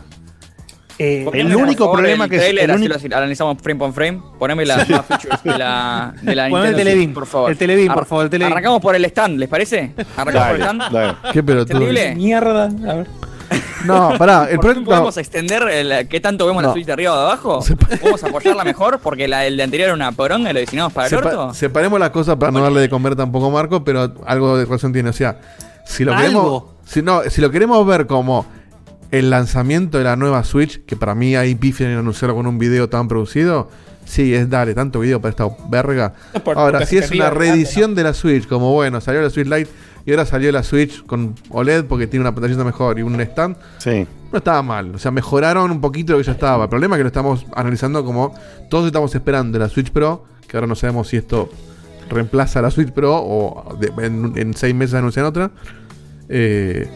eh, 0.99 1.29
El 1.33 1.55
único 1.55 1.85
favor, 1.85 1.99
problema 1.99 2.25
el 2.25 2.31
que 2.31 2.37
es- 2.37 2.43
trailer, 2.43 2.65
el 2.65 2.93
así 2.93 3.09
lo 3.09 3.17
analizamos 3.17 3.59
frame 3.63 3.79
por 3.79 3.93
frame. 3.93 4.23
Poneme 4.39 4.65
las 4.65 4.89
más 4.89 5.05
features 5.07 5.43
de 5.43 5.59
la, 5.59 6.15
de 6.23 6.35
la 6.35 6.47
el 6.67 6.75
Switch, 6.93 7.15
por 7.15 7.27
favor. 7.27 7.51
el 7.51 7.59
Telebeam, 7.59 7.95
por 7.95 8.07
favor, 8.07 8.29
el. 8.33 8.43
Arrancamos 8.43 8.81
por 8.81 8.95
el 8.97 9.05
stand, 9.07 9.39
¿les 9.39 9.49
parece? 9.49 9.93
Arrancamos 10.17 10.49
por 10.49 10.57
el 10.57 10.63
stand. 10.63 10.83
dale. 10.93 11.15
Qué 11.33 11.43
pelotudo. 11.43 11.73
¿Entendible? 11.79 12.15
Mierda. 12.15 12.65
A 12.65 12.95
ver. 12.95 13.07
No, 13.85 14.15
pará, 14.19 14.49
el 14.51 14.57
¿Por 14.57 14.65
qué 14.71 14.73
problema. 14.73 14.85
podemos 14.87 15.17
extender 15.19 15.63
el, 15.69 16.09
qué 16.09 16.19
tanto 16.19 16.45
vemos 16.47 16.61
No. 16.63 16.69
la 16.71 16.73
Switch 16.73 16.87
de 16.87 16.93
arriba 16.93 17.13
o 17.13 17.17
de 17.17 17.23
abajo? 17.23 17.61
¿Podemos 18.01 18.25
apoyarla 18.25 18.65
mejor? 18.65 18.99
Porque 19.01 19.29
la, 19.29 19.47
el 19.47 19.57
de 19.57 19.63
anterior 19.63 19.87
era 19.89 19.95
una 19.95 20.11
poronga 20.11 20.51
y 20.51 20.55
lo 20.55 20.59
diseñamos 20.59 20.93
para 20.93 21.07
el 21.07 21.13
Sepa- 21.13 21.27
orto. 21.27 21.55
separemos 21.55 22.01
las 22.01 22.11
cosas 22.11 22.35
para 22.35 22.51
no 22.51 22.61
darle 22.61 22.81
de 22.81 22.89
comer 22.89 23.15
tampoco 23.15 23.47
a 23.47 23.51
Marco, 23.51 23.85
pero 23.85 24.13
algo 24.27 24.59
de 24.59 24.65
razón 24.65 24.93
tiene. 24.93 25.11
O 25.11 25.13
sea, 25.13 25.39
si 25.85 26.05
lo 26.05 26.13
¿Algo? 26.15 26.23
queremos. 26.23 26.63
Si, 26.87 27.03
no, 27.03 27.23
si 27.31 27.41
lo 27.41 27.51
queremos 27.53 27.87
ver 27.87 28.09
como 28.09 28.47
el 29.19 29.31
lanzamiento 29.31 29.99
de 29.99 30.05
la 30.05 30.17
nueva 30.17 30.43
Switch, 30.45 30.85
que 30.85 30.97
para 30.97 31.15
mí 31.15 31.37
hay 31.37 31.55
pifian 31.55 31.91
en 31.91 31.99
anunciarlo 31.99 32.35
con 32.35 32.47
un 32.47 32.59
video 32.59 32.89
tan 32.89 33.09
producido. 33.09 33.69
Sí, 34.05 34.33
es 34.35 34.49
dale, 34.49 34.73
tanto 34.75 35.01
video 35.01 35.21
para 35.21 35.31
esta 35.31 35.49
verga. 35.69 36.13
Por 36.45 36.57
Ahora, 36.57 36.87
si 36.87 36.97
es 36.99 37.11
una 37.11 37.25
grande, 37.31 37.39
reedición 37.41 37.95
de 37.97 38.05
la 38.05 38.15
Switch, 38.15 38.47
como 38.47 38.73
bueno, 38.73 39.01
salió 39.01 39.21
la 39.21 39.31
Switch 39.31 39.47
Lite 39.49 39.69
y 40.05 40.13
ahora 40.13 40.25
salió 40.25 40.53
la 40.53 40.63
Switch 40.63 41.05
con 41.07 41.35
OLED 41.51 41.87
porque 41.87 42.07
tiene 42.07 42.23
una 42.23 42.33
pantallita 42.33 42.63
mejor 42.63 42.99
y 43.01 43.03
un 43.03 43.21
stand, 43.21 43.57
Sí. 43.79 44.07
no 44.31 44.39
estaba 44.39 44.63
mal. 44.63 44.95
O 44.95 44.99
sea, 44.99 45.11
mejoraron 45.11 45.73
un 45.73 45.81
poquito 45.81 46.13
lo 46.13 46.19
que 46.19 46.25
ya 46.25 46.33
estaba. 46.33 46.65
El 46.65 46.71
problema 46.71 46.95
es 46.95 46.99
que 47.01 47.03
lo 47.05 47.09
estamos 47.09 47.45
analizando 47.57 48.05
como 48.05 48.33
todos 48.71 48.87
estamos 48.87 49.13
esperando 49.13 49.59
la 49.59 49.69
Switch 49.69 49.91
Pro, 49.91 50.25
que 50.47 50.57
ahora 50.57 50.69
no 50.69 50.77
sabemos 50.77 51.09
si 51.09 51.17
esto 51.17 51.49
reemplaza 52.09 52.61
a 52.61 52.63
la 52.63 52.71
Switch 52.71 52.93
Pro 52.93 53.17
o 53.17 53.77
de- 53.81 53.91
en, 54.07 54.35
en 54.37 54.55
seis 54.55 54.73
meses 54.73 54.95
anuncian 54.95 55.27
otra. 55.27 55.51
Eh, 56.29 56.89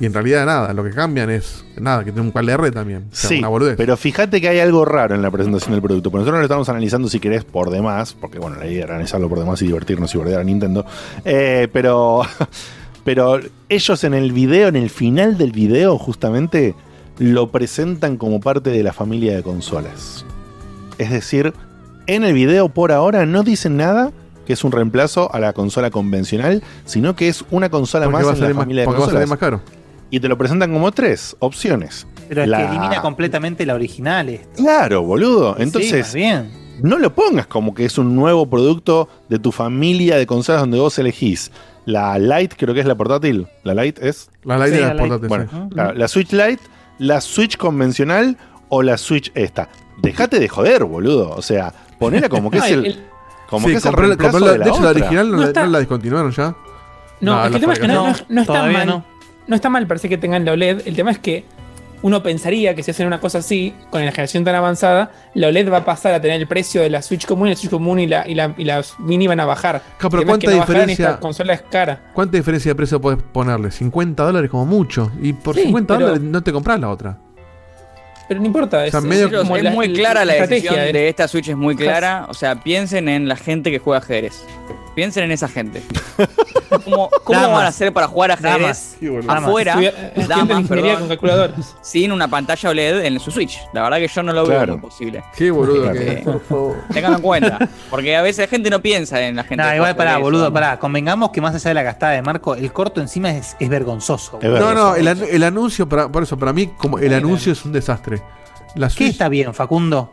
Y 0.00 0.06
en 0.06 0.14
realidad 0.14 0.46
nada, 0.46 0.72
lo 0.74 0.84
que 0.84 0.90
cambian 0.90 1.28
es 1.28 1.64
nada, 1.76 2.04
que 2.04 2.12
tiene 2.12 2.20
un 2.26 2.30
cable 2.32 2.52
R 2.52 2.70
también. 2.70 3.06
O 3.10 3.14
sea, 3.16 3.28
Sí, 3.30 3.42
una 3.44 3.74
pero 3.76 3.96
fíjate 3.96 4.40
que 4.40 4.48
hay 4.48 4.60
algo 4.60 4.84
raro 4.84 5.14
en 5.16 5.22
la 5.22 5.30
presentación 5.30 5.72
del 5.72 5.82
producto. 5.82 6.10
Porque 6.10 6.20
nosotros 6.22 6.38
lo 6.40 6.44
estamos 6.44 6.68
analizando, 6.68 7.08
si 7.08 7.18
querés, 7.18 7.42
por 7.44 7.70
demás. 7.70 8.14
Porque, 8.20 8.38
bueno, 8.38 8.56
la 8.56 8.66
idea 8.68 8.84
era 8.84 8.94
analizarlo 8.94 9.28
por 9.28 9.40
demás 9.40 9.60
y 9.62 9.66
divertirnos 9.66 10.14
y 10.14 10.18
bordear 10.18 10.40
a 10.40 10.44
Nintendo. 10.44 10.86
Eh, 11.24 11.66
pero, 11.72 12.22
pero 13.04 13.40
ellos 13.68 14.04
en 14.04 14.14
el 14.14 14.32
video, 14.32 14.68
en 14.68 14.76
el 14.76 14.88
final 14.90 15.36
del 15.36 15.50
video, 15.50 15.98
justamente, 15.98 16.76
lo 17.18 17.50
presentan 17.50 18.16
como 18.18 18.38
parte 18.40 18.70
de 18.70 18.82
la 18.84 18.92
familia 18.92 19.34
de 19.34 19.42
consolas. 19.42 20.24
Es 20.98 21.10
decir, 21.10 21.52
en 22.06 22.22
el 22.22 22.34
video 22.34 22.68
por 22.68 22.92
ahora 22.92 23.26
no 23.26 23.42
dicen 23.42 23.76
nada 23.76 24.12
que 24.46 24.52
es 24.54 24.64
un 24.64 24.72
reemplazo 24.72 25.32
a 25.34 25.40
la 25.40 25.52
consola 25.52 25.90
convencional, 25.90 26.62
sino 26.86 27.14
que 27.16 27.28
es 27.28 27.44
una 27.50 27.68
consola 27.68 28.06
Porque 28.06 28.24
más 28.24 28.34
en 28.36 28.40
la 28.42 28.48
más- 28.48 28.56
familia 28.56 28.82
de 28.82 28.86
porque 28.86 29.00
va 29.00 29.04
a 29.04 29.08
consolas. 29.08 29.28
salir 29.28 29.28
más 29.28 29.38
caro. 29.38 29.60
Y 30.10 30.20
te 30.20 30.28
lo 30.28 30.38
presentan 30.38 30.72
como 30.72 30.90
tres 30.92 31.36
opciones. 31.38 32.06
Pero 32.28 32.42
es 32.42 32.48
La- 32.48 32.58
que 32.58 32.64
elimina 32.66 33.02
completamente 33.02 33.66
la 33.66 33.74
original. 33.74 34.28
esto. 34.28 34.48
Claro, 34.56 35.02
boludo. 35.02 35.56
Entonces, 35.58 36.14
bien. 36.14 36.50
no 36.82 36.98
lo 36.98 37.14
pongas 37.14 37.46
como 37.46 37.74
que 37.74 37.84
es 37.84 37.98
un 37.98 38.14
nuevo 38.16 38.48
producto 38.48 39.08
de 39.28 39.38
tu 39.38 39.52
familia 39.52 40.16
de 40.16 40.26
consolas 40.26 40.62
donde 40.62 40.78
vos 40.78 40.98
elegís. 40.98 41.50
La 41.84 42.18
Lite, 42.18 42.56
creo 42.56 42.74
que 42.74 42.80
es 42.80 42.86
la 42.86 42.94
portátil. 42.96 43.46
La 43.64 43.74
Lite 43.74 44.08
es. 44.08 44.30
La 44.44 44.56
Lite 44.58 44.70
Sí, 44.70 44.76
de 44.76 44.80
la 44.94 44.96
portátiles. 44.96 45.28
Bueno, 45.28 45.48
sí. 45.50 45.74
la, 45.74 45.92
la 45.94 46.08
Switch 46.08 46.32
Lite, 46.32 46.62
la 46.98 47.20
Switch 47.20 47.56
convencional 47.56 48.36
o 48.68 48.82
la 48.82 48.98
Switch 48.98 49.30
esta. 49.34 49.68
Dejate 50.02 50.38
de 50.38 50.48
joder, 50.48 50.84
boludo. 50.84 51.30
O 51.30 51.42
sea, 51.42 51.72
ponela 51.98 52.28
como 52.28 52.50
que 52.50 52.58
No, 52.60 52.64
es 52.64 52.70
el. 52.72 52.86
el- 52.86 53.04
como 53.48 53.66
Sí, 53.66 53.72
que 53.72 53.78
es 53.78 53.86
el 53.86 53.92
la- 53.92 54.00
de 54.02 54.08
la 54.08 54.64
de 54.64 54.70
hecho, 54.70 54.82
la 54.82 54.90
original 54.90 55.30
no, 55.30 55.36
No 55.36 55.42
la, 55.42 55.46
está- 55.48 55.64
no 55.64 55.70
la 55.70 55.78
descontinuaron 55.78 56.30
ya. 56.32 56.54
No, 57.20 57.34
No, 57.34 57.44
es 57.44 57.48
que 57.50 57.54
el 57.56 57.60
tema 57.62 57.72
es 57.72 57.78
que 57.78 57.88
no, 57.88 58.14
no, 58.28 58.40
está 58.42 58.62
mal. 58.70 59.04
No. 59.48 59.56
Está 59.56 59.68
mal, 59.68 59.86
parece 59.86 60.08
que 60.08 60.18
tengan 60.18 60.44
la 60.44 60.52
OLED. 60.52 60.82
El 60.86 60.94
tema 60.94 61.10
es 61.10 61.18
que 61.18 61.44
uno 62.00 62.22
pensaría 62.22 62.76
que 62.76 62.84
si 62.84 62.92
hacen 62.92 63.08
una 63.08 63.18
cosa 63.18 63.38
así, 63.38 63.74
con 63.90 64.04
la 64.04 64.12
generación 64.12 64.44
tan 64.44 64.54
avanzada, 64.54 65.10
la 65.34 65.48
OLED 65.48 65.72
va 65.72 65.78
a 65.78 65.84
pasar 65.84 66.14
a 66.14 66.20
tener 66.20 66.40
el 66.40 66.46
precio 66.46 66.80
de 66.80 66.90
la 66.90 67.02
Switch 67.02 67.26
común 67.26 67.48
y 67.48 67.50
la 67.50 67.56
Switch 67.56 67.70
común 67.72 67.98
y 67.98 68.06
la, 68.06 68.24
y 68.28 68.34
la, 68.36 68.54
y 68.56 68.62
la 68.64 68.84
mini 69.00 69.26
van 69.26 69.40
a 69.40 69.46
bajar. 69.46 69.82
Claro, 69.98 70.10
pero 70.10 70.20
tema 70.22 70.32
es 70.34 70.38
que 70.38 70.46
¿cuánta 70.46 70.50
no 70.50 70.66
diferencia- 70.72 71.08
Esta 71.08 71.20
consola 71.20 71.54
es 71.54 71.62
cara. 71.62 72.00
¿Cuánta 72.14 72.36
diferencia 72.36 72.70
de 72.70 72.74
precio 72.76 73.00
puedes 73.00 73.20
ponerle? 73.20 73.72
50 73.72 74.22
dólares 74.22 74.48
como 74.48 74.64
mucho. 74.66 75.10
Y 75.20 75.32
por 75.32 75.56
Sí, 75.56 75.62
50 75.62 75.94
pero- 75.94 76.06
dólares 76.06 76.22
no 76.28 76.40
te 76.42 76.52
compras 76.52 76.78
la 76.78 76.88
otra. 76.88 77.18
Pero 78.28 78.40
no 78.40 78.46
importa. 78.46 78.84
O 78.86 78.90
sea, 78.90 79.00
es, 79.00 79.04
medio- 79.06 79.26
es 79.26 79.32
como 79.38 79.56
es 79.56 79.62
la- 79.64 79.70
muy 79.70 79.92
clara 79.92 80.24
la, 80.24 80.34
estrategia 80.34 80.70
decisión 80.70 80.92
de- 80.92 80.98
de 81.00 81.08
esta 81.08 81.26
Switch, 81.26 81.48
es 81.48 81.56
muy 81.56 81.74
clara. 81.74 82.26
O 82.28 82.34
sea, 82.34 82.56
piensen 82.62 83.08
en 83.08 83.26
la 83.26 83.34
gente 83.36 83.70
que 83.72 83.78
juega 83.80 83.98
ajedrez. 83.98 84.44
Piensen 84.98 85.22
en 85.22 85.30
esa 85.30 85.46
gente. 85.46 85.80
¿Cómo, 86.84 87.08
cómo 87.22 87.38
Damas. 87.38 87.56
van 87.56 87.64
a 87.66 87.68
hacer 87.68 87.92
para 87.92 88.08
jugar 88.08 88.32
ajedrez 88.32 88.96
Damas. 89.00 89.28
afuera, 89.28 89.76
damas, 90.28 90.66
perdón, 90.66 90.96
con 90.98 91.08
calculadoras. 91.08 91.76
sin 91.82 92.10
una 92.10 92.26
pantalla 92.26 92.70
OLED 92.70 93.04
en 93.04 93.20
su 93.20 93.30
Switch? 93.30 93.60
La 93.72 93.82
verdad 93.82 93.98
que 93.98 94.08
yo 94.08 94.22
no 94.24 94.32
lo 94.32 94.44
veo 94.44 94.56
Claro. 94.58 94.80
posible. 94.80 95.22
Qué 95.36 95.52
boludo 95.52 95.92
que 95.92 96.14
es, 96.14 96.24
por 96.24 96.40
favor. 96.42 96.76
Ténganlo 96.92 97.18
en 97.18 97.22
cuenta. 97.22 97.68
Porque 97.88 98.16
a 98.16 98.22
veces 98.22 98.46
la 98.46 98.48
gente 98.48 98.70
no 98.70 98.82
piensa 98.82 99.20
en 99.22 99.36
la 99.36 99.44
gente. 99.44 99.62
Que 99.62 99.76
igual 99.76 99.94
pará, 99.94 100.18
boludo, 100.18 100.46
¿no? 100.46 100.52
pará. 100.52 100.80
Convengamos 100.80 101.30
que 101.30 101.40
más 101.40 101.54
allá 101.54 101.70
de 101.70 101.74
la 101.74 101.82
gastada 101.84 102.14
de 102.14 102.22
Marco, 102.22 102.56
el 102.56 102.72
corto 102.72 103.00
encima 103.00 103.30
es, 103.30 103.56
es 103.60 103.68
vergonzoso. 103.68 104.40
Es 104.42 104.50
No, 104.50 104.74
no, 104.74 104.96
el, 104.96 105.06
el 105.06 105.42
anuncio, 105.44 105.88
para, 105.88 106.08
por 106.10 106.24
eso, 106.24 106.36
para 106.36 106.52
mí, 106.52 106.72
como 106.76 106.98
el 106.98 107.14
anuncio 107.14 107.52
es 107.52 107.64
un 107.64 107.70
desastre. 107.70 108.20
La 108.74 108.88
¿Qué 108.88 109.06
está 109.06 109.28
bien, 109.28 109.54
Facundo? 109.54 110.12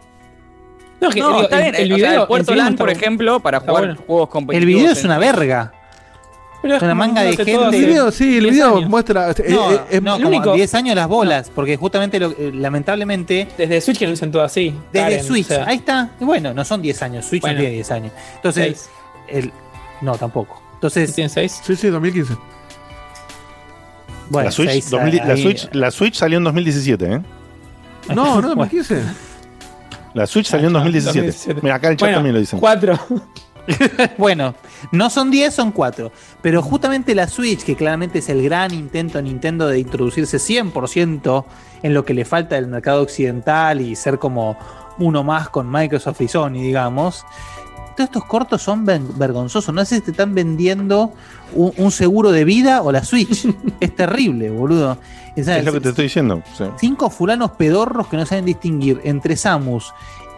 No, 1.02 1.10
que 1.10 1.20
No, 1.20 1.28
digo, 1.28 1.42
está 1.44 1.58
el, 1.58 1.72
bien. 1.72 1.76
el 1.76 1.94
o 1.94 1.98
sea, 1.98 2.08
video 2.10 2.22
el 2.22 2.28
puerto 2.28 2.52
no 2.52 2.58
LAN, 2.58 2.76
por 2.76 2.90
ejemplo, 2.90 3.40
para 3.40 3.60
jugar 3.60 3.86
bueno. 3.86 4.02
juegos 4.08 4.28
El 4.28 4.32
competitivos. 4.32 4.82
video 4.82 4.92
es 4.94 5.04
una 5.04 5.18
verga. 5.20 5.72
Pero 6.62 6.78
es 6.78 6.82
Una 6.82 6.96
manga 6.96 7.22
de 7.22 7.36
gente. 7.36 7.54
el 7.54 7.70
video, 7.86 8.12
sí, 8.12 8.38
el 8.38 8.44
10 8.46 8.54
video 8.56 8.78
años. 8.78 8.90
muestra. 8.90 9.30
eh, 9.32 9.46
No, 9.50 9.72
eh, 9.72 9.82
eh, 9.92 10.02
no, 10.02 10.18
lo 10.18 10.24
como 10.24 10.38
único- 10.38 10.54
10 10.54 10.74
años 10.74 10.96
las 10.96 11.08
bolas, 11.08 11.52
porque 11.54 11.78
justamente, 11.78 12.20
lo- 12.20 12.32
eh, 12.32 12.52
lamentablemente, 12.56 13.48
Desde 13.56 13.82
Switch 13.82 14.00
que 14.00 14.08
lo 14.08 14.14
usan 14.14 14.32
todo 14.32 14.42
así. 14.42 14.74
desde 14.92 15.06
Karen, 15.06 15.24
Switch, 15.24 15.46
o 15.46 15.50
sea, 15.50 15.66
ahí 15.68 15.78
está. 15.78 16.10
Bueno, 16.20 16.56
no 16.56 16.66
son 16.66 16.82
10 16.82 17.00
años, 17.04 17.26
Switch 17.26 17.42
Bueno. 17.42 17.56
no 17.58 17.60
tiene 17.62 17.76
10 17.76 17.92
años. 17.92 18.12
Entonces, 18.38 18.90
el, 19.28 19.52
no, 20.02 20.18
tampoco. 20.18 20.60
Entonces, 20.76 21.14
¿Tienen 21.14 21.30
6? 21.30 21.62
Sí, 21.64 21.76
sí, 21.76 21.88
2015. 21.90 22.34
bueno, 24.30 24.46
la, 24.48 24.52
Switch, 24.52 24.70
seis, 24.70 24.90
2000 24.90 25.16
la, 25.18 25.38
Switch, 25.38 25.70
la 25.74 25.92
Switch 25.92 26.16
salió 26.16 26.40
en 26.40 26.46
2017, 26.46 27.06
¿eh? 27.06 27.22
No, 28.10 28.16
no, 28.16 28.24
Bueno. 28.36 28.48
2015. 28.50 29.04
La 30.16 30.26
Switch 30.26 30.48
salió 30.48 30.70
en 30.70 30.76
Ah, 30.76 30.80
2017. 30.80 31.20
2017. 31.28 31.62
Mira, 31.62 31.76
acá 31.76 31.88
en 31.88 31.92
el 31.92 31.98
chat 31.98 32.06
Bueno, 32.08 32.18
también 32.18 32.34
lo 32.34 32.40
dicen. 32.40 32.60
4. 32.60 33.00
Bueno, 34.20 34.54
no 34.92 35.10
son 35.10 35.32
10, 35.32 35.54
son 35.54 35.72
4. 35.72 36.12
Pero 36.44 36.62
justamente 36.62 37.16
la 37.16 37.28
Switch, 37.28 37.64
que 37.64 37.76
claramente 37.76 38.20
es 38.20 38.30
el 38.30 38.44
gran 38.44 38.72
intento 38.74 39.18
de 39.18 39.24
Nintendo 39.24 39.68
de 39.68 39.80
introducirse 39.80 40.38
100% 40.38 41.46
en 41.82 41.94
lo 41.96 42.06
que 42.06 42.14
le 42.14 42.26
falta 42.26 42.56
del 42.56 42.68
mercado 42.68 43.02
occidental 43.02 43.82
y 43.82 43.96
ser 43.96 44.20
como 44.20 44.56
uno 45.00 45.24
más 45.24 45.50
con 45.50 45.70
Microsoft 45.72 46.22
y 46.22 46.28
Sony, 46.28 46.52
digamos. 46.62 47.26
Todos 47.96 48.10
estos 48.10 48.26
cortos 48.26 48.62
son 48.62 48.86
ven- 48.86 49.18
vergonzosos. 49.18 49.74
No 49.74 49.84
sé 49.86 49.96
si 49.96 50.02
te 50.02 50.12
están 50.12 50.34
vendiendo 50.36 51.14
un, 51.54 51.72
un 51.78 51.92
seguro 51.92 52.32
de 52.32 52.44
vida 52.44 52.82
o 52.82 52.92
la 52.92 53.04
Switch. 53.04 53.48
es 53.80 53.96
terrible, 53.96 54.50
boludo. 54.50 54.98
Es 55.36 55.48
lo 55.66 55.74
que 55.74 55.82
te 55.82 55.90
estoy 55.90 56.06
diciendo. 56.06 56.42
sí. 56.58 56.64
cinco 56.80 57.10
fulanos 57.10 57.52
pedorros 57.52 58.08
que 58.08 58.18
no 58.18 58.26
saben 58.26 58.46
distinguir 58.46 59.02
entre 59.04 59.36
Samus 59.36 59.94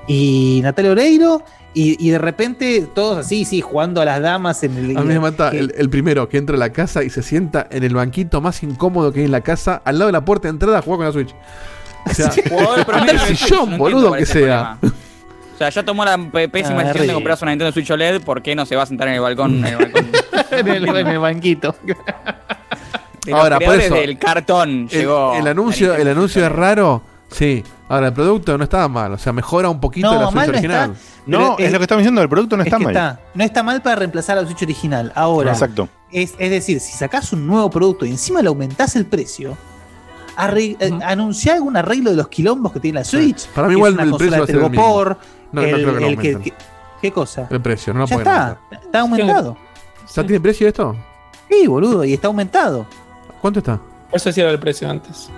y 0.08 0.60
Natalia 0.64 0.92
Oreiro. 0.92 1.44
Y, 1.74 1.96
y 2.04 2.10
de 2.10 2.18
repente 2.18 2.88
todos 2.96 3.20
así, 3.20 3.46
sí, 3.46 3.62
jugando 3.62 4.02
a 4.02 4.06
las 4.06 4.20
damas 4.20 4.64
en 4.64 4.76
el. 4.78 4.98
A 4.98 5.02
mí 5.02 5.10
me 5.10 5.20
mata 5.20 5.52
que- 5.52 5.60
el, 5.60 5.74
el 5.78 5.90
primero 5.92 6.28
que 6.28 6.38
entra 6.40 6.56
a 6.56 6.60
la 6.60 6.72
casa 6.72 7.04
y 7.04 7.12
se 7.12 7.22
sienta 7.22 7.68
en 7.70 7.84
el 7.84 7.94
banquito 7.94 8.42
más 8.42 8.64
incómodo 8.64 9.12
que 9.12 9.20
hay 9.20 9.26
en 9.26 9.32
la 9.32 9.42
casa, 9.42 9.82
al 9.86 10.00
lado 10.00 10.08
de 10.08 10.14
la 10.14 10.26
puerta 10.26 10.48
de 10.48 10.54
entrada 10.54 10.80
a 10.80 10.82
jugar 10.82 10.98
con 10.98 11.06
la 11.06 11.12
Switch. 11.12 11.36
O 12.10 12.14
sea, 12.14 12.32
el 13.12 13.20
Switch, 13.20 13.38
sillón, 13.46 13.72
no 13.72 13.78
boludo, 13.78 14.14
que 14.14 14.26
sea. 14.26 14.78
problema. 14.80 14.98
O 15.58 15.60
sea, 15.60 15.70
ya 15.70 15.84
tomó 15.84 16.06
la 16.06 16.18
pésima 16.52 16.82
Ah, 16.82 16.84
decisión 16.84 17.08
de 17.08 17.14
comprarse 17.16 17.44
una 17.44 17.52
Nintendo 17.52 17.72
Switch 17.72 17.90
OLED. 17.90 18.22
¿Por 18.22 18.44
qué 18.44 18.56
no 18.56 18.64
se 18.68 18.76
va 18.76 18.84
a 18.84 18.86
sentar 18.86 19.08
en 19.08 19.16
el 19.16 19.22
balcón? 19.22 19.56
En 19.58 19.66
el, 19.66 19.76
balcón? 19.78 20.08
en, 20.52 20.68
el, 20.68 20.88
en 20.98 21.08
el 21.08 21.20
banquito. 21.20 21.76
De 23.26 23.34
Ahora, 23.34 23.60
por 23.60 23.76
eso, 23.76 23.96
del 23.96 24.18
cartón 24.20 24.88
El, 24.92 25.00
llegó. 25.00 25.34
el 25.36 25.48
anuncio, 25.48 25.96
el 25.96 26.08
anuncio 26.08 26.46
es 26.46 26.52
raro, 26.52 27.02
sí. 27.30 27.64
Ahora, 27.90 28.08
el 28.08 28.14
producto 28.14 28.58
no 28.58 28.64
estaba 28.64 28.88
mal, 28.88 29.14
o 29.14 29.18
sea, 29.18 29.34
mejora 29.34 29.70
un 29.70 29.80
poquito 29.80 30.08
No, 30.14 30.14
la 30.20 30.26
Switch 30.28 30.36
mal 30.36 30.46
no 30.48 30.52
original. 30.54 30.92
está. 30.92 31.22
No, 31.26 31.56
es 31.58 31.66
es- 31.66 31.72
lo 31.74 31.80
que 31.80 31.84
estamos 31.86 32.02
diciendo, 32.04 32.22
el 32.22 32.30
producto 32.30 32.56
no 32.56 32.64
Es 32.64 32.68
está 32.68 32.78
que 32.78 32.84
mal. 32.86 32.94
está, 32.96 33.20
no 33.34 33.44
está 33.44 33.64
mal 33.64 33.82
para 33.82 33.96
reemplazar 33.98 34.38
a 34.38 34.42
la 34.42 34.48
Switch 34.48 34.62
original. 34.64 35.12
Ahora, 35.16 35.52
Exacto. 35.52 35.90
es, 36.12 36.36
es 36.38 36.50
decir, 36.52 36.80
si 36.80 36.94
sacás 36.94 37.34
un 37.34 37.48
nuevo 37.48 37.70
producto 37.70 38.06
y 38.06 38.10
encima 38.12 38.42
le 38.42 38.48
aumentás 38.50 38.96
el 38.96 39.06
precio, 39.08 39.58
arreg- 40.38 40.78
anunciá 41.04 41.56
algún 41.56 41.76
arreglo 41.76 42.12
de 42.12 42.16
los 42.18 42.28
quilombos 42.30 42.72
que 42.72 42.80
tiene 42.80 43.00
la 43.00 43.06
Switch. 43.06 43.48
Para 43.48 43.68
mí 43.68 43.74
igual 43.74 43.94
es 43.94 43.96
una 43.96 44.04
el 44.04 44.16
precio 44.16 44.32
va 44.32 44.38
a 44.38 44.42
de 44.42 44.46
ser 44.48 44.56
el 44.56 44.70
mismo. 44.70 45.18
No, 45.52 45.62
no 45.62 45.68
el- 45.68 45.74
creo 45.74 45.78
que 45.78 45.92
lo 45.94 45.98
que- 46.00 46.06
aumenten. 46.06 46.42
que- 46.42 46.54
¿Qué 47.02 47.12
cosa? 47.12 47.48
El 47.52 47.62
precio, 47.62 47.94
no 47.94 48.00
lo 48.00 48.06
ya 48.08 48.16
pueden 48.16 48.28
está, 48.28 48.48
aumentar. 48.48 48.80
está 48.84 49.00
aumentado. 49.02 49.58
¿Ya 50.16 50.24
tiene 50.24 50.40
precio 50.40 50.68
esto? 50.68 50.96
Sí, 51.50 51.68
boludo, 51.68 52.04
y 52.04 52.14
está 52.14 52.28
aumentado. 52.28 52.86
¿Cuánto 53.40 53.60
está? 53.60 53.78
Por 54.10 54.18
eso 54.18 54.30
decía 54.30 54.50
el 54.50 54.60
precio 54.60 54.90
antes. 54.90 55.30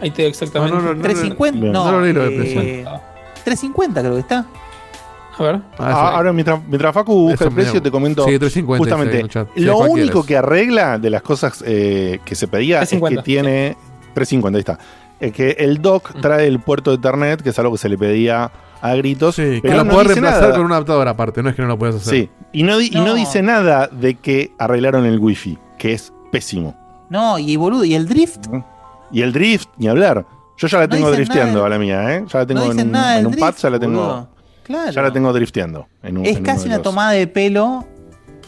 Ahí 0.00 0.10
te 0.10 0.22
digo 0.22 0.30
exactamente. 0.30 0.74
No, 0.76 0.80
no, 0.82 0.94
no, 0.94 1.02
350, 1.02 1.60
Bien. 1.60 1.72
no, 1.72 1.84
No 1.84 1.92
lo 1.92 2.00
leí 2.02 2.12
lo 2.12 2.22
de 2.22 2.34
eh, 2.34 2.38
precio. 2.38 2.60
350 3.44 4.00
creo 4.00 4.14
que 4.14 4.20
está. 4.20 4.46
A 5.36 5.42
ver. 5.42 5.60
Ah, 5.78 6.12
ahora, 6.16 6.32
mientras, 6.32 6.60
mientras 6.66 6.92
Facu 6.94 7.12
busca 7.14 7.34
Eso 7.34 7.44
el 7.48 7.54
precio, 7.54 7.82
te 7.82 7.90
comento 7.90 8.22
Sí, 8.24 8.38
350 8.38 8.78
justamente. 8.78 9.10
dice 9.12 9.20
en 9.20 9.24
el 9.24 9.30
chat. 9.30 9.48
Sí, 9.54 9.60
lo 9.62 9.74
¿cuál 9.76 9.90
único 9.90 10.22
quieres? 10.22 10.26
que 10.26 10.36
arregla 10.36 10.98
de 10.98 11.10
las 11.10 11.22
cosas 11.22 11.64
eh, 11.66 12.20
que 12.24 12.34
se 12.34 12.46
pedía 12.46 12.78
350. 12.78 13.20
es 13.20 13.24
que 13.24 13.26
tiene 13.26 13.76
350, 14.14 14.56
ahí 14.56 14.60
está. 14.60 14.78
Es 15.20 15.32
que 15.32 15.50
el 15.58 15.82
dock 15.82 16.18
trae 16.20 16.46
el 16.46 16.60
puerto 16.60 16.90
de 16.90 16.96
Ethernet, 16.96 17.42
que 17.42 17.50
es 17.50 17.58
algo 17.58 17.72
que 17.72 17.78
se 17.78 17.88
le 17.88 17.98
pedía 17.98 18.50
a 18.80 18.94
gritos. 18.94 19.34
Sí, 19.36 19.60
que 19.60 19.68
lo 19.68 19.84
no 19.84 19.92
puedes 19.92 20.08
dice 20.08 20.20
reemplazar 20.20 20.42
nada. 20.42 20.56
con 20.56 20.64
un 20.64 20.72
adaptador 20.72 21.06
aparte, 21.08 21.42
no 21.42 21.50
es 21.50 21.54
que 21.56 21.62
no 21.62 21.68
lo 21.68 21.78
puedas 21.78 21.96
hacer. 21.96 22.14
Sí, 22.14 22.30
y 22.52 22.62
no, 22.62 22.78
di- 22.78 22.88
y 22.92 22.96
no 22.96 23.06
No. 23.08 23.14
dice 23.14 23.42
nada 23.42 23.88
de 23.88 24.14
que 24.14 24.52
arreglaron 24.58 25.04
el 25.04 25.18
wifi, 25.18 25.58
que 25.78 25.92
es 25.92 26.12
pésimo. 26.32 26.74
No, 27.10 27.38
y 27.38 27.56
boludo, 27.56 27.84
y 27.84 27.94
el 27.94 28.08
drift. 28.08 28.46
Y 29.12 29.22
el 29.22 29.32
drift, 29.32 29.68
ni 29.76 29.88
hablar. 29.88 30.24
Yo 30.56 30.68
ya 30.68 30.78
la 30.78 30.84
No 30.86 30.90
tengo 30.90 31.10
dicen 31.10 31.24
drifteando 31.24 31.54
nada. 31.54 31.66
a 31.66 31.68
la 31.70 31.78
mía, 31.78 32.16
¿eh? 32.16 32.24
Ya 32.32 32.38
la 32.38 32.46
tengo 32.46 32.64
no 32.64 32.72
en, 32.72 32.80
un, 32.80 32.90
nada 32.92 33.16
en 33.18 33.24
del 33.24 33.26
un 33.26 33.38
pad, 33.40 33.48
drift, 33.48 33.62
ya 33.62 33.70
la 33.70 33.78
tengo, 33.78 34.00
boludo. 34.00 34.28
Claro. 34.62 34.90
ya 34.92 35.02
la 35.02 35.12
tengo 35.12 35.32
drifteando. 35.32 35.86
En 36.02 36.18
un, 36.18 36.24
es 36.26 36.36
en 36.36 36.44
casi 36.44 36.66
una 36.68 36.80
tomada 36.80 37.10
de 37.10 37.26
pelo 37.26 37.86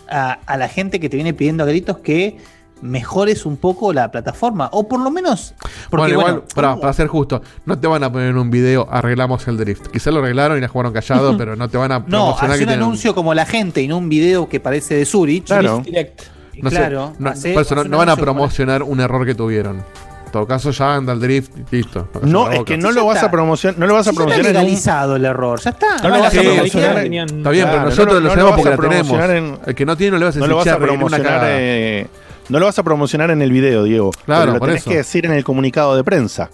a, 0.09 0.39
a 0.47 0.57
la 0.57 0.69
gente 0.69 1.01
que 1.01 1.09
te 1.09 1.17
viene 1.17 1.35
pidiendo 1.35 1.65
a 1.65 1.67
gritos 1.67 1.99
que 1.99 2.37
mejores 2.83 3.47
un 3.47 3.57
poco 3.57 3.93
la 3.93 4.11
plataforma. 4.11 4.69
O 4.73 4.87
por 4.87 5.01
lo 5.01 5.11
menos. 5.11 5.55
Porque, 5.89 5.97
bueno, 5.97 6.09
igual, 6.13 6.33
bueno, 6.35 6.47
pará, 6.55 6.77
para 6.77 6.93
ser 6.93 7.07
justo, 7.07 7.41
no 7.65 7.79
te 7.79 7.87
van 7.87 8.03
a 8.05 8.13
poner 8.13 8.29
en 8.31 8.37
un 8.39 8.51
video 8.51 8.87
arreglamos 8.91 9.47
el 9.49 9.57
drift. 9.57 9.87
Quizás 9.89 10.13
lo 10.13 10.21
arreglaron 10.21 10.59
y 10.59 10.61
la 10.61 10.69
jugaron 10.69 10.93
callado, 10.93 11.37
pero 11.39 11.57
no 11.57 11.69
te 11.69 11.79
van 11.79 11.93
a 11.93 11.99
no, 12.01 12.05
promocionar 12.07 12.51
hace 12.51 12.59
que 12.59 12.65
un 12.65 12.69
tienen- 12.69 12.85
anuncio 12.85 13.15
como 13.15 13.33
la 13.35 13.47
gente 13.47 13.81
y 13.83 13.89
no 13.89 13.99
un 13.99 14.09
video 14.09 14.49
que 14.49 14.61
parece 14.61 14.97
de 14.97 15.07
Zurich. 15.07 15.47
Claro. 15.47 15.81
Direct. 15.85 16.23
No 16.61 16.69
sé, 16.69 16.77
claro, 16.77 17.15
no, 17.19 17.31
hace- 17.31 17.55
por 17.55 17.63
eso 17.63 17.75
no, 17.85 17.97
van 17.97 18.11
a 18.11 18.17
promocionar 18.17 18.83
un 18.83 19.01
error 19.01 19.25
que 19.25 19.35
tuvieron. 19.35 19.83
En 20.27 20.33
todo 20.33 20.47
caso, 20.47 20.71
ya 20.71 20.95
anda 20.95 21.13
el 21.13 21.21
drift 21.21 21.51
y 21.73 21.77
listo. 21.77 22.09
No, 22.23 22.51
es 22.51 22.63
que 22.65 22.77
no 22.79 22.91
lo 22.91 23.05
vas 23.07 23.17
está. 23.17 23.27
a 23.27 23.31
promocionar, 23.31 23.79
no 23.79 23.87
lo 23.87 23.95
vas 23.95 24.07
a 24.07 24.11
está 24.11 24.19
promocionar 24.23 24.51
en 24.51 24.57
un, 24.57 24.63
legalizado 24.63 25.17
el 25.17 25.25
error, 25.27 25.61
ya 25.61 25.71
está. 25.71 25.99
No 26.03 26.09
lo 26.09 26.21
vas 26.21 26.35
a 26.37 26.41
promocionar 26.41 26.97
Está 26.99 27.03
bien, 27.03 27.27
Claro, 27.29 27.71
pero 27.71 27.85
nosotros 27.85 28.07
no 28.07 28.13
lo- 28.15 28.21
lo 28.21 28.21
no 28.21 28.29
lo 28.29 28.31
sabemos 28.31 28.53
porque 28.55 28.71
la 28.71 29.03
tenemos. 29.23 29.59
El 29.67 29.75
que 29.75 29.85
no 29.87 29.97
tiene 29.97 30.11
no 30.13 30.19
le 30.19 30.25
vas 30.27 30.37
a 30.37 30.39
no 30.39 30.45
decir 30.47 30.51
lo 30.51 30.57
vas 30.57 30.67
a 30.67 30.71
"Che, 30.71 30.77
arreglé 30.77 30.93
una 30.97 30.99
promocionar 31.09 31.27
cagada". 31.41 31.61
eh, 31.61 32.07
no 32.49 32.59
lo 32.59 32.67
vas 32.67 32.79
a 32.79 32.83
promocionar 32.83 33.31
en 33.31 33.43
el 33.43 33.51
video, 33.53 33.85
Diego. 33.85 34.11
Claro, 34.25 34.43
pero 34.43 34.53
lo 34.55 34.59
por 34.59 34.69
tenés 34.69 34.83
eso. 34.83 34.91
que 34.91 34.97
decir 34.99 35.27
en 35.27 35.33
el 35.33 35.45
comunicado 35.45 35.97
de 35.97 36.05
prensa. 36.05 36.51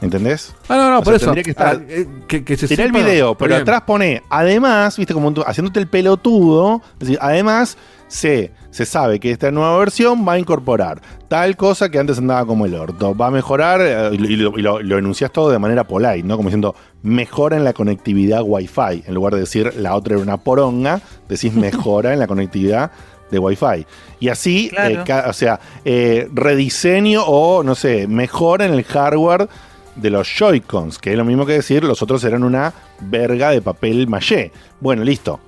¿Entendés? 0.00 0.54
Ah, 0.68 0.76
no, 0.76 0.90
no, 0.90 0.98
O 0.98 1.02
por 1.02 1.12
sea, 1.12 1.16
eso. 1.16 1.24
tendría 1.26 1.44
que 1.44 1.50
estar- 1.52 1.76
Ah, 1.80 1.84
eh, 1.88 2.06
que, 2.28 2.44
que 2.44 2.56
se 2.58 2.68
Tirá 2.68 2.84
el 2.84 2.90
sepa, 2.92 2.98
video, 3.04 3.34
pero 3.36 3.50
bien. 3.50 3.62
atrás 3.62 3.82
pone, 3.86 4.22
además, 4.28 4.98
viste, 4.98 5.14
como 5.14 5.32
tú- 5.32 5.42
haciéndote 5.46 5.80
el 5.80 5.86
pelotudo, 5.86 6.82
es 6.94 6.98
decir, 6.98 7.18
además 7.22 7.78
se, 8.06 8.52
se 8.70 8.84
sabe 8.84 9.18
que 9.18 9.30
esta 9.30 9.50
nueva 9.50 9.78
versión 9.78 10.26
va 10.28 10.32
a 10.34 10.38
incorporar 10.38 11.00
tal 11.28 11.56
cosa 11.56 11.88
que 11.88 11.98
antes 11.98 12.18
andaba 12.18 12.44
como 12.44 12.66
el 12.66 12.74
orto, 12.74 13.16
va 13.16 13.28
a 13.28 13.30
mejorar, 13.30 13.80
eh, 13.82 14.10
y, 14.12 14.18
lo, 14.36 14.58
y 14.58 14.62
lo- 14.62 14.82
lo 14.82 14.98
enuncias 14.98 15.32
todo 15.32 15.50
de 15.50 15.58
manera 15.58 15.84
polite, 15.84 16.22
¿no? 16.22 16.36
Como 16.36 16.48
diciendo, 16.50 16.74
mejora 17.02 17.56
en 17.56 17.64
la 17.64 17.72
conectividad 17.72 18.42
Wi-Fi, 18.44 19.04
en 19.06 19.14
lugar 19.14 19.32
de 19.34 19.40
decir 19.40 19.72
la 19.78 19.94
otra 19.94 20.14
era 20.14 20.22
una 20.22 20.36
poronga, 20.36 21.00
decís 21.30 21.54
mejora 21.54 22.12
en 22.12 22.18
la 22.18 22.26
conectividad 22.26 22.90
de 23.30 23.38
Wi-Fi. 23.38 23.86
Y 24.20 24.28
así, 24.28 24.68
Claro. 24.70 25.04
eh, 25.06 25.22
o 25.28 25.32
sea, 25.32 25.60
eh, 25.84 26.28
rediseño 26.32 27.22
o, 27.24 27.62
no 27.62 27.74
sé, 27.74 28.06
mejora 28.06 28.66
en 28.66 28.74
el 28.74 28.84
hardware 28.84 29.48
de 29.96 30.10
los 30.10 30.28
Joy-Cons, 30.28 30.98
que 30.98 31.12
es 31.12 31.16
lo 31.16 31.24
mismo 31.24 31.46
que 31.46 31.52
decir, 31.54 31.84
los 31.84 32.02
otros 32.02 32.22
eran 32.24 32.42
una 32.44 32.72
verga 33.00 33.50
de 33.50 33.62
papel 33.62 34.06
maché. 34.08 34.50
Bueno, 34.80 35.04
listo. 35.04 35.40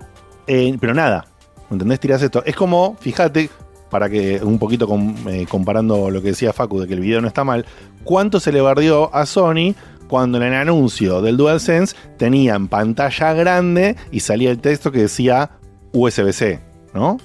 Eh, 0.47 0.77
pero 0.81 0.94
nada, 0.94 1.27
¿entendés? 1.70 1.98
Tirás 2.01 2.23
esto. 2.23 2.43
Es 2.44 2.55
como, 2.55 2.97
fíjate, 3.01 3.51
para 3.90 4.09
que 4.09 4.40
un 4.43 4.59
poquito 4.59 4.86
com- 4.86 5.15
comparando 5.48 6.11
lo 6.11 6.20
que 6.23 6.28
decía 6.28 6.53
Facu 6.53 6.81
de 6.81 6.86
que 6.89 6.94
el 6.94 7.01
video 7.01 7.20
no 7.20 7.28
está 7.28 7.44
mal, 7.44 7.65
¿cuánto 8.05 8.39
se 8.40 8.53
le 8.53 8.61
bardió 8.61 9.12
a 9.15 9.27
Sony 9.27 9.74
cuando 10.09 10.39
en 10.39 10.44
el 10.44 10.55
anuncio 10.55 11.20
del 11.23 11.36
DualSense 11.36 11.97
tenía 12.16 12.55
en 12.55 12.69
pantalla 12.69 13.32
grande 13.32 13.97
y 14.12 14.20
salía 14.20 14.51
el 14.53 14.59
texto 14.61 14.93
que 14.93 15.01
decía 15.03 15.51
USB-C, 15.93 16.61
¿no? 16.94 17.19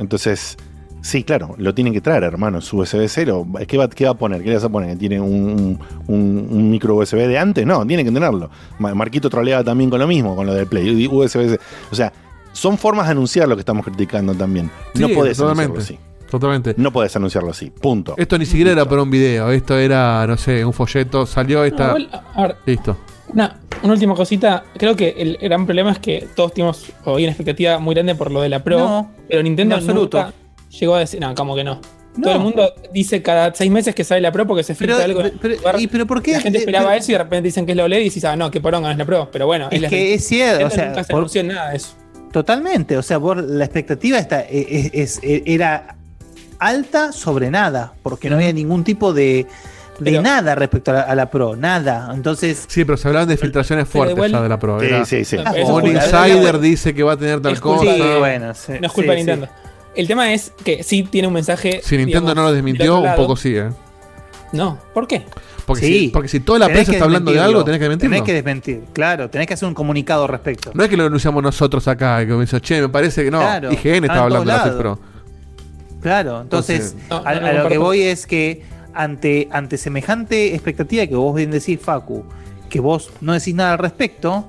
Entonces, 0.00 0.56
sí, 1.02 1.22
claro, 1.22 1.54
lo 1.58 1.72
tienen 1.74 1.92
que 1.92 2.00
traer, 2.00 2.24
hermano, 2.24 2.60
su 2.60 2.78
USB-C. 2.78 3.24
lo- 3.26 3.46
¿qué, 3.68 3.76
va, 3.78 3.88
¿Qué 3.88 4.04
va 4.06 4.10
a 4.10 4.14
poner? 4.14 4.42
¿Qué 4.42 4.48
le 4.48 4.54
vas 4.56 4.64
a 4.64 4.68
poner? 4.68 4.98
¿Tiene 4.98 5.20
un, 5.20 5.78
un- 6.08 6.48
un 6.50 6.70
micro 6.70 6.96
USB 6.96 7.16
de 7.28 7.38
antes? 7.38 7.64
No, 7.66 7.86
tiene 7.86 8.02
que 8.04 8.10
tenerlo. 8.10 8.50
Ma- 8.78 8.94
Marquito 8.94 9.30
troleaba 9.30 9.62
también 9.62 9.90
con 9.90 10.00
lo 10.00 10.08
mismo, 10.08 10.34
con 10.34 10.46
lo 10.46 10.54
del 10.54 10.66
Play, 10.66 11.06
USB-C. 11.06 11.58
O 11.92 11.94
sea, 11.94 12.12
son 12.52 12.76
formas 12.78 13.06
de 13.06 13.12
anunciar 13.12 13.46
lo 13.46 13.54
que 13.54 13.60
estamos 13.60 13.84
criticando 13.84 14.34
también. 14.34 14.70
no 14.96 15.06
Sí, 15.06 15.14
podés 15.14 15.36
totalmente. 15.36 15.72
anunciarlo 15.74 15.98
así. 16.02 16.09
Totalmente. 16.30 16.74
No 16.76 16.92
podés 16.92 17.14
anunciarlo 17.16 17.50
así. 17.50 17.70
Punto. 17.70 18.14
Esto 18.16 18.38
ni 18.38 18.46
siquiera 18.46 18.70
era 18.72 18.84
para 18.88 19.02
un 19.02 19.10
video, 19.10 19.50
esto 19.50 19.76
era, 19.78 20.26
no 20.26 20.36
sé, 20.36 20.64
un 20.64 20.72
folleto, 20.72 21.26
salió 21.26 21.64
esta. 21.64 21.88
No, 21.88 21.98
igual, 21.98 22.22
a 22.34 22.42
ver, 22.42 22.56
Listo. 22.66 22.96
Una, 23.32 23.58
una 23.82 23.92
última 23.92 24.14
cosita. 24.14 24.64
Creo 24.76 24.96
que 24.96 25.14
el 25.18 25.38
gran 25.40 25.64
problema 25.66 25.92
es 25.92 25.98
que 25.98 26.26
todos 26.34 26.52
tuvimos 26.54 26.86
hoy 27.04 27.22
una 27.24 27.30
expectativa 27.32 27.78
muy 27.78 27.94
grande 27.94 28.14
por 28.14 28.30
lo 28.30 28.40
de 28.42 28.48
la 28.48 28.62
Pro. 28.62 28.78
No, 28.78 29.10
pero 29.28 29.42
Nintendo 29.42 29.74
en 29.76 29.80
absoluto. 29.80 30.18
nunca 30.18 30.32
llegó 30.78 30.94
a 30.96 31.00
decir. 31.00 31.20
No, 31.20 31.34
como 31.34 31.54
que 31.54 31.64
no. 31.64 31.80
No. 32.16 32.22
Todo 32.24 32.34
el 32.34 32.40
mundo 32.40 32.74
dice 32.92 33.22
cada 33.22 33.54
seis 33.54 33.70
meses 33.70 33.94
que 33.94 34.02
sale 34.02 34.20
la 34.20 34.32
Pro 34.32 34.44
porque 34.44 34.64
se 34.64 34.74
filtra 34.74 34.96
Pero- 34.96 35.20
algo. 35.20 35.36
pero- 35.40 35.78
y 35.78 35.86
pero 35.86 36.06
¿por 36.08 36.20
qué? 36.22 36.32
La 36.32 36.40
gente 36.40 36.58
Eh, 36.58 36.62
esperaba 36.62 36.88
pero- 36.88 36.98
eso 37.00 37.12
y 37.12 37.14
de 37.14 37.18
repente 37.18 37.42
dicen 37.46 37.64
que 37.66 37.70
es 37.72 37.76
la 37.76 37.84
OLED 37.84 38.00
y 38.00 38.04
dices, 38.04 38.24
ah, 38.24 38.34
no, 38.34 38.50
que 38.50 38.60
poronga 38.60 38.90
es 38.90 38.98
la 38.98 39.04
Pro. 39.04 39.28
Pero 39.32 39.46
bueno, 39.46 39.68
Es 39.70 39.80
la- 39.80 39.88
que 39.88 40.14
es 40.14 40.26
cierto, 40.26 40.66
o 40.66 40.70
sea, 40.70 40.86
nunca 40.88 41.04
se 41.04 41.12
por- 41.12 41.44
nada 41.44 41.70
de 41.70 41.76
eso. 41.76 41.94
Totalmente, 42.32 42.96
o 42.98 43.02
sea, 43.02 43.18
vos, 43.18 43.36
la 43.36 43.64
expectativa 43.64 44.18
está, 44.18 44.40
es, 44.40 44.90
es- 44.92 45.20
es- 45.22 45.42
era 45.46 45.96
alta 46.60 47.12
sobre 47.12 47.50
nada, 47.50 47.92
porque 48.02 48.30
no 48.30 48.36
había 48.36 48.52
ningún 48.52 48.84
tipo 48.84 49.12
de, 49.12 49.46
de 49.98 50.20
nada 50.22 50.54
respecto 50.54 50.90
a 50.92 50.94
la, 50.94 51.00
a 51.02 51.14
la 51.14 51.30
Pro, 51.30 51.56
nada. 51.56 52.10
Entonces, 52.14 52.64
Sí, 52.68 52.84
pero 52.84 52.96
se 52.96 53.08
hablaban 53.08 53.28
de 53.28 53.36
filtraciones 53.36 53.88
fuertes 53.88 54.14
igual- 54.16 54.30
ya 54.32 54.40
de 54.42 54.48
la 54.48 54.58
Pro. 54.58 54.78
Sí, 54.80 54.86
Era- 54.86 55.04
sí, 55.04 55.24
sí. 55.24 55.36
Ah, 55.44 55.52
Un 55.66 55.86
insider 55.86 56.60
dice 56.60 56.94
que 56.94 57.02
va 57.02 57.12
a 57.14 57.16
tener 57.16 57.40
tal 57.40 57.58
cosa. 57.60 57.90
de- 57.92 58.18
bueno, 58.18 58.54
sí, 58.54 58.72
no 58.80 58.86
es 58.86 58.92
culpa 58.92 59.02
sí, 59.02 59.08
de 59.10 59.16
Nintendo. 59.16 59.48
El 59.96 60.06
tema 60.06 60.32
es 60.32 60.52
que 60.64 60.82
sí 60.84 61.02
tiene 61.02 61.26
un 61.28 61.34
mensaje. 61.34 61.80
Si 61.82 61.96
Nintendo 61.96 62.20
digamos, 62.30 62.36
no 62.36 62.42
lo 62.44 62.52
desmintió, 62.52 63.00
un 63.00 63.14
poco 63.16 63.34
sí, 63.36 63.56
¿eh? 63.56 63.70
No, 64.52 64.78
¿por 64.94 65.06
qué? 65.06 65.24
Porque, 65.66 65.86
Sí. 65.86 65.98
si, 66.00 66.08
porque 66.08 66.28
si 66.28 66.40
toda 66.40 66.58
la 66.58 66.66
tenés 66.66 66.78
prensa 66.78 66.92
está 66.92 67.04
hablando 67.04 67.30
de 67.30 67.38
algo, 67.40 67.62
tenés 67.64 67.78
que 67.78 67.84
desmentirlo. 67.84 68.10
Tenés 68.14 68.26
que 68.26 68.32
desmentir, 68.32 68.80
claro, 68.92 69.30
tenés 69.30 69.46
que 69.46 69.54
hacer 69.54 69.68
un 69.68 69.74
comunicado 69.74 70.22
al 70.24 70.28
respecto. 70.28 70.72
No 70.74 70.82
es 70.82 70.88
que 70.90 70.96
lo 70.96 71.04
anunciamos 71.06 71.42
nosotros 71.42 71.86
acá, 71.86 72.18
que 72.26 72.32
me 72.32 72.40
dice, 72.40 72.60
che, 72.60 72.80
me 72.80 72.88
parece 72.88 73.22
que 73.24 73.30
no. 73.30 73.38
Claro, 73.38 73.70
IGN 73.72 73.94
está 74.04 74.06
estaba 74.06 74.22
hablando 74.22 74.50
de 74.50 74.56
la 74.70 74.78
Pro. 74.78 74.98
Claro, 76.00 76.40
entonces, 76.40 76.94
Entonces- 76.94 77.08
No, 77.10 77.16
a, 77.18 77.34
no, 77.34 77.46
a 77.46 77.52
lo 77.52 77.68
que 77.68 77.78
voy 77.78 78.02
es 78.02 78.26
que 78.26 78.62
ante, 78.94 79.48
ante 79.52 79.76
semejante 79.76 80.54
expectativa 80.54 81.06
que 81.06 81.14
vos 81.14 81.34
bien 81.34 81.50
decís, 81.50 81.78
Facu, 81.80 82.24
que 82.68 82.80
vos 82.80 83.10
no 83.20 83.32
decís 83.32 83.54
nada 83.54 83.72
al 83.72 83.78
respecto, 83.78 84.46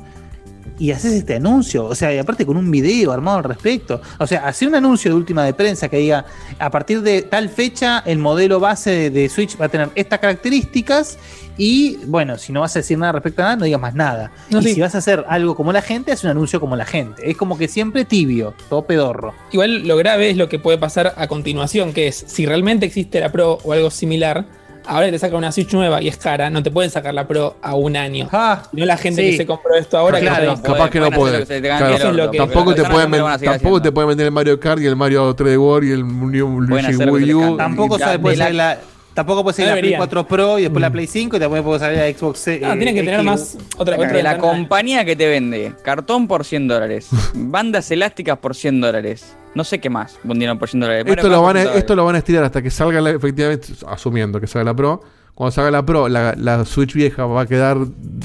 y 0.80 0.92
haces 0.92 1.14
este 1.14 1.36
anuncio, 1.36 1.86
o 1.86 1.96
sea, 1.96 2.14
y 2.14 2.18
aparte 2.18 2.46
con 2.46 2.58
un 2.58 2.70
video 2.72 3.12
armado 3.12 3.38
al 3.38 3.44
respecto, 3.44 4.02
o 4.20 4.28
sea, 4.28 4.48
hacer 4.48 4.68
un 4.68 4.76
anuncio 4.76 5.12
de 5.12 5.18
última 5.18 5.44
de 5.46 5.54
prensa 5.54 5.90
que 5.90 5.98
diga, 5.98 6.26
a 6.58 6.70
partir 6.70 7.02
de 7.02 7.22
tal 7.22 7.50
fecha, 7.50 8.02
el 8.06 8.18
modelo 8.18 8.60
base 8.60 9.10
de, 9.10 9.30
Switch 9.30 9.60
va 9.60 9.66
a 9.66 9.70
tener 9.70 9.90
estas 9.96 10.20
características, 10.20 11.18
y 11.58 11.98
bueno, 12.08 12.38
si 12.38 12.52
no 12.52 12.62
vas 12.62 12.76
a 12.76 12.80
decir 12.80 12.98
nada 12.98 13.12
respecto 13.12 13.42
a 13.42 13.46
nada, 13.46 13.56
no 13.58 13.66
digas 13.66 13.82
más 13.82 13.94
nada. 13.94 14.32
No, 14.50 14.60
y 14.60 14.64
sí. 14.64 14.74
si 14.74 14.82
vas 14.82 14.96
a 14.96 15.00
hacer 15.00 15.26
algo 15.28 15.56
como 15.56 15.72
la 15.72 15.82
gente, 15.82 16.12
haz 16.12 16.24
un 16.24 16.32
anuncio 16.32 16.60
como 16.60 16.76
la 16.76 16.86
gente. 16.86 17.30
Es 17.30 17.38
como 17.38 17.58
que 17.58 17.68
siempre 17.68 18.06
tibio, 18.06 18.56
todo 18.70 18.84
pedorro. 18.86 19.36
Igual 19.52 19.88
lo 19.88 19.96
grave 19.98 20.30
es 20.32 20.38
lo 20.38 20.50
que 20.50 20.58
puede 20.58 20.78
pasar 20.78 21.14
a 21.18 21.28
continuación, 21.28 21.94
que 21.94 22.08
es 22.08 22.24
si 22.26 22.46
realmente 22.46 22.86
existe 22.86 23.20
la 23.20 23.32
Pro 23.32 23.60
o 23.64 23.74
algo 23.74 23.92
similar, 23.92 24.46
ahora 24.86 25.06
que 25.08 25.12
te 25.14 25.20
sacan 25.20 25.38
una 25.38 25.52
Switch 25.52 25.74
nueva 25.74 26.02
y 26.02 26.08
es 26.08 26.18
cara, 26.18 26.50
no 26.50 26.62
te 26.64 26.72
pueden 26.72 26.90
sacar 26.92 27.14
la 27.14 27.28
Pro 27.28 27.58
a 27.62 27.76
un 27.76 27.96
año. 27.96 28.28
no 28.32 28.86
la 28.86 28.98
gente 28.98 29.22
sí. 29.24 29.32
que 29.32 29.38
se 29.38 29.46
compró 29.46 29.76
esto 29.76 29.98
ahora 29.98 30.20
que 30.20 30.26
Claro. 30.26 30.54
está- 30.54 30.72
Capaz 30.74 30.90
que 30.90 31.00
no 31.00 31.12
pueden 31.12 31.44
puede. 31.44 31.46
se 31.46 31.62
Claro, 31.62 32.32
tampoco 32.32 32.76
te 32.76 32.84
pueden 32.84 33.12
no 33.12 33.38
tampoco 33.40 33.82
te 33.82 33.92
pueden 33.92 34.10
vender 34.10 34.26
el 34.28 34.32
Mario 34.32 34.60
Kart 34.60 34.82
y 34.82 34.86
el 34.86 34.96
Mario 34.96 35.36
3D 35.36 35.58
World 35.58 35.88
y 35.90 35.92
el 35.92 36.08
New 36.08 36.62
Luigi 36.62 36.96
Wii 36.96 37.34
U. 37.34 37.58
Tampoco 37.58 37.98
sabe, 38.00 38.20
puede 38.20 38.38
salir 38.38 38.56
la, 38.56 38.78
tampoco 39.14 39.44
puede 39.44 39.56
salir 39.56 39.70
No 39.70 39.76
la 39.76 39.82
Play 39.82 39.92
deberían. 39.92 40.00
4 40.00 40.28
Pro 40.28 40.60
y 40.60 40.64
después 40.64 40.82
la 40.82 40.90
Play 40.92 41.08
5 41.08 41.38
y 41.38 41.40
también 41.40 41.64
puede 41.64 41.80
salir 41.80 41.98
la 42.00 42.18
Xbox. 42.18 42.48
eh, 42.48 42.60
No, 42.62 42.74
tienen 42.74 42.96
que 42.96 43.04
tener 43.04 43.24
más 43.24 43.58
otra, 43.78 43.96
otra 43.98 44.12
de 44.12 44.24
la 44.24 44.38
compañía 44.38 45.04
que 45.06 45.16
te 45.16 45.28
vende 45.28 45.74
cartón 45.84 46.28
por 46.28 46.46
100 46.46 46.68
dólares, 46.68 47.10
bandas 47.34 47.90
elásticas 47.92 48.38
por 48.38 48.56
100 48.56 48.82
dólares, 48.82 49.36
no 49.56 49.64
sé 49.64 49.80
qué 49.80 49.90
más 49.90 50.18
vendieron 50.24 50.58
por 50.60 50.70
100 50.70 50.80
dólares. 50.82 51.06
Esto 51.08 51.22
Bueno, 51.22 51.30
lo, 51.30 51.38
por 51.42 51.46
van 51.48 51.58
a, 51.58 51.60
100 51.60 51.66
dólares. 51.66 51.80
esto 51.84 51.96
lo 51.96 52.06
van 52.06 52.16
a 52.16 52.18
estirar 52.20 52.44
hasta 52.44 52.62
que 52.62 52.70
salga 52.72 53.02
la, 53.02 53.10
efectivamente, 53.12 53.68
asumiendo 53.88 54.40
que 54.40 54.48
salga 54.48 54.66
la 54.72 54.76
Pro. 54.76 55.02
Cuando 55.42 55.54
salga 55.56 55.72
la 55.72 55.84
Pro, 55.84 56.08
la, 56.08 56.36
la 56.38 56.66
Switch 56.66 56.94
vieja 56.94 57.26
va 57.26 57.42
a 57.42 57.46
quedar 57.48 57.76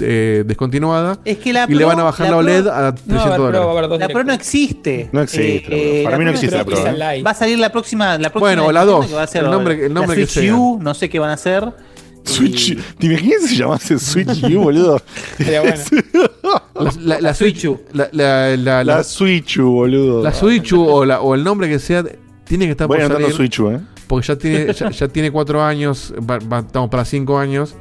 eh, 0.02 0.44
descontinuada. 0.46 1.18
Es 1.24 1.38
que 1.38 1.50
la 1.54 1.64
y 1.66 1.72
le 1.74 1.82
van 1.86 1.98
a 1.98 2.02
bajar 2.02 2.26
la, 2.28 2.36
la 2.36 2.42
Pro- 2.42 2.44
OLED 2.44 2.68
a 2.68 2.94
300 2.94 3.06
No, 3.06 3.16
va 3.16 3.22
a 3.22 3.24
haber 3.24 3.36
Pro, 3.36 3.66
va 3.66 3.72
a 3.72 3.82
dólares. 3.86 3.98
La 4.00 4.08
Pro 4.08 4.24
no 4.24 4.32
existe. 4.34 5.08
No 5.12 5.22
existe, 5.22 5.62
la 5.62 5.66
Pro. 6.02 6.04
Para 6.04 6.18
mí 6.18 6.24
no 6.26 6.30
existe 6.32 6.56
la 6.58 6.64
Pro, 6.66 6.76
¿eh? 6.86 7.22
Va 7.22 7.30
a 7.30 7.34
salir 7.34 7.58
la 7.58 7.72
próxima. 7.72 8.18
La 8.18 8.28
próxima 8.28 8.40
Bueno, 8.40 8.66
o 8.66 8.72
la 8.72 8.82
edición 8.82 9.00
2, 9.00 9.06
que 9.08 9.14
va 9.14 9.22
a 9.22 9.26
ser 9.26 9.44
el 9.44 9.50
nombre- 9.50 9.74
el 9.86 9.94
la 9.94 10.00
nombre 10.00 10.16
que 10.16 10.26
Switch 10.26 10.44
sea. 10.44 10.54
U, 10.56 10.78
no 10.82 10.92
sé 10.92 11.08
qué 11.08 11.18
van 11.18 11.30
a 11.30 11.32
hacer. 11.32 11.72
Switch. 12.24 12.76
¿Te 12.98 13.06
imaginas 13.06 13.42
si 13.44 13.48
se 13.48 13.56
llamase 13.62 13.98
Switch 13.98 14.42
U, 14.54 14.60
boludo? 14.64 15.00
Sería 15.38 15.62
bueno. 15.62 15.82
La, 16.74 16.92
la- 17.00 17.20
la 17.22 17.34
Switch 17.34 17.64
U. 17.64 17.80
La, 17.94 18.10
la, 18.12 18.48
la, 18.58 18.84
La 18.84 18.96
la- 18.96 19.02
Switch 19.04 19.56
U, 19.58 19.70
boludo. 19.70 20.22
la 20.22 20.34
Switch 20.34 20.70
U 20.74 20.82
o, 20.86 21.04
la- 21.06 21.22
o 21.22 21.34
el 21.34 21.42
nombre 21.42 21.66
que 21.66 21.78
sea, 21.78 22.04
tiene 22.44 22.66
que 22.66 22.72
estar 22.72 22.86
Voy 22.88 22.98
por 22.98 23.08
salir. 23.12 23.32
Switch 23.32 23.58
U, 23.60 23.70
¿eh? 23.70 23.80
Porque 24.06 24.26
ya 24.28 24.36
tiene, 24.36 24.72
ya, 24.72 24.90
ya 24.90 25.08
tiene 25.08 25.30
cuatro 25.30 25.62
años, 25.64 26.14
va- 26.18 26.38
va- 26.38 26.60
estamos 26.60 26.88
para 26.90 27.04
cinco 27.04 27.38
años. 27.38 27.74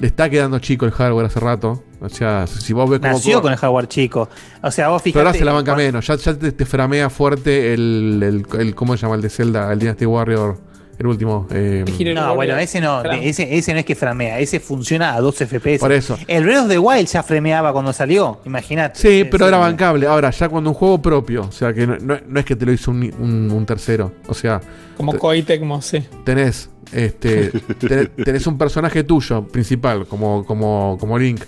Le 0.00 0.08
está 0.08 0.28
quedando 0.28 0.58
chico 0.58 0.84
el 0.84 0.90
hardware 0.90 1.26
hace 1.26 1.38
rato. 1.38 1.84
O 2.00 2.08
sea, 2.08 2.46
si 2.48 2.72
vos 2.72 2.90
ves 2.90 2.98
cómo. 3.00 3.12
Nació 3.12 3.40
con 3.40 3.52
el 3.52 3.58
hardware 3.58 3.86
chico. 3.86 4.28
O 4.62 4.70
sea, 4.70 4.88
vos 4.88 5.00
Pero 5.02 5.12
fijate. 5.12 5.26
ahora 5.28 5.38
se 5.38 5.44
la 5.44 5.52
banca 5.52 5.76
menos. 5.76 6.06
Ya, 6.06 6.16
ya 6.16 6.34
te, 6.36 6.50
te 6.52 6.66
framea 6.66 7.08
fuerte 7.08 7.72
el, 7.72 8.20
el, 8.52 8.60
el- 8.60 8.74
¿Cómo 8.74 8.96
se 8.96 9.02
llama 9.02 9.14
el 9.14 9.22
de 9.22 9.30
Zelda? 9.30 9.72
El 9.72 9.78
Dynasty 9.78 10.04
Warrior. 10.04 10.58
El 10.98 11.06
último. 11.06 11.46
eh, 11.50 11.84
No, 12.14 12.34
bueno, 12.34 12.56
ese 12.56 12.80
no, 12.80 13.02
ese, 13.04 13.56
ese 13.56 13.72
no 13.74 13.80
es 13.80 13.84
que 13.84 13.94
framea, 13.94 14.38
ese 14.40 14.60
funciona 14.60 15.14
a 15.14 15.20
12 15.20 15.46
FPS. 15.46 15.78
Por 15.80 15.92
eso. 15.92 16.18
El 16.26 16.44
Breath 16.44 16.62
of 16.64 16.68
the 16.68 16.78
Wild 16.78 17.06
ya 17.06 17.22
frameaba 17.22 17.72
cuando 17.72 17.92
salió, 17.92 18.40
imagínate. 18.46 18.98
Sí, 18.98 19.28
pero 19.30 19.46
era 19.48 19.58
bancable. 19.58 20.06
Ahora, 20.06 20.30
ya 20.30 20.48
cuando 20.48 20.70
un 20.70 20.74
juego 20.74 21.02
propio, 21.02 21.42
o 21.42 21.52
sea, 21.52 21.74
que 21.74 21.86
no, 21.86 21.98
no- 21.98 22.18
no 22.26 22.40
es 22.40 22.46
que 22.46 22.56
te 22.56 22.64
lo 22.64 22.72
hizo 22.72 22.90
un, 22.90 23.02
un- 23.18 23.50
un 23.50 23.66
tercero. 23.66 24.12
O 24.28 24.34
sea, 24.34 24.60
Como 24.96 25.12
Koei 25.18 25.42
Tecmo, 25.42 25.82
sí. 25.82 26.02
tenés, 26.24 26.70
este, 26.92 27.50
tenés, 27.78 28.10
tenés 28.16 28.46
un 28.46 28.56
personaje 28.56 29.04
tuyo, 29.04 29.46
principal, 29.46 30.06
como, 30.06 30.46
como, 30.46 30.96
como 30.98 31.18
Link, 31.18 31.42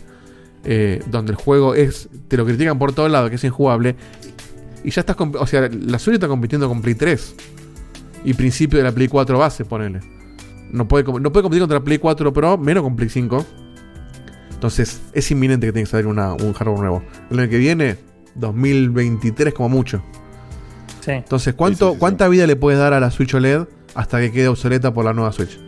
eh, 0.65 1.01
donde 1.07 1.33
el 1.33 1.37
juego 1.39 1.75
es, 1.75 2.09
te 2.29 2.37
lo 2.37 2.45
critican 2.45 2.79
por 2.79 2.93
todos 2.93 3.11
lados, 3.11 3.31
que 3.31 3.37
es 3.37 3.45
injugable, 3.45 3.97
y 4.85 4.91
ya 4.91 5.01
estás, 5.01 5.17
o 5.19 5.47
sea, 5.47 5.69
la 5.73 5.99
Switch 5.99 6.15
está 6.15 6.29
compitiendo 6.29 6.69
con 6.69 6.83
Play 6.83 6.95
3 6.95 7.35
y 8.25 8.35
principio 8.35 8.79
de 8.79 8.85
la 8.85 8.93
Play 8.93 9.09
4 9.09 9.39
base, 9.39 9.65
ponele. 9.65 10.01
No 10.71 10.87
puede, 10.87 11.05
no 11.05 11.33
puede 11.33 11.43
competir 11.43 11.61
contra 11.61 11.79
la 11.79 11.85
Play 11.85 11.99
4 11.99 12.33
Pro, 12.33 12.59
menos 12.59 12.83
con 12.83 12.95
Play 12.97 13.09
5. 13.09 13.45
Entonces, 14.53 15.01
es 15.13 15.31
inminente 15.31 15.67
que 15.67 15.73
tenga 15.73 15.85
que 15.85 15.91
salir 15.91 16.07
una- 16.07 16.33
un 16.35 16.53
hardware 16.53 16.81
nuevo. 16.81 17.03
El 17.31 17.39
año 17.41 17.49
que 17.49 17.59
viene, 17.59 17.97
2023 18.35 19.55
como 19.55 19.69
mucho. 19.69 20.03
Sí. 21.01 21.13
Entonces, 21.13 21.55
¿cuánto, 21.55 21.95
¿cuánta 21.95 22.29
vida 22.29 22.47
le 22.47 22.57
puedes 22.57 22.79
dar 22.79 22.93
a 22.93 23.01
la 23.01 23.11
Switch 23.11 23.35
OLED 23.35 23.63
hasta 23.95 24.21
que 24.21 24.33
quede 24.33 24.49
obsoleta 24.49 24.93
por 24.93 25.05
la 25.05 25.13
nueva 25.13 25.33
Switch? 25.33 25.59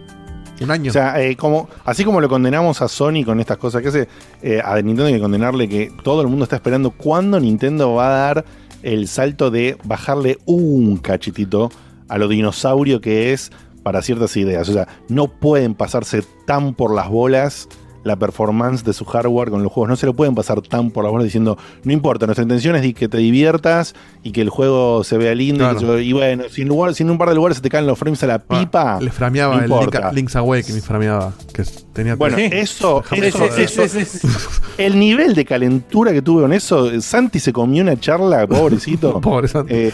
Un 0.60 0.70
año. 0.70 0.90
O 0.90 0.93
sea, 0.93 1.18
eh, 1.22 1.36
como, 1.36 1.70
así 1.86 2.05
como 2.05 2.20
lo 2.20 2.28
condenamos 2.28 2.82
a 2.82 2.89
Sony 2.89 3.24
con 3.24 3.40
estas 3.40 3.56
cosas 3.56 3.81
que 3.81 3.89
hace, 3.89 4.09
eh, 4.43 4.60
a 4.62 4.74
Nintendo 4.77 5.06
hay 5.06 5.14
que 5.14 5.20
condenarle 5.20 5.68
que 5.68 5.90
todo 6.02 6.20
el 6.20 6.28
mundo 6.28 6.43
está 6.44 6.56
esperando 6.56 6.90
cuándo 6.90 7.40
Nintendo 7.40 7.94
va 7.94 8.09
a 8.09 8.10
dar 8.35 8.44
el 8.82 9.09
salto 9.09 9.51
de 9.51 9.78
bajarle 9.85 10.36
un 10.44 10.98
cachitito 10.98 11.70
a 12.11 12.19
lo 12.19 12.28
dinosaurio 12.28 13.01
que 13.01 13.32
es 13.32 13.51
para 13.82 14.03
ciertas 14.03 14.37
ideas. 14.37 14.69
O 14.69 14.73
sea, 14.73 14.89
no 15.09 15.28
pueden 15.28 15.74
pasarse 15.74 16.23
tan 16.47 16.74
por 16.74 16.95
las 16.95 17.09
bolas 17.09 17.69
la 18.03 18.16
performance 18.16 18.82
de 18.85 18.93
su 18.93 19.05
hardware 19.05 19.51
con 19.51 19.62
los 19.62 19.73
juegos. 19.73 19.89
No 19.91 19.97
se 19.97 20.07
lo 20.07 20.15
pueden 20.15 20.35
pasar 20.35 20.61
tan 20.62 20.91
por 20.91 21.05
las 21.05 21.11
bolas 21.12 21.24
diciendo, 21.24 21.59
no 21.85 21.93
importa, 21.93 22.27
nuestra 22.27 22.43
intención 22.43 22.77
es 22.77 22.95
que 22.95 23.09
te 23.09 23.19
diviertas 23.19 23.95
y 24.23 24.32
que 24.32 24.41
el 24.41 24.49
juego 24.49 25.05
se 25.05 25.19
vea 25.19 25.35
lindo. 25.35 25.70
Y, 25.70 25.77
que 26.09 26.12
bueno, 26.15 26.45
si 26.51 26.62
en, 26.62 26.69
lugar, 26.69 26.95
si 26.95 27.03
en 27.03 27.11
un 27.11 27.19
par 27.19 27.28
de 27.28 27.35
lugares 27.35 27.57
se 27.59 27.62
te 27.62 27.69
caen 27.69 27.87
los 27.87 27.99
frames 27.99 28.23
a 28.23 28.27
la 28.27 28.39
pipa. 28.39 28.99
Le 29.01 29.11
frameaba 29.11 29.57
no 29.57 29.62
el 29.62 29.70
Link-. 29.70 30.12
Link's 30.12 30.37
Awakening, 30.37 30.82
frameaba. 30.82 31.32
Que 31.53 31.65
tenía 31.93 32.15
Bueno, 32.16 32.39
eso, 32.39 33.05
eso, 33.12 33.39
joder. 33.39 33.61
eso- 33.61 33.82
el 34.78 34.99
nivel 34.99 35.35
de 35.35 35.45
calentura 35.45 36.12
que 36.12 36.23
tuve 36.23 36.43
con 36.43 36.53
eso, 36.53 37.01
Santi 37.01 37.39
se 37.39 37.53
comió 37.53 37.82
una 37.82 37.99
charla, 37.99 38.47
pobrecito. 38.49 39.20
Pobre 39.20 39.49
Santi. 39.49 39.74
Eh, 39.74 39.93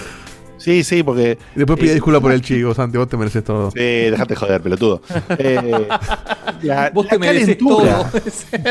sí, 0.67 0.85
sí, 0.85 1.03
porque. 1.03 1.39
Y 1.55 1.59
después 1.61 1.79
pide 1.79 1.93
eh, 1.93 1.95
disculpas 1.95 2.21
por 2.21 2.33
el 2.33 2.43
chico, 2.43 2.75
Santi, 2.75 2.99
vos 2.99 3.09
te 3.09 3.17
mereces 3.17 3.43
todo. 3.45 3.71
Sí, 3.71 3.79
déjate 3.79 4.35
joder, 4.37 4.61
pelotudo. 4.61 5.01
Eh, 5.39 5.87
la, 6.63 6.91
Vos 6.93 7.05
la 7.07 7.11
te 7.13 7.19
mereces 7.19 7.57
calentura, 7.57 8.11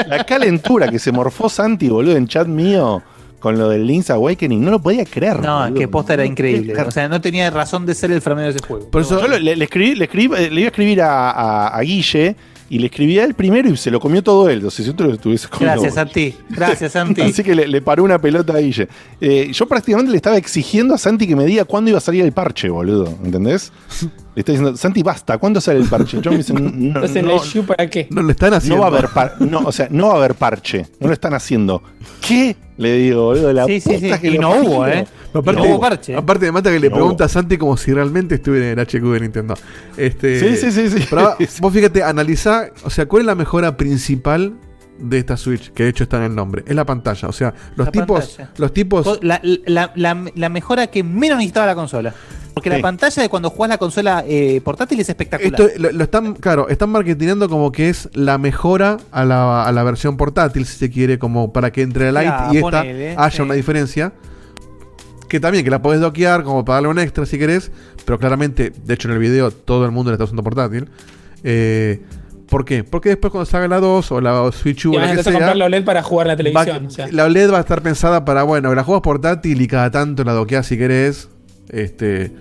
la 0.07 0.23
calentura 0.25 0.87
que 0.89 0.99
se 0.99 1.11
morfó 1.11 1.49
Santi, 1.49 1.89
boludo, 1.89 2.15
en 2.17 2.27
chat 2.27 2.47
mío 2.47 3.01
con 3.39 3.57
lo 3.59 3.69
del 3.69 3.85
Link's 3.85 4.09
Awakening, 4.09 4.63
no 4.63 4.71
lo 4.71 4.79
podía 4.81 5.05
creer. 5.05 5.39
No, 5.41 5.63
es 5.65 5.69
boludo. 5.69 5.79
que 5.79 5.87
posta 5.87 6.13
era 6.15 6.25
increíble. 6.25 6.73
O 6.81 6.89
sea, 6.91 7.07
no 7.07 7.21
tenía 7.21 7.49
razón 7.51 7.85
de 7.85 7.93
ser 7.93 8.11
el 8.11 8.21
frameo 8.21 8.45
de 8.45 8.51
ese 8.51 8.59
juego. 8.65 8.89
Por 8.89 9.01
eso 9.01 9.21
yo 9.21 9.27
le, 9.37 9.55
le 9.55 9.63
escribí, 9.65 9.93
le, 9.95 10.09
escribí- 10.09 10.35
eh, 10.37 10.49
le 10.49 10.61
iba 10.61 10.67
a 10.67 10.71
escribir 10.71 11.01
a, 11.01 11.29
a- 11.31 11.67
a 11.67 11.81
Guille 11.81 12.35
y 12.69 12.79
le 12.79 12.87
escribí 12.87 13.19
a 13.19 13.23
él 13.25 13.33
primero 13.35 13.69
y 13.69 13.77
se 13.77 13.91
lo 13.91 13.99
comió 13.99 14.23
todo 14.23 14.49
él. 14.49 14.65
O 14.65 14.69
sea, 14.71 14.83
si 14.83 14.89
yo 14.91 14.95
te 14.95 15.03
lo 15.03 15.13
estuviese 15.13 15.47
comiendo 15.47 15.81
Gracias, 15.81 15.93
vos. 15.93 16.13
Santi. 16.13 16.35
Gracias, 16.49 16.91
Santi. 16.93 17.21
Así 17.21 17.43
que 17.43 17.53
le, 17.55 17.67
le 17.67 17.81
paró 17.81 18.03
una 18.03 18.19
pelota 18.19 18.53
a 18.53 18.59
Guille. 18.59 18.87
Eh, 19.21 19.49
yo 19.53 19.67
prácticamente 19.67 20.11
le 20.11 20.17
estaba 20.17 20.37
exigiendo 20.37 20.93
a 20.95 20.97
Santi 20.97 21.27
que 21.27 21.35
me 21.35 21.45
diga 21.45 21.65
cuándo 21.65 21.89
iba 21.89 21.97
a 21.99 22.01
salir 22.01 22.23
el 22.23 22.31
parche, 22.31 22.69
boludo. 22.69 23.13
¿Entendés? 23.23 23.71
Le 24.35 24.41
estoy 24.41 24.55
diciendo, 24.55 24.75
Santi, 24.77 25.01
basta, 25.03 25.37
¿cuándo 25.37 25.61
sale 25.61 25.79
el 25.79 25.85
parche? 25.87 26.19
Yo 26.21 26.31
me 26.31 26.37
dice, 26.37 26.53
no, 26.53 26.67
Entonces, 26.67 27.23
no, 27.23 27.29
¿la 27.29 27.35
issue 27.35 27.63
para 27.65 27.89
qué? 27.89 28.07
No 28.09 28.21
lo 28.21 28.31
están 28.31 28.53
haciendo. 28.53 28.75
no 28.77 28.81
va 28.81 28.87
a 28.87 28.89
haber 28.99 29.09
par- 29.11 29.35
no, 29.39 29.59
o 29.59 29.71
sea, 29.71 29.87
no 29.91 30.07
va 30.07 30.13
a 30.13 30.17
haber 30.17 30.33
parche. 30.35 30.85
No 30.99 31.07
lo 31.07 31.13
están 31.13 31.33
haciendo. 31.33 31.81
¿Qué? 32.27 32.55
Le 32.77 32.97
digo, 32.97 33.23
boludo, 33.25 33.53
la 33.53 33.65
Sí, 33.65 33.79
sí, 33.79 33.93
puta 33.93 34.15
sí. 34.15 34.21
que 34.21 34.27
Y 34.31 34.37
no 34.37 34.49
hubo, 34.59 34.85
¿eh? 34.87 35.05
Aparte, 35.39 35.61
No 35.61 35.67
hubo 35.67 35.79
parche. 35.79 36.15
aparte 36.15 36.45
me 36.45 36.51
mata 36.51 36.71
que 36.71 36.79
le 36.79 36.89
No 36.89 36.95
pregunta 36.95 37.25
a 37.25 37.29
Santi 37.29 37.57
como 37.57 37.75
si 37.77 37.93
realmente 37.93 38.35
estuviera 38.35 38.67
en 38.71 38.79
el 38.79 38.85
HQ 38.85 39.03
de 39.13 39.19
Nintendo. 39.19 39.53
Este, 39.97 40.39
Sí, 40.39 40.55
sí, 40.57 40.71
sí, 40.71 40.89
sí. 40.99 41.07
pero 41.09 41.35
vos 41.61 41.73
fíjate, 41.73 42.03
analizá, 42.03 42.69
o 42.83 42.89
sea, 42.89 43.05
¿cuál 43.07 43.21
es 43.21 43.25
la 43.27 43.35
mejora 43.35 43.77
principal 43.77 44.53
de 44.99 45.17
esta 45.17 45.35
Switch? 45.37 45.71
Que 45.73 45.83
de 45.83 45.89
hecho 45.89 46.03
está 46.03 46.17
en 46.17 46.23
el 46.23 46.35
nombre. 46.35 46.63
Es 46.67 46.75
la 46.75 46.85
pantalla. 46.85 47.27
O 47.27 47.33
sea, 47.33 47.53
los 47.75 47.87
La 47.87 47.91
tipos. 47.91 48.27
pantalla. 48.27 48.49
Los 48.57 48.73
tipos. 48.73 49.19
La, 49.21 49.41
la- 49.43 49.91
la- 49.95 50.23
la 50.35 50.49
mejora 50.49 50.87
que 50.87 51.03
menos 51.03 51.37
necesitaba 51.37 51.65
la 51.67 51.75
consola. 51.75 52.13
Porque 52.53 52.69
la 52.69 52.77
Sí. 52.77 52.81
pantalla 52.81 53.21
de 53.21 53.27
cuando 53.27 53.49
jugás 53.49 53.67
la 53.67 53.77
consola 53.77 54.23
eh, 54.25 54.61
portátil 54.63 54.97
es 55.01 55.09
espectacular. 55.09 55.59
Esto 55.59 55.69
lo, 55.77 55.91
lo 55.91 56.03
están, 56.05 56.35
claro, 56.35 56.69
están 56.69 56.89
marketingando 56.89 57.49
como 57.49 57.69
que 57.73 57.89
es 57.89 58.07
la 58.13 58.37
mejora 58.37 58.95
a 59.11 59.25
la, 59.25 59.65
a 59.65 59.71
la 59.73 59.83
versión 59.83 60.15
portátil, 60.15 60.65
si 60.65 60.77
se 60.77 60.89
quiere, 60.89 61.19
como 61.19 61.51
para 61.51 61.71
que 61.73 61.81
entre 61.81 62.09
la 62.13 62.21
Lite 62.21 62.53
y 62.53 62.57
esta 62.59 62.79
ponele, 62.81 63.15
haya 63.17 63.29
sí. 63.29 63.41
una 63.41 63.55
diferencia. 63.55 64.13
Que 65.35 65.39
también, 65.41 65.63
que 65.65 65.69
la 65.71 65.81
podés 65.81 65.99
doquear 65.99 66.43
como 66.43 66.63
para 66.63 66.75
darle 66.77 66.89
un 66.89 66.99
extra 66.99 67.25
si 67.25 67.37
querés, 67.37 67.71
pero 68.05 68.17
claramente, 68.17 68.71
de 68.85 68.93
hecho 68.93 69.07
en 69.09 69.13
el 69.15 69.19
video 69.19 69.51
todo 69.51 69.83
el 69.85 69.91
mundo 69.91 70.11
la 70.11 70.15
está 70.15 70.23
usando 70.23 70.43
portátil. 70.43 70.87
Eh, 71.43 72.01
¿Por 72.49 72.63
qué? 72.63 72.83
Porque 72.83 73.09
después 73.09 73.31
cuando 73.31 73.45
salga 73.45 73.67
la 73.67 73.79
2 73.79 74.11
o 74.13 74.21
la 74.21 74.49
Switch 74.51 74.85
U 74.85 74.93
Y 74.93 74.97
o 74.97 74.99
la 74.99 75.07
que 75.15 75.23
comprar 75.23 75.43
sea, 75.43 75.55
la 75.55 75.65
OLED 75.65 75.83
para 75.83 76.03
jugar 76.03 76.27
la 76.27 76.33
va- 76.33 76.37
televisión. 76.37 76.85
o 76.85 76.89
sea. 76.89 77.07
la 77.11 77.25
OLED 77.25 77.51
va 77.51 77.57
a 77.57 77.61
estar 77.61 77.81
pensada 77.81 78.23
para, 78.23 78.43
bueno, 78.43 78.73
la 78.75 78.83
juegas 78.83 79.01
portátil 79.01 79.59
y 79.61 79.67
cada 79.67 79.91
tanto 79.91 80.23
la 80.23 80.31
doqueas 80.33 80.65
si 80.67 80.77
querés. 80.77 81.27
Este, 81.69 82.31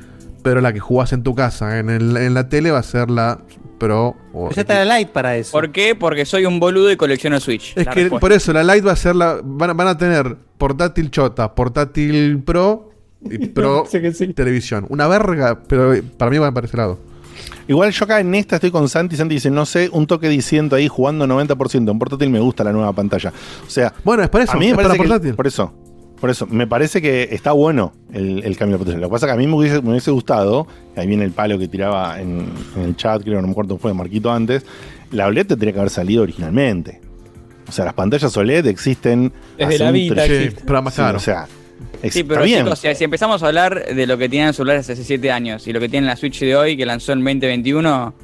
pero 0.44 0.60
la 0.60 0.72
que 0.72 0.78
jugás 0.78 1.12
en 1.12 1.24
tu 1.24 1.34
casa, 1.34 1.80
en, 1.80 1.90
el- 1.90 2.16
en 2.16 2.34
la 2.34 2.48
tele, 2.48 2.70
va 2.70 2.78
a 2.78 2.82
ser 2.84 3.10
la 3.10 3.40
Pro. 3.78 4.14
o- 4.32 4.50
Ya 4.52 4.60
está 4.60 4.84
la 4.84 4.98
Lite 4.98 5.10
para 5.10 5.36
eso. 5.36 5.50
¿Por 5.50 5.72
qué? 5.72 5.96
Porque 5.96 6.24
soy 6.24 6.46
un 6.46 6.60
boludo 6.60 6.92
y 6.92 6.96
colecciono 6.96 7.40
Switch. 7.40 7.72
Es 7.76 7.84
que 7.88 7.94
respuesta. 8.02 8.20
por 8.20 8.32
eso 8.32 8.52
la 8.52 8.62
Lite 8.62 8.86
va 8.86 8.92
a 8.92 8.96
ser 8.96 9.16
la. 9.16 9.40
Van, 9.42 9.70
a- 9.70 9.72
van 9.72 9.88
a 9.88 9.98
tener 9.98 10.36
portátil 10.56 11.10
chota, 11.10 11.52
portátil 11.56 12.40
pro 12.44 12.90
y 13.22 13.38
pro 13.48 13.84
Sé 13.86 14.00
que 14.00 14.12
sí. 14.12 14.32
televisión. 14.32 14.86
Una 14.90 15.08
verga, 15.08 15.58
pero 15.66 15.92
para 16.16 16.30
mí 16.30 16.38
va 16.38 16.52
para 16.52 16.66
ese 16.68 16.76
lado. 16.76 17.00
Igual 17.66 17.90
yo 17.90 18.04
acá 18.04 18.20
en 18.20 18.34
esta 18.36 18.56
estoy 18.56 18.70
con 18.70 18.88
Santi. 18.88 19.16
Santi 19.16 19.34
dice, 19.36 19.50
no 19.50 19.66
sé, 19.66 19.88
un 19.92 20.06
toque 20.06 20.28
diciendo 20.28 20.76
ahí 20.76 20.86
jugando 20.86 21.26
90%. 21.26 21.90
En 21.90 21.98
portátil 21.98 22.30
me 22.30 22.38
gusta 22.38 22.62
la 22.62 22.72
nueva 22.72 22.92
pantalla. 22.92 23.32
O 23.66 23.70
sea, 23.70 23.92
Bueno, 24.04 24.22
es 24.22 24.28
para 24.28 24.44
eso, 24.44 24.52
a 24.52 24.56
mí 24.56 24.66
me 24.66 24.70
es 24.70 24.76
para 24.76 24.88
parece 24.88 25.02
que- 25.02 25.08
portátil. 25.08 25.34
por 25.34 25.46
eso. 25.46 25.74
Por 26.20 26.30
eso, 26.30 26.46
me 26.46 26.66
parece 26.66 27.02
que 27.02 27.28
está 27.32 27.52
bueno 27.52 27.92
el, 28.12 28.42
el 28.44 28.56
cambio 28.56 28.78
de 28.78 28.78
portátil. 28.78 29.00
Lo 29.02 29.08
que 29.08 29.12
pasa 29.12 29.26
es 29.26 29.30
que 29.30 29.34
a 29.34 29.36
mí 29.36 29.46
me 29.46 29.54
hubiese, 29.56 29.82
me 29.82 29.90
hubiese 29.90 30.10
gustado, 30.10 30.66
ahí 30.96 31.06
viene 31.06 31.24
el 31.24 31.32
palo 31.32 31.58
que 31.58 31.68
tiraba 31.68 32.18
en, 32.20 32.46
en 32.76 32.82
el 32.82 32.96
chat, 32.96 33.22
creo, 33.22 33.40
no 33.40 33.46
me 33.48 33.52
acuerdo, 33.52 33.76
fue 33.78 33.92
Marquito 33.92 34.32
antes, 34.32 34.64
la 35.10 35.26
OLED 35.26 35.46
tendría 35.48 35.72
que 35.72 35.78
haber 35.80 35.90
salido 35.90 36.22
originalmente. 36.22 37.00
O 37.68 37.72
sea, 37.72 37.84
las 37.84 37.94
pantallas 37.94 38.34
OLED 38.36 38.66
existen... 38.66 39.32
Desde 39.58 39.74
hace 39.74 39.84
la 39.84 39.90
tre- 39.92 40.30
existe. 40.40 40.62
pero 40.66 40.82
más 40.82 40.94
Sí, 40.94 41.00
caro. 41.02 41.16
o 41.18 41.20
sea, 41.20 41.46
Sí, 42.10 42.22
pero 42.22 42.34
está 42.40 42.44
bien. 42.44 42.64
chicos, 42.64 42.78
si, 42.78 42.94
si 42.94 43.04
empezamos 43.04 43.42
a 43.42 43.46
hablar 43.46 43.94
de 43.94 44.06
lo 44.06 44.16
que 44.18 44.28
tienen 44.28 44.48
los 44.48 44.56
celulares 44.56 44.88
hace 44.88 45.02
7 45.04 45.30
años 45.30 45.66
y 45.66 45.72
lo 45.72 45.80
que 45.80 45.88
tiene 45.88 46.06
la 46.06 46.16
Switch 46.16 46.38
de 46.40 46.54
hoy, 46.56 46.76
que 46.76 46.84
lanzó 46.86 47.12
en 47.12 47.20
2021, 47.24 48.14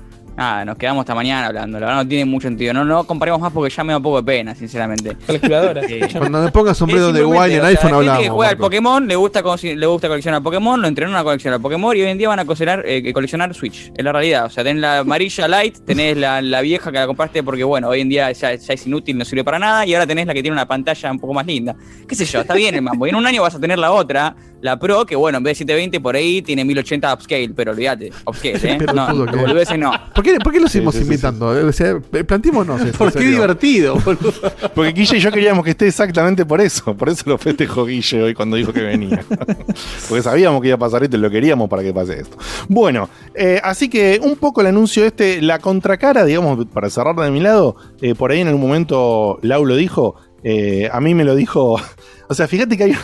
nada, 0.41 0.65
nos 0.65 0.79
quedamos 0.79 1.03
hasta 1.03 1.15
mañana 1.15 1.49
hablando. 1.49 1.79
La 1.79 1.87
verdad 1.87 2.03
no 2.03 2.09
tiene 2.09 2.25
mucho 2.25 2.49
sentido. 2.49 2.73
No, 2.73 2.85
no 2.85 3.05
comparemos 3.05 3.41
más 3.41 3.53
porque 3.53 3.75
ya 3.75 3.85
me 3.85 3.93
da 3.93 3.99
un 3.99 4.03
poco 4.03 4.23
de 4.23 4.25
pena, 4.25 4.55
sinceramente. 4.55 5.17
Calculadora. 5.27 5.87
Sí. 5.87 6.01
Cuando 6.19 6.43
me 6.43 6.51
ponga 6.51 6.73
sombrero 6.73 7.13
de 7.13 7.23
guay 7.23 7.55
en 7.55 7.59
o 7.59 7.63
sea, 7.63 7.69
iPhone 7.69 7.95
hablamos. 7.95 8.23
que 8.23 8.29
juega 8.31 8.51
al. 8.53 8.57
Pokémon 8.57 9.07
le 9.07 9.17
gusta, 9.17 9.43
le 9.63 9.87
gusta 9.87 10.09
coleccionar 10.09 10.43
Pokémon, 10.43 10.81
lo 10.81 10.89
entrenó 10.89 11.17
a 11.17 11.23
coleccionar 11.23 11.61
Pokémon 11.61 11.97
y 11.97 12.01
hoy 12.03 12.09
en 12.09 12.19
día 12.19 12.29
van 12.29 12.39
a 12.39 12.45
coleccionar, 12.45 12.83
eh, 12.87 13.13
coleccionar 13.13 13.55
Switch. 13.55 13.93
Es 13.95 14.05
la 14.05 14.13
realidad. 14.13 14.47
O 14.47 14.51
sea, 14.51 14.65
tenés 14.65 14.81
la 14.81 14.99
amarilla 15.01 15.47
light, 15.47 15.79
tenés 15.85 16.17
la, 16.17 16.41
la 16.41 16.61
vieja 16.63 16.91
que 16.91 16.99
la 16.99 17.07
compraste 17.07 17.43
porque, 17.43 17.65
bueno, 17.65 17.89
hoy 17.89 18.01
en 18.01 18.09
día 18.09 18.33
ya, 18.33 18.55
ya 18.55 18.75
es 18.75 18.87
inútil, 18.87 19.19
no 19.19 19.25
sirve 19.25 19.45
para 19.45 19.59
nada, 19.59 19.85
y 19.85 19.95
ahora 19.95 20.07
tenés 20.07 20.27
la 20.27 20.33
que 20.35 20.43
tiene 20.43 20.55
una 20.55 20.67
pantalla 20.67 21.11
un 21.11 21.19
poco 21.19 21.35
más 21.35 21.47
linda. 21.47 21.77
¿Qué 22.09 22.15
sé 22.15 22.25
yo? 22.25 22.41
Está 22.41 22.55
bien 22.55 22.75
el 22.75 22.83
mambo. 22.83 23.07
Y 23.07 23.11
en 23.11 23.17
un 23.17 23.27
año 23.27 23.43
vas 23.43 23.55
a 23.55 23.61
tener 23.61 23.79
la 23.79 23.93
otra, 23.93 24.35
la 24.61 24.79
Pro, 24.79 25.07
que 25.07 25.17
bueno, 25.17 25.39
en 25.39 25.45
vez 25.45 25.53
de 25.53 25.65
720 25.65 26.01
por 26.01 26.17
ahí 26.17 26.43
tiene 26.43 26.65
1080 26.65 27.15
upscale, 27.15 27.51
pero 27.55 27.73
olvídate, 27.73 28.13
upscale, 28.27 28.59
¿eh? 28.63 28.79
No, 28.95 29.07
Pelotudo 29.07 29.55
que 29.55 29.63
es. 29.63 29.79
no. 29.79 29.93
¿Por 30.15 30.25
qué, 30.25 30.39
por 30.39 30.53
qué 30.53 30.61
lo 30.61 30.69
seguimos 30.69 30.95
sí, 30.95 31.01
sí, 31.01 31.05
sí. 31.07 31.11
invitando? 31.11 31.49
O 31.49 31.73
sea, 31.73 31.99
plantémonos 32.01 32.81
esto. 32.83 32.99
¿Por 32.99 33.09
en 33.09 33.13
qué 33.13 33.19
serio. 33.19 33.35
divertido, 33.35 33.97
boludo? 33.97 34.33
Porque 34.75 34.93
Guille 34.93 35.17
y 35.17 35.21
yo 35.21 35.31
queríamos 35.31 35.65
que 35.65 35.71
esté 35.71 35.87
exactamente 35.87 36.45
por 36.45 36.61
eso. 36.61 36.97
Por 36.97 37.09
eso 37.09 37.25
lo 37.27 37.39
festejó 37.39 37.87
Guille 37.87 38.23
hoy 38.23 38.35
cuando 38.35 38.57
dijo 38.57 38.73
que 38.73 38.83
venía. 38.83 39.25
Porque 40.09 40.23
sabíamos 40.23 40.61
que 40.61 40.69
iba 40.69 40.77
a 40.77 40.79
pasar 40.79 41.03
esto 41.03 41.17
y 41.17 41.21
lo 41.21 41.31
queríamos 41.31 41.69
para 41.69 41.83
que 41.83 41.93
pase 41.93 42.21
esto. 42.21 42.37
Bueno, 42.69 43.09
eh, 43.35 43.61
así 43.63 43.89
que 43.89 44.21
un 44.23 44.37
poco 44.37 44.61
el 44.61 44.69
anuncio 44.69 45.05
este, 45.05 45.41
la 45.43 45.59
contracara, 45.59 46.25
digamos, 46.25 46.67
para 46.67 46.91
cerrar 46.91 47.17
de 47.17 47.31
mi 47.31 47.41
lado, 47.41 47.77
eh, 48.01 48.15
por 48.15 48.31
ahí 48.31 48.41
en 48.41 48.49
algún 48.49 48.63
momento 48.63 49.39
Lau 49.43 49.65
lo 49.65 49.77
dijo, 49.77 50.17
eh, 50.43 50.89
a 50.93 51.01
mí 51.01 51.15
me 51.15 51.25
lo 51.25 51.35
dijo. 51.35 51.81
O 52.31 52.35
sea, 52.35 52.47
fíjate 52.47 52.77
que 52.77 52.85
hay. 52.85 52.97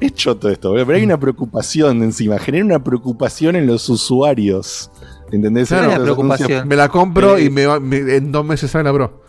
Es 0.00 0.14
choto 0.14 0.48
esto, 0.48 0.72
pero 0.74 0.94
hay 0.94 1.02
una 1.02 1.18
preocupación 1.18 2.02
encima, 2.02 2.38
genera 2.38 2.64
una 2.64 2.84
preocupación 2.84 3.56
en 3.56 3.66
los 3.66 3.88
usuarios. 3.88 4.90
¿Entendés? 5.32 5.68
Claro, 5.68 5.88
la 5.90 5.98
preocupación. 6.02 6.66
Me 6.68 6.76
la 6.76 6.88
compro 6.88 7.36
Eh, 7.36 7.44
y 7.44 7.50
me 7.50 7.66
va- 7.66 7.80
me- 7.80 7.98
en 8.16 8.30
dos 8.32 8.44
meses 8.44 8.70
sale 8.70 8.84
la 8.84 8.92
Pro. 8.92 9.22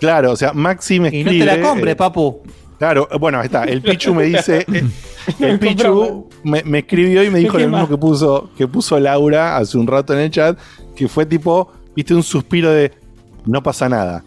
Claro, 0.00 0.32
o 0.32 0.36
sea, 0.36 0.52
Maxi 0.52 0.98
me 1.00 1.08
Y 1.14 1.20
escribe. 1.20 1.44
no 1.46 1.52
te 1.52 1.60
la 1.60 1.68
compre, 1.68 1.90
eh, 1.92 1.96
papu. 1.96 2.42
Claro, 2.78 3.08
bueno, 3.20 3.40
está. 3.42 3.64
El 3.64 3.80
Pichu 3.82 4.14
me 4.14 4.24
dice. 4.24 4.66
el 5.40 5.58
Pichu 5.58 6.28
me, 6.44 6.62
me 6.64 6.78
escribió 6.80 7.22
y 7.24 7.30
me 7.30 7.38
dijo 7.38 7.56
¿Qué 7.56 7.64
lo 7.64 7.70
mismo 7.70 7.88
que 7.88 7.96
puso, 7.96 8.50
que 8.56 8.66
puso 8.68 8.98
Laura 9.00 9.56
hace 9.56 9.78
un 9.78 9.86
rato 9.86 10.12
en 10.12 10.20
el 10.20 10.30
chat, 10.30 10.58
que 10.94 11.08
fue 11.08 11.24
tipo, 11.26 11.72
viste, 11.94 12.14
un 12.14 12.22
suspiro 12.22 12.70
de 12.70 12.92
no 13.46 13.62
pasa 13.62 13.88
nada. 13.88 14.24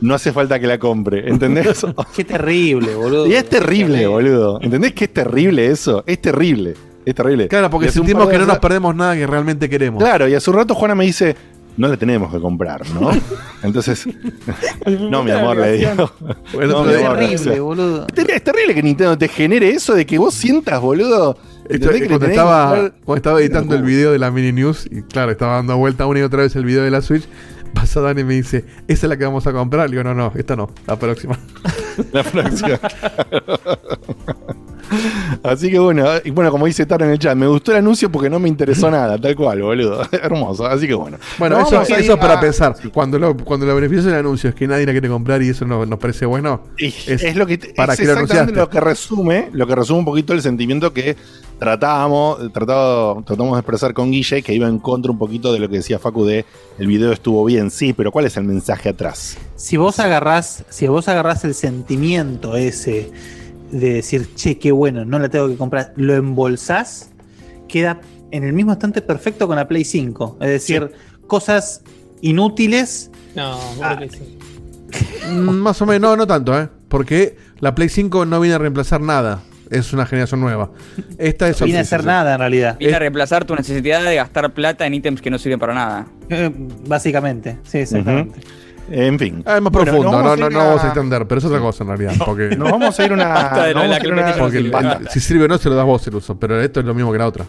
No 0.00 0.14
hace 0.14 0.32
falta 0.32 0.60
que 0.60 0.66
la 0.66 0.78
compre, 0.78 1.28
¿entendés? 1.28 1.84
Qué 2.16 2.24
terrible, 2.24 2.94
boludo. 2.94 3.26
y 3.26 3.34
es 3.34 3.48
terrible, 3.48 4.06
boludo. 4.06 4.60
¿Entendés 4.62 4.92
que 4.94 5.04
es 5.04 5.12
terrible 5.12 5.66
eso? 5.66 6.04
Es 6.06 6.20
terrible. 6.20 6.74
Es 7.04 7.14
terrible. 7.14 7.48
Claro, 7.48 7.70
porque 7.70 7.90
sentimos 7.90 8.28
que 8.28 8.38
no 8.38 8.46
nos 8.46 8.58
perdemos 8.58 8.94
nada 8.94 9.14
que 9.16 9.26
realmente 9.26 9.68
queremos. 9.68 10.02
Claro, 10.02 10.28
y 10.28 10.34
hace 10.34 10.50
un 10.50 10.56
rato 10.56 10.74
Juana 10.74 10.94
me 10.94 11.04
dice, 11.06 11.34
no 11.76 11.88
la 11.88 11.96
tenemos 11.96 12.32
que 12.32 12.38
comprar, 12.40 12.82
¿no? 12.90 13.10
Entonces, 13.62 14.06
no, 14.86 15.22
mi 15.24 15.30
amor, 15.30 15.56
le 15.56 15.72
digo. 15.78 16.10
Bueno, 16.52 16.84
No, 16.84 16.90
sea, 16.90 17.14
terrible, 17.16 17.60
boludo. 17.60 18.06
Es 18.08 18.14
ter- 18.14 18.30
Es 18.30 18.44
terrible 18.44 18.74
que 18.74 18.82
Nintendo 18.82 19.16
te 19.16 19.28
genere 19.28 19.70
eso 19.70 19.94
de 19.94 20.04
que 20.06 20.18
vos 20.18 20.34
sientas, 20.34 20.80
boludo. 20.80 21.36
Esto, 21.68 21.90
¿Entendés 21.90 21.94
que 21.96 22.00
le 22.00 22.08
cuando, 22.08 22.26
que 22.26 22.32
estaba, 22.32 22.90
cuando 23.04 23.16
estaba 23.16 23.40
editando 23.40 23.74
el 23.74 23.82
video 23.82 24.12
de 24.12 24.18
la 24.18 24.30
mini 24.30 24.52
news, 24.52 24.86
y 24.90 25.02
claro, 25.02 25.32
estaba 25.32 25.56
dando 25.56 25.76
vuelta 25.76 26.06
una 26.06 26.20
y 26.20 26.22
otra 26.22 26.42
vez 26.42 26.56
el 26.56 26.64
video 26.64 26.82
de 26.82 26.90
la 26.90 27.02
Switch, 27.02 27.24
pasa 27.68 28.00
Dani 28.00 28.20
y 28.22 28.24
me 28.24 28.34
dice, 28.34 28.64
¿esa 28.88 29.06
es 29.06 29.10
la 29.10 29.16
que 29.16 29.24
vamos 29.24 29.46
a 29.46 29.52
comprar? 29.52 29.88
Le 29.88 29.96
digo, 29.96 30.04
no, 30.04 30.14
no, 30.14 30.32
esta 30.36 30.56
no, 30.56 30.70
la 30.86 30.98
próxima. 30.98 31.38
La 32.12 32.22
próxima. 32.22 32.78
Así 35.42 35.70
que 35.70 35.78
bueno, 35.78 36.06
y 36.24 36.30
bueno, 36.30 36.50
como 36.50 36.64
dice 36.66 36.86
Taro 36.86 37.04
en 37.04 37.10
el 37.10 37.18
chat, 37.18 37.36
me 37.36 37.46
gustó 37.46 37.72
el 37.72 37.78
anuncio 37.78 38.10
porque 38.10 38.30
no 38.30 38.38
me 38.38 38.48
interesó 38.48 38.90
nada, 38.90 39.18
tal 39.18 39.34
cual, 39.36 39.60
boludo. 39.60 40.02
Hermoso. 40.12 40.64
Así 40.64 40.86
que 40.86 40.94
bueno. 40.94 41.18
Bueno, 41.38 41.60
eso, 41.60 41.82
eso 41.82 42.16
para 42.18 42.34
a- 42.34 42.40
pensar. 42.40 42.74
Cuando 42.92 43.18
lo, 43.18 43.36
cuando 43.36 43.66
lo 43.66 43.74
beneficio 43.74 44.04
del 44.04 44.14
anuncio 44.20 44.48
es 44.50 44.54
que 44.54 44.66
nadie 44.66 44.86
la 44.86 44.92
quiere 44.92 45.08
comprar 45.08 45.42
y 45.42 45.50
eso 45.50 45.64
no, 45.66 45.84
nos 45.84 45.98
parece 45.98 46.24
bueno, 46.24 46.62
es, 46.78 47.36
lo 47.36 47.46
que 47.46 47.58
para 47.76 47.92
es 47.92 47.98
que 48.00 48.06
lo 48.06 48.12
exactamente 48.12 48.38
anunciaste. 48.38 48.52
lo 48.60 48.70
que 48.70 48.80
resume, 48.80 49.48
lo 49.52 49.66
que 49.66 49.74
resume 49.74 49.98
un 49.98 50.04
poquito 50.06 50.32
el 50.32 50.40
sentimiento 50.40 50.92
que 50.92 51.16
tratábamos, 51.58 52.52
tratado, 52.52 53.22
tratamos 53.26 53.54
de 53.54 53.60
expresar 53.60 53.92
con 53.94 54.10
Guille 54.10 54.42
que 54.42 54.54
iba 54.54 54.68
en 54.68 54.78
contra 54.78 55.10
un 55.10 55.18
poquito 55.18 55.52
de 55.52 55.58
lo 55.58 55.68
que 55.68 55.76
decía 55.78 55.98
Facu 55.98 56.24
de 56.24 56.44
el 56.78 56.86
video 56.86 57.12
estuvo 57.12 57.44
bien, 57.44 57.70
sí, 57.70 57.92
pero 57.92 58.12
¿cuál 58.12 58.26
es 58.26 58.36
el 58.36 58.44
mensaje 58.44 58.88
atrás? 58.90 59.36
Si 59.56 59.76
vos 59.76 59.98
agarrás, 59.98 60.64
si 60.68 60.86
vos 60.86 61.08
agarrás 61.08 61.44
el 61.44 61.54
sentimiento 61.54 62.56
ese 62.56 63.10
de 63.72 63.94
decir, 63.94 64.34
che, 64.34 64.58
qué 64.58 64.72
bueno, 64.72 65.04
no 65.04 65.18
la 65.18 65.28
tengo 65.28 65.48
que 65.48 65.56
comprar, 65.56 65.92
lo 65.96 66.14
embolsás, 66.14 67.10
queda 67.68 68.00
en 68.30 68.44
el 68.44 68.52
mismo 68.52 68.72
instante 68.72 69.02
perfecto 69.02 69.46
con 69.46 69.56
la 69.56 69.66
Play 69.68 69.84
5. 69.84 70.38
Es 70.40 70.48
decir, 70.48 70.92
cosas 71.26 71.82
inútiles. 72.20 73.10
No, 73.34 73.58
Ah. 73.82 73.98
sí. 74.10 74.38
Mm, 75.30 75.50
Más 75.58 75.82
o 75.82 75.86
menos, 75.86 76.10
no, 76.12 76.16
no 76.16 76.26
tanto, 76.26 76.58
¿eh? 76.58 76.68
Porque 76.88 77.36
la 77.60 77.74
Play 77.74 77.90
5 77.90 78.24
no 78.24 78.40
viene 78.40 78.54
a 78.54 78.58
reemplazar 78.58 79.02
nada. 79.02 79.42
Es 79.70 79.92
una 79.92 80.06
generación 80.06 80.40
nueva. 80.40 80.70
Esta 81.18 81.48
es 81.48 81.60
Viene 81.62 81.78
a 81.78 81.82
hacer 81.82 82.04
nada 82.04 82.34
en 82.34 82.38
realidad. 82.40 82.76
Viene 82.78 82.94
a 82.96 82.98
reemplazar 82.98 83.44
tu 83.44 83.54
necesidad 83.54 84.02
de 84.04 84.16
gastar 84.16 84.52
plata 84.54 84.86
en 84.86 84.94
ítems 84.94 85.20
que 85.20 85.30
no 85.30 85.38
sirven 85.38 85.58
para 85.58 85.74
nada. 85.74 86.06
Eh, 86.30 86.50
básicamente, 86.86 87.58
sí, 87.64 87.78
exactamente. 87.78 88.40
En 88.90 89.18
fin. 89.18 89.42
Ah, 89.44 89.56
es 89.56 89.62
más 89.62 89.70
Bueno, 89.72 89.92
profundo, 89.92 90.10
no, 90.12 90.16
vamos 90.16 90.32
a 90.32 90.36
no, 90.36 90.48
no 90.50 90.60
a- 90.60 90.64
vamos 90.68 90.84
a 90.84 90.86
extender, 90.86 91.26
pero 91.26 91.38
es 91.40 91.44
otra 91.44 91.58
cosa 91.60 91.84
en 91.84 91.88
realidad. 91.88 92.14
Porque, 92.24 92.48
Nos 92.56 92.70
vamos 92.70 92.98
a 92.98 93.04
ir 93.04 93.10
a 93.10 93.14
una. 93.14 93.28
Vamos 93.34 93.52
la 93.56 93.62
a 93.64 93.70
ir 93.70 93.76
a 93.76 93.82
una- 93.82 93.98
carpeta 93.98 94.38
porque 94.38 94.56
el- 94.58 94.70
Basta. 94.70 94.98
el- 95.02 95.08
si 95.08 95.20
sirve 95.20 95.44
o 95.44 95.48
no, 95.48 95.58
se 95.58 95.68
lo 95.68 95.74
das 95.74 95.84
vos 95.84 96.06
el 96.06 96.14
uso. 96.14 96.38
Pero 96.38 96.58
esto 96.60 96.80
es 96.80 96.86
lo 96.86 96.94
mismo 96.94 97.12
que 97.12 97.18
la 97.18 97.26
otra. 97.26 97.44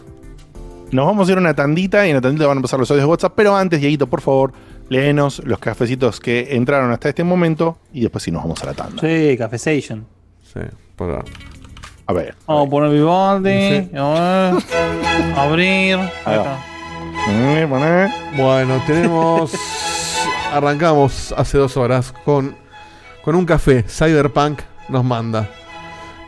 Nos 0.92 1.06
vamos 1.06 1.28
a 1.28 1.32
ir 1.32 1.38
a 1.38 1.40
una 1.40 1.54
tandita 1.54 2.06
y 2.06 2.10
en 2.10 2.16
la 2.16 2.20
tandita 2.20 2.46
van 2.46 2.58
a 2.58 2.60
pasar 2.60 2.78
los 2.80 2.90
audios 2.90 3.04
de 3.06 3.10
WhatsApp. 3.10 3.32
Pero 3.36 3.56
antes, 3.56 3.80
Dieguito, 3.80 4.06
por 4.08 4.20
favor, 4.20 4.52
léenos 4.90 5.40
los 5.46 5.58
cafecitos 5.60 6.20
que 6.20 6.48
entraron 6.56 6.90
hasta 6.90 7.08
este 7.08 7.24
momento 7.24 7.78
y 7.92 8.02
después 8.02 8.22
sí 8.24 8.30
nos 8.30 8.42
vamos 8.42 8.62
a 8.62 8.66
la 8.66 8.74
tanda. 8.74 9.00
Sí, 9.00 9.36
Cafesation. 9.38 10.04
Sí, 10.42 10.60
por 10.96 11.24
A 12.10 12.12
ver. 12.12 12.34
Vamos 12.44 12.66
a 12.66 12.70
poner 12.70 12.90
Vivaldi. 12.90 13.50
Sí. 13.50 13.90
a 13.96 14.52
ver, 14.52 15.38
Abrir. 15.38 15.96
Ahí 16.24 16.38
va. 16.38 16.58
Eh, 17.28 17.66
poné. 17.70 18.12
Bueno, 18.36 18.82
tenemos. 18.84 19.52
arrancamos 20.52 21.32
hace 21.36 21.58
dos 21.58 21.76
horas 21.76 22.12
con, 22.24 22.56
con 23.22 23.36
un 23.36 23.46
café. 23.46 23.84
Cyberpunk 23.84 24.58
nos 24.88 25.04
manda. 25.04 25.48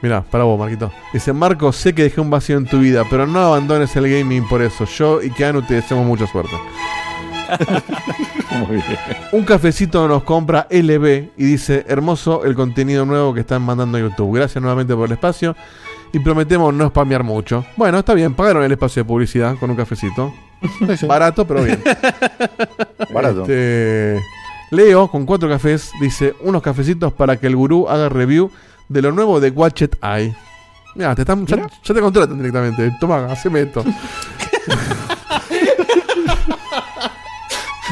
Mirá, 0.03 0.23
para 0.23 0.45
vos, 0.45 0.57
Marquito. 0.57 0.93
Dice: 1.13 1.33
Marco, 1.33 1.73
sé 1.73 1.93
que 1.93 2.05
dejé 2.05 2.21
un 2.21 2.31
vacío 2.31 2.59
en 2.59 2.67
tu 2.67 2.79
vida, 2.79 3.03
pero 3.11 3.27
no 3.27 3.41
abandones 3.41 3.97
el 3.97 4.09
gaming 4.09 4.47
por 4.47 4.63
eso. 4.63 4.85
Yo 4.85 5.21
y 5.21 5.31
Keanu 5.31 5.63
te 5.63 5.75
deseamos 5.75 6.07
mucha 6.07 6.29
suerte. 6.29 6.55
Muy 8.67 8.77
bien. 8.77 8.99
Un 9.33 9.45
cafecito 9.45 10.07
nos 10.09 10.23
compra 10.23 10.67
LB 10.71 11.31
y 11.37 11.45
dice: 11.45 11.85
Hermoso 11.89 12.45
el 12.45 12.55
contenido 12.55 13.05
nuevo 13.05 13.35
que 13.35 13.41
están 13.41 13.63
mandando 13.63 13.99
a 13.99 14.01
YouTube. 14.01 14.37
Gracias 14.37 14.61
nuevamente 14.61 14.95
por 14.95 15.07
el 15.07 15.13
espacio 15.13 15.57
y 16.13 16.19
prometemos 16.19 16.73
no 16.75 16.89
spamear 16.89 17.23
mucho. 17.23 17.65
Bueno, 17.77 17.99
está 17.99 18.15
bien, 18.15 18.35
pagaron 18.35 18.63
el 18.63 18.73
espacio 18.73 19.03
de 19.03 19.09
publicidad 19.09 19.57
con 19.59 19.71
un 19.71 19.77
cafecito. 19.77 20.33
Barato, 21.07 21.47
pero 21.47 21.65
bien. 21.65 21.83
Barato. 23.13 23.43
Este, 23.43 24.21
Leo, 24.71 25.09
con 25.09 25.27
cuatro 25.27 25.49
cafés, 25.49 25.91
dice: 26.01 26.35
Unos 26.41 26.63
cafecitos 26.63 27.13
para 27.13 27.37
que 27.37 27.47
el 27.47 27.57
gurú 27.57 27.89
haga 27.89 28.09
review 28.09 28.51
de 28.89 29.03
lo 29.03 29.13
nuevo 29.13 29.41
de 29.41 29.51
Watchet 29.51 29.97
Eye. 30.03 30.35
Mira, 30.95 31.15
te 31.15 31.23
están, 31.23 31.47
ya, 31.47 31.57
ya 31.83 31.95
te 31.95 32.01
contratan 32.01 32.37
directamente. 32.37 32.93
Toma, 33.01 33.25
haceme 33.27 33.63
esto. 33.63 33.83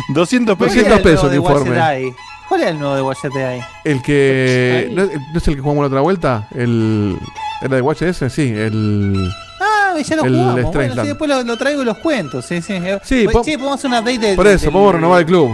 200 0.09 0.56
pesos. 0.56 0.74
200 0.74 1.01
pesos 1.01 1.24
el 1.24 1.31
de 1.31 1.36
informe. 1.36 2.14
¿Cuál 2.48 2.62
es 2.62 2.66
el 2.68 2.78
nuevo 2.81 2.94
de 2.97 3.02
Watchet 3.02 3.35
Eye? 3.36 3.64
El 3.85 4.02
que. 4.02 4.90
¿no, 4.93 5.02
es- 5.05 5.10
no 5.32 5.39
es 5.39 5.48
el 5.48 5.55
que 5.55 5.60
jugamos 5.60 5.82
la 5.82 5.86
otra 5.86 6.01
vuelta? 6.01 6.48
El. 6.55 7.16
¿Era 7.62 7.77
de 7.77 7.82
Watch 7.82 8.02
ese? 8.02 8.28
Sí, 8.31 8.52
el. 8.56 9.31
Ah, 9.60 9.94
ya 10.02 10.16
lo 10.16 10.24
El 10.24 10.35
jugamos. 10.35 10.72
Bueno, 10.74 10.94
sí, 11.02 11.09
después 11.09 11.31
lo, 11.31 11.43
lo 11.44 11.56
traigo 11.56 11.82
y 11.82 11.85
los 11.85 11.98
cuentos. 11.98 12.44
Sí, 12.47 12.60
sí. 12.60 12.74
Sí, 13.05 13.27
Oye, 13.27 13.28
po- 13.31 13.44
che, 13.44 13.56
podemos 13.59 13.78
hacer 13.78 13.90
un 13.90 13.97
update 13.98 14.18
de. 14.18 14.35
Por 14.35 14.47
eso, 14.48 14.64
del- 14.64 14.72
podemos 14.72 14.94
renovar 14.94 15.20
el 15.20 15.27
club. 15.27 15.51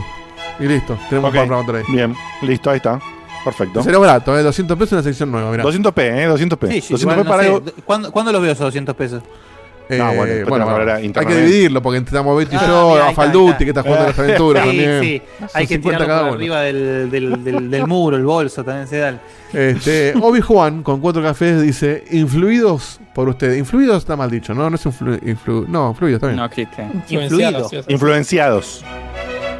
Y 0.58 0.64
listo, 0.64 0.98
tenemos 1.10 1.30
Ok. 1.30 1.36
un 1.42 1.48
par 1.50 1.66
para 1.66 1.82
Bien, 1.88 2.14
listo, 2.42 2.70
ahí 2.70 2.76
está. 2.78 2.98
Perfecto. 3.44 3.82
Sería 3.82 3.98
barato, 3.98 4.36
¿eh? 4.38 4.42
200 4.42 4.76
pesos 4.78 4.92
en 4.92 4.96
una 4.98 5.04
sección 5.04 5.30
nueva, 5.30 5.50
mirá. 5.50 5.62
200p, 5.64 6.02
¿eh? 6.02 6.28
200p. 6.28 6.68
Sí, 6.72 6.80
sí, 6.80 6.94
200p 6.94 7.00
igual, 7.02 7.16
no 7.18 7.24
para 7.24 7.42
sé, 7.42 7.48
algo. 7.48 7.62
¿Cuándo, 7.84 8.10
cuándo 8.10 8.32
los 8.32 8.40
veo 8.42 8.52
esos 8.52 8.64
200 8.64 8.96
pesos? 8.96 9.22
Eh, 9.88 9.98
No, 9.98 10.12
bueno, 10.48 10.66
bueno, 10.66 10.92
hay 10.92 11.10
que 11.12 11.34
dividirlo 11.36 11.80
porque 11.82 11.98
estamos 11.98 12.36
Beto 12.36 12.54
y 12.54 12.58
Ah, 12.58 12.64
yo, 12.66 12.90
mira, 12.92 13.06
a 13.06 13.10
está, 13.10 13.22
Falduti 13.22 13.64
que 13.64 13.70
está 13.70 13.82
jugando 13.82 14.06
las 14.08 14.18
aventuras 14.18 14.62
sí, 14.64 14.68
también. 14.68 15.00
sí. 15.02 15.22
Hay 15.54 15.66
que 15.66 15.74
50 15.74 15.80
tirarlo 15.80 16.06
cada 16.06 16.18
por 16.20 16.28
uno. 16.30 16.36
arriba 16.38 16.60
del, 16.62 17.10
del, 17.10 17.44
del, 17.44 17.70
del 17.70 17.86
muro, 17.88 18.16
el 18.16 18.24
bolso 18.24 18.64
también 18.64 18.88
se 18.88 18.98
da. 18.98 19.20
Este, 19.52 20.12
Obi-Juan 20.20 20.82
con 20.82 21.00
cuatro 21.00 21.22
cafés 21.22 21.62
dice: 21.62 22.04
Influidos 22.10 23.00
por 23.14 23.28
ustedes. 23.28 23.58
Influidos 23.58 23.98
está 23.98 24.16
mal 24.16 24.28
dicho, 24.30 24.54
¿no? 24.54 24.68
No 24.68 24.74
es 24.76 24.84
influ, 24.84 25.16
influ- 25.18 25.66
no, 25.68 25.94
fluido, 25.94 26.16
está 26.16 26.26
bien. 26.26 26.36
No 26.38 26.44
existe. 26.46 26.84
Influido. 27.08 27.70
Influenciados. 27.88 28.84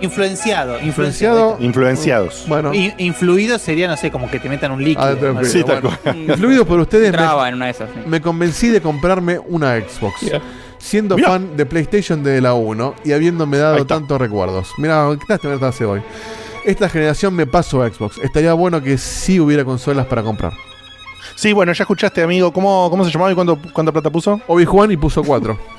Influenciado. 0.01 0.81
Influenciado. 0.81 1.57
Influenciados. 1.61 2.45
Bueno, 2.49 2.73
In- 2.75 2.95
influido 2.99 3.59
sería, 3.59 3.89
no 3.89 3.97
sé, 3.97 4.11
como 4.11 4.31
que 4.31 4.39
te 4.41 4.49
metan 4.49 4.73
un 4.73 4.83
líquido. 4.85 5.15
del 5.17 5.35
¿no? 5.35 5.45
Sí, 5.45 5.63
tal 5.65 5.81
bueno. 5.83 5.99
cual. 6.03 6.65
Por 6.67 6.81
ustedes, 6.81 7.13
me, 7.13 7.49
en 7.49 7.55
una 7.55 7.67
de 7.67 7.71
esas. 7.71 7.89
sí. 7.91 8.01
me 8.07 8.21
convencí 8.21 8.69
de 8.69 8.81
comprarme 8.81 9.39
una 9.39 9.79
Xbox. 9.81 10.15
Siendo 10.79 11.17
Mirá. 11.17 11.29
fan 11.29 11.57
de 11.57 11.67
PlayStation 11.67 12.23
de 12.23 12.41
la 12.41 12.55
1 12.55 12.95
y 13.05 13.13
habiéndome 13.13 13.57
dado 13.57 13.87
tantos 13.87 14.21
recuerdos. 14.21 14.73
Mira, 14.79 15.09
¿qué 15.19 15.39
tal 15.39 15.59
te 15.59 15.65
hace 15.65 15.85
hoy? 15.85 16.03
Esta 16.65 16.89
generación 16.89 17.35
me 17.35 17.47
paso 17.47 17.83
a 17.83 17.89
Xbox. 17.89 18.19
Estaría 18.19 18.53
bueno 18.53 18.83
que 18.83 18.99
sí 18.99 19.41
hubiera 19.41 19.65
consolas 19.65 20.07
para 20.07 20.23
comprar. 20.23 20.53
Sí, 21.35 21.53
bueno, 21.53 21.73
ya 21.73 21.83
escuchaste, 21.85 22.23
amigo. 22.23 22.53
¿Cómo, 22.53 22.89
cómo 22.91 23.05
se 23.05 23.11
llamaba 23.11 23.31
y 23.33 23.35
cuánto, 23.35 23.59
cuánta 23.73 23.93
plata 23.93 24.11
puso? 24.11 24.41
Obi-Juan 24.47 24.91
y 24.93 24.97
puso 24.97 25.23
4. 25.23 25.59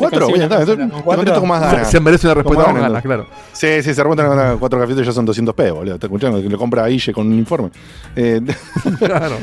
Cuatro, 0.00 0.26
bien, 0.28 0.36
una 0.38 0.44
está. 0.44 0.56
consola 0.56 0.82
entonces 0.82 0.90
con 0.90 0.98
Te 0.98 1.04
cuatro. 1.04 1.16
contesto 1.18 1.40
con 1.40 1.48
más 1.48 1.60
Se, 1.70 1.76
ganas. 1.76 1.90
se 1.90 2.00
merece 2.00 2.26
una 2.26 2.34
respuesta 2.34 2.64
Con 2.64 2.72
con 2.72 2.80
más 2.82 2.90
ganas, 2.90 3.02
claro. 3.02 3.26
Sí, 3.52 3.82
sí, 3.82 3.94
se 3.94 4.02
remontan 4.02 4.26
con 4.50 4.58
cuatro 4.58 4.80
cafetos 4.80 5.06
ya 5.06 5.12
son 5.12 5.26
200p, 5.26 5.72
boludo. 5.74 5.94
¿Estás 5.94 6.08
escuchando? 6.08 6.42
Que 6.42 6.48
lo 6.48 6.58
compra 6.58 6.86
Guille 6.88 7.12
con 7.12 7.26
un 7.26 7.34
informe. 7.38 7.70
Eh, 8.16 8.40
Claro. 8.98 9.36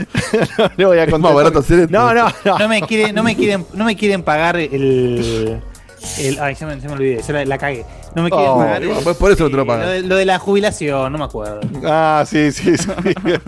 no 0.58 0.70
le 0.78 0.86
voy 0.86 0.98
a 0.98 1.04
Es 1.04 1.12
contar. 1.12 1.30
más 1.32 1.34
barato 1.36 1.60
hacer 1.60 1.80
esto. 1.82 1.92
No, 1.98 2.14
no, 2.14 2.28
no. 2.46 2.58
No 2.60 2.68
me 2.68 2.82
quieren, 2.82 3.14
no 3.16 3.24
me 3.24 3.36
quieren, 3.36 3.66
no 3.74 3.86
me 3.86 3.96
quieren 3.96 4.24
pagar 4.24 4.58
el. 4.58 5.60
El 6.20 6.40
ay, 6.40 6.56
se 6.56 6.66
me, 6.66 6.80
se 6.80 6.88
me 6.88 6.94
olvidé, 6.94 7.24
se 7.24 7.34
la, 7.34 7.46
la 7.46 7.58
cagué. 7.58 7.86
No 8.16 8.24
me 8.24 8.30
quieren 8.30 8.50
Oh, 8.50 8.58
pagar 8.58 8.84
el- 8.84 8.90
pues 9.04 9.18
por 9.18 9.32
eso 9.32 9.44
no 9.44 9.50
te 9.52 9.58
lo 9.58 9.66
pagan. 9.66 9.86
Lo 9.86 9.92
de, 9.92 10.02
lo 10.04 10.16
de 10.16 10.26
la 10.26 10.40
jubilación, 10.40 11.12
no 11.12 11.18
me 11.18 11.26
acuerdo. 11.26 11.60
Ah, 11.86 12.24
sí, 12.28 12.52
sí, 12.52 12.78
sí. 12.78 12.88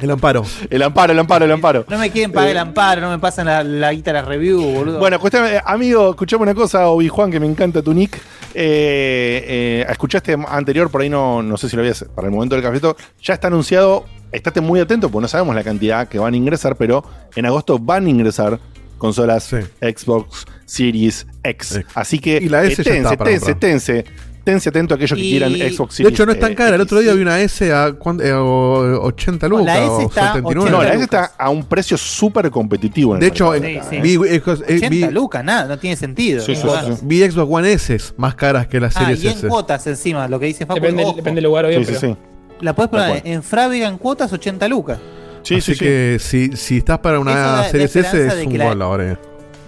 El 0.00 0.10
amparo. 0.10 0.44
el 0.70 0.82
amparo, 0.82 1.12
el 1.12 1.18
amparo, 1.18 1.44
el 1.44 1.52
amparo. 1.52 1.84
No 1.88 1.98
me 1.98 2.10
quieren 2.10 2.32
pagar 2.32 2.50
el 2.50 2.58
amparo, 2.58 3.00
no 3.00 3.10
me 3.10 3.18
pasan 3.18 3.46
la, 3.46 3.62
la 3.64 3.92
guita 3.92 4.12
la 4.12 4.22
review, 4.22 4.60
boludo. 4.62 4.98
Bueno, 4.98 5.16
escuchame, 5.16 5.56
eh, 5.56 5.60
amigo, 5.64 6.10
escuchame 6.10 6.42
una 6.44 6.54
cosa, 6.54 6.88
Obi 6.88 7.08
Juan, 7.08 7.30
que 7.30 7.40
me 7.40 7.46
encanta 7.46 7.82
tu 7.82 7.92
nick. 7.92 8.16
Eh, 8.54 9.44
eh, 9.46 9.86
escuchaste 9.88 10.36
anterior, 10.48 10.90
por 10.90 11.02
ahí 11.02 11.10
no, 11.10 11.42
no 11.42 11.56
sé 11.56 11.68
si 11.68 11.76
lo 11.76 11.82
habías 11.82 12.04
para 12.14 12.28
el 12.28 12.34
momento 12.34 12.54
del 12.54 12.64
cafeto. 12.64 12.96
Ya 13.22 13.34
está 13.34 13.48
anunciado, 13.48 14.04
estate 14.32 14.60
muy 14.60 14.80
atento, 14.80 15.10
porque 15.10 15.22
no 15.22 15.28
sabemos 15.28 15.54
la 15.54 15.64
cantidad 15.64 16.08
que 16.08 16.18
van 16.18 16.34
a 16.34 16.36
ingresar, 16.36 16.76
pero 16.76 17.04
en 17.34 17.46
agosto 17.46 17.78
van 17.78 18.06
a 18.06 18.10
ingresar 18.10 18.58
consolas 18.98 19.44
Sí. 19.44 19.56
Xbox 19.80 20.44
Series 20.68 21.26
X. 21.42 21.76
X. 21.76 21.86
Así 21.94 22.18
que 22.18 22.36
Y 22.42 22.48
la 22.48 22.62
S 22.64 22.80
eh, 22.80 22.84
tense, 22.84 22.96
está 22.98 23.16
para 23.16 23.30
tense, 23.30 23.46
comprar. 23.52 23.58
tense, 23.60 24.04
tense 24.44 24.68
atento 24.68 24.94
a 24.94 24.96
aquellos 24.96 25.18
que 25.18 25.24
Y- 25.24 25.30
quieran 25.30 25.52
Xbox 25.54 25.90
De 25.92 25.96
Series 25.96 26.12
hecho, 26.14 26.26
no 26.26 26.32
es 26.32 26.40
tan 26.40 26.52
eh, 26.52 26.54
cara. 26.54 26.74
El 26.76 26.80
otro 26.82 27.00
día 27.00 27.12
vi 27.14 27.22
una 27.22 27.40
S 27.40 27.72
a 27.72 27.92
cuán- 27.92 28.20
eh, 28.22 28.32
o- 28.32 29.00
80 29.02 29.48
lucas. 29.48 29.64
la 29.66 29.74
S 29.78 29.88
o 29.88 30.00
está 30.02 30.26
79. 30.34 30.70
No, 30.70 30.76
la 30.82 30.88
80 30.90 30.94
S 30.94 31.04
está 31.04 31.32
a 31.38 31.50
un 31.50 31.64
precio 31.64 31.96
súper 31.96 32.50
competitivo. 32.50 33.14
en 33.14 33.20
De 33.20 33.26
hecho. 33.28 33.52
Sí, 33.54 33.78
sí. 33.90 34.00
vi, 34.00 34.14
eh, 34.14 34.36
eh, 34.36 34.42
80 34.50 34.88
vi- 34.88 35.06
lucas, 35.10 35.44
nada, 35.44 35.66
no 35.66 35.78
tiene 35.78 35.96
sentido. 35.96 36.40
Sí, 36.42 36.54
sí, 36.54 36.62
sí, 36.62 36.92
sí. 36.94 37.00
vi 37.02 37.30
Xbox 37.30 37.48
One 37.52 37.72
S 37.72 37.98
más 38.16 38.34
caras 38.34 38.66
que 38.68 38.78
las 38.80 38.96
Ah, 38.96 39.00
series 39.00 39.24
y 39.24 39.26
en 39.28 39.32
S. 39.34 39.48
cuotas 39.48 39.86
encima, 39.86 40.28
lo 40.28 40.38
que 40.38 40.46
dice 40.46 40.66
Facu. 40.66 40.80
Depende, 40.80 41.04
depende 41.16 41.40
del 41.40 41.44
lugar, 41.44 41.66
Sí, 41.72 41.84
sí, 41.84 41.94
sí. 41.94 42.16
La 42.60 42.74
puedes 42.74 42.90
poner 42.90 43.22
en 43.24 43.42
Frávega 43.42 43.88
en 43.88 43.98
cuotas 43.98 44.32
80 44.32 44.66
lucas. 44.68 44.98
Sí, 45.44 45.54
Así 45.54 45.72
sí, 45.72 45.74
sí. 45.74 45.84
que 45.84 46.16
si, 46.20 46.56
si 46.56 46.76
estás 46.78 46.98
para 46.98 47.20
una 47.20 47.64
series 47.70 47.94
S 47.96 48.26
es 48.26 48.36
de 48.36 48.44
un 48.46 48.52
que 48.52 48.58
gol 48.58 48.82
ahora. 48.82 49.18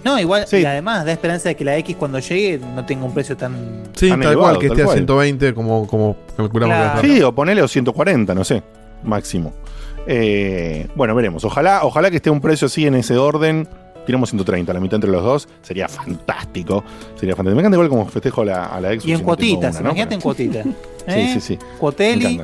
No, 0.03 0.19
igual, 0.19 0.45
Sí. 0.47 0.57
y 0.57 0.65
además 0.65 1.05
da 1.05 1.11
esperanza 1.11 1.49
de 1.49 1.55
que 1.55 1.63
la 1.63 1.77
X 1.77 1.95
cuando 1.97 2.19
llegue 2.19 2.59
no 2.75 2.85
tenga 2.85 3.05
un 3.05 3.13
precio 3.13 3.37
tan. 3.37 3.83
Sí, 3.93 4.09
Tan 4.09 4.19
tal 4.21 4.31
elevado, 4.33 4.49
cual, 4.55 4.59
que 4.59 4.67
tal 4.67 4.77
esté 4.77 4.81
a 4.81 4.85
cual. 4.85 4.97
120 4.97 5.53
como, 5.53 5.87
como 5.87 6.15
calculamos 6.35 6.75
Claro. 6.75 7.01
Sí, 7.01 7.21
o 7.21 7.33
ponele 7.33 7.61
o 7.61 7.67
140, 7.67 8.33
no 8.33 8.43
sé, 8.43 8.63
máximo. 9.03 9.53
Eh, 10.07 10.87
bueno, 10.95 11.13
veremos. 11.15 11.43
Ojalá, 11.45 11.81
ojalá 11.83 12.09
que 12.09 12.17
esté 12.17 12.29
un 12.29 12.41
precio 12.41 12.65
así 12.67 12.87
en 12.87 12.95
ese 12.95 13.17
orden. 13.17 13.67
Tiramos 14.05 14.29
130, 14.31 14.73
la 14.73 14.79
mitad 14.79 14.95
entre 14.95 15.11
los 15.11 15.23
dos. 15.23 15.47
Sería 15.61 15.87
fantástico. 15.87 16.83
Sería 17.15 17.35
fantástico. 17.35 17.55
Me 17.55 17.61
encanta 17.61 17.75
igual 17.75 17.89
como 17.89 18.07
festejo 18.07 18.41
a 18.41 18.45
la, 18.45 18.65
a 18.65 18.81
la 18.81 18.89
Xbox. 18.93 19.05
Y 19.05 19.11
en 19.11 19.17
si 19.19 19.23
cuotitas, 19.23 19.75
una, 19.75 19.81
¿no? 19.81 19.89
imagínate 19.89 20.15
en 20.15 20.21
cuotitas. 20.21 20.65
Sí, 21.01 21.13
¿Eh? 21.19 21.31
sí, 21.33 21.41
sí. 21.41 21.57
Me 21.59 21.77
Cuoteli. 21.79 22.41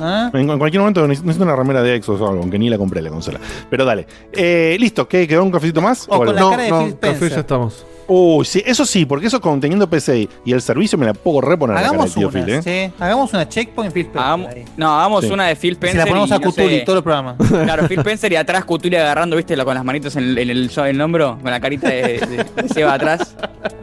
¿Ah? 0.00 0.30
En, 0.34 0.48
en 0.50 0.58
cualquier 0.58 0.80
momento 0.80 1.06
neces- 1.06 1.22
necesito 1.22 1.44
una 1.44 1.56
remera 1.56 1.82
de 1.82 2.02
Xbox 2.02 2.20
o 2.20 2.28
algo, 2.28 2.40
aunque 2.42 2.58
ni 2.58 2.68
la 2.70 2.78
compré 2.78 3.00
la 3.02 3.10
consola. 3.10 3.38
Pero 3.68 3.84
dale. 3.84 4.06
Eh, 4.32 4.76
listo, 4.80 5.06
¿qué? 5.08 5.26
¿Quedó 5.28 5.42
un 5.44 5.50
cafecito 5.50 5.80
más? 5.80 6.06
O 6.08 6.18
con 6.18 6.28
algo? 6.28 6.32
la 6.32 6.40
No, 6.40 6.50
cara 6.50 6.62
de 6.64 6.70
no, 6.70 6.78
Phil 6.84 6.94
café 6.98 7.12
Spencer. 7.14 7.30
ya 7.30 7.40
estamos. 7.40 7.86
Uy, 8.12 8.44
sí, 8.44 8.60
eso 8.66 8.84
sí, 8.84 9.06
porque 9.06 9.28
eso 9.28 9.40
con 9.40 9.60
teniendo 9.60 9.88
PC 9.88 10.28
y 10.44 10.52
el 10.52 10.60
servicio 10.60 10.98
me 10.98 11.06
la 11.06 11.14
puedo 11.14 11.42
reponer 11.42 11.76
a 11.76 11.80
la 11.80 11.86
cara 11.86 11.94
Hagamos 11.94 12.12
tío 12.14 12.26
una, 12.28 12.44
Phil, 12.44 12.54
¿eh? 12.54 12.60
sí. 12.62 12.92
Hagamos 12.98 13.32
una 13.32 13.48
checkpoint 13.48 13.92
Phil 13.94 14.06
Spencer 14.06 14.26
Hagamos- 14.26 14.48
ahí. 14.52 14.64
no, 14.76 14.98
hagamos 14.98 15.24
Sí. 15.26 15.30
una 15.30 15.46
de 15.46 15.54
Phil 15.54 15.70
Y 15.70 15.72
Spencer. 15.74 15.92
se 15.92 15.98
la 15.98 16.06
ponemos 16.06 16.30
y 16.30 16.32
a 16.32 16.38
no 16.38 16.42
Cutuli 16.44 16.78
sé, 16.80 16.84
todo 16.84 16.96
el 16.96 17.02
programa. 17.04 17.36
Claro, 17.64 17.86
Phil 17.86 17.98
Spencer 18.00 18.32
y 18.32 18.34
atrás 18.36 18.64
Cutuli 18.64 18.96
agarrando, 18.96 19.36
viste, 19.36 19.56
con 19.64 19.74
las 19.76 19.84
manitos 19.84 20.16
en 20.16 20.24
el, 20.24 20.38
en 20.38 20.50
el, 20.50 20.70
en 20.76 20.86
el 20.86 21.00
hombro, 21.00 21.38
con 21.40 21.52
la 21.52 21.60
carita 21.60 21.88
de, 21.88 22.02
de- 22.18 22.62
de 22.62 22.68
Seba 22.68 22.94
atrás. 22.94 23.36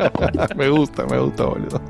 me 0.57 0.68
gusta, 0.72 1.06
me 1.06 1.19
gusta, 1.19 1.45
boludo. 1.45 1.81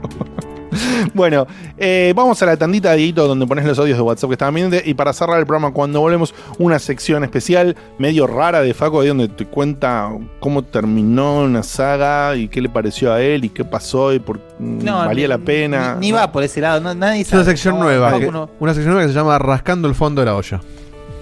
Bueno, 1.13 1.47
eh, 1.77 2.13
vamos 2.15 2.41
a 2.41 2.45
la 2.45 2.57
tandita 2.57 2.91
de 2.91 2.97
Dieguito 2.97 3.27
donde 3.27 3.45
pones 3.47 3.65
los 3.65 3.77
audios 3.79 3.97
de 3.97 4.01
WhatsApp 4.03 4.29
que 4.29 4.33
estaban 4.33 4.53
viendo. 4.53 4.77
Y 4.83 4.93
para 4.93 5.13
cerrar 5.13 5.39
el 5.39 5.45
programa, 5.45 5.71
cuando 5.73 5.99
volvemos, 6.01 6.33
una 6.57 6.79
sección 6.79 7.23
especial, 7.23 7.75
medio 7.97 8.27
rara 8.27 8.61
de 8.61 8.73
Faco, 8.73 9.01
ahí 9.01 9.07
donde 9.07 9.27
te 9.29 9.45
cuenta 9.45 10.09
cómo 10.39 10.63
terminó 10.63 11.39
una 11.41 11.63
saga 11.63 12.35
y 12.35 12.47
qué 12.47 12.61
le 12.61 12.69
pareció 12.69 13.13
a 13.13 13.21
él 13.21 13.45
y 13.45 13.49
qué 13.49 13.63
pasó 13.65 14.13
y 14.13 14.19
por 14.19 14.39
No, 14.59 14.97
valía 14.97 15.23
ni- 15.25 15.27
la 15.29 15.37
pena. 15.37 15.95
Ni, 15.95 16.07
ni 16.07 16.11
va 16.11 16.31
por 16.31 16.43
ese 16.43 16.61
lado, 16.61 16.79
no- 16.81 16.93
nadie 16.93 17.21
Es 17.21 17.31
una 17.31 17.41
sabe. 17.43 17.51
sección 17.51 17.75
No, 17.77 17.83
nueva. 17.85 18.17
Que- 18.19 18.27
una 18.59 18.73
sección 18.73 18.93
nueva 18.93 19.07
que 19.07 19.13
se 19.13 19.19
llama 19.19 19.37
Rascando 19.39 19.87
el 19.87 19.95
fondo 19.95 20.21
de 20.21 20.25
la 20.25 20.35
olla. 20.35 20.59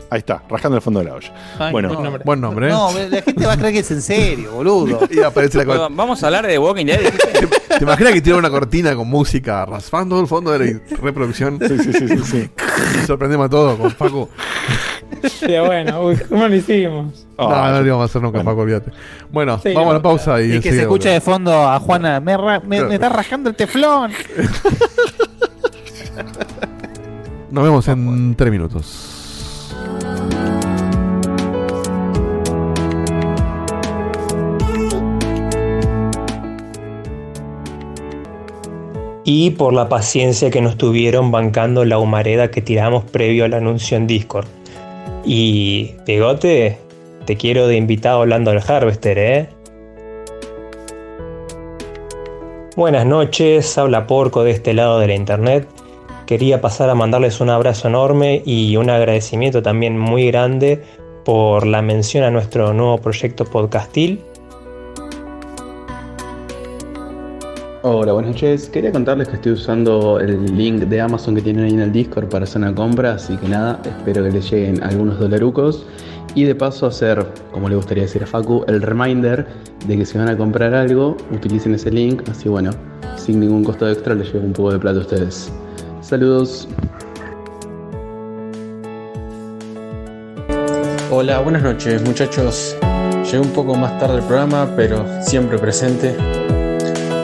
Ahí 0.10 0.20
está, 0.20 0.44
rascando 0.48 0.76
el 0.78 0.82
fondo 0.82 1.00
de 1.00 1.06
la 1.08 1.16
olla. 1.16 1.34
Ay, 1.60 1.72
bueno, 1.72 1.90
no. 1.90 2.20
Buen 2.24 2.40
nombre, 2.40 2.68
¿eh? 2.68 2.70
No, 2.72 2.90
la 3.10 3.22
gente 3.22 3.46
va 3.46 3.54
a 3.54 3.58
creer 3.58 3.74
que 3.74 3.80
es 3.80 3.92
en 3.92 4.02
serio, 4.02 4.52
boludo. 4.52 5.00
Y 5.12 5.20
aparece 5.22 5.64
la 5.66 5.88
Vamos 5.90 6.22
a 6.24 6.28
hablar 6.28 6.46
de 6.46 6.58
Walking 6.60 6.86
Dead. 6.86 7.00
¿Te 7.78 7.84
imaginas 7.84 8.14
que 8.14 8.22
tiene 8.22 8.38
una 8.40 8.50
cortina 8.50 8.96
con 8.96 9.08
música 9.10 9.66
raspando 9.66 10.20
el 10.20 10.28
fondo 10.28 10.52
de 10.52 10.74
la 10.74 10.80
reproducción? 11.02 11.60
Sí, 11.60 11.78
sí, 11.80 11.92
sí, 11.94 12.08
sí, 12.08 12.18
sí. 12.24 12.50
Sorprendemos 13.08 13.48
a 13.48 13.50
todos 13.50 13.78
con 13.80 13.92
Paco. 13.94 14.30
Sí, 15.24 15.48
bueno, 15.66 16.04
uy, 16.04 16.18
¿cómo 16.30 16.48
lo 16.48 16.56
hicimos? 16.56 17.26
Ah, 17.38 17.68
no, 17.70 17.72
no 17.74 17.80
lo 17.82 17.86
íbamos 17.88 18.04
a 18.04 18.06
hacer 18.06 18.22
nunca, 18.22 18.44
Paco, 18.44 18.62
olvídate. 18.62 18.92
Bueno, 19.32 19.60
Sí, 19.62 19.74
vamos 19.74 19.90
a 19.90 19.94
la 19.94 20.00
no, 20.00 20.04
pausa 20.04 20.42
y, 20.42 20.54
Y 20.56 20.60
que 20.60 20.72
se 20.72 20.82
escucha 20.82 21.10
de 21.10 21.20
fondo 21.20 21.52
a 21.68 21.80
Juana, 21.80 22.20
me, 22.20 22.38
ra- 22.38 22.60
me- 22.60 22.84
me 22.84 22.94
está 22.96 23.10
rascando 23.10 23.50
el 23.50 23.56
teflón. 23.56 24.12
Nos 27.52 27.64
vemos 27.64 27.88
en 27.88 28.36
tres 28.36 28.52
minutos. 28.52 29.15
Y 39.26 39.50
por 39.50 39.74
la 39.74 39.90
paciencia 39.90 40.52
que 40.52 40.62
nos 40.62 40.78
tuvieron 40.78 41.32
bancando 41.32 41.84
la 41.84 41.98
humareda 41.98 42.52
que 42.52 42.62
tiramos 42.62 43.04
previo 43.06 43.44
al 43.44 43.56
anuncio 43.56 43.98
en 43.98 44.06
Discord. 44.06 44.46
Y, 45.26 45.96
Pegote, 46.06 46.78
te 47.26 47.36
quiero 47.36 47.68
de 47.68 47.76
invitado 47.76 48.22
hablando 48.22 48.52
del 48.52 48.62
Harvester, 48.66 49.18
¿eh? 49.18 49.50
Buenas 52.76 53.08
noches, 53.08 53.76
habla 53.80 54.06
Porco 54.06 54.44
de 54.44 54.52
este 54.52 54.76
lado 54.76 55.00
de 55.00 55.08
la 55.08 55.16
internet. 55.16 55.68
Quería 56.28 56.62
pasar 56.62 56.92
a 56.92 56.96
mandarles 56.96 57.42
un 57.42 57.50
abrazo 57.50 57.88
enorme 57.88 58.44
y 58.46 58.78
un 58.78 58.92
agradecimiento 58.92 59.64
también 59.64 59.98
muy 59.98 60.28
grande 60.28 60.84
por 61.24 61.66
la 61.66 61.82
mención 61.82 62.24
a 62.24 62.32
nuestro 62.32 62.74
nuevo 62.74 63.00
proyecto 63.00 63.46
podcastil 63.46 64.20
Hola, 67.88 68.14
buenas 68.14 68.32
noches. 68.32 68.68
Quería 68.68 68.92
contarles 68.92 69.28
que 69.28 69.36
estoy 69.36 69.52
usando 69.52 70.20
el 70.20 70.58
link 70.58 70.86
de 70.86 71.02
Amazon 71.02 71.36
que 71.36 71.44
tienen 71.44 71.66
ahí 71.66 71.74
en 71.74 71.82
el 71.82 71.92
Discord 71.92 72.28
para 72.30 72.46
hacer 72.46 72.64
una 72.64 72.74
compra, 72.74 73.14
así 73.14 73.38
que 73.38 73.48
nada, 73.48 73.80
espero 73.86 74.24
que 74.24 74.32
les 74.32 74.50
lleguen 74.50 74.82
algunos 74.82 75.20
dolarucos 75.20 75.86
y 76.34 76.46
de 76.46 76.56
paso 76.56 76.88
hacer, 76.88 77.24
como 77.52 77.70
le 77.70 77.76
gustaría 77.76 78.06
decir 78.06 78.24
a 78.24 78.26
Facu, 78.26 78.66
el 78.68 78.82
reminder 78.82 79.46
de 79.88 79.98
que 79.98 80.04
si 80.04 80.18
van 80.18 80.30
a 80.30 80.36
comprar 80.36 80.74
algo, 80.74 81.16
utilicen 81.32 81.76
ese 81.76 81.92
link, 81.92 82.28
así 82.28 82.50
bueno, 82.50 82.72
sin 83.18 83.40
ningún 83.40 83.64
costo 83.64 83.88
extra 83.88 84.16
les 84.16 84.34
llega 84.34 84.44
un 84.44 84.54
poco 84.54 84.72
de 84.72 84.80
plata 84.80 84.98
a 84.98 85.02
ustedes. 85.02 85.52
Saludos. 86.02 86.68
Hola, 91.12 91.40
buenas 91.42 91.62
noches 91.62 92.02
muchachos. 92.02 92.76
Llegué 93.26 93.42
un 93.42 93.54
poco 93.54 93.76
más 93.76 94.00
tarde 94.00 94.16
al 94.16 94.24
programa, 94.26 94.68
pero 94.76 95.06
siempre 95.22 95.60
presente. 95.60 96.16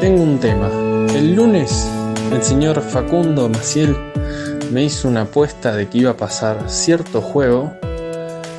Tengo 0.02 0.24
un 0.24 0.40
tema. 0.40 0.68
El 1.16 1.36
lunes 1.36 1.88
el 2.32 2.42
señor 2.42 2.82
Facundo 2.82 3.48
Maciel 3.48 3.96
me 4.72 4.84
hizo 4.84 5.08
una 5.08 5.22
apuesta 5.22 5.76
de 5.76 5.88
que 5.90 6.00
iba 6.00 6.10
a 6.10 6.18
pasar 6.18 6.72
cierto 6.72 7.22
juego 7.22 7.72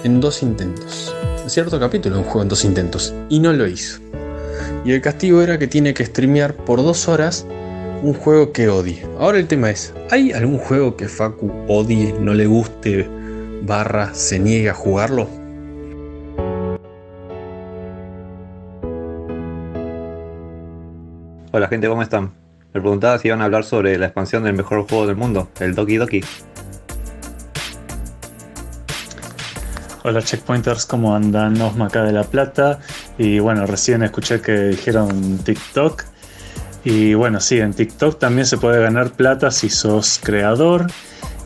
en 0.05 0.21
dos 0.21 0.45
intentos. 0.45 1.13
Cierto 1.49 1.81
capítulo 1.81 2.19
un 2.19 2.23
juego 2.23 2.43
en 2.43 2.49
dos 2.49 2.65
intentos. 2.65 3.13
Y 3.29 3.41
no 3.41 3.53
lo 3.53 3.67
hizo. 3.67 3.99
Y 4.85 4.93
el 4.93 5.01
castigo 5.01 5.43
era 5.43 5.59
que 5.59 5.67
tiene 5.67 5.95
que 5.95 6.07
streamear 6.07 6.55
por 6.55 6.81
dos 6.81 7.09
horas 7.09 7.45
un 8.05 8.15
juego 8.15 8.53
que 8.53 8.69
odie. 8.69 9.05
Ahora 9.19 9.41
el 9.41 9.49
tema 9.49 9.69
es, 9.71 9.93
¿hay 10.13 10.31
algún 10.31 10.59
juego 10.59 10.97
que 10.97 11.09
Facu 11.09 11.51
odie, 11.67 12.15
no 12.21 12.35
le 12.35 12.47
guste, 12.47 13.09
barra, 13.63 14.15
se 14.15 14.39
niegue 14.39 14.71
a 14.71 14.75
jugarlo? 14.75 15.42
Hola 21.55 21.69
gente, 21.69 21.87
¿cómo 21.87 22.01
están? 22.01 22.33
Me 22.73 22.81
preguntaba 22.81 23.19
si 23.19 23.29
iban 23.29 23.43
a 23.43 23.45
hablar 23.45 23.65
sobre 23.65 23.99
la 23.99 24.07
expansión 24.07 24.45
del 24.45 24.55
mejor 24.55 24.89
juego 24.89 25.07
del 25.07 25.17
mundo, 25.17 25.51
el 25.61 25.75
Doki 25.75 25.99
Doki. 25.99 26.25
Hola 30.03 30.23
checkpointers, 30.23 30.87
¿cómo 30.87 31.15
andan? 31.15 31.61
Osma 31.61 31.89
acá 31.89 32.05
de 32.05 32.13
La 32.13 32.25
Plata. 32.25 32.79
Y 33.19 33.39
bueno, 33.39 33.67
recién 33.67 34.03
escuché 34.03 34.41
que 34.41 34.53
dijeron 34.69 35.41
TikTok. 35.45 36.05
Y 36.85 37.13
bueno, 37.13 37.39
sí, 37.39 37.61
en 37.61 37.75
TikTok 37.75 38.19
también 38.19 38.47
se 38.47 38.57
puede 38.57 38.81
ganar 38.81 39.11
plata 39.11 39.51
si 39.51 39.69
sos 39.69 40.21
creador. 40.25 40.87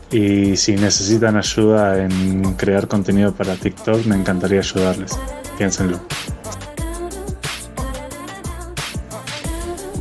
Y 0.09 0.55
si 0.55 0.77
necesitan 0.77 1.35
ayuda 1.35 2.01
en 2.01 2.53
crear 2.53 2.87
contenido 2.87 3.33
para 3.33 3.55
TikTok, 3.55 4.05
me 4.05 4.15
encantaría 4.15 4.61
ayudarles. 4.61 5.19
Piénsenlo. 5.57 5.99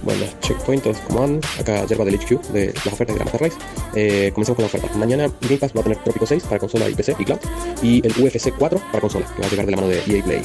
Buenas 0.07 0.39
checkpointers, 0.39 1.01
¿cómo 1.09 1.25
andan? 1.25 1.41
Acá 1.59 1.85
Yerba 1.85 2.05
del 2.05 2.15
HQ 2.15 2.41
de 2.53 2.73
las 2.73 2.87
ofertas 2.87 3.19
de 3.19 3.25
Master 3.25 3.41
Race. 3.41 3.57
Eh, 3.97 4.31
comencemos 4.33 4.55
con 4.55 4.63
la 4.63 4.67
oferta. 4.69 4.97
Mañana 4.97 5.29
Game 5.41 5.57
Pass 5.57 5.73
va 5.77 5.81
a 5.81 5.83
tener 5.83 5.99
Trópico 5.99 6.25
6 6.25 6.45
para 6.45 6.61
consola 6.61 6.89
y 6.89 6.95
PC 6.95 7.17
y 7.19 7.25
cloud. 7.25 7.41
Y 7.83 8.07
el 8.07 8.13
UFC 8.13 8.53
4 8.57 8.81
para 8.93 9.01
consola, 9.01 9.27
que 9.27 9.41
va 9.41 9.49
a 9.49 9.51
llegar 9.51 9.67
de 9.67 9.73
la 9.73 9.77
mano 9.79 9.89
de 9.89 9.99
EA 10.07 10.23
Play. 10.23 10.43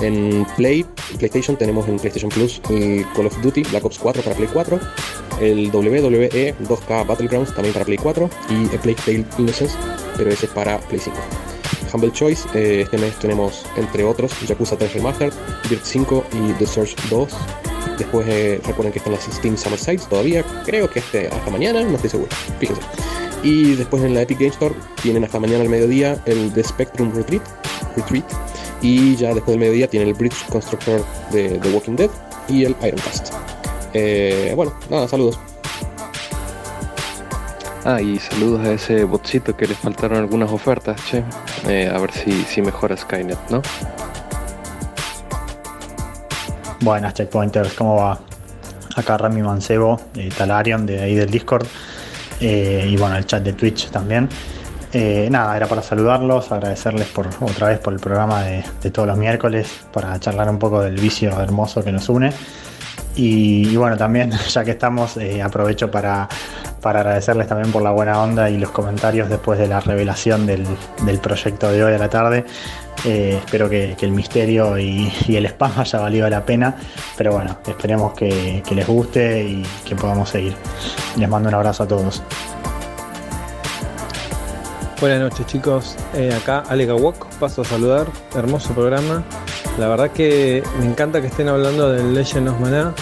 En 0.00 0.46
Play, 0.56 0.86
PlayStation 1.18 1.56
tenemos 1.56 1.88
en 1.88 1.98
PlayStation 1.98 2.30
Plus 2.30 2.62
el 2.70 3.04
Call 3.16 3.26
of 3.26 3.42
Duty 3.42 3.64
Black 3.64 3.84
Ops 3.84 3.98
4 3.98 4.22
para 4.22 4.36
Play 4.36 4.48
4, 4.52 4.80
el 5.40 5.70
WWE 5.74 6.54
2K 6.62 7.04
Battlegrounds 7.04 7.52
también 7.52 7.72
para 7.72 7.84
Play 7.84 7.98
4 7.98 8.30
y 8.50 8.74
el 8.74 8.78
Plague 8.78 8.98
Tale 9.04 9.24
Innocence, 9.38 9.76
pero 10.16 10.30
ese 10.30 10.46
es 10.46 10.52
para 10.52 10.78
Play 10.78 11.00
5. 11.00 11.16
Humble 11.94 12.12
Choice, 12.12 12.46
eh, 12.54 12.82
este 12.82 12.98
mes 12.98 13.14
tenemos 13.18 13.64
entre 13.76 14.02
otros 14.02 14.32
Yakuza 14.46 14.76
3 14.76 14.94
Remastered, 14.94 15.32
Dirt 15.70 15.82
5 15.84 16.24
y 16.32 16.52
The 16.54 16.66
Surge 16.66 16.96
2. 17.08 17.28
Después 17.98 18.26
eh, 18.28 18.60
recuerden 18.66 18.92
que 18.92 18.98
están 18.98 19.12
las 19.12 19.22
Steam 19.22 19.56
Summer 19.56 19.78
Sites 19.78 20.08
todavía, 20.08 20.44
creo 20.64 20.90
que 20.90 20.98
este, 20.98 21.28
hasta 21.28 21.50
mañana, 21.50 21.82
no 21.82 21.94
estoy 21.94 22.10
seguro, 22.10 22.30
fíjense. 22.58 22.82
Y 23.44 23.74
después 23.74 24.02
en 24.02 24.14
la 24.14 24.22
Epic 24.22 24.38
Game 24.38 24.50
Store 24.50 24.74
tienen 25.02 25.22
hasta 25.22 25.38
mañana 25.38 25.62
al 25.62 25.68
mediodía 25.68 26.20
el 26.26 26.52
The 26.52 26.64
Spectrum 26.64 27.14
Retreat, 27.14 27.42
Retreat 27.96 28.24
y 28.82 29.14
ya 29.16 29.28
después 29.32 29.52
del 29.52 29.60
mediodía 29.60 29.88
tienen 29.88 30.08
el 30.08 30.14
Bridge 30.14 30.44
Constructor 30.50 31.04
de 31.30 31.58
The 31.58 31.70
Walking 31.70 31.96
Dead 31.96 32.10
y 32.48 32.64
el 32.64 32.74
Ironcast. 32.82 33.32
Eh, 33.92 34.52
bueno, 34.56 34.74
nada, 34.90 35.06
saludos. 35.06 35.38
Ah, 37.86 38.00
y 38.00 38.18
saludos 38.18 38.66
a 38.66 38.72
ese 38.72 39.04
botcito 39.04 39.54
que 39.54 39.66
le 39.66 39.74
faltaron 39.74 40.18
algunas 40.18 40.50
ofertas, 40.50 40.96
che. 41.04 41.22
Eh, 41.68 41.92
a 41.94 41.98
ver 41.98 42.12
si, 42.12 42.42
si 42.44 42.62
mejora 42.62 42.96
Skynet, 42.96 43.38
¿no? 43.50 43.60
Buenas 46.80 47.14
checkpointers, 47.14 47.74
¿cómo 47.74 47.96
va? 47.96 48.18
Acá 48.96 49.18
Rami 49.18 49.42
Mancebo, 49.42 50.00
eh, 50.16 50.28
Talarion 50.36 50.86
de 50.86 51.02
ahí 51.02 51.14
del 51.14 51.30
Discord 51.30 51.66
eh, 52.40 52.86
y 52.88 52.96
bueno, 52.96 53.16
el 53.16 53.26
chat 53.26 53.42
de 53.42 53.52
Twitch 53.52 53.90
también. 53.90 54.28
Eh, 54.92 55.28
nada, 55.30 55.56
era 55.56 55.66
para 55.66 55.82
saludarlos, 55.82 56.52
agradecerles 56.52 57.08
por 57.08 57.28
otra 57.40 57.68
vez 57.68 57.80
por 57.80 57.92
el 57.92 58.00
programa 58.00 58.44
de, 58.44 58.90
todos 58.90 59.08
los 59.08 59.18
miércoles, 59.18 59.66
para 59.92 60.18
charlar 60.20 60.48
un 60.48 60.58
poco 60.58 60.80
del 60.80 60.96
vicio 60.96 61.38
hermoso 61.40 61.82
que 61.82 61.90
nos 61.90 62.08
une. 62.08 62.32
Y, 63.16 63.76
bueno, 63.76 63.96
también, 63.96 64.30
ya 64.48 64.64
que 64.64 64.72
estamos, 64.72 65.18
aprovecho 65.42 65.90
para, 65.90 66.28
para 66.84 67.00
agradecerles 67.00 67.48
también 67.48 67.72
por 67.72 67.80
la 67.80 67.92
buena 67.92 68.22
onda 68.22 68.50
y 68.50 68.58
los 68.58 68.70
comentarios 68.70 69.30
después 69.30 69.58
de 69.58 69.66
la 69.66 69.80
revelación 69.80 70.44
del, 70.44 70.66
del 71.06 71.18
proyecto 71.18 71.72
de 71.72 71.82
hoy 71.82 71.94
a 71.94 71.98
la 71.98 72.10
tarde. 72.10 72.44
Eh, 73.06 73.40
espero 73.42 73.70
que, 73.70 73.96
el 73.98 74.10
misterio 74.10 74.78
y, 74.78 75.10
el 75.28 75.46
spam 75.46 75.72
haya 75.78 75.98
valido 75.98 76.28
la 76.28 76.44
pena, 76.44 76.76
pero 77.16 77.32
bueno, 77.32 77.56
esperemos 77.66 78.12
que, 78.12 78.62
les 78.70 78.86
guste 78.86 79.44
y 79.44 79.62
que 79.86 79.96
podamos 79.96 80.28
seguir. 80.28 80.54
Les 81.16 81.26
mando 81.26 81.48
un 81.48 81.54
abrazo 81.54 81.84
a 81.84 81.88
todos. 81.88 82.22
Buenas 85.00 85.20
noches 85.20 85.46
chicos, 85.46 85.96
Eh, 86.12 86.34
acá 86.34 86.64
Ale 86.68 86.84
Gawok, 86.84 87.26
paso 87.40 87.62
a 87.62 87.64
saludar, 87.64 88.06
hermoso 88.36 88.74
programa. 88.74 89.24
La 89.78 89.88
verdad 89.88 90.10
que 90.10 90.62
me 90.78 90.84
encanta 90.84 91.22
que 91.22 91.28
estén 91.28 91.48
hablando 91.48 91.90
del 91.90 92.14
Legend 92.14 92.48
of 92.48 92.60
Mana. 92.60 92.92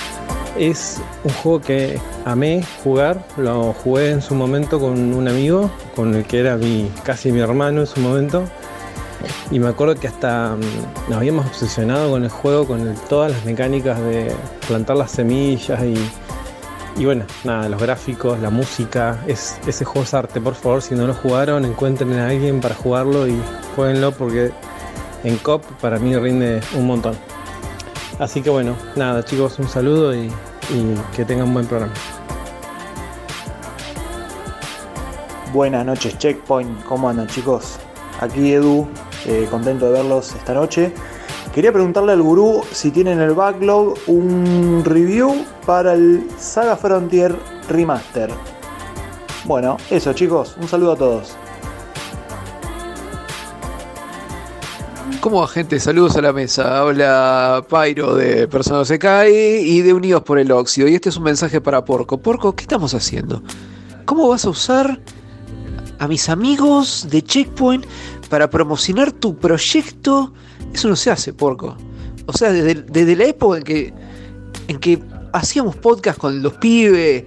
Es 0.56 1.00
un 1.24 1.32
juego 1.32 1.60
que 1.60 1.98
amé 2.24 2.62
jugar, 2.84 3.24
lo 3.36 3.72
jugué 3.72 4.10
en 4.10 4.20
su 4.20 4.34
momento 4.34 4.78
con 4.78 5.14
un 5.14 5.28
amigo, 5.28 5.70
con 5.96 6.14
el 6.14 6.24
que 6.24 6.40
era 6.40 6.56
mi, 6.56 6.90
casi 7.04 7.32
mi 7.32 7.40
hermano 7.40 7.80
en 7.80 7.86
su 7.86 8.00
momento. 8.00 8.44
Y 9.50 9.58
me 9.58 9.68
acuerdo 9.68 9.94
que 9.94 10.08
hasta 10.08 10.56
mm, 10.56 11.10
nos 11.10 11.18
habíamos 11.18 11.46
obsesionado 11.46 12.10
con 12.10 12.24
el 12.24 12.30
juego, 12.30 12.66
con 12.66 12.94
todas 13.08 13.32
las 13.32 13.44
mecánicas 13.44 13.98
de 14.00 14.32
plantar 14.66 14.96
las 14.96 15.12
semillas 15.12 15.80
y, 15.82 15.94
y 17.00 17.04
bueno, 17.04 17.24
nada, 17.44 17.68
los 17.68 17.80
gráficos, 17.80 18.38
la 18.40 18.50
música, 18.50 19.18
es, 19.26 19.58
ese 19.66 19.84
juego 19.84 20.04
es 20.04 20.14
arte, 20.14 20.40
por 20.40 20.54
favor, 20.54 20.82
si 20.82 20.94
no 20.94 21.06
lo 21.06 21.14
jugaron, 21.14 21.64
encuentren 21.64 22.12
a 22.14 22.28
alguien 22.28 22.60
para 22.60 22.74
jugarlo 22.74 23.26
y 23.26 23.40
jueguenlo 23.74 24.12
porque 24.12 24.50
en 25.24 25.36
COP 25.38 25.64
para 25.80 25.98
mí 25.98 26.16
rinde 26.16 26.60
un 26.74 26.86
montón. 26.86 27.31
Así 28.18 28.42
que 28.42 28.50
bueno, 28.50 28.76
nada 28.96 29.24
chicos, 29.24 29.58
un 29.58 29.68
saludo 29.68 30.14
y, 30.14 30.30
que 31.14 31.24
tengan 31.24 31.48
un 31.48 31.54
buen 31.54 31.66
programa. 31.66 31.92
Buenas 35.52 35.84
noches, 35.84 36.16
Checkpoint. 36.18 36.84
¿Cómo 36.84 37.08
andan, 37.08 37.26
chicos? 37.26 37.76
Aquí 38.20 38.52
Edu, 38.52 38.88
eh, 39.26 39.46
contento 39.50 39.86
de 39.86 39.92
verlos 39.92 40.34
esta 40.34 40.54
noche. 40.54 40.92
Quería 41.54 41.72
preguntarle 41.72 42.12
al 42.12 42.22
gurú 42.22 42.62
si 42.72 42.90
tienen 42.90 43.18
en 43.20 43.28
el 43.28 43.34
backlog 43.34 43.94
un 44.06 44.82
review 44.84 45.44
para 45.66 45.92
el 45.92 46.26
Saga 46.38 46.76
Frontier 46.76 47.36
Remaster. 47.68 48.30
Bueno, 49.44 49.76
eso, 49.90 50.12
chicos. 50.14 50.56
Un 50.58 50.68
saludo 50.68 50.92
a 50.92 50.96
todos. 50.96 51.36
¿Cómo 55.22 55.40
va, 55.40 55.46
gente? 55.46 55.78
Saludos 55.78 56.16
a 56.16 56.20
la 56.20 56.32
mesa. 56.32 56.80
Habla 56.80 57.64
Pyro 57.70 58.16
de 58.16 58.48
Persona 58.48 58.84
Se 58.84 58.98
Cae 58.98 59.62
y 59.62 59.80
de 59.80 59.92
Unidos 59.92 60.24
por 60.24 60.36
el 60.36 60.50
Óxido. 60.50 60.88
Y 60.88 60.96
este 60.96 61.10
es 61.10 61.16
un 61.16 61.22
mensaje 61.22 61.60
para 61.60 61.84
Porco. 61.84 62.18
Porco, 62.18 62.56
¿qué 62.56 62.62
estamos 62.62 62.92
haciendo? 62.92 63.40
¿Cómo 64.04 64.28
vas 64.28 64.44
a 64.46 64.50
usar 64.50 65.00
a 66.00 66.08
mis 66.08 66.28
amigos 66.28 67.06
de 67.08 67.22
Checkpoint 67.22 67.86
para 68.28 68.50
promocionar 68.50 69.12
tu 69.12 69.36
proyecto? 69.36 70.32
Eso 70.74 70.88
no 70.88 70.96
se 70.96 71.12
hace, 71.12 71.32
Porco. 71.32 71.76
O 72.26 72.32
sea, 72.32 72.50
desde, 72.50 73.14
la 73.14 73.24
época 73.24 73.58
en 73.58 73.62
que, 73.62 73.94
en 74.66 74.80
que 74.80 75.00
hacíamos 75.32 75.76
podcast 75.76 76.18
con 76.18 76.42
los 76.42 76.54
pibes, 76.54 77.22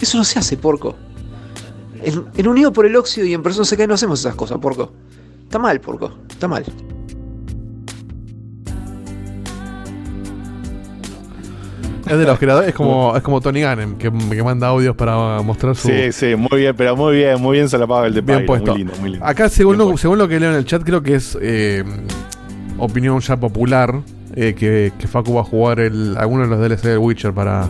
eso 0.00 0.18
no 0.18 0.22
se 0.22 0.38
hace, 0.38 0.56
Porco. 0.56 0.94
En, 2.04 2.26
en 2.32 2.46
Unidos 2.46 2.72
por 2.72 2.86
el 2.86 2.94
Óxido 2.94 3.26
y 3.26 3.34
en 3.34 3.42
Persona 3.42 3.64
Se 3.64 3.76
Cae 3.76 3.88
no 3.88 3.94
hacemos 3.94 4.20
esas 4.20 4.36
cosas, 4.36 4.58
Porco. 4.58 4.92
Está 5.42 5.58
mal, 5.58 5.80
Porco. 5.80 6.12
Está 6.30 6.46
mal. 6.46 6.64
Es 12.10 12.18
de 12.18 12.24
los 12.24 12.38
creadores, 12.38 12.68
es 12.70 12.74
como, 12.74 13.16
es 13.16 13.22
como 13.22 13.40
Tony 13.40 13.60
Gannem, 13.60 13.96
que, 13.96 14.10
que 14.10 14.42
manda 14.42 14.68
audios 14.68 14.96
para 14.96 15.40
mostrar 15.42 15.76
su. 15.76 15.88
Sí, 15.88 16.12
sí, 16.12 16.34
muy 16.34 16.60
bien, 16.60 16.74
pero 16.76 16.96
muy 16.96 17.16
bien, 17.16 17.40
muy 17.40 17.56
bien 17.56 17.68
solapado 17.68 18.04
el 18.04 18.14
de 18.14 18.20
Bien 18.20 18.40
Pyro, 18.40 18.46
puesto. 18.46 18.72
Muy 18.72 18.78
lindo, 18.78 18.94
muy 19.00 19.10
lindo. 19.10 19.26
Acá, 19.26 19.48
según 19.48 19.78
lo, 19.78 19.96
según 19.96 20.18
lo 20.18 20.26
que 20.26 20.40
leo 20.40 20.50
en 20.50 20.56
el 20.56 20.64
chat, 20.64 20.82
creo 20.82 21.02
que 21.02 21.14
es 21.14 21.38
eh, 21.40 21.84
opinión 22.78 23.20
ya 23.20 23.36
popular 23.36 24.00
eh, 24.34 24.54
que, 24.54 24.92
que 24.98 25.08
Facu 25.08 25.34
va 25.34 25.42
a 25.42 25.44
jugar 25.44 25.80
el, 25.80 26.16
alguno 26.16 26.42
de 26.42 26.48
los 26.48 26.60
DLC 26.60 26.82
de 26.82 26.98
Witcher 26.98 27.32
para 27.32 27.68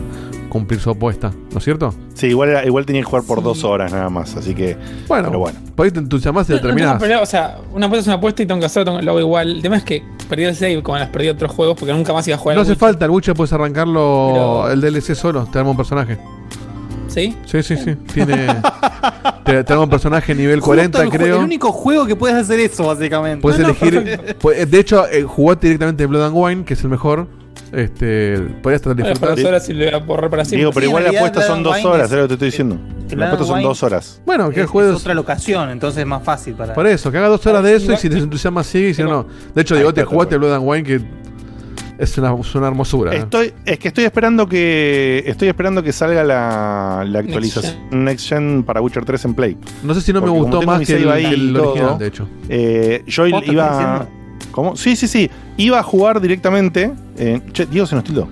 cumplir 0.51 0.79
su 0.81 0.89
apuesta, 0.89 1.31
¿no 1.51 1.57
es 1.59 1.63
cierto? 1.63 1.93
Sí, 2.13 2.27
igual, 2.27 2.49
era- 2.49 2.65
igual 2.65 2.85
tenía 2.85 3.01
que 3.01 3.05
jugar 3.05 3.23
por 3.23 3.41
dos 3.41 3.63
horas 3.63 3.91
nada 3.91 4.09
más, 4.09 4.35
así 4.35 4.53
que. 4.53 4.75
Bueno, 5.07 5.29
pero 5.29 5.39
bueno. 5.39 5.57
por 5.75 5.85
ahí 5.85 5.91
te 5.91 5.99
entusiasmas 5.99 6.47
y 6.49 6.51
No, 6.51 6.57
lo 6.57 6.61
no 6.63 6.67
terminás. 6.67 6.97
problema, 6.97 7.21
o 7.21 7.25
sea, 7.25 7.57
una 7.73 7.85
apuesta 7.85 8.01
es 8.01 8.07
una 8.07 8.15
apuesta 8.17 8.43
y 8.43 8.45
tengo 8.45 8.59
que 8.59 8.65
hacerlo, 8.65 8.91
tengo- 8.91 9.01
lo 9.01 9.11
hago 9.11 9.19
igual. 9.21 9.49
El 9.49 9.61
tema 9.61 9.77
es 9.77 9.83
que 9.83 10.03
perdí 10.29 10.43
el 10.43 10.55
save 10.55 10.83
como 10.83 10.97
las 10.97 11.09
perdí 11.09 11.29
otros 11.29 11.51
juegos 11.51 11.77
porque 11.79 11.93
nunca 11.93 12.11
más 12.13 12.27
iba 12.27 12.35
a 12.35 12.39
jugar. 12.39 12.55
No 12.57 12.61
hace 12.63 12.71
Witcher. 12.71 12.79
falta, 12.87 13.05
el 13.05 13.11
Witcher 13.11 13.33
puedes 13.33 13.53
arrancarlo 13.53 14.29
Pero- 14.33 14.71
el 14.71 14.81
DLC 14.81 15.15
solo, 15.15 15.45
te 15.45 15.57
arma 15.57 15.71
un 15.71 15.77
personaje. 15.77 16.17
¿Sí? 17.07 17.35
Sí, 17.45 17.61
sí, 17.63 17.75
sí. 17.77 17.95
Tiene. 18.13 18.47
te, 19.45 19.63
te 19.63 19.73
arma 19.73 19.83
un 19.85 19.89
personaje 19.89 20.33
nivel 20.35 20.59
Justo 20.59 20.67
40, 20.67 21.01
el, 21.01 21.09
jue- 21.09 21.17
creo. 21.17 21.37
El 21.37 21.43
único 21.43 21.71
juego 21.71 22.05
que 22.05 22.15
puedes 22.15 22.37
hacer 22.37 22.59
eso, 22.59 22.85
básicamente. 22.87 23.41
Puedes 23.41 23.59
No, 23.59 23.67
no, 23.67 23.75
elegir. 23.81 24.37
pu- 24.41 24.65
De 24.65 24.79
hecho, 24.79 25.05
eh, 25.07 25.23
jugaste 25.23 25.67
directamente 25.67 26.05
Blood 26.05 26.25
and 26.27 26.35
Wine, 26.35 26.63
que 26.65 26.73
es 26.75 26.83
el 26.83 26.89
mejor. 26.89 27.27
Este. 27.71 28.37
Podrías 28.61 28.81
estar 28.81 28.95
disfrutar. 28.95 29.35
dos 29.35 29.45
horas 29.45 29.69
y 29.69 29.73
le 29.73 29.85
voy 29.85 29.93
a 29.93 29.97
borrar 30.03 30.29
para 30.29 30.43
siempre. 30.45 30.59
Digo, 30.59 30.71
pero 30.73 30.85
igual 30.87 31.03
la 31.05 31.09
apuesta 31.11 31.41
son 31.41 31.63
dos 31.63 31.83
horas, 31.85 32.11
es 32.11 32.17
lo 32.17 32.21
que 32.23 32.27
te 32.27 32.33
estoy 32.33 32.47
diciendo. 32.49 32.77
La 33.15 33.25
apuesta 33.27 33.45
son 33.47 33.61
dos 33.63 33.83
horas. 33.83 34.21
Bueno, 34.25 34.49
que 34.49 34.61
es, 34.61 34.67
juegues- 34.69 34.95
es 34.95 35.01
otra 35.01 35.13
locación, 35.13 35.69
entonces 35.69 35.99
es 36.01 36.05
más 36.07 36.23
fácil 36.23 36.53
para. 36.53 36.73
Por 36.73 36.85
eso, 36.87 37.11
que 37.11 37.17
haga 37.17 37.27
dos 37.29 37.45
horas 37.45 37.63
de 37.63 37.75
eso 37.75 37.93
y 37.93 37.97
si 37.97 38.09
te 38.09 38.17
entusiasma 38.17 38.63
sigue 38.63 38.89
y 38.89 38.93
si 38.93 39.03
no, 39.03 39.09
no. 39.09 39.27
De 39.55 39.61
hecho, 39.61 39.75
digo, 39.75 39.93
te 39.93 40.03
jugaste 40.03 40.37
Blood 40.37 40.53
and 40.55 40.63
Wine, 40.67 40.83
que 40.83 41.01
es 41.97 42.17
una, 42.17 42.33
es 42.39 42.55
una 42.55 42.67
hermosura. 42.67 43.13
¿eh? 43.13 43.17
Estoy, 43.19 43.53
es 43.65 43.77
que 43.79 43.89
estoy 43.89 44.05
esperando 44.05 44.47
que 44.47 45.23
estoy 45.25 45.49
esperando 45.49 45.83
que 45.83 45.91
salga 45.93 46.23
la, 46.23 47.05
la 47.07 47.19
actualización 47.19 47.75
Next 47.91 48.27
Gen 48.27 48.63
para 48.63 48.81
Witcher 48.81 49.05
3 49.05 49.25
en 49.25 49.33
Play. 49.35 49.57
No 49.83 49.93
sé 49.93 50.01
si 50.01 50.11
no 50.11 50.19
me 50.21 50.27
Porque 50.27 50.39
gustó 50.39 50.61
más 50.63 50.79
que 50.85 50.95
el, 50.95 51.07
el 51.07 51.49
y 51.49 51.53
todo, 51.53 51.69
original, 51.71 51.97
de 51.99 52.07
hecho. 52.07 52.27
eh, 52.49 53.03
yo 53.07 53.23
¿Vos 53.29 53.43
te 53.43 53.51
estás 53.51 53.53
iba. 53.53 54.07
¿Cómo? 54.51 54.75
Sí, 54.75 54.95
sí, 54.95 55.07
sí. 55.07 55.29
Iba 55.57 55.79
a 55.79 55.83
jugar 55.83 56.19
directamente. 56.21 56.91
eh, 57.17 57.39
che, 57.53 57.65
Diego 57.65 57.85
se 57.87 57.95
nos 57.95 58.03
tildó. 58.03 58.27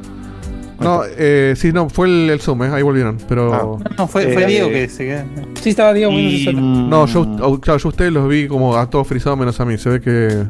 No, 0.80 1.02
eh, 1.06 1.56
sí, 1.58 1.74
no, 1.74 1.90
fue 1.90 2.08
el, 2.08 2.30
el 2.30 2.40
Zoom, 2.40 2.64
eh, 2.64 2.70
ahí 2.72 2.82
volvieron. 2.82 3.18
Pero. 3.28 3.80
No, 3.98 4.08
fue, 4.08 4.32
fue 4.32 4.44
Eh, 4.44 4.48
Diego 4.48 4.70
que 4.70 4.88
se 4.88 5.06
quedó. 5.06 5.24
Sí, 5.62 5.72
estaba 5.72 5.94
Diego 5.94 6.12
muy 6.12 6.22
Y- 6.22 6.54
No, 6.54 7.06
yo, 7.06 7.22
oh, 7.42 7.60
claro, 7.60 7.80
yo 7.80 7.88
a 7.88 7.92
ustedes 7.92 8.14
los 8.14 8.30
vi 8.30 8.48
como 8.48 8.78
a 8.78 8.90
todos 8.90 9.06
frisados 9.08 9.38
menos 9.38 9.60
a 9.60 9.66
mí. 9.66 9.78
Se 9.78 9.90
ve 9.90 10.00
que. 10.02 10.44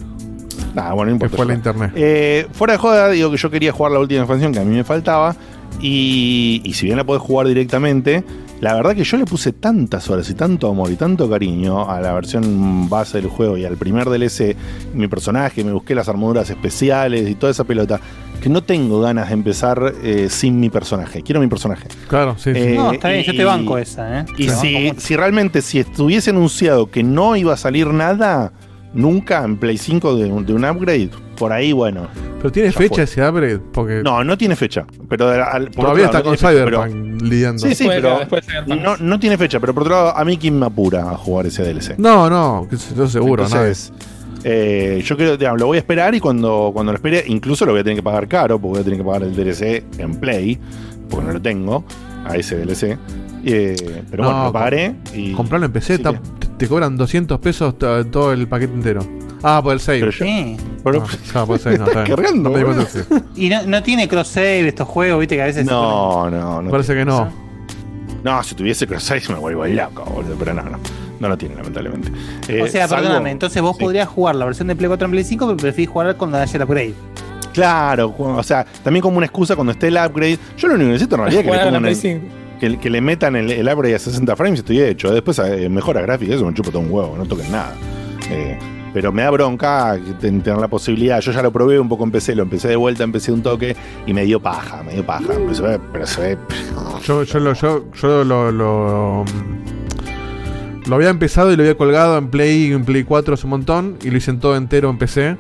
Ah, 0.76 0.94
bueno, 0.94 1.14
no 1.14 1.20
que 1.20 1.30
fue 1.30 1.46
la 1.48 1.56
internet. 1.56 1.92
Eh, 1.96 2.46
fuera 2.52 2.74
de 2.74 2.80
joda, 2.80 3.10
digo 3.10 3.32
que 3.32 3.38
yo 3.38 3.50
quería 3.50 3.72
jugar 3.72 3.92
la 3.92 4.00
última 4.00 4.20
expansión 4.22 4.54
que 4.54 4.60
a 4.60 4.64
mí 4.64 4.76
me 4.76 4.84
faltaba. 4.84 5.36
Y, 5.82 6.62
y 6.64 6.74
si 6.74 6.86
bien 6.86 6.98
la 6.98 7.04
podés 7.06 7.22
jugar 7.24 7.48
directamente, 7.48 8.24
la 8.62 8.74
verdad 8.74 8.94
que 8.96 9.04
yo 9.04 9.18
le 9.18 9.26
puse 9.26 9.54
tantas 9.54 10.10
horas 10.10 10.30
y 10.30 10.34
tanto 10.34 10.70
amor 10.70 10.92
y 10.92 10.96
tanto 10.96 11.30
cariño 11.30 11.90
a 11.90 12.02
la 12.02 12.14
versión 12.14 12.90
base 12.90 13.20
del 13.22 13.30
juego 13.30 13.58
y 13.58 13.66
al 13.66 13.78
primer 13.78 14.10
DLC, 14.10 14.56
mi 14.94 15.08
personaje, 15.08 15.64
me 15.64 15.72
busqué 15.72 15.96
las 15.96 16.10
armaduras 16.10 16.50
especiales 16.50 17.30
y 17.30 17.36
toda 17.36 17.52
esa 17.52 17.64
pelota, 17.64 18.00
que 18.42 18.50
no 18.50 18.62
tengo 18.64 19.02
ganas 19.02 19.28
de 19.30 19.34
empezar 19.34 19.94
eh, 20.04 20.28
sin 20.30 20.60
mi 20.60 20.70
personaje. 20.70 21.22
Quiero 21.24 21.40
mi 21.42 21.48
personaje. 21.48 21.88
Claro, 22.08 22.36
sí. 22.38 22.54
sí. 22.54 22.60
Eh, 22.60 22.74
No, 22.76 22.92
está 22.92 23.10
bien, 23.10 23.24
yo 23.24 23.36
te 23.36 23.44
banco 23.46 23.78
esa, 23.78 24.22
¿eh? 24.22 24.26
Y 24.38 24.48
banco 24.48 24.62
si, 24.62 24.92
si 24.98 25.16
realmente, 25.16 25.62
si 25.62 25.80
estuviese 25.80 26.30
anunciado 26.30 26.90
que 26.90 27.04
no 27.04 27.36
iba 27.36 27.54
a 27.54 27.58
salir 27.58 27.88
nada 27.88 28.52
nunca 28.94 29.44
en 29.44 29.58
Play 29.58 29.78
5 29.78 30.16
de, 30.16 30.26
un- 30.32 30.46
de 30.46 30.54
un 30.54 30.66
upgrade, 30.66 31.10
por 31.40 31.52
ahí, 31.52 31.72
bueno. 31.72 32.08
Pero 32.38 32.52
tiene 32.52 32.72
fecha 32.72 32.96
fue. 32.96 33.04
ese 33.06 33.28
upgrade. 33.28 33.60
Porque 33.74 34.02
No, 34.04 34.24
no 34.24 34.38
tiene 34.38 34.56
fecha. 34.56 34.86
Pero 35.10 35.30
al- 35.30 35.72
por 35.72 35.86
todavía 35.86 36.06
otro 36.08 36.20
está 36.20 36.20
lado, 36.20 36.24
con 36.26 36.32
no 36.34 36.38
tiene 36.38 36.66
fecha, 36.66 36.88
Cyberpunk 36.88 37.22
lidiando. 37.24 37.60
Sí, 37.60 37.76
sí, 37.76 37.84
Después, 37.86 37.96
pero 38.02 38.20
después 38.20 38.46
de 38.46 38.52
Cyberpunk. 38.54 38.82
no, 38.82 38.98
no 38.98 39.20
tiene 39.20 39.38
fecha. 39.38 39.60
Pero 39.60 39.74
por 39.74 39.84
otro 39.84 39.96
lado, 39.96 40.16
a 40.18 40.24
mí 40.26 40.38
quién 40.38 40.60
me 40.60 40.66
apura 40.68 41.10
a 41.12 41.16
jugar 41.18 41.48
ese 41.48 41.64
DLC. 41.64 41.96
No, 41.98 42.30
no, 42.30 42.68
yo 42.96 43.08
seguro, 43.08 43.44
Entonces, 43.46 43.92
eh, 44.44 45.02
yo 45.04 45.18
creo, 45.18 45.36
digamos, 45.36 45.60
lo 45.60 45.66
voy 45.68 45.78
a 45.78 45.80
esperar 45.80 46.14
y 46.16 46.20
cuando, 46.20 46.70
cuando 46.74 46.92
lo 46.92 46.98
espere, 46.98 47.24
incluso 47.28 47.66
lo 47.66 47.72
voy 47.74 47.82
a 47.82 47.84
tener 47.84 47.98
que 47.98 48.04
pagar 48.04 48.28
caro, 48.28 48.58
porque 48.60 48.72
voy 48.72 48.80
a 48.82 48.84
tener 48.84 49.00
que 49.00 49.06
pagar 49.06 49.24
el 49.24 49.36
DLC 49.36 49.84
en 49.98 50.16
Play, 50.16 50.58
porque 51.10 51.26
no 51.26 51.34
lo 51.34 51.42
tengo, 51.42 51.84
a 52.26 52.36
ese 52.38 52.56
DLC. 52.58 52.98
Eh, 53.46 54.04
pero 54.10 54.24
No, 54.24 54.30
bueno, 54.30 54.44
lo 54.46 54.54
pagaré 54.54 54.96
y. 55.14 55.32
Comprarlo 55.34 55.66
en 55.68 55.72
PC, 55.72 56.00
ta- 56.00 56.14
te, 56.14 56.48
te 56.58 56.68
cobran 56.68 56.98
200 56.98 57.40
pesos 57.40 57.78
to- 57.78 58.06
todo 58.08 58.34
el 58.34 58.48
paquete 58.48 58.74
entero. 58.74 59.02
Ah, 59.42 59.62
por 59.64 59.74
el 59.74 59.80
save. 59.80 60.00
Pero 60.00 60.12
yo- 60.12 60.26
Sí. 60.26 60.58
pero- 60.84 61.04
Ah, 61.04 61.18
claro, 61.32 61.48
por 61.48 61.56
el 61.56 61.62
save, 61.62 61.78
no, 61.78 61.86
¿Estás 61.88 62.04
está 62.10 62.16
cargando, 62.16 62.50
No. 62.50 62.86
Y 63.36 63.50
no, 63.50 63.64
no 63.64 63.84
tiene 63.84 64.08
cross 64.08 64.28
save 64.28 64.68
estos 64.68 64.88
juegos, 64.88 65.20
viste 65.20 65.36
que 65.36 65.42
a 65.42 65.46
veces. 65.46 65.66
No, 65.66 66.30
no, 66.30 66.62
no. 66.62 66.70
Parece 66.72 66.94
que 66.94 67.06
no. 67.06 67.30
No, 68.24 68.44
si 68.44 68.54
tuviese 68.56 68.86
cross 68.86 69.04
size 69.04 69.32
me 69.32 69.40
vuelvo 69.40 69.66
loco, 69.66 70.04
boludo. 70.04 70.36
Pero 70.38 70.54
no, 70.54 70.64
no. 70.64 70.78
No 71.22 71.28
lo 71.28 71.38
tiene, 71.38 71.56
lamentablemente. 71.56 72.12
Eh, 72.48 72.62
o 72.64 72.68
sea, 72.68 72.88
salvo- 72.88 73.04
perdóname, 73.04 73.32
entonces 73.32 73.62
vos 73.62 73.76
sí. 73.78 73.84
podrías 73.84 74.08
jugar 74.08 74.36
la 74.36 74.46
versión 74.46 74.68
de 74.70 74.76
Play 74.76 74.88
4 74.88 75.06
en 75.06 75.12
Play 75.12 75.24
5, 75.26 75.46
pero 75.48 75.58
preferís 75.58 75.90
jugar 75.90 76.16
cuando 76.16 76.38
haya 76.38 76.56
el 76.56 76.62
upgrade. 76.64 76.94
Claro, 77.54 78.14
o 78.18 78.44
sea, 78.44 78.66
también 78.84 79.02
como 79.02 79.18
una 79.18 79.26
excusa 79.26 79.56
cuando 79.56 79.72
esté 79.74 79.88
el 79.88 79.98
upgrade. 79.98 80.38
Yo 80.58 80.68
lo 80.68 80.76
único 80.76 80.88
que 80.88 80.94
necesito 80.94 81.16
en 81.16 81.22
realidad 81.22 81.40
es 81.42 81.46
que 81.46 81.52
le, 81.52 81.58
la 81.58 81.64
pongan 81.66 81.82
Play 81.82 81.94
el- 81.94 82.00
5. 82.00 82.26
Que, 82.60 82.90
le 82.90 83.02
metan 83.02 83.36
el, 83.36 83.52
el 83.52 83.68
upgrade 83.68 83.96
a 83.96 84.00
60 84.00 84.36
frames 84.36 84.60
estoy 84.60 84.82
hecho. 84.82 85.12
Después 85.12 85.40
eh, 85.40 85.70
mejora 85.70 86.02
gráfica, 86.02 86.36
eso 86.36 86.46
me 86.46 86.54
chupo 86.54 86.70
todo 86.72 86.82
un 86.82 86.92
huevo, 86.92 87.16
no 87.18 87.26
toquen 87.26 87.52
nada. 87.52 87.76
Eh, 88.30 88.58
pero 88.94 89.12
me 89.12 89.22
da 89.22 89.30
bronca 89.30 90.00
tener 90.20 90.58
la 90.58 90.68
posibilidad. 90.68 91.20
Yo 91.22 91.32
ya 91.32 91.42
lo 91.42 91.52
probé 91.52 91.80
un 91.80 91.88
poco 91.88 92.04
en 92.04 92.12
PC, 92.12 92.36
lo 92.36 92.44
empecé 92.44 92.68
de 92.70 92.76
vuelta, 92.76 93.04
empecé 93.04 93.32
un 93.32 93.42
toque 93.42 93.76
y 94.06 94.14
me 94.14 94.26
dio 94.26 94.40
paja, 94.40 94.84
me 94.84 94.94
dio 94.94 95.06
paja. 95.06 95.26
Pero 95.28 95.54
se 95.54 95.62
ve, 95.62 95.80
pero 95.92 96.08
se 96.08 96.22
ve- 96.22 96.38
Yo, 97.04 97.24
yo, 97.24 97.40
lo, 97.40 97.54
yo, 97.54 97.86
yo 97.94 98.24
lo, 98.24 98.52
lo, 98.52 99.26
había 100.92 101.10
empezado 101.10 101.52
y 101.52 101.56
lo 101.56 101.62
había 101.64 101.78
colgado 101.78 102.18
en 102.18 102.30
Play, 102.30 102.72
en 102.72 102.84
Play 102.84 103.04
4 103.04 103.36
hace 103.36 103.46
un 103.46 103.52
montón 103.52 103.98
y 104.04 104.10
lo 104.10 104.18
hice 104.18 104.34
todo 104.34 104.56
entero 104.56 104.90
en 104.90 104.98
PC. 104.98 105.38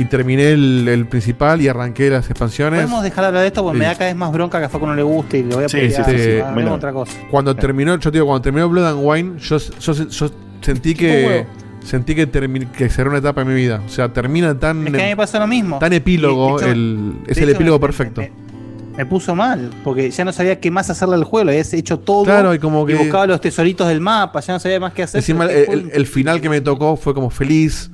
Y 0.00 0.06
terminé 0.06 0.52
el, 0.52 0.88
el 0.88 1.06
principal 1.06 1.60
y 1.60 1.68
arranqué 1.68 2.08
las 2.08 2.30
expansiones. 2.30 2.80
Podemos 2.80 3.02
dejar 3.02 3.22
de 3.24 3.26
hablar 3.28 3.42
de 3.42 3.48
esto 3.48 3.62
porque 3.62 3.76
Sí. 3.76 3.80
me 3.80 3.84
da 3.86 3.94
cada 3.94 4.06
vez 4.06 4.16
más 4.16 4.32
bronca 4.32 4.58
que 4.58 4.64
a 4.64 4.68
Facu 4.70 4.86
no 4.86 4.94
le 4.94 5.02
guste 5.02 5.38
y 5.38 5.42
le 5.42 5.54
voy 5.54 5.64
a 5.64 5.68
Sí, 5.68 5.76
pelear. 5.76 6.04
sí, 6.06 6.12
sí, 6.18 6.38
Bueno. 6.54 6.72
otra 6.74 6.92
cosa. 6.92 7.12
Cuando 7.30 7.54
terminó, 7.54 7.92
yo 7.98 8.10
te 8.10 8.16
digo, 8.16 8.26
cuando 8.26 8.40
terminó 8.42 8.68
Blood 8.68 8.86
and 8.86 8.98
Wine, 9.02 9.38
yo, 9.40 9.58
yo, 9.58 9.92
yo 9.92 10.30
sentí 10.62 10.94
que, 10.94 11.26
huevo. 11.26 11.46
sentí 11.84 12.14
que, 12.14 12.28
que 12.76 12.88
cerró 12.88 13.10
una 13.10 13.18
etapa 13.18 13.44
de 13.44 13.50
mi 13.50 13.54
vida. 13.54 13.82
O 13.84 13.88
sea, 13.90 14.10
termina 14.10 14.58
tan, 14.58 14.86
Es 14.86 14.92
que 14.94 15.00
a 15.00 15.04
mí 15.04 15.10
me 15.10 15.16
pasó 15.18 15.38
lo 15.38 15.46
mismo. 15.46 15.78
tan 15.78 15.92
epílogo. 15.92 16.52
Y, 16.58 16.62
hecho- 16.62 16.72
el, 16.72 17.12
es 17.26 17.36
el 17.38 17.50
epílogo 17.50 17.78
me- 17.78 17.86
perfecto. 17.86 18.22
Me 18.96 19.04
puso 19.06 19.34
mal, 19.34 19.70
porque 19.84 20.10
ya 20.10 20.24
no 20.24 20.32
sabía 20.32 20.60
qué 20.60 20.70
más 20.70 20.88
hacerle 20.90 21.14
al 21.14 21.24
juego, 21.24 21.44
lo 21.44 21.50
habías 21.50 21.72
hecho 21.74 21.98
todo. 21.98 22.24
Claro, 22.24 22.54
y 22.54 22.58
como 22.58 22.86
que- 22.86 22.94
buscaba 22.94 23.26
los 23.26 23.40
tesoritos 23.40 23.86
del 23.88 24.00
mapa, 24.00 24.40
ya 24.40 24.54
no 24.54 24.60
sabía 24.60 24.80
más 24.80 24.92
qué 24.94 25.02
hacer. 25.02 25.18
Encima, 25.18 25.44
el, 25.44 25.64
fue 25.66 25.74
el- 25.74 25.90
el 25.92 26.06
final 26.06 26.40
que 26.40 26.48
me 26.48 26.60
tocó 26.62 26.96
fue 26.96 27.12
como 27.12 27.28
feliz. 27.28 27.90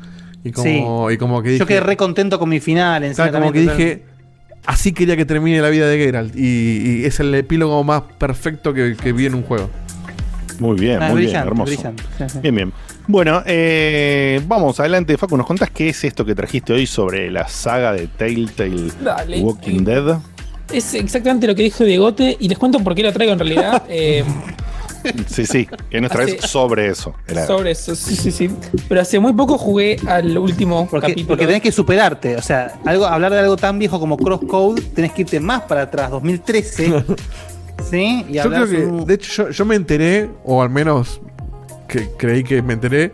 Y 0.49 0.53
como, 0.53 1.11
y 1.11 1.19
como 1.19 1.43
que 1.43 1.49
dije. 1.51 1.59
Yo 1.61 1.67
quedé 1.67 1.81
re 1.81 1.97
contento 1.97 2.39
con 2.39 2.49
mi 2.49 2.61
final. 2.61 3.13
Claro, 3.15 3.33
como 3.33 3.53
que 3.53 3.61
dije, 3.61 4.03
así 4.67 4.93
quería 4.93 5.17
que 5.17 5.25
termine 5.25 5.61
la 5.61 5.69
vida 5.71 5.89
de 5.89 5.99
Geralt. 5.99 6.35
Y, 6.37 7.01
y 7.01 7.05
es 7.05 7.19
el 7.21 7.35
epílogo 7.35 7.83
más 7.85 8.03
perfecto 8.19 8.73
que, 8.75 8.97
que 9.01 9.13
vi 9.13 9.27
en 9.27 9.35
un 9.35 9.43
juego. 9.43 9.69
Muy 10.59 10.79
bien, 10.79 11.03
Ah, 11.03 11.11
muy 11.11 11.23
bien, 11.27 11.37
hermoso. 11.37 11.71
brillante. 11.71 12.03
Bien, 12.43 12.55
bien. 12.55 12.73
Bueno, 13.09 13.43
eh, 13.45 14.41
vamos 14.49 14.81
adelante, 14.81 15.17
Facu. 15.19 15.37
¿Nos 15.37 15.47
contás 15.47 15.71
qué 15.71 15.91
es 15.91 16.03
esto 16.03 16.25
que 16.25 16.35
trajiste 16.35 16.73
hoy 16.73 16.87
sobre 16.87 17.31
la 17.31 17.47
saga 17.47 17.93
de 17.93 18.07
Telltale 18.07 18.91
Dale. 19.03 19.41
Walking 19.43 19.85
Dead? 19.85 20.19
Es 20.73 20.95
exactamente 20.95 21.47
lo 21.47 21.55
que 21.55 21.63
dijo 21.63 21.85
Diegote 21.85 22.37
y 22.41 22.49
les 22.49 22.57
cuento 22.59 22.81
por 22.81 22.95
qué 22.95 23.03
lo 23.03 23.13
traigo 23.13 23.35
en 23.35 23.39
realidad. 23.39 23.83
eh, 23.89 24.25
Sí, 25.27 25.47
sí, 25.47 25.69
que 25.91 26.01
traes 26.09 26.39
Hace- 26.39 26.49
sobre 26.49 26.89
eso. 26.89 27.15
Era- 27.27 27.47
sobre 27.47 27.71
eso, 27.73 27.95
sí, 27.95 28.17
sí, 28.17 28.31
sí. 28.31 28.51
Pero 28.89 29.01
hace 29.01 29.19
muy 29.19 29.33
poco 29.33 29.59
jugué 29.59 29.97
al 30.07 30.37
último 30.39 30.87
Porque, 30.91 31.09
capítulo. 31.09 31.29
porque 31.29 31.47
tenés 31.47 31.63
que 31.63 31.73
superarte. 31.73 32.37
O 32.37 32.43
sea, 32.43 32.79
algo, 32.85 33.07
hablar 33.07 33.33
de 33.33 33.41
algo 33.41 33.57
tan 33.57 33.79
viejo 33.79 33.99
como 34.01 34.17
Crosscode, 34.17 34.83
tenés 34.95 35.13
que 35.13 35.23
irte 35.23 35.41
más 35.41 35.63
para 35.63 35.83
atrás, 35.83 36.11
2013. 36.11 36.93
¿Sí? 37.91 38.25
Y 38.29 38.35
Yo 38.35 38.49
creo 38.51 38.69
que, 38.69 38.77
un- 38.87 39.05
de 39.07 39.15
hecho, 39.15 39.45
yo, 39.45 39.51
yo 39.51 39.65
me 39.65 39.75
enteré, 39.77 40.31
o 40.45 40.63
al 40.63 40.71
menos 40.71 41.21
que 41.89 42.11
creí 42.17 42.43
que 42.43 42.63
me 42.63 42.73
enteré, 42.75 43.13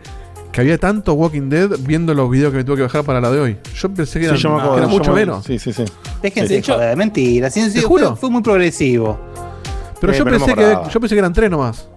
que 0.51 0.61
había 0.61 0.77
tanto 0.77 1.13
Walking 1.13 1.49
Dead 1.49 1.69
viendo 1.79 2.13
los 2.13 2.29
videos 2.29 2.51
que 2.51 2.57
me 2.57 2.63
tuve 2.63 2.77
que 2.77 2.81
bajar 2.83 3.03
para 3.03 3.19
la 3.19 3.31
de 3.31 3.39
hoy. 3.39 3.57
Yo 3.75 3.89
pensé 3.89 4.19
que 4.19 4.25
Sí, 4.25 4.29
era, 4.31 4.37
yo 4.37 4.49
me 4.51 4.55
que 4.57 4.61
acuerdo, 4.61 4.77
era 4.77 4.87
yo 4.87 4.97
mucho 4.99 5.11
me- 5.13 5.19
menos. 5.19 5.45
Sí, 5.45 5.59
sí, 5.59 5.73
sí. 5.73 5.83
Déjense 6.21 6.53
De 6.53 6.59
hecho- 6.59 6.77
de 6.77 6.95
mentira. 6.95 7.49
Sí, 7.49 7.61
sí, 7.69 7.79
Te 7.79 7.85
juro. 7.85 8.15
Fue, 8.15 8.29
muy 8.29 8.41
progresivo. 8.43 9.19
Pero 10.03 10.11
Eh, 10.13 10.17
yo, 10.17 10.25
pensé 10.25 10.53
que, 10.53 10.77
yo 10.91 10.99
pensé 10.99 11.15
que 11.15 11.19
eran 11.19 11.31
tres 11.31 11.49
nomás. 11.49 11.87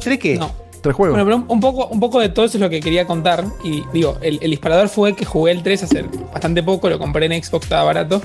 ¿Tres 0.00 0.18
qué? 0.18 0.36
No. 0.38 0.50
Tres 0.80 0.96
juegos. 0.96 1.12
Bueno, 1.22 1.26
pero 1.44 1.52
un- 1.52 1.60
poco, 1.60 1.88
un 1.88 2.00
poco 2.00 2.18
de 2.20 2.30
todo 2.30 2.46
eso 2.46 2.56
es 2.56 2.62
lo 2.62 2.70
que 2.70 2.80
quería 2.80 3.06
contar. 3.06 3.44
Y 3.62 3.82
digo, 3.92 4.16
el, 4.22 4.38
el 4.40 4.50
disparador 4.52 4.88
fue 4.88 5.14
que 5.14 5.26
jugué 5.26 5.52
el 5.52 5.62
3 5.62 5.82
hace 5.82 6.04
bastante 6.32 6.62
poco, 6.62 6.88
lo 6.88 6.98
compré 6.98 7.26
en 7.26 7.44
Xbox, 7.44 7.64
estaba 7.66 7.84
barato. 7.84 8.22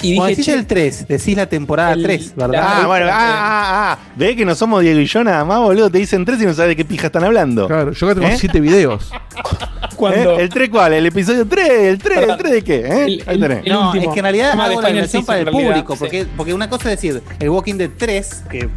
Y 0.00 0.14
Cuando 0.14 0.28
dije, 0.28 0.42
decís 0.42 0.54
el 0.54 0.66
3, 0.68 1.08
decís 1.08 1.36
la 1.36 1.46
temporada 1.46 1.94
El- 1.94 2.04
3, 2.04 2.36
¿verdad? 2.36 2.52
la- 2.52 2.82
Ah, 2.82 2.86
bueno, 2.86 3.06
ah, 3.06 3.12
ah, 3.12 3.92
ah. 3.94 4.12
Ve 4.14 4.36
que 4.36 4.44
no 4.44 4.54
somos 4.54 4.80
Diego 4.82 5.00
y 5.00 5.06
yo 5.06 5.24
nada 5.24 5.44
más, 5.44 5.58
boludo. 5.58 5.90
Te 5.90 5.98
dicen 5.98 6.24
tres 6.24 6.40
y 6.40 6.46
no 6.46 6.54
sabes 6.54 6.68
de 6.68 6.76
qué 6.76 6.84
pija 6.84 7.08
están 7.08 7.24
hablando. 7.24 7.66
Claro, 7.66 7.90
yo 7.90 8.06
acá 8.06 8.14
tengo 8.20 8.28
¿Eh? 8.32 8.36
siete 8.38 8.60
videos. 8.60 9.10
cuando. 9.98 10.38
¿Eh? 10.38 10.42
¿El 10.44 10.48
3 10.48 10.70
cuál? 10.70 10.92
¿El 10.94 11.06
episodio 11.06 11.46
3? 11.46 11.68
¿El 11.70 11.98
3? 11.98 12.18
¿El 12.30 12.36
3 12.38 12.52
de 12.52 12.62
qué? 12.64 12.76
¿Eh? 12.78 13.04
El- 13.04 13.24
Ahí 13.26 13.38
tenés. 13.40 13.66
el 13.66 13.72
no, 13.72 13.86
último. 13.90 14.04
es 14.04 14.14
que 14.14 14.18
en 14.20 14.24
realidad 14.24 14.54
de 14.54 14.62
hago 14.62 14.80
la 14.80 14.88
Final 14.88 14.94
versión 15.02 15.08
Season, 15.10 15.26
para 15.26 15.38
el 15.40 15.44
realidad, 15.46 15.68
público, 15.70 15.92
sí. 15.94 15.98
porque, 15.98 16.26
porque 16.36 16.54
una 16.54 16.70
cosa 16.70 16.90
es 16.92 17.00
decir 17.00 17.22
el 17.38 17.48
Walking 17.50 17.74
Dead 17.74 17.90
3, 17.98 18.44
que, 18.50 18.68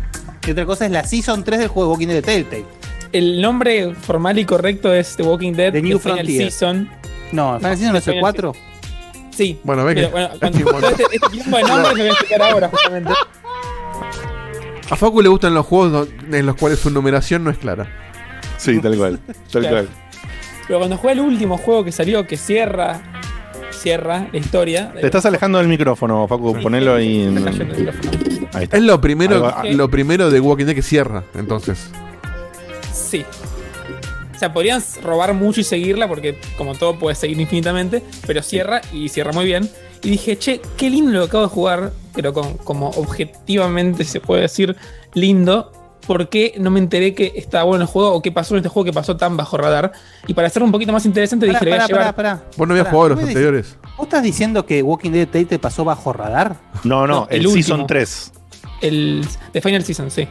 que 0.41 0.51
otra 0.51 0.65
cosa 0.65 0.85
es 0.85 0.91
la 0.91 1.03
Season 1.05 1.43
3 1.43 1.59
del 1.59 1.67
juego 1.69 1.91
Walking 1.91 2.07
Dead 2.07 2.15
de 2.17 2.21
Telltale. 2.23 2.65
El 3.13 3.41
nombre 3.41 3.93
formal 3.95 4.37
y 4.39 4.45
correcto 4.45 4.93
es 4.93 5.15
The 5.15 5.23
Walking 5.23 5.53
Dead 5.53 5.71
The 5.73 5.81
New 5.81 5.99
Final 5.99 6.17
Frontier. 6.17 6.51
Season. 6.51 6.89
No, 7.31 7.57
Final 7.59 7.77
Season 7.77 7.91
no 7.93 7.97
es 7.99 8.07
el 8.07 8.13
Final 8.15 8.21
4. 8.21 8.55
Sí. 9.31 9.59
Bueno, 9.63 9.85
ve 9.85 9.95
que- 9.95 10.07
bueno, 10.07 10.29
cuando- 10.39 10.89
este, 10.89 11.03
este 11.11 11.19
quilombo 11.31 11.57
de 11.57 11.63
nombres 11.63 11.93
me 11.93 11.99
voy 11.99 12.07
a 12.07 12.11
explicar 12.11 12.41
ahora, 12.41 12.69
justamente. 12.69 13.11
A 14.89 14.95
Facu 14.97 15.21
le 15.21 15.29
gustan 15.29 15.53
los 15.53 15.65
juegos 15.65 16.09
en 16.31 16.45
los 16.45 16.55
cuales 16.55 16.79
su 16.79 16.89
numeración 16.89 17.43
no 17.45 17.49
es 17.49 17.57
clara. 17.57 17.87
Sí, 18.57 18.79
tal 18.81 18.97
cual. 18.97 19.19
Tal 19.51 19.61
Claro. 19.61 19.75
cual. 19.87 19.89
Pero 20.67 20.79
cuando 20.79 20.97
jugué 20.97 21.13
el 21.13 21.19
último 21.21 21.57
juego 21.57 21.83
que 21.83 21.91
salió, 21.91 22.25
que 22.25 22.37
cierra, 22.37 23.01
cierra 23.71 24.27
la 24.31 24.37
historia. 24.37 24.93
Te 24.93 25.05
estás 25.05 25.25
alejando 25.25 25.57
del 25.57 25.67
micrófono, 25.67 26.27
Facu. 26.27 26.57
Ponelo 26.61 26.95
ahí 26.95 27.23
en. 27.23 27.47
Ahí 28.53 28.63
está. 28.63 28.77
Es 28.77 28.83
lo 28.83 28.99
primero, 29.01 29.47
Algo- 29.47 29.73
lo 29.75 29.89
primero 29.89 30.29
de 30.29 30.39
Walking 30.39 30.65
Dead 30.65 30.75
que 30.75 30.81
cierra, 30.81 31.23
entonces. 31.35 31.89
Sí. 32.93 33.25
O 34.35 34.37
sea, 34.41 34.51
podrían 34.53 34.81
robar 35.03 35.33
mucho 35.35 35.61
y 35.61 35.63
seguirla 35.63 36.07
porque 36.07 36.39
como 36.57 36.73
todo 36.73 36.97
puede 36.97 37.15
seguir 37.15 37.39
infinitamente, 37.39 38.01
pero 38.25 38.41
cierra 38.41 38.81
y 38.91 39.07
cierra 39.09 39.31
muy 39.33 39.45
bien. 39.45 39.69
Y 40.03 40.09
dije, 40.09 40.35
che, 40.37 40.59
qué 40.77 40.89
lindo 40.89 41.11
lo 41.11 41.19
que 41.21 41.25
acabo 41.27 41.43
de 41.43 41.49
jugar, 41.49 41.91
pero 42.15 42.33
con, 42.33 42.57
como 42.57 42.89
objetivamente 42.89 44.03
se 44.03 44.19
puede 44.19 44.41
decir 44.43 44.75
lindo. 45.13 45.71
¿Por 46.11 46.27
qué 46.27 46.55
no 46.59 46.71
me 46.71 46.79
enteré 46.79 47.13
que 47.15 47.31
estaba 47.37 47.63
bueno 47.63 47.83
el 47.83 47.87
juego 47.87 48.11
o 48.13 48.21
qué 48.21 48.33
pasó 48.33 48.53
en 48.55 48.57
este 48.57 48.67
juego 48.69 48.83
que 48.83 48.91
pasó 48.91 49.15
tan 49.15 49.37
bajo 49.37 49.55
radar? 49.57 49.93
Y 50.27 50.33
para 50.33 50.47
hacerlo 50.47 50.65
un 50.65 50.71
poquito 50.73 50.91
más 50.91 51.05
interesante 51.05 51.45
dije, 51.45 51.63
le 51.63 51.71
voy 51.71 51.79
a 51.79 51.87
llevar... 51.87 52.41
Vos 52.57 52.67
no 52.67 52.73
habías 52.73 52.85
Pará, 52.87 52.91
jugado 52.91 53.09
los 53.09 53.15
¿vos 53.19 53.23
decís- 53.23 53.27
anteriores. 53.29 53.77
¿Vos 53.97 54.07
estás 54.07 54.21
diciendo 54.23 54.65
que 54.65 54.83
Walking 54.83 55.11
Dead 55.11 55.27
Telltale 55.29 55.59
pasó 55.59 55.85
bajo 55.85 56.11
radar? 56.11 56.57
No, 56.83 57.07
no, 57.07 57.21
No, 57.21 57.27
el, 57.29 57.45
el 57.45 57.51
Season 57.51 57.81
último. 57.81 57.87
3. 57.87 58.31
El 58.81 59.25
de 59.53 59.61
Final 59.61 59.83
Season, 59.85 60.11
sí. 60.11 60.27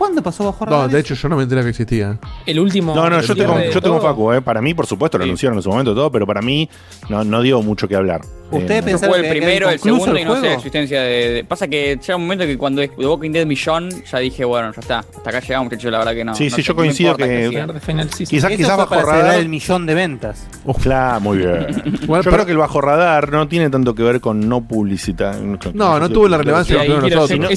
¿Cuándo 0.00 0.22
pasó 0.22 0.46
bajo 0.46 0.64
radar? 0.64 0.80
No, 0.80 0.88
de 0.88 0.98
hecho 0.98 1.14
yo 1.14 1.28
no 1.28 1.36
me 1.36 1.42
enteré 1.42 1.62
que 1.62 1.68
existía. 1.68 2.18
El 2.46 2.58
último... 2.58 2.94
No, 2.94 3.10
no, 3.10 3.20
yo 3.20 3.36
tengo, 3.36 3.60
yo 3.60 3.82
tengo 3.82 3.98
todo. 3.98 4.00
Facu, 4.00 4.32
eh. 4.32 4.40
Para 4.40 4.62
mí, 4.62 4.72
por 4.72 4.86
supuesto, 4.86 5.18
lo 5.18 5.24
anunciaron 5.24 5.58
en 5.58 5.62
su 5.62 5.68
momento 5.68 5.94
todo, 5.94 6.10
pero 6.10 6.26
para 6.26 6.40
mí 6.40 6.68
no, 7.10 7.22
no 7.22 7.42
dio 7.42 7.60
mucho 7.60 7.86
que 7.86 7.96
hablar. 7.96 8.22
Ustedes 8.50 8.80
Eh, 8.80 8.82
pensaron 8.82 9.14
jugué 9.14 9.28
el 9.28 9.32
que 9.34 9.38
primero, 9.40 9.70
el 9.70 9.78
segundo 9.78 10.10
el 10.10 10.18
y 10.18 10.24
no 10.24 10.34
sé 10.40 10.40
la 10.48 10.54
existencia 10.54 11.02
de, 11.02 11.30
de- 11.30 11.44
Pasa 11.44 11.68
que 11.68 11.98
llega 12.00 12.16
un 12.16 12.22
momento 12.22 12.44
que 12.46 12.58
cuando 12.58 12.82
es 12.82 12.90
The 12.96 13.06
Walking 13.06 13.30
Dead 13.30 13.46
Millón, 13.46 13.90
ya 14.10 14.18
dije, 14.18 14.44
bueno, 14.44 14.72
ya 14.74 14.80
está. 14.80 14.98
Hasta 15.00 15.30
acá 15.30 15.38
llegamos, 15.40 15.66
muchachos, 15.70 15.92
la 15.92 15.98
verdad 15.98 16.14
que 16.14 16.24
no. 16.24 16.34
Sí, 16.34 16.44
no 16.44 16.50
sí, 16.56 16.56
sé, 16.56 16.62
yo 16.62 16.74
coincido 16.74 17.16
que- 17.16 17.48
Season. 17.50 18.08
Quizás, 18.28 18.50
quizás 18.50 18.74
fue 18.88 18.96
bajo 18.96 19.10
radar. 19.10 19.38
el 19.38 19.48
millón 19.48 19.86
de 19.86 19.94
ventas. 19.94 20.48
Claro, 20.82 21.20
muy 21.20 21.38
bien. 21.38 21.66
Yo 22.08 22.20
creo 22.22 22.44
que 22.46 22.52
el 22.52 22.58
bajo 22.58 22.80
radar 22.80 23.30
no 23.30 23.46
tiene 23.48 23.68
tanto 23.70 23.94
que 23.94 24.02
ver 24.02 24.20
con 24.20 24.48
no 24.48 24.62
publicitar. 24.66 25.36
No, 25.74 25.98
no 26.00 26.08
tuvo 26.08 26.26
la 26.28 26.38
relevancia 26.38 26.80
que 26.80 26.86
tuvieron 26.86 27.08
nosotros. 27.10 27.48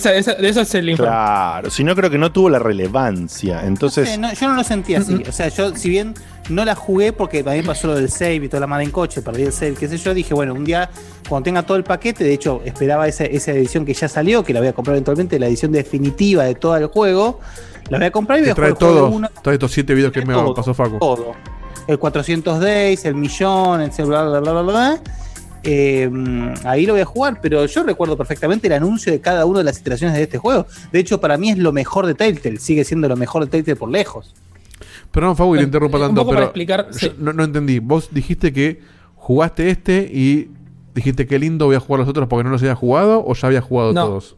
de 0.41 0.49
eso 0.49 0.61
es 0.61 0.75
el 0.75 0.89
informe. 0.89 1.11
Claro, 1.11 1.69
si 1.69 1.83
no 1.83 1.95
creo 1.95 2.09
que 2.09 2.17
no 2.17 2.31
tuvo 2.33 2.49
la 2.49 2.59
relevancia. 2.59 3.65
Entonces, 3.65 4.05
No 4.05 4.11
sé, 4.11 4.17
no, 4.17 4.33
yo 4.33 4.47
no 4.49 4.55
lo 4.55 4.63
sentí 4.63 4.95
así. 4.95 5.23
O 5.27 5.31
sea, 5.31 5.47
yo, 5.47 5.75
si 5.75 5.89
bien 5.89 6.13
no 6.49 6.65
la 6.65 6.75
jugué 6.75 7.13
porque 7.13 7.39
a 7.45 7.51
mí 7.51 7.61
pasó 7.61 7.87
lo 7.87 7.95
del 7.95 8.09
save 8.09 8.35
y 8.35 8.49
toda 8.49 8.61
la 8.61 8.67
mala 8.67 8.83
en 8.83 8.91
coche, 8.91 9.21
perdí 9.21 9.43
el 9.43 9.53
save, 9.53 9.75
qué 9.75 9.87
sé 9.87 9.97
yo, 9.97 10.13
dije, 10.13 10.33
bueno, 10.33 10.53
un 10.53 10.65
día, 10.65 10.89
cuando 11.29 11.45
tenga 11.45 11.63
todo 11.63 11.77
el 11.77 11.83
paquete, 11.83 12.23
de 12.23 12.33
hecho, 12.33 12.61
esperaba 12.65 13.07
esa, 13.07 13.23
esa 13.23 13.51
edición 13.51 13.85
que 13.85 13.93
ya 13.93 14.09
salió, 14.09 14.43
que 14.43 14.53
la 14.53 14.59
voy 14.59 14.69
a 14.69 14.73
comprar 14.73 14.95
eventualmente, 14.95 15.39
la 15.39 15.47
edición 15.47 15.71
definitiva 15.71 16.43
de 16.43 16.55
todo 16.55 16.75
el 16.75 16.87
juego, 16.87 17.39
la 17.89 17.97
voy 17.97 18.07
a 18.07 18.11
comprar 18.11 18.39
y 18.39 18.41
voy 18.41 18.51
a 18.51 18.55
jugar 18.55 18.73
trae 18.73 18.79
todo, 18.79 19.09
uno, 19.09 19.29
todos 19.41 19.53
estos 19.53 19.71
siete 19.71 19.93
videos 19.93 20.11
que 20.11 20.25
me 20.25 20.33
todo, 20.33 20.53
pasó 20.53 20.73
Facu. 20.73 20.99
todo. 20.99 21.33
El 21.87 21.99
400 21.99 22.59
Days, 22.59 23.05
el 23.05 23.15
millón, 23.15 23.81
el 23.81 23.89
bla, 24.05 24.23
bla, 24.23 24.39
bla, 24.39 24.51
bla, 24.53 24.61
bla. 24.61 24.99
Eh, 25.63 26.09
ahí 26.65 26.85
lo 26.85 26.93
voy 26.93 27.01
a 27.01 27.05
jugar, 27.05 27.39
pero 27.41 27.65
yo 27.65 27.83
recuerdo 27.83 28.17
perfectamente 28.17 28.67
el 28.67 28.73
anuncio 28.73 29.11
de 29.13 29.21
cada 29.21 29.45
una 29.45 29.59
de 29.59 29.65
las 29.65 29.79
iteraciones 29.79 30.15
de 30.17 30.23
este 30.23 30.37
juego. 30.37 30.65
De 30.91 30.99
hecho, 30.99 31.21
para 31.21 31.37
mí 31.37 31.51
es 31.51 31.57
lo 31.57 31.71
mejor 31.71 32.05
de 32.05 32.15
Telltale, 32.15 32.59
sigue 32.59 32.83
siendo 32.83 33.07
lo 33.07 33.15
mejor 33.15 33.43
de 33.45 33.49
Telltale 33.49 33.75
por 33.77 33.89
lejos. 33.89 34.33
Pero 35.11 35.27
no, 35.27 35.35
te 35.55 35.61
interrumpa 35.63 35.97
eh, 35.97 36.01
un 36.01 36.07
tanto, 36.07 36.21
poco 36.21 36.29
para 36.31 36.39
pero 36.39 36.45
explicar, 36.47 36.87
yo 36.91 36.97
sí. 36.99 37.11
no, 37.17 37.31
no 37.33 37.43
entendí. 37.43 37.79
Vos 37.79 38.09
dijiste 38.11 38.51
que 38.51 38.81
jugaste 39.15 39.69
este 39.69 40.09
y 40.11 40.49
dijiste 40.93 41.25
qué 41.27 41.39
lindo 41.39 41.65
voy 41.67 41.75
a 41.75 41.79
jugar 41.79 42.01
los 42.01 42.09
otros 42.09 42.27
porque 42.27 42.43
no 42.43 42.49
los 42.49 42.61
había 42.61 42.75
jugado 42.75 43.23
o 43.25 43.33
ya 43.33 43.47
había 43.47 43.61
jugado 43.61 43.93
No. 43.93 44.05
todos. 44.05 44.35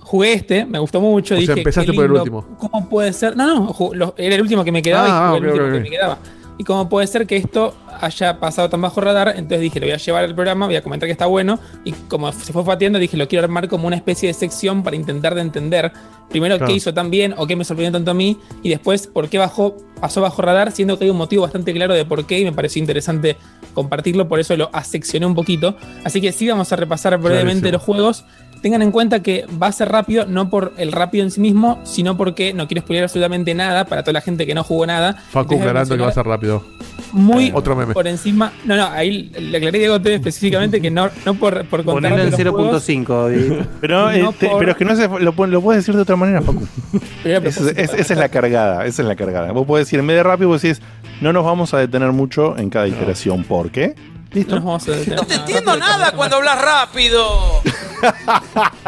Jugué 0.00 0.32
este, 0.32 0.64
me 0.64 0.78
gustó 0.78 1.00
mucho. 1.02 1.34
O 1.36 1.40
sea, 1.42 1.54
empezaste 1.54 1.90
qué 1.90 1.96
por 1.96 2.06
el 2.06 2.12
último. 2.12 2.56
¿Cómo 2.58 2.88
puede 2.88 3.12
ser? 3.12 3.36
No, 3.36 3.46
no, 3.46 3.90
lo- 3.92 4.14
era 4.16 4.36
el 4.36 4.40
último 4.40 4.64
que 4.64 4.72
me 4.72 4.80
quedaba 4.80 5.06
Ah, 5.06 5.34
y 5.34 5.38
jugué 5.38 5.50
el 5.50 5.52
último 5.60 5.72
que 5.74 5.80
me 5.80 5.90
quedaba. 5.90 6.18
¿Y 6.58 6.64
cómo 6.64 6.88
puede 6.88 7.06
ser 7.06 7.26
que 7.26 7.36
esto 7.36 7.74
haya 8.00 8.40
pasado 8.40 8.68
tan 8.68 8.80
bajo 8.82 9.00
radar? 9.00 9.28
Entonces 9.36 9.60
dije, 9.60 9.78
lo 9.80 9.86
voy 9.86 9.92
a 9.92 9.96
llevar 9.96 10.24
al 10.24 10.34
programa, 10.34 10.66
voy 10.66 10.74
a 10.76 10.82
comentar 10.82 11.06
que 11.06 11.12
está 11.12 11.26
bueno. 11.26 11.58
Y 11.84 11.92
como 11.92 12.32
se 12.32 12.52
fue 12.52 12.64
pateando, 12.64 12.98
dije, 12.98 13.16
lo 13.16 13.28
quiero 13.28 13.44
armar 13.44 13.68
como 13.68 13.86
una 13.86 13.94
especie 13.96 14.26
de 14.26 14.34
sección 14.34 14.82
para 14.82 14.96
intentar 14.96 15.34
de 15.36 15.40
entender 15.42 15.92
primero 16.28 16.56
Claro. 16.56 16.68
qué 16.70 16.76
hizo 16.76 16.92
tan 16.92 17.10
bien 17.10 17.32
o 17.38 17.46
qué 17.46 17.54
me 17.56 17.64
sorprendió 17.64 17.92
tanto 17.92 18.10
a 18.10 18.14
mí. 18.14 18.38
Y 18.62 18.70
después 18.70 19.06
por 19.06 19.28
qué 19.28 19.38
bajó, 19.38 19.76
pasó 20.00 20.20
bajo 20.20 20.42
radar, 20.42 20.72
siendo 20.72 20.98
que 20.98 21.04
hay 21.04 21.10
un 21.10 21.16
motivo 21.16 21.42
bastante 21.42 21.72
claro 21.72 21.94
de 21.94 22.04
por 22.04 22.26
qué. 22.26 22.40
Y 22.40 22.44
me 22.44 22.52
pareció 22.52 22.80
interesante 22.80 23.36
compartirlo, 23.72 24.26
por 24.28 24.40
eso 24.40 24.56
lo 24.56 24.68
aseccioné 24.72 25.26
un 25.26 25.36
poquito. 25.36 25.76
Así 26.04 26.20
que 26.20 26.32
sí, 26.32 26.48
vamos 26.48 26.72
a 26.72 26.76
repasar 26.76 27.16
brevemente 27.18 27.70
Clarísimo. 27.70 27.72
los 27.72 27.82
juegos. 27.82 28.24
Tengan 28.60 28.82
en 28.82 28.90
cuenta 28.90 29.20
que 29.22 29.44
va 29.62 29.68
a 29.68 29.72
ser 29.72 29.88
rápido, 29.88 30.26
no 30.26 30.50
por 30.50 30.72
el 30.78 30.90
rápido 30.92 31.24
en 31.24 31.30
sí 31.30 31.40
mismo, 31.40 31.78
sino 31.84 32.16
porque 32.16 32.52
no 32.52 32.66
quiero 32.66 32.82
spoiler 32.82 33.04
absolutamente 33.04 33.54
nada 33.54 33.84
para 33.84 34.02
toda 34.02 34.14
la 34.14 34.20
gente 34.20 34.46
que 34.46 34.54
no 34.54 34.64
jugó 34.64 34.84
nada. 34.86 35.14
Facu 35.30 35.54
aclarando 35.56 35.96
que 35.96 36.02
va 36.02 36.08
a 36.08 36.12
ser 36.12 36.26
rápido. 36.26 36.64
Muy 37.12 37.50
Otro 37.54 37.74
meme. 37.76 37.94
por 37.94 38.06
encima. 38.06 38.52
No, 38.64 38.76
no, 38.76 38.86
ahí 38.88 39.30
le 39.38 39.56
aclaré 39.56 39.78
a 39.78 39.80
Diego 39.80 40.00
T 40.02 40.14
específicamente 40.14 40.80
que 40.80 40.90
no, 40.90 41.08
no 41.24 41.34
por, 41.34 41.64
por 41.66 41.84
contar 41.84 42.18
en 42.18 42.32
0.5, 42.32 43.28
Dieguito. 43.30 43.66
pero, 43.80 44.10
eh, 44.10 44.22
No 44.22 44.32
te- 44.32 44.48
por- 44.48 44.58
pero 44.58 44.72
es 44.72 44.76
que 44.76 44.84
no 44.84 44.96
se, 44.96 45.08
lo, 45.08 45.18
lo 45.46 45.60
puedes 45.62 45.82
decir 45.84 45.94
de 45.94 46.02
otra 46.02 46.16
manera, 46.16 46.42
Facu. 46.42 46.66
Esa 47.24 47.70
es, 47.70 47.94
esa 47.94 47.96
es 48.14 48.18
la 48.18 48.28
cargada, 48.28 48.84
esa 48.86 49.02
es 49.02 49.08
la 49.08 49.16
cargada. 49.16 49.52
Vos 49.52 49.66
podés 49.66 49.86
decir, 49.86 50.00
en 50.00 50.06
vez 50.06 50.16
de 50.16 50.22
rápido, 50.22 50.48
vos 50.48 50.60
decís, 50.62 50.82
no 51.20 51.32
nos 51.32 51.44
vamos 51.44 51.72
a 51.74 51.78
detener 51.78 52.12
mucho 52.12 52.56
en 52.58 52.70
cada 52.70 52.88
iteración. 52.88 53.44
¿Por 53.44 53.70
qué? 53.70 53.94
Listo. 54.32 54.50
No 54.50 54.56
nos 54.56 54.64
vamos 54.64 54.88
a 54.88 54.90
detener. 54.92 55.18
No 55.20 55.26
te 55.26 55.34
entiendo 55.34 55.76
nada 55.76 56.12
cuando 56.12 56.36
hablas 56.36 56.60
rápido. 56.60 57.62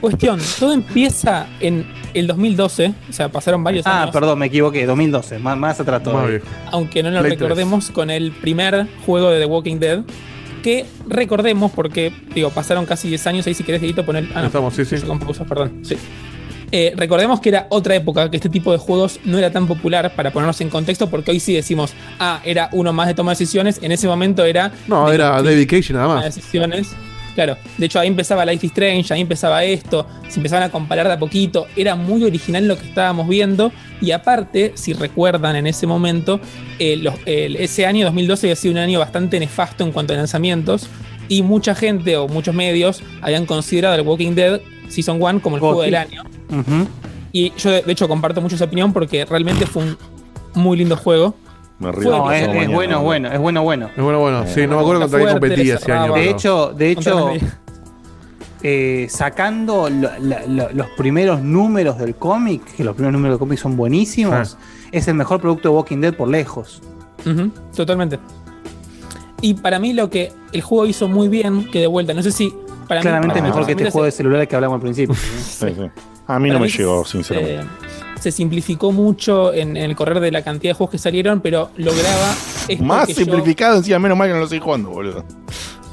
Cuestión, 0.00 0.38
todo 0.58 0.72
empieza 0.72 1.46
en 1.60 1.86
el 2.12 2.26
2012, 2.26 2.94
o 3.08 3.12
sea, 3.12 3.30
pasaron 3.30 3.64
varios 3.64 3.86
Ah, 3.86 4.02
años. 4.02 4.12
perdón, 4.12 4.38
me 4.38 4.46
equivoqué, 4.46 4.84
2012, 4.84 5.38
más, 5.38 5.56
más 5.56 5.80
atrás 5.80 6.02
todavía. 6.02 6.40
aunque 6.70 7.02
no 7.02 7.08
Play 7.10 7.22
tres. 7.22 7.40
recordemos 7.40 7.90
con 7.90 8.10
el 8.10 8.32
primer 8.32 8.86
juego 9.06 9.30
de 9.30 9.40
The 9.40 9.46
Walking 9.46 9.78
Dead. 9.78 10.00
Que 10.62 10.86
recordemos, 11.08 11.72
porque, 11.72 12.10
digo, 12.34 12.48
pasaron 12.50 12.86
casi 12.86 13.08
10 13.08 13.26
años, 13.26 13.46
ahí 13.46 13.52
si 13.54 13.64
querés, 13.64 13.80
Dieguito, 13.82 14.04
poner. 14.04 14.28
Ah, 14.34 14.40
no, 14.40 14.46
Estamos, 14.46 14.74
sí, 14.74 14.84
sí. 14.86 14.96
con 15.02 15.18
pausas, 15.18 15.46
perdón. 15.46 15.80
Sí. 15.84 15.96
Eh, 16.76 16.92
recordemos 16.96 17.38
que 17.38 17.50
era 17.50 17.68
otra 17.70 17.94
época, 17.94 18.28
que 18.32 18.36
este 18.36 18.48
tipo 18.48 18.72
de 18.72 18.78
juegos 18.78 19.20
no 19.24 19.38
era 19.38 19.52
tan 19.52 19.68
popular 19.68 20.12
para 20.16 20.32
ponernos 20.32 20.60
en 20.60 20.70
contexto, 20.70 21.08
porque 21.08 21.30
hoy 21.30 21.38
sí 21.38 21.54
decimos, 21.54 21.92
ah, 22.18 22.40
era 22.44 22.68
uno 22.72 22.92
más 22.92 23.06
de 23.06 23.14
toma 23.14 23.30
de 23.30 23.34
decisiones, 23.38 23.78
en 23.80 23.92
ese 23.92 24.08
mommomento 24.08 24.44
era. 24.44 24.72
No, 24.88 25.08
de 25.08 25.14
era 25.14 25.40
David 25.40 25.68
Cage 25.70 25.92
nada 25.92 26.08
más. 26.08 26.24
de 26.24 26.30
decisiones. 26.30 26.88
Claro, 27.36 27.56
de 27.78 27.86
hecho 27.86 28.00
ahí 28.00 28.08
empezaba 28.08 28.44
Life 28.44 28.66
is 28.66 28.72
Strange, 28.72 29.14
ahí 29.14 29.20
empezaba 29.20 29.62
esto, 29.62 30.04
se 30.28 30.40
empezaban 30.40 30.64
a 30.64 30.70
comparar 30.72 31.06
de 31.06 31.12
a 31.12 31.18
poquito, 31.18 31.68
era 31.76 31.94
muy 31.94 32.24
original 32.24 32.66
lo 32.66 32.76
que 32.76 32.86
estábamos 32.86 33.28
viendo 33.28 33.70
y 34.00 34.10
aparte, 34.10 34.72
si 34.74 34.94
recuerdan 34.94 35.54
en 35.54 35.68
ese 35.68 35.86
momento, 35.86 36.40
eh, 36.80 36.96
los- 36.96 37.14
el- 37.24 37.54
ese 37.54 37.86
año 37.86 38.04
2012 38.06 38.46
había 38.48 38.56
sido 38.56 38.72
un 38.72 38.78
año 38.78 38.98
bastante 38.98 39.38
nefasto 39.38 39.84
en 39.84 39.92
cuanto 39.92 40.12
a 40.12 40.16
lanzamientos 40.16 40.88
y 41.28 41.42
mucha 41.42 41.76
gente 41.76 42.16
o 42.16 42.26
muchos 42.26 42.52
medios 42.54 43.00
habían 43.20 43.46
considerado 43.46 43.94
el 43.94 44.00
Walking 44.02 44.34
Dead 44.34 44.60
Season 44.88 45.20
1 45.20 45.40
como 45.40 45.54
el 45.56 45.60
juego 45.60 45.82
del 45.82 45.94
año. 45.94 46.22
Y 47.32 47.52
yo 47.56 47.70
de 47.70 47.82
de 47.82 47.92
hecho 47.92 48.06
comparto 48.08 48.40
mucho 48.40 48.54
esa 48.56 48.64
opinión 48.66 48.92
porque 48.92 49.24
realmente 49.24 49.66
fue 49.66 49.82
un 49.84 49.96
muy 50.54 50.76
lindo 50.78 50.96
juego. 50.96 51.34
Me 51.80 51.90
río 51.90 52.10
No, 52.10 52.30
es, 52.30 52.42
es 52.42 52.68
bueno, 52.70 53.02
bueno, 53.02 53.32
es 53.32 53.38
bueno, 53.40 53.62
bueno. 53.62 53.90
Es 53.96 54.02
bueno, 54.02 54.20
bueno. 54.20 54.44
Sí, 54.46 54.66
no 54.66 54.76
me 54.76 54.82
acuerdo 54.82 55.00
contra 55.02 55.18
quién 55.18 55.32
competía 55.32 55.74
ese 55.74 55.92
año. 55.92 56.14
De 56.14 56.30
hecho, 56.30 56.72
de 56.76 56.90
hecho, 56.92 57.30
eh, 58.62 59.06
sacando 59.10 59.90
lo- 59.90 60.10
la- 60.20 60.46
lo- 60.46 60.70
los 60.72 60.86
primeros 60.96 61.42
números 61.42 61.98
del 61.98 62.14
cómic, 62.14 62.62
que 62.76 62.84
los 62.84 62.94
primeros 62.94 63.12
números 63.14 63.34
del 63.34 63.38
cómic 63.40 63.58
son 63.58 63.76
buenísimos, 63.76 64.56
es 64.92 65.08
el 65.08 65.14
mejor 65.14 65.40
producto 65.40 65.68
de 65.70 65.74
Walking 65.74 65.98
Dead 66.00 66.14
por 66.14 66.28
lejos. 66.28 66.80
Totalmente. 67.74 68.18
Y 69.40 69.54
para 69.54 69.78
mí 69.78 69.92
lo 69.92 70.08
que 70.08 70.32
el 70.52 70.62
juego 70.62 70.86
hizo 70.86 71.08
muy 71.08 71.28
bien, 71.28 71.68
que 71.70 71.80
de 71.80 71.86
vuelta, 71.86 72.14
no 72.14 72.22
sé 72.22 72.30
si 72.32 72.54
para 72.88 73.00
Claramente 73.00 73.42
mí, 73.42 73.48
mejor 73.48 73.66
que 73.66 73.72
este 73.72 73.90
juego 73.90 74.04
de 74.06 74.10
celular 74.12 74.46
que 74.48 74.54
hablamos 74.54 74.76
al 74.76 74.80
principio. 74.82 75.14
Sí, 75.14 75.66
sí. 75.68 75.90
A 76.26 76.38
mí 76.38 76.50
no 76.50 76.58
me 76.58 76.68
llegó, 76.68 77.04
sinceramente. 77.04 77.66
Se 78.20 78.32
simplificó 78.32 78.90
mucho 78.92 79.52
en, 79.52 79.76
en 79.76 79.84
el 79.90 79.94
correr 79.96 80.20
de 80.20 80.30
la 80.32 80.42
cantidad 80.42 80.70
de 80.70 80.74
juegos 80.74 80.92
que 80.92 80.98
salieron, 80.98 81.40
pero 81.40 81.70
lograba 81.76 82.34
esto 82.68 82.82
Más 82.84 83.06
que 83.06 83.12
yo- 83.12 83.20
simplificado, 83.20 83.76
encima, 83.76 83.98
menos 83.98 84.16
mal 84.16 84.28
que 84.28 84.32
no 84.32 84.38
lo 84.38 84.44
estoy 84.44 84.60
jugando, 84.60 84.88
boludo. 84.90 85.24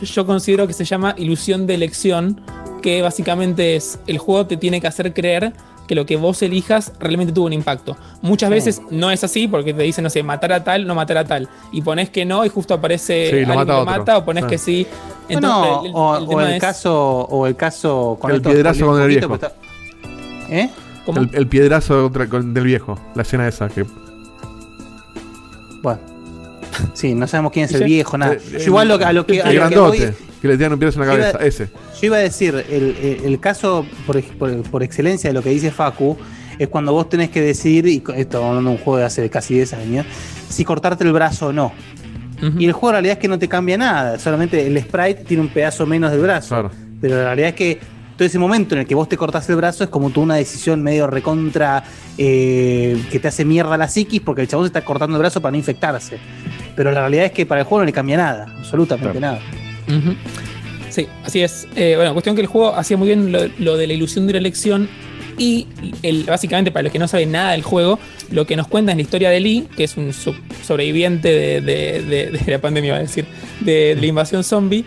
yo 0.02 0.26
considero 0.26 0.66
que 0.68 0.74
se 0.74 0.86
llama 0.86 1.14
ilusión 1.18 1.68
de 1.68 1.74
elección, 1.76 2.40
que 2.82 3.02
básicamente 3.02 3.76
es 3.76 4.00
el 4.08 4.18
juego 4.18 4.46
te 4.48 4.56
tiene 4.58 4.80
que 4.80 4.88
hacer 4.88 5.14
creer 5.14 5.52
que 5.88 5.94
lo 5.96 6.06
que 6.06 6.16
vos 6.16 6.42
elijas 6.42 6.94
realmente 7.00 7.34
tuvo 7.34 7.48
un 7.48 7.54
impacto. 7.54 7.98
Muchas 8.22 8.50
veces 8.50 8.82
no 8.92 9.12
es 9.12 9.24
así 9.26 9.50
porque 9.50 9.74
te 9.74 9.84
dicen, 9.84 10.06
no 10.06 10.10
sé, 10.10 10.24
matar 10.24 10.54
a 10.54 10.64
tal, 10.64 10.88
no 10.88 10.96
matar 10.96 11.18
a 11.18 11.26
tal. 11.26 11.50
Y 11.74 11.82
pones 11.82 12.10
que 12.10 12.24
no 12.24 12.46
y 12.46 12.50
justo 12.50 12.74
aparece 12.76 13.26
Sí, 13.30 13.32
lo 13.46 13.60
alguien 13.60 13.68
mata 13.68 13.80
que 13.80 13.86
mata 14.00 14.18
o 14.20 14.24
pones 14.26 14.46
que 14.46 14.58
sí. 14.58 14.88
Entonces, 15.28 15.90
el- 15.90 15.92
o, 15.94 16.18
el 16.18 16.24
o 16.24 16.28
tema 16.30 16.48
el 16.48 16.54
es- 16.54 16.62
caso, 16.62 16.96
o 17.30 17.46
el 17.46 17.56
caso 17.58 18.18
con 18.22 18.32
El 18.32 18.42
piedrazo 18.42 18.86
con 18.88 19.02
el 19.02 19.08
viejo. 19.10 19.28
poquito, 19.28 19.52
¿Eh? 20.52 20.70
¿Cómo? 21.06 21.22
El, 21.22 21.30
el 21.34 21.48
piedrazo 21.48 22.12
con- 22.30 22.54
del 22.54 22.64
viejo. 22.66 23.00
La 23.16 23.24
escena 23.24 23.48
esa. 23.48 23.68
Que, 23.70 23.86
Bueno. 25.82 26.00
Sí, 26.94 27.14
no 27.14 27.28
sabemos 27.28 27.52
quién 27.52 27.66
es 27.66 27.74
el 27.74 27.84
viejo, 27.84 28.18
nada. 28.18 28.34
Eh, 28.34 28.40
el- 28.54 28.62
igual 28.62 28.88
lo, 28.88 28.98
que- 29.00 29.06
a 29.06 29.14
lo 29.14 29.26
que, 29.26 29.42
a 29.42 29.50
el 29.50 29.56
lo 29.56 29.68
que 29.68 29.76
grandote. 29.76 30.06
voy- 30.08 30.16
Que 30.42 30.48
le 30.48 30.58
tiran 30.58 30.74
un 30.74 30.80
piedrazo 30.80 31.02
en 31.02 31.08
la 31.08 31.14
iba- 31.16 31.32
cabeza. 31.32 31.46
Ese. 31.64 31.70
Yo 32.00 32.08
iba 32.08 32.18
a 32.18 32.22
decir, 32.22 32.56
el, 32.70 32.96
el- 33.02 33.22
el 33.26 33.40
caso 33.40 33.86
por, 34.08 34.22
por- 34.24 34.62
por 34.64 34.84
excelencia 34.84 35.30
de 35.30 35.34
lo 35.34 35.44
que 35.44 35.50
dice 35.50 35.70
Facu 35.72 36.18
es 36.58 36.68
cuando 36.68 36.92
vos 36.94 37.10
tenés 37.10 37.30
que 37.30 37.42
decidir, 37.42 37.88
y 37.88 38.04
esto 38.16 38.44
hablando 38.46 38.70
de 38.72 38.76
un 38.78 38.82
juego 38.84 38.98
de 38.98 39.06
hace 39.06 39.30
casi 39.30 39.56
10 39.56 39.74
años, 39.74 40.06
si 40.50 40.64
cortarte 40.66 41.04
el 41.04 41.14
brazo 41.14 41.48
o 41.48 41.54
no. 41.54 41.72
Y 42.58 42.66
el 42.66 42.72
juego 42.72 42.90
en 42.90 42.94
realidad 42.94 43.14
es 43.14 43.20
que 43.20 43.28
no 43.28 43.38
te 43.38 43.48
cambia 43.48 43.78
nada, 43.78 44.18
solamente 44.18 44.66
el 44.66 44.76
sprite 44.82 45.24
tiene 45.26 45.42
un 45.44 45.50
pedazo 45.50 45.86
menos 45.86 46.10
del 46.12 46.22
brazo. 46.22 46.72
Pero 47.00 47.16
la 47.18 47.24
realidad 47.26 47.50
es 47.50 47.56
que 47.56 47.80
todo 48.22 48.28
ese 48.28 48.38
momento 48.38 48.76
en 48.76 48.82
el 48.82 48.86
que 48.86 48.94
vos 48.94 49.10
te 49.10 49.18
cortás 49.18 49.50
el 49.50 49.56
brazo 49.56 49.84
es 49.84 49.90
como 49.90 50.12
tú 50.12 50.22
una 50.22 50.36
decisión 50.36 50.84
medio 50.84 51.08
recontra 51.08 51.84
eh, 52.20 52.96
que 53.10 53.18
te 53.20 53.28
hace 53.28 53.44
mierda 53.46 53.76
la 53.78 53.88
psiquis 53.88 54.22
porque 54.22 54.44
el 54.44 54.48
chabón 54.48 54.66
se 54.66 54.68
está 54.68 54.86
cortando 54.86 55.16
el 55.18 55.22
brazo 55.22 55.42
para 55.42 55.54
no 55.54 55.58
infectarse. 55.58 56.20
Pero 56.76 56.92
la 56.92 57.00
realidad 57.00 57.26
es 57.26 57.32
que 57.32 57.48
para 57.48 57.62
el 57.62 57.66
juego 57.66 57.80
no 57.82 57.86
le 57.88 57.94
cambia 57.94 58.18
nada, 58.18 58.46
absolutamente 58.60 59.20
nada. 59.20 59.40
Sí, 60.92 61.08
así 61.26 61.42
es. 61.42 61.68
Eh, 61.76 61.94
bueno, 61.96 62.14
cuestión 62.14 62.36
que 62.36 62.42
el 62.42 62.48
juego 62.48 62.76
hacía 62.76 62.96
muy 62.96 63.08
bien 63.08 63.32
lo, 63.32 63.40
lo 63.58 63.76
de 63.76 63.88
la 63.88 63.94
ilusión 63.94 64.28
de 64.28 64.34
la 64.34 64.38
elección 64.40 64.88
y 65.40 65.66
el, 66.04 66.26
básicamente 66.26 66.72
para 66.72 66.84
los 66.84 66.92
que 66.92 67.00
no 67.00 67.08
saben 67.08 67.32
nada 67.32 67.54
del 67.54 67.64
juego, 67.64 67.98
lo 68.30 68.46
que 68.46 68.56
nos 68.56 68.68
cuenta 68.68 68.92
es 68.92 68.98
la 68.98 69.02
historia 69.02 69.32
de 69.32 69.40
Lee, 69.40 69.68
que 69.76 69.86
es 69.86 69.98
un 69.98 70.14
sub- 70.14 70.36
sobreviviente 70.64 71.28
de, 71.30 71.62
de- 71.62 72.02
de- 72.04 72.26
de 72.38 72.52
la 72.52 72.60
pandemia, 72.62 72.92
va 72.92 72.98
a 73.00 73.02
decir, 73.02 73.26
de, 73.62 73.96
de 73.96 74.02
la 74.02 74.06
invasión 74.06 74.44
zombie, 74.44 74.86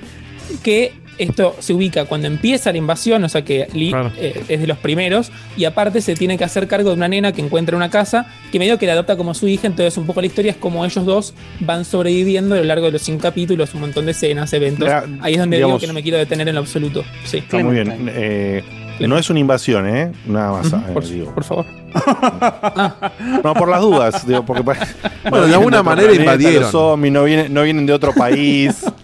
que 0.63 0.93
esto 1.18 1.55
se 1.59 1.73
ubica 1.73 2.05
cuando 2.07 2.26
empieza 2.26 2.73
la 2.73 2.78
invasión, 2.78 3.23
o 3.25 3.28
sea 3.28 3.44
que 3.44 3.68
Lee 3.73 3.93
eh, 4.17 4.43
es 4.49 4.60
de 4.60 4.67
los 4.67 4.78
primeros, 4.78 5.31
y 5.57 5.65
aparte 5.65 6.01
se 6.01 6.15
tiene 6.15 6.36
que 6.39 6.44
hacer 6.44 6.67
cargo 6.68 6.91
de 6.91 6.97
una 6.97 7.09
nena 7.09 7.33
que 7.33 7.41
encuentra 7.43 7.75
en 7.75 7.76
una 7.78 7.91
casa, 7.91 8.26
que 8.52 8.59
medio 8.59 8.78
que 8.78 8.86
la 8.86 8.93
adopta 8.94 9.17
como 9.17 9.34
su 9.34 9.49
hija, 9.49 9.67
entonces 9.67 9.97
un 9.97 10.07
poco 10.07 10.20
la 10.20 10.26
historia 10.26 10.51
es 10.52 10.57
como 10.57 10.84
ellos 10.84 11.05
dos 11.05 11.34
van 11.60 11.84
sobreviviendo 11.84 12.55
a 12.55 12.59
lo 12.59 12.65
largo 12.65 12.86
de 12.86 12.93
los 12.93 13.02
cinco 13.02 13.23
capítulos, 13.23 13.75
un 13.75 13.81
montón 13.83 14.05
de 14.07 14.12
escenas, 14.12 14.52
eventos. 14.52 14.89
Ya, 14.89 15.05
Ahí 15.20 15.34
es 15.34 15.39
donde 15.41 15.57
digamos- 15.57 15.75
digo 15.75 15.81
que 15.81 15.86
no 15.86 15.93
me 15.94 16.02
quiero 16.02 16.18
detener 16.18 16.49
en 16.49 16.55
lo 16.55 16.60
absoluto. 16.60 17.05
Sí. 17.25 17.39
Está 17.39 17.59
muy 17.59 17.75
bien. 17.75 18.10
Eh, 18.15 18.62
no 19.00 19.18
es 19.18 19.31
una 19.31 19.40
invasión, 19.40 19.89
¿eh? 19.89 20.12
Nada 20.26 20.52
más. 20.52 20.73
Eh, 20.73 20.76
por, 20.92 21.05
digo. 21.06 21.34
por 21.34 21.44
favor. 21.44 21.66
No, 23.44 23.55
por 23.55 23.68
las 23.68 23.81
dudas. 23.81 24.26
Digo, 24.26 24.44
porque 24.44 24.62
Bueno, 24.62 24.81
no 25.31 25.47
de 25.47 25.55
alguna 25.55 25.82
manera 25.82 26.08
planeta, 26.08 26.32
invadieron. 26.32 26.70
Zombies 26.70 27.12
no 27.12 27.24
vienen, 27.24 27.52
no 27.55 27.62
vienen 27.62 27.86
de 27.86 27.92
otro 27.92 28.12
país. 28.12 28.84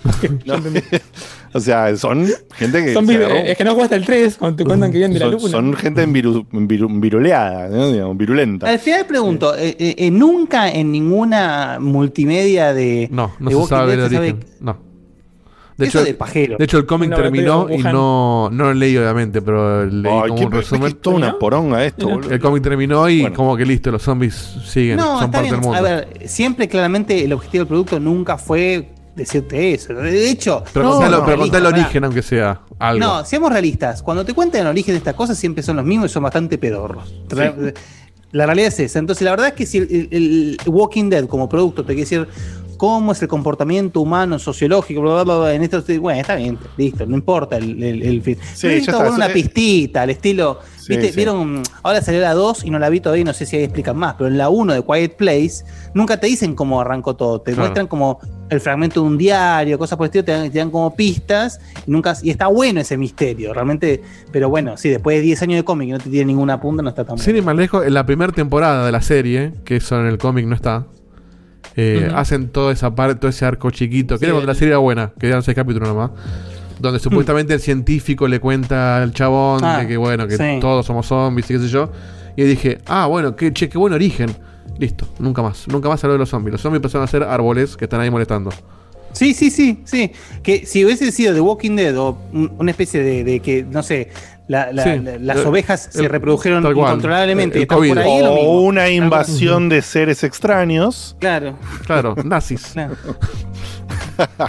No, 0.44 0.54
o 1.54 1.60
sea, 1.60 1.96
son 1.96 2.26
gente 2.54 2.84
que. 2.84 2.92
Son 2.92 3.06
se 3.06 3.14
agarró- 3.16 3.36
es 3.44 3.56
que 3.56 3.64
no 3.64 3.72
jugaste 3.74 3.96
el 3.96 4.04
3 4.04 4.36
cuando 4.36 4.56
te 4.58 4.64
cuentan 4.64 4.92
que 4.92 4.98
vienen 4.98 5.14
de 5.18 5.20
la 5.24 5.30
son, 5.30 5.34
luna. 5.40 5.50
son 5.50 5.74
gente 5.76 6.06
enviru- 6.06 6.46
enviru- 6.52 7.00
viruleada, 7.00 7.68
¿no? 7.68 7.90
Digamos, 7.90 8.16
virulenta. 8.18 8.68
Al 8.68 8.78
final 8.78 9.06
pregunto, 9.06 9.56
eh, 9.56 9.74
eh, 9.78 9.94
eh, 9.96 10.10
nunca 10.10 10.70
en 10.70 10.92
ninguna 10.92 11.78
multimedia 11.80 12.74
de, 12.74 13.08
No, 13.10 13.32
no 13.38 13.48
de 13.50 13.56
se 13.56 13.66
sabe 13.66 13.96
Dead 13.96 14.04
el 14.04 14.10
se 14.10 14.14
sabe 14.16 14.30
origen. 14.32 14.50
No. 14.60 14.76
De 15.81 15.86
Eso 15.89 15.99
hecho, 15.99 16.07
de 16.07 16.15
pajero. 16.15 16.57
de 16.59 16.65
hecho, 16.65 16.78
el 16.78 16.86
cómic 16.86 17.15
terminó 17.15 17.67
y 17.70 17.78
no, 17.78 18.49
no 18.52 18.65
lo 18.67 18.75
leí, 18.75 18.97
obviamente, 18.97 19.42
pero 19.42 19.84
leí 19.86 20.12
Ay, 20.12 20.28
como 20.28 20.34
qué- 20.36 20.44
un 20.47 20.52
es 20.52 20.59
resumen. 20.70 20.89
es 20.89 21.00
toda 21.00 21.17
una 21.17 21.39
poronga 21.39 21.84
esto, 21.84 22.09
boludo. 22.09 22.31
El 22.31 22.39
cómic 22.41 22.62
terminó 22.62 23.09
y 23.09 23.31
como 23.33 23.57
que 23.57 23.65
listo, 23.67 23.91
los 23.91 24.02
zombies 24.02 24.34
siguen, 24.67 24.97
No, 24.99 25.18
son 25.20 25.31
parte 25.31 25.49
bien. 25.49 25.55
del 25.57 25.60
mundo. 25.62 25.76
A 25.78 25.81
ver, 25.81 26.09
siempre 26.26 26.68
claramente 26.68 27.25
el 27.25 27.33
objetivo 27.33 27.62
del 27.62 27.68
producto 27.68 27.99
nunca 27.99 28.39
fue 28.39 28.91
decirte 29.17 29.75
eso. 29.75 29.92
De 29.94 30.31
hecho, 30.31 30.62
pero 30.73 31.00
no, 31.00 31.25
pero 31.26 31.44
el 31.44 31.67
origen, 31.67 32.05
aunque 32.05 32.23
sea 32.23 32.60
algo. 32.78 33.00
No, 33.05 33.25
seamos 33.25 33.52
realistas. 33.52 34.02
Cuando 34.02 34.25
te 34.25 34.33
cuentan 34.34 34.62
el 34.62 34.67
origen 34.68 34.94
de 34.94 34.99
estas 34.99 35.15
cosas, 35.15 35.36
siempre 35.36 35.62
son 35.62 35.76
los 35.76 35.84
mismos 35.84 36.10
y 36.10 36.15
son 36.15 36.23
bastante 36.23 36.57
pedorros. 36.59 37.12
La 38.33 38.47
realidad 38.47 38.68
es 38.68 38.78
esa. 38.78 39.00
Entonces, 39.00 39.25
la 39.25 39.33
verdad 39.33 39.49
es 39.49 39.55
que 39.55 39.67
si 39.67 39.78
el, 39.78 40.09
el- 40.12 40.57
el 40.65 40.68
Walking 40.68 41.10
Dead 41.10 41.26
como 41.26 41.49
producto 41.49 41.83
te 41.83 41.94
quiere 41.94 42.02
decir 42.02 42.28
cómo 42.81 43.12
es 43.12 43.20
el 43.20 43.28
comportamiento 43.28 44.00
humano, 44.00 44.39
sociológico, 44.39 45.02
bla, 45.02 45.23
bla, 45.23 45.36
bla, 45.36 45.52
en 45.52 45.62
esto, 45.62 45.84
bueno, 46.00 46.18
está 46.18 46.36
bien, 46.36 46.57
listo, 46.78 47.05
no 47.05 47.15
importa 47.15 47.59
el, 47.59 47.83
el, 47.83 48.02
el 48.02 48.23
fin. 48.23 48.39
Sí, 48.55 48.68
necesito 48.68 48.97
está, 48.97 49.10
una 49.10 49.26
sí. 49.26 49.33
pistita, 49.34 50.00
al 50.00 50.09
estilo. 50.09 50.60
Sí, 50.78 50.94
¿viste? 50.94 51.10
sí. 51.10 51.17
Vieron, 51.17 51.62
ahora 51.83 52.00
salió 52.00 52.23
la 52.23 52.33
2 52.33 52.65
y 52.65 52.70
no 52.70 52.78
la 52.78 52.89
vi 52.89 53.00
todavía, 53.00 53.23
no 53.23 53.34
sé 53.34 53.44
si 53.44 53.57
ahí 53.57 53.65
explican 53.65 53.99
más, 53.99 54.15
pero 54.15 54.28
en 54.28 54.39
la 54.39 54.49
1 54.49 54.73
de 54.73 54.83
Quiet 54.83 55.17
Place 55.17 55.62
nunca 55.92 56.18
te 56.18 56.26
dicen 56.28 56.55
cómo 56.55 56.81
arrancó 56.81 57.15
todo, 57.17 57.42
te 57.42 57.50
Claro. 57.52 57.65
muestran 57.65 57.86
como 57.86 58.18
el 58.49 58.62
fragmento 58.62 59.02
de 59.02 59.09
un 59.09 59.18
diario, 59.18 59.78
cosas 59.78 59.99
por 59.99 60.07
el 60.07 60.09
estilo, 60.09 60.25
te 60.25 60.33
dan, 60.33 60.50
te 60.50 60.59
dan 60.59 60.70
como 60.70 60.97
pistas 60.97 61.60
y 61.86 61.91
nunca 61.91 62.17
y 62.23 62.31
está 62.31 62.47
bueno 62.47 62.81
ese 62.81 62.97
misterio, 62.97 63.52
realmente, 63.52 64.00
pero 64.33 64.49
bueno, 64.49 64.78
sí, 64.78 64.89
después 64.89 65.18
de 65.18 65.20
10 65.20 65.42
años 65.42 65.57
de 65.59 65.65
cómic 65.65 65.91
y 65.91 65.92
no 65.92 65.99
te 65.99 66.09
tiene 66.09 66.25
ninguna 66.25 66.59
punta, 66.59 66.83
no 66.83 66.89
está 66.89 67.05
tan 67.05 67.18
Sin 67.18 67.36
ir 67.36 67.42
más 67.42 67.57
lejos, 67.57 67.84
en 67.84 67.92
la 67.92 68.07
primera 68.07 68.33
temporada 68.33 68.86
de 68.86 68.91
la 68.91 69.02
serie, 69.02 69.52
que 69.67 69.76
eso 69.76 70.00
en 70.00 70.07
el 70.07 70.17
cómic 70.17 70.47
no 70.47 70.55
está, 70.55 70.86
eh, 71.76 72.10
hacen 72.15 72.49
toda 72.49 72.73
esa 72.73 72.94
parte, 72.94 73.15
todo 73.16 73.31
ese 73.31 73.44
arco 73.44 73.70
chiquito, 73.70 74.15
que 74.16 74.20
Sí, 74.20 74.24
era 74.26 74.34
cuando 74.34 74.47
la 74.47 74.55
serie 74.55 74.68
era 74.70 74.78
buena, 74.78 75.12
que 75.18 75.28
eran 75.28 75.42
seis 75.42 75.55
capítulos 75.55 75.89
nomás, 75.89 76.10
donde 76.78 76.99
supuestamente 76.99 77.55
el 77.55 77.60
científico 77.60 78.26
le 78.28 78.40
cuenta 78.40 79.02
al 79.02 79.12
chabón 79.12 79.65
Ah, 79.65 79.81
de 79.81 79.86
que 79.89 79.97
bueno, 79.97 80.26
que 80.26 80.36
sí. 80.36 80.58
todos 80.60 80.86
somos 80.86 81.07
zombies 81.07 81.50
y 81.50 81.55
qué 81.55 81.60
sé 81.60 81.68
yo, 81.68 81.90
y 82.36 82.42
dije, 82.44 82.78
ah, 82.86 83.07
bueno, 83.07 83.36
qué, 83.36 83.52
che, 83.52 83.68
qué 83.68 83.76
buen 83.78 83.92
origen. 83.92 84.31
Listo, 84.78 85.07
nunca 85.18 85.42
más, 85.42 85.68
nunca 85.68 85.89
más 85.90 86.02
habló 86.05 86.15
de 86.15 86.20
los 86.20 86.28
zombies. 86.31 86.52
Los 86.52 86.60
zombies 86.62 86.81
pasaron 86.81 87.05
a 87.05 87.07
ser 87.07 87.23
árboles 87.23 87.76
que 87.76 87.84
están 87.84 88.00
ahí 88.00 88.10
molestando. 88.10 88.50
Sí, 89.12 89.34
sí, 89.34 89.50
sí, 89.50 89.81
sí. 89.84 90.12
Que 90.42 90.65
si 90.65 90.84
hubiese 90.84 91.10
sido 91.12 91.34
The 91.34 91.40
Walking 91.40 91.76
Dead 91.76 91.99
o 91.99 92.16
un- 92.32 92.52
una 92.58 92.70
especie 92.70 93.02
de, 93.02 93.24
de 93.24 93.40
que, 93.40 93.65
no 93.65 93.82
sé, 93.82 94.08
la- 94.50 94.72
la- 94.72 94.82
Sí. 94.84 94.98
la- 94.98 95.18
las 95.18 95.36
El- 95.38 95.46
ovejas 95.46 95.88
se 95.92 96.00
el- 96.02 96.08
reprodujeron 96.08 96.66
incontrolablemente 96.66 97.60
El 97.60 97.66
por 97.68 97.82
ahí, 97.84 98.20
lo 98.20 98.32
o 98.32 98.34
mismo. 98.34 98.60
una 98.62 98.88
invasión 98.90 99.68
de 99.68 99.80
seres 99.80 100.24
extraños. 100.24 101.16
Claro. 101.20 101.56
Claro, 101.86 102.16
nazis. 102.24 102.62
Claro. 102.74 102.96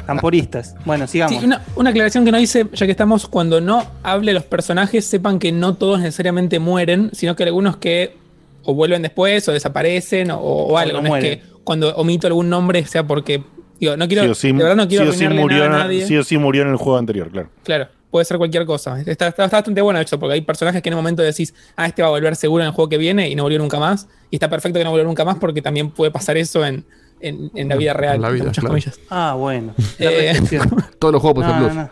Camporistas. 0.06 0.76
Bueno, 0.86 1.08
sigamos. 1.08 1.40
Sí, 1.40 1.46
una, 1.46 1.62
una 1.76 1.92
aclaración 1.92 2.26
que 2.26 2.32
no 2.32 2.40
hice, 2.40 2.68
ya 2.74 2.86
que 2.86 2.92
estamos, 2.92 3.28
cuando 3.28 3.62
no 3.62 3.86
hable 4.04 4.34
los 4.34 4.44
personajes, 4.44 5.06
sepan 5.06 5.40
que 5.40 5.52
no 5.52 5.76
todos 5.76 6.00
necesariamente 6.00 6.60
mueren, 6.60 7.10
sino 7.14 7.36
que 7.36 7.44
algunos 7.44 7.78
que 7.78 8.18
o 8.64 8.74
vuelven 8.74 9.02
después 9.02 9.48
o 9.48 9.52
desaparecen 9.54 10.32
o, 10.32 10.38
o 10.40 10.78
algo. 10.78 11.02
no 11.02 11.10
No, 11.10 11.16
es 11.18 11.24
que 11.24 11.42
cuando 11.64 11.96
omito 11.96 12.28
algún 12.28 12.50
nombre 12.50 12.86
sea 12.86 13.06
porque. 13.06 13.44
Digo, 13.80 13.98
no 13.98 14.08
quiero. 14.08 14.24
sí 14.26 14.30
o 14.30 14.36
sí, 14.36 14.48
de 14.52 14.54
verdad 14.62 14.76
no 14.76 14.88
quiero 14.88 15.06
sí 15.06 15.10
o 15.10 15.14
sí 15.14 15.26
arruinarle 15.26 15.42
murió, 15.56 15.70
nada 15.70 15.82
a 15.82 15.86
nadie. 15.86 16.06
sí 16.06 16.16
o 16.18 16.24
sí 16.24 16.38
murió 16.38 16.62
en 16.64 16.70
el 16.70 16.76
juego 16.76 16.98
anterior, 17.00 17.32
claro. 17.32 17.50
Claro, 17.64 17.88
puede 18.12 18.26
ser 18.26 18.38
cualquier 18.38 18.66
cosa. 18.66 19.00
Está, 19.00 19.12
está- 19.30 19.46
está 19.46 19.58
bastante 19.58 19.82
bueno 19.82 20.00
eso, 20.00 20.20
porque 20.20 20.34
hay 20.36 20.42
personajes 20.42 20.82
que 20.82 20.90
en 20.90 20.94
un 20.96 21.00
momento 21.00 21.24
decís, 21.24 21.54
ah, 21.78 21.88
este 21.88 22.02
va 22.02 22.10
a 22.10 22.12
volver 22.12 22.36
seguro 22.36 22.62
en 22.64 22.68
el 22.68 22.74
juego 22.74 22.90
que 22.90 22.98
viene 22.98 23.30
y 23.30 23.36
no 23.36 23.44
volvió 23.44 23.58
nunca 23.58 23.80
más. 23.80 24.08
Y 24.30 24.36
está 24.36 24.50
perfecto 24.50 24.78
que 24.78 24.84
no 24.84 24.92
volvió 24.92 25.06
nunca 25.06 25.26
más 25.26 25.38
porque 25.38 25.62
también 25.62 25.90
puede 25.90 26.12
pasar 26.12 26.38
eso 26.38 26.66
en, 26.66 26.86
en- 27.22 27.50
en 27.56 27.70
la 27.70 27.76
vida 27.78 27.94
real. 27.94 28.18
En 28.18 28.22
la 28.22 28.30
vida, 28.30 28.44
entre 28.46 28.50
muchas 28.50 28.62
claro. 28.62 28.70
comillas. 28.74 29.00
Ah, 29.10 29.36
bueno. 29.38 29.74
Eh. 29.98 30.40
Todos 31.00 31.12
los 31.14 31.22
juegos 31.22 31.36
pueden 31.44 31.52
ser 31.52 31.62
No, 31.62 31.68
plus. 31.68 31.76
no. 31.78 31.90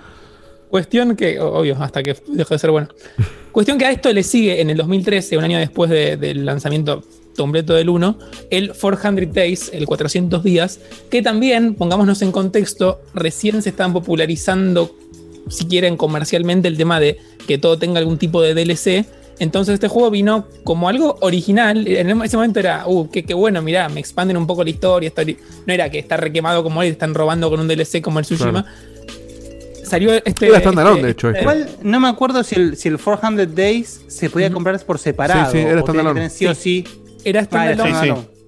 Cuestión 0.70 1.16
que, 1.16 1.40
obvio, 1.40 1.76
hasta 1.82 2.04
que 2.04 2.16
dejó 2.28 2.54
de 2.54 2.60
ser 2.60 2.70
bueno. 2.72 2.90
Cuestión 3.52 3.78
que 3.80 3.86
a 3.86 3.92
esto 3.92 4.12
le 4.14 4.22
sigue 4.22 4.62
en 4.62 4.70
el 4.70 4.78
2013, 4.78 5.38
un 5.38 5.44
año 5.44 5.58
después 5.58 5.90
de- 5.90 6.18
del 6.18 6.46
lanzamiento 6.46 7.04
completo 7.36 7.74
del 7.74 7.90
1, 7.90 8.20
el 8.52 8.74
400 8.74 9.34
Days, 9.34 9.72
el 9.74 9.86
400 9.86 10.44
días, 10.44 10.80
que 11.10 11.22
también, 11.22 11.74
pongámonos 11.76 12.22
en 12.22 12.32
contexto, 12.34 13.02
recién 13.14 13.62
se 13.62 13.70
están 13.70 13.94
popularizando, 13.94 14.94
si 15.50 15.66
quieren, 15.66 15.98
comercialmente 15.98 16.68
el 16.68 16.78
tema 16.78 17.00
de 17.00 17.18
que 17.48 17.58
todo 17.58 17.78
tenga 17.78 18.00
algún 18.00 18.18
tipo 18.18 18.42
de 18.42 18.54
DLC. 18.54 19.06
Entonces 19.40 19.76
este 19.76 19.88
juego 19.88 20.12
vino 20.12 20.48
como 20.66 20.90
algo 20.90 21.18
original. 21.22 21.88
En 21.88 22.22
ese 22.24 22.36
momento 22.36 22.60
era, 22.60 22.84
uh, 22.88 23.10
qué, 23.10 23.24
qué 23.24 23.34
bueno, 23.34 23.62
mirá, 23.62 23.88
me 23.88 24.00
expanden 24.02 24.36
un 24.36 24.46
poco 24.46 24.64
la 24.64 24.70
historia. 24.70 25.12
no 25.66 25.74
era 25.74 25.90
que 25.90 26.00
está 26.00 26.18
requemado 26.18 26.62
como 26.64 26.84
él, 26.84 26.92
están 26.92 27.14
robando 27.14 27.50
con 27.50 27.60
un 27.62 27.68
DLC 27.68 28.02
como 28.02 28.20
el 28.20 28.26
Tsushima. 28.26 28.66
Salió 29.84 30.14
este. 30.14 30.48
Era 30.48 30.60
standalone, 30.60 30.96
este- 30.98 31.06
de 31.06 31.12
hecho, 31.12 31.30
este. 31.30 31.42
Igual 31.42 31.70
no 31.82 32.00
me 32.00 32.08
acuerdo 32.10 32.44
si 32.44 32.56
el, 32.56 32.78
si 32.78 32.90
el 32.90 32.98
400 33.00 33.56
Days 33.56 34.02
se 34.08 34.30
podía 34.30 34.52
comprar 34.52 34.80
por 34.86 35.00
separado. 35.00 35.52
Sí, 35.52 35.58
sí, 35.58 35.64
era 35.66 35.82
standalone. 35.82 36.30
sí 36.30 36.46
o 36.46 36.54
sí. 36.54 36.84
Era 37.24 37.48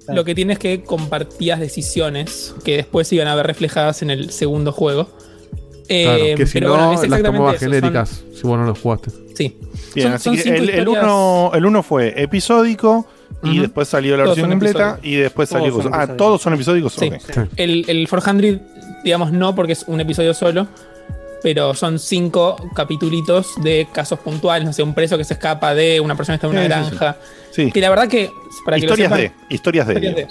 Ah. 0.08 0.14
Lo 0.14 0.24
que 0.26 0.34
tienes 0.36 0.58
que 0.60 0.82
compartías 0.84 1.60
decisiones 1.60 2.54
que 2.64 2.76
después 2.78 3.12
iban 3.14 3.28
a 3.28 3.36
ver 3.36 3.46
reflejadas 3.48 4.02
en 4.02 4.10
el 4.10 4.32
segundo 4.32 4.72
juego. 4.72 5.10
Eh, 5.94 6.04
Claro, 6.06 6.24
que 6.38 6.46
si 6.48 6.54
pero 6.54 6.68
no, 6.68 6.74
bueno, 6.74 6.94
es 7.04 7.10
las 7.10 7.22
son- 7.22 7.58
genéricas 7.58 8.24
si 8.34 8.42
vos 8.48 8.58
no 8.60 8.66
los 8.66 8.80
jugaste. 8.80 9.12
Sí. 9.36 9.58
Bien, 9.96 10.08
Son- 10.08 10.14
así 10.14 10.24
son 10.24 10.36
que 10.54 10.56
el, 10.80 10.88
uno, 10.88 11.52
el 11.54 11.66
uno 11.66 11.84
fue 11.84 12.14
episódico 12.22 13.06
y 13.44 13.60
después 13.60 13.88
salió 13.88 14.16
la 14.16 14.24
Todos 14.24 14.38
versión 14.38 14.52
completa 14.52 15.00
y 15.04 15.16
después 15.16 15.50
Todos 15.50 15.62
salió. 15.64 15.76
Ah, 15.94 16.04
episódicos. 16.04 16.18
todos 16.18 16.42
son 16.42 16.54
episódicos. 16.54 16.94
Sí. 16.94 17.08
Ok. 17.08 17.48
El, 17.58 17.86
el 17.90 18.08
400, 18.08 18.62
digamos, 19.04 19.32
no, 19.32 19.54
porque 19.56 19.74
es 19.74 19.84
un 19.88 20.00
episodio 20.00 20.34
solo. 20.34 20.68
Pero 21.44 21.74
son 21.74 21.98
cinco 21.98 22.56
capitulitos 22.76 23.54
de 23.64 23.88
casos 23.92 24.20
puntuales. 24.20 24.64
No 24.64 24.74
sé, 24.74 24.84
un 24.84 24.94
preso 24.94 25.18
que 25.18 25.24
se 25.24 25.34
escapa 25.34 25.74
de 25.74 26.00
una 26.00 26.14
persona 26.16 26.38
que 26.38 26.46
está 26.46 26.48
en 26.48 26.52
una 26.54 26.62
Sí, 26.62 26.84
sí, 26.84 26.90
sí. 26.92 26.96
granja. 27.00 27.18
Sí. 27.50 27.72
Que 27.72 27.82
la 27.82 27.90
verdad 27.90 28.08
que, 28.08 28.30
para 28.64 28.78
que 28.80 28.86
lo 28.86 28.96
sepan- 28.96 29.18
de. 29.18 29.32
Historias 29.50 29.88
de. 29.88 29.96
historias 29.96 30.16
de- 30.16 30.28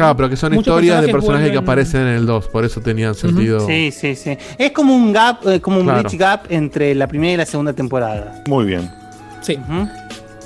Claro, 0.00 0.16
pero 0.16 0.30
que 0.30 0.36
son 0.36 0.54
Muchos 0.54 0.72
historias 0.72 1.02
de 1.02 1.12
personajes 1.12 1.50
que 1.50 1.58
aparecen 1.58 2.00
en 2.00 2.14
el 2.14 2.24
2, 2.24 2.48
por 2.48 2.64
eso 2.64 2.80
tenían 2.80 3.14
sentido. 3.14 3.66
Sí, 3.66 3.90
sí, 3.92 4.16
sí. 4.16 4.34
Es 4.56 4.72
como 4.72 4.96
un 4.96 5.12
gap, 5.12 5.46
eh, 5.46 5.60
como 5.60 5.76
un 5.76 5.84
Claro. 5.84 6.00
bridge 6.00 6.18
gap 6.18 6.46
entre 6.48 6.94
la 6.94 7.06
primera 7.06 7.34
y 7.34 7.36
la 7.36 7.44
segunda 7.44 7.74
temporada. 7.74 8.42
Muy 8.48 8.64
bien. 8.64 8.90
Sí. 9.42 9.58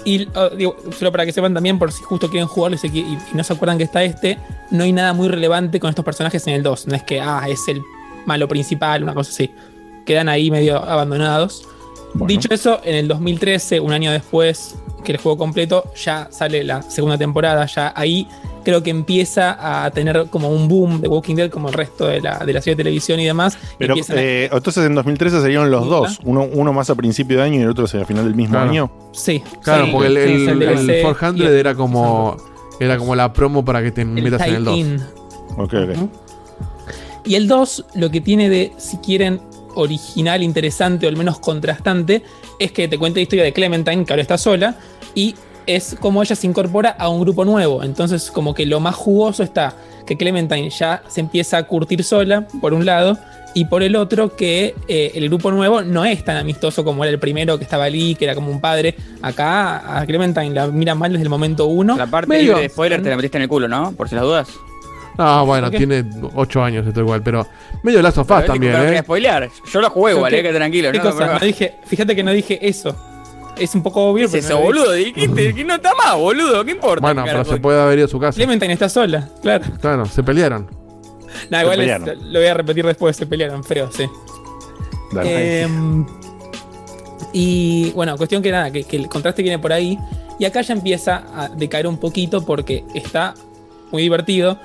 Y 0.04 0.22
uh, 0.26 0.56
digo, 0.56 0.76
solo 0.90 1.12
para 1.12 1.24
que 1.24 1.30
sepan 1.30 1.54
también, 1.54 1.78
por 1.78 1.92
si 1.92 2.02
justo 2.02 2.28
quieren 2.28 2.48
jugarlo 2.48 2.76
y 2.82 3.16
no 3.32 3.44
se 3.44 3.52
acuerdan 3.52 3.78
que 3.78 3.84
está 3.84 4.02
este, 4.02 4.38
no 4.72 4.82
hay 4.82 4.92
nada 4.92 5.12
muy 5.12 5.28
relevante 5.28 5.78
con 5.78 5.88
estos 5.88 6.04
personajes 6.04 6.44
en 6.48 6.54
el 6.54 6.64
2. 6.64 6.88
No 6.88 6.96
es 6.96 7.04
que, 7.04 7.20
ah, 7.20 7.46
es 7.48 7.68
el 7.68 7.80
malo 8.26 8.48
principal, 8.48 9.04
una 9.04 9.14
cosa 9.14 9.30
así. 9.30 9.52
Quedan 10.04 10.28
ahí 10.28 10.50
medio 10.50 10.78
abandonados. 10.84 11.68
Dicho 12.26 12.48
eso, 12.50 12.80
en 12.82 12.96
el 12.96 13.06
2013, 13.06 13.78
un 13.78 13.92
año 13.92 14.10
después 14.10 14.74
que 15.04 15.12
el 15.12 15.18
juego 15.18 15.38
completo, 15.38 15.84
ya 16.02 16.26
sale 16.30 16.64
la 16.64 16.82
segunda 16.82 17.16
temporada. 17.16 17.66
Ya 17.66 17.92
ahí 17.94 18.26
creo 18.64 18.82
que 18.82 18.90
empieza 18.90 19.84
a 19.84 19.90
tener 19.90 20.26
como 20.30 20.48
un 20.48 20.66
boom 20.68 21.00
de 21.00 21.06
Walking 21.08 21.34
Dead, 21.36 21.50
como 21.50 21.68
el 21.68 21.74
resto 21.74 22.06
de 22.06 22.20
la, 22.22 22.38
de 22.38 22.52
la 22.52 22.60
serie 22.62 22.74
de 22.76 22.82
televisión 22.82 23.20
y 23.20 23.24
demás. 23.26 23.56
y 23.74 23.76
Pero 23.78 23.94
a- 23.94 23.98
eh, 24.16 24.48
entonces 24.50 24.86
en 24.86 24.94
2013 24.94 25.40
salieron 25.42 25.70
los 25.70 25.86
dos, 25.88 26.18
uno, 26.24 26.48
uno 26.50 26.72
más 26.72 26.88
a 26.90 26.94
principio 26.94 27.36
de 27.36 27.42
año 27.44 27.60
y 27.60 27.62
el 27.62 27.68
otro 27.68 27.84
al 27.92 28.06
final 28.06 28.24
del 28.24 28.34
mismo 28.34 28.54
Claro. 28.54 28.70
año. 28.70 28.90
Sí. 29.12 29.42
Claro, 29.62 29.84
sí, 29.84 29.90
porque 29.92 30.06
el, 30.08 30.14
sí, 30.14 30.20
el, 30.48 30.62
es 30.62 30.80
el 30.80 30.86
DLC 30.86 31.02
400 31.02 31.40
y 31.44 31.48
el- 31.48 31.54
era 31.58 31.74
como 31.74 32.36
era 32.80 32.96
como 32.98 33.14
la 33.14 33.32
promo 33.32 33.64
para 33.64 33.82
que 33.82 33.92
te 33.92 34.04
metas 34.04 34.40
en 34.48 34.54
el 34.54 34.64
2. 34.64 34.74
tie-in. 34.74 35.00
Ok, 35.58 35.74
ok. 35.74 36.08
Y 37.26 37.36
el 37.36 37.48
2, 37.48 37.84
lo 37.94 38.10
que 38.10 38.20
tiene 38.20 38.48
de, 38.50 38.72
si 38.76 38.98
quieren, 38.98 39.40
original, 39.76 40.42
interesante 40.42 41.06
o 41.06 41.08
al 41.08 41.16
menos 41.16 41.38
contrastante, 41.38 42.22
es 42.58 42.70
que 42.72 42.86
te 42.86 42.98
cuenta 42.98 43.18
la 43.18 43.22
historia 43.22 43.44
de 43.44 43.52
Clementine, 43.52 44.04
que 44.04 44.12
ahora 44.12 44.22
está 44.22 44.36
sola, 44.38 44.76
y 45.14 45.34
es 45.66 45.96
como 46.00 46.22
ella 46.22 46.36
se 46.36 46.46
incorpora 46.46 46.90
a 46.90 47.08
un 47.08 47.20
grupo 47.20 47.44
nuevo. 47.44 47.82
Entonces, 47.82 48.30
como 48.30 48.54
que 48.54 48.66
lo 48.66 48.80
más 48.80 48.94
jugoso 48.94 49.42
está 49.42 49.74
que 50.06 50.16
Clementine 50.16 50.68
ya 50.70 51.02
se 51.08 51.20
empieza 51.20 51.56
a 51.56 51.62
curtir 51.62 52.04
sola, 52.04 52.46
por 52.60 52.74
un 52.74 52.84
lado, 52.84 53.16
y 53.54 53.64
por 53.66 53.82
el 53.82 53.94
otro, 53.96 54.34
que 54.36 54.74
eh, 54.88 55.12
el 55.14 55.28
grupo 55.28 55.50
nuevo 55.52 55.80
no 55.80 56.04
es 56.04 56.22
tan 56.24 56.36
amistoso 56.36 56.84
como 56.84 57.04
era 57.04 57.12
el 57.12 57.18
primero, 57.20 57.56
que 57.56 57.64
estaba 57.64 57.84
allí, 57.84 58.14
que 58.16 58.24
era 58.26 58.34
como 58.34 58.50
un 58.50 58.60
padre. 58.60 58.94
Acá 59.22 59.98
a 60.00 60.04
Clementine 60.04 60.50
la 60.50 60.66
mira 60.66 60.94
mal 60.94 61.12
desde 61.12 61.22
el 61.22 61.30
momento 61.30 61.66
uno. 61.66 61.96
La 61.96 62.06
parte 62.08 62.28
Medio- 62.28 62.56
de 62.58 62.68
spoiler 62.68 63.00
te 63.02 63.08
la 63.08 63.16
metiste 63.16 63.38
en 63.38 63.42
el 63.42 63.48
culo, 63.48 63.66
¿no? 63.68 63.92
Por 63.92 64.08
si 64.08 64.14
las 64.16 64.24
dudas. 64.24 64.48
Ah, 65.16 65.44
bueno, 65.46 65.70
tiene 65.70 66.04
8 66.34 66.62
años 66.64 66.84
esto 66.86 66.98
igual, 67.00 67.22
pero 67.22 67.46
medio 67.84 68.02
Last 68.02 68.18
of 68.18 68.28
Us 68.30 68.44
también, 68.46 68.74
¿eh? 68.74 68.98
spoilear. 69.02 69.48
Yo 69.72 69.80
lo 69.80 69.86
igual, 70.10 70.30
¿Qué- 70.32 70.40
eh, 70.40 70.42
que 70.42 70.52
tranquilo. 70.52 70.90
¿Qué 70.90 70.98
¿no? 70.98 71.04
cosa? 71.04 71.18
Pero- 71.18 71.32
No 71.34 71.38
dije, 71.46 71.74
fíjate 71.86 72.16
que 72.16 72.22
no 72.24 72.32
dije 72.32 72.58
eso. 72.68 72.96
Es 73.58 73.74
un 73.74 73.82
poco 73.82 74.04
obvio. 74.10 74.28
¿Qué 74.30 74.38
es 74.38 74.44
eso, 74.46 74.58
boludo? 74.58 74.92
Dijiste 74.92 75.54
que 75.54 75.64
no 75.64 75.74
está 75.76 75.92
más, 75.94 76.16
boludo. 76.16 76.64
¿Qué 76.64 76.72
importa? 76.72 77.00
Bueno, 77.00 77.22
pero 77.24 77.38
carajo? 77.38 77.52
se 77.54 77.60
puede 77.60 77.80
haber 77.80 77.98
ido 77.98 78.06
a 78.06 78.10
su 78.10 78.18
casa. 78.18 78.36
Clementine 78.36 78.72
está 78.72 78.88
sola, 78.88 79.28
claro. 79.42 79.64
Claro, 79.80 80.06
se 80.06 80.22
pelearon. 80.22 80.68
No, 81.50 81.60
igual 81.60 81.80
es- 81.80 82.00
lo 82.22 82.38
voy 82.38 82.48
a 82.48 82.54
repetir 82.54 82.84
después, 82.86 83.16
se 83.16 83.26
pelearon, 83.26 83.62
feo, 83.64 83.90
sí. 83.92 84.04
Dale. 85.12 85.62
Em, 85.62 86.06
y 87.32 87.90
bueno, 87.92 88.16
cuestión 88.16 88.42
que 88.42 88.50
nada, 88.50 88.70
que, 88.70 88.84
que 88.84 88.96
el 88.96 89.08
contraste 89.08 89.42
viene 89.42 89.58
por 89.58 89.72
ahí. 89.72 89.98
Y 90.38 90.44
acá 90.44 90.60
ya 90.62 90.74
empieza 90.74 91.24
a 91.34 91.48
decaer 91.48 91.86
un 91.86 91.98
poquito 91.98 92.44
porque 92.44 92.84
está 92.94 93.34
muy 93.90 94.02
divertido. 94.02 94.58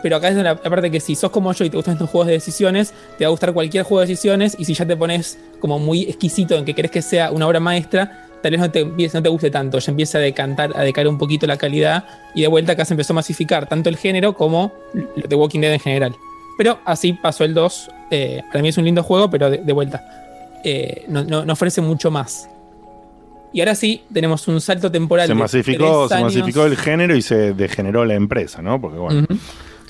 Pero 0.00 0.16
acá 0.16 0.28
es 0.28 0.36
la, 0.36 0.42
la 0.42 0.56
parte 0.56 0.90
que 0.92 1.00
si 1.00 1.16
sos 1.16 1.30
como 1.32 1.52
yo 1.52 1.64
y 1.64 1.70
te 1.70 1.76
gustan 1.76 1.94
estos 1.94 2.08
juegos 2.10 2.28
de 2.28 2.34
decisiones, 2.34 2.94
te 3.18 3.24
va 3.24 3.28
a 3.28 3.30
gustar 3.30 3.52
cualquier 3.52 3.82
juego 3.82 4.00
de 4.00 4.06
decisiones. 4.06 4.54
Y 4.58 4.64
si 4.64 4.74
ya 4.74 4.86
te 4.86 4.96
pones 4.96 5.38
como 5.60 5.78
muy 5.80 6.02
exquisito 6.02 6.54
en 6.54 6.64
que 6.64 6.74
querés 6.74 6.90
que 6.92 7.02
sea 7.02 7.32
una 7.32 7.46
obra 7.48 7.58
maestra, 7.58 8.27
tal 8.42 8.50
vez 8.52 8.60
no 8.60 8.70
te, 8.70 8.84
no 8.84 9.22
te 9.22 9.28
guste 9.28 9.50
tanto. 9.50 9.78
Ya 9.78 9.90
empieza 9.90 10.18
a 10.18 10.20
decantar, 10.20 10.72
a 10.76 10.82
decaer 10.82 11.08
un 11.08 11.18
poquito 11.18 11.46
la 11.46 11.56
calidad. 11.56 12.04
Y 12.34 12.42
de 12.42 12.48
vuelta 12.48 12.72
acá 12.72 12.84
se 12.84 12.94
empezó 12.94 13.12
a 13.12 13.16
masificar 13.16 13.68
tanto 13.68 13.88
el 13.88 13.96
género 13.96 14.34
como 14.34 14.72
The 15.28 15.34
Walking 15.34 15.60
Dead 15.60 15.72
en 15.74 15.80
general. 15.80 16.16
Pero 16.56 16.78
así 16.84 17.12
pasó 17.12 17.44
el 17.44 17.54
2. 17.54 17.90
eh, 18.10 18.42
para 18.50 18.62
mí 18.62 18.68
es 18.68 18.78
un 18.78 18.84
lindo 18.84 19.02
juego, 19.02 19.28
pero 19.30 19.50
de, 19.50 19.58
de 19.58 19.72
vuelta. 19.72 20.02
eh, 20.64 21.04
no, 21.08 21.22
no- 21.24 21.44
no 21.44 21.52
ofrece 21.52 21.80
mucho 21.80 22.10
más. 22.10 22.48
Y 23.52 23.60
ahora 23.60 23.74
sí, 23.74 24.02
tenemos 24.12 24.46
un 24.48 24.60
salto 24.60 24.90
temporal. 24.90 25.26
Se 25.26 25.32
de 25.32 25.38
masificó, 25.38 26.08
se 26.08 26.20
masificó 26.20 26.64
el 26.66 26.76
género 26.76 27.16
y 27.16 27.22
se 27.22 27.54
degeneró 27.54 28.04
la 28.04 28.14
empresa, 28.14 28.60
¿no? 28.60 28.80
Porque 28.80 28.98
bueno. 28.98 29.20
Ujú. 29.20 29.38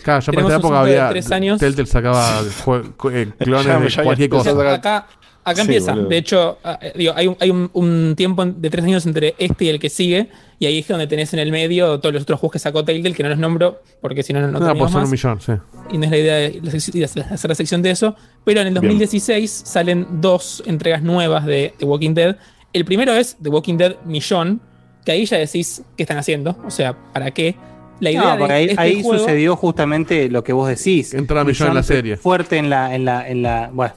Claro, 0.02 0.20
ya 0.20 0.33
para 0.33 0.43
esta 0.47 0.57
un 0.59 0.60
época 0.60 0.85
de 0.85 0.91
había. 1.01 1.09
tres 1.10 1.33
años. 1.33 1.59
Telltale 1.59 1.86
sacaba 1.89 2.41
eh, 2.41 3.28
clones 3.39 3.97
de 3.97 4.02
cualquier 4.05 4.28
cosa. 4.31 4.73
Acá, 4.75 5.07
acá 5.51 5.57
Sí, 5.57 5.60
empieza. 5.62 5.93
boludo. 5.93 6.09
De 6.09 6.17
hecho, 6.18 6.59
ah, 6.65 6.78
eh, 6.83 6.93
digo, 6.97 7.12
hay, 7.17 7.27
un, 7.27 7.36
hay 7.41 7.51
un- 7.51 7.70
un 7.73 8.15
tiempo 8.17 8.44
de 8.44 8.70
tres 8.70 8.85
años 8.85 9.05
entre 9.07 9.35
este 9.39 9.65
y 9.67 9.68
el 9.68 9.78
que 9.78 9.89
sigue. 9.91 10.28
Y 10.60 10.67
ahí 10.67 10.78
es 10.78 10.89
donde 10.89 11.07
tenés 11.07 11.33
en 11.35 11.39
el 11.39 11.52
medio 11.52 12.01
todos 12.01 12.12
los 12.12 12.23
otros 12.25 12.41
juegos 12.41 12.52
que 12.55 12.59
sacó 12.59 12.85
Telltale, 12.85 13.15
que 13.15 13.23
no 13.23 13.28
los 13.28 13.39
nombro 13.39 13.81
porque 14.01 14.23
si 14.25 14.33
no, 14.33 14.41
no 14.41 14.59
No, 14.59 14.59
son 14.59 14.77
un 14.77 14.93
más. 14.93 15.10
millón, 15.10 15.41
sí. 15.41 15.52
y 15.93 15.99
no 15.99 16.05
es 16.05 16.10
la 16.10 16.17
idea 16.18 16.35
de 16.36 17.05
hacer 17.05 17.49
la 17.49 17.55
sección 17.55 17.81
de 17.83 17.91
eso. 17.91 18.17
Pero 18.44 18.60
en 18.62 18.67
el 18.68 18.73
Bien. 18.75 18.83
2016 18.85 19.62
salen 19.67 20.07
dos 20.20 20.62
entregas 20.67 21.02
nuevas 21.02 21.47
de 21.47 21.75
The 21.78 21.85
Walking 21.85 22.15
Dead. 22.15 22.36
El 22.73 22.85
primero 22.85 23.12
es 23.15 23.36
The 23.43 23.49
Walking 23.51 23.77
Dead 23.77 23.97
Millón, 24.05 24.60
que 25.05 25.12
ahí 25.12 25.25
ya 25.27 25.39
decís 25.39 25.83
qué 25.97 26.02
están 26.02 26.18
haciendo, 26.18 26.57
o 26.67 26.70
sea, 26.70 26.93
¿para 27.12 27.31
qué? 27.31 27.55
La 28.01 28.10
idea 28.10 28.23
No, 28.23 28.33
de 28.33 28.39
porque 28.39 28.52
ahí, 28.52 28.65
este 28.67 28.81
ahí 28.81 29.02
juego- 29.02 29.18
sucedió 29.18 29.57
justamente 29.57 30.28
lo 30.28 30.44
que 30.44 30.52
vos 30.52 30.68
decís. 30.68 31.15
Entró 31.15 31.41
a 31.41 31.44
Millón 31.44 31.68
en 31.70 31.75
la 31.75 31.83
serie. 31.83 32.17
Fuerte 32.17 32.57
en 32.59 32.68
la, 32.70 32.94
en 32.94 33.05
la, 33.05 33.28
en 33.28 33.43
la. 33.43 33.70
Bueno, 33.73 33.94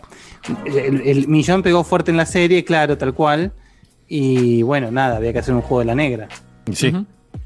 el, 0.65 1.01
el 1.01 1.27
Millón 1.27 1.61
pegó 1.63 1.83
fuerte 1.83 2.11
en 2.11 2.17
la 2.17 2.25
serie, 2.25 2.63
claro, 2.63 2.97
tal 2.97 3.13
cual. 3.13 3.51
Y 4.07 4.61
bueno, 4.63 4.91
nada, 4.91 5.17
había 5.17 5.31
que 5.33 5.39
hacer 5.39 5.53
un 5.53 5.61
juego 5.61 5.79
de 5.79 5.85
la 5.85 5.95
negra. 5.95 6.27
Sí. 6.73 6.93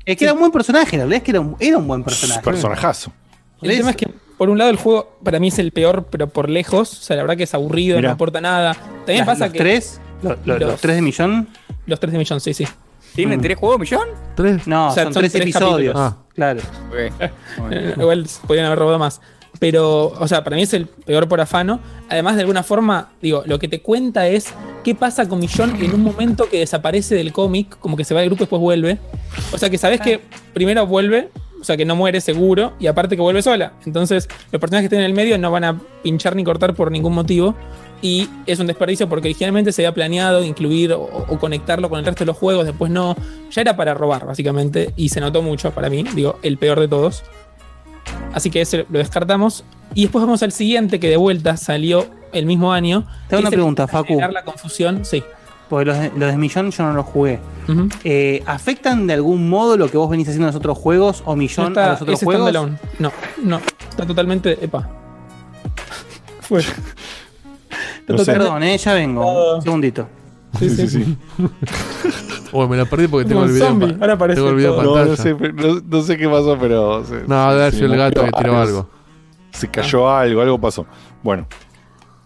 Es 0.06 0.18
que 0.18 0.26
era 0.26 0.34
un 0.34 0.40
buen 0.40 0.52
personaje, 0.52 0.98
la 0.98 1.04
verdad 1.04 1.18
es 1.18 1.24
que 1.24 1.32
era 1.32 1.40
un, 1.40 1.56
era 1.60 1.78
un 1.78 1.88
buen 1.88 2.04
personaje. 2.04 2.42
personajazo. 2.42 3.12
El 3.62 3.78
tema 3.78 3.92
es 3.92 3.96
que, 3.96 4.08
por 4.38 4.50
un 4.50 4.58
lado, 4.58 4.70
el 4.70 4.78
juego 4.78 5.18
para 5.24 5.40
mí 5.40 5.48
es 5.50 5.60
el 5.60 5.72
peor, 5.72 6.08
pero 6.10 6.28
por 6.28 6.50
lejos. 6.50 6.92
O 7.00 7.02
sea, 7.04 7.16
la 7.16 7.24
verdad 7.24 7.38
que 7.38 7.44
es 7.44 7.54
aburrido, 7.54 7.98
Mirá. 7.98 8.10
no 8.10 8.14
aporta 8.16 8.42
nada. 8.42 8.74
También 8.74 9.20
Las- 9.20 9.28
pasa 9.28 9.46
los 9.46 9.54
que. 9.54 9.60
tres, 9.60 10.02
lo- 10.24 10.30
lo- 10.46 10.60
los, 10.60 10.70
los- 10.72 10.82
tres 10.82 10.96
de 10.96 11.02
Millón, 11.02 11.48
Los 11.88 12.00
tres 12.00 12.12
de 12.14 12.18
millón, 12.18 12.40
sí, 12.42 12.54
sí. 12.54 12.68
¿Tienen 13.14 13.40
Mm. 13.40 13.44
tres 13.44 13.58
juegos, 13.58 13.80
millón? 13.80 14.08
¿Tres? 14.36 14.66
no, 14.68 14.88
O 14.90 14.92
sea, 14.92 15.04
son, 15.06 15.14
son 15.14 15.22
tres, 15.22 15.32
tres 15.34 15.44
episodios. 15.44 15.94
capítulos. 15.94 16.26
Claro. 16.34 16.62
Igual 18.02 18.28
podrían 18.48 18.66
haber 18.66 18.80
robado 18.80 19.00
más. 19.00 19.22
Pero, 19.60 20.08
o 20.08 20.28
sea, 20.28 20.44
para 20.44 20.56
mí 20.56 20.64
es 20.64 20.74
el 20.74 20.88
peor 20.88 21.28
por 21.28 21.42
afano. 21.42 21.80
Además, 22.10 22.36
de 22.36 22.42
alguna 22.42 22.64
forma, 22.64 23.12
digo, 23.22 23.44
lo 23.46 23.60
que 23.60 23.68
te 23.68 23.82
cuenta 23.82 24.28
es 24.28 24.54
qué 24.84 24.96
pasa 24.96 25.28
con 25.28 25.40
Millón 25.40 25.76
en 25.82 25.94
un 25.94 26.04
momento 26.04 26.50
que 26.50 26.60
desaparece 26.60 27.16
del 27.16 27.32
cómic, 27.32 27.78
como 27.80 27.98
que 27.98 28.04
se 28.04 28.14
va 28.14 28.22
del 28.22 28.30
grupo 28.30 28.44
y 28.44 28.46
después 28.46 28.62
vuelve. 28.62 28.98
O 29.52 29.58
sea, 29.58 29.70
que 29.70 29.78
sabes 29.78 30.02
que 30.02 30.22
primero 30.54 30.86
vuelve, 30.86 31.30
o 31.60 31.64
sea, 31.64 31.78
que 31.78 31.86
no 31.86 31.96
muere 31.96 32.22
seguro, 32.22 32.74
y 32.80 32.88
aparte 32.88 33.16
que 33.16 33.22
vuelve 33.22 33.42
sola. 33.42 33.74
Entonces, 33.86 34.28
los 34.52 34.60
personajes 34.60 34.90
que 34.90 34.96
estén 34.96 35.00
en 35.00 35.06
el 35.06 35.14
medio 35.14 35.38
no 35.38 35.52
van 35.52 35.64
a 35.64 35.82
pinchar 36.04 36.36
ni 36.36 36.44
cortar 36.44 36.74
por 36.76 36.92
ningún 36.92 37.14
motivo. 37.14 37.56
Y 38.02 38.30
es 38.46 38.60
un 38.60 38.68
desperdicio 38.68 39.10
porque 39.10 39.30
originalmente 39.30 39.72
se 39.72 39.82
había 39.82 39.94
planeado 39.94 40.44
incluir 40.44 40.94
o, 40.94 41.02
o 41.02 41.40
conectarlo 41.40 41.90
con 41.90 41.98
el 41.98 42.06
resto 42.06 42.20
de 42.20 42.28
los 42.28 42.38
juegos, 42.38 42.66
después 42.66 42.92
no. 42.92 43.16
Ya 43.50 43.62
era 43.62 43.76
para 43.76 43.94
robar, 43.94 44.26
básicamente, 44.28 44.94
y 44.96 45.10
se 45.10 45.22
notó 45.22 45.42
mucho 45.42 45.72
para 45.72 45.90
mí, 45.90 46.04
digo, 46.14 46.38
el 46.44 46.58
peor 46.58 46.80
de 46.80 46.88
todos. 46.88 47.24
Así 48.34 48.50
que 48.50 48.62
ese 48.62 48.86
lo 48.90 49.00
descartamos. 49.00 49.64
Y 49.94 50.04
después 50.04 50.24
vamos 50.26 50.44
al 50.44 50.52
siguiente, 50.52 51.00
que 51.00 51.10
de 51.10 51.18
vuelta 51.18 51.56
salió 51.58 52.06
el 52.34 52.46
mismo 52.46 52.74
año. 52.74 53.06
Te 53.30 53.36
hago 53.36 53.42
una 53.42 53.52
pregunta, 53.52 53.88
Facu. 53.88 54.20
la 54.20 54.44
confusión, 54.44 55.06
sí. 55.06 55.24
Porque 55.70 55.86
los 55.86 55.98
de, 55.98 56.12
los 56.16 56.32
de 56.32 56.38
Millón 56.38 56.70
yo 56.72 56.84
no 56.84 56.94
los 56.94 57.06
jugué. 57.06 57.40
Eh, 58.04 58.44
¿Afectan 58.46 59.08
de 59.08 59.14
algún 59.14 59.50
modo 59.50 59.78
lo 59.78 59.90
que 59.90 59.98
vos 59.98 60.10
venís 60.10 60.28
haciendo 60.28 60.46
en 60.48 60.54
los 60.54 60.56
otros 60.56 60.78
juegos 60.78 61.24
o 61.26 61.32
No 61.32 61.38
Millón 61.38 61.68
está, 61.70 61.86
a 61.88 61.92
los 61.94 62.02
otros 62.04 62.22
juegos? 62.22 62.50
standalone. 62.50 62.78
No, 63.00 63.12
no. 63.42 63.60
Está 63.90 64.06
totalmente. 64.06 64.64
Epa. 64.64 64.88
Fue. 66.42 66.62
No 68.08 68.18
sé. 68.20 68.32
Perdón, 68.34 68.62
eh, 68.64 68.78
ya 68.78 68.94
vengo. 68.94 69.56
Un 69.56 69.62
segundito. 69.64 70.08
Sí, 70.60 70.70
sí, 70.70 70.88
sí. 70.88 71.18
Uy, 72.52 72.68
me 72.68 72.78
la 72.78 72.86
perdí 72.86 73.08
porque 73.08 73.28
tengo 73.28 73.42
Como 73.42 73.50
el 73.52 73.54
video. 73.56 73.68
en 73.68 73.72
zombie, 73.80 73.94
pa- 73.94 74.02
ahora 74.02 74.14
aparece 74.14 74.36
tengo 74.38 74.50
el 74.50 74.56
video 74.56 74.80
en 74.80 74.84
No, 74.86 74.94
pantalla. 74.94 75.10
no 75.12 75.16
sé, 75.18 75.36
pero- 75.36 75.54
no, 75.76 75.82
no 75.88 76.02
sé 76.04 76.18
qué 76.18 76.30
pasó, 76.30 76.58
pero. 76.60 77.04
se- 77.06 77.14
No, 77.28 77.50
debe 77.50 77.62
haber 77.62 77.72
se 77.72 77.78
sido 77.80 77.92
el 77.94 78.00
gato 78.00 78.22
movió 78.22 78.32
que 78.34 78.38
tiró 78.44 78.58
algo. 78.62 78.90
Se 79.52 79.68
cayó 79.70 80.10
algo, 80.10 80.42
algo 80.42 80.60
pasó. 80.60 80.86
Bueno, 81.24 81.48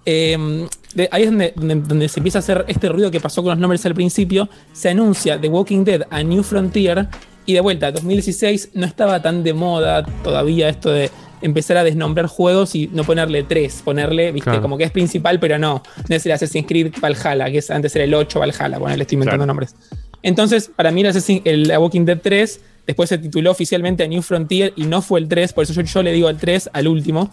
Eh, 0.05 0.67
de- 0.95 1.09
ahí 1.11 1.23
es 1.23 1.29
donde, 1.29 1.53
donde- 1.55 1.75
donde 1.75 2.09
se 2.09 2.19
empieza 2.19 2.39
a 2.39 2.41
hacer 2.41 2.65
este 2.67 2.89
ruido 2.89 3.11
que 3.11 3.19
pasó 3.19 3.43
con 3.43 3.51
los 3.51 3.59
nombres 3.59 3.85
al 3.85 3.93
principio. 3.93 4.49
Se 4.73 4.89
anuncia 4.89 5.39
The 5.39 5.47
Walking 5.49 5.83
Dead 5.83 6.01
a 6.09 6.23
New 6.23 6.41
Frontier. 6.43 7.07
Y 7.45 7.53
de 7.53 7.61
vuelta, 7.61 7.91
2016 7.91 8.71
no 8.75 8.85
estaba 8.85 9.21
tan 9.21 9.43
de 9.43 9.53
moda 9.53 10.03
todavía 10.23 10.69
esto 10.69 10.89
de 10.91 11.09
empezar 11.41 11.77
a 11.77 11.83
desnombrar 11.83 12.27
juegos 12.27 12.75
y 12.75 12.87
no 12.93 13.03
ponerle 13.03 13.43
3, 13.43 13.81
ponerle, 13.83 14.31
viste, 14.31 14.49
Claro. 14.49 14.61
como 14.61 14.77
que 14.77 14.83
es 14.83 14.91
principal, 14.91 15.39
pero 15.39 15.57
no. 15.59 15.81
No 16.07 16.15
es 16.15 16.25
el 16.25 16.31
Assassin's 16.33 16.67
Creed 16.67 16.93
Valhalla, 17.01 17.49
que 17.51 17.59
es, 17.59 17.69
antes 17.71 17.95
era 17.95 18.05
el 18.05 18.13
8 18.13 18.39
Valhalla, 18.39 18.77
bueno, 18.77 18.95
le 18.95 19.03
estoy 19.03 19.15
inventando 19.15 19.45
nombres. 19.45 19.75
Entonces, 20.21 20.69
para 20.75 20.91
mí 20.91 21.01
el, 21.01 21.07
Assassin- 21.07 21.41
el 21.45 21.71
Walking 21.77 22.05
Dead 22.05 22.19
3 22.21 22.59
después 22.87 23.07
se 23.09 23.17
tituló 23.17 23.51
oficialmente 23.51 24.03
a 24.03 24.07
New 24.07 24.21
Frontier 24.21 24.73
y 24.75 24.83
no 24.85 25.01
fue 25.01 25.19
el 25.19 25.27
3, 25.27 25.53
por 25.53 25.63
eso 25.63 25.73
yo, 25.73 25.81
yo 25.81 26.03
le 26.03 26.11
digo 26.11 26.27
al 26.27 26.37
3 26.37 26.69
al 26.73 26.87
último. 26.87 27.31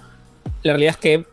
La 0.63 0.73
realidad 0.75 0.93
es 0.93 0.97
que 0.99 1.25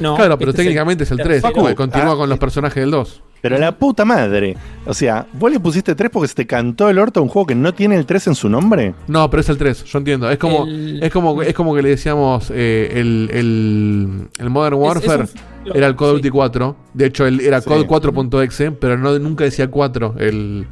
no. 0.00 0.16
claro, 0.16 0.36
pero 0.38 0.50
este 0.50 0.62
técnicamente 0.62 1.04
es 1.04 1.10
el 1.10 1.18
3, 1.18 1.42
tercero. 1.42 1.52
porque 1.54 1.74
continúa 1.76 2.12
Ah, 2.12 2.16
con 2.16 2.28
los 2.28 2.38
personajes 2.38 2.80
del 2.82 2.90
2. 2.90 3.22
Pero 3.48 3.58
la 3.60 3.72
puta 3.72 4.04
madre. 4.04 4.56
O 4.86 4.94
sea, 4.94 5.26
¿vos 5.32 5.50
le 5.50 5.58
pusiste 5.60 5.94
3 5.94 6.10
porque 6.10 6.28
se 6.28 6.34
te 6.34 6.46
cantó 6.46 6.88
el 6.88 6.98
orto 6.98 7.20
a 7.20 7.22
un 7.22 7.28
juego 7.28 7.46
que 7.46 7.54
no 7.54 7.72
tiene 7.74 7.96
el 7.96 8.06
3 8.06 8.28
en 8.28 8.34
su 8.34 8.48
nombre? 8.48 8.94
No, 9.08 9.28
pero 9.30 9.40
es 9.40 9.48
el 9.48 9.58
3, 9.58 9.84
yo 9.84 9.98
entiendo. 9.98 10.30
Es 10.30 10.38
como, 10.38 10.64
El- 10.66 11.02
es 11.02 11.10
como, 11.12 11.42
es 11.42 11.54
como 11.54 11.74
que 11.74 11.82
le 11.82 11.88
decíamos 11.90 12.50
eh, 12.54 12.90
el, 12.94 13.28
el, 13.32 14.28
el 14.38 14.50
Modern 14.50 14.74
Warfare 14.76 15.24
es 15.24 15.34
un- 15.34 15.76
era 15.76 15.86
el 15.88 15.96
Call 15.96 16.08
of 16.10 16.16
Duty 16.16 16.30
4. 16.30 16.76
De 16.94 17.06
hecho, 17.06 17.26
era 17.26 17.60
Sí. 17.60 17.68
Code 17.68 17.86
4.exe, 17.86 18.70
pero 18.72 18.96
no, 18.96 19.18
nunca 19.18 19.44
decía 19.44 19.68
4 19.68 20.14
el, 20.18 20.66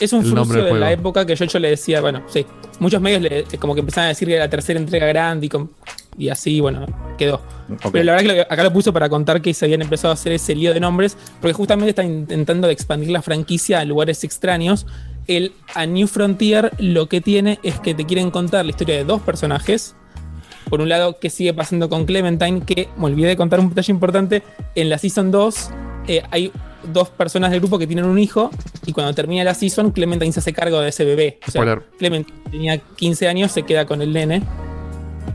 Es 0.00 0.12
un 0.12 0.22
del 0.22 0.64
de 0.64 0.72
la 0.74 0.92
época 0.92 1.26
que 1.26 1.34
yo, 1.34 1.44
yo 1.44 1.58
le 1.58 1.70
decía, 1.70 2.00
bueno, 2.00 2.22
sí. 2.28 2.46
Muchos 2.78 3.00
medios 3.00 3.20
le- 3.22 3.44
como 3.58 3.74
que 3.74 3.80
empezaban 3.80 4.06
a 4.06 4.08
decir 4.10 4.28
que 4.28 4.34
era 4.34 4.44
la 4.44 4.50
tercera 4.50 4.78
entrega 4.78 5.06
grande 5.06 5.46
y, 5.46 5.48
com- 5.48 5.68
y 6.18 6.28
así, 6.30 6.60
bueno, 6.60 6.84
quedó. 7.16 7.40
Pero 7.92 8.04
la 8.04 8.16
verdad 8.16 8.34
que 8.34 8.40
acá 8.40 8.64
lo 8.64 8.72
puso 8.72 8.92
para 8.92 9.08
contar 9.08 9.40
que 9.40 9.54
se 9.54 9.64
habían 9.64 9.82
empezado 9.82 10.10
a 10.10 10.14
hacer 10.14 10.32
ese 10.32 10.54
lío 10.54 10.74
de 10.74 10.80
nombres, 10.80 11.16
porque 11.40 11.52
justamente 11.52 11.90
están 11.90 12.06
intentando 12.06 12.66
de 12.66 12.72
expandir 12.72 13.10
la 13.10 13.22
franquicia 13.22 13.78
a 13.78 13.84
lugares 13.84 14.24
extraños. 14.24 14.86
El 15.28 15.52
A 15.74 15.86
New 15.86 16.08
Frontier 16.08 16.72
lo 16.78 17.08
que 17.08 17.20
tiene 17.20 17.60
es 17.62 17.78
que 17.78 17.94
te 17.94 18.04
quieren 18.04 18.30
contar 18.30 18.64
la 18.64 18.70
historia 18.70 18.96
de 18.96 19.04
dos 19.04 19.22
personajes. 19.22 19.94
Por 20.68 20.80
un 20.80 20.88
lado, 20.88 21.18
¿qué 21.20 21.30
sigue 21.30 21.54
pasando 21.54 21.88
con 21.88 22.04
Clementine? 22.04 22.62
Que 22.62 22.88
me 22.96 23.06
olvidé 23.06 23.28
de 23.28 23.36
contar 23.36 23.60
un 23.60 23.68
detalle 23.68 23.92
importante. 23.92 24.42
En 24.74 24.90
la 24.90 24.98
Season 24.98 25.30
2 25.30 25.70
eh, 26.08 26.22
hay 26.30 26.50
dos 26.92 27.10
personas 27.10 27.50
del 27.50 27.60
grupo 27.60 27.78
que 27.78 27.86
tienen 27.86 28.06
un 28.06 28.18
hijo 28.18 28.50
y 28.86 28.92
cuando 28.92 29.14
termina 29.14 29.44
la 29.44 29.54
Season, 29.54 29.92
Clementine 29.92 30.32
se 30.32 30.40
hace 30.40 30.52
cargo 30.52 30.80
de 30.80 30.88
ese 30.88 31.04
bebé. 31.04 31.38
O 31.46 31.50
sea. 31.50 31.80
Clementine 31.98 32.38
tenía 32.50 32.78
15 32.78 33.28
años, 33.28 33.52
se 33.52 33.62
queda 33.62 33.86
con 33.86 34.02
el 34.02 34.12
nene. 34.12 34.42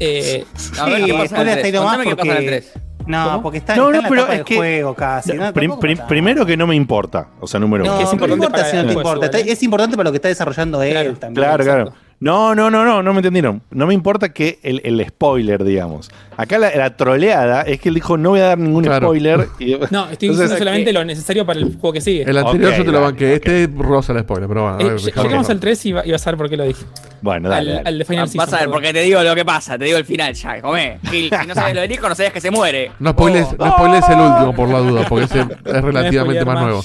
Eh, 0.06 0.46
A 0.80 0.86
ver 0.86 0.98
Sí, 1.00 1.06
qué 1.06 1.14
pasa 1.14 1.24
en 1.24 1.28
spoiler 1.30 1.48
el 1.48 1.54
hasta 1.54 1.66
ahí 1.66 1.72
3. 1.72 1.74
nomás 1.74 1.96
Contame 1.96 2.10
qué 2.10 2.16
pasa 2.16 2.32
en 2.32 2.38
el 2.38 2.44
porque- 2.44 2.62
3. 2.74 2.84
No, 3.06 3.26
¿Cómo? 3.26 3.42
porque 3.44 3.58
está, 3.58 3.76
No, 3.76 3.90
está 3.90 3.92
no, 3.92 3.98
en 3.98 4.04
la 4.04 4.10
pero 4.10 4.22
etapa 4.22 4.34
es 4.34 4.38
del 4.40 4.46
que- 4.46 4.56
juego 4.56 4.96
casi. 4.96 5.34
¿no? 5.34 5.54
Prim- 5.54 5.78
prim- 5.80 6.00
primero 6.08 6.46
que 6.46 6.56
no 6.56 6.66
me 6.68 6.76
importa. 6.76 7.28
O 7.42 7.48
sea, 7.48 7.60
número 7.60 7.84
No, 7.84 7.92
uno. 7.92 8.00
es 8.00 8.06
no 8.08 8.14
importante 8.14 8.46
importa 8.46 8.58
para 8.60 8.70
si 8.72 8.78
no 8.78 8.86
te 8.86 8.94
importa. 8.94 9.38
¿eh? 9.40 9.44
Es 9.48 9.64
importante 9.64 9.98
para 9.98 10.06
lo 10.08 10.12
que 10.14 10.18
está 10.18 10.28
desarrollando 10.30 10.82
él 10.82 10.92
Claro, 10.92 11.14
también. 11.16 11.34
Claro, 11.34 11.64
Exacto. 11.64 11.84
claro. 11.92 11.98
No, 12.24 12.56
no, 12.56 12.70
no, 12.72 12.86
no, 12.86 13.04
no 13.04 13.12
me 13.14 13.20
entendieron. 13.20 13.62
No 13.72 13.86
me 13.86 13.94
importa 13.94 14.30
que 14.30 14.60
el, 14.64 14.80
el 14.86 15.06
spoiler, 15.08 15.64
digamos. 15.66 16.10
Acá 16.38 16.58
la, 16.58 16.74
la 16.74 16.96
troleada 16.96 17.64
es 17.64 17.82
que 17.82 17.90
él 17.90 17.96
dijo, 17.96 18.16
no 18.18 18.30
voy 18.30 18.40
a 18.40 18.46
dar 18.46 18.58
ningún 18.58 18.84
Claro. 18.86 19.08
spoiler. 19.08 19.48
y- 19.60 19.74
No, 19.74 19.78
estoy 20.10 20.30
Entonces, 20.30 20.30
diciendo 20.30 20.58
solamente 20.58 20.94
lo 20.94 21.04
necesario 21.04 21.46
para 21.46 21.60
el 21.60 21.66
juego 21.76 21.92
que 21.92 22.00
sigue. 22.00 22.24
El 22.24 22.38
anterior 22.38 22.74
yo 22.78 22.86
te 22.86 22.92
lo 22.94 23.02
banqué. 23.02 23.36
ok. 23.36 23.46
Este 23.46 23.70
rosa 23.78 24.14
el 24.14 24.20
spoiler, 24.22 24.48
pero 24.48 24.74
bueno. 24.74 24.78
a 24.78 24.96
Eh, 24.96 24.98
llegamos 25.22 25.50
al 25.50 25.60
3 25.60 25.86
y, 25.86 25.92
va- 25.92 26.06
y 26.06 26.12
vas 26.12 26.26
a 26.26 26.32
ver 26.32 26.38
por 26.38 26.50
qué 26.50 26.56
lo 26.56 26.64
dije. 26.64 26.86
Bueno, 27.22 27.50
dale. 27.50 27.72
al, 27.72 27.76
dale. 27.78 27.90
al 27.90 28.00
de 28.00 28.06
Final 28.06 28.24
Ah, 28.24 28.28
Season. 28.28 28.38
Vas 28.38 28.48
a 28.48 28.52
ver, 28.52 28.60
perdón. 28.62 28.74
porque 28.74 28.94
te 28.94 29.02
digo 29.02 29.22
lo 29.22 29.36
que 29.36 29.46
pasa, 29.46 29.78
te 29.78 29.84
digo 29.86 29.98
el 29.98 30.06
final 30.06 30.34
ya, 30.34 30.62
comé. 30.62 31.00
Gil, 31.10 31.30
si 31.42 31.48
no 31.48 31.54
sabes 31.54 31.76
lo 31.76 31.82
del 31.82 31.90
disco, 31.90 32.08
no 32.08 32.16
sabías 32.16 32.32
que 32.34 32.42
se 32.42 32.52
muere. 32.52 32.92
No 33.00 33.10
spoiles, 33.12 33.48
Oh. 33.60 33.66
no 33.66 33.72
spoiles 33.74 34.10
el 34.10 34.20
último 34.20 34.56
por 34.56 34.70
la 34.70 34.80
duda, 34.80 35.06
porque 35.10 35.26
ese 35.26 35.42
es 35.42 35.48
relativamente 35.84 36.46
más. 36.46 36.62
nuevo. 36.62 36.84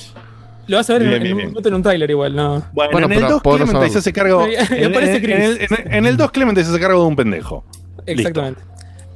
Lo 0.68 0.76
vas 0.76 0.88
a 0.90 0.92
ver 0.92 1.02
en- 1.02 1.08
Bien, 1.08 1.16
en, 1.16 1.22
bien, 1.36 1.52
bien. 1.54 1.66
en 1.66 1.74
un 1.74 1.82
tráiler 1.82 2.10
igual, 2.10 2.36
¿no? 2.36 2.62
Bueno, 2.72 2.92
Bueno, 2.92 3.06
en 3.06 3.12
el 3.12 3.18
pero 3.18 3.30
2 3.30 3.42
puedo 3.42 3.58
no 3.58 3.64
Clemente 3.64 3.90
se 3.90 3.98
hace 3.98 4.12
cargo. 4.12 4.44
En, 4.70 4.94
en- 4.94 5.30
el, 5.30 5.58
en- 5.62 5.92
en 5.94 6.06
el 6.06 6.16
2 6.16 6.30
Clemente 6.30 6.62
se 6.62 6.70
hace 6.70 6.78
cargo 6.80 7.00
de 7.02 7.08
un 7.08 7.16
pendejo. 7.16 7.64
Exactamente. 8.06 8.60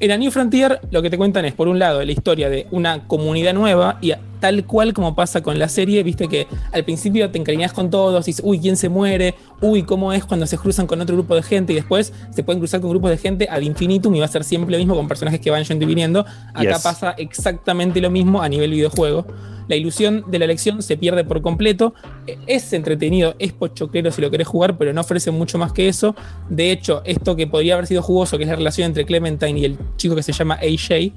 En 0.01 0.11
A 0.11 0.17
New 0.17 0.31
Frontier 0.33 0.81
lo 0.91 1.01
que 1.03 1.11
te 1.11 1.17
cuentan 1.17 1.45
es, 1.45 1.53
por 1.55 1.69
un 1.69 1.79
lado, 1.79 2.03
la 2.05 2.11
historia 2.11 2.49
de 2.49 2.67
una 2.73 3.07
comunidad 3.07 3.55
nueva 3.55 3.99
y 4.01 4.11
a- 4.13 4.19
tal 4.43 4.67
cual 4.67 4.93
como 4.93 5.15
pasa 5.15 5.41
con 5.41 5.57
la 5.57 5.69
serie, 5.69 6.03
viste 6.03 6.27
que 6.27 6.49
al 6.73 6.85
principio 6.85 7.31
te 7.31 7.39
encariñas 7.39 7.73
con 7.73 7.91
todos, 7.91 8.27
y 8.27 8.31
dices, 8.33 8.45
uy, 8.45 8.59
¿quién 8.59 8.77
se 8.77 8.89
muere? 8.89 9.37
Uy, 9.61 9.85
¿cómo 9.85 10.13
es 10.13 10.25
cuando 10.25 10.47
se 10.49 10.59
cruzan 10.59 10.89
con 10.89 11.01
otro 11.01 11.15
grupo 11.15 11.37
de 11.37 11.43
gente? 11.45 11.73
Y 11.73 11.77
después 11.77 12.13
se 12.35 12.43
pueden 12.43 12.59
cruzar 12.59 12.81
con 12.81 12.91
grupos 12.91 13.11
de 13.13 13.19
gente 13.19 13.47
ad 13.49 13.61
infinitum 13.61 14.13
y 14.17 14.19
va 14.19 14.25
a 14.25 14.29
ser 14.29 14.43
siempre 14.43 14.73
lo 14.73 14.79
mismo 14.79 14.97
con 14.97 15.07
personajes 15.07 15.39
que 15.41 15.51
van 15.53 15.63
yendo 15.63 15.85
y 15.85 15.89
viniendo. 15.89 16.27
Acá 16.55 16.73
Yes. 16.75 16.83
pasa 16.83 17.13
exactamente 17.13 18.01
lo 18.01 18.11
mismo 18.11 18.43
a 18.43 18.49
nivel 18.49 18.73
videojuego. 18.73 19.27
La 19.69 19.77
ilusión 19.77 20.25
de 20.27 20.41
la 20.41 20.45
elección 20.47 20.83
se 20.83 20.97
pierde 20.97 21.23
por 21.25 21.41
completo. 21.41 21.95
E- 22.27 22.37
Es 22.49 22.73
entretenido, 22.73 23.37
es 23.39 23.53
pochoclero 23.53 24.11
si 24.11 24.21
lo 24.21 24.29
querés 24.31 24.49
jugar, 24.49 24.77
pero 24.77 24.93
no 24.93 25.01
ofrece 25.03 25.31
mucho 25.31 25.57
más 25.57 25.73
que 25.73 25.87
eso. 25.87 26.17
De 26.51 26.73
hecho, 26.73 27.01
esto 27.05 27.37
que 27.37 27.47
podría 27.47 27.75
haber 27.75 27.87
sido 27.87 28.03
jugoso, 28.03 28.37
que 28.39 28.43
es 28.45 28.51
la 28.51 28.57
relación 28.57 28.87
entre 28.87 29.07
Clementine 29.07 29.61
y 29.61 29.65
el 29.65 29.79
chico 29.97 30.17
que 30.17 30.25
se 30.25 30.33
llama 30.33 30.55
AJ, 30.61 31.13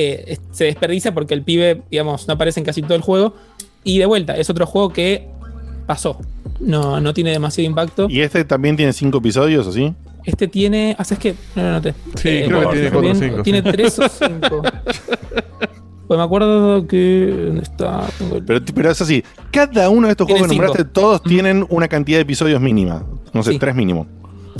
eh, 0.00 0.38
se 0.52 0.64
desperdicia 0.64 1.12
porque 1.14 1.34
el 1.34 1.42
pibe, 1.42 1.82
digamos, 1.90 2.26
no 2.28 2.34
aparece 2.34 2.60
en 2.60 2.66
casi 2.66 2.82
todo 2.82 2.94
el 2.94 3.02
juego. 3.02 3.34
Y 3.84 3.98
de 3.98 4.06
vuelta, 4.06 4.36
es 4.36 4.48
otro 4.50 4.66
juego 4.66 4.90
que 4.92 5.26
pasó. 5.86 6.18
No, 6.60 7.00
no 7.00 7.14
tiene 7.14 7.30
demasiado 7.30 7.68
impacto. 7.68 8.06
Y 8.10 8.20
este 8.20 8.44
también 8.44 8.76
tiene 8.76 8.92
5 8.92 9.18
episodios, 9.18 9.66
¿o 9.66 9.72
sí? 9.72 9.94
Este 10.24 10.46
tiene. 10.48 10.94
¿Haces 10.98 11.18
qué? 11.18 11.34
No 11.56 11.62
lo 11.62 11.70
noté. 11.72 11.94
Sí, 12.16 12.42
creo 12.46 12.60
que 12.60 12.66
no, 12.66 12.70
tiene 12.72 12.90
no, 12.90 12.92
cuatro 13.00 13.14
cinco. 13.14 13.42
Tiene 13.42 13.62
tres 13.62 13.98
o 13.98 14.08
cinco. 14.08 14.62
Pues 16.06 16.18
me 16.18 16.22
acuerdo 16.24 16.86
que. 16.86 17.32
¿Dónde 17.46 17.62
está? 17.62 18.06
Tengo 18.18 18.36
el- 18.36 18.44
Pero, 18.44 18.60
pero 18.74 18.90
es 18.90 19.00
así. 19.00 19.24
Cada 19.50 19.88
uno 19.88 20.08
de 20.08 20.12
estos 20.12 20.26
juegos 20.26 20.46
que 20.48 20.54
nombraste, 20.54 20.78
cinco. 20.82 20.90
todos 20.92 21.22
tienen 21.22 21.64
una 21.70 21.88
cantidad 21.88 22.18
de 22.18 22.22
episodios 22.22 22.60
mínima. 22.60 23.04
No 23.32 23.42
sé, 23.42 23.52
Sí. 23.52 23.58
tres 23.58 23.74
mínimo. 23.74 24.06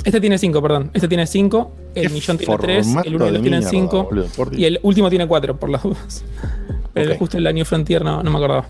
Este 0.03 0.19
tiene 0.21 0.37
cinco, 0.37 0.61
perdón. 0.61 0.89
Este 0.93 1.07
tiene 1.07 1.27
cinco. 1.27 1.71
El 1.95 2.07
Qué 2.07 2.13
millón 2.13 2.37
tiene 2.37 2.57
tres. 2.57 2.85
formato 2.87 3.07
El 3.09 3.15
uno 3.15 3.25
de 3.25 3.31
tiene 3.33 3.49
mierda, 3.57 3.69
cinco. 3.69 4.03
boludo, 4.05 4.25
por 4.35 4.49
Dios. 4.49 4.59
Y 4.61 4.65
el 4.65 4.79
último 4.83 5.09
tiene 5.09 5.27
cuatro, 5.27 5.57
por 5.57 5.69
las 5.69 5.83
dudas. 5.83 6.23
Pero 6.93 7.11
Ok. 7.13 7.19
justo 7.19 7.37
el 7.37 7.53
New 7.55 7.65
Frontier 7.65 8.03
no, 8.03 8.21
no 8.23 8.31
me 8.31 8.37
acordaba. 8.37 8.65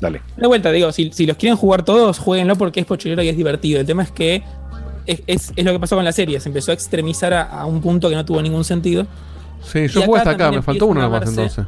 Dale. 0.00 0.22
De 0.36 0.46
vuelta, 0.46 0.72
digo, 0.72 0.90
si, 0.92 1.10
si 1.12 1.26
los 1.26 1.36
quieren 1.36 1.56
jugar 1.56 1.84
todos, 1.84 2.18
jueguenlo 2.18 2.56
porque 2.56 2.80
es 2.80 2.86
pochilero 2.86 3.22
y 3.22 3.28
es 3.28 3.36
divertido. 3.36 3.80
El 3.80 3.86
tema 3.86 4.02
es 4.02 4.10
que 4.10 4.42
es, 5.06 5.22
es- 5.26 5.52
es 5.54 5.64
lo 5.64 5.72
que 5.72 5.78
pasó 5.78 5.96
con 5.96 6.04
la 6.04 6.12
serie. 6.12 6.40
Se 6.40 6.48
empezó 6.48 6.70
a 6.70 6.74
extremizar 6.74 7.32
a, 7.34 7.42
a 7.42 7.66
un 7.66 7.80
punto 7.80 8.08
que 8.08 8.14
no 8.16 8.24
tuvo 8.24 8.40
ningún 8.40 8.64
sentido. 8.64 9.06
Sí, 9.62 9.86
yo 9.88 10.00
Y 10.00 10.04
jugué 10.06 10.18
hasta 10.18 10.30
acá, 10.30 10.50
me 10.50 10.62
faltó 10.62 10.86
uno 10.86 11.08
verse- 11.10 11.28
entonces. 11.30 11.64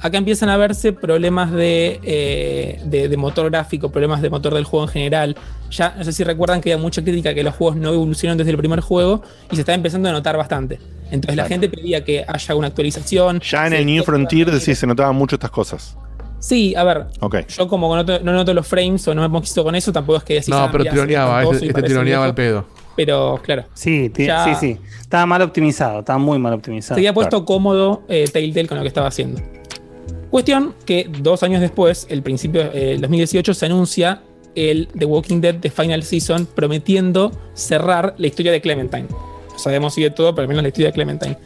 Acá 0.00 0.18
empiezan 0.18 0.48
a 0.48 0.56
verse 0.56 0.92
problemas 0.92 1.50
de, 1.50 1.98
eh, 2.04 2.80
de, 2.84 3.08
de 3.08 3.16
motor 3.16 3.50
gráfico, 3.50 3.90
problemas 3.90 4.22
de 4.22 4.30
motor 4.30 4.54
del 4.54 4.64
juego 4.64 4.86
en 4.86 4.92
general. 4.92 5.36
Ya 5.70 5.94
no 5.98 6.04
sé 6.04 6.12
si 6.12 6.22
recuerdan 6.24 6.60
que 6.60 6.72
había 6.72 6.80
mucha 6.82 7.02
crítica 7.02 7.34
que 7.34 7.42
los 7.42 7.54
juegos 7.54 7.76
no 7.76 7.92
evolucionaron 7.92 8.38
desde 8.38 8.52
el 8.52 8.58
primer 8.58 8.80
juego 8.80 9.22
y 9.50 9.56
se 9.56 9.62
está 9.62 9.74
empezando 9.74 10.08
a 10.08 10.12
notar 10.12 10.36
bastante. 10.36 10.78
Entonces 11.10 11.36
la 11.36 11.46
gente 11.46 11.68
pedía 11.68 12.04
que 12.04 12.24
haya 12.26 12.54
una 12.54 12.68
actualización. 12.68 13.40
Ya 13.40 13.66
en 13.66 13.72
el 13.72 13.86
New 13.86 14.04
Frontier 14.04 14.60
se 14.60 14.86
notaban 14.86 15.16
mucho 15.16 15.36
estas 15.36 15.50
cosas. 15.50 15.96
Sí, 16.38 16.74
a 16.76 16.84
ver, 16.84 17.06
Ok. 17.18 17.48
yo 17.48 17.66
como 17.66 17.88
no 17.88 17.96
noto, 18.04 18.20
no 18.22 18.32
noto 18.32 18.54
los 18.54 18.66
frames 18.66 19.06
o 19.08 19.14
no 19.14 19.22
me 19.22 19.28
conquisto 19.30 19.64
con 19.64 19.74
eso, 19.74 19.92
tampoco 19.92 20.18
es 20.18 20.24
que 20.24 20.34
decís, 20.34 20.50
No, 20.50 20.58
ah, 20.58 20.68
pero 20.70 20.84
tironeaba, 20.84 21.42
este, 21.42 21.66
este 21.66 21.82
tironeaba 21.82 22.26
al 22.26 22.34
pedo. 22.34 22.64
Pero 22.94 23.40
claro. 23.42 23.64
Sí, 23.74 24.10
Ya- 24.16 24.44
sí, 24.44 24.54
sí. 24.54 24.78
Estaba 25.00 25.26
mal 25.26 25.42
optimizado, 25.42 26.00
estaba 26.00 26.18
muy 26.18 26.38
mal 26.38 26.52
optimizado. 26.52 26.94
Se 26.94 27.00
había 27.00 27.12
puesto 27.12 27.44
cómodo 27.44 28.02
eh, 28.08 28.28
Telltale 28.32 28.68
con 28.68 28.76
lo 28.78 28.82
que 28.82 28.88
estaba 28.88 29.08
haciendo. 29.08 29.40
Cuestión 30.30 30.74
que 30.84 31.10
dos 31.22 31.42
años 31.42 31.60
después, 31.60 32.06
el 32.10 32.22
principio 32.22 32.68
del 32.70 33.00
2018, 33.00 33.54
se 33.54 33.66
anuncia 33.66 34.22
el 34.54 34.88
The 34.98 35.04
Walking 35.04 35.40
Dead 35.40 35.54
de 35.54 35.70
Final 35.70 36.02
Season 36.02 36.46
prometiendo 36.46 37.32
cerrar 37.54 38.14
la 38.18 38.26
historia 38.26 38.52
de 38.52 38.60
Clementine. 38.60 39.06
No 39.52 39.58
sabemos 39.58 39.94
si 39.94 40.02
de 40.02 40.10
todo, 40.10 40.34
pero 40.34 40.42
al 40.42 40.48
menos 40.48 40.62
la 40.62 40.68
historia 40.68 40.88
de 40.88 40.92
Clementine. 40.92 41.38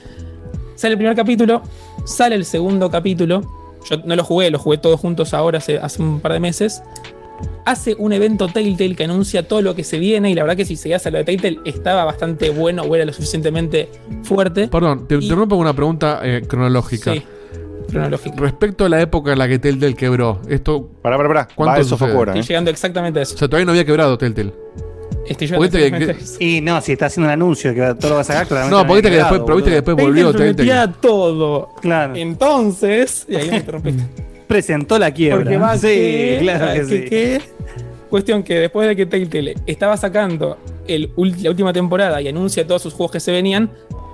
Sale 0.74 0.92
el 0.92 0.98
primer 0.98 1.14
capítulo, 1.14 1.62
sale 2.04 2.34
el 2.34 2.44
segundo 2.44 2.90
capítulo. 2.90 3.42
Yo 3.88 3.98
no 4.04 4.16
lo 4.16 4.24
jugué, 4.24 4.50
lo 4.50 4.58
jugué 4.58 4.78
todos 4.78 4.98
juntos 4.98 5.32
ahora 5.34 5.58
hace, 5.58 5.78
hace 5.78 6.02
un 6.02 6.20
par 6.20 6.32
de 6.32 6.40
meses. 6.40 6.82
Hace 7.64 7.94
un 7.96 8.12
evento 8.12 8.48
Telltale 8.48 8.96
que 8.96 9.04
anuncia 9.04 9.46
todo 9.46 9.62
lo 9.62 9.74
que 9.74 9.84
se 9.84 9.98
viene 9.98 10.30
y 10.30 10.34
la 10.34 10.42
verdad 10.42 10.56
que 10.56 10.64
si 10.64 10.76
seguías 10.76 11.06
a 11.06 11.10
lo 11.10 11.18
de 11.18 11.24
Telltale 11.24 11.60
estaba 11.64 12.04
bastante 12.04 12.50
bueno 12.50 12.82
o 12.82 12.94
era 12.96 13.04
lo 13.04 13.12
suficientemente 13.12 13.88
fuerte. 14.24 14.68
Perdón, 14.68 15.06
te 15.06 15.14
interrumpo 15.14 15.56
con 15.56 15.62
una 15.62 15.74
pregunta 15.74 16.20
eh, 16.24 16.42
cronológica. 16.46 17.12
Sí, 17.12 17.22
cronológica. 17.90 18.36
Respecto 18.36 18.84
a 18.84 18.88
la 18.88 19.00
época 19.00 19.32
en 19.32 19.38
la 19.38 19.48
que 19.48 19.58
Telltale 19.58 19.94
quebró, 19.94 20.40
esto. 20.48 20.88
Pará, 21.02 21.16
pará, 21.16 21.28
pará. 21.28 21.48
¿Cuánto 21.54 21.74
Va, 21.74 21.80
eso 21.80 21.96
fue 21.96 22.10
ahora, 22.12 22.32
Estoy 22.32 22.48
llegando 22.48 22.70
exactamente 22.70 23.18
a 23.20 23.22
eso. 23.22 23.34
O 23.34 23.38
sea, 23.38 23.48
todavía 23.48 23.66
no 23.66 23.72
había 23.72 23.84
quebrado 23.84 24.16
Telltale. 24.18 24.52
Estoy 25.26 25.46
exactamente 25.46 26.10
a 26.10 26.14
eso. 26.14 26.36
Y 26.40 26.60
no, 26.60 26.80
si 26.80 26.92
está 26.92 27.06
haciendo 27.06 27.28
un 27.28 27.32
anuncio 27.32 27.70
de 27.72 27.76
que 27.76 27.94
todo 27.94 28.08
lo 28.10 28.14
va 28.16 28.20
a 28.22 28.24
sacar, 28.24 28.46
claramente. 28.46 28.76
No, 28.82 28.86
porque 28.86 29.02
que 29.02 29.10
después, 29.16 29.40
pero 29.44 29.56
viste 29.56 29.70
que 29.70 29.76
después 29.76 29.96
volvió 29.96 30.32
Telltale 30.32 30.92
todo. 31.00 31.68
Claro. 31.80 32.14
Entonces, 32.16 33.26
y 33.28 33.36
ahí 33.36 33.50
me 33.50 33.56
interrumpiste. 33.58 34.02
Presentó 34.48 34.98
la 34.98 35.10
quiebra. 35.12 35.44
Porque 35.44 35.56
va 35.56 35.76
sí, 35.76 35.86
que- 35.88 36.38
claro 36.42 36.72
que, 36.74 36.84
sí. 36.84 37.04
que- 37.04 37.40
Cuestión 38.10 38.42
que 38.42 38.58
después 38.58 38.86
de 38.88 38.94
que 38.94 39.06
Telltale 39.06 39.54
estaba 39.66 39.96
sacando 39.96 40.58
el, 40.86 41.10
la 41.40 41.48
última 41.48 41.72
temporada 41.72 42.20
y 42.20 42.28
anuncia 42.28 42.66
todos 42.66 42.82
sus 42.82 42.92
juegos 42.92 43.12
que 43.12 43.20
se 43.20 43.32
venían, 43.32 43.70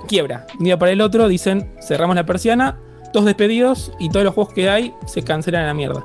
quiebra. 0.07 0.47
Un 0.59 0.65
día 0.67 0.79
para 0.79 0.93
el 0.93 1.01
otro 1.01 1.27
dicen, 1.27 1.73
cerramos 1.83 2.15
la 2.15 2.25
persiana, 2.25 2.79
todos 3.13 3.27
despedidos 3.27 3.93
y 3.99 4.09
todos 4.11 4.25
los 4.25 4.35
juegos 4.35 4.53
que 4.55 4.69
hay 4.69 4.95
se 5.07 5.23
cancelan 5.23 5.65
a 5.65 5.67
la 5.69 5.75
mierda. 5.75 6.05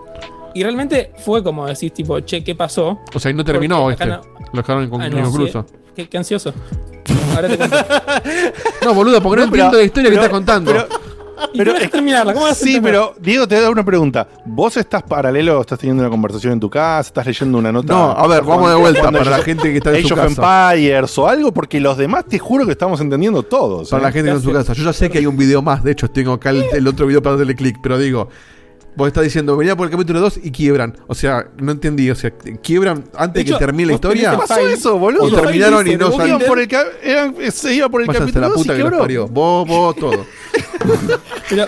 Y 0.53 0.61
realmente 0.63 1.11
fue 1.17 1.43
como 1.43 1.65
decís, 1.65 1.91
tipo, 1.93 2.19
che, 2.19 2.43
¿qué 2.43 2.53
pasó? 2.55 2.99
O 3.13 3.19
sea, 3.19 3.31
y 3.31 3.33
no 3.33 3.43
terminó 3.43 3.81
Porque 3.83 4.03
este. 4.03 4.05
Lo 4.07 4.21
dejaron 4.61 4.83
Ah, 5.01 5.09
no, 5.09 5.17
inconcluso. 5.19 5.65
sí. 5.67 5.75
Qué, 5.95 6.09
qué 6.09 6.17
ansioso. 6.17 6.53
Ahora 7.35 7.47
te 7.47 7.57
cuento. 7.57 7.77
No, 8.85 8.93
boludo, 8.93 9.21
porque 9.21 9.41
no, 9.41 9.45
No, 9.47 9.51
pero- 9.51 9.63
entiendo 9.63 9.77
la 9.77 9.83
historia 9.83 10.09
pero- 10.09 10.21
que 10.21 10.25
estás 10.25 10.37
contando. 10.37 10.71
pero- 10.71 10.87
Dejas 11.53 11.91
terminarla, 11.91 12.33
¿cómo 12.33 12.45
vas 12.45 12.61
a 12.61 12.65
Sí, 12.65 12.79
pero 12.81 13.13
Diego, 13.19 13.47
te 13.47 13.55
voy 13.55 13.59
a 13.59 13.63
dar 13.63 13.71
una 13.71 13.85
pregunta. 13.85 14.27
¿Vos 14.45 14.77
estás 14.77 15.03
paralelo, 15.03 15.61
estás 15.61 15.79
teniendo 15.79 16.03
una 16.03 16.09
conversación 16.09 16.53
en 16.53 16.59
tu 16.59 16.69
casa, 16.69 17.07
estás 17.07 17.25
leyendo 17.25 17.57
una 17.57 17.71
nota? 17.71 17.93
No, 17.93 18.11
a 18.11 18.27
ver, 18.27 18.43
vamos 18.43 18.69
de 18.69 18.75
vuelta 18.75 19.11
para 19.11 19.29
la 19.29 19.39
gente 19.39 19.71
que 19.71 19.77
está 19.77 19.95
en 19.95 20.07
su 20.07 20.13
Age 20.13 20.21
of 20.21 20.35
casa. 20.35 20.73
Empires 20.73 21.17
o 21.17 21.27
algo, 21.27 21.51
porque 21.51 21.79
los 21.79 21.97
demás 21.97 22.25
te 22.25 22.39
juro 22.39 22.65
que 22.65 22.71
estamos 22.71 22.99
entendiendo 23.01 23.43
todos. 23.43 23.89
Para 23.89 24.03
¿eh? 24.03 24.05
la 24.05 24.11
gente 24.11 24.31
que 24.31 24.37
está 24.37 24.49
en 24.49 24.53
su 24.53 24.57
casa. 24.57 24.73
Yo 24.73 24.83
ya 24.83 24.93
sé 24.93 25.09
que 25.09 25.17
hay 25.19 25.25
un 25.25 25.37
video 25.37 25.61
más. 25.61 25.83
De 25.83 25.91
hecho, 25.91 26.09
tengo 26.09 26.33
acá 26.33 26.49
el, 26.51 26.65
el 26.73 26.87
otro 26.87 27.05
video 27.05 27.21
para 27.21 27.35
darle 27.35 27.55
clic. 27.55 27.79
Pero 27.81 27.97
digo, 27.97 28.29
vos 28.95 29.07
estás 29.07 29.23
diciendo, 29.23 29.55
venía 29.57 29.75
por 29.75 29.85
el 29.87 29.91
capítulo 29.91 30.19
2 30.19 30.39
y 30.43 30.51
quiebran. 30.51 30.95
O 31.07 31.15
sea, 31.15 31.47
no 31.57 31.71
entendí. 31.71 32.09
O 32.11 32.15
sea, 32.15 32.31
quiebran 32.61 33.03
antes 33.15 33.41
de 33.41 33.45
que 33.45 33.51
hecho, 33.51 33.59
termine 33.59 33.87
la 33.87 33.93
historia. 33.93 34.31
el 34.31 34.37
pasó 34.37 34.59
eso, 34.67 34.97
boludo? 34.97 35.23
O 35.23 35.31
terminaron 35.31 35.87
y 35.87 35.95
no 35.95 36.07
Iban 36.07 36.17
salieron. 36.17 36.41
por 36.47 36.59
el 36.59 36.67
ca- 36.67 36.85
eran- 37.01 37.35
se 37.51 37.73
iba 37.73 37.89
por 37.89 38.01
el 38.01 38.07
Váyanse 38.07 38.31
capítulo 38.33 38.47
la 38.47 38.53
2 38.53 38.59
y 38.65 38.67
que 38.69 38.73
los 38.75 38.83
quebró. 38.83 38.99
parió. 38.99 39.27
Vos, 39.27 39.67
vos, 39.67 39.95
todo. 39.95 40.25
Pero 41.49 41.67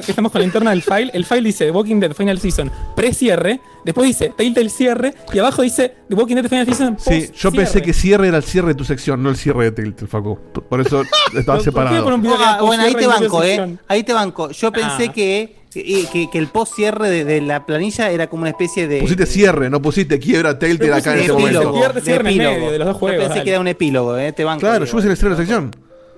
que 0.00 0.10
estamos 0.10 0.32
con 0.32 0.40
la 0.40 0.44
interna 0.46 0.70
del 0.70 0.82
file. 0.82 1.10
El 1.14 1.24
file 1.24 1.42
dice 1.42 1.64
The 1.66 1.70
Walking 1.70 2.00
Dead 2.00 2.12
Final 2.12 2.38
Season 2.38 2.70
pre-cierre. 2.94 3.60
Después 3.84 4.06
dice 4.06 4.32
Telltale 4.36 4.68
cierre. 4.70 5.14
Y 5.32 5.38
abajo 5.38 5.62
dice 5.62 5.94
The 6.08 6.14
Walking 6.14 6.36
Dead 6.36 6.48
Final 6.48 6.66
Season 6.66 6.96
Sí, 6.98 7.30
yo 7.34 7.50
pensé 7.52 7.82
que 7.82 7.92
cierre 7.92 8.28
era 8.28 8.36
el 8.36 8.42
cierre 8.44 8.68
de 8.68 8.74
tu 8.74 8.84
sección, 8.84 9.22
no 9.22 9.30
el 9.30 9.36
cierre 9.36 9.64
de 9.64 9.72
Telltale, 9.72 10.06
Facu. 10.08 10.38
Por 10.68 10.80
eso 10.80 11.02
estaba 11.36 11.44
¿Por 11.44 11.58
qué 11.58 11.64
separado. 11.64 12.08
Ah, 12.38 12.58
bueno, 12.62 12.82
ahí 12.82 12.94
te 12.94 13.06
banco, 13.06 13.42
eh. 13.42 13.76
Ahí 13.88 14.02
te 14.04 14.12
banco. 14.12 14.50
Yo 14.50 14.70
pensé 14.72 15.06
Ah. 15.08 15.12
que, 15.12 15.56
que, 15.72 16.06
que- 16.12 16.30
que 16.30 16.38
el 16.38 16.48
post 16.48 16.74
cierre 16.74 17.08
de, 17.08 17.24
de 17.24 17.40
la 17.40 17.64
planilla 17.66 18.10
era 18.10 18.28
como 18.28 18.42
una 18.42 18.50
especie 18.50 18.86
de. 18.88 19.00
Pusiste 19.00 19.26
cierre, 19.26 19.70
no 19.70 19.80
pusiste 19.80 20.18
quiebra 20.18 20.58
Telltale 20.58 20.92
acá 20.94 21.14
en 21.14 21.20
este 21.20 21.32
momento. 21.32 21.58
epílogo. 21.60 21.78
Cierre, 21.78 22.00
cierre 22.00 22.20
en 22.20 22.26
el 22.26 22.32
epílogo. 22.34 22.56
medio 22.58 22.70
de 22.72 22.78
los 22.78 22.86
dos 22.88 23.00
Yo 23.00 23.06
pensé 23.08 23.28
dale. 23.28 23.42
que 23.44 23.50
era 23.50 23.60
un 23.60 23.68
epílogo, 23.68 24.18
eh. 24.18 24.32
Te 24.32 24.44
banco. 24.44 24.60
Claro, 24.60 24.84
yo 24.84 24.96
el 24.98 25.02
cierre 25.02 25.16
de 25.24 25.30
la 25.30 25.36
sección. 25.36 25.70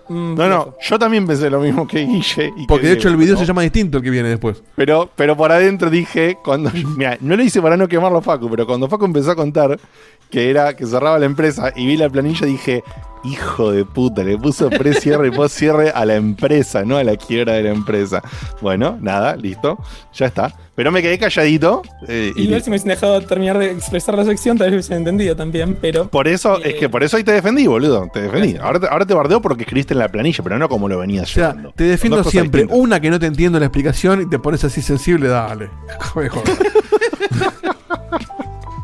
Mm, 0.07 0.35
No, 0.35 0.49
no, 0.49 0.75
yo 0.83 0.99
también 0.99 1.27
pensé 1.27 1.49
lo 1.49 1.61
mismo 1.61 1.89
que 1.89 2.05
Guille. 2.05 2.53
y 2.59 2.67
Porque 2.67 2.83
que 2.83 2.89
de 2.89 2.95
hecho 2.95 3.09
el 3.09 3.17
video 3.17 3.35
¿no? 3.35 3.41
se 3.41 3.47
llama 3.47 3.63
distinto 3.63 3.97
el 3.99 4.05
que 4.05 4.11
viene 4.11 4.29
después. 4.29 4.63
Pero, 4.77 5.09
pero 5.17 5.35
por 5.37 5.51
adentro 5.51 5.89
dije, 5.89 6.37
cuando. 6.45 6.71
Mira, 6.97 7.17
no 7.21 7.37
lo 7.37 7.43
hice 7.43 7.63
para 7.63 7.77
no 7.79 7.89
quemarlo 7.89 8.19
a 8.19 8.23
Facu, 8.23 8.51
pero 8.51 8.67
cuando 8.67 8.87
Facu 8.89 9.07
empezó 9.07 9.31
a 9.31 9.37
contar 9.37 9.79
que 10.31 10.51
era 10.51 10.75
que 10.77 10.85
cerraba 10.85 11.19
la 11.19 11.25
empresa 11.27 11.73
y 11.75 11.87
vi 11.87 11.97
la 11.97 12.11
planilla, 12.11 12.45
dije, 12.47 12.83
hijo 13.25 13.73
de 13.73 13.85
puta, 13.85 14.23
le 14.23 14.37
puso 14.39 14.69
pre-cierre 14.71 15.29
y 15.29 15.31
post-cierre 15.31 15.91
a 15.91 16.05
la 16.05 16.15
empresa, 16.15 16.85
no 16.85 16.97
a 16.97 17.05
la 17.05 17.17
quiebra 17.17 17.55
de 17.55 17.63
la 17.65 17.71
empresa. 17.71 18.23
Bueno, 18.61 18.99
nada, 19.01 19.37
listo, 19.37 19.79
ya 20.13 20.27
está. 20.27 20.55
Pero 20.77 20.91
me 20.91 21.03
quedé 21.03 21.19
calladito. 21.19 21.83
eh, 22.09 22.33
y 22.35 22.43
listo. 22.49 22.65
si 22.65 22.71
me 22.71 22.75
hubiesen 22.75 22.89
dejado 22.89 23.21
terminar 23.21 23.57
de 23.59 23.71
expresar 23.71 24.17
la 24.17 24.25
sección, 24.25 24.59
tal 24.59 24.67
vez 24.67 24.75
hubiesen 24.75 24.97
entendido 24.99 25.37
también, 25.37 25.79
pero. 25.81 26.09
por 26.09 26.27
eso, 26.27 26.59
Eh, 26.59 26.71
es 26.71 26.75
que 26.75 26.89
por 26.89 27.05
eso 27.05 27.17
ahí 27.17 27.23
te 27.25 27.31
defendí, 27.33 27.67
boludo. 27.69 28.09
Te 28.13 28.23
defendí. 28.23 28.57
Ahora 28.61 28.81
te, 28.81 28.89
ahora 28.89 29.07
te 29.07 29.15
bardeo 29.15 29.41
porque 29.41 29.63
escribiste 29.63 29.95
en 29.95 30.01
la 30.01 30.09
planilla, 30.09 30.43
pero 30.43 30.59
no 30.59 30.69
como 30.69 30.89
lo 30.89 30.99
venías 30.99 31.31
O 31.31 31.33
sea, 31.35 31.51
llevando. 31.51 31.73
te 31.77 31.85
defiendo 31.85 32.25
siempre. 32.25 32.63
distintas. 32.63 32.83
Una 32.85 32.99
que 33.01 33.09
no 33.11 33.21
te 33.21 33.27
entiendo 33.27 33.61
la 33.61 33.67
explicación 33.67 34.23
y 34.23 34.27
te 34.29 34.39
pones 34.41 34.65
así 34.65 34.83
sensible, 34.83 35.29
dale. 35.29 35.71
Mejor. 36.17 36.43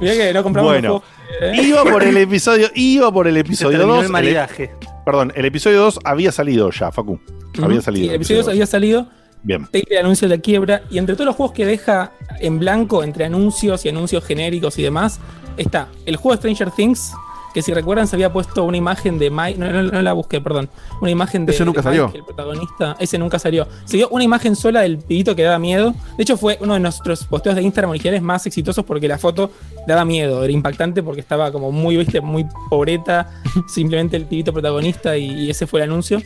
Mirá 0.00 0.14
que 0.14 0.32
no 0.32 0.42
compramos 0.42 0.70
Bueno, 0.72 0.88
los 0.88 1.00
juegos, 1.02 1.10
eh. 1.18 1.19
Iba 1.62 1.84
por 1.84 2.02
el 2.02 2.16
episodio, 2.16 2.68
iba 2.74 3.12
por 3.12 3.26
el 3.26 3.36
episodio 3.36 3.78
terminó 3.78 3.96
2. 3.96 4.04
el 4.06 4.10
maridaje. 4.10 4.70
Perdón, 5.04 5.32
el 5.34 5.44
episodio 5.44 5.80
2 5.80 6.00
había 6.04 6.32
salido 6.32 6.70
ya, 6.70 6.92
Facu. 6.92 7.20
Había 7.62 7.80
salido. 7.80 8.04
Sí, 8.04 8.08
el 8.10 8.14
episodio 8.16 8.40
2 8.40 8.48
había 8.48 8.66
salido. 8.66 9.08
Bien. 9.42 9.66
Telltale 9.70 10.00
anuncio 10.00 10.28
de 10.28 10.36
la 10.36 10.42
quiebra. 10.42 10.82
Y 10.90 10.98
entre 10.98 11.14
todos 11.14 11.26
los 11.26 11.36
juegos 11.36 11.54
que 11.54 11.64
deja 11.64 12.12
en 12.40 12.58
blanco, 12.58 13.02
entre 13.02 13.24
anuncios 13.24 13.84
y 13.84 13.88
anuncios 13.88 14.24
genéricos 14.24 14.78
y 14.78 14.82
demás, 14.82 15.18
está 15.56 15.88
el 16.06 16.16
juego 16.16 16.36
Stranger 16.36 16.70
Things. 16.70 17.12
Que 17.52 17.62
si 17.62 17.74
recuerdan, 17.74 18.06
se 18.06 18.14
había 18.16 18.32
puesto 18.32 18.62
una 18.64 18.76
imagen 18.76 19.18
de 19.18 19.30
Mike. 19.30 19.58
No, 19.58 19.70
no- 19.70 19.82
no 19.82 20.02
la 20.02 20.12
busqué, 20.12 20.40
perdón. 20.40 20.68
Una 21.00 21.10
imagen 21.10 21.46
de. 21.46 21.52
Ese 21.52 21.64
nunca 21.64 21.82
de 21.82 21.88
Mike, 21.90 22.00
salió. 22.02 22.18
el 22.18 22.24
protagonista. 22.24 22.96
Ese 23.00 23.18
nunca 23.18 23.38
salió. 23.38 23.66
Se 23.84 23.96
dio 23.96 24.08
una 24.10 24.22
imagen 24.24 24.54
sola 24.54 24.82
del 24.82 24.98
pibito 24.98 25.34
que 25.34 25.42
daba 25.42 25.58
miedo. 25.58 25.94
De 26.16 26.22
hecho, 26.22 26.36
fue 26.36 26.58
uno 26.60 26.74
de 26.74 26.80
nuestros 26.80 27.24
posteos 27.24 27.56
de 27.56 27.62
Instagram 27.62 27.90
originales 27.90 28.22
más 28.22 28.46
exitosos 28.46 28.84
porque 28.84 29.08
la 29.08 29.18
foto 29.18 29.50
daba 29.86 30.04
miedo. 30.04 30.44
Era 30.44 30.52
impactante 30.52 31.02
porque 31.02 31.20
estaba 31.20 31.50
como 31.50 31.72
muy, 31.72 31.96
viste, 31.96 32.20
muy 32.20 32.46
pobreta. 32.68 33.30
simplemente 33.68 34.16
el 34.16 34.26
pibito 34.26 34.52
protagonista 34.52 35.16
y, 35.16 35.24
y 35.46 35.50
ese 35.50 35.66
fue 35.66 35.80
el 35.82 35.90
anuncio. 35.90 36.20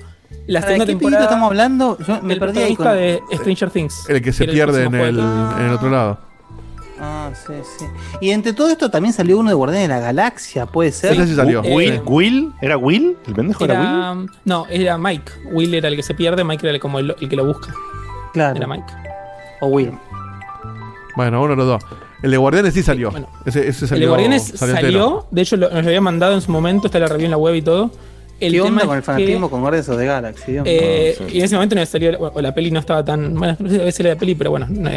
La 0.47 0.61
¿Para 0.61 0.73
segunda 0.73 0.87
qué 0.87 0.93
pibito 0.93 0.99
temporada. 1.05 1.25
estamos 1.25 1.47
hablando? 1.47 1.99
Yo 2.07 2.21
me 2.23 2.33
el 2.35 2.39
perdí 2.41 2.59
ahí 2.63 2.75
protagonista 2.77 3.25
con- 3.25 3.31
de 3.31 3.37
Stranger 3.39 3.71
Things. 3.71 4.09
El 4.11 4.21
que 4.21 4.33
se 4.33 4.45
pierde 4.47 4.85
en 4.85 4.95
el, 4.95 5.19
en 5.21 5.67
el 5.67 5.73
otro 5.73 5.89
lado. 5.91 6.19
Ah, 7.07 7.31
sí, 7.35 7.53
sí. 7.79 7.85
Y 8.21 8.31
entre 8.31 8.53
todo 8.55 8.71
esto 8.71 8.91
también 8.91 9.13
salió 9.13 9.39
uno 9.39 9.51
de 9.51 9.55
Guardianes 9.55 9.89
de 9.89 9.95
la 9.95 10.01
Galaxia, 10.01 10.65
puede 10.67 10.91
ser. 10.91 11.13
Ese 11.13 11.27
sí 11.27 11.35
salió. 11.35 11.63
Eh, 11.63 11.75
Will, 11.75 12.03
Will, 12.07 12.53
¿era 12.63 12.77
Will? 12.79 13.17
¿El 13.27 13.35
pendejo 13.35 13.65
era, 13.65 13.75
Will? 13.75 13.89
Era, 13.89 14.39
no, 14.45 14.67
era 14.71 14.97
Mike. 14.99 15.33
Will 15.53 15.75
era 15.75 15.89
el 15.89 15.97
que 15.97 16.03
se 16.03 16.15
pierde, 16.15 16.45
Mike 16.45 16.67
era 16.67 16.75
el- 16.75 16.81
como 16.81 16.99
el, 16.99 17.15
el 17.21 17.29
que 17.29 17.37
lo 17.37 17.45
busca. 17.45 17.75
Claro. 18.33 18.57
Era 18.57 18.67
Mike. 18.67 18.87
O 19.61 19.67
Will. 19.67 19.93
Bueno, 21.17 21.41
uno 21.43 21.51
de 21.51 21.57
los 21.57 21.67
dos. 21.67 21.83
El 22.23 22.31
de 22.31 22.37
Guardianes 22.39 22.73
sí 22.75 22.83
salió. 22.83 23.11
bueno. 23.11 23.29
ese, 23.45 23.69
ese 23.69 23.85
el 23.85 23.89
salió. 23.91 24.05
de 24.05 24.09
Guardianes 24.09 24.53
salió 24.57 25.27
de 25.31 25.43
hecho 25.43 25.57
lo- 25.57 25.69
nos 25.71 25.83
lo 25.83 25.89
había 25.89 26.01
mandado 26.01 26.35
en 26.35 26.41
su 26.41 26.51
momento, 26.51 26.87
está 26.87 26.99
la 26.99 27.07
review 27.07 27.27
en 27.27 27.31
la 27.33 27.37
web 27.37 27.55
y 27.55 27.63
todo. 27.63 27.91
El 28.41 28.53
¿Qué 28.53 28.59
tema 28.59 28.69
onda 28.69 28.87
con 28.87 28.97
el 28.97 29.03
que, 29.03 29.07
fanatismo 29.07 29.51
con 29.51 29.61
Guardianes 29.61 29.89
of 29.89 29.97
the 29.99 30.07
Galaxy? 30.07 30.57
Eh, 30.65 31.15
sí. 31.17 31.25
Y 31.35 31.39
en 31.39 31.45
ese 31.45 31.55
momento 31.55 31.75
no 31.77 31.87
salió, 31.87 32.19
o 32.19 32.41
la 32.41 32.53
peli 32.55 32.71
no 32.71 32.81
estaba 32.81 33.05
tan. 33.05 33.35
Bueno, 33.35 33.57
no 33.59 33.69
sé 33.69 33.77
si 33.77 33.81
a 33.81 33.85
veces 33.85 34.01
era 34.01 34.11
la 34.11 34.17
peli, 34.17 34.35
pero 34.35 34.51
bueno, 34.51 34.67
no, 34.69 34.91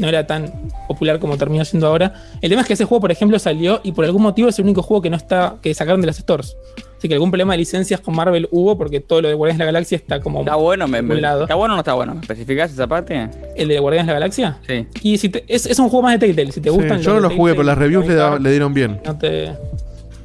no 0.00 0.08
era 0.08 0.26
tan 0.26 0.52
popular 0.88 1.18
como 1.18 1.36
terminó 1.38 1.64
siendo 1.64 1.86
ahora. 1.86 2.12
El 2.42 2.50
tema 2.50 2.60
es 2.62 2.66
que 2.68 2.74
ese 2.74 2.84
juego, 2.84 3.00
por 3.00 3.10
ejemplo, 3.12 3.38
salió 3.38 3.80
y 3.82 3.92
por 3.92 4.04
algún 4.04 4.22
motivo 4.22 4.48
es 4.48 4.58
el 4.58 4.64
único 4.66 4.82
juego 4.82 5.00
que 5.02 5.10
no 5.10 5.16
está. 5.16 5.56
que 5.62 5.72
sacaron 5.74 6.00
de 6.02 6.06
las 6.08 6.16
stores. 6.18 6.56
Así 6.98 7.08
que 7.08 7.14
algún 7.14 7.32
problema 7.32 7.54
de 7.54 7.58
licencias 7.58 7.98
con 8.00 8.14
Marvel 8.14 8.46
hubo 8.52 8.78
porque 8.78 9.00
todo 9.00 9.22
lo 9.22 9.28
de 9.28 9.34
Guardianes 9.34 9.58
de 9.58 9.64
la 9.64 9.72
Galaxia 9.72 9.96
está 9.96 10.20
como. 10.20 10.40
Está 10.40 10.54
bueno, 10.54 10.86
me, 10.86 11.02
me- 11.02 11.16
un 11.16 11.20
lado. 11.22 11.42
¿Está 11.42 11.56
bueno 11.56 11.74
o 11.74 11.76
no 11.76 11.80
está 11.80 11.94
bueno? 11.94 12.14
¿Me 12.14 12.20
especificás 12.20 12.70
esa 12.72 12.86
parte? 12.86 13.28
¿El 13.56 13.66
de 13.68 13.78
Guardianes 13.80 14.06
de 14.06 14.12
la 14.12 14.18
Galaxia? 14.20 14.58
Sí. 14.68 14.86
Y 15.02 15.18
si 15.18 15.28
te- 15.30 15.44
es, 15.48 15.66
es 15.66 15.78
un 15.80 15.88
juego 15.88 16.02
más 16.04 16.12
de 16.12 16.18
Telltale. 16.26 16.52
Si 16.52 16.60
te 16.60 16.70
Sí, 16.70 16.76
gustan. 16.76 17.00
yo 17.00 17.14
no 17.14 17.20
lo 17.20 17.30
jugué, 17.30 17.52
pero 17.54 17.64
las 17.64 17.76
reviews 17.78 18.06
le, 18.06 18.14
da- 18.14 18.38
le 18.38 18.50
dieron 18.50 18.72
bien. 18.72 19.00
No 19.04 19.18
te. 19.18 19.50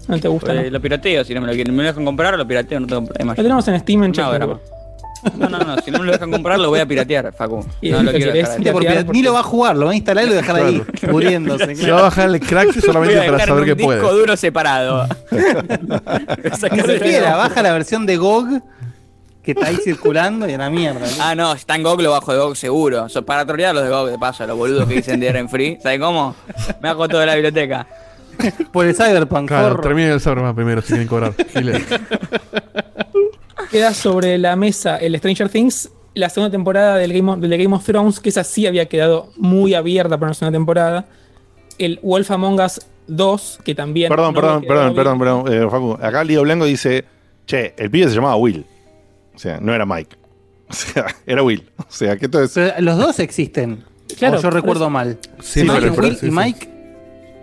No 0.07 0.19
te 0.19 0.27
gustan. 0.27 0.57
Eh, 0.57 0.63
¿no? 0.65 0.69
Lo 0.71 0.81
pirateo, 0.81 1.23
si 1.23 1.33
no 1.33 1.41
me 1.41 1.47
lo, 1.47 1.53
quieren- 1.53 1.75
me 1.75 1.83
lo 1.83 1.89
dejan 1.89 2.05
comprar, 2.05 2.37
lo 2.37 2.47
pirateo, 2.47 2.79
no 2.79 2.87
tengo 2.87 3.05
problema. 3.05 3.33
Lo 3.35 3.43
tenemos 3.43 3.67
en 3.67 3.79
Steam 3.79 4.03
en 4.05 4.11
No, 4.11 4.31
drama. 4.33 4.59
No, 5.35 5.49
no, 5.49 5.57
no, 5.59 5.75
si 5.81 5.89
no 5.91 5.99
me 5.99 6.05
lo 6.05 6.11
dejan 6.11 6.31
comprar, 6.31 6.59
lo 6.59 6.69
voy 6.69 6.79
a 6.79 6.85
piratear, 6.85 7.33
Facu. 7.33 7.65
No 7.81 8.03
lo 8.03 8.11
quiero 8.11 8.31
dejar 8.31 8.59
ahí. 8.59 8.71
Porque 8.71 9.05
ni 9.11 9.23
lo 9.23 9.33
va 9.33 9.39
a 9.39 9.43
jugar, 9.43 9.75
lo 9.75 9.87
va 9.87 9.91
a 9.91 9.95
instalar 9.95 10.23
y 10.23 10.27
lo 10.27 10.33
va 10.35 10.39
a 10.39 10.41
dejar 10.41 10.55
ahí, 10.57 10.83
muriéndose. 11.11 11.75
Se 11.75 11.91
va 11.91 11.99
a 11.99 12.01
bajar 12.03 12.29
el 12.29 12.39
crack 12.39 12.71
solamente 12.79 13.19
para 13.29 13.45
saber 13.45 13.65
que 13.65 13.71
un 13.71 13.77
disco 13.77 13.91
puede. 13.93 14.19
duro 14.19 14.37
separado. 14.37 15.07
Ni 16.71 16.81
siquiera, 16.93 17.35
baja 17.35 17.61
la 17.61 17.73
versión 17.73 18.05
de 18.05 18.17
GOG 18.17 18.61
que 19.43 19.51
está 19.51 19.67
ahí 19.67 19.77
circulando 19.77 20.47
y 20.49 20.53
a 20.53 20.57
la 20.57 20.69
mierda. 20.69 20.99
¿no? 20.99 21.23
Ah, 21.23 21.33
no, 21.35 21.53
si 21.53 21.59
está 21.59 21.75
en 21.75 21.83
GOG, 21.83 22.01
lo 22.01 22.11
bajo 22.11 22.33
de 22.33 22.39
GOG 22.39 22.55
seguro. 22.57 23.07
So, 23.09 23.25
para 23.25 23.45
trolear 23.45 23.73
los 23.73 23.83
de 23.83 23.89
GOG, 23.89 24.09
de 24.09 24.19
paso, 24.19 24.45
los 24.45 24.57
boludos 24.57 24.87
que 24.87 24.95
dicen 24.95 25.19
de 25.19 25.29
en 25.29 25.49
free. 25.49 25.77
¿Sabes 25.81 25.99
cómo? 25.99 26.35
Me 26.81 26.89
hago 26.89 27.07
toda 27.07 27.25
la 27.25 27.33
biblioteca. 27.33 27.87
Por 28.71 28.85
el 28.85 28.95
Cyberpunk. 28.95 29.47
Claro, 29.47 29.79
terminen 29.79 30.11
el 30.11 30.21
Cyberpunk 30.21 30.55
primero 30.55 30.81
si 30.81 30.89
quieren 30.89 31.07
cobrar. 31.07 31.33
Queda 33.71 33.93
sobre 33.93 34.37
la 34.37 34.55
mesa 34.55 34.97
el 34.97 35.17
Stranger 35.17 35.49
Things, 35.49 35.91
la 36.13 36.29
segunda 36.29 36.51
temporada 36.51 36.95
del 36.95 37.13
Game 37.13 37.31
of, 37.31 37.39
del 37.39 37.57
Game 37.61 37.75
of 37.75 37.85
Thrones, 37.85 38.19
que 38.19 38.29
esa 38.29 38.43
sí 38.43 38.65
había 38.65 38.87
quedado 38.87 39.31
muy 39.37 39.73
abierta 39.73 40.17
para 40.17 40.27
una 40.27 40.33
segunda 40.33 40.57
temporada. 40.57 41.05
El 41.77 41.99
Wolf 42.01 42.31
Among 42.31 42.59
Us 42.61 42.79
2, 43.07 43.59
que 43.63 43.75
también. 43.75 44.09
Perdón, 44.09 44.33
no 44.33 44.41
perdón, 44.41 44.63
perdón, 44.65 44.95
perdón, 44.95 45.19
perdón, 45.19 45.53
eh, 45.53 45.69
Facu. 45.69 45.97
Acá 46.01 46.23
Lío 46.23 46.41
Blanco 46.43 46.65
dice, 46.65 47.05
che, 47.45 47.73
el 47.77 47.91
pibe 47.91 48.07
se 48.09 48.15
llamaba 48.15 48.35
Will. 48.37 48.65
O 49.35 49.39
sea, 49.39 49.59
no 49.59 49.73
era 49.73 49.85
Mike. 49.85 50.15
O 50.69 50.73
sea, 50.73 51.05
era 51.25 51.43
Will. 51.43 51.69
O 51.77 51.85
sea, 51.87 52.17
que 52.17 52.25
esto 52.25 52.43
es... 52.43 52.51
Pero 52.51 52.73
los 52.81 52.97
dos 52.97 53.19
existen. 53.19 53.85
Claro, 54.17 54.37
O 54.37 54.41
yo 54.41 54.49
recuerdo 54.49 54.89
mal. 54.89 55.17
Sí, 55.39 55.61
Mike, 55.63 55.79
pero- 55.79 55.93
Will 55.93 56.17
sí, 56.17 56.27
y. 56.27 56.31
Mike. 56.31 56.76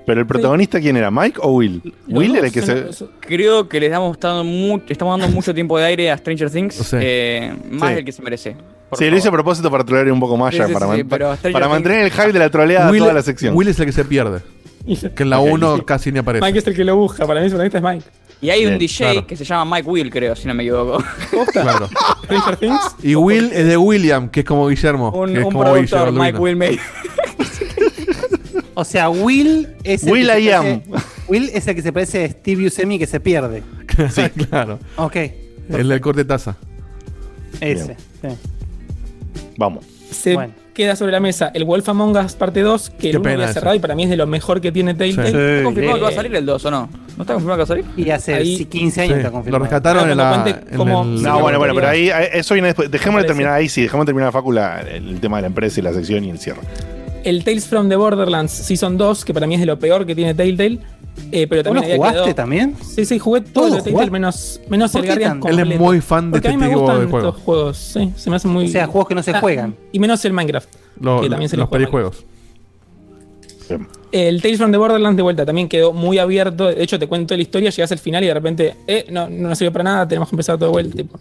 Pero 0.06 0.20
el 0.20 0.26
protagonista, 0.26 0.80
¿quién 0.80 0.96
era? 0.96 1.10
¿Mike 1.10 1.38
o 1.42 1.52
Will? 1.52 1.80
Will 2.08 2.36
era 2.36 2.46
el 2.46 2.52
que 2.52 2.60
se... 2.62 2.84
Creo 3.20 3.68
que 3.68 3.80
le 3.80 3.86
estamos 3.86 4.18
dando, 4.20 4.44
mu- 4.44 4.80
estamos 4.88 5.18
dando 5.18 5.34
mucho 5.34 5.54
tiempo 5.54 5.78
de 5.78 5.84
aire 5.86 6.10
a 6.10 6.18
Stranger 6.18 6.50
Things, 6.50 6.74
Sí. 6.74 6.96
eh, 7.00 7.54
más 7.70 7.88
Sí. 7.90 7.94
del 7.96 8.04
que 8.04 8.12
se 8.12 8.22
merece. 8.22 8.56
Sí, 8.98 9.08
lo 9.10 9.16
hice 9.16 9.28
a 9.28 9.32
propósito 9.32 9.70
para 9.70 9.82
trolear 9.82 10.12
un 10.12 10.20
poco 10.20 10.36
más 10.36 10.52
Sí, 10.52 10.58
ya, 10.58 10.66
sí, 10.66 10.72
para, 10.74 10.86
sí, 10.86 10.98
man- 10.98 11.06
pero 11.08 11.36
para 11.52 11.68
mantener 11.68 12.00
el 12.04 12.10
hype 12.12 12.32
de 12.32 12.38
la 12.38 12.50
troleada 12.50 12.90
Will, 12.90 13.00
toda 13.00 13.14
la 13.14 13.22
sección. 13.22 13.56
Will 13.56 13.68
es 13.68 13.80
el 13.80 13.86
que 13.86 13.92
se 13.92 14.04
pierde. 14.04 14.40
Que 15.16 15.22
en 15.22 15.30
la 15.30 15.40
Ok. 15.40 15.48
1 15.52 15.86
casi 15.86 16.12
ni 16.12 16.18
aparece. 16.18 16.44
Mike 16.44 16.58
es 16.58 16.66
el 16.66 16.74
que 16.76 16.84
lo 16.84 16.96
busca, 16.96 17.26
para 17.26 17.40
mí 17.40 17.46
su 17.48 17.56
protagonista 17.56 17.78
es 17.78 17.84
Mike. 17.84 18.04
Y 18.42 18.50
hay 18.50 18.66
un 18.66 18.76
DJ 18.78 19.12
claro. 19.12 19.26
que 19.26 19.36
se 19.36 19.44
llama 19.44 19.76
Mike 19.76 19.88
Will, 19.88 20.10
creo, 20.10 20.36
si 20.36 20.46
no 20.46 20.52
me 20.52 20.62
equivoco. 20.64 21.02
Claro. 21.52 21.88
Stranger 22.24 22.56
Things. 22.56 22.96
Y 23.02 23.14
Will 23.14 23.50
es 23.54 23.66
de 23.66 23.76
William, 23.78 24.28
que 24.28 24.40
es 24.40 24.46
como 24.46 24.68
Guillermo. 24.68 25.08
Un, 25.12 25.32
que 25.32 25.38
es 25.40 25.46
un 25.46 25.52
como 25.52 25.64
productor, 25.64 26.12
Mike. 26.12 26.38
Will 26.38 26.56
May. 26.56 26.78
O 28.74 28.84
sea, 28.84 29.08
Will 29.08 29.68
es 29.84 30.02
el 30.04 30.12
Will 30.12 30.26
que 30.26 30.32
se 30.34 30.40
I 30.42 30.50
am. 30.50 30.64
parece- 30.80 31.06
Will 31.28 31.50
es 31.54 31.66
el 31.68 31.74
que 31.74 31.82
se 31.82 31.92
parece 31.92 32.24
a 32.24 32.28
Steve 32.28 32.62
Buscemi 32.64 32.98
que 32.98 33.06
se 33.06 33.20
pierde. 33.20 33.62
Sí, 34.10 34.22
claro. 34.48 34.78
Ok. 34.96 35.16
El 35.70 35.88
del 35.88 36.00
corte 36.00 36.24
taza. 36.24 36.56
Ese. 37.60 37.96
sí. 38.20 38.28
Vamos. 39.56 39.84
Se 40.10 40.34
Bueno. 40.34 40.52
queda 40.74 40.96
sobre 40.96 41.12
la 41.12 41.20
mesa 41.20 41.50
el 41.54 41.64
Wolf 41.64 41.88
Among 41.88 42.16
Us 42.16 42.32
parte 42.34 42.60
2, 42.60 42.90
que 42.90 42.96
Qué 42.98 43.10
el 43.10 43.16
1 43.18 43.22
pena 43.22 43.34
había 43.34 43.44
eso. 43.46 43.54
cerrado 43.54 43.76
y 43.76 43.78
para 43.78 43.94
mí 43.94 44.02
es 44.04 44.10
de 44.10 44.16
lo 44.16 44.26
mejor 44.26 44.60
que 44.60 44.72
tiene 44.72 44.94
Telltale. 44.94 45.28
¿Está 45.58 45.64
confirmado 45.64 45.96
que 45.98 46.02
va 46.02 46.08
a 46.08 46.12
salir 46.12 46.34
el 46.34 46.44
2 46.46 46.64
o 46.64 46.70
no? 46.70 46.88
¿No 47.16 47.22
está 47.22 47.34
confirmado 47.34 47.56
que 47.56 47.60
va 47.60 47.62
a 47.62 47.66
salir? 47.66 47.84
Y 47.96 48.10
hace 48.10 48.34
Ahí- 48.34 48.56
sí, 48.58 48.64
15 48.66 49.00
años 49.02 49.12
Sí, 49.12 49.18
está 49.18 49.28
Lo 49.28 49.32
confirmado. 49.34 49.64
rescataron 49.64 50.10
en 50.10 50.16
la. 50.16 50.30
cuente 50.42 50.72
en 50.72 50.76
cómo- 50.76 51.02
el- 51.04 51.22
No, 51.22 51.40
bueno, 51.40 51.58
bueno, 51.58 51.74
pero 51.76 51.88
ahí 51.88 52.10
ahí- 52.10 52.28
eso 52.32 52.54
viene 52.54 52.68
después. 52.68 52.90
Dejémosle 52.90 53.22
Parece. 53.22 53.28
terminar 53.28 53.52
ahí, 53.52 53.68
sí, 53.68 53.82
dejemos 53.82 54.06
terminar 54.06 54.32
la- 54.52 54.80
el 54.80 55.20
tema 55.20 55.36
de 55.36 55.42
la 55.42 55.46
empresa 55.46 55.78
y 55.80 55.82
la 55.84 55.92
sección 55.92 56.24
y 56.24 56.30
el 56.30 56.38
cierre. 56.40 56.60
El 57.24 57.42
Tales 57.44 57.66
from 57.66 57.88
the 57.88 57.96
Borderlands 57.96 58.52
Season 58.52 58.96
2, 58.96 59.24
que 59.24 59.32
para 59.34 59.46
mí 59.46 59.54
es 59.54 59.60
de 59.60 59.66
lo 59.66 59.78
peor 59.78 60.04
que 60.06 60.14
tiene 60.14 60.34
Telltale. 60.34 60.78
eh, 61.32 61.46
pero 61.46 61.62
¿Vos 61.62 61.72
también 61.72 61.90
lo 61.90 61.96
jugaste 61.96 62.18
quedado- 62.18 62.34
también? 62.34 62.74
Sí, 62.82 63.04
sí, 63.04 63.18
jugué 63.18 63.40
todo 63.40 63.52
¿Todo 63.52 63.68
lo 63.68 63.74
de 63.76 63.82
Telltale 63.82 64.10
menos, 64.10 64.60
menos 64.68 64.92
¿Por 64.92 65.00
el 65.02 65.06
Guardian? 65.06 65.40
Él 65.46 65.72
es 65.72 65.78
muy 65.80 66.00
fan 66.00 66.30
de 66.30 66.32
Porque 66.32 66.48
a 66.48 66.50
mí 66.50 66.54
este 66.56 66.64
me 66.66 66.70
tipo 66.74 66.80
gustan 66.82 67.00
de 67.00 67.06
juegos. 67.10 67.28
estos 67.28 67.44
juegos, 67.44 67.76
sí, 67.78 68.12
se 68.16 68.30
me 68.30 68.36
hacen 68.36 68.50
muy... 68.50 68.64
O 68.66 68.68
sea, 68.68 68.86
juegos 68.86 69.08
que 69.08 69.14
no 69.14 69.22
se 69.22 69.30
Ah, 69.32 69.40
juegan. 69.40 69.74
Y 69.92 69.98
menos 69.98 70.24
el 70.24 70.32
Minecraft. 70.32 70.68
Lo- 71.00 71.20
que 71.22 71.28
también 71.30 71.48
se 71.48 71.56
los 71.56 71.68
juega 71.68 71.84
pelijuegos. 71.84 72.24
El 74.12 74.42
Tales 74.42 74.58
from 74.58 74.70
the 74.70 74.76
Borderlands 74.76 75.16
de 75.16 75.22
vuelta 75.22 75.46
también 75.46 75.68
quedó 75.68 75.92
muy 75.92 76.18
abierto. 76.18 76.66
De 76.66 76.82
hecho, 76.82 76.98
te 76.98 77.06
cuento 77.06 77.34
la 77.34 77.42
historia, 77.42 77.70
llegas 77.70 77.90
al 77.92 77.98
final 77.98 78.22
y 78.22 78.26
de 78.26 78.34
repente, 78.34 78.74
eh, 78.86 79.06
no, 79.10 79.28
no 79.28 79.48
nos 79.48 79.58
sirve 79.58 79.70
para 79.72 79.84
nada, 79.84 80.06
tenemos 80.08 80.28
que 80.28 80.34
empezar 80.34 80.56
todo 80.58 80.66
de 80.68 80.72
vuelta. 80.72 80.96
Tipo, 80.96 81.18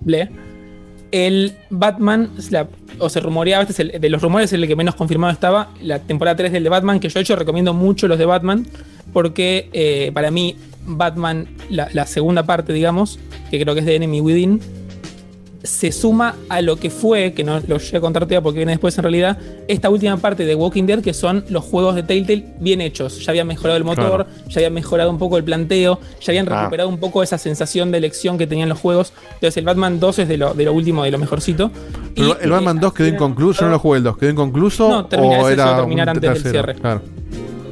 ble. 0.00 0.28
El 1.12 1.54
Batman, 1.70 2.30
o 2.98 3.08
se 3.08 3.20
rumoreaba, 3.20 3.62
este 3.62 3.72
es 3.72 3.94
el, 3.94 4.00
de 4.00 4.10
los 4.10 4.22
rumores 4.22 4.52
el 4.52 4.66
que 4.66 4.76
menos 4.76 4.94
confirmado 4.94 5.32
estaba, 5.32 5.70
la 5.80 6.00
temporada 6.00 6.36
3 6.36 6.52
del 6.52 6.64
de 6.64 6.68
Batman, 6.68 7.00
que 7.00 7.08
yo 7.08 7.14
de 7.14 7.20
hecho 7.20 7.36
recomiendo 7.36 7.72
mucho 7.74 8.08
los 8.08 8.18
de 8.18 8.26
Batman, 8.26 8.66
porque 9.12 9.68
eh, 9.72 10.10
para 10.12 10.30
mí 10.30 10.56
Batman, 10.86 11.48
la, 11.70 11.88
la 11.92 12.06
segunda 12.06 12.44
parte, 12.44 12.72
digamos, 12.72 13.18
que 13.50 13.60
creo 13.60 13.74
que 13.74 13.80
es 13.80 13.86
de 13.86 13.96
Enemy 13.96 14.20
Within, 14.20 14.60
se 15.66 15.92
suma 15.92 16.36
a 16.48 16.62
lo 16.62 16.76
que 16.76 16.90
fue, 16.90 17.32
que 17.32 17.44
no 17.44 17.60
lo 17.66 17.78
llegué 17.78 17.96
a 17.98 18.00
contar 18.00 18.22
todavía 18.22 18.40
porque 18.40 18.58
viene 18.58 18.72
después 18.72 18.96
en 18.98 19.02
realidad, 19.02 19.38
esta 19.68 19.90
última 19.90 20.16
parte 20.16 20.44
de 20.46 20.54
Walking 20.54 20.84
Dead, 20.84 21.00
que 21.00 21.12
son 21.12 21.44
los 21.48 21.64
juegos 21.64 21.94
de 21.94 22.02
Telltale 22.02 22.44
bien 22.60 22.80
hechos. 22.80 23.24
Ya 23.24 23.32
habían 23.32 23.46
mejorado 23.46 23.76
el 23.76 23.84
motor, 23.84 24.26
ya 24.48 24.58
habían 24.60 24.72
mejorado 24.74 25.10
un 25.10 25.18
poco 25.18 25.36
el 25.36 25.44
planteo, 25.44 26.00
ya 26.20 26.30
habían 26.30 26.50
Ah. 26.50 26.60
recuperado 26.60 26.88
un 26.88 26.98
poco 26.98 27.22
esa 27.22 27.36
sensación 27.38 27.90
de 27.90 27.98
elección 27.98 28.38
que 28.38 28.46
tenían 28.46 28.68
los 28.68 28.78
juegos. 28.78 29.12
Entonces 29.34 29.56
el 29.56 29.64
Batman 29.64 30.00
2 30.00 30.20
es 30.20 30.28
de 30.28 30.36
lo, 30.38 30.54
de 30.54 30.64
lo 30.64 30.72
último, 30.72 31.04
de 31.04 31.10
lo 31.10 31.18
mejorcito. 31.18 31.70
Pero 32.14 32.28
Y, 32.40 32.44
el 32.44 32.50
Batman 32.50 32.76
eh, 32.78 32.80
2 32.82 32.92
quedó 32.94 33.08
inconcluso, 33.08 33.60
yo 33.60 33.66
no 33.66 33.72
lo 33.72 33.78
jugué 33.78 33.98
el 33.98 34.04
2. 34.04 34.16
¿Quedó 34.18 34.30
inconcluso? 34.30 34.88
No, 34.88 35.06
termina, 35.06 35.38
o 35.42 35.48
era 35.48 35.76
terminar 35.76 36.08
antes 36.08 36.42
del 36.42 36.52
cierre. 36.52 36.74
Claro. 36.76 37.02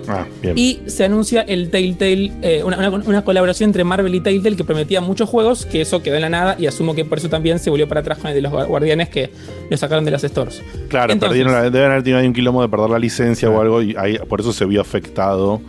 Ah, 0.08 0.26
bien. 0.42 0.56
Y 0.58 0.80
se 0.86 1.04
anuncia 1.04 1.42
el 1.42 1.70
Telltale, 1.70 2.32
eh, 2.42 2.62
una, 2.64 2.76
una- 2.76 2.90
una 3.04 3.24
colaboración 3.24 3.68
entre 3.68 3.84
Marvel 3.84 4.14
y 4.14 4.20
Telltale 4.20 4.56
que 4.56 4.64
prometía 4.64 5.00
muchos 5.00 5.28
juegos, 5.28 5.64
que 5.66 5.80
eso 5.80 6.02
quedó 6.02 6.16
en 6.16 6.22
la 6.22 6.28
nada 6.30 6.56
y 6.58 6.66
asumo 6.66 6.94
que 6.94 7.04
por 7.04 7.18
eso 7.18 7.28
también 7.28 7.58
se 7.58 7.70
volvió 7.70 7.88
para 7.88 8.00
atrás 8.00 8.18
con 8.18 8.28
el 8.28 8.34
de 8.34 8.42
los 8.42 8.52
guardianes 8.66 9.08
que 9.08 9.30
lo 9.70 9.76
sacaron 9.76 10.04
de 10.04 10.10
las 10.10 10.22
stores. 10.22 10.62
Claro, 10.88 11.12
Entonces- 11.12 11.30
perdieron 11.30 11.52
la- 11.52 11.70
deben 11.70 11.90
haber 11.90 12.02
tenido 12.02 12.18
ahí 12.20 12.26
un 12.26 12.32
quilombo 12.34 12.62
de 12.62 12.68
perder 12.68 12.90
la 12.90 12.98
licencia 12.98 13.48
o 13.50 13.60
algo 13.60 13.82
y 13.82 13.94
ahí, 13.96 14.18
por 14.28 14.40
eso 14.40 14.52
se 14.52 14.64
vio 14.64 14.80
afectado. 14.80 15.60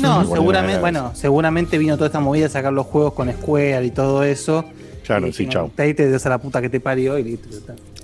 No, 0.00 0.24
seguramente, 0.24 0.72
era- 0.72 0.80
bueno, 0.80 1.12
seguramente 1.14 1.78
vino 1.78 1.96
toda 1.96 2.06
esta 2.06 2.20
movida 2.20 2.44
de 2.44 2.50
sacar 2.50 2.72
los 2.72 2.86
juegos 2.86 3.12
con 3.14 3.30
Square 3.32 3.84
y 3.84 3.90
todo 3.90 4.22
eso. 4.24 4.64
Claro, 5.04 5.26
y 5.26 5.32
sí, 5.34 5.46
chao. 5.48 5.70
Te 5.76 5.92
dio 5.92 6.16
a 6.24 6.28
la 6.30 6.38
puta 6.38 6.62
que 6.62 6.70
te 6.70 6.80
parió 6.80 7.18
y 7.18 7.24
listo. 7.24 7.48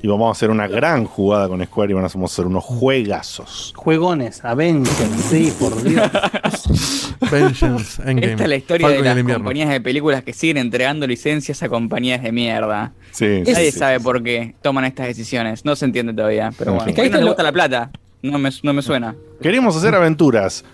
Y 0.03 0.09
vamos 0.09 0.29
a 0.29 0.33
hacer 0.33 0.49
una 0.51 0.67
gran 0.67 1.05
jugada 1.05 1.47
con 1.47 1.63
Square 1.63 1.91
y 1.91 1.95
van 1.95 2.05
a 2.05 2.07
hacer 2.07 2.47
unos 2.47 2.65
juegazos. 2.65 3.75
Juegones, 3.77 4.43
Avengers, 4.45 4.97
sí, 5.29 5.53
por 5.61 5.83
Dios. 5.83 6.11
Vengeance, 7.31 8.01
Endgame. 8.03 8.33
Esta 8.33 8.43
es 8.45 8.49
la 8.49 8.57
historia 8.57 8.87
Falcon 8.89 9.05
de 9.05 9.23
las 9.25 9.35
compañías 9.35 9.69
de 9.69 9.81
películas 9.83 10.25
que 10.25 10.33
siguen 10.33 10.57
entregando 10.57 11.07
licencias 11.07 11.63
a 11.63 11.69
compañías 11.69 12.23
de 12.23 12.33
mierda. 12.33 12.93
Sí, 13.13 13.43
Nadie 13.47 13.73
sí, 13.73 13.79
sabe 13.79 14.01
por 14.01 14.23
qué 14.23 14.55
toman 14.63 14.87
estas 14.87 15.07
decisiones. 15.07 15.67
No 15.67 15.77
se 15.77 15.85
entiende 15.85 16.15
todavía. 16.15 16.51
Pero 16.57 16.71
En 16.71 16.77
bueno, 16.79 16.87
fin. 16.87 16.95
¿por 16.95 17.05
qué 17.05 17.11
no 17.11 17.17
les 17.19 17.27
gusta 17.27 17.43
la 17.43 17.53
plata? 17.53 17.91
No 18.23 18.39
me, 18.39 18.49
no 18.63 18.73
me 18.73 18.81
suena. 18.81 19.15
Queremos 19.43 19.77
hacer 19.77 19.95
aventuras 19.95 20.65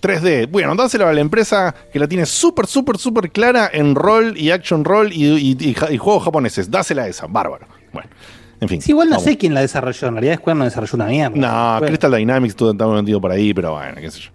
3D. 0.00 0.48
Bueno, 0.48 0.74
dásela 0.76 1.10
a 1.10 1.12
la 1.12 1.20
empresa 1.20 1.74
que 1.92 1.98
la 1.98 2.06
tiene 2.06 2.26
súper, 2.26 2.66
súper, 2.68 2.96
súper 2.98 3.30
clara 3.32 3.68
en 3.72 3.96
rol 3.96 4.34
y 4.36 4.50
action 4.50 4.84
roll 4.84 5.12
y, 5.12 5.26
y- 5.26 5.56
y 5.58 5.74
ja- 5.74 5.90
y 5.92 5.98
juegos 5.98 6.22
japoneses. 6.24 6.70
Dásela 6.70 7.02
a 7.02 7.08
esa, 7.08 7.26
bárbaro. 7.26 7.66
Bueno, 7.92 8.08
en 8.62 8.68
fin. 8.68 8.80
Sí, 8.80 8.92
igual 8.92 9.08
no 9.08 9.16
vamos. 9.16 9.24
sé 9.24 9.36
quién 9.36 9.52
la 9.54 9.60
desarrolló. 9.60 10.08
En 10.08 10.14
realidad 10.14 10.36
Square 10.38 10.58
no 10.58 10.64
desarrolló 10.64 10.94
una 10.96 11.06
mierda. 11.06 11.36
No, 11.36 11.72
Bueno. 11.80 11.86
Crystal 11.88 12.12
Dynamics 12.16 12.56
todo 12.56 12.72
está 12.72 12.86
metido 12.86 13.20
por 13.20 13.30
ahí, 13.32 13.52
pero 13.52 13.72
bueno, 13.72 13.94
qué 14.00 14.10
sé 14.10 14.20
yo. 14.20 14.30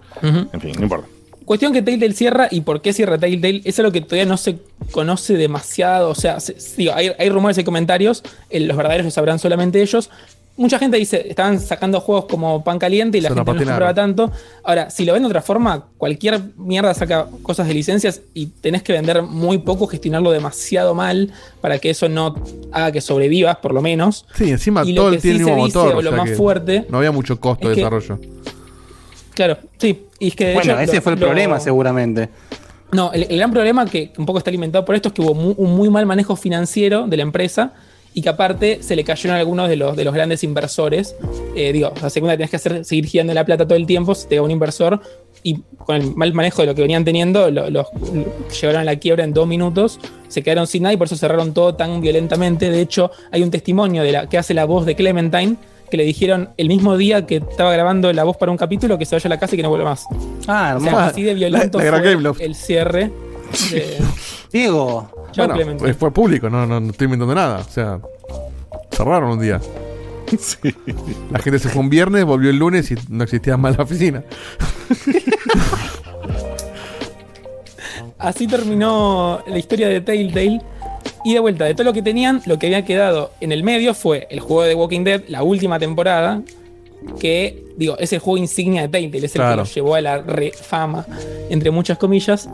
En 0.54 0.62
fin, 0.62 0.74
no 0.78 0.84
importa. 0.84 1.08
Cuestión 1.46 1.72
que 1.72 1.82
Telltale 1.82 2.12
cierra 2.14 2.50
y 2.52 2.60
por 2.60 2.82
qué 2.82 2.92
cierra 2.92 3.18
Telltale 3.18 3.62
es 3.64 3.80
algo 3.80 3.92
que 3.94 4.02
todavía 4.02 4.26
no 4.26 4.36
se 4.36 4.58
conoce 4.92 5.36
demasiado. 5.36 6.10
O 6.10 6.16
sea, 6.16 6.42
se- 6.42 6.58
digo, 6.76 6.92
hay, 6.94 7.12
hay 7.18 7.30
rumores 7.30 7.58
y 7.58 7.64
comentarios, 7.64 8.22
eh, 8.50 8.60
los 8.60 8.76
verdaderos 8.76 9.06
lo 9.06 9.12
sabrán 9.12 9.40
solamente 9.40 9.82
ellos. 9.82 10.10
Mucha 10.58 10.80
gente 10.80 10.98
dice, 10.98 11.24
estaban 11.30 11.60
sacando 11.60 12.00
juegos 12.02 12.26
como 12.26 12.64
pan 12.64 12.80
caliente 12.80 13.20
y 13.20 13.22
la 13.22 13.30
Se 13.30 13.36
gente 13.36 13.52
no 13.54 13.58
compraba 13.60 13.94
tanto. 13.94 14.32
Ahora, 14.64 14.90
si 14.90 15.06
lo 15.06 15.14
ven 15.14 15.22
de 15.22 15.28
otra 15.28 15.44
forma, 15.44 15.86
cualquier 15.98 16.42
mierda 16.58 16.96
saca 16.96 17.28
cosas 17.44 17.68
de 17.68 17.76
licencias 17.76 18.22
y 18.34 18.48
tenés 18.48 18.82
que 18.82 18.92
vender 18.94 19.22
muy 19.22 19.60
poco, 19.60 19.86
gestionarlo 19.86 20.32
demasiado 20.32 20.96
mal 20.96 21.32
para 21.62 21.78
que 21.78 21.92
eso 21.92 22.10
no 22.10 22.34
haga 22.72 22.92
que 22.92 23.02
sobrevivas, 23.02 23.58
por 23.58 23.72
lo 23.74 23.84
menos. 23.84 24.26
Sí, 24.34 24.50
encima 24.50 24.84
Y 24.84 24.94
lo 24.94 25.04
todo 25.04 25.12
que 25.12 25.18
tiene 25.20 25.38
sí 25.38 25.44
el 25.44 25.46
mismo 25.46 25.62
se 25.62 25.66
dice, 25.68 25.78
motor. 25.78 25.96
o 25.96 26.02
lo 26.02 26.10
sea 26.10 26.18
más 26.18 26.30
que 26.32 26.36
fuerte, 26.36 26.86
No 26.90 26.98
había 26.98 27.12
mucho 27.12 27.40
costo 27.40 27.70
de 27.70 27.76
que- 27.76 27.82
desarrollo. 27.82 28.20
Claro, 29.36 29.58
sí. 29.78 30.06
Y 30.20 30.30
es 30.30 30.36
que 30.36 30.46
de 30.48 30.54
Bueno, 30.56 30.74
hecho 30.74 30.82
ese 30.82 30.96
lo- 30.96 31.02
fue 31.04 31.14
el 31.14 31.20
lo- 31.20 31.26
problema, 31.28 31.60
seguramente. 31.60 32.30
No, 32.92 33.12
el, 33.14 33.28
el 33.30 33.38
gran 33.38 33.52
problema 33.52 33.86
que 33.86 34.12
un 34.18 34.26
poco 34.26 34.40
está 34.40 34.50
alimentado 34.50 34.84
por 34.86 34.96
esto 34.96 35.10
es 35.10 35.14
que 35.14 35.22
hubo 35.22 35.34
mu- 35.36 35.54
un 35.58 35.76
muy 35.76 35.90
mal 35.90 36.06
manejo 36.06 36.36
financiero 36.36 37.06
de 37.08 37.18
la 37.18 37.24
empresa 37.24 37.74
y 38.14 38.22
que 38.22 38.30
aparte 38.30 38.80
se 38.82 38.96
le 38.96 39.04
cayeron 39.04 39.38
algunos 39.38 39.70
de 39.70 39.76
los, 39.76 39.96
de 39.96 40.04
los 40.04 40.14
grandes 40.14 40.44
inversores. 40.44 41.16
Eh, 41.56 41.72
digo, 41.72 41.94
la 42.02 42.10
segunda 42.10 42.36
tenés 42.36 42.50
que 42.50 42.56
hacer, 42.56 42.84
seguir 42.86 43.06
girando 43.06 43.34
la 43.34 43.46
plata 43.46 43.66
todo 43.68 43.78
el 43.78 43.86
tiempo, 43.86 44.16
si 44.16 44.28
te 44.28 44.36
da 44.36 44.42
un 44.42 44.52
inversor 44.52 45.00
y 45.44 45.60
con 45.86 45.96
el 45.96 46.16
mal 46.16 46.34
manejo 46.34 46.62
de 46.64 46.66
lo 46.68 46.76
que 46.76 46.82
venían 46.82 47.06
teniendo, 47.06 47.52
lo- 47.52 47.70
los 47.70 47.88
lo 48.14 48.26
llevaron 48.60 48.82
a 48.82 48.84
la 48.84 48.96
quiebra 48.96 49.24
en 49.24 49.34
dos 49.34 49.48
minutos, 49.48 50.00
se 50.28 50.42
quedaron 50.42 50.66
sin 50.68 50.84
nada 50.84 50.94
y 50.94 50.98
por 50.98 51.06
eso 51.06 51.16
cerraron 51.16 51.54
todo 51.54 51.76
tan 51.76 52.02
violentamente. 52.02 52.72
De 52.72 52.82
hecho, 52.82 53.12
hay 53.32 53.44
un 53.44 53.52
testimonio 53.52 54.02
de 54.04 54.12
la 54.12 54.28
que 54.30 54.38
hace 54.40 54.54
la 54.56 54.66
voz 54.66 54.86
de 54.86 54.96
Clementine 54.96 55.56
que 55.92 55.96
le 55.96 56.04
dijeron 56.04 56.50
el 56.58 56.68
mismo 56.68 56.98
día 56.98 57.26
que 57.26 57.38
estaba 57.38 57.72
grabando 57.72 58.12
la 58.12 58.26
voz 58.26 58.36
para 58.36 58.52
un 58.52 58.58
capítulo 58.58 58.98
que 58.98 59.06
se 59.06 59.16
vaya 59.16 59.28
a 59.28 59.30
la 59.30 59.40
casa 59.40 59.56
y 59.56 59.58
que 59.58 59.64
no 59.64 59.70
vuelva 59.70 59.92
más. 59.92 60.06
Ah, 60.48 60.76
O 60.78 60.82
sea, 60.82 61.06
así 61.06 61.22
de 61.24 61.34
violento 61.34 61.78
La- 61.78 61.86
la 61.92 62.34
fue 62.34 62.46
el 62.46 62.56
cierre. 62.56 63.10
de- 63.72 63.98
Diego. 64.52 65.10
Bueno, 65.38 65.54
Clemente. 65.56 65.94
fue 65.94 66.12
público, 66.12 66.50
no, 66.50 66.66
no, 66.66 66.80
no 66.80 66.92
estoy 66.92 67.06
inventando 67.06 67.34
nada. 67.36 67.60
O 67.60 67.70
sea, 67.72 68.00
cerraron 68.92 69.32
un 69.32 69.40
día. 69.42 69.62
La 71.32 71.40
gente 71.40 71.60
se 71.60 71.70
fue 71.70 71.82
un 71.82 71.90
viernes, 71.90 72.26
volvió 72.26 72.50
el 72.50 72.58
lunes 72.58 72.92
y 72.92 72.96
no 73.10 73.24
existía 73.24 73.56
más 73.58 73.78
la 73.78 73.84
oficina. 73.84 74.24
Así 78.18 78.48
terminó 78.48 79.42
la 79.48 79.58
historia 79.58 79.88
de 79.88 80.02
Telltale. 80.02 80.62
Y 81.24 81.34
de 81.34 81.40
vuelta, 81.40 81.66
de 81.66 81.74
todo 81.74 81.84
lo 81.84 81.94
que 81.94 82.02
tenían, 82.02 82.42
lo 82.46 82.58
que 82.58 82.68
había 82.68 82.86
quedado 82.86 83.32
en 83.42 83.52
el 83.52 83.64
medio 83.64 83.94
fue 83.94 84.28
el 84.30 84.40
juego 84.40 84.64
de 84.64 84.76
Walking 84.76 85.04
Dead, 85.04 85.24
la 85.28 85.44
última 85.44 85.78
temporada, 85.78 86.42
que, 87.20 87.66
digo, 87.76 87.98
es 87.98 88.14
el 88.14 88.20
juego 88.20 88.38
insignia 88.38 88.84
de 88.84 88.88
Telltale, 88.88 89.26
es 89.26 89.36
el 89.36 89.42
Claro. 89.42 89.64
que 89.64 89.70
lo 89.70 89.74
llevó 89.76 89.96
a 89.96 90.02
la 90.02 90.18
refama, 90.20 91.06
entre 91.50 91.70
muchas 91.72 91.98
comillas. 91.98 92.50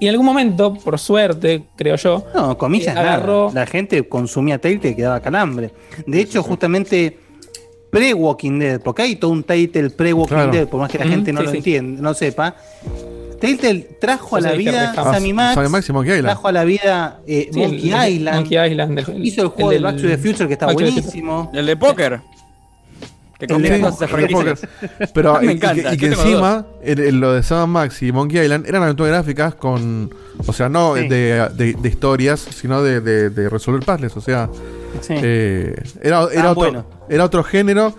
Y 0.00 0.06
en 0.06 0.10
algún 0.10 0.26
momento, 0.26 0.74
por 0.74 0.98
suerte, 0.98 1.64
creo 1.76 1.96
yo, 1.96 2.24
No, 2.34 2.56
comillas, 2.56 2.94
eh, 2.94 2.98
agarró. 2.98 3.48
nada. 3.48 3.60
La 3.60 3.66
gente 3.66 4.08
consumía 4.08 4.58
Telltale 4.58 4.90
y 4.92 4.94
quedaba 4.96 5.20
calambre. 5.20 5.72
De 6.06 6.20
hecho, 6.20 6.42
justamente 6.42 7.18
pre-Walking 7.90 8.58
Dead, 8.58 8.80
porque 8.80 9.02
hay 9.02 9.16
todo 9.16 9.30
un 9.32 9.42
Telltale 9.42 9.90
pre-Walking 9.90 10.34
Claro. 10.34 10.52
Dead, 10.52 10.68
por 10.68 10.80
más 10.80 10.90
que 10.90 10.98
la 10.98 11.06
gente 11.06 11.32
no 11.32 11.40
sí, 11.40 11.46
lo 11.46 11.50
sí. 11.52 11.56
entienda, 11.58 12.02
no 12.02 12.14
sepa. 12.14 12.54
Telltale 13.40 13.80
trajo 14.00 14.36
a 14.36 14.40
la 14.40 14.52
vida. 14.52 14.92
Sammy 14.94 15.32
Max, 15.32 15.54
Sammy 15.54 15.68
Max 15.68 15.88
y 15.88 15.92
Monkey 15.92 16.12
Island. 16.12 16.26
trajo 16.26 16.48
a 16.48 16.52
la 16.52 16.64
vida 16.64 17.20
eh, 17.26 17.48
Sí, 17.52 17.58
Monkey 17.60 17.90
el- 17.92 18.12
Island, 18.14 18.36
Monkey 18.40 18.70
Island, 18.70 19.24
hizo 19.24 19.42
el 19.42 19.48
juego 19.48 19.70
el 19.72 19.78
de 19.78 19.82
Back 19.84 19.96
to 19.96 20.02
the 20.02 20.08
del- 20.08 20.18
Future 20.18 20.46
que 20.48 20.52
está 20.54 20.66
Back 20.66 20.74
buenísimo. 20.74 21.50
El 21.54 21.66
de 21.66 21.76
póker. 21.76 22.20
Que 23.38 23.44
El 23.44 23.52
combina 23.52 23.76
El 23.76 23.82
de. 23.82 25.08
Pero 25.14 25.34
me 25.40 25.44
y- 25.44 25.48
y, 25.48 25.50
encanta. 25.52 25.90
que- 25.90 25.94
y 25.94 25.96
que 25.98 26.06
encima, 26.06 26.66
el- 26.82 26.98
el- 26.98 27.20
lo 27.20 27.32
de 27.34 27.42
Sam 27.44 27.70
Max 27.70 28.02
y 28.02 28.10
Monkey 28.10 28.40
Island 28.42 28.66
eran 28.66 28.82
aventuras 28.82 29.12
gráficas 29.12 29.54
con. 29.54 30.12
O 30.46 30.52
sea, 30.52 30.68
no 30.68 30.96
Sí. 30.96 31.06
de, 31.08 31.48
de- 31.54 31.74
de 31.74 31.88
historias, 31.88 32.40
sino 32.40 32.82
de, 32.82 33.00
de- 33.00 33.30
de 33.30 33.48
resolver 33.48 33.84
puzzles. 33.84 34.16
O 34.16 34.20
sea, 34.20 34.48
Sí. 35.00 35.14
eh, 35.16 35.74
era, 36.02 36.26
era, 36.32 36.42
Ah, 36.48 36.50
otro, 36.50 36.54
bueno. 36.54 36.84
era 37.08 37.24
otro 37.24 37.44
género 37.44 37.94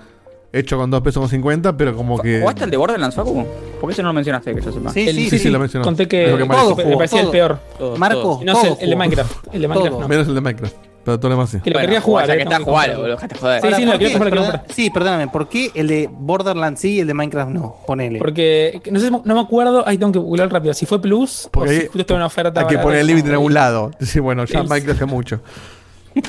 hecho 0.51 0.77
con 0.77 0.89
2 0.91 1.01
pesos 1.01 1.21
con 1.21 1.29
50, 1.29 1.77
pero 1.77 1.95
como 1.95 2.19
que. 2.19 2.41
¿Jugaste 2.41 2.65
el 2.65 2.71
de 2.71 2.77
Borderlands, 2.77 3.15
Facu? 3.15 3.45
¿Por 3.79 3.89
qué 3.89 3.93
ese 3.93 4.01
no 4.01 4.09
lo 4.09 4.13
mencionaste, 4.15 4.53
que 4.53 4.61
yo 4.61 4.73
sepa? 4.73 4.91
Sí, 4.91 5.07
El- 5.07 5.15
sí, 5.15 5.23
Sí, 5.25 5.29
sí, 5.29 5.39
sí. 5.39 5.49
lo 5.49 5.59
mencionó. 5.59 5.85
Conté 5.85 6.05
que 6.09 6.25
que 6.25 6.45
todo 6.45 6.75
me 6.75 6.95
parecía 6.97 7.19
el 7.19 7.25
todo. 7.27 7.31
peor. 7.31 7.59
Todos, 7.77 7.97
Marco, 7.99 8.41
no 8.43 8.61
el, 8.61 8.75
el 8.81 8.89
de. 8.89 8.95
Minecraft. 8.97 9.47
El 9.53 9.61
de 9.61 9.67
Minecraft 9.69 9.99
no. 10.01 10.07
Menos 10.09 10.27
el 10.27 10.35
de 10.35 10.41
Minecraft. 10.41 10.75
Pero 11.03 11.17
todo 11.19 11.29
lo 11.29 11.35
demás 11.35 11.49
sí. 11.49 11.59
Que 11.61 11.69
lo 11.69 11.75
Bueno, 11.75 11.87
quería 11.87 12.01
jugar. 12.01 12.27
ya 12.27 12.33
eh, 12.33 12.37
que 12.37 12.43
está 12.43 12.57
tengo 12.57 12.71
jugado, 12.71 13.01
lo 13.07 13.13
dejaste 13.13 13.35
joder. 13.37 13.61
Sí, 13.61 13.67
sí, 13.67 13.83
Ahora, 13.83 14.29
lo 14.29 14.73
Sí, 14.73 14.89
perdóname, 14.89 15.27
¿por 15.29 15.47
qué 15.49 15.71
el 15.73 15.87
de 15.87 16.09
Borderlands 16.11 16.81
sí 16.81 16.95
y 16.95 16.99
el 16.99 17.07
de 17.07 17.13
Minecraft 17.13 17.51
no? 17.51 17.75
Ponele. 17.87 18.19
Porque 18.19 18.81
no 18.91 18.99
sé, 18.99 19.09
no 19.09 19.21
me 19.23 19.39
acuerdo, 19.39 19.87
ahí 19.87 19.97
tengo 19.97 20.11
que 20.11 20.19
googlear 20.19 20.51
rápido, 20.51 20.73
si 20.73 20.85
fue 20.85 21.01
Plus 21.01 21.47
Porque 21.51 21.69
o 21.69 21.71
si 21.73 21.79
hay- 21.79 21.85
justo 21.87 21.99
estaba 21.99 22.17
una 22.17 22.25
oferta. 22.27 22.59
Hay 22.61 22.67
que 22.67 22.77
poner 22.77 22.99
el 22.99 23.07
límite 23.07 23.27
en 23.29 23.33
algún 23.33 23.53
lado. 23.53 23.91
Sí, 24.01 24.19
bueno, 24.19 24.45
ya 24.45 24.63
Minecraft 24.63 25.01
hace 25.01 25.05
mucho. 25.05 25.41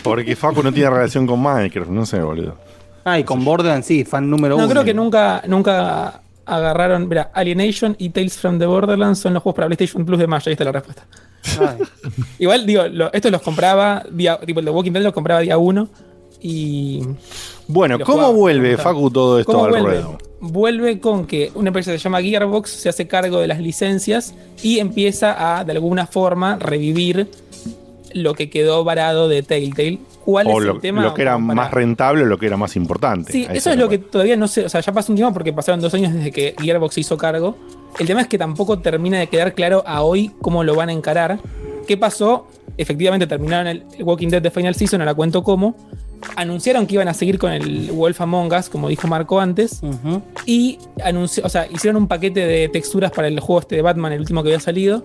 Porque 0.03 0.37
Facu 0.37 0.63
no 0.63 0.73
tiene 0.73 0.91
relación 0.91 1.27
con 1.27 1.43
Minecraft, 1.43 1.91
no 1.91 2.07
sé, 2.07 2.21
boludo. 2.21 2.57
Ah, 3.05 3.19
y 3.19 3.25
con 3.25 3.45
Borderlands 3.45 3.87
sí, 3.87 4.05
fan 4.05 4.29
número 4.31 4.57
No, 4.57 4.65
uno. 4.65 4.71
creo 4.71 4.85
que 4.85 4.93
nunca, 4.95 5.43
nunca 5.49 6.21
agarraron. 6.47 7.09
Mira, 7.09 7.31
Alienation 7.35 7.95
y 7.99 8.11
Tales 8.11 8.37
from 8.39 8.59
the 8.59 8.67
Borderlands 8.67 9.19
son 9.21 9.35
los 9.35 9.43
juegos 9.43 9.57
para 9.57 9.67
PlayStation 9.69 10.05
Plus 10.05 10.19
de 10.19 10.27
Maya. 10.27 10.45
Ahí 10.47 10.53
está 10.53 10.65
la 10.65 10.73
respuesta. 10.73 11.07
Igual, 12.39 12.67
digo, 12.67 12.87
lo- 12.89 13.13
estos 13.13 13.31
los 13.33 13.43
compraba, 13.43 14.05
día, 14.11 14.39
tipo 14.45 14.61
el 14.61 14.67
de 14.67 14.71
Walking 14.73 14.93
Dead 14.93 15.03
los 15.03 15.13
compraba 15.13 15.41
día 15.41 15.59
uno. 15.59 15.89
Y. 16.43 17.03
Bueno, 17.69 17.99
¿cómo 18.01 18.13
jugaba, 18.15 18.33
vuelve. 18.33 18.77
Facu, 18.77 19.11
todo 19.11 19.39
esto 19.39 19.53
¿Cómo 19.53 19.65
al 19.67 19.71
vuelve? 19.71 19.89
ruedo? 19.91 20.19
Vuelve 20.41 20.99
con 21.01 21.27
que 21.27 21.53
una 21.55 21.69
empresa 21.69 21.93
que 21.93 21.99
se 21.99 22.05
llama 22.05 22.23
Gearbox 22.23 22.71
se 22.71 22.89
hace 22.89 23.07
cargo 23.07 23.39
de 23.41 23.47
las 23.47 23.61
licencias 23.61 24.35
y 24.63 24.79
empieza 24.79 25.59
a, 25.59 25.65
de 25.65 25.73
alguna 25.73 26.07
forma, 26.07 26.57
revivir 26.57 27.29
lo 28.15 28.35
que 28.35 28.51
quedó 28.51 28.85
varado 28.85 29.29
de 29.29 29.43
Telltale. 29.43 29.99
¿Cuál 30.25 30.47
O 30.49 30.59
es 30.61 30.67
lo, 30.67 30.75
el 30.75 30.81
tema? 30.81 31.03
lo 31.03 31.15
que 31.15 31.23
era 31.23 31.33
para- 31.33 31.45
más 31.55 31.71
rentable 31.71 32.23
o 32.23 32.27
lo 32.27 32.39
que 32.39 32.47
era 32.47 32.57
más 32.57 32.77
importante. 32.77 33.33
Sí, 33.33 33.47
eso 33.53 33.71
es 33.71 33.77
lo 33.77 33.89
que 33.89 33.99
todavía 33.99 34.37
no 34.37 34.47
sé. 34.49 34.65
O 34.65 34.69
sea, 34.69 34.81
ya 34.81 34.93
pasó 34.93 35.13
un 35.13 35.17
tiempo 35.17 35.33
porque 35.33 35.53
pasaron 35.53 35.81
dos 35.81 35.93
años 35.95 36.13
desde 36.13 36.31
que 36.31 36.55
Gearbox 36.61 36.95
se 36.95 37.01
hizo 37.01 37.17
cargo. 37.17 37.57
El 37.99 38.07
tema 38.07 38.21
es 38.21 38.27
que 38.29 38.39
tampoco 38.39 38.79
termina 38.79 39.19
de 39.19 39.27
quedar 39.29 39.55
claro 39.55 39.83
a 39.87 40.03
hoy 40.03 40.31
cómo 40.41 40.63
lo 40.63 40.75
van 40.77 40.91
a 40.91 40.93
encarar. 40.93 41.39
¿Qué 41.87 41.97
pasó? 41.97 42.47
Efectivamente 42.77 43.27
terminaron 43.27 43.67
el 43.67 43.85
Walking 44.03 44.29
Dead 44.29 44.41
de 44.43 44.51
Final 44.51 44.75
Season, 44.75 45.01
ahora 45.01 45.15
cuento 45.15 45.43
cómo. 45.43 45.75
Anunciaron 46.37 46.87
que 46.87 46.95
iban 46.95 47.09
a 47.09 47.15
seguir 47.15 47.39
con 47.39 47.51
el 47.51 47.91
Wolf 47.93 48.21
Among 48.21 48.53
Us, 48.53 48.69
como 48.69 48.89
dijo 48.89 49.09
Marco 49.09 49.41
antes. 49.41 49.81
Y 50.47 50.79
anunció, 51.03 51.45
o 51.45 51.49
sea, 51.49 51.67
hicieron 51.67 52.03
un 52.03 52.09
paquete 52.09 52.47
de 52.47 52.69
texturas 52.69 53.11
para 53.11 53.27
el 53.29 53.41
juego 53.41 53.61
este 53.61 53.77
de 53.77 53.83
Batman, 53.83 54.13
el 54.13 54.21
último 54.21 54.43
que 54.43 54.51
había 54.51 54.61
salido. 54.61 55.05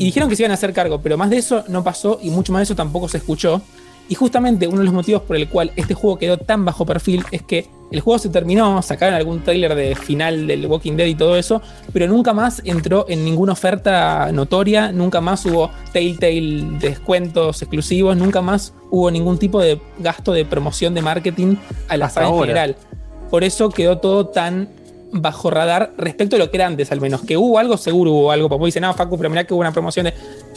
Y 0.00 0.04
dijeron 0.06 0.30
que 0.30 0.36
se 0.36 0.44
iban 0.44 0.50
a 0.50 0.54
hacer 0.54 0.72
cargo, 0.72 1.02
pero 1.02 1.18
más 1.18 1.28
de 1.28 1.36
eso 1.36 1.62
no 1.68 1.84
pasó 1.84 2.18
y 2.22 2.30
mucho 2.30 2.54
más 2.54 2.60
de 2.60 2.64
eso 2.64 2.74
tampoco 2.74 3.06
se 3.06 3.18
escuchó. 3.18 3.60
Y 4.08 4.14
justamente 4.14 4.66
uno 4.66 4.78
de 4.78 4.84
los 4.84 4.94
motivos 4.94 5.20
por 5.22 5.36
el 5.36 5.46
cual 5.46 5.72
este 5.76 5.92
juego 5.92 6.18
quedó 6.18 6.38
tan 6.38 6.64
bajo 6.64 6.86
perfil 6.86 7.22
es 7.30 7.42
que 7.42 7.68
el 7.90 8.00
juego 8.00 8.18
se 8.18 8.30
terminó, 8.30 8.80
sacaron 8.80 9.14
algún 9.14 9.44
trailer 9.44 9.74
de 9.74 9.94
final 9.94 10.46
del 10.46 10.66
Walking 10.66 10.94
Dead 10.96 11.06
y 11.06 11.14
todo 11.14 11.36
eso, 11.36 11.60
pero 11.92 12.08
nunca 12.08 12.32
más 12.32 12.62
entró 12.64 13.04
en 13.10 13.26
ninguna 13.26 13.52
oferta 13.52 14.32
notoria, 14.32 14.90
nunca 14.90 15.20
más 15.20 15.44
hubo 15.44 15.70
Telltale 15.92 16.78
descuentos 16.80 17.60
exclusivos, 17.60 18.16
nunca 18.16 18.40
más 18.40 18.72
hubo 18.90 19.10
ningún 19.10 19.38
tipo 19.38 19.60
de 19.60 19.78
gasto 19.98 20.32
de 20.32 20.46
promoción 20.46 20.94
de 20.94 21.02
marketing 21.02 21.56
a 21.88 21.98
la 21.98 22.08
saga 22.08 22.28
en 22.28 22.40
general. 22.40 22.76
Por 23.28 23.44
eso 23.44 23.68
quedó 23.68 23.98
todo 23.98 24.28
tan 24.28 24.70
bajo 25.12 25.50
radar 25.50 25.92
respecto 25.96 26.36
a 26.36 26.38
lo 26.38 26.50
que 26.50 26.56
era 26.56 26.66
antes, 26.66 26.90
al 26.92 27.00
menos. 27.00 27.22
Que 27.22 27.36
hubo 27.36 27.58
algo, 27.58 27.76
seguro 27.76 28.12
hubo 28.12 28.30
algo. 28.30 28.48
Porque 28.48 28.66
dicen, 28.66 28.82
no, 28.82 28.94
Facu, 28.94 29.16
pero 29.16 29.30
mirá 29.30 29.44
que 29.44 29.54
hubo 29.54 29.60
una 29.60 29.72
promoción 29.72 30.04
de. 30.04 30.14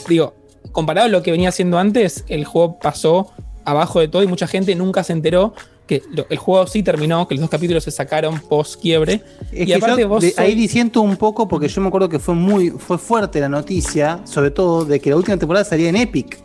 Digo, 0.07 0.33
comparado 0.71 1.07
a 1.07 1.09
lo 1.09 1.21
que 1.23 1.31
venía 1.31 1.49
haciendo 1.49 1.77
antes, 1.79 2.23
el 2.27 2.45
juego 2.45 2.79
pasó 2.79 3.31
abajo 3.65 3.99
de 3.99 4.07
todo 4.07 4.23
y 4.23 4.27
mucha 4.27 4.47
gente 4.47 4.75
nunca 4.75 5.03
se 5.03 5.13
enteró 5.13 5.53
que 5.87 6.01
lo- 6.13 6.25
el 6.29 6.37
juego 6.37 6.65
sí 6.67 6.81
terminó, 6.81 7.27
que 7.27 7.35
los 7.35 7.41
dos 7.41 7.49
capítulos 7.49 7.83
se 7.83 7.91
sacaron 7.91 8.39
post 8.39 8.79
quiebre. 8.81 9.21
Es 9.51 9.61
y 9.63 9.65
que 9.65 9.75
aparte 9.75 10.01
yo 10.01 10.07
vos. 10.09 10.21
de- 10.21 10.31
soy- 10.31 10.45
ahí 10.45 10.55
disiento 10.55 11.01
un 11.01 11.17
poco 11.17 11.47
porque 11.47 11.67
yo 11.67 11.81
me 11.81 11.87
acuerdo 11.89 12.07
que 12.09 12.19
fue 12.19 12.35
muy 12.35 12.69
fue 12.69 12.97
fuerte 12.97 13.39
la 13.41 13.49
noticia, 13.49 14.21
sobre 14.23 14.51
todo 14.51 14.85
de 14.85 14.99
que 15.01 15.09
la 15.09 15.17
última 15.17 15.35
temporada 15.37 15.65
salía 15.65 15.89
en 15.89 15.97
Epic. 15.97 16.39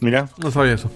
Mira. 0.00 0.28
No 0.38 0.50
sabía 0.50 0.74
eso. 0.74 0.88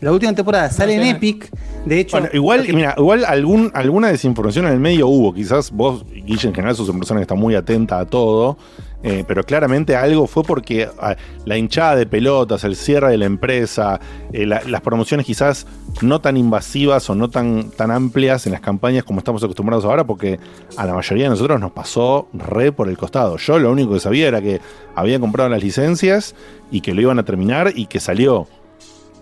La 0.00 0.12
última 0.12 0.32
temporada 0.32 0.70
sale 0.70 0.94
en. 0.94 1.02
Epic. 1.02 1.50
De 1.84 2.00
hecho, 2.00 2.16
Bueno, 2.18 2.28
igual, 2.32 2.66
mira, 2.72 2.94
igual 2.96 3.24
algún, 3.24 3.70
alguna 3.74 4.08
desinformación 4.08 4.66
en 4.66 4.72
el 4.74 4.80
medio 4.80 5.08
hubo. 5.08 5.32
Quizás 5.34 5.70
vos, 5.72 6.04
Guille, 6.08 6.48
en 6.48 6.54
general, 6.54 6.76
sos 6.76 6.88
una 6.88 6.98
persona 6.98 7.18
que 7.20 7.22
está 7.22 7.34
muy 7.34 7.54
atenta 7.54 7.98
a 7.98 8.06
todo. 8.06 8.56
eh, 9.04 9.22
pero 9.28 9.44
claramente 9.44 9.94
algo 9.94 10.26
fue 10.26 10.42
porque 10.42 10.88
ah, 11.00 11.14
la 11.44 11.56
hinchada 11.56 11.94
de 11.94 12.04
pelotas, 12.04 12.64
el 12.64 12.74
cierre 12.74 13.12
de 13.12 13.16
la 13.16 13.26
empresa, 13.26 14.00
eh, 14.32 14.44
la- 14.44 14.60
las 14.66 14.80
promociones 14.80 15.24
quizás 15.24 15.68
no 16.02 16.20
tan 16.20 16.36
invasivas 16.36 17.08
o 17.08 17.14
no 17.14 17.30
tan, 17.30 17.70
tan 17.70 17.92
amplias 17.92 18.46
en 18.46 18.52
las 18.52 18.60
campañas 18.60 19.04
como 19.04 19.20
estamos 19.20 19.42
acostumbrados 19.44 19.84
ahora, 19.84 20.02
porque 20.04 20.40
a 20.76 20.84
la 20.84 20.94
mayoría 20.94 21.24
de 21.26 21.30
nosotros 21.30 21.60
nos 21.60 21.70
pasó 21.70 22.26
re 22.32 22.72
por 22.72 22.88
el 22.88 22.98
costado. 22.98 23.36
Yo 23.36 23.60
lo 23.60 23.70
único 23.70 23.94
que 23.94 24.00
sabía 24.00 24.26
era 24.26 24.42
que 24.42 24.60
había 24.96 25.20
comprado 25.20 25.48
las 25.48 25.62
licencias 25.62 26.34
y 26.72 26.80
que 26.80 26.92
lo 26.92 27.00
iban 27.00 27.20
a 27.20 27.24
terminar 27.24 27.72
y 27.76 27.86
que 27.86 28.00
salió. 28.00 28.48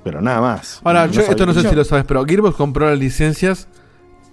Pero 0.06 0.20
nada 0.20 0.40
más. 0.40 0.80
Ahora, 0.84 1.06
yo, 1.08 1.20
esto 1.22 1.44
no 1.46 1.52
sé 1.52 1.68
si 1.68 1.74
lo 1.74 1.82
sabes, 1.84 2.04
pero 2.06 2.24
Gearbox 2.24 2.54
compró 2.56 2.88
las 2.88 2.96
licencias. 2.98 3.66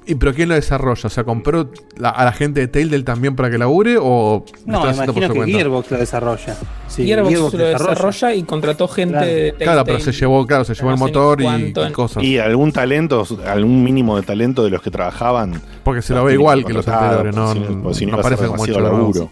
¿Y 0.06 0.16
pero 0.16 0.34
quién 0.34 0.50
lo 0.50 0.56
desarrolla? 0.56 1.02
O 1.06 1.10
sea, 1.10 1.24
¿compró 1.24 1.72
la- 1.96 2.10
a 2.10 2.26
la 2.26 2.32
gente 2.34 2.60
de 2.60 2.68
Telltale 2.68 3.04
también 3.04 3.36
para 3.38 3.50
que 3.50 3.58
labure? 3.58 3.96
¿O 4.00 4.44
no, 4.66 4.82
por 4.82 4.94
imagino 4.94 5.14
su 5.14 5.34
que 5.34 5.38
cuenta? 5.40 5.58
Gearbox 5.58 5.92
lo 5.92 5.98
desarrolla. 5.98 6.58
Sí, 6.90 7.06
Gearbox, 7.08 7.54
lo 7.54 7.66
desarrolla. 7.66 8.36
y 8.36 8.44
contrató 8.44 8.88
gente 8.90 9.14
Claro. 9.14 9.26
de 9.26 9.56
Claro, 9.58 9.84
pero 9.86 9.98
se 10.00 10.06
Telltale. 10.12 10.20
llevó, 10.20 10.46
claro, 10.46 10.64
se 10.66 10.74
llevó 10.76 10.90
el 10.90 10.96
No 11.00 11.06
motor 11.06 11.42
y, 11.42 11.46
y 11.48 11.92
cosas. 11.94 12.22
Y 12.24 12.38
algún 12.38 12.72
talento, 12.74 13.26
algún 13.48 13.82
mínimo 13.84 14.18
de 14.18 14.24
talento 14.24 14.64
de 14.66 14.70
los 14.72 14.82
que 14.82 14.92
trabajaban. 14.92 15.60
Porque 15.86 16.02
se 16.04 16.14
lo 16.14 16.24
ve 16.26 16.34
igual 16.34 16.66
que 16.66 16.74
los 16.74 16.88
anteriores, 16.88 17.34
no, 17.36 17.94
si 17.94 18.06
no 18.06 18.18
ser 18.18 18.24
parece 18.24 18.46
como 18.48 18.66
hecho 18.66 18.74
de 18.76 18.82
laburo. 18.82 19.30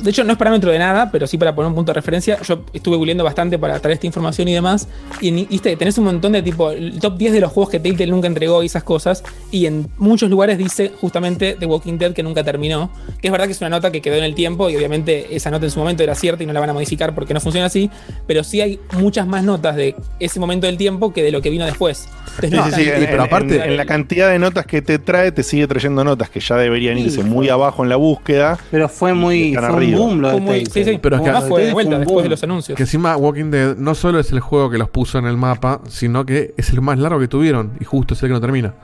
De 0.00 0.10
hecho, 0.10 0.24
no 0.24 0.32
es 0.32 0.38
parámetro 0.38 0.70
de 0.70 0.78
nada, 0.78 1.10
pero 1.10 1.26
sí 1.26 1.36
para 1.38 1.54
poner 1.54 1.68
un 1.68 1.74
punto 1.74 1.90
de 1.92 1.94
referencia. 1.94 2.38
Yo 2.42 2.62
estuve 2.72 2.96
googleando 2.96 3.24
bastante 3.24 3.58
para 3.58 3.78
traer 3.80 3.94
esta 3.94 4.06
información 4.06 4.48
y 4.48 4.54
demás. 4.54 4.88
Y 5.20 5.30
ni- 5.30 5.44
viste, 5.46 5.76
tenés 5.76 5.96
un 5.98 6.04
montón 6.04 6.32
de 6.32 6.42
tipo, 6.42 6.70
el 6.70 6.98
top 6.98 7.16
10 7.18 7.32
de 7.32 7.40
los 7.40 7.52
juegos 7.52 7.70
que 7.70 7.80
Telltale 7.80 8.10
nunca 8.10 8.26
entregó 8.26 8.62
y 8.62 8.66
esas 8.66 8.82
cosas. 8.84 9.22
Y 9.50 9.66
en 9.66 9.88
muchos 9.98 10.30
lugares 10.30 10.58
dice 10.58 10.92
justamente 11.00 11.56
The 11.58 11.66
Walking 11.66 11.98
Dead 11.98 12.12
que 12.12 12.22
nunca 12.22 12.42
terminó. 12.44 12.90
Que 13.20 13.28
es 13.28 13.32
verdad 13.32 13.46
que 13.46 13.52
es 13.52 13.60
una 13.60 13.70
nota 13.70 13.90
que 13.92 14.00
quedó 14.00 14.16
en 14.16 14.24
el 14.24 14.34
tiempo 14.34 14.68
y 14.70 14.76
obviamente 14.76 15.34
esa 15.36 15.50
nota 15.50 15.66
en 15.66 15.70
su 15.70 15.78
momento 15.78 16.02
era 16.02 16.14
cierta 16.14 16.42
y 16.42 16.46
no 16.46 16.52
la 16.52 16.60
van 16.60 16.70
a 16.70 16.72
modificar 16.72 17.14
porque 17.14 17.34
no 17.34 17.40
funciona 17.40 17.66
así. 17.66 17.90
Pero 18.26 18.44
sí 18.44 18.60
hay 18.60 18.80
muchas 18.92 19.26
más 19.26 19.44
notas 19.44 19.76
de 19.76 19.94
ese 20.20 20.40
momento 20.40 20.66
del 20.66 20.76
tiempo 20.76 21.12
que 21.12 21.22
de 21.22 21.30
lo 21.30 21.42
que 21.42 21.50
vino 21.50 21.64
después. 21.64 22.08
Entonces, 22.42 22.50
Sí, 22.50 22.56
no 22.56 22.76
sí, 22.76 22.82
en- 23.04 23.10
en- 23.56 23.70
en 23.70 23.76
la 23.76 23.84
cantidad 23.86 24.30
de 24.30 24.38
notas 24.38 24.66
que 24.66 24.82
te 24.82 24.98
trae, 24.98 25.32
te 25.32 25.42
sigue 25.42 25.66
trayendo 25.66 26.04
notas 26.04 26.30
que 26.30 26.40
ya 26.40 26.56
deberían 26.56 26.98
irse 26.98 27.22
muy 27.22 27.48
abajo 27.48 27.82
en 27.82 27.88
la 27.88 27.96
búsqueda. 27.96 28.58
Pero 28.70 28.88
fue 28.88 29.14
muy. 29.14 29.45
Están 29.54 29.64
Fue 29.64 29.70
un 29.70 29.76
arriba. 29.82 29.98
boom 29.98 30.20
lo 30.20 30.28
de 30.28 30.32
Fue 30.34 30.40
muy- 30.40 30.54
Telltale. 30.64 30.84
sí, 30.84 30.90
sí. 30.92 30.98
Pero 31.02 31.16
es 31.16 31.22
que- 31.22 31.28
Además 31.30 31.48
fue 31.48 31.64
de 31.64 31.72
vuelta 31.72 31.98
después 31.98 32.12
boom. 32.14 32.22
de 32.22 32.28
los 32.28 32.42
anuncios. 32.42 32.76
Que 32.76 32.82
encima 32.82 33.16
Walking 33.16 33.50
Dead 33.50 33.76
no 33.76 33.94
solo 33.94 34.18
es 34.20 34.32
el 34.32 34.40
juego 34.40 34.70
que 34.70 34.78
los 34.78 34.88
puso 34.90 35.18
en 35.18 35.26
el 35.26 35.36
mapa, 35.36 35.80
sino 35.88 36.24
que 36.26 36.54
es 36.56 36.70
el 36.70 36.80
más 36.80 36.98
largo 36.98 37.18
que 37.20 37.28
tuvieron 37.28 37.72
y 37.80 37.84
justo 37.84 38.14
es 38.14 38.22
el 38.22 38.28
que 38.28 38.32
no 38.34 38.40
termina. 38.40 38.74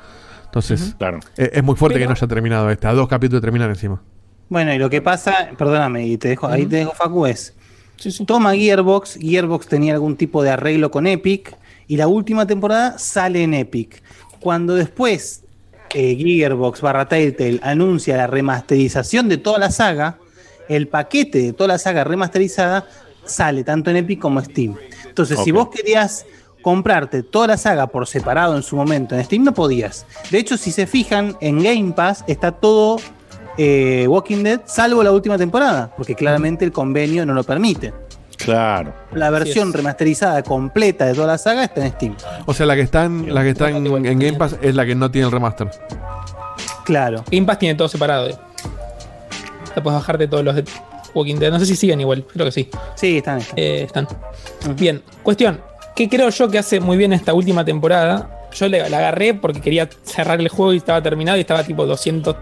Entonces, 0.46 0.94
Claro. 0.98 1.20
eh, 1.36 1.50
es 1.54 1.62
muy 1.64 1.76
fuerte 1.76 1.94
Pero- 1.94 2.04
que 2.04 2.08
no 2.08 2.16
haya 2.18 2.26
terminado 2.26 2.70
este. 2.70 2.86
A 2.86 2.92
dos 2.92 3.08
capítulos 3.08 3.40
de 3.40 3.46
terminar 3.46 3.70
encima. 3.70 4.02
Bueno, 4.48 4.72
y 4.74 4.78
lo 4.78 4.90
que 4.90 5.00
pasa, 5.00 5.50
perdóname, 5.56 6.06
y 6.06 6.18
te 6.18 6.28
dejo, 6.28 6.46
ahí 6.46 6.66
te 6.66 6.76
dejo 6.76 6.92
Facu, 6.92 7.24
es. 7.26 7.54
Toma 8.26 8.54
Gearbox, 8.54 9.16
Gearbox 9.20 9.66
tenía 9.68 9.94
algún 9.94 10.16
tipo 10.16 10.42
de 10.42 10.50
arreglo 10.50 10.90
con 10.90 11.06
Epic, 11.06 11.56
y 11.86 11.96
la 11.96 12.06
última 12.08 12.46
temporada 12.46 12.98
sale 12.98 13.42
en 13.44 13.54
Epic. 13.54 14.02
Cuando 14.40 14.74
después 14.74 15.44
eh, 15.94 16.16
Gearbox 16.16 16.80
barra 16.80 17.06
Telltale 17.08 17.60
anuncia 17.62 18.16
la 18.16 18.26
remasterización 18.26 19.28
de 19.28 19.36
toda 19.38 19.58
la 19.58 19.70
saga, 19.70 20.16
el 20.68 20.88
paquete 20.88 21.38
de 21.38 21.52
toda 21.52 21.68
la 21.68 21.78
saga 21.78 22.04
remasterizada 22.04 22.86
sale 23.24 23.64
tanto 23.64 23.90
en 23.90 23.96
Epic 23.96 24.20
como 24.20 24.40
Steam. 24.42 24.76
Entonces, 25.06 25.38
si 25.44 25.50
vos 25.52 25.68
querías 25.68 26.26
comprarte 26.62 27.22
toda 27.22 27.48
la 27.48 27.56
saga 27.56 27.88
por 27.88 28.06
separado 28.06 28.56
en 28.56 28.62
su 28.62 28.76
momento 28.76 29.14
en 29.16 29.24
Steam 29.24 29.44
no 29.44 29.52
podías. 29.52 30.06
De 30.30 30.38
hecho, 30.38 30.56
si 30.56 30.70
se 30.70 30.86
fijan, 30.86 31.36
en 31.40 31.62
Game 31.62 31.92
Pass 31.92 32.24
está 32.26 32.52
todo 32.52 32.98
eh, 33.58 34.06
Walking 34.08 34.42
Dead, 34.44 34.60
salvo 34.64 35.02
la 35.02 35.12
última 35.12 35.36
temporada, 35.36 35.92
porque 35.96 36.14
claramente 36.14 36.64
el 36.64 36.72
convenio 36.72 37.26
no 37.26 37.34
lo 37.34 37.44
permite. 37.44 37.92
Claro. 38.38 38.92
La 39.12 39.30
versión 39.30 39.72
remasterizada 39.72 40.42
completa 40.42 41.04
de 41.06 41.14
toda 41.14 41.28
la 41.28 41.38
saga 41.38 41.64
está 41.64 41.84
en 41.84 41.92
Steam. 41.92 42.16
O 42.46 42.54
sea, 42.54 42.66
la 42.66 42.74
que 42.74 42.80
está 42.80 43.04
en, 43.04 43.32
la 43.32 43.42
que 43.42 43.50
está 43.50 43.70
en, 43.70 43.86
en 43.86 44.18
Game 44.18 44.34
Pass 44.34 44.56
es 44.62 44.74
la 44.74 44.84
que 44.84 44.94
no 44.94 45.10
tiene 45.10 45.26
el 45.26 45.32
remaster. 45.32 45.70
Claro. 46.84 47.24
Game 47.30 47.46
Pass 47.46 47.58
tiene 47.58 47.74
todo 47.76 47.88
separado. 47.88 48.28
eh. 48.28 48.36
Sea, 49.74 49.82
puedes 49.82 49.98
bajarte 49.98 50.28
todos 50.28 50.44
los 50.44 50.54
de 50.54 50.64
Walking 51.14 51.36
Dead. 51.36 51.50
No 51.50 51.58
sé 51.58 51.66
si 51.66 51.76
siguen 51.76 52.00
igual, 52.00 52.24
creo 52.32 52.46
que 52.46 52.52
sí. 52.52 52.68
Sí, 52.94 53.18
están. 53.18 53.40
Eh, 53.56 53.82
están. 53.86 54.06
Bien, 54.76 55.02
cuestión. 55.22 55.60
¿Qué 55.94 56.08
creo 56.08 56.30
yo 56.30 56.48
que 56.50 56.58
hace 56.58 56.80
muy 56.80 56.96
bien 56.96 57.12
esta 57.12 57.34
última 57.34 57.64
temporada? 57.64 58.38
Yo 58.54 58.68
la 58.68 58.84
agarré 58.84 59.32
porque 59.34 59.60
quería 59.60 59.88
cerrar 60.04 60.38
el 60.40 60.48
juego 60.48 60.72
y 60.74 60.78
estaba 60.78 61.02
terminado 61.02 61.38
y 61.38 61.40
estaba 61.40 61.62
tipo 61.64 61.86
200, 61.86 62.34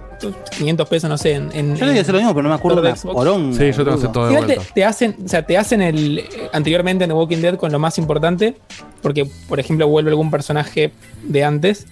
500 0.57 0.89
pesos, 0.89 1.09
no 1.11 1.17
sé. 1.19 1.35
En, 1.35 1.51
en- 1.53 1.77
Yo 1.77 1.85
le 1.85 1.93
voy 1.93 1.99
a 1.99 2.03
hacer 2.03 2.15
lo 2.15 2.19
mismo, 2.21 2.33
pero 2.35 2.43
no 2.45 2.49
me 2.49 2.55
acuerdo 2.57 2.83
de 2.83 2.93
poronga, 2.95 3.57
Sí, 3.57 3.71
yo 3.73 3.85
tengo 3.85 4.01
que 4.01 4.09
todo 4.09 4.29
de 4.29 4.61
te, 4.75 4.85
hacen, 4.85 5.17
o 5.25 5.29
sea, 5.29 5.45
te 5.47 5.57
hacen 5.57 5.83
el 5.83 6.25
anteriormente 6.53 7.05
en 7.05 7.11
The 7.11 7.15
Walking 7.15 7.39
Dead 7.39 7.57
con 7.57 7.71
lo 7.73 7.79
más 7.79 7.97
importante, 7.99 8.57
porque 9.03 9.27
por 9.49 9.59
ejemplo 9.61 9.87
vuelve 9.89 10.11
algún 10.11 10.31
personaje 10.33 10.93
de 11.23 11.45
antes. 11.45 11.87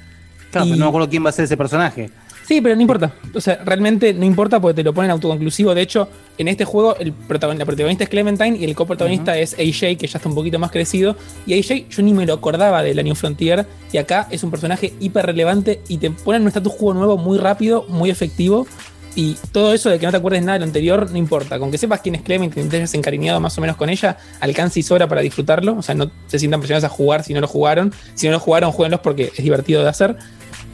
Claro, 0.50 0.66
Y- 0.66 0.70
pero 0.70 0.78
no 0.80 0.84
me 0.86 0.88
acuerdo 0.90 1.08
quién 1.08 1.24
va 1.24 1.30
a 1.30 1.32
ser 1.32 1.44
ese 1.44 1.56
personaje. 1.56 2.10
Sí, 2.48 2.62
pero 2.62 2.74
no 2.74 2.80
importa. 2.80 3.12
O 3.34 3.40
sea, 3.42 3.56
realmente 3.62 4.14
no 4.14 4.24
importa 4.24 4.58
porque 4.58 4.76
te 4.76 4.82
lo 4.82 4.94
ponen 4.94 5.10
autoconclusivo. 5.10 5.74
De 5.74 5.82
hecho, 5.82 6.08
en 6.38 6.48
este 6.48 6.64
juego 6.64 6.96
el 6.96 7.12
protagon- 7.12 7.58
la 7.58 7.66
protagonista 7.66 8.04
es 8.04 8.10
Clementine 8.10 8.56
y 8.56 8.64
el 8.64 8.74
coprotagonista 8.74 9.36
es 9.36 9.52
AJ, 9.52 9.98
que 9.98 10.06
ya 10.06 10.16
está 10.16 10.30
un 10.30 10.34
poquito 10.34 10.58
más 10.58 10.70
crecido. 10.70 11.14
Y 11.46 11.52
AJ 11.58 11.88
yo 11.90 12.02
ni 12.02 12.14
me 12.14 12.24
lo 12.24 12.32
acordaba 12.32 12.82
de 12.82 12.94
la 12.94 13.02
New 13.02 13.14
Frontier. 13.14 13.66
Y 13.92 13.98
acá 13.98 14.28
es 14.30 14.42
un 14.44 14.50
personaje 14.50 14.94
hiper 14.98 15.26
relevante 15.26 15.82
y 15.88 15.98
te 15.98 16.10
ponen 16.10 16.40
un 16.42 16.48
status 16.48 16.72
juego 16.72 16.94
nuevo 16.94 17.18
muy 17.18 17.36
rápido, 17.36 17.84
muy 17.88 18.08
efectivo. 18.08 18.66
Y 19.14 19.36
todo 19.52 19.74
eso 19.74 19.90
de 19.90 19.98
que 19.98 20.06
no 20.06 20.12
te 20.12 20.18
acuerdes 20.18 20.42
nada 20.42 20.54
de 20.54 20.58
lo 20.60 20.64
anterior, 20.66 21.10
no 21.10 21.18
importa. 21.18 21.58
Con 21.58 21.70
que 21.72 21.76
sepas 21.76 22.00
quién 22.00 22.14
es 22.14 22.22
Clementine 22.22 22.64
y 22.66 22.68
te 22.70 22.76
hayas 22.76 22.94
encariñado 22.94 23.40
más 23.40 23.58
o 23.58 23.60
menos 23.60 23.76
con 23.76 23.90
ella, 23.90 24.16
alcanza 24.40 24.78
y 24.78 24.82
sobra 24.82 25.06
para 25.08 25.20
disfrutarlo. 25.22 25.76
O 25.76 25.82
sea, 25.82 25.94
no 25.96 26.10
se 26.28 26.38
sientan 26.38 26.60
presionados 26.60 26.84
a 26.84 26.88
jugar 26.88 27.24
si 27.24 27.34
no 27.34 27.40
lo 27.40 27.48
jugaron. 27.48 27.92
Si 28.14 28.26
no 28.26 28.32
lo 28.32 28.38
jugaron, 28.40 28.70
jueguenlos 28.70 29.00
porque 29.00 29.32
es 29.36 29.42
divertido 29.44 29.82
de 29.82 29.88
hacer. 29.88 30.16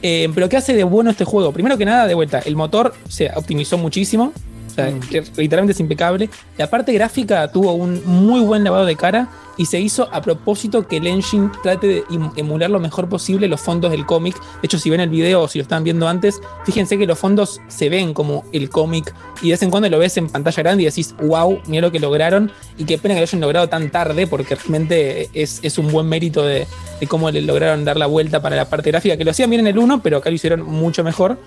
Eh, 0.07 0.29
pero 0.35 0.47
¿qué 0.47 0.57
hace 0.57 0.75
de 0.75 0.83
bueno 0.83 1.09
este 1.09 1.25
juego? 1.25 1.51
Primero 1.51 1.79
que 1.79 1.85
nada, 1.85 2.05
de 2.05 2.13
vuelta, 2.13 2.37
el 2.37 2.55
motor 2.55 2.93
se 3.09 3.31
optimizó 3.35 3.79
muchísimo. 3.79 4.33
Sea, 4.75 4.93
que 5.09 5.23
literalmente 5.37 5.71
es 5.73 5.79
impecable. 5.79 6.29
La 6.57 6.69
parte 6.69 6.91
gráfica 6.93 7.49
tuvo 7.51 7.73
un 7.73 8.01
muy 8.05 8.41
buen 8.41 8.63
lavado 8.63 8.85
de 8.85 8.95
cara 8.95 9.29
y 9.57 9.67
se 9.67 9.79
hizo 9.79 10.09
a 10.11 10.21
propósito 10.21 10.85
que 10.85 10.97
el 10.97 11.07
engine 11.07 11.49
trate 11.63 11.87
de 11.87 12.03
im- 12.07 12.29
emular 12.35 12.69
lo 12.69 12.79
mejor 12.81 13.07
posible 13.07 13.47
los 13.47 13.61
fondos 13.61 13.89
del 13.89 14.05
cómic. 14.05 14.35
De 14.35 14.65
hecho, 14.65 14.77
si 14.77 14.89
ven 14.89 14.99
el 14.99 15.07
video 15.09 15.43
o 15.43 15.47
si 15.47 15.59
lo 15.59 15.63
estaban 15.63 15.85
viendo 15.85 16.09
antes, 16.09 16.41
fíjense 16.65 16.97
que 16.97 17.07
los 17.07 17.17
fondos 17.17 17.61
se 17.69 17.87
ven 17.87 18.13
como 18.13 18.43
el 18.51 18.69
cómic 18.69 19.13
y 19.41 19.45
de 19.45 19.51
vez 19.51 19.63
en 19.63 19.71
cuando 19.71 19.87
lo 19.89 19.97
ves 19.97 20.17
en 20.17 20.27
pantalla 20.27 20.61
grande 20.61 20.83
y 20.83 20.85
decís, 20.87 21.15
wow, 21.21 21.61
mira 21.67 21.83
lo 21.83 21.91
que 21.93 22.01
lograron 22.01 22.51
y 22.77 22.83
qué 22.83 22.97
pena 22.97 23.13
que 23.15 23.21
lo 23.21 23.23
hayan 23.23 23.39
logrado 23.41 23.69
tan 23.69 23.89
tarde 23.91 24.27
porque 24.27 24.55
realmente 24.55 25.29
es, 25.33 25.61
es 25.63 25.77
un 25.77 25.89
buen 25.89 26.07
mérito 26.09 26.43
de, 26.43 26.67
de 26.99 27.07
cómo 27.07 27.31
le 27.31 27.41
lograron 27.41 27.85
dar 27.85 27.95
la 27.95 28.07
vuelta 28.07 28.41
para 28.41 28.57
la 28.57 28.65
parte 28.69 28.91
gráfica, 28.91 29.15
que 29.15 29.23
lo 29.23 29.31
hacían 29.31 29.49
bien 29.49 29.61
en 29.61 29.67
el 29.67 29.77
1, 29.77 30.01
pero 30.03 30.17
acá 30.17 30.29
lo 30.29 30.35
hicieron 30.35 30.63
mucho 30.63 31.01
mejor. 31.01 31.37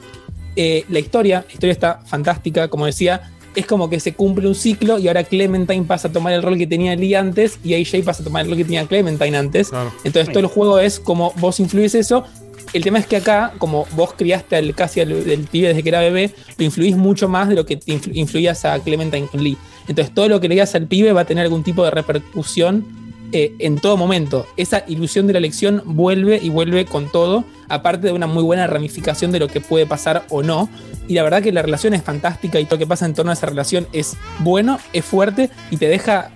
Eh, 0.61 0.85
la 0.89 0.99
historia, 0.99 1.45
la 1.47 1.53
historia 1.53 1.73
está 1.73 2.01
fantástica, 2.05 2.67
como 2.67 2.85
decía, 2.87 3.31
es 3.55 3.65
como 3.65 3.89
que 3.89 4.01
se 4.01 4.13
cumple 4.15 4.49
un 4.49 4.57
ciclo 4.57 4.99
y 4.99 5.07
ahora 5.07 5.23
Clementine 5.23 5.85
pasa 5.85 6.09
a 6.09 6.13
tomar 6.13 6.33
el 6.33 6.43
rol 6.43 6.59
que 6.59 6.67
tenía 6.67 6.97
Lee 6.97 7.15
antes 7.15 7.61
y 7.63 7.75
AJ 7.75 8.05
pasa 8.05 8.23
a 8.23 8.25
tomar 8.25 8.43
el 8.43 8.49
rol 8.51 8.59
que 8.59 8.65
tenía 8.65 8.85
Clementine 8.85 9.37
antes. 9.37 9.71
Entonces 10.05 10.27
todo 10.33 10.41
el 10.41 10.47
juego 10.47 10.79
es 10.81 10.99
como 10.99 11.33
vos 11.37 11.61
influís 11.61 11.95
eso. 11.95 12.25
El 12.73 12.83
tema 12.83 12.99
es 12.99 13.07
que 13.07 13.17
acá, 13.17 13.53
como 13.59 13.87
vos 13.97 14.15
criaste 14.17 14.57
al 14.57 14.75
casi 14.75 15.01
al 15.01 15.25
del 15.25 15.45
pibe 15.45 15.69
desde 15.69 15.83
que 15.85 15.89
era 15.89 16.01
bebé, 16.01 16.35
lo 16.59 16.65
influís 16.65 16.97
mucho 16.97 17.29
más 17.29 17.49
de 17.49 17.55
lo 17.55 17.65
que 17.65 17.77
te 17.77 17.93
influ- 17.93 18.11
influías 18.15 18.65
a 18.65 18.79
Clementine 18.81 19.27
con 19.29 19.43
Lee. 19.43 19.57
Entonces 19.89 20.13
todo 20.13 20.29
lo 20.29 20.41
que 20.41 20.49
le 20.49 20.55
digas 20.57 20.75
al 20.75 20.87
pibe 20.89 21.13
va 21.13 21.21
a 21.23 21.25
tener 21.25 21.45
algún 21.45 21.63
tipo 21.63 21.83
de 21.85 21.91
repercusión 21.93 22.85
eh, 23.33 23.55
en 23.59 23.79
todo 23.79 23.97
momento. 23.97 24.47
Esa 24.57 24.85
ilusión 24.89 25.27
de 25.27 25.33
la 25.35 25.39
elección 25.39 25.83
vuelve 25.85 26.39
y 26.43 26.49
vuelve 26.49 26.85
con 26.85 27.11
todo, 27.11 27.45
aparte 27.69 28.07
de 28.09 28.13
una 28.13 28.27
muy 28.27 28.43
buena 28.43 28.67
ramificación 28.67 29.33
de 29.33 29.39
lo 29.39 29.49
que 29.49 29.61
puede 29.61 29.87
pasar 29.87 30.25
o 30.31 30.43
no. 30.43 30.69
Y 31.07 31.15
la 31.15 31.23
verdad 31.23 31.43
que 31.43 31.53
la 31.53 31.63
relación 31.63 31.95
es 31.95 32.03
fantástica 32.03 32.61
y 32.61 32.65
todo 32.65 32.77
lo 32.77 32.79
que 32.81 32.87
pasa 32.87 33.07
en 33.07 33.15
torno 33.15 33.31
a 33.31 33.35
esa 33.35 33.47
relación 33.47 33.87
es 33.93 34.17
bueno, 34.41 34.79
es 34.93 35.05
fuerte 35.05 35.51
y 35.71 35.77
te 35.77 35.89
deja 35.89 36.31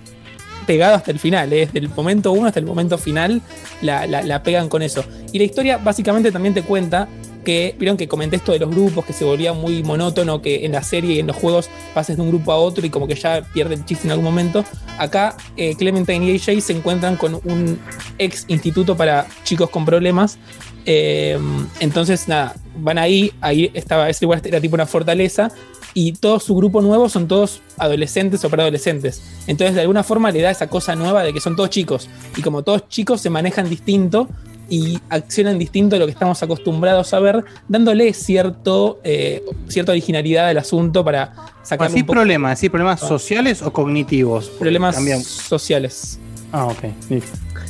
pegado 0.65 0.95
hasta 0.95 1.11
el 1.11 1.19
final, 1.19 1.51
¿eh? 1.51 1.65
desde 1.65 1.79
el 1.79 1.89
momento 1.89 2.31
uno 2.31 2.47
hasta 2.47 2.59
el 2.59 2.65
momento 2.65 2.97
final 2.97 3.41
la, 3.81 4.07
la- 4.07 4.21
la 4.23 4.43
pegan 4.43 4.69
con 4.69 4.81
eso. 4.81 5.03
Y 5.33 5.37
la 5.39 5.43
historia 5.43 5.77
básicamente 5.77 6.31
también 6.31 6.53
te 6.53 6.61
cuenta 6.63 7.07
que, 7.43 7.75
vieron 7.77 7.97
que 7.97 8.07
comenté 8.07 8.37
esto 8.37 8.51
de 8.51 8.59
los 8.59 8.69
grupos, 8.69 9.05
que 9.05 9.13
se 9.13 9.25
volvía 9.25 9.53
muy 9.53 9.83
monótono, 9.83 10.41
que 10.41 10.65
en 10.65 10.71
la 10.71 10.83
serie 10.83 11.15
y 11.15 11.19
en 11.19 11.27
los 11.27 11.35
juegos 11.35 11.69
pases 11.93 12.17
de 12.17 12.21
un 12.21 12.29
grupo 12.29 12.51
a 12.51 12.57
otro 12.57 12.85
y 12.85 12.89
como 12.89 13.07
que 13.07 13.15
ya 13.15 13.41
pierde 13.53 13.75
el 13.75 13.85
chiste 13.85 14.07
en 14.07 14.11
algún 14.11 14.25
momento. 14.25 14.65
Acá 14.97 15.37
eh, 15.57 15.75
Clementine 15.75 16.25
y 16.25 16.35
AJ 16.35 16.61
se 16.61 16.73
encuentran 16.73 17.15
con 17.17 17.35
un 17.35 17.79
ex 18.17 18.45
instituto 18.47 18.95
para 18.95 19.27
chicos 19.43 19.69
con 19.69 19.85
problemas. 19.85 20.37
Eh, 20.85 21.39
entonces, 21.79 22.27
nada, 22.27 22.55
van 22.77 22.97
ahí, 22.97 23.31
ahí 23.41 23.71
estaba, 23.73 24.09
ese 24.09 24.25
lugar 24.25 24.41
era 24.45 24.59
tipo 24.59 24.75
una 24.75 24.85
fortaleza, 24.85 25.51
y 25.93 26.13
todo 26.13 26.39
su 26.39 26.55
grupo 26.55 26.81
nuevo 26.81 27.07
son 27.07 27.27
todos 27.27 27.61
adolescentes 27.77 28.43
o 28.43 28.49
preadolescentes. 28.49 29.21
Entonces, 29.47 29.75
de 29.75 29.81
alguna 29.81 30.03
forma 30.03 30.31
le 30.31 30.41
da 30.41 30.49
esa 30.49 30.67
cosa 30.67 30.95
nueva 30.95 31.23
de 31.23 31.33
que 31.33 31.39
son 31.39 31.55
todos 31.55 31.69
chicos. 31.69 32.09
Y 32.35 32.41
como 32.41 32.63
todos 32.63 32.89
chicos 32.89 33.21
se 33.21 33.29
manejan 33.29 33.69
distinto 33.69 34.27
y 34.73 34.99
accionan 35.09 35.59
distinto 35.59 35.95
a 35.95 35.99
lo 35.99 36.05
que 36.05 36.11
estamos 36.11 36.41
acostumbrados 36.41 37.13
a 37.13 37.19
ver, 37.19 37.45
dándole 37.67 38.11
cierto, 38.11 38.99
eh, 39.03 39.43
cierta 39.67 39.91
originalidad 39.91 40.47
al 40.47 40.57
asunto 40.57 41.05
para 41.05 41.31
sacar 41.61 41.89
¿Así 41.89 42.01
problemas? 42.01 42.53
¿Así 42.53 42.69
problemas 42.69 42.99
sociales 42.99 43.61
o 43.61 43.71
cognitivos? 43.71 44.49
Problemas 44.49 44.95
sociales. 45.21 46.17
Ah, 46.51 46.65
ok. 46.65 46.85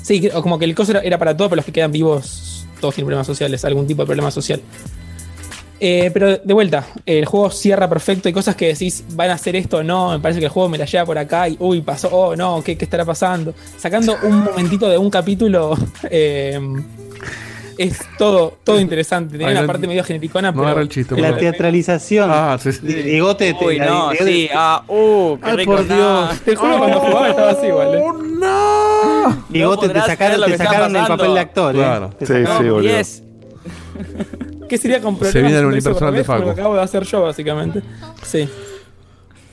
Sí, 0.02 0.30
o 0.34 0.42
como 0.42 0.58
que 0.58 0.64
el 0.64 0.74
coso 0.76 0.92
era, 0.92 1.02
era 1.02 1.18
para 1.18 1.36
todos, 1.36 1.50
pero 1.50 1.58
los 1.58 1.66
que 1.66 1.74
quedan 1.74 1.92
vivos, 1.92 2.66
todos 2.80 2.96
tienen 2.96 3.08
problemas 3.08 3.28
sociales, 3.28 3.66
algún 3.66 3.86
tipo 3.86 4.04
de 4.04 4.06
problema 4.06 4.32
social. 4.32 4.62
Eh, 5.80 6.11
pero 6.14 6.38
de 6.38 6.53
vuelta, 6.53 6.85
el 7.06 7.26
juego 7.26 7.50
cierra 7.52 7.90
perfecto. 7.90 8.30
Hay 8.30 8.34
cosas 8.34 8.56
que 8.56 8.68
decís, 8.68 9.03
van 9.16 9.30
a 9.32 9.34
hacer 9.34 9.56
esto 9.56 9.77
o 9.77 9.84
no. 9.84 10.11
Me 10.11 10.19
parece 10.19 10.40
que 10.40 10.45
el 10.45 10.52
juego 10.52 10.69
me 10.69 10.77
la 10.77 10.85
lleva 10.85 11.06
por 11.06 11.18
acá 11.18 11.50
y, 11.50 11.58
uy, 11.60 11.82
pasó, 11.82 12.10
oh, 12.11 12.35
no, 12.35 12.61
¿qué, 12.64 12.77
qué 12.77 12.85
estará 12.85 13.03
pasando? 13.03 13.53
Sacando 13.77 14.16
un 14.24 14.43
momentito 14.45 14.88
de 14.88 14.98
un 14.98 15.10
capítulo, 15.10 15.76
eh, 16.10 16.58
es 17.77 18.00
todo, 18.18 18.58
todo 18.64 18.80
interesante. 18.80 19.32
Tenía 19.34 19.48
Ay, 19.48 19.53
una 19.53 19.61
no- 19.64 19.68
parte 19.68 19.88
medio 19.88 20.03
genericona, 20.06 20.50
no 20.52 20.53
pero. 20.53 20.68
agarra 20.68 20.82
el 20.84 20.90
chiste, 20.90 21.19
La 21.19 21.35
teatralización. 21.35 22.30
Ah, 22.32 22.58
sí, 22.61 22.72
sí. 22.72 23.22
Uy, 23.61 23.80
no, 23.80 24.11
sí, 24.14 24.48
ah, 24.56 24.84
uh, 24.88 25.38
qué 25.43 25.50
Ay, 25.50 25.58
rico, 25.58 25.76
por 25.76 25.85
no. 25.85 25.95
Dios. 26.27 26.40
Te 26.42 26.56
juro 26.56 26.77
cuando 26.77 27.00
jugaba 27.02 27.30
estaba 27.30 27.50
así 27.52 27.66
igual. 27.68 27.95
eh. 27.95 28.03
Diegote, 29.50 29.90
te 29.90 30.00
sacaron, 30.02 30.45
te 30.93 31.00
el 31.00 31.08
papel 31.08 31.34
de 31.34 31.40
actor. 31.40 31.76
¿eh? 31.76 31.77
Claro. 31.80 32.10
Te 32.18 32.26
Sí, 32.26 32.34
sacaron- 32.34 32.58
sí, 32.64 32.69
boludo. 32.69 32.98
Yes. 32.98 33.24
¿Qué 34.67 34.77
sería 34.77 35.01
con 35.01 35.17
Se 35.19 35.42
viene 35.42 35.58
el 35.58 35.66
unipersonal 35.66 36.14
al 36.14 36.16
de 36.16 36.24
Facu. 36.24 36.45
Lo 36.45 36.51
acabo 36.51 36.75
de 36.75 36.82
hacer 36.82 37.03
yo, 37.03 37.22
básicamente. 37.22 37.82
Sí. 38.24 38.48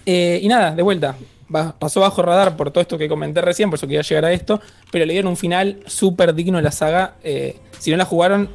Eh, 0.07 0.41
y 0.43 0.49
nada, 0.49 0.75
de 0.75 0.83
vuelta. 0.83 1.17
Pasó 1.79 2.01
bajo 2.01 2.23
radar 2.23 2.57
por 2.57 2.71
todo 2.71 2.81
esto 2.81 2.97
que 2.97 3.09
comenté 3.09 3.41
recién, 3.41 3.71
por 3.71 3.77
eso 3.77 3.87
quería 3.87 4.03
llegar 4.03 4.25
a 4.25 4.33
esto. 4.33 4.61
Pero 4.93 5.05
le 5.05 5.13
dieron 5.13 5.31
un 5.31 5.37
final 5.37 5.81
súper 5.87 6.35
digno 6.35 6.59
a 6.59 6.63
la 6.63 6.71
saga. 6.71 7.15
Eh, 7.25 7.57
si 7.79 7.91
no 7.91 7.97
la 7.97 8.05
jugaron, 8.05 8.49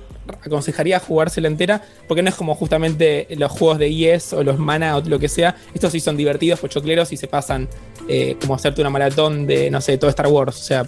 aconsejaría 0.44 1.00
jugársela 1.00 1.48
entera, 1.48 1.82
porque 2.08 2.24
no 2.24 2.30
es 2.30 2.36
como 2.36 2.56
justamente 2.56 3.28
los 3.38 3.52
juegos 3.52 3.80
de 3.80 3.90
IES 3.90 4.34
o 4.34 4.44
los 4.44 4.58
Mana 4.58 4.96
o 4.98 5.02
lo 5.02 5.20
que 5.20 5.28
sea. 5.28 5.56
Estos 5.74 5.92
sí 5.92 6.00
son 6.00 6.18
divertidos, 6.18 6.60
pochocleros 6.60 7.12
y 7.12 7.18
se 7.18 7.28
pasan 7.28 7.68
eh, 8.08 8.38
como 8.40 8.56
hacerte 8.56 8.82
una 8.82 8.90
maratón 8.90 9.46
de, 9.46 9.70
no 9.70 9.82
sé, 9.82 9.98
todo 9.98 10.10
Star 10.10 10.28
Wars. 10.28 10.58
O 10.58 10.64
sea, 10.64 10.88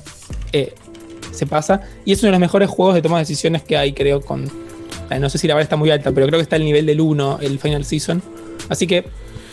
eh, 0.54 0.74
se 1.32 1.46
pasa. 1.46 1.82
Y 2.06 2.14
es 2.14 2.20
uno 2.20 2.28
de 2.28 2.32
los 2.32 2.40
mejores 2.40 2.70
juegos 2.70 2.96
de 2.96 3.02
toma 3.02 3.18
de 3.18 3.24
decisiones 3.24 3.64
que 3.64 3.78
hay, 3.78 3.94
creo, 3.94 4.22
con. 4.22 4.67
Eh, 5.10 5.20
No 5.20 5.30
sé 5.30 5.38
si 5.38 5.48
la 5.48 5.54
vara 5.54 5.64
está 5.64 5.76
muy 5.76 5.90
alta, 5.92 6.12
pero 6.12 6.28
creo 6.28 6.38
que 6.40 6.44
está 6.44 6.56
al 6.56 6.64
nivel 6.66 6.86
del 6.86 7.02
1, 7.02 7.40
el 7.42 7.60
Final 7.60 7.86
Season. 7.86 8.22
Así 8.70 8.88
que 8.88 9.06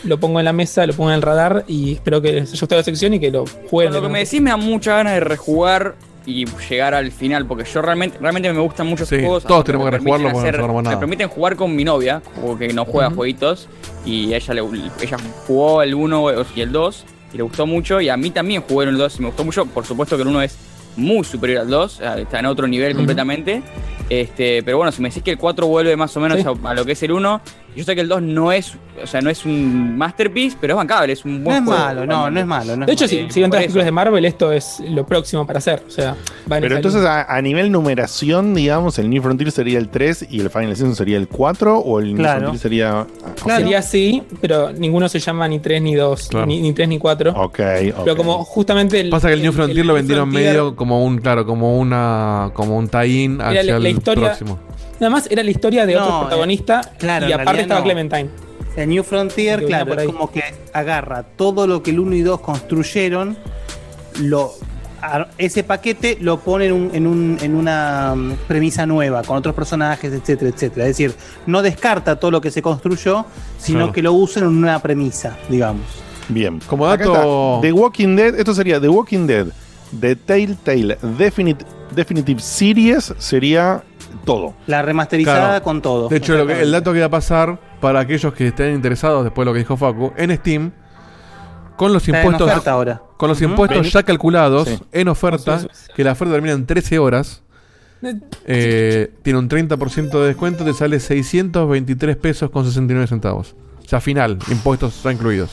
lo 0.05 0.19
pongo 0.19 0.39
en 0.39 0.45
la 0.45 0.53
mesa, 0.53 0.87
lo 0.87 0.93
pongo 0.95 1.11
en 1.11 1.17
el 1.17 1.23
radar 1.23 1.65
y 1.67 1.95
espero 1.95 2.21
que 2.21 2.33
les 2.33 2.51
haya 2.53 2.61
gustado 2.61 2.81
la 2.81 2.85
sección 2.85 3.15
y 3.15 3.21
que 3.21 3.31
lo 3.31 3.45
jueguen. 3.71 3.93
Por 3.93 4.03
lo 4.03 4.09
que 4.09 4.13
me 4.13 4.19
decís 4.21 4.41
me 4.41 4.51
da 4.51 4.57
mucha 4.57 4.97
ganas 4.97 5.15
de 5.15 5.21
rejugar 5.21 5.95
y 6.27 6.47
llegar 6.71 6.95
al 6.95 7.13
final, 7.13 7.47
porque 7.47 7.65
yo 7.71 7.83
realmente, 7.83 8.17
realmente 8.19 8.51
me 8.53 8.59
gustan 8.61 8.87
mucho 8.87 9.05
Sí, 9.05 9.17
juegos. 9.21 9.45
todos 9.45 9.63
tenemos 9.65 9.87
que 9.91 9.99
rejugarlo 9.99 10.31
porque 10.33 10.49
hacer- 10.49 10.61
nada. 10.61 10.83
Me 10.91 10.97
permiten 10.97 11.29
jugar 11.29 11.55
con 11.55 11.77
mi 11.77 11.85
novia, 11.85 12.23
o 12.43 12.57
que 12.57 12.69
no 12.73 12.87
juega 12.87 13.11
jueguitos, 13.11 13.69
y 14.07 14.33
ella, 14.33 14.55
le, 14.55 14.63
ella 15.03 15.17
jugó 15.47 15.83
el 15.83 15.95
1 15.95 16.25
y 16.57 16.61
el 16.63 16.73
2, 16.73 17.05
y 17.35 17.37
le 17.37 17.43
gustó 17.43 17.67
mucho, 17.67 18.01
y 18.01 18.09
a 18.09 18.17
mí 18.17 18.31
también 18.31 18.63
jugué 18.67 18.87
el 18.87 18.97
2 18.97 19.17
y 19.19 19.21
me 19.21 19.27
gustó 19.29 19.45
mucho. 19.45 19.67
Por 19.67 19.85
supuesto 19.85 20.17
que 20.17 20.23
el 20.23 20.29
1 20.29 20.41
es 20.43 20.57
muy 20.97 21.25
superior 21.25 21.61
al 21.61 21.69
2, 21.69 21.95
o 21.95 21.97
sea, 21.99 22.17
está 22.19 22.39
en 22.41 22.47
otro 22.47 22.67
nivel 22.67 22.95
completamente. 22.97 23.63
Este, 24.11 24.63
pero 24.63 24.77
bueno, 24.77 24.93
si 24.93 25.01
me 25.03 25.09
decís 25.09 25.23
que 25.23 25.31
el 25.33 25.39
4 25.39 25.67
vuelve 25.67 25.97
más 25.97 26.17
o 26.17 26.21
menos 26.21 26.39
Sí. 26.41 26.45
a, 26.47 26.71
a 26.71 26.75
lo 26.75 26.85
que 26.85 26.93
es 26.93 27.03
el 27.03 27.13
1, 27.13 27.41
Yo 27.77 27.83
sé 27.85 27.95
que 27.95 28.01
el 28.03 28.09
2 28.09 28.23
no 28.23 28.53
es, 28.53 28.73
o 29.03 29.07
sea, 29.07 29.21
no 29.21 29.31
es 29.31 29.45
un 29.45 29.97
masterpiece, 29.99 30.57
pero 30.61 30.75
es 30.75 30.77
bancable, 30.77 31.13
es 31.13 31.25
un 31.25 31.39
No 31.39 31.45
buen 31.45 31.57
es 31.59 31.65
juego. 31.65 31.81
malo, 31.81 32.07
no, 32.07 32.31
no 32.31 32.41
es 32.41 32.47
malo. 32.47 32.77
no 32.77 32.83
es 32.85 32.87
De 32.87 32.93
hecho, 32.93 33.05
malo. 33.07 33.27
si, 33.29 33.31
si 33.33 33.41
ven 33.41 33.51
todas 33.51 33.63
las 33.63 33.67
películas 33.67 33.85
de 33.87 33.91
Marvel, 33.93 34.25
esto 34.25 34.53
es 34.53 34.81
lo 34.89 35.05
próximo 35.07 35.47
para 35.47 35.59
hacer. 35.59 35.83
O 35.87 35.91
sea, 35.91 36.17
va 36.51 36.57
en 36.59 36.63
Pero 36.63 36.77
entonces 36.77 37.05
a, 37.05 37.23
a 37.25 37.43
nivel 37.43 37.73
numeración, 37.73 38.55
digamos, 38.55 38.99
el 38.99 39.11
New 39.11 39.23
Frontier 39.23 39.51
sería 39.51 39.79
el 39.79 39.89
3 39.89 40.27
y 40.31 40.41
el 40.41 40.51
Final 40.51 40.77
Season 40.77 40.95
sería 40.95 41.17
el 41.17 41.27
4 41.29 41.79
o 41.79 41.99
el 42.01 42.07
New 42.15 42.17
Claro. 42.19 42.41
Frontier 42.41 42.61
sería... 42.63 43.07
Sería 43.45 43.79
así, 43.81 44.23
pero 44.41 44.73
ninguno 44.73 45.09
se 45.09 45.19
llama 45.19 45.49
ni 45.49 45.59
3 45.59 45.83
ni 45.83 45.95
2, 45.95 46.29
Claro. 46.29 46.47
ni, 46.47 46.61
ni 46.61 46.73
3 46.73 46.89
ni 46.89 46.99
4. 46.99 47.33
Ok, 47.37 47.57
Pero 48.05 48.17
como 48.17 48.45
justamente 48.45 49.01
el. 49.01 49.11
Pasa 49.11 49.29
que 49.29 49.35
el 49.35 49.43
New 49.43 49.53
Frontier 49.53 49.85
lo 49.85 49.95
vendieron 49.95 50.31
Frontier- 50.31 50.47
medio 50.49 50.77
como 50.77 51.05
un, 51.05 51.19
claro, 51.19 51.45
como 51.45 51.79
una, 51.79 52.51
como 52.55 52.77
un 52.77 52.89
tie-in 52.89 53.41
hacia 53.41 53.63
la- 53.65 53.79
la 53.79 53.89
el 53.89 53.97
historia- 53.97 54.25
próximo. 54.29 54.59
Nada 55.01 55.11
más 55.11 55.29
era 55.31 55.43
la 55.43 55.51
historia 55.51 55.87
de 55.87 55.95
No, 55.95 56.03
otro 56.05 56.17
eh, 56.17 56.21
protagonista 56.23 56.93
claro, 56.99 57.29
y 57.29 57.33
aparte 57.33 57.63
estaba 57.63 57.81
no. 57.81 57.85
Clementine. 57.85 58.31
El 58.77 58.89
New 58.89 59.05
Frontier, 59.05 59.61
Que 59.61 59.67
claro, 59.67 59.95
es 59.95 60.07
como 60.07 60.31
que 60.31 60.43
agarra 60.73 61.23
todo 61.23 61.67
lo 61.67 61.83
que 61.83 61.91
el 61.93 62.01
1 62.01 62.17
y 62.17 62.23
2 62.23 62.41
construyeron, 62.41 63.37
lo, 64.21 64.53
a- 65.01 65.29
ese 65.39 65.63
paquete 65.63 66.19
lo 66.21 66.41
pone 66.41 66.67
en, 66.67 66.73
un- 66.73 66.91
en, 66.93 67.07
un- 67.07 67.39
en 67.41 67.55
una 67.55 68.15
mm, 68.17 68.33
premisa 68.49 68.85
nueva, 68.87 69.23
con 69.23 69.37
otros 69.37 69.55
personajes, 69.55 70.13
etcétera, 70.13 70.51
etcétera. 70.51 70.87
Es 70.87 70.97
decir, 70.97 71.15
no 71.47 71.63
descarta 71.63 72.19
todo 72.19 72.31
lo 72.33 72.41
que 72.41 72.51
se 72.51 72.63
construyó, 72.63 73.25
sino 73.59 73.79
Claro. 73.81 73.93
que 73.93 74.03
lo 74.03 74.13
usa 74.13 74.43
en 74.43 74.49
una 74.49 74.81
premisa, 74.81 75.37
digamos. 75.49 75.83
Bien. 76.29 76.61
Como 76.67 76.87
dato- 76.87 77.59
The 77.63 77.73
Walking 77.73 78.17
Dead, 78.17 78.35
esto 78.39 78.55
sería 78.55 78.81
The 78.81 78.89
Walking 78.89 79.27
Dead, 79.27 79.47
The 80.01 80.17
Telltale 80.17 80.99
Definite, 81.17 81.65
Definitive 81.95 82.41
Series 82.41 83.15
sería 83.19 83.83
todo. 84.25 84.55
La 84.67 84.83
remasterizada 84.83 85.47
Claro. 85.49 85.65
con 85.65 85.83
todo. 85.83 86.09
De 86.09 86.17
hecho, 86.17 86.37
lo 86.37 86.47
que- 86.47 86.61
el 86.63 86.71
dato 86.73 86.93
que 86.93 87.01
va 87.01 87.07
a 87.07 87.11
pasar 87.11 87.59
para 87.81 88.01
aquellos 88.01 88.33
que 88.35 88.49
estén 88.49 88.75
interesados, 88.75 89.25
después 89.25 89.45
de 89.45 89.51
lo 89.51 89.53
que 89.53 89.59
dijo 89.61 89.77
Facu, 89.77 90.13
en 90.17 90.35
Steam, 90.37 90.73
con 91.77 91.93
los 91.93 92.03
Está 92.07 92.19
en 92.21 92.25
impuestos, 92.27 92.51
oferta 92.51 92.71
ahora. 92.73 93.03
con 93.17 93.29
los 93.29 93.43
impuestos 93.43 93.93
ya 93.93 94.03
calculados 94.03 94.69
Sí. 94.69 94.79
en 94.93 95.09
oferta, 95.09 95.61
que 95.95 96.05
la 96.05 96.13
oferta 96.13 96.33
termina 96.35 96.55
en 96.55 96.67
13 96.67 96.99
horas, 96.99 97.43
eh, 98.47 99.13
tiene 99.23 99.39
un 99.39 99.49
30% 99.49 100.21
de 100.21 100.29
descuento, 100.29 100.65
te 100.65 100.73
sale 100.75 101.01
623 101.01 102.17
pesos 102.17 102.51
con 102.51 102.65
69 102.65 103.07
centavos. 103.07 103.55
O 103.85 103.89
sea, 103.89 104.01
final, 104.01 104.39
impuestos 104.51 105.03
ya 105.03 105.13
incluidos. 105.13 105.51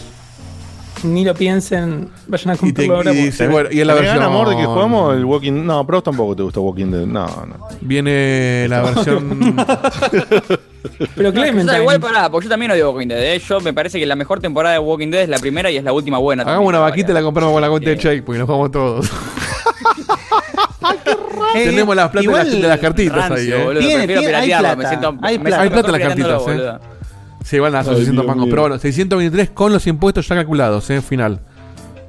Ni 1.04 1.24
lo 1.26 1.34
piensen, 1.34 2.10
vayan 2.28 2.50
a 2.52 2.54
Y 2.54 2.58
te- 2.58 2.86
comprarlo 2.88 2.96
ahora. 2.98 3.12
y 3.14 3.16
dice, 3.26 3.48
bueno, 3.48 3.70
y 3.72 3.82
en 3.82 3.88
la 3.88 3.96
¿Te 3.96 4.02
versión 4.02 4.24
amor 4.24 4.50
de 4.50 4.56
que 4.58 4.66
jugamos 4.66 5.16
el 5.16 5.26
Walking 5.26 5.66
No, 5.66 5.86
pero 5.86 6.02
tampoco 6.04 6.36
te 6.36 6.44
gusta 6.44 6.60
Walking 6.60 6.88
Dead. 6.92 7.06
No, 7.06 7.26
no. 7.26 7.68
Viene 7.82 8.68
la 8.70 8.82
versión 8.84 9.56
Pero 11.16 11.30
No, 11.30 11.34
Clementine. 11.34 11.64
o 11.64 11.70
sea, 11.74 11.80
igual 11.80 12.00
pará, 12.00 12.30
porque 12.30 12.46
yo 12.46 12.50
también 12.50 12.72
odio 12.72 12.92
Walking 12.92 13.08
Dead. 13.08 13.36
¿eh? 13.36 13.40
Yo 13.48 13.60
me 13.62 13.74
parece 13.74 14.00
que 14.00 14.06
la 14.06 14.16
mejor 14.16 14.40
temporada 14.40 14.74
de 14.74 14.80
Walking 14.80 15.10
Dead 15.10 15.22
es 15.24 15.30
la 15.30 15.40
primera 15.40 15.70
y 15.72 15.78
es 15.78 15.84
la 15.84 15.94
última 15.94 16.18
buena. 16.18 16.44
Hagamos 16.44 16.68
una 16.70 16.80
vaquita 16.80 17.12
y 17.12 17.14
la 17.14 17.22
compramos 17.22 17.54
con 17.54 17.62
la 17.62 17.70
cuenta 17.70 17.90
de 17.90 17.98
Check, 17.98 18.24
porque 18.24 18.40
nos 18.40 18.46
jugamos 18.48 18.72
todos. 18.72 19.10
Tenemos 21.54 21.96
las 21.96 22.10
plata 22.10 22.30
de 22.30 22.34
las, 22.38 22.52
de 22.52 22.60
las 22.68 22.80
cartitas 22.80 23.30
ahí, 23.32 23.52
eh. 23.52 23.64
boludo, 23.64 23.80
Tiene- 23.80 23.96
prefiero 24.06 24.22
tiene- 24.22 24.36
hay 24.38 24.46
piratearlo, 24.46 24.70
me 24.70 24.76
plata, 24.76 24.90
siento, 24.90 25.18
hay 25.22 25.38
me 25.40 25.46
plata. 25.46 25.70
Plata 25.70 25.88
en 25.88 25.92
las 25.92 26.02
cartitas, 26.02 26.42
pirateándolo, 26.44 26.76
eh. 26.76 26.80
Sí, 27.44 27.56
igual 27.58 27.72
nada, 27.72 27.84
son 27.86 27.94
Ay, 27.94 28.00
600 28.02 28.24
Dios 28.24 28.28
mangos. 28.28 28.46
mío. 28.46 28.52
Pero 28.52 28.62
bueno, 28.64 28.78
623 28.80 29.50
con 29.52 29.74
los 29.74 29.86
impuestos 29.88 30.28
ya 30.28 30.36
calculados, 30.36 30.90
eh, 30.90 31.02
final. 31.02 31.40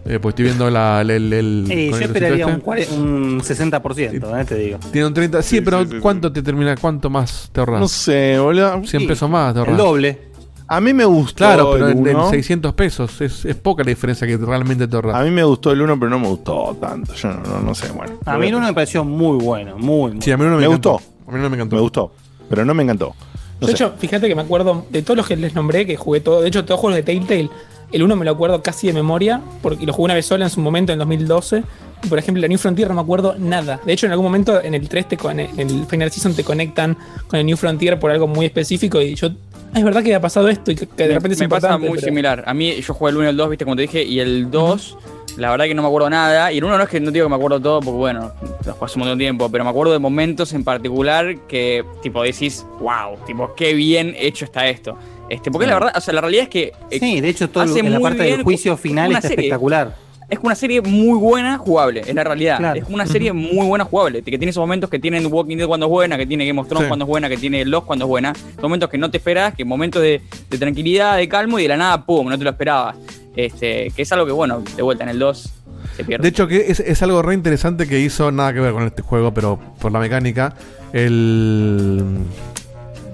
Eh, 0.04 0.18
pues 0.20 0.32
estoy 0.32 0.46
viendo 0.46 0.68
la, 0.68 1.00
el, 1.00 1.10
el, 1.10 1.32
el- 1.32 1.64
con 1.68 1.76
yo 1.90 1.96
el 1.96 2.02
esperaría 2.02 2.46
un, 2.46 2.52
este. 2.54 2.64
cuare- 2.64 2.88
un 2.92 3.40
60%, 3.40 4.40
eh, 4.40 4.44
te 4.44 4.54
digo. 4.56 4.78
Tiene 4.90 5.06
un 5.06 5.14
30. 5.14 5.42
Sí, 5.42 5.56
Sí, 5.56 5.60
pero 5.62 5.84
sí, 5.84 5.90
sí, 5.92 5.98
¿cuánto 6.00 6.32
te 6.32 6.42
termina? 6.42 6.76
¿Cuánto 6.76 7.08
más 7.08 7.48
te 7.52 7.60
ahorras? 7.60 7.80
No 7.80 7.86
sé, 7.88 8.36
boludo. 8.38 8.82
100 8.84 9.06
pesos 9.06 9.30
más 9.30 9.52
te 9.54 9.60
ahorras. 9.60 9.72
El 9.72 9.78
doble. 9.78 10.32
A 10.66 10.80
mí 10.80 10.92
me 10.94 11.04
gustó 11.04 11.36
Claro, 11.44 11.70
pero 11.72 11.86
el 11.88 11.92
en, 11.98 12.06
en 12.06 12.16
1. 12.16 12.30
600 12.30 12.72
pesos 12.74 13.20
es, 13.20 13.44
es 13.44 13.54
poca 13.56 13.84
la 13.84 13.90
diferencia 13.90 14.26
que 14.26 14.36
realmente 14.38 14.88
te 14.88 14.96
ahorras. 14.96 15.14
A 15.16 15.22
mí 15.22 15.30
me 15.30 15.44
gustó 15.44 15.70
el 15.70 15.80
1, 15.82 15.98
pero 15.98 16.10
no 16.10 16.18
me 16.18 16.28
gustó 16.28 16.76
tanto. 16.80 17.14
Yo 17.14 17.28
no, 17.28 17.40
no, 17.42 17.60
no 17.60 17.74
sé, 17.74 17.92
bueno. 17.92 18.14
A 18.24 18.38
mí 18.38 18.48
el 18.48 18.54
uno 18.56 18.66
me 18.66 18.72
pareció 18.74 19.04
muy 19.04 19.38
bueno, 19.44 19.76
muy, 19.78 20.12
muy 20.12 20.22
Sí, 20.22 20.30
a 20.32 20.36
mí 20.36 20.44
no 20.44 20.50
me, 20.52 20.56
Me 20.56 20.64
encantó. 20.66 20.92
gustó. 20.94 21.12
A 21.28 21.32
mí 21.36 21.40
no 21.42 21.48
me 21.50 21.56
encantó. 21.56 21.76
Me 21.76 21.82
gustó, 21.82 22.12
pero 22.48 22.64
no 22.64 22.74
me 22.74 22.82
encantó. 22.82 23.14
No 23.62 23.68
de 23.68 23.76
sé. 23.76 23.84
hecho, 23.84 23.94
fíjate 23.96 24.28
que 24.28 24.34
me 24.34 24.42
acuerdo 24.42 24.84
de 24.90 25.02
todos 25.02 25.16
los 25.16 25.26
que 25.26 25.36
les 25.36 25.54
nombré, 25.54 25.86
que 25.86 25.96
jugué 25.96 26.20
todo. 26.20 26.42
De 26.42 26.48
hecho, 26.48 26.64
todos 26.64 26.70
los 26.70 26.80
juegos 26.80 26.96
de 26.96 27.02
Telltale, 27.04 27.48
el 27.92 28.02
uno 28.02 28.16
me 28.16 28.24
lo 28.24 28.30
acuerdo 28.32 28.62
casi 28.62 28.86
de 28.86 28.92
memoria, 28.92 29.40
porque 29.62 29.86
lo 29.86 29.92
jugué 29.92 30.06
una 30.06 30.14
vez 30.14 30.26
sola 30.26 30.44
en 30.46 30.50
su 30.50 30.60
momento, 30.60 30.92
en 30.92 30.98
2012. 30.98 31.62
Y, 32.04 32.08
por 32.08 32.18
ejemplo, 32.18 32.40
la 32.40 32.48
New 32.48 32.58
Frontier 32.58 32.88
no 32.88 32.94
me 32.94 33.00
acuerdo 33.00 33.36
nada. 33.38 33.80
De 33.86 33.92
hecho, 33.92 34.06
en 34.06 34.12
algún 34.12 34.26
momento 34.26 34.60
en 34.60 34.74
el 34.74 34.88
3, 34.88 35.08
te 35.08 35.16
con- 35.16 35.38
en 35.38 35.58
el 35.60 35.86
Final 35.86 36.10
Season, 36.10 36.34
te 36.34 36.42
conectan 36.42 36.96
con 37.28 37.38
el 37.38 37.46
New 37.46 37.56
Frontier 37.56 37.98
por 38.00 38.10
algo 38.10 38.26
muy 38.26 38.44
específico. 38.46 39.00
Y 39.00 39.14
yo, 39.14 39.28
ah, 39.72 39.78
es 39.78 39.84
verdad 39.84 40.00
que 40.00 40.08
había 40.08 40.20
pasado 40.20 40.48
esto 40.48 40.72
y 40.72 40.74
que, 40.74 40.86
que 40.88 41.02
de 41.04 41.08
Me- 41.10 41.14
repente 41.14 41.34
es 41.34 41.40
me 41.40 41.48
pasa 41.48 41.78
muy 41.78 41.90
pero- 41.90 42.00
similar. 42.02 42.42
A 42.46 42.54
mí, 42.54 42.74
yo 42.80 42.94
jugué 42.94 43.10
el 43.12 43.16
1 43.18 43.26
y 43.26 43.30
el 43.30 43.36
2, 43.36 43.50
viste, 43.50 43.64
como 43.64 43.76
te 43.76 43.82
dije, 43.82 44.02
y 44.02 44.18
el 44.18 44.50
2, 44.50 44.96
la 45.36 45.50
verdad 45.52 45.66
que 45.66 45.74
no 45.74 45.82
me 45.82 45.88
acuerdo 45.88 46.10
nada. 46.10 46.50
Y 46.50 46.58
el 46.58 46.64
1 46.64 46.76
no 46.76 46.82
es 46.82 46.90
que 46.90 46.98
no 46.98 47.12
digo 47.12 47.26
que 47.26 47.30
me 47.30 47.36
acuerdo 47.36 47.60
todo, 47.60 47.78
porque 47.80 47.98
bueno, 47.98 48.32
lo 48.66 48.72
jugué 48.72 48.84
hace 48.84 48.94
un 48.96 49.00
montón 49.00 49.18
de 49.18 49.24
tiempo, 49.24 49.48
pero 49.48 49.62
me 49.62 49.70
acuerdo 49.70 49.92
de 49.92 50.00
momentos 50.00 50.52
en 50.54 50.64
particular 50.64 51.36
que, 51.46 51.84
tipo, 52.02 52.22
decís, 52.24 52.66
wow, 52.80 53.16
tipo, 53.26 53.54
qué 53.54 53.74
bien 53.74 54.14
hecho 54.18 54.44
está 54.44 54.66
esto. 54.66 54.98
Este, 55.32 55.50
porque 55.50 55.66
la 55.66 55.74
verdad, 55.74 55.92
o 55.96 56.00
sea, 56.00 56.12
la 56.12 56.20
realidad 56.20 56.42
es 56.44 56.48
que. 56.50 56.72
eh, 56.90 56.98
Sí, 57.00 57.20
de 57.22 57.28
hecho, 57.30 57.48
todo 57.48 57.64
hace 57.64 57.78
en 57.80 57.90
la 57.90 58.00
parte 58.00 58.22
del 58.22 58.42
juicio 58.42 58.76
final 58.76 59.08
está 59.12 59.22
serie. 59.22 59.46
espectacular. 59.46 59.94
Es 60.28 60.38
una 60.42 60.54
serie 60.54 60.80
muy 60.80 61.18
buena 61.18 61.58
jugable, 61.58 62.02
en 62.06 62.16
la 62.16 62.24
realidad. 62.24 62.58
Claro. 62.58 62.80
Es 62.80 62.88
una 62.88 63.06
serie 63.06 63.32
muy 63.32 63.66
buena 63.66 63.84
jugable. 63.84 64.22
Que 64.22 64.38
tiene 64.38 64.48
esos 64.50 64.60
momentos 64.62 64.88
que 64.88 64.98
tiene 64.98 65.24
Walking 65.26 65.56
Dead 65.58 65.66
cuando 65.66 65.86
es 65.86 65.90
buena, 65.90 66.16
que 66.16 66.26
tiene 66.26 66.46
Game 66.46 66.58
of 66.60 66.68
Thrones 66.68 66.84
Sí. 66.84 66.88
cuando 66.88 67.04
es 67.04 67.08
buena, 67.08 67.28
que 67.28 67.36
tiene 67.36 67.64
Lost 67.66 67.86
cuando 67.86 68.04
es 68.06 68.08
buena. 68.08 68.32
Momentos 68.62 68.88
que 68.88 68.96
no 68.98 69.10
te 69.10 69.18
esperas, 69.18 69.54
que 69.54 69.64
momentos 69.64 70.00
de, 70.02 70.20
de 70.50 70.58
tranquilidad, 70.58 71.16
de 71.18 71.28
calmo 71.28 71.58
y 71.58 71.62
de 71.62 71.68
la 71.68 71.76
nada, 71.76 72.04
pum, 72.06 72.28
no 72.28 72.38
te 72.38 72.44
lo 72.44 72.50
esperabas. 72.50 72.96
Este, 73.36 73.90
que 73.94 74.02
es 74.02 74.12
algo 74.12 74.24
que, 74.26 74.32
bueno, 74.32 74.62
de 74.76 74.82
vuelta 74.82 75.04
en 75.04 75.10
el 75.10 75.18
2 75.18 75.52
se 75.96 76.04
pierde. 76.04 76.22
De 76.22 76.28
hecho, 76.28 76.46
que 76.48 76.64
es, 76.70 76.80
es 76.80 77.02
algo 77.02 77.20
re 77.22 77.34
interesante 77.34 77.86
que 77.86 78.00
hizo, 78.00 78.30
nada 78.32 78.52
que 78.54 78.60
ver 78.60 78.72
con 78.72 78.84
este 78.84 79.02
juego, 79.02 79.32
pero 79.34 79.58
por 79.80 79.92
la 79.92 79.98
mecánica. 79.98 80.54
El. 80.94 82.04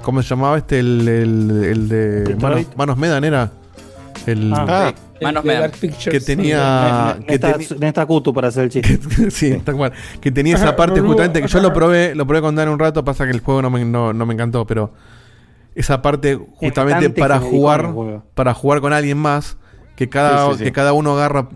¿Cómo 0.09 0.23
se 0.23 0.28
llamaba 0.31 0.57
este? 0.57 0.78
El, 0.78 1.07
el, 1.07 1.65
el 1.65 1.89
de. 1.91 2.37
Manos, 2.41 2.65
Manos 2.77 2.97
Medan 2.97 3.25
era. 3.25 3.51
El. 4.25 4.55
Ah, 4.55 4.95
Manos 5.20 5.43
de 5.43 5.49
me 5.49 5.53
dan. 5.53 5.62
Dark 5.65 5.75
Pictures. 5.78 6.09
que 6.09 6.20
tenía. 6.20 7.19
Que 7.27 7.35
está, 7.35 7.59
no 7.78 7.87
está 7.87 8.07
Kutu 8.07 8.33
para 8.33 8.49
hacer 8.49 8.65
el 8.65 8.70
chiste. 8.70 9.31
sí, 9.31 9.61
tal 9.62 9.77
cual. 9.77 9.93
Que 10.19 10.31
tenía 10.33 10.55
esa 10.55 10.75
parte 10.77 11.03
justamente 11.03 11.43
que 11.43 11.49
yo 11.49 11.61
lo 11.61 11.75
probé, 11.75 12.15
lo 12.15 12.27
probé 12.27 12.41
con 12.41 12.55
Dan 12.55 12.70
un 12.70 12.78
rato, 12.78 13.05
pasa 13.05 13.27
que 13.27 13.33
el 13.33 13.41
juego 13.41 13.61
no 13.61 13.69
me, 13.69 13.85
no, 13.85 14.15
no 14.15 14.25
me 14.25 14.33
encantó, 14.33 14.67
pero 14.67 14.95
esa 15.75 16.01
parte 16.01 16.41
justamente 16.55 17.11
para 17.11 17.39
jugar, 17.39 17.93
para 18.33 18.55
jugar 18.55 18.81
con 18.81 18.95
alguien 18.95 19.19
más, 19.19 19.59
que 19.95 20.09
cada, 20.09 20.47
Sí, 20.47 20.53
sí, 20.53 20.59
sí. 20.61 20.65
que 20.65 20.73
cada 20.73 20.95
uno 20.95 21.12
agarra 21.19 21.51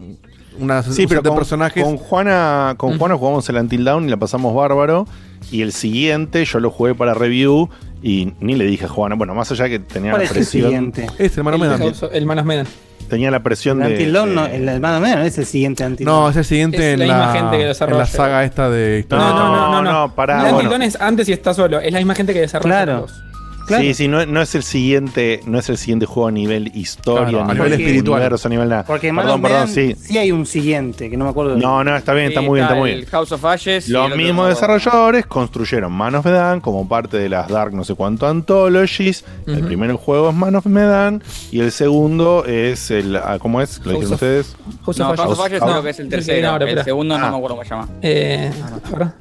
una 0.58 0.82
Sí, 0.82 1.04
un 1.04 1.08
pero 1.08 1.20
set 1.20 1.24
de 1.24 1.28
con, 1.30 1.38
personajes. 1.38 1.82
con 1.82 1.96
Juana, 1.96 2.74
con 2.76 2.98
Juana 2.98 3.16
jugamos 3.16 3.48
el 3.48 3.56
Until 3.56 3.82
Down 3.82 4.04
y 4.04 4.08
la 4.10 4.18
pasamos 4.18 4.54
bárbaro. 4.54 5.06
Y 5.50 5.62
el 5.62 5.72
siguiente 5.72 6.44
yo 6.44 6.60
lo 6.60 6.70
jugué 6.70 6.94
para 6.94 7.14
review 7.14 7.68
y 8.02 8.32
ni 8.40 8.54
le 8.54 8.64
dije 8.66 8.84
a 8.86 8.88
Juana. 8.88 9.14
Bueno, 9.14 9.34
más 9.34 9.50
allá 9.52 9.68
que 9.68 9.78
tenía 9.78 10.10
¿Cuál 10.12 10.20
la 10.20 10.24
es 10.24 10.30
el 10.30 10.36
presión. 10.36 10.64
siguiente? 10.64 11.06
Este, 11.18 11.40
hermano, 11.40 11.56
El, 11.56 11.60
me 11.62 11.66
da- 11.68 11.78
House 11.78 12.02
of- 12.02 12.14
el 12.14 12.26
Manos 12.26 12.44
Medan. 12.44 12.66
Tenía 13.08 13.30
la 13.30 13.42
presión 13.42 13.82
El 13.82 13.98
de. 13.98 14.06
De- 14.06 14.12
no, 14.26 14.46
el 14.46 14.66
hermano 14.66 14.98
medio 15.00 15.16
no 15.16 15.22
es 15.22 15.36
el 15.36 15.44
siguiente 15.44 15.84
Until 15.84 16.06
No, 16.06 16.30
es 16.30 16.36
el 16.36 16.44
siguiente 16.46 16.78
Es 16.94 16.94
en 16.94 17.00
la 17.00 17.06
la, 17.06 17.14
misma 17.26 17.32
gente 17.34 17.56
que 17.58 17.62
en 17.84 17.98
la 17.98 18.06
saga 18.06 18.44
esta 18.44 18.70
de 18.70 19.00
historia. 19.00 19.26
No, 19.26 19.34
no, 19.34 19.46
no, 19.56 19.70
no. 19.72 19.82
no. 19.82 19.92
no, 19.92 20.14
pará, 20.14 20.36
El 20.36 20.40
bueno. 20.54 20.56
Until 20.56 20.70
Dawn 20.70 20.82
es 20.82 20.98
antes 21.00 21.28
y 21.28 21.32
está 21.32 21.52
solo. 21.52 21.78
Es 21.80 21.92
la 21.92 21.98
misma 21.98 22.14
gente 22.14 22.32
que 22.32 22.40
desarrolla 22.40 22.84
Claro. 22.84 23.00
los. 23.02 23.22
Claro. 23.66 23.82
Sí, 23.82 23.94
sí, 23.94 24.08
no, 24.08 24.26
no 24.26 24.42
es 24.42 24.54
el 24.54 24.62
siguiente, 24.62 25.40
no 25.46 25.58
es 25.58 25.68
el 25.68 25.76
siguiente 25.78 26.04
juego 26.06 26.28
a 26.28 26.32
nivel 26.32 26.70
historia, 26.74 27.28
Claro, 27.28 27.44
a 27.50 27.54
nivel 27.54 27.70
nivel 27.70 27.80
espiritual. 27.80 28.20
universo, 28.20 28.48
a 28.48 28.50
nivel 28.50 28.68
nada. 28.68 28.84
Porque 28.84 29.08
perdón, 29.08 29.40
Manos 29.40 29.40
perdón, 29.40 29.70
Medan 29.74 29.96
sí. 30.04 30.18
hay 30.18 30.32
un 30.32 30.46
siguiente, 30.46 31.08
que 31.08 31.16
no 31.16 31.24
me 31.24 31.30
acuerdo. 31.30 31.56
No, 31.56 31.82
no, 31.84 31.96
está 31.96 32.12
bien, 32.14 32.28
está 32.28 32.40
muy 32.40 32.56
bien, 32.58 32.64
está 32.64 32.74
muy 32.78 32.90
el 32.90 32.96
bien. 32.98 33.08
House 33.10 33.32
of 33.32 33.44
Ashes. 33.44 33.88
Los 33.88 34.10
el 34.10 34.16
mismos 34.16 34.44
no 34.44 34.48
desarrolladores 34.48 35.26
construyeron 35.26 35.92
Man 35.92 36.14
of 36.14 36.24
Medan 36.26 36.60
como 36.60 36.88
parte 36.88 37.16
de 37.18 37.28
las 37.28 37.48
Dark 37.48 37.72
no 37.72 37.84
sé 37.84 37.94
cuánto 37.94 38.26
anthologies. 38.26 39.24
El 39.46 39.58
Ujú. 39.58 39.66
primer 39.66 39.92
juego 39.94 40.30
es 40.30 40.34
Man 40.34 40.56
of 40.56 40.66
Medan 40.66 41.22
y 41.50 41.60
el 41.60 41.72
segundo 41.72 42.44
es 42.44 42.90
el 42.90 43.16
ah, 43.16 43.38
¿cómo 43.40 43.60
es? 43.60 43.78
¿Lo 43.84 43.92
dijeron 43.92 44.14
ustedes? 44.14 44.56
House 44.84 44.98
No, 44.98 45.10
of 45.10 45.16
House 45.18 45.38
of 45.38 45.46
Ashes. 45.46 45.60
Creo 45.62 45.82
que 45.82 45.90
es 45.90 45.98
el 46.00 46.06
el 46.06 46.10
tercero. 46.10 46.56
el 46.56 46.62
espera. 46.62 46.84
segundo 46.84 47.18
no 47.18 47.26
Ah. 47.26 47.30
me 47.30 47.36
acuerdo 47.36 47.56
cómo 47.56 47.64
se 47.64 47.70
llama. 47.70 47.88
Eh, 48.02 48.50
ahora. 48.90 49.14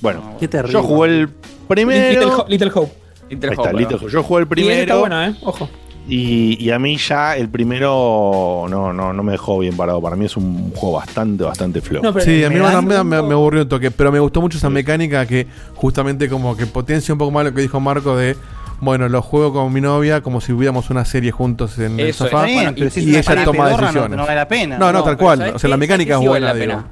Bueno, 0.00 0.36
Qué 0.38 0.46
terrible. 0.48 0.72
yo 0.72 0.82
jugué 0.82 1.08
el 1.08 1.28
primero. 1.66 2.44
Little 2.48 2.70
Hope. 2.74 2.92
Little 3.28 3.50
está, 3.52 3.72
Little. 3.72 3.98
Yo 4.08 4.22
jugué 4.22 4.42
el 4.42 4.58
Y 4.58 4.62
ese 4.68 4.80
está 4.82 4.94
primero 4.94 5.00
bueno, 5.00 5.24
¿eh? 5.24 5.34
Ojo. 5.42 5.68
y, 6.08 6.64
y 6.64 6.70
a 6.70 6.78
mí 6.78 6.96
ya 6.96 7.36
el 7.36 7.48
primero 7.48 8.66
no, 8.68 8.92
no, 8.92 9.12
no 9.12 9.22
me 9.22 9.32
dejó 9.32 9.58
bien 9.58 9.76
parado. 9.76 10.00
Para 10.00 10.16
mí 10.16 10.26
es 10.26 10.36
un 10.36 10.70
juego 10.74 10.96
bastante, 10.96 11.44
bastante 11.44 11.80
flojo. 11.80 12.12
No, 12.12 12.20
Sí, 12.20 12.44
a 12.44 12.48
mí 12.48 12.56
me, 12.56 12.62
me, 12.62 12.66
me, 12.66 12.72
tanto- 12.72 13.04
me 13.04 13.34
aburrió 13.34 13.62
un 13.62 13.68
toque, 13.68 13.90
pero 13.90 14.10
me 14.12 14.18
gustó 14.20 14.40
mucho 14.40 14.58
esa 14.58 14.70
mecánica 14.70 15.26
que 15.26 15.46
justamente 15.74 16.28
como 16.28 16.56
que 16.56 16.66
potencia 16.66 17.12
un 17.12 17.18
poco 17.18 17.30
más 17.30 17.44
lo 17.44 17.52
que 17.54 17.60
dijo 17.62 17.78
Marco 17.80 18.16
de, 18.16 18.36
bueno, 18.80 19.08
lo 19.08 19.20
juego 19.22 19.52
con 19.52 19.72
mi 19.72 19.80
novia 19.80 20.20
como 20.22 20.40
si 20.40 20.52
hubiéramos 20.52 20.88
una 20.90 21.04
serie 21.04 21.30
juntos 21.32 21.78
en 21.78 21.98
el 22.00 22.08
Eso 22.08 22.24
sofá 22.24 22.48
Está 22.48 22.62
Bueno, 22.70 22.86
y- 22.86 22.90
si 22.90 23.00
y 23.10 23.16
ella 23.16 23.44
toma 23.44 23.70
no- 23.70 23.76
decisiones. 23.76 24.16
No, 24.16 24.22
vale 24.24 24.34
la 24.36 24.48
pena. 24.48 24.78
No, 24.78 24.86
no, 24.92 24.98
No, 25.00 25.04
tal 25.04 25.16
cual, 25.16 25.38
¿sabes 25.38 25.54
o 25.54 25.58
sea, 25.58 25.70
la 25.70 25.76
mecánica 25.76 26.14
es 26.14 26.20
¿Sabes 26.20 26.20
qué 26.20 26.24
sí 26.24 26.28
buena, 26.28 26.46
vale 26.52 26.66
digo. 26.66 26.84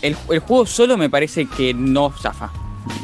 El, 0.00 0.16
el 0.34 0.38
juego 0.40 0.64
solo 0.66 0.96
me 0.96 1.10
parece 1.10 1.46
que 1.46 1.74
no 1.74 2.10
zafa. 2.10 2.50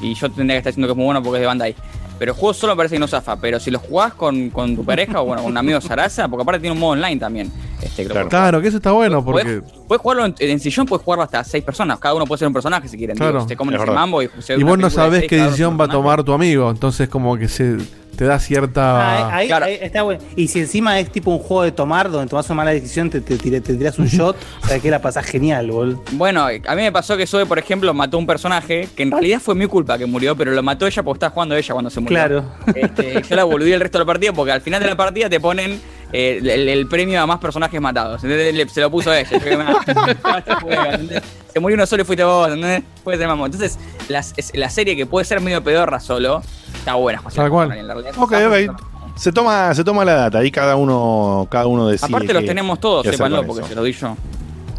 Y 0.00 0.14
yo 0.14 0.30
tendría 0.30 0.54
que 0.54 0.58
estar 0.58 0.70
diciendo 0.72 0.86
que 0.88 0.92
es 0.92 0.96
muy 0.96 1.04
bueno 1.04 1.22
porque 1.22 1.38
es 1.38 1.40
de 1.42 1.46
Bandai. 1.46 1.74
Pero 2.18 2.32
el 2.32 2.38
juego 2.38 2.54
solo 2.54 2.74
me 2.74 2.76
parece 2.78 2.94
que 2.94 3.00
no 3.00 3.08
zafa. 3.08 3.36
Pero 3.36 3.58
si 3.58 3.70
lo 3.70 3.78
jugás 3.78 4.14
con, 4.14 4.50
con 4.50 4.76
tu 4.76 4.84
pareja 4.84 5.20
o 5.20 5.24
bueno, 5.26 5.42
con 5.42 5.50
un 5.52 5.58
amigo 5.58 5.80
Sarasa, 5.80 6.28
porque 6.28 6.42
aparte 6.42 6.60
tiene 6.60 6.72
un 6.74 6.78
modo 6.80 6.92
online 6.92 7.18
también. 7.18 7.50
Este, 7.82 8.04
creo 8.06 8.22
que- 8.24 8.28
Claro, 8.30 8.60
que 8.62 8.68
eso 8.68 8.76
está 8.76 8.92
bueno 8.92 9.24
porque. 9.24 9.42
Puedes, 9.60 9.62
puedes 9.88 10.00
jugarlo 10.00 10.24
en, 10.26 10.34
en 10.38 10.60
sillón, 10.60 10.86
puedes 10.86 11.04
jugarlo 11.04 11.24
hasta 11.24 11.42
seis 11.44 11.64
personas. 11.64 11.98
Cada 11.98 12.14
uno 12.14 12.24
puede 12.24 12.38
ser 12.38 12.48
un 12.48 12.54
personaje 12.54 12.88
si 12.88 12.96
quieren. 12.96 13.16
Claro. 13.16 13.38
Digo, 13.38 13.48
se 13.48 13.56
comen 13.56 13.74
Es 13.74 13.80
ese 13.80 13.86
verdad. 13.90 14.00
mambo 14.00 14.22
y, 14.22 14.30
se 14.40 14.54
Y 14.54 14.62
vos 14.62 14.78
no 14.78 14.88
sabés 14.90 15.20
seis, 15.20 15.30
qué 15.30 15.36
decisión 15.36 15.78
va 15.78 15.86
a 15.86 15.88
tomar 15.88 16.22
tu 16.22 16.32
amigo. 16.32 16.70
Entonces, 16.70 17.08
como 17.08 17.36
que 17.36 17.48
se 17.48 17.76
te 18.14 18.24
da 18.24 18.38
cierta. 18.38 19.28
Ah, 19.28 19.36
ahí, 19.36 19.50
ahí 19.50 19.78
está 19.80 20.02
bueno. 20.02 20.20
Y 20.36 20.48
si 20.48 20.60
encima 20.60 20.98
es 20.98 21.10
tipo 21.10 21.30
un 21.30 21.38
juego 21.38 21.62
de 21.62 21.72
tomar, 21.72 22.10
donde 22.10 22.28
tomas 22.28 22.46
una 22.46 22.56
mala 22.56 22.70
decisión, 22.70 23.10
te, 23.10 23.20
te, 23.20 23.36
tiras 23.36 23.98
un 23.98 24.06
shot, 24.08 24.36
o 24.62 24.66
sea 24.66 24.78
que 24.80 24.90
la 24.90 25.00
pasás 25.00 25.26
genial, 25.26 25.70
bol. 25.70 25.98
Bueno, 26.12 26.44
a 26.46 26.74
mí 26.74 26.82
me 26.82 26.92
pasó 26.92 27.16
que 27.16 27.26
Zoe, 27.26 27.46
por 27.46 27.58
ejemplo, 27.58 27.92
mató 27.94 28.16
a 28.16 28.20
un 28.20 28.26
personaje 28.26 28.88
que 28.94 29.02
en 29.02 29.10
realidad 29.10 29.40
fue 29.40 29.54
mi 29.54 29.66
culpa 29.66 29.98
que 29.98 30.06
murió, 30.06 30.36
pero 30.36 30.52
lo 30.52 30.62
mató 30.62 30.86
ella 30.86 31.02
porque 31.02 31.16
estaba 31.16 31.30
jugando 31.30 31.56
ella 31.56 31.72
cuando 31.72 31.90
se 31.90 32.00
murió. 32.00 32.16
Claro. 32.16 32.44
Este, 32.74 33.22
yo 33.22 33.36
la 33.36 33.44
volví 33.44 33.72
el 33.72 33.80
resto 33.80 33.98
de 33.98 34.04
la 34.04 34.06
partida 34.06 34.32
porque 34.32 34.52
al 34.52 34.60
final 34.60 34.82
de 34.82 34.88
la 34.88 34.96
partida 34.96 35.28
te 35.28 35.40
ponen 35.40 35.80
eh, 36.14 36.38
el, 36.42 36.68
el 36.68 36.86
premio 36.86 37.20
a 37.20 37.26
más 37.26 37.38
personajes 37.40 37.80
matados. 37.80 38.22
¿entendés? 38.22 38.54
Le- 38.54 38.68
Se 38.68 38.80
lo 38.80 38.90
puso 38.90 39.12
ella. 39.12 39.28
Juego, 39.40 39.62
¿entendés? 39.86 41.22
Se 41.52 41.60
murió 41.60 41.74
uno 41.76 41.86
solo 41.86 42.02
y 42.02 42.04
fuiste 42.06 42.24
vos, 42.24 42.48
¿entendés? 42.48 42.82
Puede 43.02 43.18
ser 43.18 43.28
mamón. 43.28 43.46
Entonces, 43.52 43.78
las- 44.08 44.32
es- 44.36 44.56
la 44.56 44.70
serie 44.70 44.96
que 44.96 45.06
puede 45.06 45.24
ser 45.24 45.40
medio 45.40 45.62
pedorra 45.62 46.00
solo, 46.00 46.42
está 46.74 46.94
buena. 46.94 47.18
José. 47.20 47.36
Tal 47.36 47.50
cual. 47.50 47.72
En 47.72 47.86
realidad, 47.86 48.12
Ok, 48.16 48.32
ok. 48.32 48.80
Se 49.16 49.30
toma, 49.30 49.72
se 49.74 49.84
toma 49.84 50.04
la 50.04 50.14
data, 50.14 50.38
ahí 50.38 50.50
cada 50.50 50.74
uno, 50.74 51.46
cada 51.50 51.66
uno 51.68 51.86
decide. 51.86 52.08
Aparte 52.08 52.32
los 52.34 52.44
tenemos 52.44 52.80
todos, 52.80 53.06
sépanlo, 53.06 53.44
porque 53.46 53.62
se 53.64 53.74
lo 53.74 53.80
doy 53.82 53.92
yo. 53.92 54.16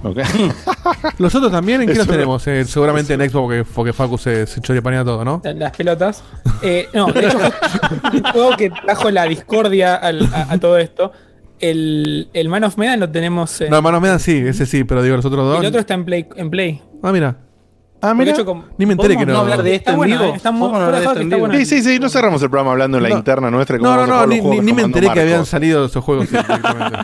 Los 1.18 1.34
otros 1.34 1.52
también, 1.52 1.82
¿en 1.82 1.88
qué 1.88 1.96
los 1.96 2.06
tenemos? 2.08 2.46
Eh, 2.48 2.64
seguramente 2.66 3.14
en 3.16 3.22
Xbox, 3.22 3.32
porque, 3.42 3.64
porque 3.74 3.94
Facu 3.94 4.18
se, 4.20 4.46
se 4.46 4.62
chorepanea 4.62 5.04
todo, 5.04 5.26
¿no? 5.26 5.42
Las 5.44 5.76
pelotas. 5.76 6.24
Eh, 6.62 6.88
no, 6.94 7.08
de 7.08 7.26
hecho, 7.28 7.40
un 8.14 8.24
juego 8.32 8.56
que 8.58 8.70
trajo 8.70 9.10
la 9.10 9.24
discordia 9.26 9.96
al- 9.96 10.32
a, 10.34 10.54
a 10.54 10.58
todo 10.60 10.78
esto. 10.78 11.12
El, 11.60 12.30
el 12.34 12.50
Man 12.50 12.64
of 12.66 12.78
Medan 12.78 13.00
lo 13.00 13.10
tenemos. 13.10 13.60
en- 13.62 13.70
No, 13.70 13.78
hermanos 13.78 14.02
me 14.02 14.08
dan 14.10 14.20
sí, 14.20 14.38
ese 14.46 14.66
sí, 14.66 14.84
pero 14.84 15.02
digo, 15.04 15.16
los 15.16 15.26
otros 15.26 15.46
dos. 15.46 15.60
el 15.60 15.66
otro 15.68 15.80
está 15.80 15.94
en 15.94 16.06
Play. 16.06 16.28
En 16.36 16.50
Play. 16.50 16.82
Ah, 17.02 17.12
mira. 17.12 17.38
Ah, 18.02 18.14
mira. 18.14 18.26
de 18.26 18.32
hecho, 18.32 18.46
como- 18.46 18.66
Ni 18.78 18.86
me 18.86 18.94
enteré 18.94 19.16
que 19.16 19.22
¿Podemos 19.26 19.36
no. 19.36 19.42
hablar 19.42 19.64
de 19.64 19.76
esto 19.76 19.82
¿Está 19.84 19.92
en 19.92 19.98
bueno, 19.98 20.20
vivo? 20.20 20.34
eh? 20.34 20.36
Está 20.36 20.52
muy 20.52 20.70
¿Podemos 20.70 20.96
hablar 20.96 21.52
de? 21.52 21.66
Sí, 21.66 21.82
sí, 21.82 21.82
sí, 21.94 22.00
no 22.00 22.10
cerramos 22.10 22.42
el 22.44 22.50
programa 22.50 22.72
hablando 22.74 22.98
en 22.98 23.04
la 23.04 23.10
No. 23.10 23.18
interna 23.18 23.50
nuestra. 23.50 23.78
No, 23.78 23.96
no, 23.96 24.06
no, 24.06 24.28
ni, 24.28 24.42
me 24.74 24.82
enteré 24.82 25.10
que 25.12 25.22
habían 25.22 25.46
salido 25.46 25.86
esos 25.86 26.04
juegos. 26.04 26.28
sí, 26.30 26.36
directamente. 26.38 26.98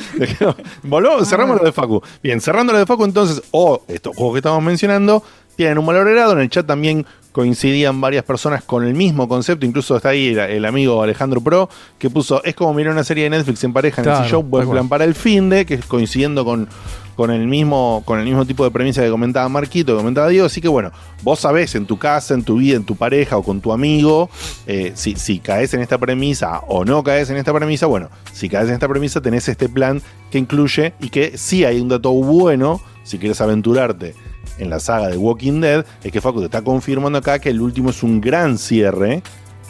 Volvamos, 0.82 1.28
cerramos 1.28 1.58
lo 1.58 1.64
de 1.64 1.72
Facu. 1.72 2.00
Bien, 2.22 2.40
cerrando 2.40 2.72
lo 2.72 2.78
de 2.78 2.86
Facu, 2.86 3.04
entonces, 3.04 3.42
o 3.50 3.82
estos 3.88 4.14
juegos 4.16 4.34
que 4.34 4.38
estamos 4.38 4.62
mencionando, 4.62 5.22
tienen 5.56 5.78
un 5.78 5.84
valor 5.86 6.06
agregado. 6.06 6.32
En 6.32 6.40
el 6.40 6.48
chat 6.48 6.66
también 6.66 7.04
coincidían 7.32 8.00
varias 8.00 8.24
personas 8.24 8.64
con 8.64 8.84
el 8.84 8.94
mismo 8.94 9.28
concepto. 9.28 9.66
Incluso 9.66 9.96
está 9.96 10.10
ahí 10.10 10.28
el, 10.28 10.38
el 10.38 10.64
amigo 10.64 11.02
Alejandro 11.02 11.40
Pro, 11.40 11.68
que 11.98 12.10
puso: 12.10 12.42
Es 12.44 12.54
como 12.54 12.74
mirar 12.74 12.92
una 12.92 13.04
serie 13.04 13.24
de 13.24 13.30
Netflix 13.30 13.62
en 13.64 13.72
pareja 13.72 14.00
en 14.00 14.04
Claro, 14.04 14.18
el 14.20 14.24
sillón, 14.24 14.50
buen 14.50 14.70
plan 14.70 14.88
para 14.88 15.04
el 15.04 15.14
fin 15.14 15.48
de, 15.48 15.66
que 15.66 15.74
es 15.74 15.84
coincidiendo 15.86 16.44
con, 16.44 16.68
con, 17.16 17.30
el 17.30 17.46
mismo, 17.46 18.02
con 18.04 18.18
el 18.18 18.24
mismo 18.24 18.44
tipo 18.46 18.64
de 18.64 18.70
premisa 18.70 19.02
que 19.02 19.10
comentaba 19.10 19.48
Marquito, 19.48 19.92
que 19.92 19.98
comentaba 19.98 20.28
Diego. 20.28 20.46
Así 20.46 20.60
que 20.60 20.68
bueno, 20.68 20.90
vos 21.22 21.40
sabés 21.40 21.74
en 21.74 21.86
tu 21.86 21.98
casa, 21.98 22.34
en 22.34 22.42
tu 22.42 22.56
vida, 22.56 22.76
en 22.76 22.84
tu 22.84 22.96
pareja 22.96 23.36
o 23.36 23.42
con 23.42 23.60
tu 23.60 23.72
amigo, 23.72 24.30
eh, 24.66 24.92
si, 24.94 25.16
si 25.16 25.38
caes 25.38 25.74
en 25.74 25.80
esta 25.80 25.98
premisa 25.98 26.60
o 26.68 26.84
no 26.84 27.02
caes 27.02 27.30
en 27.30 27.36
esta 27.36 27.52
premisa, 27.52 27.86
bueno, 27.86 28.08
si 28.32 28.48
caes 28.48 28.68
en 28.68 28.74
esta 28.74 28.88
premisa 28.88 29.20
tenés 29.20 29.48
este 29.48 29.68
plan 29.68 30.02
que 30.30 30.38
incluye 30.38 30.94
y 31.00 31.10
que 31.10 31.36
sí 31.36 31.64
hay 31.64 31.80
un 31.80 31.88
dato 31.88 32.10
bueno, 32.10 32.80
si 33.02 33.18
quieres 33.18 33.40
aventurarte 33.40 34.14
en 34.60 34.70
la 34.70 34.78
saga 34.78 35.08
de 35.08 35.16
Walking 35.16 35.60
Dead, 35.60 35.84
es 36.04 36.12
que 36.12 36.20
Facu 36.20 36.38
te 36.40 36.46
está 36.46 36.62
confirmando 36.62 37.18
acá 37.18 37.38
que 37.38 37.50
el 37.50 37.60
último 37.60 37.90
es 37.90 38.02
un 38.02 38.20
gran 38.20 38.58
cierre 38.58 39.22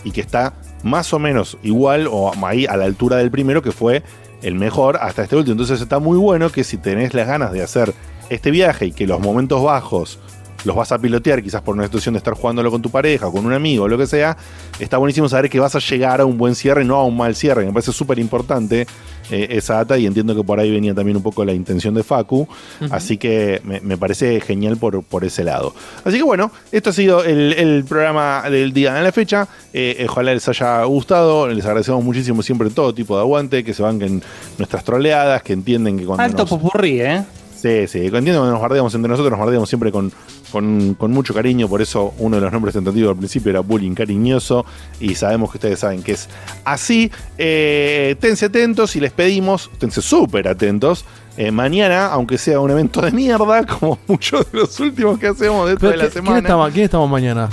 y 0.05 0.11
que 0.11 0.21
está 0.21 0.55
más 0.83 1.13
o 1.13 1.19
menos 1.19 1.59
igual 1.63 2.07
o 2.11 2.33
ahí 2.45 2.67
a 2.67 2.77
la 2.77 2.85
altura 2.85 3.17
del 3.17 3.31
primero 3.31 3.63
que 3.63 3.73
fue 3.73 4.03
el 4.43 4.55
mejor 4.55 4.99
hasta 5.01 5.23
este 5.23 5.37
último. 5.37 5.53
Entonces 5.53 5.81
está 5.81 5.99
muy 5.99 6.19
bueno 6.19 6.51
que 6.51 6.65
si 6.65 6.77
tenés 6.77 7.15
las 7.15 7.27
ganas 7.27 7.53
de 7.53 7.63
hacer 7.63 7.95
este 8.31 8.51
viaje 8.51 8.87
y 8.87 8.93
que 8.93 9.07
los 9.07 9.21
momentos 9.21 9.63
bajos 9.63 10.19
los 10.65 10.77
vas 10.77 10.93
a 10.93 10.99
pilotear 10.99 11.43
quizás 11.43 11.63
por 11.63 11.75
una 11.75 11.85
situación 11.85 12.15
de 12.15 12.19
estar 12.19 12.35
jugándolo 12.35 12.71
con 12.71 12.83
tu 12.83 12.91
pareja 12.91 13.29
o 13.29 13.33
con 13.33 13.47
un 13.47 13.53
amigo 13.53 13.85
o 13.85 13.89
lo 13.89 13.97
que 13.99 14.07
sea, 14.07 14.37
está 14.79 14.99
buenísimo 14.99 15.29
saber 15.29 15.49
que 15.51 15.59
vas 15.61 15.75
a 15.75 15.79
llegar 15.79 16.21
a 16.21 16.25
un 16.27 16.37
buen 16.39 16.55
cierre, 16.55 16.85
no 16.85 16.97
a 16.97 17.05
un 17.05 17.17
mal 17.17 17.35
cierre. 17.35 17.65
Me 17.65 17.73
parece 17.73 17.93
súper 17.93 18.19
importante 18.19 18.87
eh, 19.31 19.47
esa 19.51 19.75
data 19.75 19.97
y 19.99 20.07
entiendo 20.07 20.35
que 20.35 20.43
por 20.43 20.59
ahí 20.61 20.71
venía 20.71 20.95
también 20.95 21.17
un 21.17 21.23
poco 21.23 21.45
la 21.45 21.53
intención 21.53 21.95
de 21.95 22.03
Facu. 22.03 22.47
Así 22.91 23.17
que 23.17 23.61
me, 23.65 23.81
me 23.81 23.97
parece 23.97 24.41
genial 24.41 24.77
por, 24.77 25.03
por 25.03 25.25
ese 25.25 25.45
lado. 25.45 25.75
Así 26.05 26.17
que 26.19 26.23
bueno, 26.25 26.51
esto 26.73 26.91
ha 26.91 26.93
sido 26.93 27.25
el, 27.25 27.53
el 27.55 27.85
programa 27.85 28.43
del 28.51 28.73
día 28.73 28.93
de 28.95 29.03
la 29.03 29.13
fecha. 29.13 29.49
Eh, 29.73 30.05
ojalá 30.09 30.35
les 30.35 30.49
haya 30.49 30.85
gustado. 30.85 31.49
Les 31.49 31.65
agradecemos 31.65 32.03
muchísimo 32.05 32.43
siempre 32.43 32.71
todo 32.71 32.93
tipo 32.95 33.15
de 33.17 33.23
aguante, 33.23 33.65
que 33.65 33.73
se 33.73 33.83
banquen 33.83 34.23
nuestras 34.59 34.85
troleadas, 34.85 35.43
que 35.43 35.53
entienden 35.53 35.99
que 35.99 36.05
cuando 36.05 36.23
Alto 36.25 36.39
nos- 36.39 36.51
popurrí, 36.51 37.01
¿eh? 37.01 37.25
Sí, 37.55 37.87
sí, 37.89 37.99
entiendo 38.07 38.43
que 38.45 38.51
nos 38.51 38.61
bardeamos 38.61 38.95
entre 38.95 39.11
nosotros, 39.11 39.31
nos 39.33 39.39
bardeamos 39.41 39.69
siempre 39.69 39.93
con, 39.93 40.11
con, 40.51 40.95
con 40.95 41.11
mucho 41.13 41.33
cariño, 41.35 41.69
por 41.69 41.81
eso 41.83 42.15
uno 42.19 42.37
de 42.37 42.43
los 42.43 42.53
nombres 42.53 42.75
tentativos 42.75 43.11
al 43.11 43.17
principio 43.17 43.51
era 43.51 43.61
bullying 43.61 43.95
cariñoso 43.95 44.65
y 45.01 45.15
sabemos 45.15 45.51
que 45.51 45.59
ustedes 45.59 45.79
saben 45.79 46.03
que 46.03 46.13
es 46.13 46.29
así. 46.65 47.11
Eh, 47.39 48.17
tense 48.21 48.47
atentos 48.47 48.95
y 48.97 49.01
les 49.01 49.13
pedimos, 49.13 49.71
tense 49.79 50.03
súper 50.03 50.49
atentos. 50.49 51.05
eh, 51.37 51.51
mañana, 51.53 52.07
aunque 52.07 52.37
sea 52.39 52.61
un 52.61 52.71
evento 52.71 53.01
de 53.01 53.13
mierda, 53.13 53.65
como 53.79 53.99
muchos 54.07 54.51
de 54.53 54.59
los 54.59 54.79
últimos 54.81 55.19
que 55.19 55.29
hacemos 55.29 55.67
dentro 55.69 55.89
Pero 55.89 55.93
de 55.93 55.97
la 55.97 56.03
¿quién- 56.05 56.13
¿quién, 56.13 56.25
semana. 56.25 56.39
estamos, 56.41 56.71
¿Quién 56.73 56.85
estamos 56.85 57.09
mañana? 57.11 57.49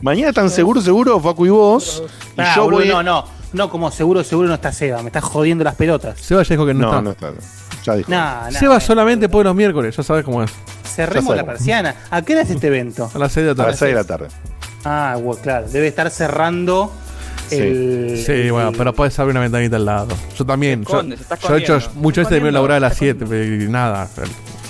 Mañana 0.00 0.28
están 0.28 0.50
seguro, 0.50 0.80
seguro, 0.82 1.18
Facu 1.18 1.46
y 1.46 1.50
vos. 1.50 2.02
Y 2.36 2.40
Ah, 2.42 2.52
yo 2.56 2.64
boludo, 2.64 2.80
voy- 2.80 2.88
No, 2.88 3.02
no, 3.02 3.24
no, 3.54 3.70
como 3.70 3.90
seguro, 3.90 4.22
seguro 4.22 4.48
no 4.48 4.54
está 4.54 4.70
Seba, 4.70 5.00
me 5.02 5.08
está 5.08 5.20
jodiendo 5.20 5.64
las 5.64 5.74
pelotas. 5.76 6.20
Seba 6.20 6.42
ya 6.42 6.48
dijo 6.50 6.66
que 6.66 6.74
no, 6.74 6.80
No, 7.02 7.10
está. 7.10 7.28
no 7.28 7.30
está. 7.30 7.32
Ya 7.84 7.94
dijo. 7.96 8.10
Seba 8.50 8.80
solamente 8.80 9.28
puede 9.28 9.44
los 9.44 9.54
miércoles, 9.54 9.94
ya 9.96 10.02
sabes 10.02 10.24
cómo 10.24 10.42
es. 10.42 10.50
cerremos 10.94 11.36
la 11.36 11.44
persiana. 11.44 11.94
¿A 12.10 12.22
qué 12.22 12.32
hora 12.34 12.42
es 12.42 12.50
este 12.50 12.66
evento? 12.68 13.10
A 13.14 13.18
las 13.18 13.32
6 13.32 13.46
de 13.46 13.48
la 13.48 13.52
A 13.52 13.54
tarde. 13.56 13.70
las 13.70 13.78
6 13.78 13.88
de 13.90 13.94
la 13.94 14.04
tarde. 14.04 14.28
Ah, 14.84 15.16
bueno, 15.20 15.40
claro, 15.42 15.66
debe 15.68 15.88
estar 15.88 16.10
cerrando 16.10 16.92
el. 17.50 18.22
Sí, 18.24 18.32
el- 18.32 18.52
bueno, 18.52 18.72
pero 18.76 18.92
puedes 18.94 19.18
abrir 19.18 19.32
una 19.32 19.40
ventanita 19.40 19.76
al 19.76 19.84
lado. 19.84 20.08
Yo 20.36 20.44
también. 20.44 20.84
Se 20.84 20.90
Yo, 20.92 20.96
esconde, 20.98 21.16
se 21.16 21.22
está 21.22 21.36
yo 21.36 21.56
he 21.56 21.58
hecho 21.60 21.78
muchas 21.94 22.24
veces 22.24 22.28
termino 22.36 22.52
laburar 22.52 22.76
a 22.78 22.80
las 22.80 22.96
7 22.96 23.24
y 23.24 23.68
nada. 23.70 24.08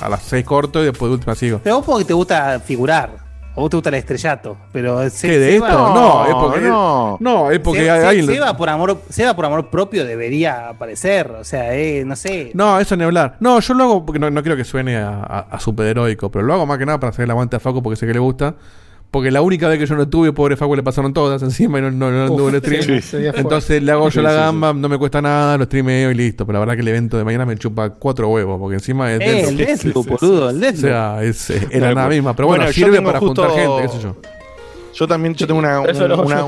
A 0.01 0.09
las 0.09 0.23
6 0.25 0.44
corto 0.44 0.83
y 0.83 0.86
después 0.86 1.09
de 1.10 1.15
última 1.15 1.34
sigo. 1.34 1.60
Pero 1.62 1.76
vos 1.76 1.84
porque 1.86 2.05
te 2.05 2.15
gusta 2.15 2.60
figurar. 2.60 3.24
O 3.57 3.60
vos 3.62 3.70
te 3.70 3.76
gusta 3.76 3.89
el 3.91 3.94
estrellato. 3.97 4.57
Pero 4.73 5.08
se- 5.10 5.28
¿Qué, 5.28 5.39
de 5.39 5.52
Seba- 5.52 5.68
esto? 5.68 5.94
No, 5.94 6.26
es 6.26 6.34
porque. 6.34 6.60
no. 6.62 7.16
No, 7.20 7.50
es 7.50 7.58
porque 7.60 7.83
Se- 7.84 7.91
hay 7.91 8.26
se- 8.26 8.34
Seba 8.34 8.57
por 8.57 8.68
amor, 8.68 9.00
Seba 9.08 9.34
por 9.36 9.44
amor 9.47 9.70
propio 9.70 10.05
debería 10.05 10.68
aparecer. 10.70 11.31
O 11.31 11.44
sea, 11.44 11.74
eh, 11.76 12.05
no 12.05 12.16
sé. 12.16 12.50
No, 12.55 12.78
eso 12.81 12.97
ni 12.97 13.05
hablar. 13.05 13.36
No, 13.41 13.60
yo 13.60 13.74
lo 13.74 13.84
hago 13.84 14.05
porque 14.07 14.18
no, 14.18 14.28
no 14.31 14.42
quiero 14.42 14.57
que 14.57 14.65
suene 14.65 14.97
a, 14.97 15.10
a, 15.20 15.39
a 15.50 15.60
superheroico, 15.60 16.31
pero 16.31 16.44
lo 16.44 16.55
hago 16.55 16.66
más 16.66 16.78
que 16.78 16.86
nada 16.86 16.99
para 16.99 17.10
hacer 17.10 17.24
el 17.24 17.31
aguante 17.31 17.57
a 17.57 17.60
Facu 17.60 17.83
porque 17.83 17.97
sé 17.97 18.07
que 18.07 18.12
le 18.15 18.18
gusta. 18.18 18.55
Porque 19.15 19.31
la 19.31 19.43
única 19.43 19.68
vez 19.68 19.78
que 19.78 19.86
yo 19.86 19.94
no 19.94 20.09
tuve, 20.09 20.33
pobre 20.33 20.57
Facu, 20.57 20.75
le 20.75 20.83
pasaron 20.83 21.12
todas 21.12 21.41
encima 21.41 21.78
y 21.78 21.83
no, 21.83 21.91
no, 21.93 22.10
no 22.10 22.23
anduvo 22.25 22.49
en 22.49 22.59
stream. 22.59 23.01
sí. 23.01 23.17
Entonces 23.33 23.81
le 23.81 23.93
hago 23.93 24.07
yo 24.09 24.10
Sí, 24.10 24.20
la 24.20 24.31
sí, 24.31 24.36
gamba, 24.39 24.73
no 24.73 24.89
me 24.89 24.99
cuesta 24.99 25.23
nada, 25.23 25.57
lo 25.57 25.65
streameo 25.67 26.10
y 26.10 26.15
listo. 26.17 26.44
Pero 26.44 26.55
la 26.55 26.59
verdad 26.59 26.75
que 26.75 26.81
el 26.81 26.89
evento 26.89 27.17
de 27.17 27.23
mañana 27.23 27.47
me 27.47 27.57
chupa 27.57 27.91
cuatro 27.91 28.28
huevos, 28.28 28.59
porque 28.59 28.75
encima 28.75 29.12
es 29.12 29.20
Eh, 29.20 29.41
el 29.49 29.57
Deathloop. 29.57 30.05
Deathloop, 30.07 30.20
boludo, 30.20 30.51
el 30.51 30.65
O 30.65 30.76
sea, 30.76 31.23
es, 31.23 31.49
es- 31.49 31.68
era 31.70 31.94
nada 31.94 32.09
misma. 32.09 32.34
Pero 32.34 32.49
bueno, 32.49 32.67
sirve 32.73 33.01
para 33.02 33.20
juntar 33.20 33.51
gente, 33.52 33.83
qué 33.83 33.89
sé 33.89 34.01
yo. 34.02 34.17
Yo 34.94 35.07
también, 35.07 35.34
yo 35.34 35.47
tengo 35.47 35.60
una, 35.60 35.81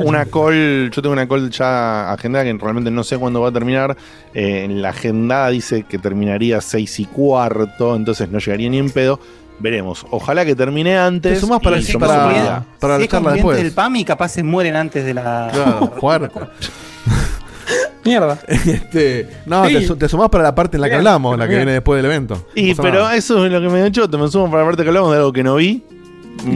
una, 0.04 0.24
call, 0.24 0.90
yo 0.90 1.02
tengo 1.02 1.12
una 1.12 1.28
call 1.28 1.50
ya 1.50 2.12
agendada 2.12 2.44
que 2.44 2.52
realmente 2.52 2.90
no 2.90 3.04
sé 3.04 3.16
cuándo 3.16 3.40
va 3.40 3.48
a 3.50 3.52
terminar. 3.52 3.96
Eh, 4.34 4.64
en 4.64 4.82
la 4.82 4.88
agendada 4.88 5.50
dice 5.50 5.84
que 5.88 5.98
terminaría 5.98 6.60
seis 6.60 6.98
y 6.98 7.04
cuarto, 7.06 7.94
entonces 7.94 8.28
no 8.28 8.38
llegaría 8.40 8.68
ni 8.70 8.78
en 8.78 8.90
pedo. 8.90 9.20
Veremos. 9.58 10.04
Ojalá 10.10 10.44
que 10.44 10.54
termine 10.54 10.98
antes. 10.98 11.34
Te 11.34 11.40
sumás 11.40 11.60
para 11.60 11.78
y 11.78 11.80
el- 11.84 11.98
para- 11.98 12.14
sumaría. 12.20 12.64
para 12.78 12.96
si 12.98 13.08
la 13.08 13.18
es 13.18 13.34
después. 13.34 13.56
del 13.56 13.72
PAMI, 13.72 14.04
capaz 14.04 14.28
se 14.28 14.42
mueren 14.42 14.76
antes 14.76 15.04
de 15.04 15.14
la. 15.14 15.48
Claro, 15.52 15.92
jugar. 15.98 16.30
Mierda. 18.04 18.38
Este, 18.46 19.28
no, 19.46 19.66
Sí. 19.66 19.86
te, 19.88 19.96
te 19.96 20.08
sumás 20.08 20.28
para 20.28 20.44
la 20.44 20.54
parte 20.54 20.76
en 20.76 20.80
la 20.82 20.88
que 20.88 20.94
hablamos, 20.94 21.36
la 21.36 21.48
que 21.48 21.56
viene 21.56 21.72
después 21.72 21.96
del 22.00 22.06
evento. 22.06 22.46
Y 22.54 22.72
No 22.74 22.82
pero 22.82 23.00
nada. 23.00 23.16
eso 23.16 23.44
es 23.44 23.50
lo 23.50 23.60
que 23.60 23.68
me 23.68 23.84
hecho. 23.86 24.08
Te 24.08 24.16
me 24.16 24.28
sumo 24.28 24.48
para 24.50 24.62
la 24.62 24.68
parte 24.68 24.82
que 24.84 24.88
hablamos 24.88 25.10
de 25.10 25.16
algo 25.16 25.32
que 25.32 25.42
no 25.42 25.56
vi. 25.56 25.82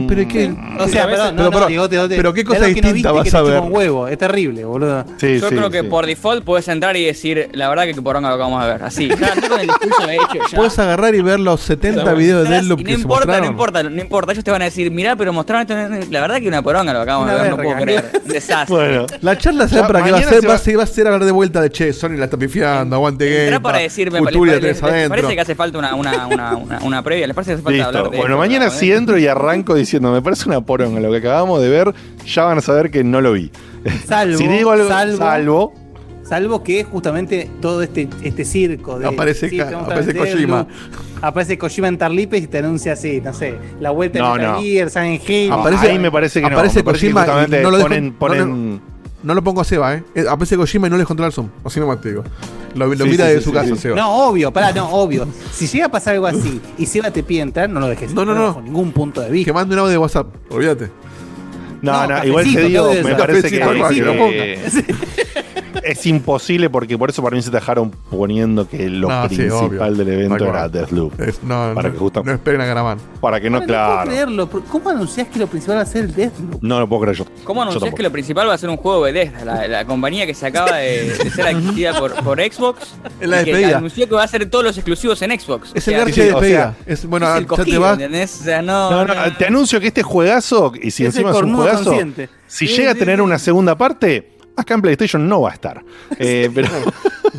Pero 0.07 0.27
¿qué? 0.27 0.53
O 0.79 0.87
sea, 0.87 1.05
perdón, 1.07 1.35
no, 1.35 1.43
pero, 1.43 1.43
no, 1.43 1.51
pero- 1.51 1.67
Diego, 1.67 1.89
te- 1.89 2.07
te- 2.09 2.15
pero 2.15 2.33
qué 2.33 2.41
es 2.41 2.45
cosa 2.47 2.59
que 2.61 2.67
no 2.67 2.73
distinta 2.93 3.11
viste 3.11 3.11
vas 3.11 3.23
que 3.31 3.37
a 3.37 3.41
ver. 3.41 3.59
un 3.61 3.73
huevo, 3.73 4.07
es 4.07 4.17
terrible, 4.17 4.63
boludo. 4.65 5.05
Sí, 5.17 5.39
Yo 5.39 5.49
sí, 5.49 5.55
creo 5.55 5.69
que 5.69 5.81
sí. 5.81 5.87
por 5.87 6.05
default 6.05 6.43
puedes 6.43 6.67
entrar 6.67 6.95
y 6.97 7.05
decir, 7.05 7.49
la 7.53 7.67
verdad 7.69 7.83
que 7.85 7.93
poronga 8.01 8.29
lo 8.29 8.35
que 8.37 8.41
vamos 8.41 8.63
a 8.63 8.67
ver. 8.67 8.83
Así, 8.83 9.09
ya 9.09 9.31
ando 9.33 9.47
con 9.49 9.59
el 9.59 9.67
discurso 9.67 10.09
hecho. 10.09 10.39
Ya. 10.51 10.57
Puedes 10.57 10.79
agarrar 10.79 11.13
y 11.15 11.21
ver 11.21 11.39
los 11.39 11.61
70 11.61 12.13
videos 12.13 12.43
de 12.47 12.49
Deadloop 12.55 12.79
no 12.79 12.85
que 12.85 12.95
se 12.95 13.01
importa, 13.01 13.39
no 13.39 13.45
importa, 13.45 13.83
no 13.83 14.01
importa. 14.01 14.31
Ellos 14.31 14.43
te 14.43 14.51
van 14.51 14.61
a 14.61 14.65
decir, 14.65 14.91
mirá, 14.91 15.15
pero 15.15 15.33
mostraron 15.33 15.61
esto. 15.61 16.07
La 16.11 16.21
verdad 16.21 16.39
que 16.39 16.47
una 16.47 16.61
poronga 16.61 16.93
lo 16.93 16.99
que 16.99 17.03
acabamos 17.03 17.27
Una 17.27 17.35
de 17.35 17.41
ver, 17.41 17.51
no 17.51 17.57
puedo 17.57 17.75
creer. 17.81 18.11
Desastre. 18.25 18.75
Bueno, 18.75 19.05
La 19.21 19.37
charla, 19.37 19.67
¿sabes 19.67 19.85
para 19.87 20.03
qué 20.03 20.11
va 20.11 20.17
a 20.17 20.23
ser? 20.23 20.41
se 20.41 20.47
Va 20.47 20.53
a 20.53 20.57
ser, 20.57 20.79
va 20.79 20.83
a 20.83 20.87
ser 20.87 21.07
hablar 21.07 21.25
de 21.25 21.31
vuelta 21.31 21.61
de 21.61 21.69
che, 21.69 21.91
Sony 21.93 22.11
la 22.17 22.25
está 22.25 22.37
pifiando, 22.37 22.95
aguante 22.95 23.29
game. 23.47 23.59
para 23.59 23.79
decirme, 23.79 24.21
parece 24.21 25.35
que 25.35 25.41
hace 25.41 25.55
falta 25.55 25.77
una, 25.77 25.95
una, 25.95 26.27
una, 26.27 26.55
una, 26.55 26.79
una 26.81 27.03
previa, 27.03 27.27
les 27.27 27.35
parece 27.35 27.51
que 27.51 27.55
hace 27.55 27.63
falta 27.63 27.77
Listo. 27.77 27.97
hablar 27.97 28.11
de 28.11 28.17
Bueno, 28.17 28.37
mañana 28.37 28.65
¿no? 28.65 28.71
sí 28.71 28.91
entro 28.91 29.17
y 29.17 29.27
arranco 29.27 29.70
diciendo, 29.75 30.11
me 30.11 30.21
parece 30.21 30.47
una 30.49 30.61
poronga 30.61 30.99
lo 30.99 31.11
que 31.11 31.17
acabamos 31.17 31.61
de 31.61 31.69
ver, 31.69 31.93
ya 32.25 32.43
van 32.45 32.57
a 32.57 32.61
saber 32.61 32.91
que 32.91 33.03
no 33.03 33.21
lo 33.21 33.33
vi. 33.33 33.51
Salvo, 34.05 34.37
si 34.37 34.47
digo 34.47 34.71
algo, 34.71 34.87
salvo, 34.87 35.17
salvo, 35.17 35.73
salvo 36.23 36.63
que 36.63 36.83
justamente 36.83 37.49
todo 37.61 37.81
este, 37.81 38.07
este 38.23 38.45
circo 38.45 38.99
de. 38.99 39.07
Aparece 39.07 39.49
sí, 39.49 39.59
aparece 39.59 40.13
Kojima. 40.15 40.67
Aparece 41.21 41.57
Kojima 41.57 41.87
en 41.87 41.97
Tarlipes 41.97 42.43
y 42.43 42.47
te 42.47 42.59
anuncia 42.59 42.93
así, 42.93 43.21
no 43.21 43.33
sé, 43.33 43.55
la 43.79 43.91
vuelta 43.91 44.19
No, 44.19 44.35
de 44.35 44.43
no. 44.43 44.61
Gear, 44.61 44.89
Silent 44.89 45.29
Hill. 45.29 45.51
Aparece- 45.51 45.87
ahí 45.89 45.99
me 45.99 46.11
parece 46.11 46.41
que 46.41 46.49
no. 46.49 46.55
aparece 46.57 46.83
parece 46.83 47.07
que 47.07 47.13
Kojima 47.13 47.21
y 47.21 47.23
justamente 47.25 47.61
no 47.61 47.71
lo 47.71 47.79
ponen- 47.79 48.81
no 49.23 49.33
lo 49.33 49.43
pongo 49.43 49.61
a 49.61 49.63
Seba, 49.63 49.95
¿eh? 49.95 50.03
Eh, 50.15 50.25
Aparece 50.29 50.57
Kojima 50.57 50.87
y 50.87 50.89
no 50.89 50.97
les 50.97 51.05
controla 51.05 51.27
el 51.27 51.33
zoom. 51.33 51.49
Así 51.63 51.79
nomás 51.79 52.01
te 52.01 52.09
digo. 52.09 52.23
Lo, 52.75 52.87
lo 52.87 52.95
Sí, 53.05 53.09
mira 53.09 53.27
sí, 53.27 53.31
de 53.33 53.37
sí, 53.39 53.43
su 53.43 53.49
sí, 53.51 53.55
casa, 53.55 53.75
sí. 53.75 53.81
Seba. 53.81 53.95
No, 53.97 54.27
obvio, 54.27 54.51
pará, 54.51 54.71
no, 54.71 54.89
obvio. 54.89 55.27
Si 55.53 55.67
llega 55.67 55.85
a 55.87 55.89
pasar 55.89 56.13
algo 56.15 56.27
así 56.27 56.61
y 56.77 56.85
Seba 56.85 57.11
te 57.11 57.21
pide 57.23 57.41
entrar, 57.41 57.69
no 57.69 57.79
lo 57.79 57.87
dejes. 57.87 58.13
No, 58.13 58.23
no, 58.25 58.33
no. 58.33 58.47
Bajo 58.47 58.61
ningún 58.61 58.91
punto 58.91 59.21
de 59.21 59.29
vista. 59.29 59.45
Que 59.49 59.53
mande 59.53 59.75
un 59.75 59.79
audio 59.79 59.91
de 59.91 59.97
WhatsApp. 59.97 60.27
Olvídate. 60.49 60.89
No, 61.81 61.91
No, 62.07 62.07
no, 62.19 62.25
igual 62.25 62.43
te 62.45 62.49
digo, 62.51 62.67
¿qué 62.69 62.77
audio 62.99 63.03
me 63.03 63.15
parece 63.15 63.49
que, 63.49 63.59
que- 63.59 63.59
que- 63.59 65.20
es 65.83 66.05
imposible 66.05 66.69
porque 66.69 66.97
por 66.97 67.09
eso 67.09 67.21
para 67.23 67.35
mí 67.35 67.41
se 67.41 67.49
dejaron 67.51 67.91
poniendo 68.09 68.67
que 68.67 68.89
lo 68.89 69.07
No, 69.09 69.29
sí, 69.29 69.35
principal 69.35 69.93
obvio. 69.93 70.05
del 70.05 70.09
evento 70.09 70.45
era 70.45 70.69
Deathloop. 70.69 71.19
Es- 71.21 71.43
no, 71.43 71.71
para 71.73 71.87
no, 71.89 71.93
que 71.93 71.99
justo, 71.99 72.23
no 72.23 72.31
esperen 72.33 72.61
a 72.61 72.65
Garaman. 72.65 72.99
para 73.19 73.39
que 73.39 73.49
no, 73.49 73.59
No 73.59 73.65
puedo 73.65 73.79
claro. 73.79 74.09
creerlo. 74.09 74.47
pero 74.49 74.63
¿Cómo 74.65 74.89
anunciás 74.89 75.27
que 75.27 75.39
lo 75.39 75.47
principal 75.47 75.77
va 75.77 75.81
a 75.81 75.85
ser 75.85 76.05
el 76.05 76.13
Deathloop? 76.13 76.61
No 76.61 76.79
lo 76.79 76.87
puedo 76.89 77.01
creer 77.03 77.17
yo. 77.17 77.25
¿Cómo 77.43 77.61
anunciás 77.61 77.93
que 77.93 78.03
lo 78.03 78.11
principal 78.11 78.47
va 78.49 78.53
a 78.53 78.57
ser 78.57 78.69
un 78.69 78.77
juego 78.77 79.05
de 79.05 79.11
Bethesda? 79.11 79.45
La, 79.45 79.67
la 79.67 79.85
compañía 79.85 80.25
que 80.25 80.33
se 80.33 80.45
acaba 80.47 80.77
de, 80.77 81.09
de 81.17 81.29
ser 81.29 81.47
adquirida 81.47 81.97
por, 81.97 82.13
por 82.23 82.39
Xbox. 82.41 82.95
Es 83.19 83.27
la 83.27 83.41
y 83.41 83.45
que 83.45 83.51
despedida. 83.51 83.77
anunció 83.77 84.07
que 84.07 84.15
va 84.15 84.23
a 84.23 84.27
ser 84.27 84.49
todos 84.49 84.63
los 84.65 84.77
exclusivos 84.77 85.21
en 85.21 85.39
Xbox. 85.39 85.71
Es 85.73 85.87
O 85.87 85.91
el 85.91 85.95
sea, 85.95 85.97
garche 85.99 86.13
sí, 86.13 86.21
de 86.21 86.31
o 86.33 86.35
despedida. 86.35 86.75
sea, 86.85 86.93
es, 86.93 87.05
bueno, 87.05 87.27
es 87.29 87.35
el 87.37 87.43
ya 87.43 87.47
te 87.49 87.55
cogido, 87.55 87.81
vas. 87.81 87.93
¿entendés? 87.93 88.37
O 88.41 88.43
sea, 88.43 88.61
no. 88.61 88.91
No, 88.91 89.05
no, 89.05 89.13
te 89.37 89.45
anuncio 89.45 89.79
que 89.79 89.87
este 89.87 90.03
juegazo, 90.03 90.73
y 90.81 90.91
si 90.91 91.03
Es 91.05 91.15
encima 91.15 91.29
el 91.31 91.35
es 91.37 91.41
un 91.43 91.55
juegazo, 91.55 91.83
consciente. 91.85 92.29
si 92.47 92.67
Sí, 92.67 92.75
llega 92.75 92.91
a 92.91 92.93
sí, 92.93 92.99
tener 92.99 93.15
sí. 93.17 93.21
una 93.21 93.39
segunda 93.39 93.77
parte, 93.77 94.30
acá 94.55 94.73
en 94.73 94.81
PlayStation 94.81 95.27
no 95.27 95.41
va 95.41 95.51
a 95.51 95.53
estar. 95.53 95.83
Eh, 96.19 96.49
pero, 96.53 96.67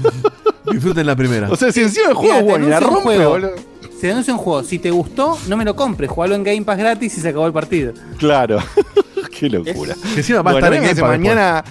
Disfruten 0.72 1.06
la 1.06 1.16
primera. 1.16 1.50
o 1.50 1.56
sea, 1.56 1.72
si 1.72 1.80
encima 1.82 2.08
el 2.08 2.14
juego 2.14 2.34
es 2.38 2.44
bueno 2.44 2.68
la 2.68 2.80
rompe, 2.80 3.00
juego. 3.02 3.30
boludo. 3.30 3.50
Se 4.00 4.10
anuncia 4.10 4.32
un 4.32 4.38
juego. 4.40 4.62
Si 4.64 4.78
te 4.78 4.90
gustó, 4.90 5.38
no 5.48 5.56
me 5.56 5.64
lo 5.64 5.76
compres. 5.76 6.10
Jugalo 6.10 6.34
en 6.34 6.42
Game 6.42 6.62
Pass 6.62 6.78
gratis 6.78 7.16
y 7.18 7.20
se 7.20 7.28
acabó 7.28 7.46
el 7.46 7.52
partido. 7.52 7.92
Claro. 8.18 8.58
Qué 9.38 9.48
locura. 9.50 9.94
Que 10.14 10.20
encima 10.20 10.42
va 10.42 10.50
a 10.50 10.54
Bueno, 10.54 10.66
estar 10.66 10.74
en 10.74 10.82
Game 10.82 10.94
vénganse 10.94 11.00
Pass 11.02 11.10
mañana, 11.10 11.64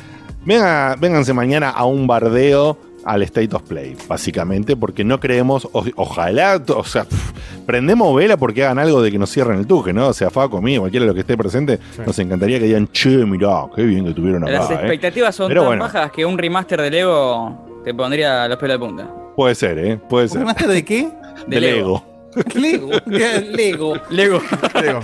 venga- 0.46 0.96
vénganse 1.00 1.34
mañana 1.34 1.70
a 1.72 1.86
un 1.86 2.06
bardeo 2.08 2.78
al 3.06 3.22
State 3.24 3.56
of 3.56 3.64
Play, 3.64 3.96
básicamente, 4.08 4.76
porque 4.76 5.04
no 5.04 5.20
creemos, 5.20 5.68
o- 5.72 5.86
ojalá, 5.96 6.62
o 6.76 6.84
sea, 6.84 7.04
pff, 7.06 7.32
prendemos 7.66 8.16
vela 8.16 8.38
porque 8.38 8.64
hagan 8.64 8.80
algo 8.80 9.02
de 9.02 9.12
que 9.12 9.18
nos 9.18 9.30
cierren 9.32 9.60
el 9.60 9.68
tuje, 9.68 9.92
¿no? 9.94 10.08
O 10.10 10.14
sea, 10.14 10.30
Faco, 10.30 10.52
conmigo, 10.58 10.82
cualquiera 10.84 11.04
de 11.04 11.08
los 11.08 11.16
que 11.16 11.22
esté 11.22 11.36
presente, 11.38 11.80
nos 12.06 12.18
encantaría 12.20 12.60
que 12.60 12.66
digan, 12.66 12.88
che, 12.92 13.26
mirá, 13.26 13.66
qué 13.76 13.84
bien 13.84 14.06
que 14.06 14.14
tuvieron 14.14 14.44
acá. 14.44 14.52
Las 14.54 14.72
¿eh". 14.72 14.74
expectativas 14.76 15.36
son 15.36 15.48
Pero 15.48 15.62
tan 15.62 15.68
bueno. 15.70 15.84
bajas 15.84 16.12
que 16.12 16.26
un 16.26 16.38
remaster 16.38 16.82
de 16.82 16.92
Lego 16.92 17.82
te 17.84 17.94
pondría 17.94 18.48
los 18.48 18.58
pelos 18.58 18.76
de 18.76 18.80
punta. 18.86 19.08
Puede 19.36 19.56
ser, 19.56 19.78
¿eh? 19.80 19.98
Puede 20.10 20.28
ser. 20.28 20.40
¿Remaster 20.40 20.68
de 20.68 20.86
qué? 20.86 21.10
De 21.48 21.60
Lego. 21.62 22.04
Lego. 22.56 22.92
Lego. 23.08 23.96
Lego. 24.10 24.42
Lego. 24.82 25.00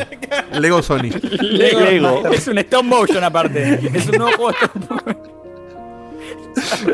Lego 0.60 0.82
Sony. 0.82 1.10
Lego. 1.42 1.80
Lego. 1.82 2.28
Es 2.32 2.48
un 2.48 2.58
stop 2.60 2.84
motion 2.86 3.24
aparte. 3.24 3.80
Es 3.94 4.08
un 4.08 4.18
nuevo 4.18 4.32
juego 4.38 4.52
stop 4.52 4.76
motion. 4.92 5.18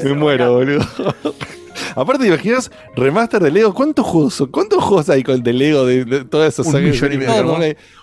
Me 0.03 0.13
muero, 0.13 0.53
boludo. 0.53 0.85
Aparte, 1.95 2.23
¿te 2.23 2.27
imaginas 2.29 2.71
remaster 2.95 3.41
de 3.41 3.51
Lego? 3.51 3.73
¿Cuántos 3.73 4.05
juegos 4.05 4.33
son? 4.35 4.47
¿Cuántos 4.47 4.83
juegos 4.83 5.09
hay 5.09 5.23
con 5.23 5.41
de 5.43 5.53
Lego 5.53 5.85
de, 5.85 6.05
de 6.05 6.25
todas 6.25 6.53
esas 6.59 6.73
Un 6.73 6.83
millón 6.83 7.13
y 7.13 7.17
medio. 7.17 7.57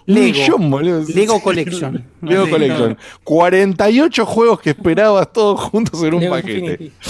Lego. 0.06 0.24
millón, 0.26 0.70
boludo. 0.70 1.04
Lego 1.14 1.40
Collection. 1.40 2.04
Lego 2.22 2.44
Sí, 2.46 2.50
Collection. 2.50 2.98
48 3.24 4.26
juegos 4.26 4.60
que 4.60 4.70
esperabas 4.70 5.32
todos 5.32 5.60
juntos 5.60 6.02
en 6.02 6.14
un 6.14 6.20
Lego 6.20 6.34
paquete. 6.34 6.90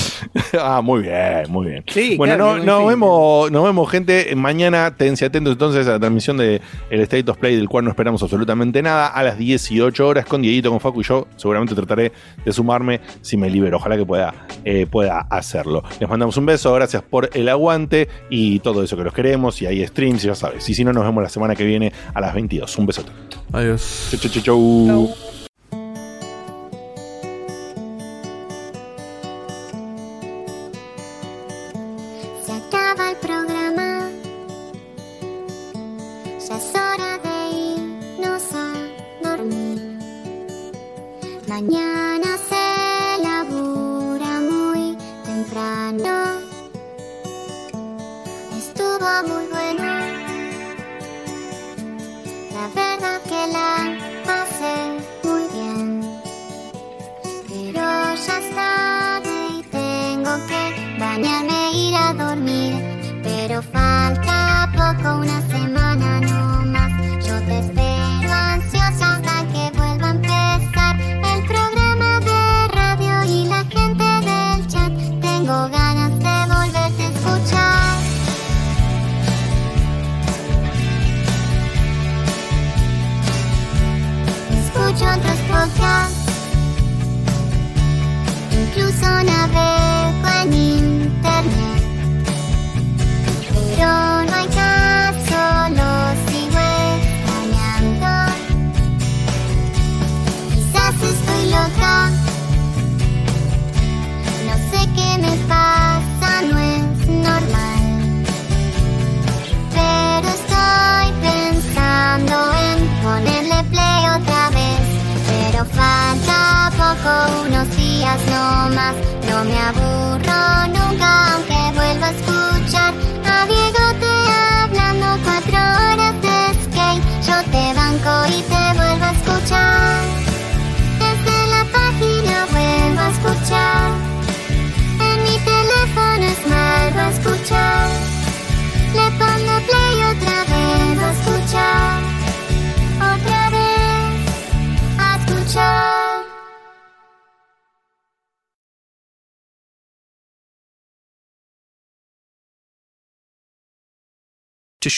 Ah, 0.61 0.83
muy 0.83 1.01
bien, 1.03 1.45
muy 1.49 1.69
bien. 1.69 1.85
Sí, 1.89 2.15
bueno, 2.17 2.35
claro, 2.37 2.59
no- 2.59 2.65
nos, 2.81 2.89
vemos, 2.89 3.51
nos 3.51 3.65
vemos, 3.65 3.91
gente. 3.91 4.35
Mañana, 4.37 4.95
tense 4.95 5.25
atentos 5.25 5.53
entonces 5.55 5.87
a 5.89 5.93
la 5.93 5.99
transmisión 5.99 6.37
de 6.37 6.61
el 6.91 7.01
State 7.01 7.31
of 7.31 7.39
Play, 7.39 7.57
del 7.57 7.69
cual 7.71 7.85
no 7.85 7.91
esperamos 7.91 8.23
absolutamente 8.23 8.83
nada, 8.83 9.07
a 9.07 9.23
las 9.23 9.39
18 9.39 10.07
horas 10.07 10.27
con 10.27 10.43
Dieguito, 10.43 10.69
con 10.71 10.79
Facu 10.79 11.01
y 11.01 11.05
yo. 11.05 11.27
Seguramente 11.37 11.75
trataré 11.75 12.13
de 12.45 12.53
sumarme 12.53 13.01
si 13.23 13.39
me 13.39 13.49
libero. 13.49 13.79
Ojalá 13.79 13.97
que 13.97 14.05
pueda, 14.05 14.35
eh, 14.65 14.87
pueda 14.91 15.21
hacerlo. 15.31 15.83
Les 15.99 16.09
mandamos 16.09 16.37
un 16.37 16.45
beso, 16.45 16.60
gracias 16.65 17.03
por 17.03 17.31
el 17.33 17.49
aguante 17.49 18.09
y 18.29 18.61
todo 18.61 18.83
eso 18.83 18.97
que 18.97 19.05
los 19.05 19.15
queremos. 19.15 19.61
Y 19.63 19.67
hay 19.67 19.87
streams, 19.87 20.23
ya 20.23 20.35
sabes. 20.35 20.69
Y 20.69 20.75
si 20.75 20.85
no, 20.85 20.93
nos 20.93 21.05
vemos 21.05 21.23
la 21.23 21.29
semana 21.29 21.55
que 21.57 21.65
viene 21.65 21.93
a 22.15 22.21
las 22.21 22.35
22. 22.35 22.79
Un 22.79 22.87
besote. 22.87 23.11
Adiós. 23.53 24.09
Chau, 24.11 24.21
chau, 24.21 24.31
chau, 24.31 24.43
chau. 24.43 25.30